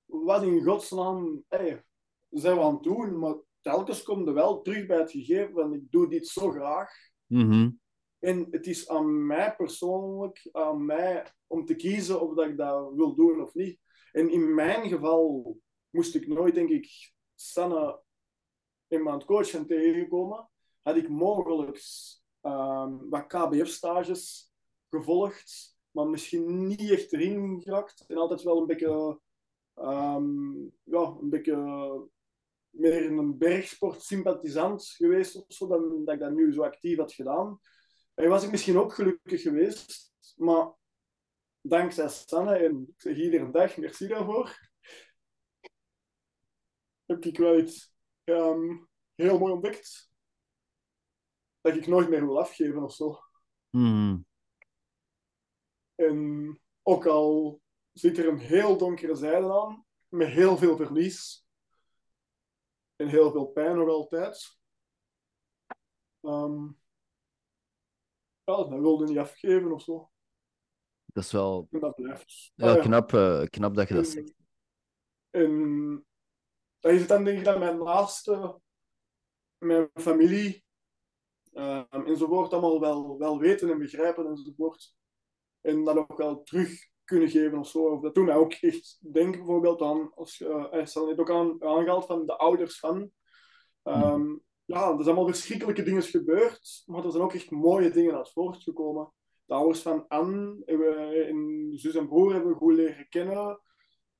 wat 0.06 0.44
in 0.44 0.64
godsnaam 0.64 1.44
hey, 1.48 1.84
zijn 2.30 2.56
we 2.56 2.62
aan 2.62 2.74
het 2.74 2.84
doen? 2.84 3.20
Maar 3.20 3.36
telkens 3.62 4.04
komt 4.04 4.28
er 4.28 4.34
wel 4.34 4.62
terug 4.62 4.86
bij 4.86 4.98
het 4.98 5.12
gegeven 5.12 5.54
van 5.54 5.74
ik 5.74 5.92
doe 5.92 6.10
dit 6.10 6.28
zo 6.28 6.52
graag. 6.52 6.92
Mm-hmm. 7.26 7.80
En 8.20 8.48
het 8.52 8.68
is 8.68 8.90
aan 8.90 9.26
mij 9.26 9.56
persoonlijk, 9.56 10.50
aan 10.52 10.86
mij 10.86 11.34
om 11.48 11.66
te 11.66 11.76
kiezen 11.76 12.22
of 12.22 12.36
dat 12.36 12.48
ik 12.48 12.58
dat 12.58 12.94
wil 12.94 13.16
doen 13.16 13.42
of 13.42 13.54
niet. 13.54 13.80
En 14.12 14.30
in 14.30 14.54
mijn 14.54 14.90
geval 14.90 15.58
moest 15.90 16.16
ik 16.16 16.28
nooit, 16.28 16.56
denk 16.56 16.70
ik, 16.70 17.14
Sanne 17.36 18.02
in 18.88 19.04
mijn 19.04 19.26
coach 19.26 19.48
tegengekomen, 19.48 20.50
had 20.82 20.96
ik 20.96 21.10
mogelijk 21.10 21.82
um, 22.42 23.10
wat 23.10 23.28
KBF-stages 23.28 24.52
gevolgd, 24.90 25.77
maar 25.92 26.08
misschien 26.08 26.68
niet 26.68 26.92
echt 26.92 27.14
erin 27.14 27.62
geraakt. 27.62 28.06
En 28.08 28.18
altijd 28.18 28.42
wel 28.42 28.60
een 28.60 28.68
beetje, 28.68 29.20
um, 29.76 30.72
ja, 30.84 31.18
een 31.22 31.30
beetje 31.30 31.56
meer 32.70 33.06
een 33.06 33.38
bergsport-sympathisant 33.38 34.88
geweest 34.88 35.36
of 35.36 35.46
zo, 35.48 35.68
dan 35.68 36.06
dat 36.06 36.14
ik 36.14 36.20
dat 36.20 36.32
nu 36.32 36.54
zo 36.54 36.62
actief 36.62 36.98
had 36.98 37.14
gedaan. 37.14 37.60
En 38.14 38.30
was 38.30 38.44
ik 38.44 38.52
misschien 38.52 38.78
ook 38.78 38.94
gelukkig 38.94 39.42
geweest, 39.42 40.14
maar 40.36 40.74
dankzij 41.62 42.10
Sanne, 42.10 42.56
en 42.56 42.86
ik 42.88 43.02
zeg 43.02 43.18
iedere 43.18 43.52
dag 43.52 43.78
merci 43.78 44.08
daarvoor, 44.08 44.70
heb 47.06 47.26
ik 47.26 47.38
wel 47.38 47.58
iets 47.58 47.96
um, 48.24 48.90
heel 49.16 49.40
mooi 49.40 49.54
ontdekt. 49.54 50.12
Dat 51.62 51.76
ik 51.76 51.88
nooit 51.88 52.10
meer 52.10 52.26
wil 52.26 52.40
afgeven 52.40 52.84
of 52.84 52.94
zo. 52.94 53.20
Hmm. 53.70 54.27
En 55.98 56.60
ook 56.82 57.06
al 57.06 57.62
zit 57.92 58.18
er 58.18 58.28
een 58.28 58.40
heel 58.40 58.78
donkere 58.78 59.16
zijde 59.16 59.54
aan, 59.54 59.86
met 60.08 60.28
heel 60.28 60.58
veel 60.58 60.76
verlies 60.76 61.46
en 62.96 63.08
heel 63.08 63.32
veel 63.32 63.46
pijn 63.46 63.76
nog 63.76 63.90
altijd. 63.90 64.60
Um, 66.22 66.80
ja, 68.44 68.56
dat 68.56 68.70
wilde 68.70 69.06
niet 69.06 69.18
afgeven 69.18 69.72
of 69.72 69.82
zo. 69.82 70.12
Dat 71.06 71.24
is 71.24 71.32
wel 71.32 71.68
en 71.72 71.80
dat 71.80 71.96
blijft. 71.96 72.52
ja, 72.56 72.76
ah, 72.76 72.82
knap, 72.82 73.12
uh, 73.12 73.44
knap 73.44 73.76
dat 73.76 73.88
je 73.88 73.94
dat 73.94 74.08
zegt. 74.08 74.34
En 75.30 76.06
dat 76.80 76.92
is 76.92 77.00
het 77.00 77.10
dan 77.10 77.24
denk 77.24 77.38
ik 77.38 77.46
dat 77.46 77.60
mijn 77.60 77.78
naaste, 77.78 78.62
mijn 79.58 79.90
familie 79.94 80.66
um, 81.54 82.06
enzovoort 82.06 82.52
allemaal 82.54 82.80
wel, 82.80 83.18
wel 83.18 83.40
weten 83.40 83.70
en 83.70 83.78
begrijpen 83.78 84.28
enzovoort. 84.28 84.96
En 85.68 85.84
dat 85.84 85.98
ook 85.98 86.18
wel 86.18 86.44
terug 86.44 86.88
kunnen 87.04 87.30
geven 87.30 87.58
of 87.58 87.68
zo. 87.68 87.80
Of 87.80 88.02
dat 88.02 88.16
doet 88.16 88.26
mij 88.26 88.36
ook 88.36 88.54
echt 88.54 89.00
denken 89.14 89.40
bijvoorbeeld 89.40 89.82
aan, 89.82 90.12
als 90.16 90.38
je 90.38 90.46
uh, 90.96 91.08
net 91.08 91.20
ook 91.20 91.32
aan, 91.32 91.64
aangehaald 91.64 92.06
van 92.06 92.26
de 92.26 92.38
ouders 92.38 92.80
van. 92.80 93.12
Um, 93.84 94.42
ja, 94.66 94.90
er 94.90 95.04
zijn 95.04 95.16
allemaal 95.16 95.34
verschrikkelijke 95.34 95.84
dingen 95.84 96.04
gebeurd, 96.04 96.84
maar 96.86 97.06
er 97.06 97.12
zijn 97.12 97.24
ook 97.24 97.34
echt 97.34 97.52
mooie 97.52 97.90
dingen 97.90 98.16
uit 98.16 98.32
voortgekomen. 98.32 99.12
De 99.46 99.54
ouders 99.54 99.82
van 99.82 100.08
Anne 100.08 100.66
en 100.66 101.70
zus 101.72 101.96
en 101.96 102.08
broer 102.08 102.34
hebben 102.34 102.52
we 102.52 102.58
goed 102.58 102.74
leren 102.74 103.10
kennen. 103.10 103.60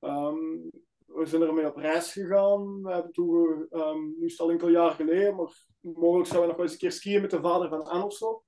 Um, 0.00 0.70
we 1.06 1.26
zijn 1.26 1.42
ermee 1.42 1.66
op 1.66 1.76
reis 1.76 2.12
gegaan. 2.12 2.82
We 2.82 2.92
hebben 2.92 3.12
toen, 3.12 3.66
um, 3.70 4.14
nu 4.18 4.24
is 4.24 4.32
het 4.32 4.40
al 4.40 4.50
enkele 4.50 4.70
jaar 4.70 4.90
geleden, 4.90 5.36
maar 5.36 5.66
mogelijk 5.80 6.28
zouden 6.28 6.40
we 6.40 6.46
nog 6.46 6.56
wel 6.56 6.64
eens 6.64 6.72
een 6.72 6.78
keer 6.78 6.92
skiën 6.92 7.20
met 7.20 7.30
de 7.30 7.40
vader 7.40 7.68
van 7.68 7.84
Anne 7.84 8.04
of 8.04 8.14
zo. 8.14 8.42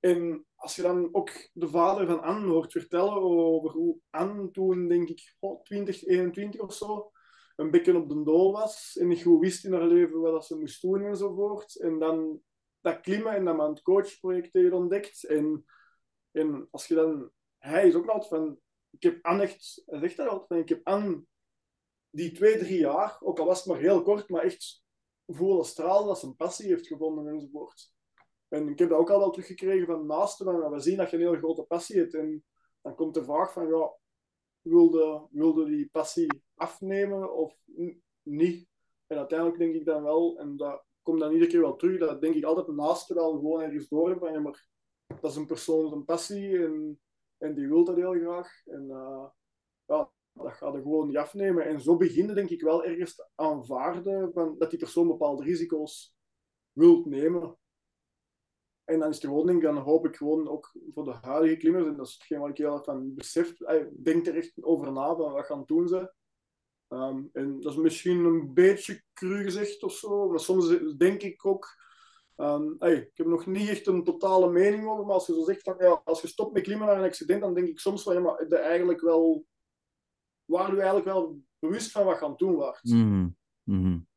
En 0.00 0.46
als 0.54 0.76
je 0.76 0.82
dan 0.82 1.08
ook 1.12 1.30
de 1.52 1.68
vader 1.68 2.06
van 2.06 2.22
Anne 2.22 2.46
hoort 2.46 2.72
vertellen 2.72 3.22
over 3.22 3.70
hoe 3.70 3.98
Anne 4.10 4.50
toen, 4.50 4.88
denk 4.88 5.08
ik, 5.08 5.36
oh, 5.38 5.62
20, 5.62 6.04
21 6.04 6.60
of 6.60 6.74
zo, 6.74 7.10
een 7.56 7.70
beetje 7.70 7.96
op 7.96 8.08
de 8.08 8.22
dool 8.22 8.52
was 8.52 8.96
en 8.96 9.08
niet 9.08 9.24
wist 9.24 9.64
in 9.64 9.72
haar 9.72 9.86
leven 9.86 10.20
wat 10.20 10.46
ze 10.46 10.58
moest 10.58 10.82
doen 10.82 11.04
enzovoort. 11.04 11.80
En 11.80 11.98
dan 11.98 12.42
dat 12.80 13.00
klimmen 13.00 13.34
en 13.34 13.44
dan 13.44 13.60
aan 13.60 13.82
coachproject 13.82 14.72
ontdekt. 14.72 15.24
En, 15.24 15.64
en 16.30 16.68
als 16.70 16.86
je 16.86 16.94
dan... 16.94 17.30
Hij 17.58 17.86
is 17.86 17.94
ook 17.94 18.08
altijd 18.08 18.28
van... 18.28 18.58
Ik 18.90 19.02
heb 19.02 19.24
Anne 19.24 19.42
echt... 19.42 19.82
Hij 19.86 19.98
zegt 19.98 20.16
dat 20.16 20.28
altijd 20.28 20.46
van... 20.48 20.58
Ik 20.58 20.68
heb 20.68 20.80
Anne 20.86 21.24
die 22.10 22.32
twee, 22.32 22.58
drie 22.58 22.78
jaar, 22.78 23.16
ook 23.20 23.38
al 23.38 23.46
was 23.46 23.58
het 23.58 23.66
maar 23.66 23.78
heel 23.78 24.02
kort, 24.02 24.28
maar 24.28 24.42
echt 24.42 24.84
voelen 25.26 25.64
stralen 25.64 26.06
dat 26.06 26.18
ze 26.18 26.26
een 26.26 26.36
passie 26.36 26.68
heeft 26.68 26.86
gevonden 26.86 27.26
enzovoort. 27.26 27.93
En 28.48 28.68
ik 28.68 28.78
heb 28.78 28.88
dat 28.88 28.98
ook 28.98 29.10
al 29.10 29.18
wel 29.18 29.30
teruggekregen 29.30 29.86
van 29.86 30.06
naasten, 30.06 30.44
van 30.46 30.70
we 30.70 30.80
zien 30.80 30.96
dat 30.96 31.10
je 31.10 31.16
een 31.16 31.22
hele 31.22 31.38
grote 31.38 31.62
passie 31.62 31.98
hebt. 31.98 32.14
En 32.14 32.44
dan 32.82 32.94
komt 32.94 33.14
de 33.14 33.24
vraag 33.24 33.52
van, 33.52 33.68
ja, 33.68 33.96
wilde, 34.60 35.26
wilde 35.30 35.64
die 35.64 35.88
passie 35.92 36.42
afnemen 36.54 37.34
of 37.34 37.56
niet? 38.22 38.68
En 39.06 39.18
uiteindelijk 39.18 39.58
denk 39.58 39.74
ik 39.74 39.84
dan 39.84 40.02
wel, 40.02 40.38
en 40.38 40.56
dat 40.56 40.84
komt 41.02 41.20
dan 41.20 41.32
iedere 41.32 41.50
keer 41.50 41.60
wel 41.60 41.76
terug, 41.76 41.98
dat 41.98 42.20
denk 42.20 42.34
ik 42.34 42.44
altijd 42.44 42.66
naaste 42.66 43.14
wel 43.14 43.32
gewoon 43.32 43.60
ergens 43.60 43.88
door 43.88 44.18
maar 44.42 44.68
dat 45.20 45.30
is 45.30 45.36
een 45.36 45.46
persoon 45.46 45.88
zijn 45.88 46.04
passie 46.04 46.64
en, 46.64 47.00
en 47.38 47.54
die 47.54 47.68
wil 47.68 47.84
dat 47.84 47.96
heel 47.96 48.12
graag. 48.12 48.66
En 48.66 48.82
uh, 48.88 49.26
ja, 49.84 50.10
dat 50.32 50.52
gaat 50.52 50.74
er 50.74 50.82
gewoon 50.82 51.06
niet 51.06 51.16
afnemen. 51.16 51.64
En 51.64 51.80
zo 51.80 51.96
beginnen 51.96 52.34
denk 52.34 52.50
ik 52.50 52.60
wel 52.60 52.84
ergens 52.84 53.14
te 53.14 53.28
aanvaarden 53.34 54.32
van, 54.32 54.58
dat 54.58 54.70
die 54.70 54.78
persoon 54.78 55.06
bepaalde 55.06 55.44
risico's 55.44 56.16
wilt 56.72 57.06
nemen. 57.06 57.56
En 58.84 58.98
dan 58.98 59.08
is 59.08 59.18
gewoon, 59.18 59.46
denk 59.46 59.62
dan 59.62 59.76
hoop 59.76 60.06
ik 60.06 60.16
gewoon 60.16 60.48
ook 60.48 60.72
voor 60.94 61.04
de 61.04 61.16
huidige 61.20 61.56
klimmers, 61.56 61.86
en 61.86 61.96
dat 61.96 62.06
is 62.06 62.12
hetgeen 62.12 62.40
wat 62.40 62.48
ik 62.48 62.56
heel 62.56 62.72
erg 62.72 62.84
van 62.84 63.14
besef, 63.14 63.56
denk 63.92 64.26
er 64.26 64.36
echt 64.36 64.52
over 64.60 64.92
na, 64.92 65.16
van 65.16 65.32
wat 65.32 65.46
gaan 65.46 65.62
doen 65.66 65.88
ze. 65.88 66.12
Um, 66.88 67.28
en 67.32 67.60
dat 67.60 67.72
is 67.72 67.78
misschien 67.78 68.24
een 68.24 68.54
beetje 68.54 69.02
cru 69.12 69.42
gezegd 69.42 69.82
of 69.82 69.92
zo, 69.92 70.28
maar 70.28 70.40
soms 70.40 70.78
denk 70.96 71.22
ik 71.22 71.46
ook, 71.46 71.68
um, 72.36 72.74
hey, 72.78 72.94
ik 72.94 73.16
heb 73.16 73.26
nog 73.26 73.46
niet 73.46 73.68
echt 73.68 73.86
een 73.86 74.04
totale 74.04 74.50
mening 74.50 74.86
over, 74.88 75.04
maar 75.04 75.14
als 75.14 75.26
je 75.26 75.34
zo 75.34 75.44
zegt 75.44 75.62
van, 75.62 75.74
ja, 75.78 76.02
als 76.04 76.20
je 76.20 76.28
stopt 76.28 76.52
met 76.52 76.62
klimmen 76.62 76.86
naar 76.86 76.98
een 76.98 77.04
accident, 77.04 77.40
dan 77.40 77.54
denk 77.54 77.68
ik 77.68 77.78
soms 77.78 78.02
van, 78.02 78.14
ja, 78.14 78.20
maar 78.20 78.48
de 78.48 78.56
eigenlijk 78.56 79.00
wel, 79.00 79.46
waren 80.44 80.74
we 80.74 80.80
eigenlijk 80.80 81.06
wel 81.06 81.38
bewust 81.58 81.90
van 81.90 82.04
wat 82.04 82.18
gaan 82.18 82.34
doen 82.36 82.56
waard. 82.56 82.84
Mm 82.84 83.36
-hmm. 83.64 84.08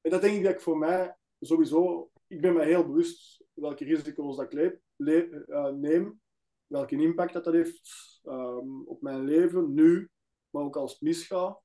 En 0.00 0.10
dat 0.10 0.20
denk 0.20 0.36
ik 0.36 0.44
dat 0.44 0.52
ik 0.52 0.60
voor 0.60 0.78
mij 0.78 1.16
sowieso, 1.40 2.10
ik 2.26 2.40
ben 2.40 2.54
me 2.54 2.64
heel 2.64 2.86
bewust 2.86 3.43
welke 3.54 3.84
risico's 3.84 4.36
dat 4.36 4.52
ik 4.52 4.80
uh, 4.96 5.66
neem, 5.68 6.20
welke 6.66 6.96
impact 6.96 7.32
dat, 7.32 7.44
dat 7.44 7.54
heeft 7.54 8.20
um, 8.24 8.86
op 8.86 9.02
mijn 9.02 9.24
leven 9.24 9.74
nu, 9.74 10.10
maar 10.50 10.62
ook 10.62 10.76
als 10.76 10.92
het 10.92 11.00
misgaat 11.00 11.62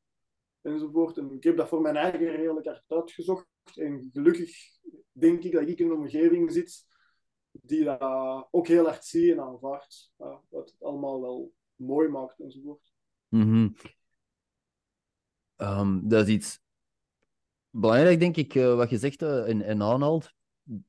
enzovoort. 0.61 1.18
En 1.18 1.32
ik 1.32 1.44
heb 1.44 1.57
dat 1.57 1.68
voor 1.68 1.82
mijn 1.82 1.95
eigen 1.95 2.36
redelijk 2.36 2.66
hard 2.66 2.84
uitgezocht. 2.88 3.48
En 3.76 4.10
gelukkig 4.14 4.52
denk 5.11 5.44
ik 5.44 5.52
dat 5.52 5.68
ik 5.68 5.80
in 5.80 5.86
een 5.86 5.98
omgeving 5.98 6.52
zit 6.52 6.88
die 7.52 7.84
dat 7.84 8.48
ook 8.52 8.68
heel 8.68 8.86
hard 8.86 9.06
zie 9.06 9.32
en 9.32 9.40
aanvaardt. 9.40 10.11
Wat 10.49 10.70
het 10.70 10.76
allemaal 10.80 11.22
wel 11.22 11.53
mooi 11.76 12.07
maakt 12.07 12.40
enzovoort. 12.40 12.94
Mm 13.28 13.76
dat 16.03 16.28
is 16.28 16.34
iets 16.34 16.61
belangrijk, 17.70 18.20
denk 18.20 18.38
ik, 18.38 18.56
uh, 18.56 18.76
wat 18.76 18.90
je 18.90 18.98
zegt 18.98 19.22
uh, 19.22 19.49
en, 19.49 19.61
en. 19.61 20.22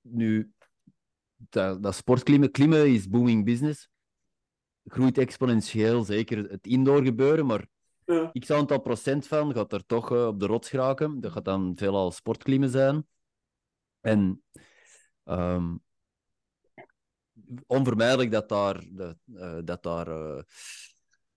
Nu, 0.01 0.53
dat, 1.49 1.83
dat 1.83 1.95
sportklimmen, 1.95 2.51
klimmen 2.51 2.93
is 2.93 3.09
booming 3.09 3.45
business. 3.45 3.89
Groeit 4.85 5.19
exponentieel, 5.19 6.05
zeker 6.05 6.51
het 6.51 6.67
indoor 6.67 7.05
gebeuren, 7.05 7.47
maar 7.47 7.67
ja. 8.05 8.31
x 8.39 8.51
aantal 8.51 8.81
procent 8.81 9.27
van 9.27 9.55
gaat 9.55 9.73
er 9.73 9.87
toch 9.87 10.13
uh, 10.13 10.27
op 10.27 10.41
de 10.41 10.47
rots 10.47 10.69
geraken. 10.69 11.21
Dat 11.21 11.33
gaat 11.33 11.45
dan 11.45 11.73
veelal 11.77 12.11
sportklimmen 12.11 12.71
zijn. 12.71 13.07
En 14.01 14.43
um, 15.25 15.83
onvermijdelijk 17.67 18.31
dat 18.31 18.49
daar, 18.49 18.85
dat, 18.91 19.17
uh, 19.27 19.59
dat 19.65 19.83
daar 19.83 20.09
uh, 20.09 20.43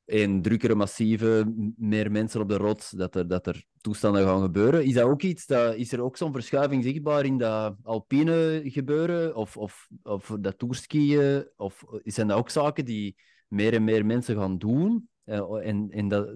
een 0.06 0.42
drukkere, 0.42 0.76
massieve, 0.76 1.54
meer 1.78 2.12
mensen 2.12 2.42
op 2.42 2.50
de 2.50 2.58
rots, 2.58 2.90
dat 2.90 3.16
er, 3.16 3.28
dat 3.28 3.48
er 3.48 3.66
toestanden 3.82 4.24
gaan 4.24 4.42
gebeuren. 4.42 4.86
Is 4.86 4.94
dat 4.94 5.04
ook 5.04 5.22
iets, 5.22 5.46
dat, 5.46 5.76
is 5.76 5.92
er 5.92 6.02
ook 6.02 6.18
zo'n 6.18 6.32
verschuiving 6.32 6.84
zichtbaar 6.84 7.26
in 7.26 7.38
dat 7.38 7.76
alpine 7.84 8.62
gebeuren 8.64 9.36
of, 9.36 9.58
of, 9.58 9.90
of 10.04 10.36
dat 10.40 10.58
toerskiën? 10.58 11.48
Of 11.56 11.84
zijn 12.04 12.28
dat 12.28 12.38
ook 12.38 12.50
zaken 12.50 12.86
die 12.86 13.16
meer 13.48 13.74
en 13.74 13.84
meer 13.84 14.06
mensen 14.06 14.36
gaan 14.36 14.58
doen 14.58 15.10
uh, 15.26 15.68
en, 15.68 15.92
en 15.92 16.08
dat 16.08 16.36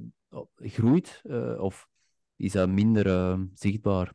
groeit? 0.55 1.21
Uh, 1.23 1.61
of 1.61 1.87
is 2.35 2.51
dat 2.51 2.69
minder 2.69 3.07
uh, 3.07 3.39
zichtbaar? 3.53 4.13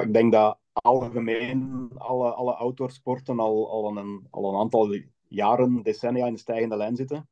Ik 0.00 0.12
denk 0.12 0.32
dat 0.32 0.58
algemeen 0.72 1.90
alle, 1.94 2.32
alle 2.32 2.54
outdoorsporten 2.54 3.38
al, 3.38 3.70
al, 3.70 3.96
een, 3.96 4.26
al 4.30 4.52
een 4.52 4.60
aantal 4.60 4.96
jaren, 5.28 5.82
decennia 5.82 6.26
in 6.26 6.32
de 6.32 6.38
stijgende 6.38 6.76
lijn 6.76 6.96
zitten. 6.96 7.28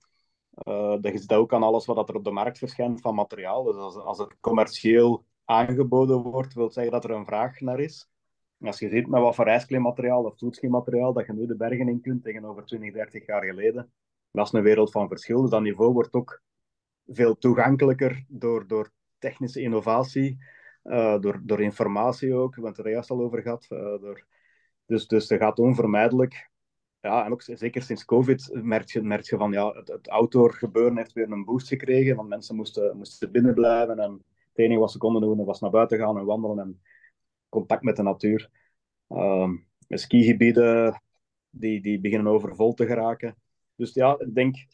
Uh, 0.68 0.96
dat 1.00 1.12
is 1.12 1.30
ook 1.30 1.52
aan 1.52 1.62
alles 1.62 1.86
wat 1.86 2.08
er 2.08 2.14
op 2.14 2.24
de 2.24 2.30
markt 2.30 2.58
verschijnt 2.58 3.00
van 3.00 3.14
materiaal. 3.14 3.62
Dus 3.64 3.74
als, 3.74 3.96
als 3.96 4.18
het 4.18 4.36
commercieel 4.40 5.24
aangeboden 5.44 6.22
wordt, 6.22 6.54
wil 6.54 6.70
zeggen 6.70 6.92
dat 6.92 7.04
er 7.04 7.10
een 7.10 7.26
vraag 7.26 7.60
naar 7.60 7.80
is. 7.80 8.08
Als 8.60 8.78
je 8.78 8.88
ziet 8.88 9.06
met 9.06 9.20
wat 9.20 9.34
voor 9.34 9.46
ijsklimmateriaal 9.46 10.24
of 10.24 10.36
toetskiemateriaal 10.36 11.12
dat 11.12 11.26
je 11.26 11.32
nu 11.32 11.46
de 11.46 11.56
bergen 11.56 11.88
in 11.88 12.00
kunt 12.00 12.22
tegenover 12.22 12.64
20, 12.64 12.92
30 12.92 13.26
jaar 13.26 13.44
geleden, 13.44 13.92
dat 14.30 14.46
is 14.46 14.52
een 14.52 14.62
wereld 14.62 14.90
van 14.90 15.08
verschil. 15.08 15.40
Dus 15.40 15.50
dat 15.50 15.62
niveau 15.62 15.92
wordt 15.92 16.14
ook 16.14 16.42
veel 17.06 17.38
toegankelijker 17.38 18.24
door, 18.28 18.66
door 18.66 18.90
technische 19.18 19.60
innovatie, 19.60 20.38
uh, 20.84 21.20
door, 21.20 21.40
door 21.44 21.60
informatie 21.60 22.34
ook, 22.34 22.54
hebben 22.54 22.72
het 22.72 22.84
er 22.84 22.90
juist 22.90 23.10
al 23.10 23.20
over 23.20 23.42
gehad. 23.42 23.66
Uh, 23.68 23.78
door, 23.78 24.26
dus, 24.86 25.06
dus 25.06 25.30
er 25.30 25.38
gaat 25.38 25.58
onvermijdelijk 25.58 26.49
ja, 27.00 27.24
en 27.24 27.32
ook 27.32 27.42
zeker 27.42 27.82
sinds 27.82 28.04
COVID 28.04 28.50
merk 28.52 28.90
je, 28.90 29.02
merk 29.02 29.24
je 29.24 29.36
van 29.36 29.52
ja, 29.52 29.72
het, 29.84 30.08
outdoor 30.08 30.52
gebeuren 30.54 30.96
heeft 30.96 31.12
weer 31.12 31.30
een 31.30 31.44
boost 31.44 31.68
gekregen. 31.68 32.16
Want 32.16 32.28
mensen 32.28 32.56
moesten, 32.56 32.96
moesten 32.96 33.32
binnen 33.32 33.54
blijven. 33.54 33.98
En 33.98 34.12
het 34.48 34.58
enige 34.58 34.80
wat 34.80 34.92
ze 34.92 34.98
konden 34.98 35.22
doen 35.22 35.44
was 35.44 35.60
naar 35.60 35.70
buiten 35.70 35.98
gaan 35.98 36.18
en 36.18 36.24
wandelen 36.24 36.58
en 36.58 36.80
contact 37.48 37.82
met 37.82 37.96
de 37.96 38.02
natuur. 38.02 38.50
Uh, 39.08 39.50
skigebieden 39.88 41.02
die, 41.50 41.80
die 41.80 42.00
beginnen 42.00 42.32
overvol 42.32 42.74
te 42.74 42.86
geraken. 42.86 43.36
Dus 43.76 43.94
ja, 43.94 44.18
ik 44.18 44.34
denk, 44.34 44.66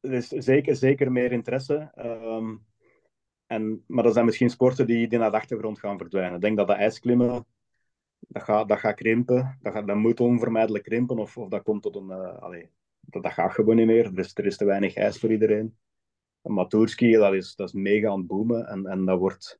er 0.00 0.12
is 0.12 0.28
zeker, 0.28 0.76
zeker 0.76 1.12
meer 1.12 1.32
interesse. 1.32 1.92
Um, 1.98 2.66
en, 3.46 3.84
maar 3.86 4.04
dat 4.04 4.12
zijn 4.12 4.24
misschien 4.24 4.50
sporten 4.50 4.86
die, 4.86 5.08
die 5.08 5.18
naar 5.18 5.30
de 5.30 5.36
achtergrond 5.36 5.78
gaan 5.78 5.98
verdwijnen. 5.98 6.34
Ik 6.34 6.40
denk 6.40 6.56
dat 6.56 6.66
de 6.66 6.72
ijsklimmen 6.72 7.46
dat 8.18 8.42
gaat, 8.42 8.68
dat 8.68 8.78
gaat 8.78 8.94
krimpen. 8.94 9.58
Dat, 9.62 9.72
gaat, 9.72 9.86
dat 9.86 9.96
moet 9.96 10.20
onvermijdelijk 10.20 10.84
krimpen. 10.84 11.18
Of, 11.18 11.36
of 11.36 11.48
dat 11.48 11.62
komt 11.62 11.82
tot 11.82 11.96
een... 11.96 12.08
Uh, 12.08 12.38
allee, 12.38 12.70
dat, 13.00 13.22
dat 13.22 13.32
gaat 13.32 13.52
gewoon 13.52 13.76
niet 13.76 13.86
meer. 13.86 14.14
Dus 14.14 14.30
er 14.34 14.46
is 14.46 14.56
te 14.56 14.64
weinig 14.64 14.94
ijs 14.94 15.18
voor 15.18 15.30
iedereen. 15.30 15.76
Een 16.42 16.54
dat 16.54 17.32
is, 17.34 17.54
dat 17.54 17.68
is 17.68 17.72
mega 17.72 18.08
aan 18.08 18.18
het 18.18 18.26
boomen. 18.26 18.66
En, 18.66 18.86
en 18.86 19.04
dat 19.04 19.18
wordt 19.18 19.58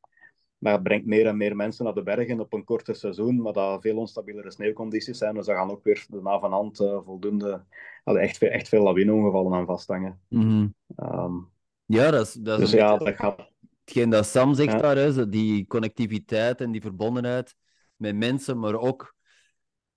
Maar 0.58 0.72
het 0.72 0.82
brengt 0.82 1.06
meer 1.06 1.26
en 1.26 1.36
meer 1.36 1.56
mensen 1.56 1.84
naar 1.84 1.94
de 1.94 2.02
bergen 2.02 2.40
op 2.40 2.52
een 2.52 2.64
korte 2.64 2.94
seizoen, 2.94 3.42
maar 3.42 3.52
dat 3.52 3.82
veel 3.82 3.96
onstabielere 3.96 4.50
sneeuwcondities 4.50 5.18
zijn. 5.18 5.34
Dus 5.34 5.46
dat 5.46 5.56
gaan 5.56 5.70
ook 5.70 5.84
weer 5.84 6.06
de 6.08 6.22
na 6.22 6.38
van 6.38 6.52
hand 6.52 6.80
uh, 6.80 7.00
voldoende... 7.02 7.64
Allee, 8.04 8.22
echt, 8.22 8.38
veel, 8.38 8.48
echt 8.48 8.68
veel 8.68 8.82
lawineongevallen 8.82 9.54
aan 9.54 9.66
vasthangen. 9.66 10.20
Mm 10.28 10.74
um, 10.96 11.48
ja, 11.84 12.10
dat 12.10 12.26
is, 12.26 12.32
dat 12.32 12.60
is 12.60 12.70
dus 12.70 12.80
ja, 12.80 12.96
dat 12.96 13.14
gaat... 13.14 13.54
Hetgeen 13.84 14.10
dat 14.10 14.26
Sam 14.26 14.54
zegt 14.54 14.72
ja. 14.72 14.78
daar, 14.78 14.96
hè, 14.96 15.28
die 15.28 15.66
connectiviteit 15.66 16.60
en 16.60 16.70
die 16.70 16.80
verbondenheid 16.80 17.56
met 17.96 18.16
mensen, 18.16 18.58
maar 18.58 18.74
ook 18.74 19.14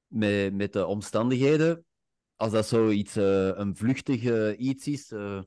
met, 0.08 0.54
met 0.54 0.74
de 0.74 0.86
omstandigheden. 0.86 1.86
Als 2.36 2.52
dat 2.52 2.68
zoiets, 2.68 3.18
uh, 3.18 3.48
een 3.48 3.76
vluchtig 3.76 4.56
iets 4.58 4.88
is, 4.88 5.12
uh, 5.12 5.42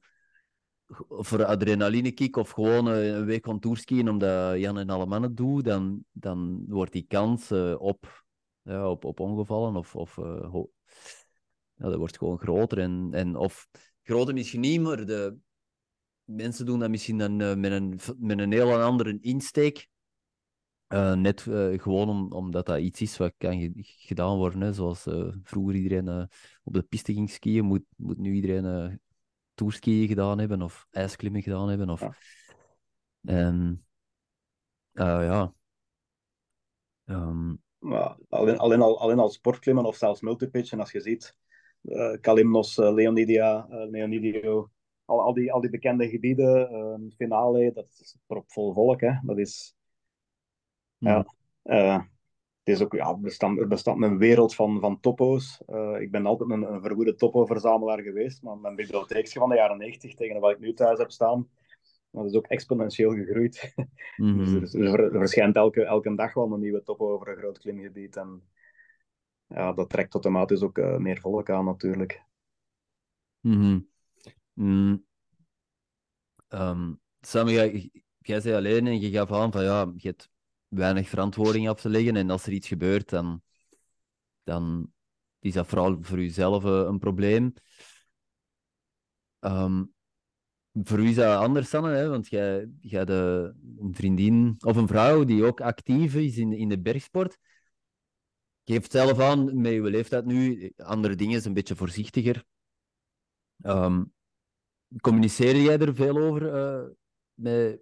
voor 1.09 1.45
adrenalinekick 1.45 2.37
of 2.37 2.51
gewoon 2.51 2.87
een 2.87 3.25
week 3.25 3.47
gaan 3.47 3.59
tourskiën 3.59 4.09
omdat 4.09 4.59
Jan 4.59 4.79
en 4.79 4.91
alle 4.91 5.07
mannen 5.07 5.35
doen, 5.35 5.63
dan, 5.63 6.05
dan 6.13 6.65
wordt 6.69 6.93
die 6.93 7.07
kans 7.09 7.53
op, 7.79 8.25
ja, 8.63 8.91
op, 8.91 9.05
op 9.05 9.21
ongevallen 9.21 9.77
of, 9.77 9.97
of 9.97 10.17
ja, 11.75 11.89
dat 11.89 11.97
wordt 11.97 12.19
gewoon 12.19 12.39
groter. 12.39 12.79
En, 12.79 13.09
en, 13.13 13.37
of 13.37 13.69
groter 14.03 14.35
misschien 14.35 14.61
niet, 14.61 14.81
maar 14.81 15.07
de, 15.07 15.37
mensen 16.25 16.67
doen 16.67 16.79
dat 16.79 16.91
misschien 16.91 17.19
dan, 17.19 17.61
met, 17.61 17.73
een, 17.73 18.01
met 18.19 18.39
een 18.39 18.53
heel 18.53 18.81
andere 18.81 19.19
insteek. 19.21 19.91
Uh, 20.93 21.15
net 21.15 21.47
uh, 21.47 21.81
gewoon 21.81 22.09
om, 22.09 22.33
omdat 22.33 22.67
dat 22.67 22.79
iets 22.79 23.01
is 23.01 23.17
wat 23.17 23.35
kan 23.39 23.73
gedaan 23.83 24.37
worden. 24.37 24.61
Hè. 24.61 24.73
Zoals 24.73 25.03
vroeger 25.43 25.75
iedereen 25.75 26.29
op 26.63 26.73
de 26.73 26.83
piste 26.83 27.13
ging 27.13 27.31
skiën, 27.31 27.65
moet, 27.65 27.85
moet 27.97 28.19
nu 28.19 28.33
iedereen 28.33 29.01
tourskiën 29.55 30.09
gedaan 30.09 30.39
hebben 30.39 30.63
of 30.63 30.87
ijsklimmen 30.91 31.43
gedaan 31.43 31.69
hebben. 31.69 31.91
Of... 31.91 32.01
Ja. 32.01 32.15
En, 33.23 33.85
ja. 34.93 35.55
Um... 37.05 37.63
ja 37.79 38.19
alleen, 38.29 38.59
alleen, 38.59 38.81
al, 38.81 39.01
alleen 39.01 39.19
al 39.19 39.31
sportklimmen 39.31 39.85
of 39.85 39.97
zelfs 39.97 40.21
multipitchen, 40.21 40.81
als 40.81 40.93
je 40.93 41.01
ziet, 41.01 41.37
Kalimnos, 42.21 42.77
Leonidia, 42.77 43.67
Leonidio, 43.69 44.71
al, 45.05 45.21
al, 45.23 45.35
die, 45.35 45.53
al 45.53 45.61
die 45.61 45.71
bekende 45.71 46.09
gebieden, 46.09 46.73
uh, 46.73 47.11
finale, 47.17 47.73
dat 47.73 47.87
is 48.01 48.17
propvol 48.27 48.73
volk. 48.73 49.01
Hè. 49.01 49.13
Dat 49.23 49.39
is, 49.39 49.75
ja, 51.03 51.27
uh, 51.65 52.01
het 52.63 52.75
is 52.75 52.83
ook, 52.83 52.93
ja, 52.93 53.17
bestaat, 53.17 53.59
er 53.59 53.69
bestaat 53.69 54.03
een 54.03 54.19
wereld 54.19 54.55
van, 54.55 54.81
van 54.81 55.01
topo's. 55.01 55.63
Uh, 55.69 56.01
ik 56.01 56.11
ben 56.11 56.27
altijd 56.27 56.51
een, 56.51 56.73
een 56.73 56.83
verwoede 56.83 57.15
topo-verzamelaar 57.15 58.03
geweest, 58.03 58.43
maar 58.43 58.59
mijn 58.59 58.75
bibliotheekje 58.75 59.39
van 59.39 59.49
de 59.49 59.55
jaren 59.55 59.79
90 59.79 60.15
tegen 60.15 60.41
wat 60.41 60.51
ik 60.51 60.59
nu 60.59 60.75
thuis 60.75 60.99
heb 60.99 61.11
staan, 61.11 61.49
dat 62.11 62.25
is 62.25 62.35
ook 62.35 62.47
exponentieel 62.47 63.15
gegroeid. 63.15 63.75
Mm 64.17 64.35
-hmm. 64.45 64.61
dus 64.61 64.75
er, 64.75 65.01
er, 65.01 65.19
verschijnt 65.19 65.57
elke, 65.57 65.85
elke 65.85 66.15
dag 66.15 66.35
wel 66.35 66.53
een 66.53 66.61
nieuwe 66.61 66.83
topo 66.83 67.13
over 67.13 67.29
een 67.29 67.37
groot 67.37 67.59
klimgebied. 67.59 68.17
En 68.17 68.43
ja, 69.47 69.73
dat 69.73 69.91
trekt 69.91 70.13
automatisch 70.13 70.63
ook 70.63 70.79
uh, 70.79 70.97
meer 70.97 71.21
volk 71.21 71.51
aan 71.51 71.65
natuurlijk. 71.65 72.25
Mm 73.41 73.61
-hmm. 73.61 73.91
Mm. 74.53 75.05
Um, 76.49 77.01
Sam, 77.21 77.49
jij, 77.49 77.91
jij 78.19 78.41
zei 78.41 78.57
alleen 78.57 78.87
en 78.87 79.01
je 79.01 79.11
gaf 79.11 79.33
aan 79.33 79.53
van 79.53 79.65
ja, 79.65 79.93
je 79.97 80.09
hebt 80.09 80.31
weinig 80.75 81.09
verantwoording 81.09 81.69
af 81.69 81.81
te 81.81 81.89
leggen 81.89 82.17
en 82.17 82.31
als 82.31 82.47
er 82.47 82.53
iets 82.53 82.69
gebeurt, 82.69 83.09
dan, 83.09 83.43
dan 84.43 84.93
is 85.39 85.53
dat 85.53 85.67
vooral 85.67 85.99
voor 86.01 86.19
jezelf 86.19 86.65
uh, 86.65 86.71
een 86.71 86.99
probleem. 86.99 87.53
Um, 89.41 89.95
voor 90.73 90.99
u 90.99 91.09
is 91.09 91.15
dat 91.15 91.41
anders, 91.41 91.69
Sanne, 91.69 91.91
hè? 91.91 92.09
want 92.09 92.29
jij, 92.29 92.71
jij 92.81 92.99
hebt 92.99 93.11
een 93.11 93.95
vriendin 93.95 94.57
of 94.61 94.77
een 94.77 94.87
vrouw 94.87 95.25
die 95.25 95.45
ook 95.45 95.61
actief 95.61 96.15
is 96.15 96.37
in, 96.37 96.53
in 96.53 96.69
de 96.69 96.81
bergsport. 96.81 97.39
Geeft 98.65 98.91
zelf 98.91 99.21
aan, 99.21 99.61
met 99.61 99.73
je 99.73 99.83
leeftijd 99.83 100.25
nu, 100.25 100.73
andere 100.77 101.15
dingen 101.15 101.37
is 101.37 101.45
een 101.45 101.55
beetje 101.55 101.77
voorzichtiger. 101.77 102.45
Um, 103.63 104.13
communiceer 105.01 105.57
jij 105.57 105.79
er 105.79 105.95
veel 105.95 106.17
over 106.17 106.43
uh, 106.55 106.91
met 107.35 107.81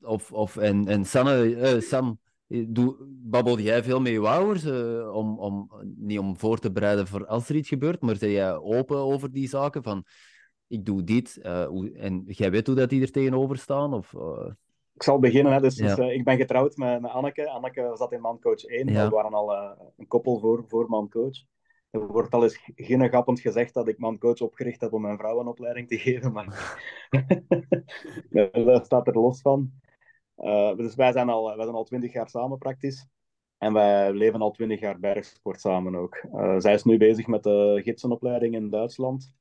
Of, 0.00 0.32
of, 0.32 0.56
en, 0.56 0.86
en 0.86 1.04
Sanne, 1.04 1.44
uh, 1.44 1.80
Sam? 1.80 2.18
Doe, 2.46 2.96
babbel 3.08 3.58
jij 3.58 3.82
veel 3.82 4.00
met 4.00 4.12
je 4.12 4.20
ouders? 4.20 4.64
Uh, 4.64 5.14
om, 5.14 5.38
om, 5.38 5.70
niet 5.96 6.18
om 6.18 6.36
voor 6.36 6.58
te 6.58 6.72
bereiden 6.72 7.06
voor 7.06 7.26
als 7.26 7.48
er 7.48 7.56
iets 7.56 7.68
gebeurt, 7.68 8.00
maar 8.00 8.16
ben 8.18 8.30
jij 8.30 8.54
open 8.54 8.96
over 8.96 9.32
die 9.32 9.48
zaken? 9.48 9.82
Van 9.82 10.04
ik 10.66 10.84
doe 10.84 11.04
dit 11.04 11.36
en 11.36 12.24
jij 12.26 12.50
weet 12.50 12.66
hoe 12.66 12.76
dat 12.76 12.90
die 12.90 13.02
er 13.02 13.10
tegenover 13.10 13.58
staan? 13.58 13.94
Of, 13.94 14.14
ik 14.94 15.02
zal 15.02 15.18
beginnen. 15.18 15.52
Hè. 15.52 15.60
Dus, 15.60 15.76
ja. 15.76 15.94
dus 15.94 16.12
ik 16.12 16.24
ben 16.24 16.36
getrouwd 16.36 16.76
met, 16.76 17.00
met 17.00 17.10
Anneke. 17.10 17.48
Anneke 17.48 17.90
zat 17.94 18.12
in 18.12 18.20
mancoach 18.20 18.64
1. 18.64 18.88
Ja. 18.88 19.04
We 19.04 19.14
waren 19.14 19.34
al 19.34 19.54
een 19.96 20.06
koppel 20.06 20.38
voor, 20.38 20.64
voor 20.68 20.88
mancoach. 20.88 21.44
Er 21.94 22.06
wordt 22.06 22.34
al 22.34 22.42
eens 22.42 22.60
ginnegappend 22.74 23.40
gezegd 23.40 23.74
dat 23.74 23.88
ik 23.88 23.98
mancoach 23.98 24.40
opgericht 24.40 24.80
heb 24.80 24.92
om 24.92 25.02
mijn 25.02 25.18
vrouwenopleiding 25.18 25.88
te 25.88 25.98
geven, 25.98 26.32
maar 26.32 26.78
dat 28.52 28.84
staat 28.84 29.06
er 29.06 29.14
los 29.14 29.40
van. 29.40 29.72
Uh, 30.36 30.76
dus 30.76 30.94
wij 30.94 31.12
zijn, 31.12 31.28
al, 31.28 31.44
wij 31.56 31.64
zijn 31.64 31.76
al 31.76 31.84
twintig 31.84 32.12
jaar 32.12 32.28
samen 32.28 32.58
praktisch. 32.58 33.08
En 33.58 33.72
wij 33.72 34.12
leven 34.12 34.40
al 34.40 34.50
twintig 34.50 34.80
jaar 34.80 34.98
bergsport 34.98 35.60
samen 35.60 35.94
ook. 35.94 36.22
Uh, 36.32 36.58
zij 36.58 36.74
is 36.74 36.84
nu 36.84 36.96
bezig 36.96 37.26
met 37.26 37.42
de 37.42 37.80
gidsenopleiding 37.84 38.54
in 38.54 38.70
Duitsland. 38.70 39.32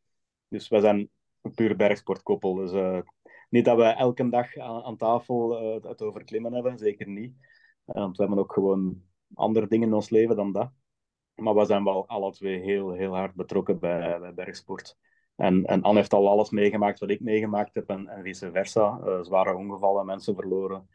Dus 0.48 0.68
wij 0.68 0.80
zijn 0.80 1.10
een 1.42 1.54
puur 1.54 1.76
bergsportkoppel. 1.76 2.54
Dus 2.54 3.02
niet 3.50 3.66
dat 3.66 3.78
we 3.78 3.84
elke 3.84 4.30
dag 4.30 4.58
aan, 4.58 4.84
aan 4.84 4.98
tafel 4.98 5.62
het 5.82 6.02
over 6.02 6.24
klimmen 6.24 6.54
hebben, 6.54 6.78
zeker 6.78 7.08
niet. 7.08 7.34
want 7.86 8.18
we 8.18 8.24
hebben 8.24 8.42
ook 8.42 8.54
gewoon 8.54 9.04
andere 9.34 9.68
dingen 9.68 9.88
in 9.88 9.94
ons 9.94 10.10
leven 10.10 10.36
dan 10.36 10.52
dat. 10.52 10.72
Maar 11.36 11.56
we 11.56 11.66
zijn 11.66 11.84
wel 11.84 12.08
alle 12.08 12.32
twee 12.32 12.60
heel, 12.60 12.92
heel 12.92 13.16
hard 13.16 13.36
betrokken 13.36 13.80
bij, 13.80 14.20
bij 14.20 14.34
bergsport. 14.34 14.98
En, 15.36 15.66
en 15.66 15.82
Anne 15.82 16.00
heeft 16.00 16.14
al 16.14 16.30
alles 16.30 16.50
meegemaakt 16.50 17.00
wat 17.00 17.10
ik 17.10 17.20
meegemaakt 17.20 17.76
heb 17.76 17.90
en, 17.90 18.08
en 18.08 18.24
vice 18.24 18.52
versa. 18.52 19.00
Uh, 19.06 19.22
zware 19.22 19.56
ongevallen, 19.56 20.06
mensen 20.06 20.36
verloren. 20.36 20.88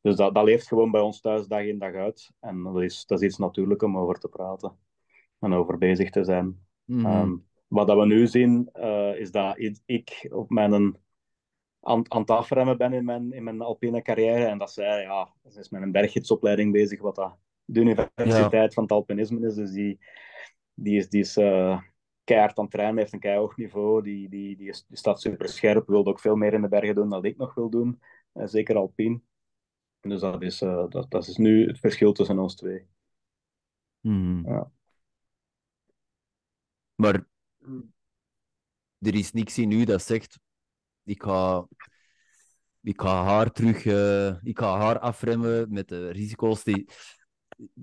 Dus 0.00 0.16
dat, 0.16 0.34
dat 0.34 0.44
leeft 0.44 0.66
gewoon 0.66 0.90
bij 0.90 1.00
ons 1.00 1.20
thuis 1.20 1.46
dag 1.46 1.62
in 1.62 1.78
dag 1.78 1.94
uit. 1.94 2.32
En 2.40 2.62
dat 2.62 2.82
is, 2.82 3.06
dat 3.06 3.20
is 3.20 3.26
iets 3.26 3.38
natuurlijk 3.38 3.82
om 3.82 3.98
over 3.98 4.18
te 4.18 4.28
praten 4.28 4.76
en 5.38 5.52
over 5.52 5.78
bezig 5.78 6.10
te 6.10 6.24
zijn. 6.24 6.66
Mm 6.84 7.04
-hmm. 7.04 7.20
um, 7.20 7.46
wat 7.68 7.86
dat 7.86 7.98
we 7.98 8.06
nu 8.06 8.26
zien, 8.26 8.70
uh, 8.74 9.20
is 9.20 9.30
dat 9.30 9.58
ik 9.84 10.28
op 10.30 10.50
mijn 10.50 10.96
aan, 11.80 12.12
aan 12.12 12.20
het 12.20 12.30
afremmen 12.30 12.78
ben 12.78 12.92
in 12.92 13.04
mijn, 13.04 13.32
in 13.32 13.44
mijn 13.44 13.60
alpine 13.60 14.02
carrière. 14.02 14.44
En 14.44 14.58
dat 14.58 14.72
zij, 14.72 15.02
ja, 15.02 15.32
ze 15.48 15.58
is 15.58 15.68
met 15.68 15.82
een 15.82 15.92
berggidsopleiding 15.92 16.72
bezig, 16.72 17.00
wat 17.00 17.14
dat 17.14 17.36
de 17.70 17.80
universiteit 17.80 18.74
van 18.74 18.82
het 18.82 18.92
alpinisme 18.92 19.46
is. 19.46 19.54
Dus 19.54 19.70
die, 19.70 19.98
die 20.74 20.96
is, 20.96 21.08
die 21.08 21.20
is 21.20 21.36
uh, 21.36 21.80
keihard 22.24 22.58
aan 22.58 22.64
het 22.64 22.72
trainen, 22.72 22.98
heeft 22.98 23.12
een 23.12 23.20
keihard 23.20 23.56
niveau. 23.56 24.02
Die, 24.02 24.28
die, 24.28 24.56
die, 24.56 24.68
is, 24.68 24.84
die 24.86 24.96
staat 24.96 25.20
super 25.20 25.48
scherp, 25.48 25.86
wil 25.86 26.06
ook 26.06 26.20
veel 26.20 26.36
meer 26.36 26.52
in 26.52 26.62
de 26.62 26.68
bergen 26.68 26.94
doen 26.94 27.10
dan 27.10 27.24
ik 27.24 27.36
nog 27.36 27.54
wil 27.54 27.70
doen. 27.70 28.00
Uh, 28.34 28.46
zeker 28.46 28.76
alpien. 28.76 29.24
Dus 30.00 30.20
dat 30.20 30.42
is, 30.42 30.62
uh, 30.62 30.88
dat, 30.88 31.10
dat 31.10 31.26
is 31.26 31.36
nu 31.36 31.66
het 31.66 31.78
verschil 31.78 32.12
tussen 32.12 32.38
ons 32.38 32.56
twee. 32.56 32.86
Hmm. 34.00 34.46
Ja. 34.46 34.70
Maar 36.94 37.26
er 38.98 39.14
is 39.14 39.32
niks 39.32 39.58
in 39.58 39.70
u 39.70 39.84
dat 39.84 40.02
zegt: 40.02 40.40
ik 41.04 41.22
ga, 41.22 41.68
ik 42.80 43.00
ga 43.00 43.22
haar 43.24 43.50
terug, 43.50 43.84
ik 44.42 44.58
ga 44.58 44.78
haar 44.78 44.98
afremmen 44.98 45.72
met 45.72 45.88
de 45.88 46.10
risico's 46.10 46.64
die 46.64 46.88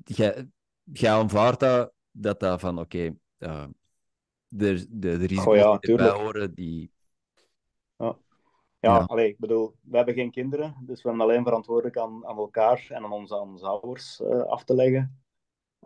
jij, 0.04 1.10
aanvaardt 1.10 1.60
dat, 1.60 1.94
dat, 2.12 2.40
dat 2.40 2.60
van 2.60 2.80
oké, 2.80 2.98
okay, 2.98 3.18
uh, 3.40 3.66
de, 4.48 4.86
de, 4.90 5.18
de 5.18 5.26
risico's 5.26 5.48
oh, 5.48 5.56
ja, 5.56 5.78
die 5.78 5.92
erbij 5.92 6.24
horen, 6.24 6.54
die... 6.54 6.92
Ja, 7.98 8.18
ja, 8.80 8.98
ja. 8.98 9.04
Allee, 9.04 9.30
ik 9.30 9.40
bedoel, 9.40 9.76
we 9.82 9.98
hebben 9.98 10.14
geen 10.14 10.32
kinderen, 10.32 10.76
dus 10.82 11.02
we 11.02 11.10
hebben 11.10 11.28
alleen 11.28 11.44
verantwoordelijk 11.44 11.98
aan, 11.98 12.26
aan 12.26 12.38
elkaar 12.38 12.86
en 12.90 13.04
aan 13.04 13.12
onze, 13.12 13.40
aan 13.40 13.52
onze 13.52 13.66
ouders 13.66 14.20
uh, 14.20 14.42
af 14.42 14.64
te 14.64 14.76
leggen. 14.76 15.20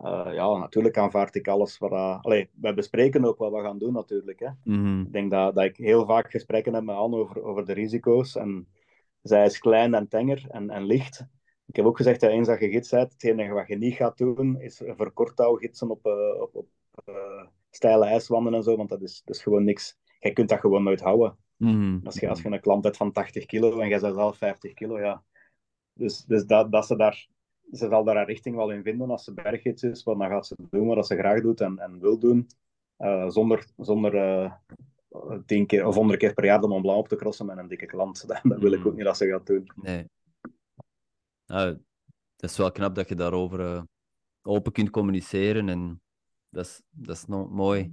Uh, 0.04 0.30
ja, 0.32 0.56
natuurlijk 0.56 0.98
aanvaard 0.98 1.34
ik 1.34 1.48
alles 1.48 1.78
wat... 1.78 1.90
Uh, 1.90 2.20
allee, 2.20 2.50
wij 2.54 2.74
bespreken 2.74 3.24
ook 3.24 3.38
wat 3.38 3.52
we 3.52 3.60
gaan 3.60 3.78
doen 3.78 3.92
natuurlijk. 3.92 4.40
Hè. 4.40 4.48
Mm 4.64 4.84
-hmm. 4.84 5.00
Ik 5.00 5.12
denk 5.12 5.30
dat, 5.30 5.54
dat 5.54 5.64
ik 5.64 5.76
heel 5.76 6.06
vaak 6.06 6.30
gesprekken 6.30 6.74
heb 6.74 6.82
met 6.82 6.96
Anne 6.96 7.16
over, 7.16 7.42
over 7.42 7.64
de 7.64 7.72
risico's. 7.72 8.36
En 8.36 8.68
zij 9.22 9.44
is 9.44 9.58
klein 9.58 9.94
en 9.94 10.08
tenger 10.08 10.46
en, 10.48 10.70
en 10.70 10.84
licht. 10.84 11.26
Ik 11.70 11.76
heb 11.76 11.84
ook 11.84 11.96
gezegd 11.96 12.20
dat 12.20 12.30
eens 12.30 12.46
dat 12.46 12.60
je 12.60 12.70
gids 12.70 12.90
bent, 12.90 13.12
het 13.12 13.24
enige 13.24 13.52
wat 13.52 13.68
je 13.68 13.76
niet 13.76 13.94
gaat 13.94 14.18
doen, 14.18 14.60
is 14.60 14.82
gidsen 15.36 15.90
op, 15.90 16.06
uh, 16.06 16.40
op, 16.40 16.54
op 16.54 16.68
uh, 17.08 17.46
steile 17.70 18.04
ijswanden 18.04 18.54
en 18.54 18.62
zo, 18.62 18.76
want 18.76 18.88
dat 18.88 19.02
is, 19.02 19.22
dat 19.24 19.36
is 19.36 19.42
gewoon 19.42 19.64
niks. 19.64 19.98
Je 20.18 20.32
kunt 20.32 20.48
dat 20.48 20.60
gewoon 20.60 20.82
nooit 20.82 21.00
houden. 21.00 21.36
Mm. 21.56 22.00
Als, 22.04 22.20
je, 22.20 22.28
als 22.28 22.42
je 22.42 22.50
een 22.50 22.60
klant 22.60 22.84
hebt 22.84 22.96
van 22.96 23.12
80 23.12 23.46
kilo 23.46 23.80
en 23.80 23.88
jij 23.88 24.00
bent 24.00 24.14
zelf 24.14 24.36
50 24.36 24.74
kilo, 24.74 25.00
ja. 25.00 25.24
Dus, 25.92 26.24
dus 26.24 26.44
dat, 26.46 26.72
dat 26.72 26.86
ze 26.86 26.96
daar... 26.96 27.28
Ze 27.72 27.88
zal 27.88 28.04
daar 28.04 28.16
haar 28.16 28.26
richting 28.26 28.56
wel 28.56 28.70
in 28.70 28.82
vinden 28.82 29.10
als 29.10 29.24
ze 29.24 29.34
berggids 29.34 29.82
is, 29.82 30.02
want 30.02 30.18
dan 30.18 30.28
gaat 30.28 30.46
ze 30.46 30.56
doen 30.70 30.86
wat 30.86 31.06
ze 31.06 31.16
graag 31.16 31.40
doet 31.40 31.60
en, 31.60 31.78
en 31.78 32.00
wil 32.00 32.18
doen. 32.18 32.46
Uh, 32.98 33.28
zonder 33.28 33.66
zonder 33.76 34.12
tien 35.46 35.66
keer 35.66 35.86
of 35.86 35.94
honderd 35.94 36.18
keer 36.18 36.34
per 36.34 36.44
jaar 36.44 36.60
de 36.60 36.68
Mont 36.68 36.82
Blanc 36.82 36.98
op 36.98 37.08
te 37.08 37.16
crossen 37.16 37.46
met 37.46 37.58
een 37.58 37.68
dikke 37.68 37.86
klant. 37.86 38.28
Dat, 38.28 38.40
dat 38.50 38.58
wil 38.58 38.72
ik 38.72 38.86
ook 38.86 38.94
niet 38.94 39.04
dat 39.04 39.16
ze 39.16 39.28
gaat 39.28 39.46
doen. 39.46 39.70
Nee. 39.74 40.04
Dat 41.50 42.50
is 42.50 42.56
wel 42.56 42.72
knap 42.72 42.94
dat 42.94 43.08
je 43.08 43.14
daarover 43.14 43.60
uh, 43.60 43.82
open 44.42 44.72
kunt 44.72 44.90
communiceren. 44.90 45.68
En 45.68 46.02
dat 46.48 46.64
is, 46.64 46.82
dat 46.88 47.16
is 47.16 47.26
nog 47.26 47.50
mooi. 47.50 47.92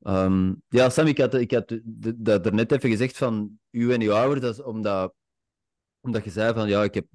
Um, 0.00 0.62
ja, 0.68 0.88
Sam, 0.90 1.06
ik 1.06 1.18
had, 1.18 1.34
ik 1.34 1.50
had 1.50 1.80
dat 2.16 2.46
er 2.46 2.54
net 2.54 2.72
even 2.72 2.90
gezegd 2.90 3.16
van 3.16 3.58
u 3.70 3.92
en 3.92 4.00
uw 4.00 4.12
ouders, 4.12 4.40
dat 4.40 4.54
is 4.54 4.62
omdat, 4.62 5.14
omdat 6.00 6.24
je 6.24 6.30
zei 6.30 6.54
van 6.54 6.68
ja, 6.68 6.82
ik 6.82 6.94
heb 6.94 7.06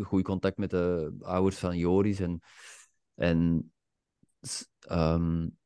goed 0.00 0.22
contact 0.22 0.56
met 0.56 0.70
de 0.70 1.14
ouders 1.20 1.56
van 1.56 1.78
Joris. 1.78 2.20
En, 2.20 2.40
en 3.14 3.72
um, 4.90 5.58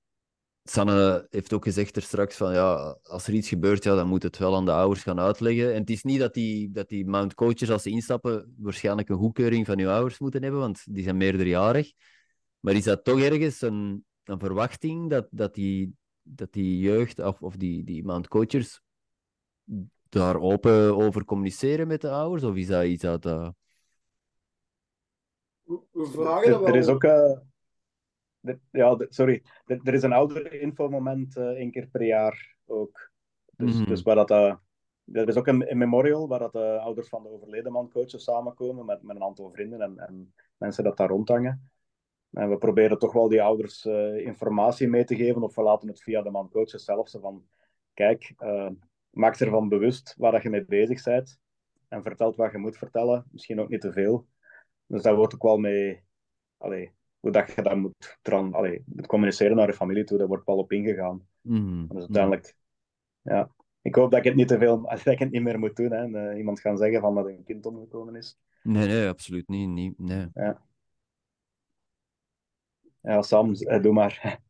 Sanne 0.71 1.27
heeft 1.31 1.53
ook 1.53 1.65
gezegd 1.65 1.97
er 1.97 2.03
straks 2.03 2.37
van 2.37 2.53
ja, 2.53 2.99
als 3.03 3.27
er 3.27 3.35
iets 3.35 3.49
gebeurt, 3.49 3.85
ja, 3.85 3.95
dan 3.95 4.09
moet 4.09 4.23
het 4.23 4.39
wel 4.39 4.57
aan 4.57 4.65
de 4.65 4.73
ouders 4.73 5.03
gaan 5.03 5.21
uitleggen. 5.21 5.75
En 5.75 5.81
het 5.81 5.91
is 5.91 6.03
niet 6.03 6.19
dat 6.19 6.35
die, 6.35 6.71
dat 6.71 6.89
die 6.89 7.07
mount 7.07 7.35
coaches 7.35 7.71
als 7.71 7.83
ze 7.83 7.91
instappen 7.91 8.55
waarschijnlijk 8.59 9.09
een 9.09 9.17
goedkeuring 9.17 9.67
van 9.67 9.79
uw 9.79 9.89
ouders 9.89 10.19
moeten 10.19 10.43
hebben, 10.43 10.61
want 10.61 10.95
die 10.95 11.03
zijn 11.03 11.17
meerderjarig. 11.17 11.93
Maar 12.61 12.75
is 12.75 12.85
dat 12.85 13.05
toch 13.05 13.21
ergens 13.21 13.61
een, 13.61 14.05
een 14.25 14.39
verwachting 14.39 15.11
dat, 15.11 15.27
dat, 15.31 15.55
die, 15.55 15.95
dat 16.23 16.53
die 16.53 16.79
jeugd 16.79 17.19
of, 17.19 17.43
of 17.43 17.57
die, 17.57 17.85
die 17.85 18.05
mount 18.05 18.29
coaches 18.29 18.81
daar 20.09 20.41
open 20.41 20.97
over 20.97 21.25
communiceren 21.25 21.87
met 21.87 22.01
de 22.01 22.11
ouders? 22.11 22.45
Of 22.45 22.55
is 22.55 22.67
dat 22.67 22.85
iets 22.85 23.03
dat... 23.03 23.27
Uh... 23.27 23.49
We 25.65 26.07
vragen. 26.07 26.65
Er 26.65 26.77
is 26.77 26.87
ook... 26.87 27.05
Uh 27.05 27.39
ja, 28.71 28.97
sorry. 29.09 29.43
Er 29.67 29.95
is 29.95 30.03
een 30.03 30.13
ouder 30.13 30.53
infomoment 30.53 31.37
uh, 31.37 31.45
één 31.45 31.71
keer 31.71 31.87
per 31.87 32.03
jaar 32.03 32.57
ook. 32.67 33.11
Dus, 33.57 33.79
mm 33.79 33.87
dus 33.87 34.03
waar 34.03 34.15
dat, 34.15 34.31
uh, 34.31 34.55
er 35.13 35.29
is 35.29 35.37
ook 35.37 35.47
een, 35.47 35.71
een, 35.71 35.79
memorial 35.79 36.29
waar 36.29 36.39
dat 36.39 36.53
de 36.53 36.59
uh, 36.79 36.85
ouders 36.85 37.09
van 37.09 37.23
de 37.23 37.29
overleden 37.29 37.73
man 37.73 37.91
coaches 37.91 38.25
samenkomen 38.25 38.85
met, 38.85 39.03
met 39.03 39.17
een 39.17 39.23
aantal 39.23 39.51
vrienden 39.51 39.81
en, 39.81 39.99
en 39.99 40.35
mensen 40.57 40.85
dat 40.85 40.97
daar 40.97 41.09
rondhangen. 41.09 41.71
En 42.31 42.51
we 42.51 42.59
proberen 42.59 42.99
toch 42.99 43.13
wel 43.13 43.29
die 43.29 43.43
ouders 43.43 43.85
informatie 44.25 44.89
mee 44.89 45.05
te 45.05 45.17
geven, 45.17 45.43
of 45.43 45.55
we 45.55 45.63
laten 45.63 45.89
het 45.89 46.03
via 46.03 46.23
de 46.23 46.31
man 46.31 46.51
coaches 46.51 46.85
zelf. 46.85 47.11
van, 47.11 47.45
kijk, 47.95 48.35
maak 49.11 49.37
ervan 49.37 49.69
bewust 49.69 50.15
waar 50.19 50.33
dat 50.33 50.43
je 50.43 50.51
mee 50.51 50.65
bezig 50.65 51.03
bent. 51.03 51.41
En 51.89 52.03
vertelt 52.03 52.37
wat 52.37 52.53
je 52.53 52.59
moet 52.59 52.77
vertellen. 52.77 53.25
Misschien 53.33 53.61
ook 53.61 53.69
niet 53.69 53.81
te 53.81 53.93
veel. 53.93 54.27
Dus 54.87 55.03
daar 55.03 55.17
wordt 55.17 55.35
ook 55.35 55.43
wel 55.43 55.59
mee... 55.59 56.03
Allee, 56.57 56.93
hoe 57.21 57.31
dat 57.31 57.53
je 57.55 57.63
dat 57.63 57.77
moet 57.77 58.19
tran, 58.23 58.55
allee, 58.55 58.85
het 58.97 59.07
communiceren 59.07 59.57
naar 59.57 59.67
je 59.67 59.73
familie 59.73 60.05
toe, 60.05 60.19
daar 60.19 60.27
wordt 60.27 60.47
wel 60.47 60.57
op 60.57 60.73
ingegaan. 60.73 61.29
Mm 61.41 61.87
Dus 61.89 61.99
uiteindelijk, 61.99 62.55
ja. 63.23 63.51
Ik 63.83 63.95
hoop 63.95 64.11
dat 64.11 64.19
ik 64.19 64.25
het 64.25 64.35
niet 64.35 64.49
te 64.49 64.59
veel, 64.59 64.83
dat 64.89 65.07
ik 65.07 65.19
het 65.19 65.31
niet 65.31 65.43
meer 65.43 65.59
moet 65.59 65.77
doen. 65.77 65.91
Hè. 65.91 65.97
En, 65.97 66.15
uh, 66.15 66.39
iemand 66.39 66.61
gaan 66.61 66.77
zeggen 66.77 67.01
van 67.01 67.15
dat 67.15 67.27
een 67.27 67.45
kind 67.45 67.67
omgekomen 67.67 68.15
is. 68.15 68.39
Nee, 68.63 68.87
nee, 68.87 69.09
absoluut 69.09 69.49
niet. 69.49 69.69
niet 69.69 69.99
nee. 69.99 70.29
Ja. 70.35 70.63
ja, 73.01 73.23
Sam, 73.23 73.55
uh, 73.55 73.83
doe 73.83 73.93
maar. 73.93 74.41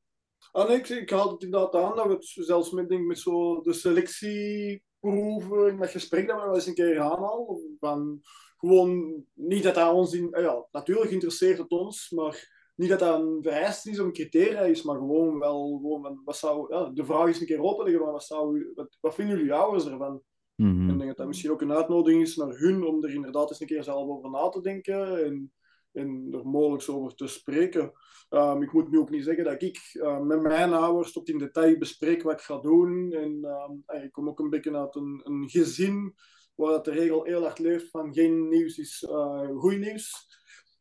Ah, 0.52 0.68
nee, 0.68 0.76
ik, 0.76 0.88
ik 0.88 1.10
haal 1.10 1.32
het 1.32 1.42
inderdaad 1.42 1.74
aan 1.74 1.96
dat 1.96 2.06
we 2.06 2.12
het 2.12 2.24
zelfs 2.24 2.70
met, 2.70 2.88
denk, 2.88 3.06
met 3.06 3.18
zo 3.18 3.60
de 3.60 3.72
selectieproeven 3.72 5.68
in 5.68 5.76
dat 5.76 5.90
gesprek 5.90 6.26
dat 6.26 6.36
we 6.36 6.46
wel 6.46 6.54
eens 6.54 6.66
een 6.66 6.74
keer 6.74 6.94
gaan 6.94 7.18
al. 7.18 7.60
Van, 7.78 8.20
gewoon 8.56 9.24
niet 9.34 9.62
dat 9.62 9.74
dat 9.74 9.92
ons 9.92 10.14
in... 10.14 10.28
Ja, 10.30 10.66
natuurlijk 10.70 11.10
interesseert 11.10 11.58
het 11.58 11.70
ons, 11.70 12.10
maar 12.10 12.57
niet 12.78 12.88
dat 12.88 12.98
dat 12.98 13.20
een 13.20 13.38
vereiste 13.42 13.90
is 13.90 13.98
een 13.98 14.12
criteria 14.12 14.60
is, 14.60 14.82
maar 14.82 14.96
gewoon 14.96 15.38
wel, 15.38 15.78
gewoon, 15.80 16.20
wat 16.24 16.36
zou, 16.36 16.74
ja, 16.74 16.90
de 16.94 17.04
vraag 17.04 17.28
is 17.28 17.40
een 17.40 17.46
keer 17.46 17.62
openleggen, 17.62 18.02
van 18.02 18.12
wat, 18.12 18.24
zou, 18.24 18.72
wat, 18.74 18.96
wat 19.00 19.14
vinden 19.14 19.36
jullie 19.36 19.52
ouders 19.52 19.86
ervan? 19.86 20.22
Mm 20.54 20.70
-hmm. 20.70 20.88
En 20.88 20.92
ik 20.92 20.96
denk 20.96 21.08
dat 21.08 21.16
dat 21.16 21.26
misschien 21.26 21.50
ook 21.50 21.60
een 21.60 21.72
uitnodiging 21.72 22.22
is 22.22 22.36
naar 22.36 22.58
hun 22.58 22.84
om 22.84 23.04
er 23.04 23.14
inderdaad 23.14 23.50
eens 23.50 23.60
een 23.60 23.66
keer 23.66 23.82
zelf 23.82 24.08
over 24.08 24.30
na 24.30 24.48
te 24.48 24.60
denken 24.60 25.24
en, 25.24 25.52
en 25.92 26.28
er 26.32 26.46
mogelijk 26.46 26.88
over 26.88 27.14
te 27.14 27.26
spreken. 27.26 27.92
Um, 28.30 28.62
ik 28.62 28.72
moet 28.72 28.90
nu 28.90 28.98
ook 28.98 29.10
niet 29.10 29.24
zeggen 29.24 29.44
dat 29.44 29.62
ik 29.62 29.90
uh, 29.92 30.20
met 30.20 30.40
mijn 30.42 30.72
ouders 30.72 31.12
tot 31.12 31.28
in 31.28 31.38
detail 31.38 31.78
bespreek 31.78 32.22
wat 32.22 32.32
ik 32.32 32.40
ga 32.40 32.58
doen. 32.58 33.12
En 33.12 33.44
um, 33.44 34.02
ik 34.02 34.12
kom 34.12 34.28
ook 34.28 34.38
een 34.38 34.50
beetje 34.50 34.76
uit 34.76 34.94
een, 34.94 35.20
een 35.24 35.48
gezin 35.48 36.14
waar 36.54 36.70
dat 36.70 36.84
de 36.84 36.90
regel 36.90 37.24
heel 37.24 37.42
hard 37.42 37.58
leeft 37.58 37.90
van 37.90 38.14
geen 38.14 38.48
nieuws 38.48 38.78
is 38.78 39.06
uh, 39.08 39.48
goed 39.58 39.78
nieuws. 39.78 40.26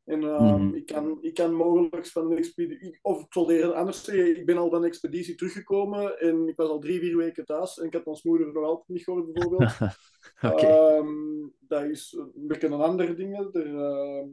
En 0.07 0.21
uh, 0.21 0.55
mm. 0.55 0.73
ik, 0.73 0.85
kan, 0.85 1.17
ik 1.21 1.33
kan 1.33 1.53
mogelijk 1.53 2.07
van 2.07 2.31
een 2.31 2.37
expeditie, 2.37 2.99
of 3.01 3.21
ik 3.21 3.33
zal 3.33 3.51
eerder 3.51 3.73
anders 3.73 4.03
zeggen, 4.03 4.37
ik 4.37 4.45
ben 4.45 4.57
al 4.57 4.69
van 4.69 4.81
een 4.81 4.87
expeditie 4.87 5.35
teruggekomen 5.35 6.19
en 6.19 6.47
ik 6.47 6.55
was 6.55 6.69
al 6.69 6.79
drie, 6.79 6.99
vier 6.99 7.17
weken 7.17 7.45
thuis 7.45 7.79
en 7.79 7.85
ik 7.85 7.93
had 7.93 8.05
ons 8.05 8.23
moeder 8.23 8.53
nog 8.53 8.63
altijd 8.63 8.87
niet 8.87 9.03
gehoord, 9.03 9.33
bijvoorbeeld. 9.33 9.71
okay. 10.53 10.97
um, 10.97 11.53
dat 11.59 11.83
is 11.83 12.13
een 12.35 12.47
beetje 12.47 12.67
een 12.67 12.73
ander 12.73 13.15
ding. 13.15 13.37
Er, 13.53 13.67
uh, 13.67 14.25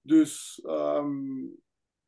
dus 0.00 0.62
um, 0.66 1.56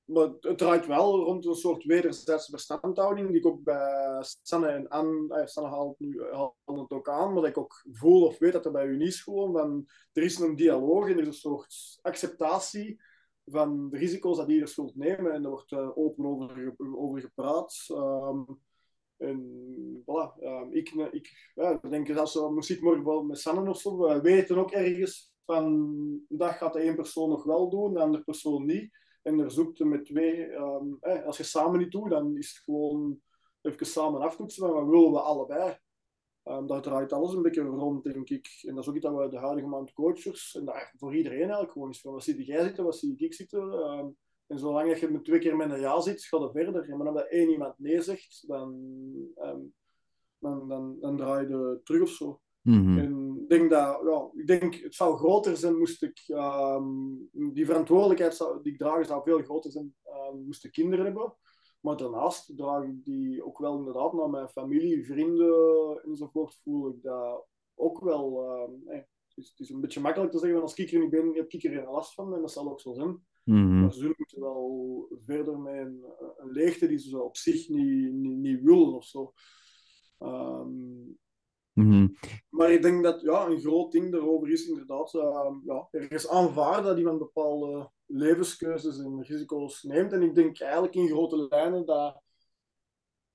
maar 0.07 0.31
het 0.41 0.59
draait 0.59 0.87
wel 0.87 1.25
rond 1.25 1.47
een 1.47 1.55
soort 1.55 1.85
wederzijdse 1.85 2.51
verstandhouding, 2.51 3.29
die 3.29 3.39
ik 3.39 3.47
ook 3.47 3.63
bij 3.63 4.23
Sanne 4.43 4.69
en 4.69 4.89
Anne, 4.89 5.43
Sanne 5.45 5.71
haalt, 5.71 5.99
nu, 5.99 6.23
haalt 6.33 6.55
het 6.65 6.91
ook 6.91 7.09
aan, 7.09 7.33
maar 7.33 7.43
dat 7.43 7.51
ik 7.51 7.59
ook 7.59 7.85
voel 7.93 8.27
of 8.27 8.39
weet 8.39 8.53
dat 8.53 8.65
er 8.65 8.73
bij 8.73 8.87
u 8.87 9.03
is 9.03 9.23
gewoon, 9.23 9.53
van, 9.53 9.87
er 10.13 10.23
is 10.23 10.39
een 10.39 10.57
dialoog 10.57 11.09
en 11.09 11.13
er 11.13 11.21
is 11.21 11.27
een 11.27 11.33
soort 11.33 11.99
acceptatie 12.03 13.01
van 13.45 13.91
de 13.91 13.99
risico's 13.99 14.37
dat 14.37 14.51
ieder 14.51 14.69
zult 14.69 14.97
nemen 14.97 15.33
en 15.33 15.45
er 15.45 15.51
wordt 15.51 15.73
uh, 15.73 15.99
open 15.99 16.27
over, 16.27 16.75
over 16.79 17.21
gepraat. 17.21 17.85
Um, 17.89 18.61
en 19.17 20.03
voilà, 20.05 20.43
um, 20.43 20.73
ik, 20.73 20.91
ik 21.11 21.53
ja, 21.55 21.79
denk 21.89 22.15
dat 22.15 22.33
we 22.33 22.53
muziek 22.53 22.81
morgen 22.81 23.05
wel 23.05 23.23
met 23.23 23.39
Sanne 23.39 23.71
of 23.71 23.81
zo, 23.81 23.99
we 23.99 24.21
weten 24.21 24.59
ook 24.59 24.71
ergens 24.71 25.33
van, 25.45 26.21
dat 26.29 26.53
gaat 26.53 26.73
de 26.73 26.81
één 26.81 26.95
persoon 26.95 27.29
nog 27.29 27.45
wel 27.45 27.71
doen, 27.71 27.95
de 27.95 28.01
andere 28.01 28.25
persoon 28.25 28.65
niet. 28.65 29.05
En 29.27 29.39
er 29.39 29.51
zoekt 29.51 29.85
met 29.85 30.05
twee, 30.05 30.53
um, 30.53 30.97
eh, 31.01 31.25
als 31.25 31.37
je 31.37 31.43
samen 31.43 31.79
niet 31.79 31.93
doet, 31.93 32.11
dan 32.11 32.37
is 32.37 32.49
het 32.49 32.65
gewoon 32.65 33.21
even 33.61 33.87
samen 33.87 34.21
aftoetsen 34.21 34.67
van 34.67 34.73
wat 34.73 34.89
willen 34.89 35.13
we 35.13 35.21
allebei. 35.21 35.79
Um, 36.45 36.67
daar 36.67 36.83
draait 36.83 37.13
alles 37.13 37.33
een 37.33 37.43
beetje 37.43 37.63
rond, 37.63 38.05
denk 38.05 38.31
ik. 38.31 38.49
En 38.63 38.75
dat 38.75 38.83
is 38.83 38.89
ook 38.89 38.97
iets 38.97 39.05
dat 39.05 39.17
we 39.17 39.29
de 39.29 39.39
huidige 39.39 39.69
maand 39.69 39.93
coaches, 39.93 40.57
en 40.59 40.65
daar 40.65 40.95
voor 40.97 41.15
iedereen 41.15 41.41
eigenlijk 41.41 41.73
gewoon 41.73 41.91
is 41.91 42.01
van 42.01 42.13
wat 42.13 42.23
zie 42.23 42.45
jij 42.45 42.63
zitten, 42.63 42.85
wat 42.85 42.97
zie 42.97 43.15
ik 43.17 43.35
zitten. 43.35 43.73
Um, 43.73 44.17
en 44.47 44.59
zolang 44.59 44.99
je 44.99 45.09
met 45.09 45.25
twee 45.25 45.39
keer 45.39 45.57
met 45.57 45.71
een 45.71 45.81
ja 45.81 46.01
zit, 46.01 46.25
gaat 46.25 46.41
het 46.41 46.53
verder. 46.53 46.91
En 46.91 46.97
maar 46.97 47.09
als 47.09 47.27
één 47.27 47.51
iemand 47.51 47.79
nee 47.79 48.01
zegt, 48.01 48.45
dan, 48.47 48.79
dan, 50.39 50.69
dan, 50.69 50.97
dan 51.01 51.17
draai 51.17 51.49
je 51.49 51.81
terug 51.85 52.03
of 52.03 52.09
zo. 52.11 52.41
En 52.63 53.16
ik 53.47 53.59
denk 53.59 53.71
dat, 53.71 54.01
ja, 54.05 54.31
ik 54.35 54.47
denk, 54.47 54.75
het 54.75 54.95
zou 54.95 55.17
groter 55.17 55.57
zijn 55.57 55.79
moest 55.79 56.03
ik, 56.03 56.25
um, 56.29 57.29
die 57.33 57.67
verantwoordelijkheid 57.67 58.35
zou, 58.35 58.63
die 58.63 58.73
ik 58.73 58.79
draag 58.79 59.07
zou 59.07 59.23
veel 59.23 59.43
groter 59.43 59.71
zijn, 59.71 59.95
um, 60.33 60.45
moest 60.45 60.65
ik 60.65 60.73
kinderen 60.73 61.05
hebben. 61.05 61.35
Maar 61.81 61.97
daarnaast 61.97 62.57
draag 62.57 62.85
ik 62.85 63.05
die 63.05 63.45
ook 63.45 63.59
wel 63.59 63.79
inderdaad 63.79 64.13
naar 64.13 64.31
mijn 64.31 64.49
familie, 64.49 65.07
vrienden 65.07 66.03
enzovoort, 66.05 66.61
voel 66.63 66.89
ik 66.89 67.03
dat 67.03 67.47
ook 67.75 68.01
wel. 68.01 68.53
Um, 68.63 68.83
hey, 68.85 69.09
het, 69.29 69.37
is, 69.45 69.49
het, 69.49 69.61
is, 69.61 69.71
een 69.71 69.81
beetje 69.81 70.01
makkelijk 70.01 70.33
te 70.33 70.39
zeggen, 70.39 70.61
als 70.61 70.75
ik 70.75 70.93
er 70.93 71.01
niet 71.01 71.11
ben, 71.11 71.35
heb 71.35 71.51
ik 71.51 71.65
er 71.65 71.71
geen 71.71 71.85
last 71.85 72.15
van 72.15 72.35
en 72.35 72.41
dat 72.41 72.53
zal 72.53 72.71
ook 72.71 72.81
zo 72.81 72.93
zijn. 72.93 73.25
Mm-hmm. 73.45 73.81
Maar 73.81 73.93
ze 73.93 74.15
moeten 74.17 74.41
wel 74.41 75.09
verder 75.25 75.59
met 75.59 75.75
een, 75.75 76.05
een 76.37 76.51
leegte 76.51 76.87
die 76.87 76.99
ze 76.99 77.23
op 77.23 77.37
zich 77.37 77.69
niet, 77.69 78.13
niet, 78.13 78.37
niet 78.37 78.63
willen 78.63 78.95
of 78.95 79.05
zo. 79.05 79.33
Um, 80.19 81.19
Mm-hmm. 81.77 82.17
Maar 82.49 82.71
ik 82.71 82.83
denk 82.83 83.03
dat 83.03 83.21
ja, 83.21 83.47
een 83.47 83.61
groot 83.61 83.93
ding 83.93 84.13
daarover 84.13 84.51
is 84.51 84.69
inderdaad, 84.69 85.15
uh, 85.15 85.51
ja, 85.65 85.89
er 85.91 86.13
is 86.13 86.29
aanvaard 86.29 86.85
dat 86.85 86.99
iemand 86.99 87.19
bepaalde 87.19 87.91
levenskeuzes 88.07 88.99
en 88.99 89.23
risico's 89.23 89.83
neemt. 89.83 90.13
En 90.13 90.23
ik 90.23 90.35
denk 90.35 90.61
eigenlijk 90.61 90.95
in 90.95 91.09
grote 91.09 91.47
lijnen 91.49 91.87
dat 91.87 92.23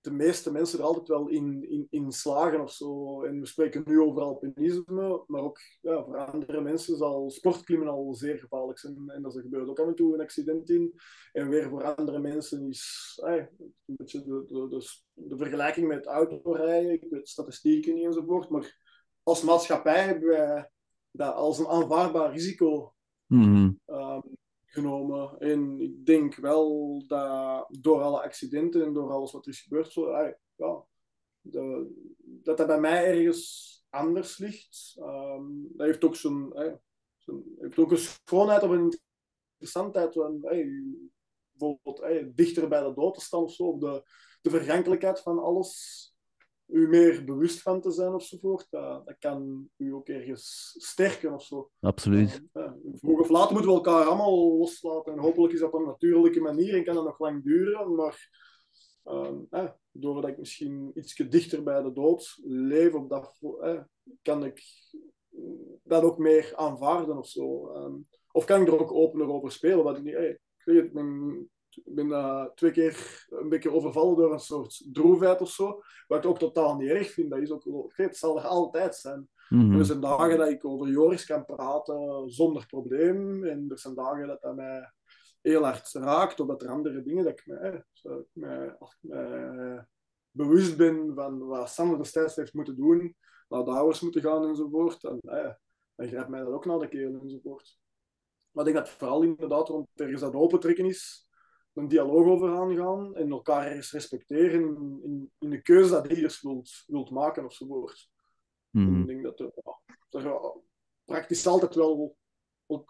de 0.01 0.11
meeste 0.11 0.51
mensen 0.51 0.79
er 0.79 0.85
altijd 0.85 1.07
wel 1.07 1.27
in, 1.27 1.69
in, 1.69 1.87
in 1.89 2.11
slagen 2.11 2.61
of 2.61 2.71
zo. 2.71 3.23
En 3.23 3.39
we 3.39 3.45
spreken 3.45 3.83
nu 3.85 4.01
over 4.01 4.21
alpinisme, 4.21 5.23
maar 5.27 5.41
ook 5.41 5.59
ja, 5.81 6.03
voor 6.03 6.17
andere 6.17 6.61
mensen 6.61 6.97
zal 6.97 7.29
sportklimmen 7.29 7.87
al 7.87 8.13
zeer 8.13 8.37
gevaarlijk 8.37 8.79
zijn. 8.79 9.09
En 9.09 9.23
er 9.23 9.31
gebeurt 9.31 9.69
ook 9.69 9.79
af 9.79 9.87
en 9.87 9.95
toe 9.95 10.13
een 10.13 10.21
accident 10.21 10.69
in. 10.69 10.93
En 11.31 11.49
weer 11.49 11.69
voor 11.69 11.95
andere 11.95 12.19
mensen 12.19 12.67
is 12.67 13.19
een 13.23 13.47
beetje 13.85 14.23
de, 14.23 14.45
de, 14.47 14.67
de, 14.69 14.87
de, 15.13 15.37
vergelijking 15.37 15.87
met 15.87 16.05
autorijden. 16.05 16.91
Ik 16.91 17.07
weet 17.09 17.29
statistieken 17.29 17.93
niet 17.93 18.05
enzovoort. 18.05 18.49
Maar 18.49 18.79
als 19.23 19.43
maatschappij 19.43 20.03
hebben 20.03 20.29
wij 20.29 20.69
dat 21.11 21.33
als 21.33 21.59
een 21.59 21.67
aanvaardbaar 21.67 22.31
risico 22.31 22.93
mm-hmm. 23.27 23.79
um, 23.85 24.23
genomen. 24.71 25.39
En 25.39 25.79
ik 25.79 26.05
denk 26.05 26.35
wel 26.35 27.03
dat 27.07 27.67
door 27.79 28.01
alle 28.01 28.21
accidenten 28.21 28.85
en 28.85 28.93
door 28.93 29.11
alles 29.11 29.31
wat 29.31 29.45
er 29.45 29.51
is 29.51 29.61
gebeurd, 29.61 29.91
zo, 29.91 30.11
ja, 30.55 30.85
dat 31.41 32.57
dat 32.57 32.67
bij 32.67 32.79
mij 32.79 33.05
ergens 33.05 33.69
anders 33.89 34.37
ligt. 34.37 34.95
Um, 34.99 35.71
dat 35.73 35.87
heeft 35.87 36.03
ook 36.03 36.15
zijn, 36.15 36.51
heeft 37.59 37.77
ook 37.77 37.91
een 37.91 37.97
schoonheid 37.97 38.63
of 38.63 38.69
een 38.69 38.99
interessantheid. 39.51 40.13
Hey, 40.41 40.69
bijvoorbeeld 41.51 42.37
dichter 42.37 42.67
bij 42.67 42.83
de 42.83 42.93
dood 42.93 43.13
te 43.13 43.21
staan 43.21 43.43
of 43.43 43.53
zo, 43.53 43.77
de, 43.77 44.03
de 44.41 44.49
vergankelijkheid 44.49 45.19
van 45.19 45.39
alles. 45.39 46.10
U 46.71 46.87
meer 46.87 47.23
bewust 47.23 47.61
van 47.61 47.81
te 47.81 47.91
zijn 47.91 48.13
ofzovoort, 48.13 48.67
dat, 48.69 49.05
dat 49.05 49.15
kan 49.19 49.69
u 49.77 49.93
ook 49.93 50.07
ergens 50.07 50.75
sterken 50.77 51.33
of 51.33 51.43
zo. 51.43 51.69
Absoluut. 51.79 52.41
Vroeg 52.93 53.19
of 53.19 53.29
laat 53.29 53.51
moeten 53.51 53.69
we 53.69 53.75
elkaar 53.75 54.05
allemaal 54.05 54.57
loslaten 54.57 55.13
en 55.13 55.19
hopelijk 55.19 55.53
is 55.53 55.59
dat 55.59 55.73
op 55.73 55.79
een 55.79 55.85
natuurlijke 55.85 56.41
manier 56.41 56.75
en 56.75 56.83
kan 56.83 56.95
dat 56.95 57.03
nog 57.03 57.19
lang 57.19 57.43
duren, 57.43 57.95
maar 57.95 58.29
uh, 59.03 59.69
doordat 59.91 60.29
ik 60.29 60.37
misschien 60.37 60.91
iets 60.93 61.15
dichter 61.15 61.63
bij 61.63 61.81
de 61.81 61.93
dood 61.93 62.39
leef, 62.43 62.93
op 62.93 63.09
dat, 63.09 63.39
kan 64.21 64.45
ik 64.45 64.63
dat 65.83 66.03
ook 66.03 66.17
meer 66.17 66.55
aanvaarden 66.55 67.17
of 67.17 67.27
zo. 67.27 67.75
Um, 67.75 68.07
of 68.31 68.45
kan 68.45 68.61
ik 68.61 68.67
er 68.67 68.79
ook 68.79 68.91
opener 68.91 69.27
over 69.27 69.51
spelen? 69.51 69.83
Wat 69.83 69.97
ik, 69.97 70.03
niet, 70.03 70.13
ik 70.13 70.39
weet 70.63 70.93
het, 70.93 70.93
ik 71.75 71.95
ben 71.95 72.07
uh, 72.07 72.45
twee 72.45 72.71
keer 72.71 73.25
een 73.29 73.49
beetje 73.49 73.71
overvallen 73.71 74.15
door 74.15 74.33
een 74.33 74.39
soort 74.39 74.83
droefheid 74.91 75.41
of 75.41 75.49
zo. 75.49 75.81
Wat 76.07 76.23
ik 76.23 76.29
ook 76.29 76.39
totaal 76.39 76.75
niet 76.75 76.89
erg 76.89 77.11
vind. 77.11 77.29
Dat 77.29 77.39
is 77.39 77.51
ook, 77.51 77.91
het 77.95 78.17
zal 78.17 78.37
er 78.37 78.45
altijd 78.45 78.95
zijn. 78.95 79.29
Mhm. 79.49 79.77
Er 79.77 79.85
zijn 79.85 79.99
dagen 79.99 80.37
dat 80.37 80.49
ik 80.49 80.65
over 80.65 80.87
Joris 80.87 81.25
kan 81.25 81.45
praten 81.45 82.29
zonder 82.29 82.65
probleem. 82.65 83.43
En 83.43 83.65
er 83.69 83.79
zijn 83.79 83.95
dagen 83.95 84.27
dat 84.27 84.41
dat 84.41 84.55
mij 84.55 84.91
heel 85.41 85.63
hard 85.63 85.91
raakt. 85.93 86.39
Of 86.39 86.47
dat 86.47 86.61
er 86.61 86.69
andere 86.69 87.01
dingen 87.01 87.23
dat 87.23 87.39
ik 87.39 87.45
mij, 87.45 87.83
mij, 88.33 88.75
mij 89.01 89.85
bewust 90.31 90.77
ben 90.77 91.11
van 91.15 91.47
wat 91.47 91.69
Sander 91.69 91.97
destijds 91.97 92.35
heeft 92.35 92.53
moeten 92.53 92.75
doen. 92.75 93.15
Naar 93.49 93.63
de 93.63 93.71
ouders 93.71 94.01
moeten 94.01 94.21
gaan 94.21 94.47
enzovoort. 94.47 95.03
En 95.03 95.19
eh, 95.21 95.53
dan 95.95 96.07
grijpt 96.07 96.29
mij 96.29 96.39
dat 96.39 96.53
ook 96.53 96.65
naar 96.65 96.79
de 96.79 96.87
keel 96.87 97.19
enzovoort. 97.21 97.79
Maar 98.51 98.67
ik 98.67 98.73
denk 98.73 98.85
dat 98.85 98.93
het 98.93 99.03
vooral 99.03 99.21
inderdaad 99.21 99.67
rond 99.67 99.87
ergens 99.95 100.21
dat 100.21 100.33
opentrekken 100.33 100.85
is 100.85 101.29
een 101.73 101.87
dialoog 101.87 102.27
over 102.27 102.57
aangaan 102.57 103.15
en 103.15 103.31
elkaar 103.31 103.67
ergens 103.67 103.91
respecteren 103.91 104.61
in, 105.03 105.31
in, 105.39 105.49
de 105.49 105.61
keuze 105.61 105.89
dat 105.89 106.09
dus 106.09 106.41
wilt, 106.41 106.83
wilt 106.87 107.11
maken 107.11 107.45
ofzovoort. 107.45 108.09
Mm. 108.69 109.01
Ik 109.01 109.07
denk 109.07 109.23
dat 109.23 109.39
er, 109.39 109.51
er 110.09 110.61
praktisch 111.05 111.47
altijd 111.47 111.75
wel 111.75 112.15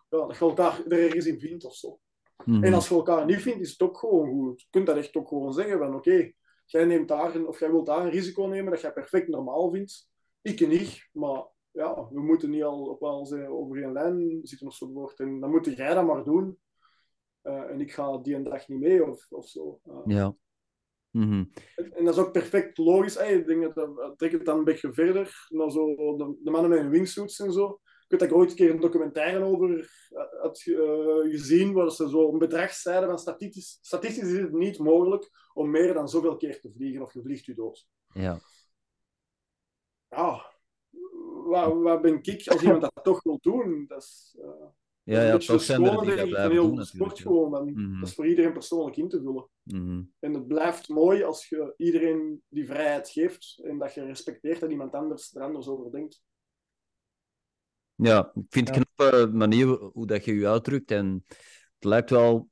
dat 0.10 0.38
je 0.38 0.45
elkaar 0.45 0.86
er 0.86 1.03
ergens 1.03 1.26
in 1.26 1.40
vindt 1.40 1.66
of 1.66 1.76
zo. 1.76 1.99
Mm. 2.45 2.64
En 2.64 2.74
als 2.74 2.88
je 2.88 2.95
elkaar 2.95 3.26
niet 3.26 3.41
vindt, 3.41 3.62
is 3.62 3.72
het 3.72 3.82
ook 3.82 3.98
gewoon 3.98 4.30
goed. 4.30 4.62
Je 4.62 4.68
kunt 4.70 4.86
dat 4.86 4.98
echt 4.98 5.16
ook 5.16 5.28
gewoon 5.28 5.53
zeggen 5.53 5.78
van 5.78 5.95
oké, 5.95 6.32
jij 6.66 6.86
neemt 6.86 7.08
daar 7.08 7.36
een, 7.36 7.48
of 7.48 7.60
jij 7.60 7.72
wilt 7.72 7.86
daar 7.86 8.06
een 8.06 8.12
risico 8.12 8.45
nemen 8.45 8.72
dat 8.72 8.82
jij 8.82 8.94
perfect 8.94 9.28
normaal 9.28 9.72
vindt. 9.72 10.10
Ik 10.41 10.68
niet, 10.68 11.10
maar 11.12 11.45
ja, 11.72 12.08
we 12.12 12.22
moeten 12.22 12.49
niet 12.49 12.64
al 12.64 12.86
op 12.86 13.02
over 13.02 13.84
één 13.84 13.91
lijn 13.91 14.40
zitten 14.44 14.68
of 14.68 14.74
zo. 14.74 15.12
En 15.16 15.40
dan 15.40 15.49
moet 15.49 15.66
jij 15.66 15.94
dat 15.94 16.06
maar 16.06 16.24
doen. 16.24 16.60
Uh, 17.43 17.69
en 17.69 17.81
ik 17.81 17.93
ga 17.93 18.18
die 18.18 18.35
een 18.35 18.43
dag 18.43 18.68
niet 18.68 18.80
mee 18.80 19.05
of, 19.05 19.31
of 19.31 19.47
zo. 19.47 19.80
Uh, 19.85 20.01
ja. 20.05 20.35
Mm 21.11 21.30
-hmm. 21.30 21.51
en, 21.76 21.93
en, 21.93 22.05
dat 22.05 22.13
is 22.13 22.19
ook 22.19 22.31
perfect 22.31 22.77
logisch. 22.77 23.18
Hey, 23.18 23.34
ik 23.34 23.45
denk 23.45 23.76
dat, 23.76 23.95
dat 23.95 24.18
trek 24.18 24.31
het 24.31 24.45
dan 24.45 24.57
een 24.57 24.63
beetje 24.63 24.93
verder 24.93 25.47
naar 25.49 25.72
zo 25.72 25.95
de, 25.95 26.38
de 26.43 26.51
mannen 26.51 26.69
met 26.69 26.80
hun 26.80 26.89
wingsuits 26.89 27.39
en 27.39 27.53
zo. 27.53 27.80
Ik 27.84 28.19
weet 28.19 28.19
dat 28.19 28.30
ik 28.30 28.35
ooit 28.35 28.49
een 28.49 28.55
keer 28.55 28.69
een 28.69 28.80
documentaire 28.80 29.43
over 29.43 29.91
had 30.41 30.65
uh, 30.65 31.31
gezien, 31.31 31.73
waar 31.73 31.91
ze 31.91 32.09
zo 32.09 32.31
een 32.31 32.38
bedrag 32.38 32.72
zeiden 32.72 33.09
van 33.09 33.19
statistisch, 33.19 33.77
statistisch 33.81 34.31
is 34.31 34.38
het 34.38 34.51
niet 34.51 34.80
mogelijk 34.80 35.30
om 35.53 35.69
meer 35.69 35.93
dan 35.93 36.09
zoveel 36.09 36.38
keer 36.38 36.59
te 36.59 36.72
vliegen 36.72 37.01
of 37.01 37.13
je 37.13 37.22
vliegt 37.22 37.45
je 37.45 37.53
dood. 37.53 37.88
Ja. 38.13 38.39
Ja, 40.09 40.51
wat, 41.45 41.81
wat 41.81 42.01
ben 42.01 42.19
ik 42.22 42.47
als 42.47 42.61
iemand 42.61 42.81
dat 42.81 43.03
toch 43.03 43.23
wil 43.23 43.38
doen? 43.41 43.85
Dat 43.88 44.01
is, 44.01 44.38
uh, 44.39 44.68
ja, 45.03 45.23
ja, 45.23 45.38
toch 45.38 45.61
zijn 45.61 45.84
er 45.84 46.02
die 46.06 46.15
dat 46.15 46.30
blijven 46.30 46.52
heel 46.52 46.76
doen 46.76 46.86
sport 46.86 47.19
gewoon. 47.19 47.56
En 47.56 47.73
Mhm. 47.73 47.99
Dat 47.99 48.10
is 48.10 48.15
voor 48.15 48.28
iedereen 48.28 48.53
persoonlijk 48.53 48.98
in 48.98 49.10
te 49.10 49.22
vullen. 49.22 49.48
Mhm. 49.64 50.02
En 50.19 50.34
het 50.34 50.48
blijft 50.48 50.90
mooi 50.90 51.23
als 51.23 51.48
je 51.49 51.73
iedereen 51.78 52.41
die 52.48 52.65
vrijheid 52.65 53.10
geeft 53.10 53.61
en 53.64 53.78
dat 53.78 53.94
je 53.94 54.06
respecteert 54.06 54.60
dat 54.60 54.72
iemand 54.72 54.94
anders 54.94 55.36
er 55.36 55.41
anders 55.41 55.68
over 55.68 55.91
denkt. 55.91 56.22
Ja, 57.95 58.32
ik 58.36 58.44
vind 58.49 58.68
het 58.68 58.78
Ja. 58.78 58.84
knappe 58.84 59.38
manier 59.38 59.68
hoe 59.68 60.06
dat 60.07 60.26
je 60.26 60.34
je 60.34 60.48
uitdrukt. 60.48 60.91
En 60.91 61.23
het 61.76 61.84
lijkt 61.84 62.10
wel... 62.10 62.49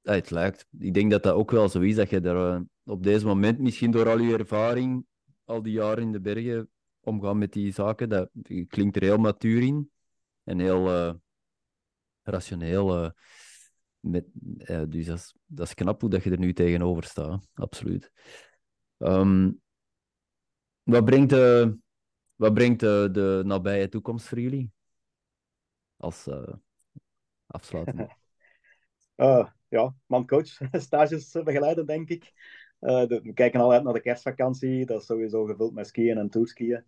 Ja, 0.00 0.12
het 0.12 0.30
lijkt. 0.30 0.66
Ik 0.78 0.94
denk 0.94 1.10
dat 1.10 1.22
dat 1.22 1.34
ook 1.34 1.50
wel 1.50 1.68
zo 1.68 1.80
is, 1.80 1.94
dat 1.94 2.10
je 2.10 2.20
er 2.20 2.54
eh, 2.54 2.60
op 2.84 3.02
deze 3.02 3.26
moment, 3.26 3.58
misschien 3.58 3.90
door 3.90 4.08
al 4.08 4.18
je 4.18 4.36
ervaring, 4.36 5.06
al 5.44 5.62
die 5.62 5.72
jaren 5.72 6.02
in 6.02 6.12
de 6.12 6.20
bergen, 6.20 6.70
omgaan 7.00 7.38
met 7.38 7.52
die 7.52 7.72
zaken, 7.72 8.08
dat 8.08 8.30
klinkt 8.68 8.96
er 8.96 9.02
heel 9.02 9.18
matuur 9.18 9.62
in. 9.62 9.90
En 10.44 10.58
heel 10.58 10.86
eh, 10.88 11.14
rationeel. 12.26 13.04
eh, 13.04 13.10
met, 14.00 14.26
eh, 14.58 14.82
dus 14.88 15.06
dat 15.06 15.18
is, 15.18 15.34
dat 15.46 15.74
knap 15.74 16.00
hoe 16.00 16.10
dat 16.10 16.22
je 16.22 16.30
er 16.30 16.38
nu 16.38 16.52
tegenover 16.52 17.04
staat. 17.04 17.48
Absoluut. 17.54 18.12
Ehm, 18.98 19.52
wat 20.82 21.04
brengt, 21.04 21.30
de, 21.30 21.76
wat 22.34 22.54
brengt 22.54 22.80
de, 22.80 23.08
de 23.12 23.42
nabije 23.44 23.88
toekomst 23.88 24.26
voor 24.26 24.40
jullie? 24.40 24.72
Als 25.96 26.26
eh 26.26 26.52
afsluitende. 27.46 28.08
Uh, 29.16 29.48
ja, 29.68 29.94
mancoach, 30.06 30.58
stages 30.72 31.32
begeleiden, 31.32 31.86
denk 31.86 32.08
ik. 32.08 32.32
We 32.78 33.30
kijken 33.34 33.60
al 33.60 33.72
uit 33.72 33.82
naar 33.82 33.92
de 33.92 34.00
kerstvakantie. 34.00 34.86
Dat 34.86 35.00
is 35.00 35.06
sowieso 35.06 35.44
gevuld 35.44 35.74
met 35.74 35.86
skiën 35.86 36.18
en 36.18 36.30
tourskiën. 36.30 36.84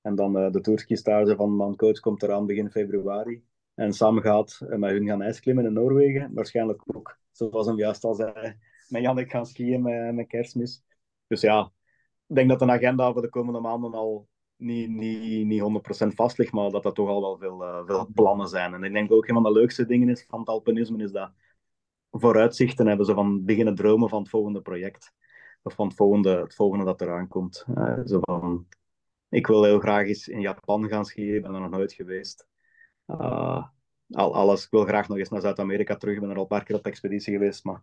En 0.00 0.14
dan 0.14 0.52
de 0.52 0.60
tourski-stage 0.60 1.36
van 1.36 1.56
mancoach 1.56 2.00
komt 2.00 2.22
eraan 2.22 2.46
begin 2.46 2.70
februari. 2.70 3.44
En 3.76 3.92
Sam 3.92 4.20
gaat 4.20 4.58
met 4.68 4.90
hun 4.90 5.06
gaan 5.06 5.22
ijsklimmen 5.22 5.64
in 5.64 5.72
Noorwegen. 5.72 6.30
Waarschijnlijk 6.34 6.82
ook, 6.96 7.18
zoals 7.30 7.66
hem 7.66 7.78
juist 7.78 8.04
al 8.04 8.14
zei, 8.14 8.56
met 8.88 9.02
Jannik 9.02 9.30
gaan 9.30 9.46
skiën 9.46 9.82
met, 10.14 10.26
kerstmis. 10.26 10.82
Dus 11.26 11.40
ja, 11.40 11.72
ik 12.26 12.34
denk 12.34 12.48
dat 12.48 12.58
de 12.58 12.70
agenda 12.70 13.12
voor 13.12 13.22
de 13.22 13.28
komende 13.28 13.60
maanden 13.60 13.94
al 13.94 14.28
niet, 14.56 14.88
niet, 14.88 15.46
niet 15.46 15.62
100% 16.04 16.14
vast 16.14 16.38
ligt, 16.38 16.52
maar 16.52 16.70
dat 16.70 16.84
er 16.84 16.92
toch 16.92 17.08
al 17.08 17.20
wel 17.20 17.38
veel, 17.38 17.62
uh, 17.62 17.86
veel 17.86 18.08
plannen 18.14 18.48
zijn. 18.48 18.74
En 18.74 18.84
ik 18.84 18.92
denk 18.92 19.12
ook 19.12 19.28
een 19.28 19.34
van 19.34 19.42
de 19.42 19.52
leukste 19.52 19.86
dingen 19.86 20.08
is 20.08 20.24
van 20.28 20.38
het 20.38 20.48
alpinisme 20.48 21.02
is 21.02 21.12
dat 21.12 21.32
vooruitzichten 22.10 22.86
hebben, 22.86 23.06
ze 23.06 23.14
van 23.14 23.44
beginnen 23.44 23.74
dromen 23.74 24.08
van 24.08 24.20
het 24.20 24.30
volgende 24.30 24.60
project. 24.60 25.12
Of 25.62 25.74
van 25.74 25.86
het 25.86 25.96
volgende, 25.96 26.36
het 26.40 26.54
volgende 26.54 26.84
dat 26.84 27.00
eraan 27.00 27.28
komt. 27.28 27.64
Uh, 27.78 28.00
zo 28.04 28.18
van, 28.20 28.66
ik 29.28 29.46
wil 29.46 29.64
heel 29.64 29.78
graag 29.78 30.06
eens 30.06 30.28
in 30.28 30.40
Japan 30.40 30.88
gaan 30.88 31.04
skiën, 31.04 31.34
ik 31.34 31.42
ben 31.42 31.54
er 31.54 31.60
nog 31.60 31.70
nooit 31.70 31.92
geweest. 31.92 32.46
Uh, 33.06 33.66
al, 34.10 34.34
alles, 34.34 34.64
ik 34.64 34.70
wil 34.70 34.84
graag 34.84 35.08
nog 35.08 35.18
eens 35.18 35.28
naar 35.28 35.40
Zuid-Amerika 35.40 35.96
terug, 35.96 36.14
ik 36.14 36.20
ben 36.20 36.30
er 36.30 36.36
al 36.36 36.42
een 36.42 36.48
paar 36.48 36.64
keer 36.64 36.76
op 36.76 36.86
expeditie 36.86 37.32
geweest, 37.32 37.64
maar 37.64 37.82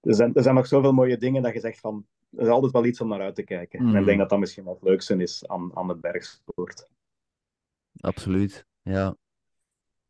er 0.00 0.14
zijn, 0.14 0.34
er 0.34 0.42
zijn 0.42 0.54
nog 0.54 0.66
zoveel 0.66 0.92
mooie 0.92 1.16
dingen 1.16 1.42
dat 1.42 1.52
je 1.52 1.60
zegt 1.60 1.80
van, 1.80 2.06
er 2.36 2.42
is 2.42 2.48
altijd 2.48 2.72
wel 2.72 2.84
iets 2.84 3.00
om 3.00 3.08
naar 3.08 3.20
uit 3.20 3.34
te 3.34 3.42
kijken. 3.42 3.82
Mm. 3.82 3.94
En 3.94 4.00
ik 4.00 4.06
denk 4.06 4.18
dat 4.18 4.28
dat 4.28 4.38
misschien 4.38 4.64
wat 4.64 4.74
het 4.74 4.88
leukste 4.88 5.16
is 5.16 5.46
aan, 5.46 5.76
aan 5.76 5.86
de 5.86 5.96
bergsport. 5.96 6.90
Absoluut, 8.00 8.66
ja. 8.82 9.16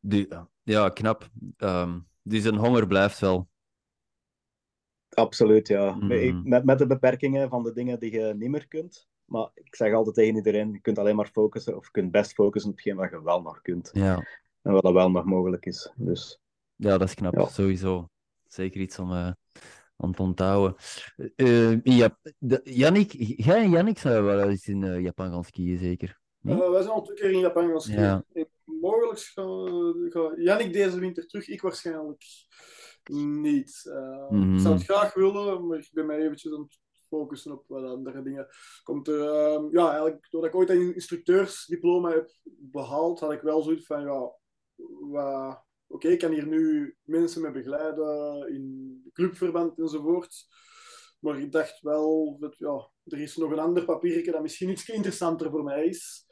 Die, 0.01 0.29
ja, 0.63 0.89
knap. 0.89 1.29
Um, 1.59 2.09
dus 2.23 2.45
een 2.45 2.57
honger 2.57 2.87
blijft 2.87 3.19
wel. 3.19 3.49
Absoluut, 5.09 5.69
ja. 5.69 5.95
Mm. 5.95 6.43
Met, 6.45 6.65
met 6.65 6.79
de 6.79 6.87
beperkingen 6.87 7.49
van 7.49 7.63
de 7.63 7.73
dingen 7.73 7.99
die 7.99 8.13
je 8.13 8.35
niet 8.37 8.51
meer 8.51 8.69
kunt. 8.69 9.09
Maar 9.29 9.51
ik 9.55 9.77
zeg 9.77 9.95
altijd 9.95 10.15
tegen 10.15 10.37
iedereen, 10.37 10.73
je 10.73 10.81
kunt 10.81 10.99
alleen 10.99 11.17
maar 11.17 11.31
focussen, 11.33 11.77
of 11.77 11.85
je 11.85 11.91
kunt 11.91 12.11
best 12.11 12.33
focussen 12.33 12.71
op 12.71 12.77
hetgeen 12.77 12.97
wat 12.97 13.11
je 13.11 13.23
wel 13.23 13.43
nog 13.43 13.63
kunt. 13.63 13.91
Ja. 13.93 14.27
En 14.63 14.73
wat 14.73 14.83
dat 14.83 14.93
wel 14.93 15.11
nog 15.11 15.25
mogelijk 15.25 15.67
is. 15.67 15.93
Dus, 15.97 16.41
ja, 16.77 16.99
dat 16.99 17.09
is 17.09 17.15
knap, 17.15 17.35
ja. 17.35 17.47
sowieso. 17.47 18.09
Zeker 18.47 18.81
iets 18.81 18.99
om, 18.99 19.13
uh, 19.13 19.33
om 19.97 20.15
te 20.15 20.23
onthouden. 20.23 20.77
Uh, 21.37 21.83
ja, 21.83 22.19
de, 22.39 22.61
Yannick, 22.65 23.13
jij 23.19 23.63
en 23.63 23.71
Yannick 23.71 23.99
zijn 23.99 24.25
wel 24.25 24.49
eens 24.49 24.69
in 24.69 24.83
uh, 24.83 25.01
Japan 25.01 25.31
gaan 25.31 25.45
skiën, 25.45 25.79
zeker? 25.79 26.21
Hm? 26.41 26.57
wij 26.57 26.83
zijn 26.83 26.95
al 26.95 27.03
twee 27.03 27.17
keer 27.17 27.31
in 27.31 27.39
Japan 27.39 27.69
gaan 27.69 27.81
skiën. 27.81 28.01
Ja. 28.01 28.25
Mogelijk 28.65 29.19
gaan 29.19 30.11
ga 30.11 30.33
Yannick 30.37 30.73
deze 30.73 30.99
winter 30.99 31.27
terug, 31.27 31.49
ik 31.49 31.61
waarschijnlijk 31.61 32.25
niet. 33.41 33.83
Mm 34.29 34.43
-hmm. 34.43 34.55
Ik 34.55 34.61
zou 34.61 34.75
het 34.75 34.85
graag 34.85 35.15
willen, 35.15 35.67
maar 35.67 35.79
ik 35.79 35.91
ben 35.93 36.07
mij 36.07 36.19
eventjes 36.19 36.53
aan 36.53 36.61
het 36.61 36.79
focussen 37.09 37.53
op 37.53 37.65
wat 37.67 37.85
andere 37.85 38.23
dingen. 38.23 38.47
Komt 38.83 39.09
er, 39.09 39.23
ja, 39.71 39.91
eigenlijk, 39.91 40.27
doordat 40.31 40.51
ik 40.51 40.57
ooit 40.57 40.71
een 40.71 40.95
instructeursdiploma 40.95 42.11
heb 42.11 42.31
behaald, 42.45 43.21
had 43.21 43.33
ik 43.33 43.41
wel 43.41 43.63
zoiets 43.63 43.87
van, 43.87 44.03
ja, 44.03 44.21
oké, 44.21 45.61
okay, 45.87 46.13
ik 46.13 46.19
kan 46.19 46.33
hier 46.33 46.47
nu 46.47 46.97
mensen 47.03 47.43
mee 47.43 47.53
begeleiden 47.53 48.49
in 48.49 49.01
clubverband 49.13 49.79
enzovoort. 49.79 50.47
Maar 51.19 51.41
ik 51.41 51.53
dacht 51.53 51.81
wel, 51.81 52.37
dat, 52.41 52.57
ja, 52.59 52.91
er 53.05 53.21
is 53.21 53.37
nog 53.37 53.51
een 53.51 53.59
ander 53.59 53.85
papiertje 53.85 54.33
dat 54.33 54.43
misschien 54.43 54.69
iets 54.69 54.89
interessanter 54.89 55.51
voor 55.51 55.65
mij 55.65 55.87
is. 55.87 56.27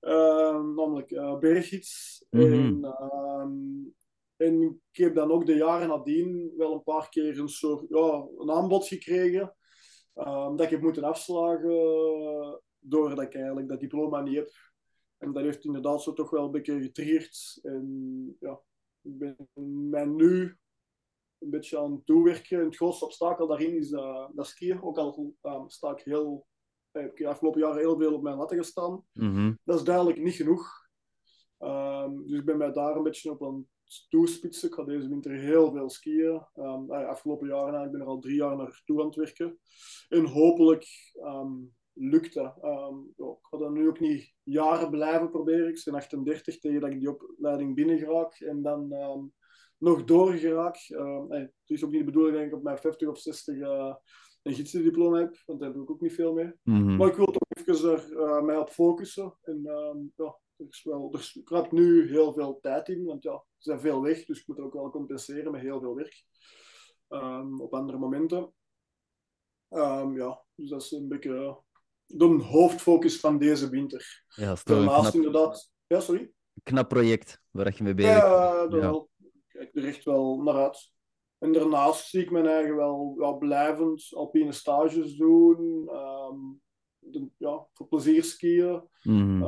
Uh, 0.00 0.64
namelijk 0.64 1.10
uh, 1.10 1.38
berggids. 1.38 2.24
Mm 2.30 2.40
-hmm. 2.40 2.84
en, 2.84 3.92
uh, 4.36 4.46
en 4.46 4.80
ik 4.92 5.02
heb 5.02 5.14
dan 5.14 5.30
ook 5.30 5.46
de 5.46 5.54
jaren 5.54 5.88
nadien 5.88 6.52
wel 6.56 6.72
een 6.72 6.82
paar 6.82 7.08
keer 7.08 7.38
een 7.38 7.48
soort 7.48 7.84
ja, 7.88 8.28
een 8.38 8.50
aanbod 8.50 8.86
gekregen. 8.86 9.54
Um, 10.14 10.56
dat 10.56 10.60
ik 10.60 10.70
heb 10.70 10.80
moeten 10.80 11.04
afslagen 11.04 12.62
doordat 12.78 13.20
ik 13.20 13.34
eigenlijk 13.34 13.68
dat 13.68 13.80
diploma 13.80 14.20
niet 14.20 14.36
heb. 14.36 14.50
En 15.18 15.32
dat 15.32 15.42
heeft 15.42 15.64
inderdaad 15.64 16.02
zo 16.02 16.12
toch 16.12 16.30
wel 16.30 16.44
een 16.44 16.50
beetje 16.50 16.82
getriggerd. 16.82 17.58
En 17.62 18.36
ja, 18.40 18.60
ik 19.02 19.18
ben 19.18 19.36
mij 19.90 20.04
nu 20.04 20.58
een 21.38 21.50
beetje 21.50 21.78
aan 21.78 21.92
het 21.92 22.06
toewerken. 22.06 22.58
En 22.58 22.64
het 22.64 22.76
grootste 22.76 23.04
obstakel 23.04 23.46
daarin 23.46 23.76
is 23.76 23.90
uh, 23.90 24.28
dat 24.32 24.46
skiën. 24.46 24.82
Ook 24.82 24.98
al 24.98 25.34
uh, 25.42 25.64
sta 25.66 25.90
ik 25.90 26.00
heel 26.00 26.48
heb 26.90 27.10
ik 27.10 27.16
de 27.16 27.28
afgelopen 27.28 27.60
jaren 27.60 27.78
heel 27.78 27.98
veel 27.98 28.14
op 28.14 28.22
mijn 28.22 28.36
latten 28.36 28.56
gestaan. 28.56 29.04
Mhm. 29.12 29.54
Dat 29.64 29.78
is 29.78 29.84
duidelijk 29.84 30.18
niet 30.18 30.34
genoeg. 30.34 30.88
Ehm, 31.58 32.16
dus 32.16 32.38
ik 32.38 32.44
ben 32.44 32.58
mij 32.58 32.72
daar 32.72 32.96
een 32.96 33.02
beetje 33.02 33.30
op 33.30 33.44
aan 33.44 33.68
het 33.98 34.10
toespitsen. 34.10 34.68
Ik 34.68 34.74
ga 34.74 34.84
deze 34.84 35.08
winter 35.08 35.32
heel 35.32 35.72
veel 35.72 35.90
skiën. 35.90 36.46
Um, 36.54 36.86
de 36.86 37.06
afgelopen 37.06 37.48
jaren, 37.48 37.84
ik 37.84 37.90
ben 37.90 38.00
er 38.00 38.06
al 38.06 38.18
drie 38.18 38.36
jaar 38.36 38.56
naartoe 38.56 39.00
aan 39.00 39.06
het 39.06 39.16
werken. 39.16 39.58
En 40.08 40.24
hopelijk 40.24 40.86
ehm, 41.12 41.52
lukt 41.92 42.34
dat. 42.34 42.58
ja, 42.62 42.90
ik 43.16 43.38
ga 43.40 43.58
dat 43.58 43.70
nu 43.70 43.88
ook 43.88 44.00
niet 44.00 44.34
jaren 44.42 44.90
blijven 44.90 45.30
proberen. 45.30 45.68
Ik 45.68 45.82
ben 45.84 45.94
38 45.94 46.58
tegen 46.58 46.80
dat 46.80 46.90
ik 46.90 46.98
die 46.98 47.10
opleiding 47.10 47.74
binnen 47.74 47.98
geraak. 47.98 48.34
En 48.34 48.62
dan 48.62 48.92
nog 49.80 50.04
doorgeraak. 50.04 50.88
Uh, 50.88 51.24
het 51.28 51.52
is 51.66 51.84
ook 51.84 51.90
niet 51.90 52.00
de 52.00 52.06
bedoeling 52.06 52.36
dat 52.36 52.46
ik 52.46 52.54
op 52.54 52.62
mijn 52.62 52.78
50 52.78 53.08
of 53.08 53.18
60 53.18 53.56
uh, 53.56 53.94
een 54.42 54.54
gidsendiploma 54.54 55.18
heb, 55.18 55.36
want 55.46 55.60
daar 55.60 55.68
heb 55.68 55.80
ik 55.80 55.90
ook 55.90 56.00
niet 56.00 56.14
veel 56.14 56.32
mee. 56.32 56.52
Mhm. 56.62 56.96
Maar 56.96 57.08
ik 57.08 57.14
wil 57.14 57.26
toch 57.26 57.42
even 57.48 57.90
er 57.90 58.10
uh, 58.10 58.42
mij 58.42 58.56
op 58.56 58.68
focussen. 58.68 59.36
En 59.42 59.60
ehm, 59.64 59.98
ja, 60.16 60.38
er, 60.60 60.66
is 60.68 60.82
wel, 60.82 61.14
er 61.48 61.66
nu 61.70 62.08
heel 62.08 62.32
veel 62.32 62.58
tijd 62.60 62.88
in, 62.88 63.04
want 63.04 63.22
ja, 63.22 63.44
ze 63.58 63.70
zijn 63.70 63.80
veel 63.80 64.02
weg, 64.02 64.24
dus 64.24 64.40
ik 64.40 64.46
moet 64.46 64.60
ook 64.60 64.72
wel 64.72 64.90
compenseren 64.90 65.52
met 65.52 65.60
heel 65.60 65.80
veel 65.80 65.94
werk. 65.94 66.24
Um, 67.08 67.60
op 67.60 67.74
andere 67.74 67.98
momenten. 67.98 68.52
Um, 69.70 70.16
ja, 70.16 70.44
dus 70.54 70.68
dat 70.68 70.82
is 70.82 70.90
een 70.90 71.08
beetje 71.08 71.62
de 72.06 72.24
hoofdfocus 72.24 73.20
van 73.20 73.38
deze 73.38 73.68
winter. 73.68 74.24
Ja, 74.28 74.56
Daarnaast 74.64 75.00
knap... 75.00 75.14
inderdaad... 75.14 75.72
Ja, 75.86 76.00
sorry? 76.00 76.32
Knap 76.62 76.88
project 76.88 77.42
waar 77.50 77.74
je 77.76 77.82
mee 77.82 77.94
bezig 77.94 78.12
bent. 78.12 78.72
Ja, 78.72 78.78
ja 78.78 79.06
kijk 79.48 79.76
er 79.76 79.84
echt 79.84 80.04
wel 80.04 80.42
naar 80.42 80.54
uit. 80.54 80.92
En 81.38 81.52
daarnaast 81.52 82.08
zie 82.08 82.22
ik 82.22 82.30
mijn 82.30 82.46
eigen 82.46 82.76
wel, 82.76 83.14
wel 83.16 83.38
blijvend 83.38 84.08
alpine 84.10 84.52
stages 84.52 85.16
doen. 85.16 85.88
Um, 85.94 86.60
de, 86.98 87.28
ja, 87.36 87.66
voor 87.72 87.88
plezier 87.88 88.24
skiën. 88.24 88.88
Mm. 89.02 89.42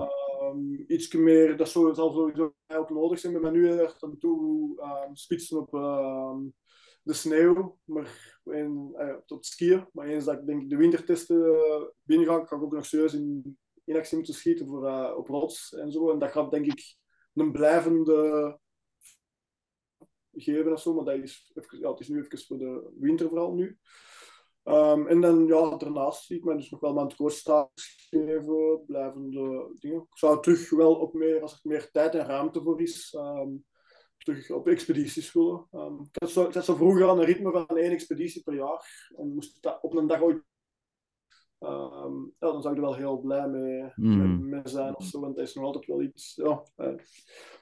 Um, 0.50 0.84
iets 0.86 1.12
meer, 1.12 1.56
dat 1.56 1.68
zal 1.68 1.94
sowieso 1.94 2.54
ook 2.66 2.90
nodig 2.90 3.18
zijn. 3.18 3.34
Ik 3.34 3.42
ben 3.42 3.52
nu 3.52 3.68
erg 3.68 4.02
aan 4.02 4.18
toe 4.18 4.80
um, 5.06 5.16
spitsen 5.16 5.58
op 5.58 5.70
de 7.02 7.12
sneeuw. 7.12 7.78
Maar 7.84 8.40
in, 8.44 8.94
uh, 8.98 9.16
tot 9.26 9.46
skiën. 9.46 9.86
Maar 9.92 10.06
eens 10.06 10.24
dat 10.24 10.38
ik 10.38 10.46
denk 10.46 10.70
de 10.70 10.76
wintertesten 10.76 11.36
uh, 11.36 11.82
binnen 12.02 12.26
ga, 12.26 12.44
ga 12.44 12.56
ik 12.56 12.62
ook 12.62 12.72
nog 12.72 12.86
serieus 12.86 13.14
in, 13.14 13.58
in 13.84 13.96
actie 13.96 14.16
moeten 14.16 14.34
schieten 14.34 14.66
voor, 14.66 14.84
uh, 14.84 15.12
op 15.16 15.28
rots 15.28 15.74
en 15.74 15.92
zo. 15.92 16.10
En 16.10 16.18
dat 16.18 16.30
gaat 16.30 16.50
denk 16.50 16.66
ik 16.66 16.96
een 17.34 17.52
blijvende 17.52 18.58
geven 20.32 20.72
of 20.72 20.80
zo, 20.80 20.94
maar 20.94 21.04
dat 21.04 21.30
ja, 21.70 21.90
het 21.90 22.00
is 22.00 22.08
nu 22.08 22.18
even 22.18 22.38
voor 22.38 22.58
de 22.58 22.92
winter 22.98 23.28
vooral 23.28 23.54
nu. 23.54 23.78
Um, 24.64 25.06
en 25.06 25.20
dan, 25.20 25.46
ja, 25.46 25.76
daarnaast 25.76 26.24
zie 26.24 26.36
ik 26.36 26.44
mij 26.44 26.56
dus 26.56 26.70
nog 26.70 26.80
wel 26.80 26.98
aan 26.98 27.06
het 27.06 27.16
coachstatus 27.16 28.08
geven, 28.10 28.82
blijvende 28.86 29.74
dingen. 29.78 30.00
Ik 30.00 30.18
zou 30.18 30.42
terug 30.42 30.70
wel 30.70 31.00
ook 31.00 31.12
meer, 31.12 31.42
als 31.42 31.52
er 31.52 31.60
meer 31.62 31.90
tijd 31.90 32.14
en 32.14 32.26
ruimte 32.26 32.62
voor 32.62 32.80
is, 32.80 33.14
um, 33.18 33.64
terug 34.18 34.50
op 34.50 34.68
expedities 34.68 35.32
willen. 35.32 35.66
Um, 35.72 36.00
ik, 36.00 36.22
had 36.22 36.30
zo, 36.30 36.50
zo 36.50 36.74
vroeger 36.74 37.08
aan 37.08 37.18
een 37.18 37.24
ritme 37.24 37.50
van 37.50 37.76
één 37.76 37.90
expeditie 37.90 38.42
per 38.42 38.54
jaar. 38.54 39.10
En 39.16 39.34
moest 39.34 39.62
dat 39.62 39.78
op 39.82 39.96
een 39.96 40.06
dag 40.06 40.20
ooit 40.20 40.42
Um, 41.62 42.34
ja, 42.38 42.52
dan 42.52 42.62
zou 42.62 42.74
ik 42.74 42.80
er 42.80 42.86
wel 42.86 42.94
heel 42.94 43.20
blij 43.20 43.48
mee, 43.48 43.92
mm. 43.94 44.48
mee, 44.48 44.60
zijn 44.64 44.96
of 44.96 45.04
zo, 45.04 45.20
want 45.20 45.36
dat 45.36 45.46
is 45.46 45.54
nog 45.54 45.64
altijd 45.64 45.86
wel 45.86 46.02
iets. 46.02 46.34
Ja, 46.34 46.64
uh, 46.76 46.94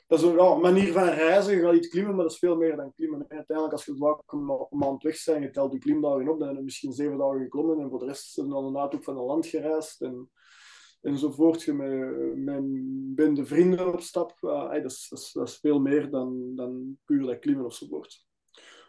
dat 0.07 0.19
is 0.19 0.25
een 0.25 0.35
ja, 0.35 0.55
manier 0.55 0.93
van 0.93 1.09
reizen. 1.09 1.57
Je 1.57 1.63
gaat 1.63 1.75
iets 1.75 1.89
klimmen, 1.89 2.15
maar 2.15 2.23
dat 2.23 2.33
is 2.33 2.39
veel 2.39 2.57
meer 2.57 2.77
dan 2.77 2.93
klimmen. 2.95 3.25
Uiteindelijk, 3.29 3.73
als 3.73 3.85
je 3.85 3.93
het 3.93 4.23
een 4.27 4.79
maand 4.79 5.03
weg 5.03 5.25
bent, 5.25 5.43
je 5.43 5.51
telt 5.51 5.73
je 5.73 5.79
klimdagen 5.79 6.29
op, 6.29 6.39
dan 6.39 6.49
heb 6.49 6.57
je 6.57 6.63
misschien 6.63 6.93
zeven 6.93 7.19
dagen 7.19 7.41
geklommen 7.41 7.81
en 7.81 7.91
voor 7.91 7.99
de 7.99 8.05
rest 8.05 8.33
zijn 8.33 8.49
dan 8.49 8.65
een 8.65 8.77
ook 8.77 9.05
van 9.05 9.17
een 9.17 9.25
land 9.25 9.47
gereisd 9.47 10.01
en, 10.01 10.31
enzovoort. 11.01 11.63
Je 11.63 11.73
met, 11.73 12.37
met 12.37 12.63
bende 13.15 13.47
vrienden 13.47 13.93
op 13.93 14.01
stap. 14.01 14.37
Uh, 14.41 14.69
hey, 14.69 14.81
dat, 14.83 14.91
is, 14.91 15.07
dat, 15.09 15.19
is, 15.19 15.33
dat, 15.33 15.49
is, 15.49 15.57
veel 15.57 15.81
meer 15.81 16.11
dan, 16.11 16.53
dan 16.55 16.99
puur 17.05 17.27
dat 17.27 17.39
klimmen 17.39 17.65
ofzovoort. 17.65 18.27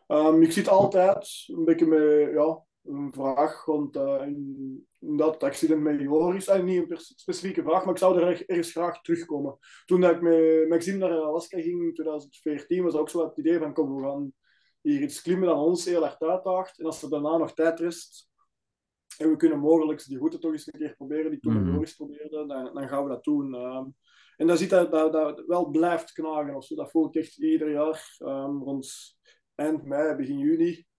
Um, 0.08 0.42
ik 0.42 0.52
zit 0.52 0.68
altijd 0.68 1.44
een 1.48 1.66
beetje 1.66 1.86
met 1.86 2.32
ja, 2.34 2.64
een 2.84 3.14
vraag 3.14 3.66
rond 3.66 3.96
uh, 3.96 4.22
in, 4.26 4.88
in, 5.00 5.18
dat 5.18 5.44
accident 5.44 5.82
met 5.82 6.00
Joris. 6.00 6.48
Uh, 6.48 6.64
niet 6.64 6.92
een 6.92 6.98
specifieke 6.98 7.64
vraag, 7.64 7.84
maar 7.84 7.94
ik 7.94 8.00
zou 8.00 8.22
er 8.22 8.46
ergens 8.48 8.72
graag 8.72 9.02
terugkomen. 9.02 9.58
Toen 9.86 10.04
ik 10.04 10.22
met 10.22 10.70
Maxime 10.70 10.98
naar 10.98 11.20
Alaska 11.20 11.62
ging 11.62 11.82
in 11.84 11.94
2014, 11.94 12.84
was 12.84 12.94
ook 12.94 13.10
zo 13.10 13.24
het 13.26 13.38
idee 13.38 13.60
van 13.60 13.74
kom, 13.74 13.96
we 13.96 14.04
gaan 14.04 14.34
hier 14.82 15.02
iets 15.02 15.22
klimmen 15.22 15.48
dat 15.48 15.58
ons 15.58 15.86
heel 15.86 16.06
erg 16.06 16.20
uitdaagt. 16.20 16.80
En 16.80 16.86
als 16.86 17.02
er 17.02 17.10
daarna 17.10 17.38
nog 17.38 17.54
tijd 17.54 17.80
rest 17.80 18.30
en 19.18 19.30
we 19.30 19.36
kunnen 19.36 19.60
mogelijk 19.60 20.06
die 20.06 20.18
route 20.18 20.38
toch 20.38 20.52
eens 20.52 20.68
een 20.68 20.80
keer 20.80 20.96
proberen, 20.96 21.32
die 21.32 21.40
toen 21.40 21.64
mm. 21.64 21.74
Joris 21.74 21.96
probeerde, 21.96 22.46
dan, 22.48 22.74
dan, 22.74 22.88
gaan 22.88 23.04
we 23.04 23.10
dat 23.10 23.24
doen. 23.24 23.54
Uh, 23.54 23.86
en 24.38 24.48
dan 24.48 24.58
ziet 24.58 24.70
dat, 24.70 24.92
dat, 24.92 25.12
dat 25.12 25.44
wel 25.48 25.70
blijft 25.70 26.12
knagen. 26.12 26.56
Of 26.56 26.66
zo. 26.66 26.76
Dat 26.76 26.92
voel 26.92 27.08
ik 27.08 27.16
echt 27.16 27.38
ieder 27.38 27.72
jaar 27.72 28.16
um, 28.20 28.64
rond 28.64 29.18
eind 29.56 29.86
mei, 29.86 30.16
begin 30.16 30.38
juni 30.38 30.90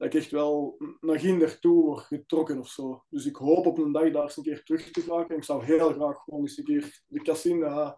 dat 0.00 0.14
ik 0.14 0.20
echt 0.20 0.30
wel 0.30 0.76
naar 1.00 1.18
ginder 1.18 1.58
toe 1.58 1.84
word 1.84 2.00
getrokken 2.00 2.58
of 2.58 2.68
zo. 2.68 3.04
Dus 3.08 3.26
ik 3.26 3.36
hoop 3.36 3.66
op 3.66 3.78
een 3.78 3.92
dag 3.92 4.10
daar 4.10 4.22
eens 4.22 4.36
een 4.36 4.42
keer 4.42 4.62
terug 4.62 4.90
te 4.90 5.00
geraken. 5.00 5.36
Ik 5.36 5.44
zou 5.44 5.64
heel 5.64 5.92
graag 5.92 6.22
gewoon 6.22 6.40
eens 6.40 6.58
een 6.58 6.64
keer 6.64 7.02
de 7.06 7.22
Cassine 7.22 7.66
uh, 7.66 7.92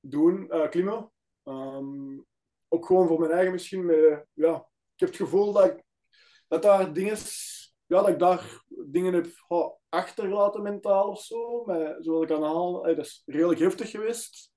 doen, 0.00 0.48
klimmen. 0.70 1.12
Um, 1.44 2.26
ook 2.68 2.86
gewoon 2.86 3.06
voor 3.06 3.20
mijn 3.20 3.32
eigen 3.32 3.52
misschien. 3.52 3.86
Ja, 4.34 4.56
ik 4.94 5.00
heb 5.00 5.08
het 5.08 5.16
gevoel 5.16 5.52
dat, 5.52 5.64
ik, 5.64 5.82
dat 6.48 6.62
daar 6.62 6.92
dingen, 6.92 7.16
ja, 7.86 8.00
dat 8.00 8.08
ik 8.08 8.18
daar 8.18 8.64
dingen 8.86 9.14
heb 9.14 9.26
achtergelaten 9.88 10.62
mentaal 10.62 11.08
of 11.08 11.20
zo. 11.20 11.64
Maar 11.64 11.98
ik 11.98 12.30
aan 12.30 12.82
hey, 12.82 12.94
dat 12.94 13.04
is 13.04 13.22
redelijk 13.26 13.60
heftig 13.60 13.90
geweest, 13.90 14.52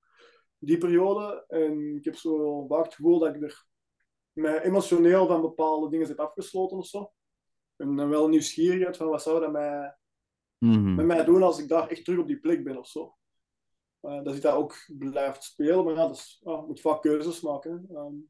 die 0.58 0.78
periode. 0.78 1.44
En 1.48 1.96
ik 1.96 2.06
heb 2.06 2.16
zo 2.16 2.66
vaak 2.68 2.86
het 2.86 2.96
gevoel 2.96 3.20
dat 3.20 3.36
ik 3.36 3.42
er 3.42 3.66
mij 4.36 4.62
emotioneel 4.62 5.28
van 5.28 5.42
bepaalde 5.42 5.90
dingen 5.90 6.08
heb 6.08 6.20
afgesloten 6.20 6.78
of 6.78 6.86
zo. 6.86 7.12
En 7.76 7.96
dan 7.96 8.10
wel 8.10 8.28
nieuwsgierigheid 8.28 8.98
van 8.98 9.08
wat 9.08 9.22
zou 9.22 9.40
dat 9.40 9.52
mij, 9.52 9.98
mm 10.58 10.74
-hmm. 10.74 10.96
met 10.96 11.06
mij 11.06 11.24
doen 11.24 11.44
als 11.44 11.60
ik 11.60 11.68
daar 11.68 11.88
echt 11.88 12.06
terug 12.06 12.20
op 12.20 12.28
die 12.28 12.40
plek 12.40 12.64
ben 12.64 12.78
of 12.78 12.88
zo. 12.88 13.16
Uh, 14.02 14.24
dat 14.24 14.36
ik 14.36 14.42
dat 14.42 14.54
ook 14.54 14.76
blijft 14.98 15.44
spelen, 15.44 15.84
maar 15.86 15.94
ja, 15.94 16.08
dat 16.08 16.16
is, 16.16 16.42
ja, 16.44 16.62
moet 16.62 16.82
vaak 16.82 17.02
keuzes 17.02 17.42
maken. 17.42 17.88
Um, 17.92 18.30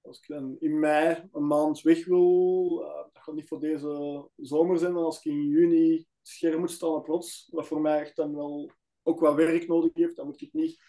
als 0.00 0.18
ik 0.18 0.26
dan 0.26 0.56
in 0.58 0.78
mei 0.78 1.28
een 1.32 1.46
maand 1.46 1.80
weg 1.80 2.06
wil, 2.06 2.80
uh, 2.82 3.12
dat 3.12 3.22
gaat 3.22 3.34
niet 3.34 3.48
voor 3.48 3.60
deze 3.60 4.28
zomer 4.36 4.78
zijn, 4.78 4.92
maar 4.92 5.02
als 5.02 5.18
ik 5.18 5.24
in 5.24 5.46
juni 5.46 6.06
scherm 6.22 6.60
moet 6.60 6.70
staan 6.70 6.90
op 6.94 7.06
rots, 7.06 7.48
wat 7.50 7.66
voor 7.66 7.80
mij 7.80 8.00
echt 8.00 8.16
dan 8.16 8.34
wel 8.34 8.72
ook 9.02 9.20
wat 9.20 9.34
werk 9.34 9.66
nodig 9.66 9.90
heeft, 9.94 10.16
dan 10.16 10.26
moet 10.26 10.40
ik 10.40 10.52
niet 10.52 10.80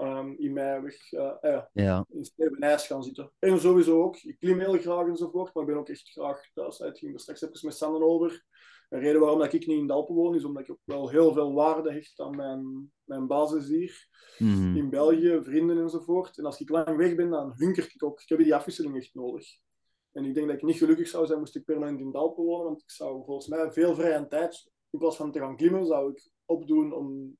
um, 0.00 0.34
in 0.38 0.52
mei 0.52 0.80
weg 0.80 1.12
uh, 1.12 1.34
uh, 1.42 1.62
ja. 1.72 2.04
in 2.08 2.24
Stevenijs 2.24 2.86
gaan 2.86 3.02
zitten. 3.02 3.32
En 3.38 3.60
sowieso 3.60 4.02
ook, 4.02 4.16
ik 4.16 4.38
klim 4.38 4.58
heel 4.58 4.78
graag 4.78 5.06
enzovoort, 5.06 5.54
maar 5.54 5.62
ik 5.62 5.68
ben 5.68 5.78
ook 5.78 5.88
echt 5.88 6.08
graag 6.10 6.50
thuis. 6.54 6.78
Het 6.78 6.98
ging 6.98 7.14
er 7.14 7.20
straks 7.20 7.42
even 7.42 7.58
met 7.62 7.76
Sander 7.76 8.02
over. 8.02 8.44
Een 8.88 9.00
reden 9.00 9.20
waarom 9.20 9.38
dat 9.38 9.52
ik 9.52 9.66
niet 9.66 9.78
in 9.78 9.86
de 9.86 9.92
Alpen 9.92 10.14
woon, 10.14 10.34
is 10.34 10.44
omdat 10.44 10.62
ik 10.62 10.70
ook 10.70 10.80
wel 10.84 11.08
heel 11.08 11.32
veel 11.32 11.52
waarde 11.52 11.92
hecht 11.92 12.20
aan 12.20 12.36
mijn, 12.36 12.92
mijn 13.04 13.26
basis 13.26 13.68
hier. 13.68 14.08
Mm 14.38 14.54
-hmm. 14.54 14.76
In 14.76 14.90
België, 14.90 15.38
vrienden 15.42 15.78
enzovoort. 15.78 16.38
En 16.38 16.44
als 16.44 16.60
ik 16.60 16.68
lang 16.68 16.96
weg 16.96 17.14
ben, 17.14 17.30
dan 17.30 17.52
hunker 17.56 17.90
ik 17.94 18.04
ook. 18.04 18.20
Ik 18.20 18.28
heb 18.28 18.38
die 18.38 18.54
afwisseling 18.54 18.96
echt 18.96 19.14
nodig. 19.14 19.46
En 20.12 20.24
ik 20.24 20.34
denk 20.34 20.46
dat 20.46 20.56
ik 20.56 20.62
niet 20.62 20.76
gelukkig 20.76 21.08
zou 21.08 21.26
zijn 21.26 21.38
moest 21.38 21.56
ik 21.56 21.64
permanent 21.64 22.00
in 22.00 22.10
de 22.10 22.18
Alpen 22.18 22.44
wonen, 22.44 22.64
want 22.64 22.82
ik 22.82 22.90
zou 22.90 23.24
volgens 23.24 23.48
mij 23.48 23.72
veel 23.72 23.94
vrije 23.94 24.28
tijd, 24.28 24.70
in 24.90 24.98
plaats 24.98 25.16
van 25.16 25.32
te 25.32 25.38
gaan 25.38 25.56
klimmen, 25.56 25.86
zou 25.86 26.10
ik 26.10 26.30
opdoen 26.44 26.92
om 26.92 27.36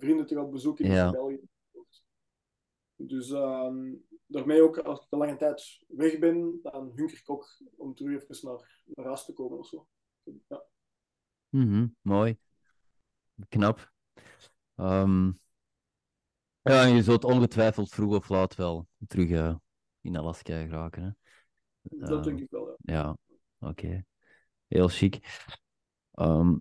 vrienden 0.00 0.26
te 0.26 0.34
gaan 0.34 0.50
bezoeken 0.50 0.84
in 0.84 0.90
Ja. 0.92 1.10
België. 1.10 1.40
Dus 2.96 3.30
ehm 3.30 3.92
daarmee 4.30 4.62
ook, 4.62 4.78
als 4.78 5.00
ik 5.00 5.06
de 5.10 5.16
lange 5.16 5.36
tijd 5.36 5.84
weg 5.88 6.18
ben, 6.18 6.58
dan 6.62 6.92
hunker 6.94 7.16
ik 7.18 7.30
ook 7.30 7.58
om 7.76 7.94
terug 7.94 8.22
even 8.22 8.48
naar, 8.48 8.82
naar 8.84 9.06
huis 9.06 9.24
te 9.24 9.32
komen 9.32 9.58
of 9.58 9.66
zo. 9.66 9.86
Ja. 10.48 10.64
Mhm, 11.48 11.86
mooi. 12.00 12.38
Knap. 13.48 13.92
Ehm, 14.74 15.26
ja, 16.62 16.82
en 16.84 16.94
je 16.94 17.02
zult 17.02 17.24
ongetwijfeld 17.24 17.88
vroeg 17.88 18.14
of 18.16 18.28
laat 18.28 18.54
wel 18.54 18.86
terug 19.06 19.30
eh, 19.30 19.54
in 20.00 20.16
Alaska 20.16 20.60
geraken. 20.62 21.02
Hè? 21.02 21.10
Dat 21.98 22.24
denk 22.24 22.40
ik 22.40 22.50
wel, 22.50 22.68
ja. 22.68 22.76
Ja, 22.78 23.16
oké. 23.68 24.04
Heel 24.66 24.88
chic. 24.88 25.44
Ehm, 26.12 26.56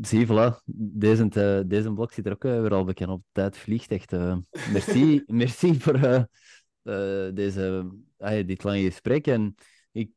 zie, 0.00 0.26
voilà. 0.26 0.62
Deze, 0.74 1.28
eh, 1.28 1.68
deze 1.68 1.92
blok 1.92 2.12
zit 2.12 2.26
er 2.26 2.32
ook 2.32 2.44
eh, 2.44 2.60
weer 2.60 2.74
al 2.74 2.84
bekend 2.84 3.10
op. 3.10 3.22
Tijd 3.32 3.58
vliegt 3.58 3.90
echt. 3.90 4.12
eh. 4.12 4.36
merci, 4.72 5.22
merci 5.26 5.80
voor 5.80 6.28
deze, 7.34 7.90
ah, 8.18 8.46
dit 8.46 8.64
lange 8.64 8.82
gesprek. 8.82 9.26
En 9.26 9.54
ik 9.92 10.10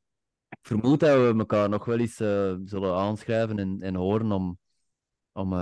vermoed 0.61 0.99
dat 0.99 1.17
we 1.17 1.39
elkaar 1.39 1.69
nog 1.69 1.85
wel 1.85 1.99
eens 1.99 2.15
zullen 2.69 2.95
aanschrijven 2.95 3.59
en, 3.59 3.81
en 3.81 3.95
horen 3.95 4.31
om, 4.31 4.59
om 5.31 5.53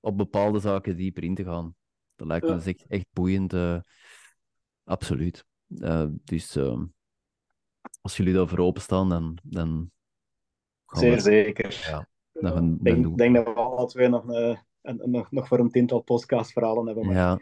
op 0.00 0.16
bepaalde 0.16 0.58
zaken 0.58 0.96
dieper 0.96 1.24
in 1.24 1.34
te 1.34 1.44
gaan. 1.44 1.74
Dat 2.16 2.26
lijkt 2.26 2.44
me 2.44 2.50
Ja. 2.50 2.56
dus 2.56 2.66
echt, 2.66 2.84
echt 2.88 3.06
boeiend. 3.12 3.54
absoluut. 4.84 5.44
Dus 6.24 6.58
als 8.00 8.16
jullie 8.16 8.34
daarvoor 8.34 8.58
openstaan, 8.58 9.08
dan, 9.08 9.38
dan 9.42 9.90
Zeer 10.86 11.20
zeker. 11.20 11.86
Ja. 11.90 12.08
Nog 12.40 12.54
een, 12.54 12.72
Ik 12.72 12.84
denk, 12.84 13.18
denk 13.18 13.34
dat 13.34 13.44
we 13.44 13.52
alle 13.52 13.86
twee 13.86 14.08
nog, 14.08 14.24
een, 14.28 14.58
een, 14.82 15.10
nog, 15.10 15.30
nog 15.30 15.48
voor 15.48 15.58
een 15.58 15.70
tiental 15.70 16.00
podcastverhalen 16.00 16.86
hebben. 16.86 17.06
Maar 17.06 17.14
Ja, 17.14 17.40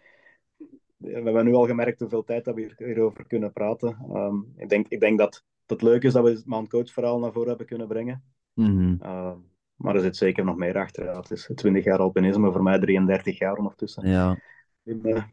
we 0.97 1.13
hebben 1.13 1.45
nu 1.45 1.55
al 1.55 1.67
gemerkt 1.67 2.01
hoeveel 2.01 2.25
tijd 2.25 2.45
dat 2.45 2.55
we 2.55 2.61
hier- 2.61 2.75
hierover 2.77 3.27
kunnen 3.27 3.53
praten. 3.53 3.99
Ehm, 4.13 4.37
ik, 4.57 4.69
denk, 4.69 4.89
ik 4.89 5.01
denk 5.01 5.19
dat 5.19 5.45
het 5.67 5.83
leuk 5.83 6.03
is 6.03 6.13
dat 6.13 6.25
we 6.25 6.31
het 6.31 6.47
Mount 6.47 6.69
Coach 6.69 6.91
verhaal 6.93 7.19
naar 7.19 7.33
voren 7.33 7.49
hebben 7.49 7.67
kunnen 7.67 7.89
brengen. 7.89 8.25
mhm. 8.53 8.95
Ehm, 9.01 9.37
maar 9.75 9.95
er 9.95 10.01
zit 10.01 10.17
zeker 10.17 10.45
nog 10.45 10.57
meer 10.57 10.77
achter. 10.79 11.05
Ja, 11.05 11.17
het 11.21 11.31
is 11.31 11.51
20 11.55 11.85
jaar 11.85 11.99
alpinisme, 11.99 12.53
voor 12.53 12.63
mij 12.63 12.79
33 12.79 13.39
jaar 13.39 13.57
ondertussen. 13.57 14.09
ja, 14.09 14.39
In, 14.83 15.05
eh, 15.05 15.25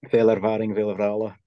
veel 0.00 0.30
ervaring, 0.30 0.74
veel 0.74 0.94
verhalen. 0.94 1.40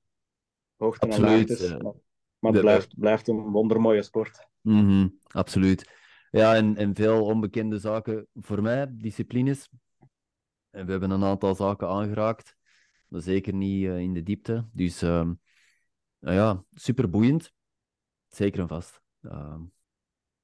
Hoogten 0.78 1.10
en 1.10 1.16
Absoluut, 1.16 1.50
laagtes. 1.50 1.72
eh. 1.72 1.78
Maar, 1.80 1.94
maar 2.40 2.52
het 2.52 2.62
blijft, 2.62 3.00
blijft 3.00 3.28
een 3.28 3.42
wondermooie 3.42 4.02
sport. 4.02 4.48
Mhm, 4.62 5.08
absoluut. 5.28 5.92
Ja, 6.36 6.56
en, 6.56 6.76
en 6.76 6.96
veel 6.96 7.26
onbekende 7.26 7.80
zaken 7.80 8.28
voor 8.34 8.62
mij, 8.62 8.88
disciplines. 8.92 9.70
En 10.70 10.86
we 10.86 10.92
hebben 10.92 11.10
een 11.10 11.24
aantal 11.24 11.56
zaken 11.56 11.88
aangeraakt, 11.88 12.56
maar 13.08 13.22
zeker 13.22 13.54
niet 13.54 13.86
eh, 13.86 14.00
in 14.00 14.14
de 14.14 14.24
diepte. 14.24 14.68
Dus 14.74 15.02
ehm, 15.02 15.34
nou 16.20 16.36
ja, 16.36 16.64
super 16.72 17.10
boeiend. 17.10 17.54
Zeker 18.28 18.60
en 18.60 18.68
vast. 18.68 19.02
Ehm, 19.22 19.62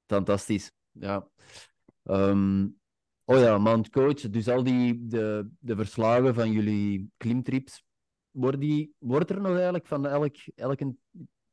fantastisch. 0.06 0.72
Ja. 0.90 1.28
Ehm, 2.02 2.68
oh 3.24 3.38
ja, 3.38 3.58
Mount 3.58 3.90
Coach. 3.90 4.20
Dus 4.30 4.48
al 4.48 4.62
die 4.62 5.06
de, 5.06 5.48
de 5.58 5.76
verslagen 5.76 6.34
van 6.34 6.52
jullie 6.52 7.10
klimtrips, 7.16 7.84
worden, 8.30 8.60
die, 8.60 8.94
wordt 8.98 9.30
er 9.30 9.40
nog 9.40 9.52
eigenlijk 9.52 9.86
van 9.86 10.06
elk, 10.06 10.36
elke 10.54 10.96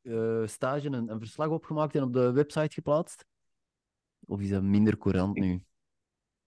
eh, 0.01 0.45
stage 0.45 0.87
een, 0.87 1.11
een 1.11 1.19
verslag 1.19 1.47
opgemaakt 1.47 1.95
en 1.95 2.03
op 2.03 2.13
de 2.13 2.31
website 2.31 2.73
geplaatst? 2.73 3.27
Of 4.29 4.41
is 4.41 4.49
dat 4.49 4.63
minder 4.63 4.97
courant 4.97 5.39
nu? 5.39 5.61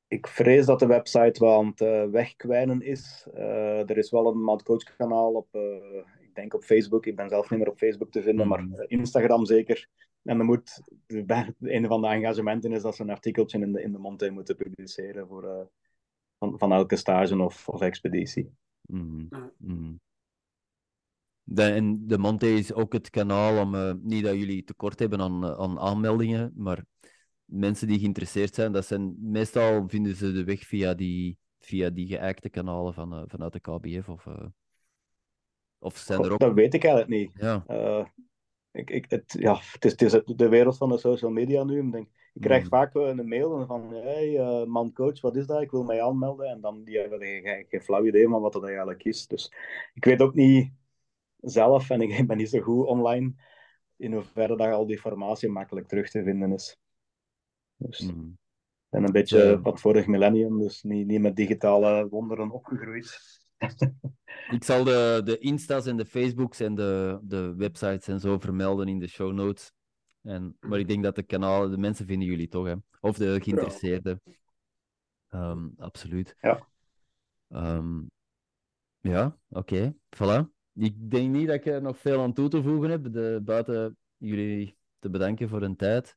Ik 0.09 0.27
vrees 0.27 0.67
dat 0.67 0.79
de 0.79 0.87
website 0.87 1.45
wel 1.45 1.59
aan 1.59 1.67
het 1.67 1.81
eh, 1.81 2.05
wegkwijnen 2.05 2.81
is. 2.83 3.27
Eh, 3.35 3.91
er 3.91 3.97
is 3.97 4.11
wel 4.11 4.27
een 4.27 4.43
Mount 4.43 4.63
Coach 4.63 4.97
kanaal 4.97 5.33
op, 5.33 5.49
eh, 5.55 5.97
ik 6.21 6.35
denk 6.35 6.55
op 6.55 6.63
Facebook. 6.65 7.07
Ik 7.07 7.17
ben 7.17 7.29
zelf 7.29 7.51
niet 7.51 7.59
meer 7.59 7.69
op 7.69 7.79
Facebook 7.79 8.11
te 8.11 8.23
vinden, 8.23 8.49
maar 8.49 8.59
eh, 8.59 8.85
Instagram 8.99 9.47
zeker. 9.47 9.89
En 10.23 10.39
er 10.39 10.45
moet, 10.45 10.83
bij- 11.07 11.55
een 11.61 11.87
van 11.87 12.01
de 12.01 12.09
engagementen 12.09 12.73
is 12.73 12.83
dat 12.83 12.97
ze 12.97 13.03
een 13.03 13.11
artikeltje 13.11 13.59
in 13.59 13.73
de, 13.73 13.83
in 13.83 13.93
de 13.93 13.99
Monte 13.99 14.31
moeten 14.31 14.57
publiceren 14.57 15.27
voor, 15.27 15.45
eh, 15.45 15.65
van, 16.39 16.59
van 16.59 16.73
elke 16.73 16.97
stage 16.97 17.39
of, 17.43 17.69
of 17.69 17.81
expeditie. 17.81 18.51
Mhm, 18.81 19.25
Ja. 19.31 19.53
mhm. 19.57 19.93
De, 21.45 21.63
en 21.63 22.07
de 22.07 22.19
Monte 22.19 22.55
is 22.55 22.73
ook 22.73 22.93
het 22.93 23.11
kanaal 23.11 23.61
om, 23.61 23.75
eh, 23.75 23.93
niet 24.03 24.25
dat 24.25 24.35
jullie 24.35 24.65
tekort 24.65 24.99
hebben 24.99 25.21
aan, 25.21 25.45
aan 25.45 25.79
aanmeldingen, 25.79 26.53
maar 26.57 26.85
mensen 27.53 27.89
die 27.89 27.99
geïnteresseerd 27.99 28.55
zijn, 28.55 28.73
dat 28.73 28.87
zijn 28.87 29.17
meestal 29.19 29.89
vinden 29.89 30.15
ze 30.15 30.33
de 30.33 30.45
weg 30.45 30.61
via 30.61 30.95
die, 30.95 31.39
via 31.59 31.91
die 31.91 32.07
geëikte 32.07 32.49
kanalen 32.49 32.95
van, 32.95 33.13
eh, 33.13 33.23
vanuit 33.27 33.53
de 33.53 33.61
KBF 33.61 34.09
of, 34.09 34.27
eh, 34.27 34.47
of 35.79 35.97
zijn 35.97 36.23
er 36.25 36.33
ook... 36.33 36.39
Dat 36.39 36.55
weet 36.55 36.75
ik 36.75 36.85
eigenlijk 36.85 37.15
niet. 37.21 37.31
Ja. 37.43 37.65
Eh, 37.67 38.07
ik, 38.71 38.91
ik, 38.91 39.11
het, 39.11 39.37
ja, 39.39 39.59
het, 39.73 39.85
is, 39.85 39.91
het 39.91 40.03
is 40.03 40.37
de 40.37 40.49
wereld 40.49 40.77
van 40.77 40.89
de 40.89 40.99
social 40.99 41.31
media 41.31 41.65
nu. 41.65 41.87
Ik, 41.87 41.93
denk, 41.93 42.09
ik 42.35 42.41
krijg 42.41 42.61
Mhm. 42.61 42.71
vaak 42.71 42.95
een 42.95 43.29
mail 43.29 43.67
van: 43.67 43.95
hey, 43.95 44.65
man 44.67 44.93
coach, 44.93 45.21
wat 45.21 45.37
is 45.37 45.47
dat? 45.47 45.61
Ik 45.61 45.71
wil 45.71 45.83
mij 45.83 46.03
aanmelden. 46.03 46.47
En 46.47 46.61
dan 46.61 46.85
die 46.85 46.99
hebben 46.99 47.21
geen, 47.21 47.67
geen 47.69 47.83
flauw 47.83 48.05
idee 48.05 48.29
van 48.29 48.41
wat 48.41 48.53
dat 48.53 48.65
eigenlijk 48.65 49.05
is. 49.05 49.27
Dus 49.27 49.53
ik 49.95 50.05
weet 50.05 50.21
ook 50.21 50.35
niet 50.35 50.73
zelf, 51.41 51.91
en 51.91 52.01
ik 52.01 52.27
ben 52.27 52.37
niet 52.37 52.49
zo 52.49 52.61
goed 52.61 52.87
online, 52.87 53.35
in 53.97 54.13
hoeverre 54.13 54.57
dat 54.57 54.73
al 54.73 54.87
die 54.87 54.97
informatie 54.97 55.49
makkelijk 55.49 55.89
terug 55.89 56.11
te 56.11 56.23
vinden 56.23 56.53
is. 56.53 56.82
Dus 57.83 58.01
Mhm. 58.01 58.31
ben 58.89 59.05
een 59.05 59.13
beetje 59.13 59.39
Ja. 59.39 59.61
van 59.61 59.71
het 59.73 59.81
vorig 59.81 60.07
millennium, 60.07 60.59
dus 60.59 60.83
niet, 60.83 61.07
niet 61.07 61.21
met 61.21 61.37
digitale 61.37 62.09
wonderen 62.09 62.51
opgegroeid. 62.51 63.19
Ik 64.51 64.65
zal 64.65 64.85
de, 64.85 65.21
de 65.25 65.39
Insta's 65.39 65.87
en 65.87 65.97
de 65.97 66.05
Facebooks 66.07 66.61
en 66.61 66.75
de, 66.75 67.19
de 67.23 67.55
websites 67.57 68.09
en 68.09 68.21
zo 68.21 68.39
vermelden 68.39 68.89
in 68.89 68.99
de 68.99 69.07
show 69.09 69.33
notes. 69.33 69.73
En, 70.23 70.57
maar 70.61 70.79
ik 70.79 70.89
denk 70.89 71.03
dat 71.03 71.15
de 71.15 71.23
kanalen, 71.23 71.71
de 71.71 71.77
mensen 71.79 72.07
vinden 72.07 72.29
jullie 72.29 72.49
toch, 72.49 72.67
hè? 72.67 72.75
Of 73.01 73.17
de 73.17 73.41
geïnteresseerden. 73.43 74.21
Ehm, 75.29 75.69
absoluut. 75.77 76.37
Ja. 76.41 76.69
Ehm, 77.49 78.01
ja, 79.01 79.39
oké. 79.49 79.95
Voilà. 80.17 80.51
Ik 80.75 81.11
denk 81.11 81.31
niet 81.31 81.47
dat 81.47 81.57
ik 81.57 81.67
er 81.67 81.83
nog 81.83 81.99
veel 81.99 82.21
aan 82.21 82.33
toe 82.33 82.49
te 82.49 82.63
voegen 82.63 82.91
heb, 82.91 83.13
de, 83.13 83.41
buiten 83.45 83.97
jullie 84.17 84.77
te 84.99 85.11
bedanken 85.11 85.49
voor 85.49 85.61
hun 85.61 85.77
tijd. 85.77 86.17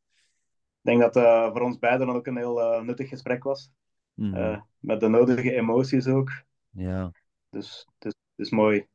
Ik 0.86 0.92
denk 0.92 1.02
dat 1.02 1.16
het 1.16 1.52
voor 1.54 1.62
ons 1.62 1.80
beiden 1.80 2.10
ook 2.10 2.28
een 2.28 2.38
heel 2.38 2.62
eh, 2.62 2.82
nuttig 2.82 3.10
gesprek 3.10 3.44
was. 3.44 3.70
Mhm. 4.14 4.36
Eh, 4.36 4.62
met 4.80 5.00
de 5.00 5.08
nodige 5.08 5.54
emoties 5.54 6.08
ook. 6.08 6.32
Ja, 6.70 7.12
Dus 7.50 7.88
het 8.00 8.14
is, 8.14 8.20
het 8.36 8.46
is 8.46 8.50
mooi. 8.52 8.88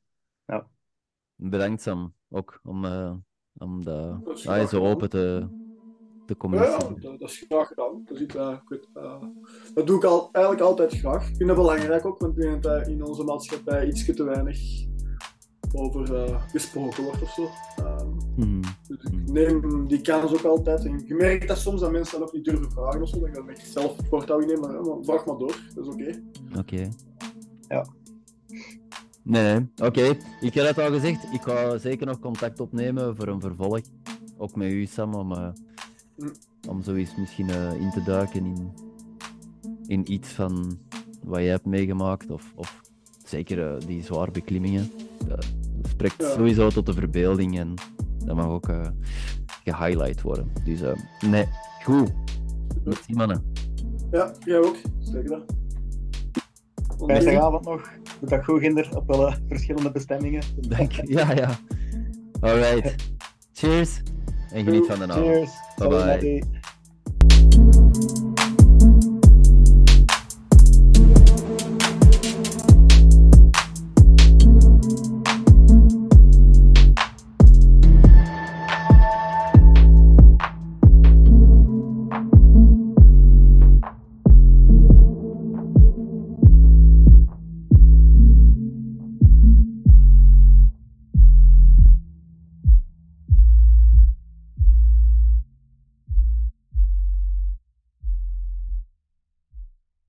bedankt 1.37 1.83
Sam 1.83 2.15
ook 2.29 2.61
om, 2.63 2.85
eh, 2.85 3.13
om 3.59 3.85
de, 3.85 4.19
Dat 4.25 4.47
ah, 4.47 4.67
zo 4.69 4.87
open 4.87 5.11
te, 5.11 5.47
te 6.27 6.33
Ja, 6.33 6.35
communiceren. 6.35 7.01
dat, 7.01 7.19
dat 7.19 7.31
is 7.31 7.45
graag 7.49 7.67
gedaan. 7.69 8.03
Dat, 8.05 8.17
is 8.17 8.23
iets, 8.23 8.35
eh, 8.35 8.57
goed, 8.65 8.89
eh, 8.95 9.23
dat 9.75 9.87
doe 9.87 9.97
ik 9.97 10.05
al, 10.05 10.29
eigenlijk 10.33 10.65
altijd 10.65 10.93
graag. 10.99 11.29
Ik 11.29 11.37
vind 11.37 11.49
dat 11.49 11.57
belangrijk 11.57 12.07
ook, 12.07 12.21
want 12.21 12.37
ik 12.37 12.43
denk 12.43 12.63
dat 12.63 12.89
in 12.89 13.05
onze 13.05 13.25
maatschappij 13.25 13.87
iets 13.87 14.05
te 14.15 14.25
weinig 14.25 14.59
over 15.75 16.15
eh, 16.15 16.43
gesproken 16.49 17.03
wordt 17.05 17.23
of 17.23 17.31
zo. 17.31 17.49
Ehm, 17.77 18.09
Mhm. 18.37 18.63
Ik 18.91 19.33
neem 19.33 19.89
die 19.89 20.01
kans 20.01 20.33
ook 20.33 20.45
altijd. 20.45 20.85
En 20.85 21.03
je 21.07 21.15
merkt 21.15 21.49
dat 21.49 21.59
soms 21.59 21.81
dat 21.81 21.91
mensen 21.93 22.19
dat 22.19 22.29
ook 22.29 22.35
niet 22.35 22.45
durven 22.45 22.71
vragen 22.71 23.03
of 23.03 23.09
zo. 23.09 23.19
Dat 23.19 23.29
ik 23.29 23.35
dan 23.35 23.51
echt 23.51 23.67
zelf 23.73 23.97
voortouw 24.09 24.39
neem, 24.39 24.61
maar, 24.61 24.83
maar 24.83 24.97
vraag 25.03 25.27
maar 25.27 25.37
door. 25.39 25.57
Dat 25.75 25.87
is 25.87 25.93
oké. 25.93 26.23
Oké. 26.59 26.89
Ja. 27.69 27.87
Nee, 29.23 29.43
nee. 29.43 29.69
Oké. 29.89 30.17
Ik 30.41 30.55
heb 30.55 30.67
het 30.67 30.79
al 30.79 30.91
gezegd. 30.93 31.25
Ik 31.33 31.43
ga 31.43 31.79
zeker 31.79 32.07
nog 32.07 32.19
contact 32.21 32.61
opnemen 32.61 33.17
voor 33.17 33.29
een 33.29 33.41
vervolg. 33.41 33.81
Ook 34.39 34.55
met 34.57 34.71
u, 34.71 34.87
Sam, 34.87 35.15
om, 35.15 35.33
om 36.69 36.83
zoiets 36.83 37.17
misschien 37.17 37.51
eh, 37.51 37.81
in 37.81 37.91
te 37.91 38.03
duiken 38.03 38.45
in, 38.47 38.73
in 39.87 40.13
iets 40.13 40.29
van 40.29 40.79
wat 41.25 41.39
jij 41.41 41.49
hebt 41.49 41.67
meegemaakt. 41.67 42.31
Of, 42.31 42.53
of 42.57 42.81
zeker 43.25 43.75
eh, 43.75 43.87
die 43.87 44.03
zware 44.03 44.31
beklimmingen. 44.31 44.91
Dat, 45.29 45.47
dat 45.83 45.91
spreekt 45.91 46.15
Ja. 46.23 46.31
sowieso 46.31 46.69
tot 46.71 46.87
de 46.87 46.93
verbeelding 46.93 47.59
en 47.59 47.75
dat 48.25 48.37
mag 48.37 48.47
ook 48.47 48.69
eh, 48.69 48.87
gehighlight 49.65 50.23
worden. 50.23 50.53
Dus 50.65 50.81
eh, 50.81 50.93
nee, 51.27 51.49
goed. 51.85 52.13
Merci, 52.85 53.15
mannen. 53.15 53.53
Ja, 54.11 54.33
jij 54.45 54.59
ook. 54.59 54.77
Zeker 54.99 55.29
dat. 55.29 55.43
Fijne 57.07 57.41
avond 57.41 57.65
nog. 57.65 57.91
Doe 58.21 58.29
dat 58.29 58.45
goed, 58.45 58.61
Ginder, 58.61 58.97
op 58.97 59.11
alle 59.11 59.37
verschillende 59.49 59.91
bestemmingen. 59.91 60.43
Dank 60.69 60.93
je. 60.93 61.03
Ja, 61.13 61.33
ja. 61.33 61.59
Alright. 62.41 63.13
Cheers. 63.53 64.03
En 64.53 64.65
geniet 64.65 64.87
van 64.87 64.99
de 64.99 65.13
avond. 65.13 65.27
Cheers. 65.27 65.53
Bye 65.77 66.43
bye. 67.49 68.20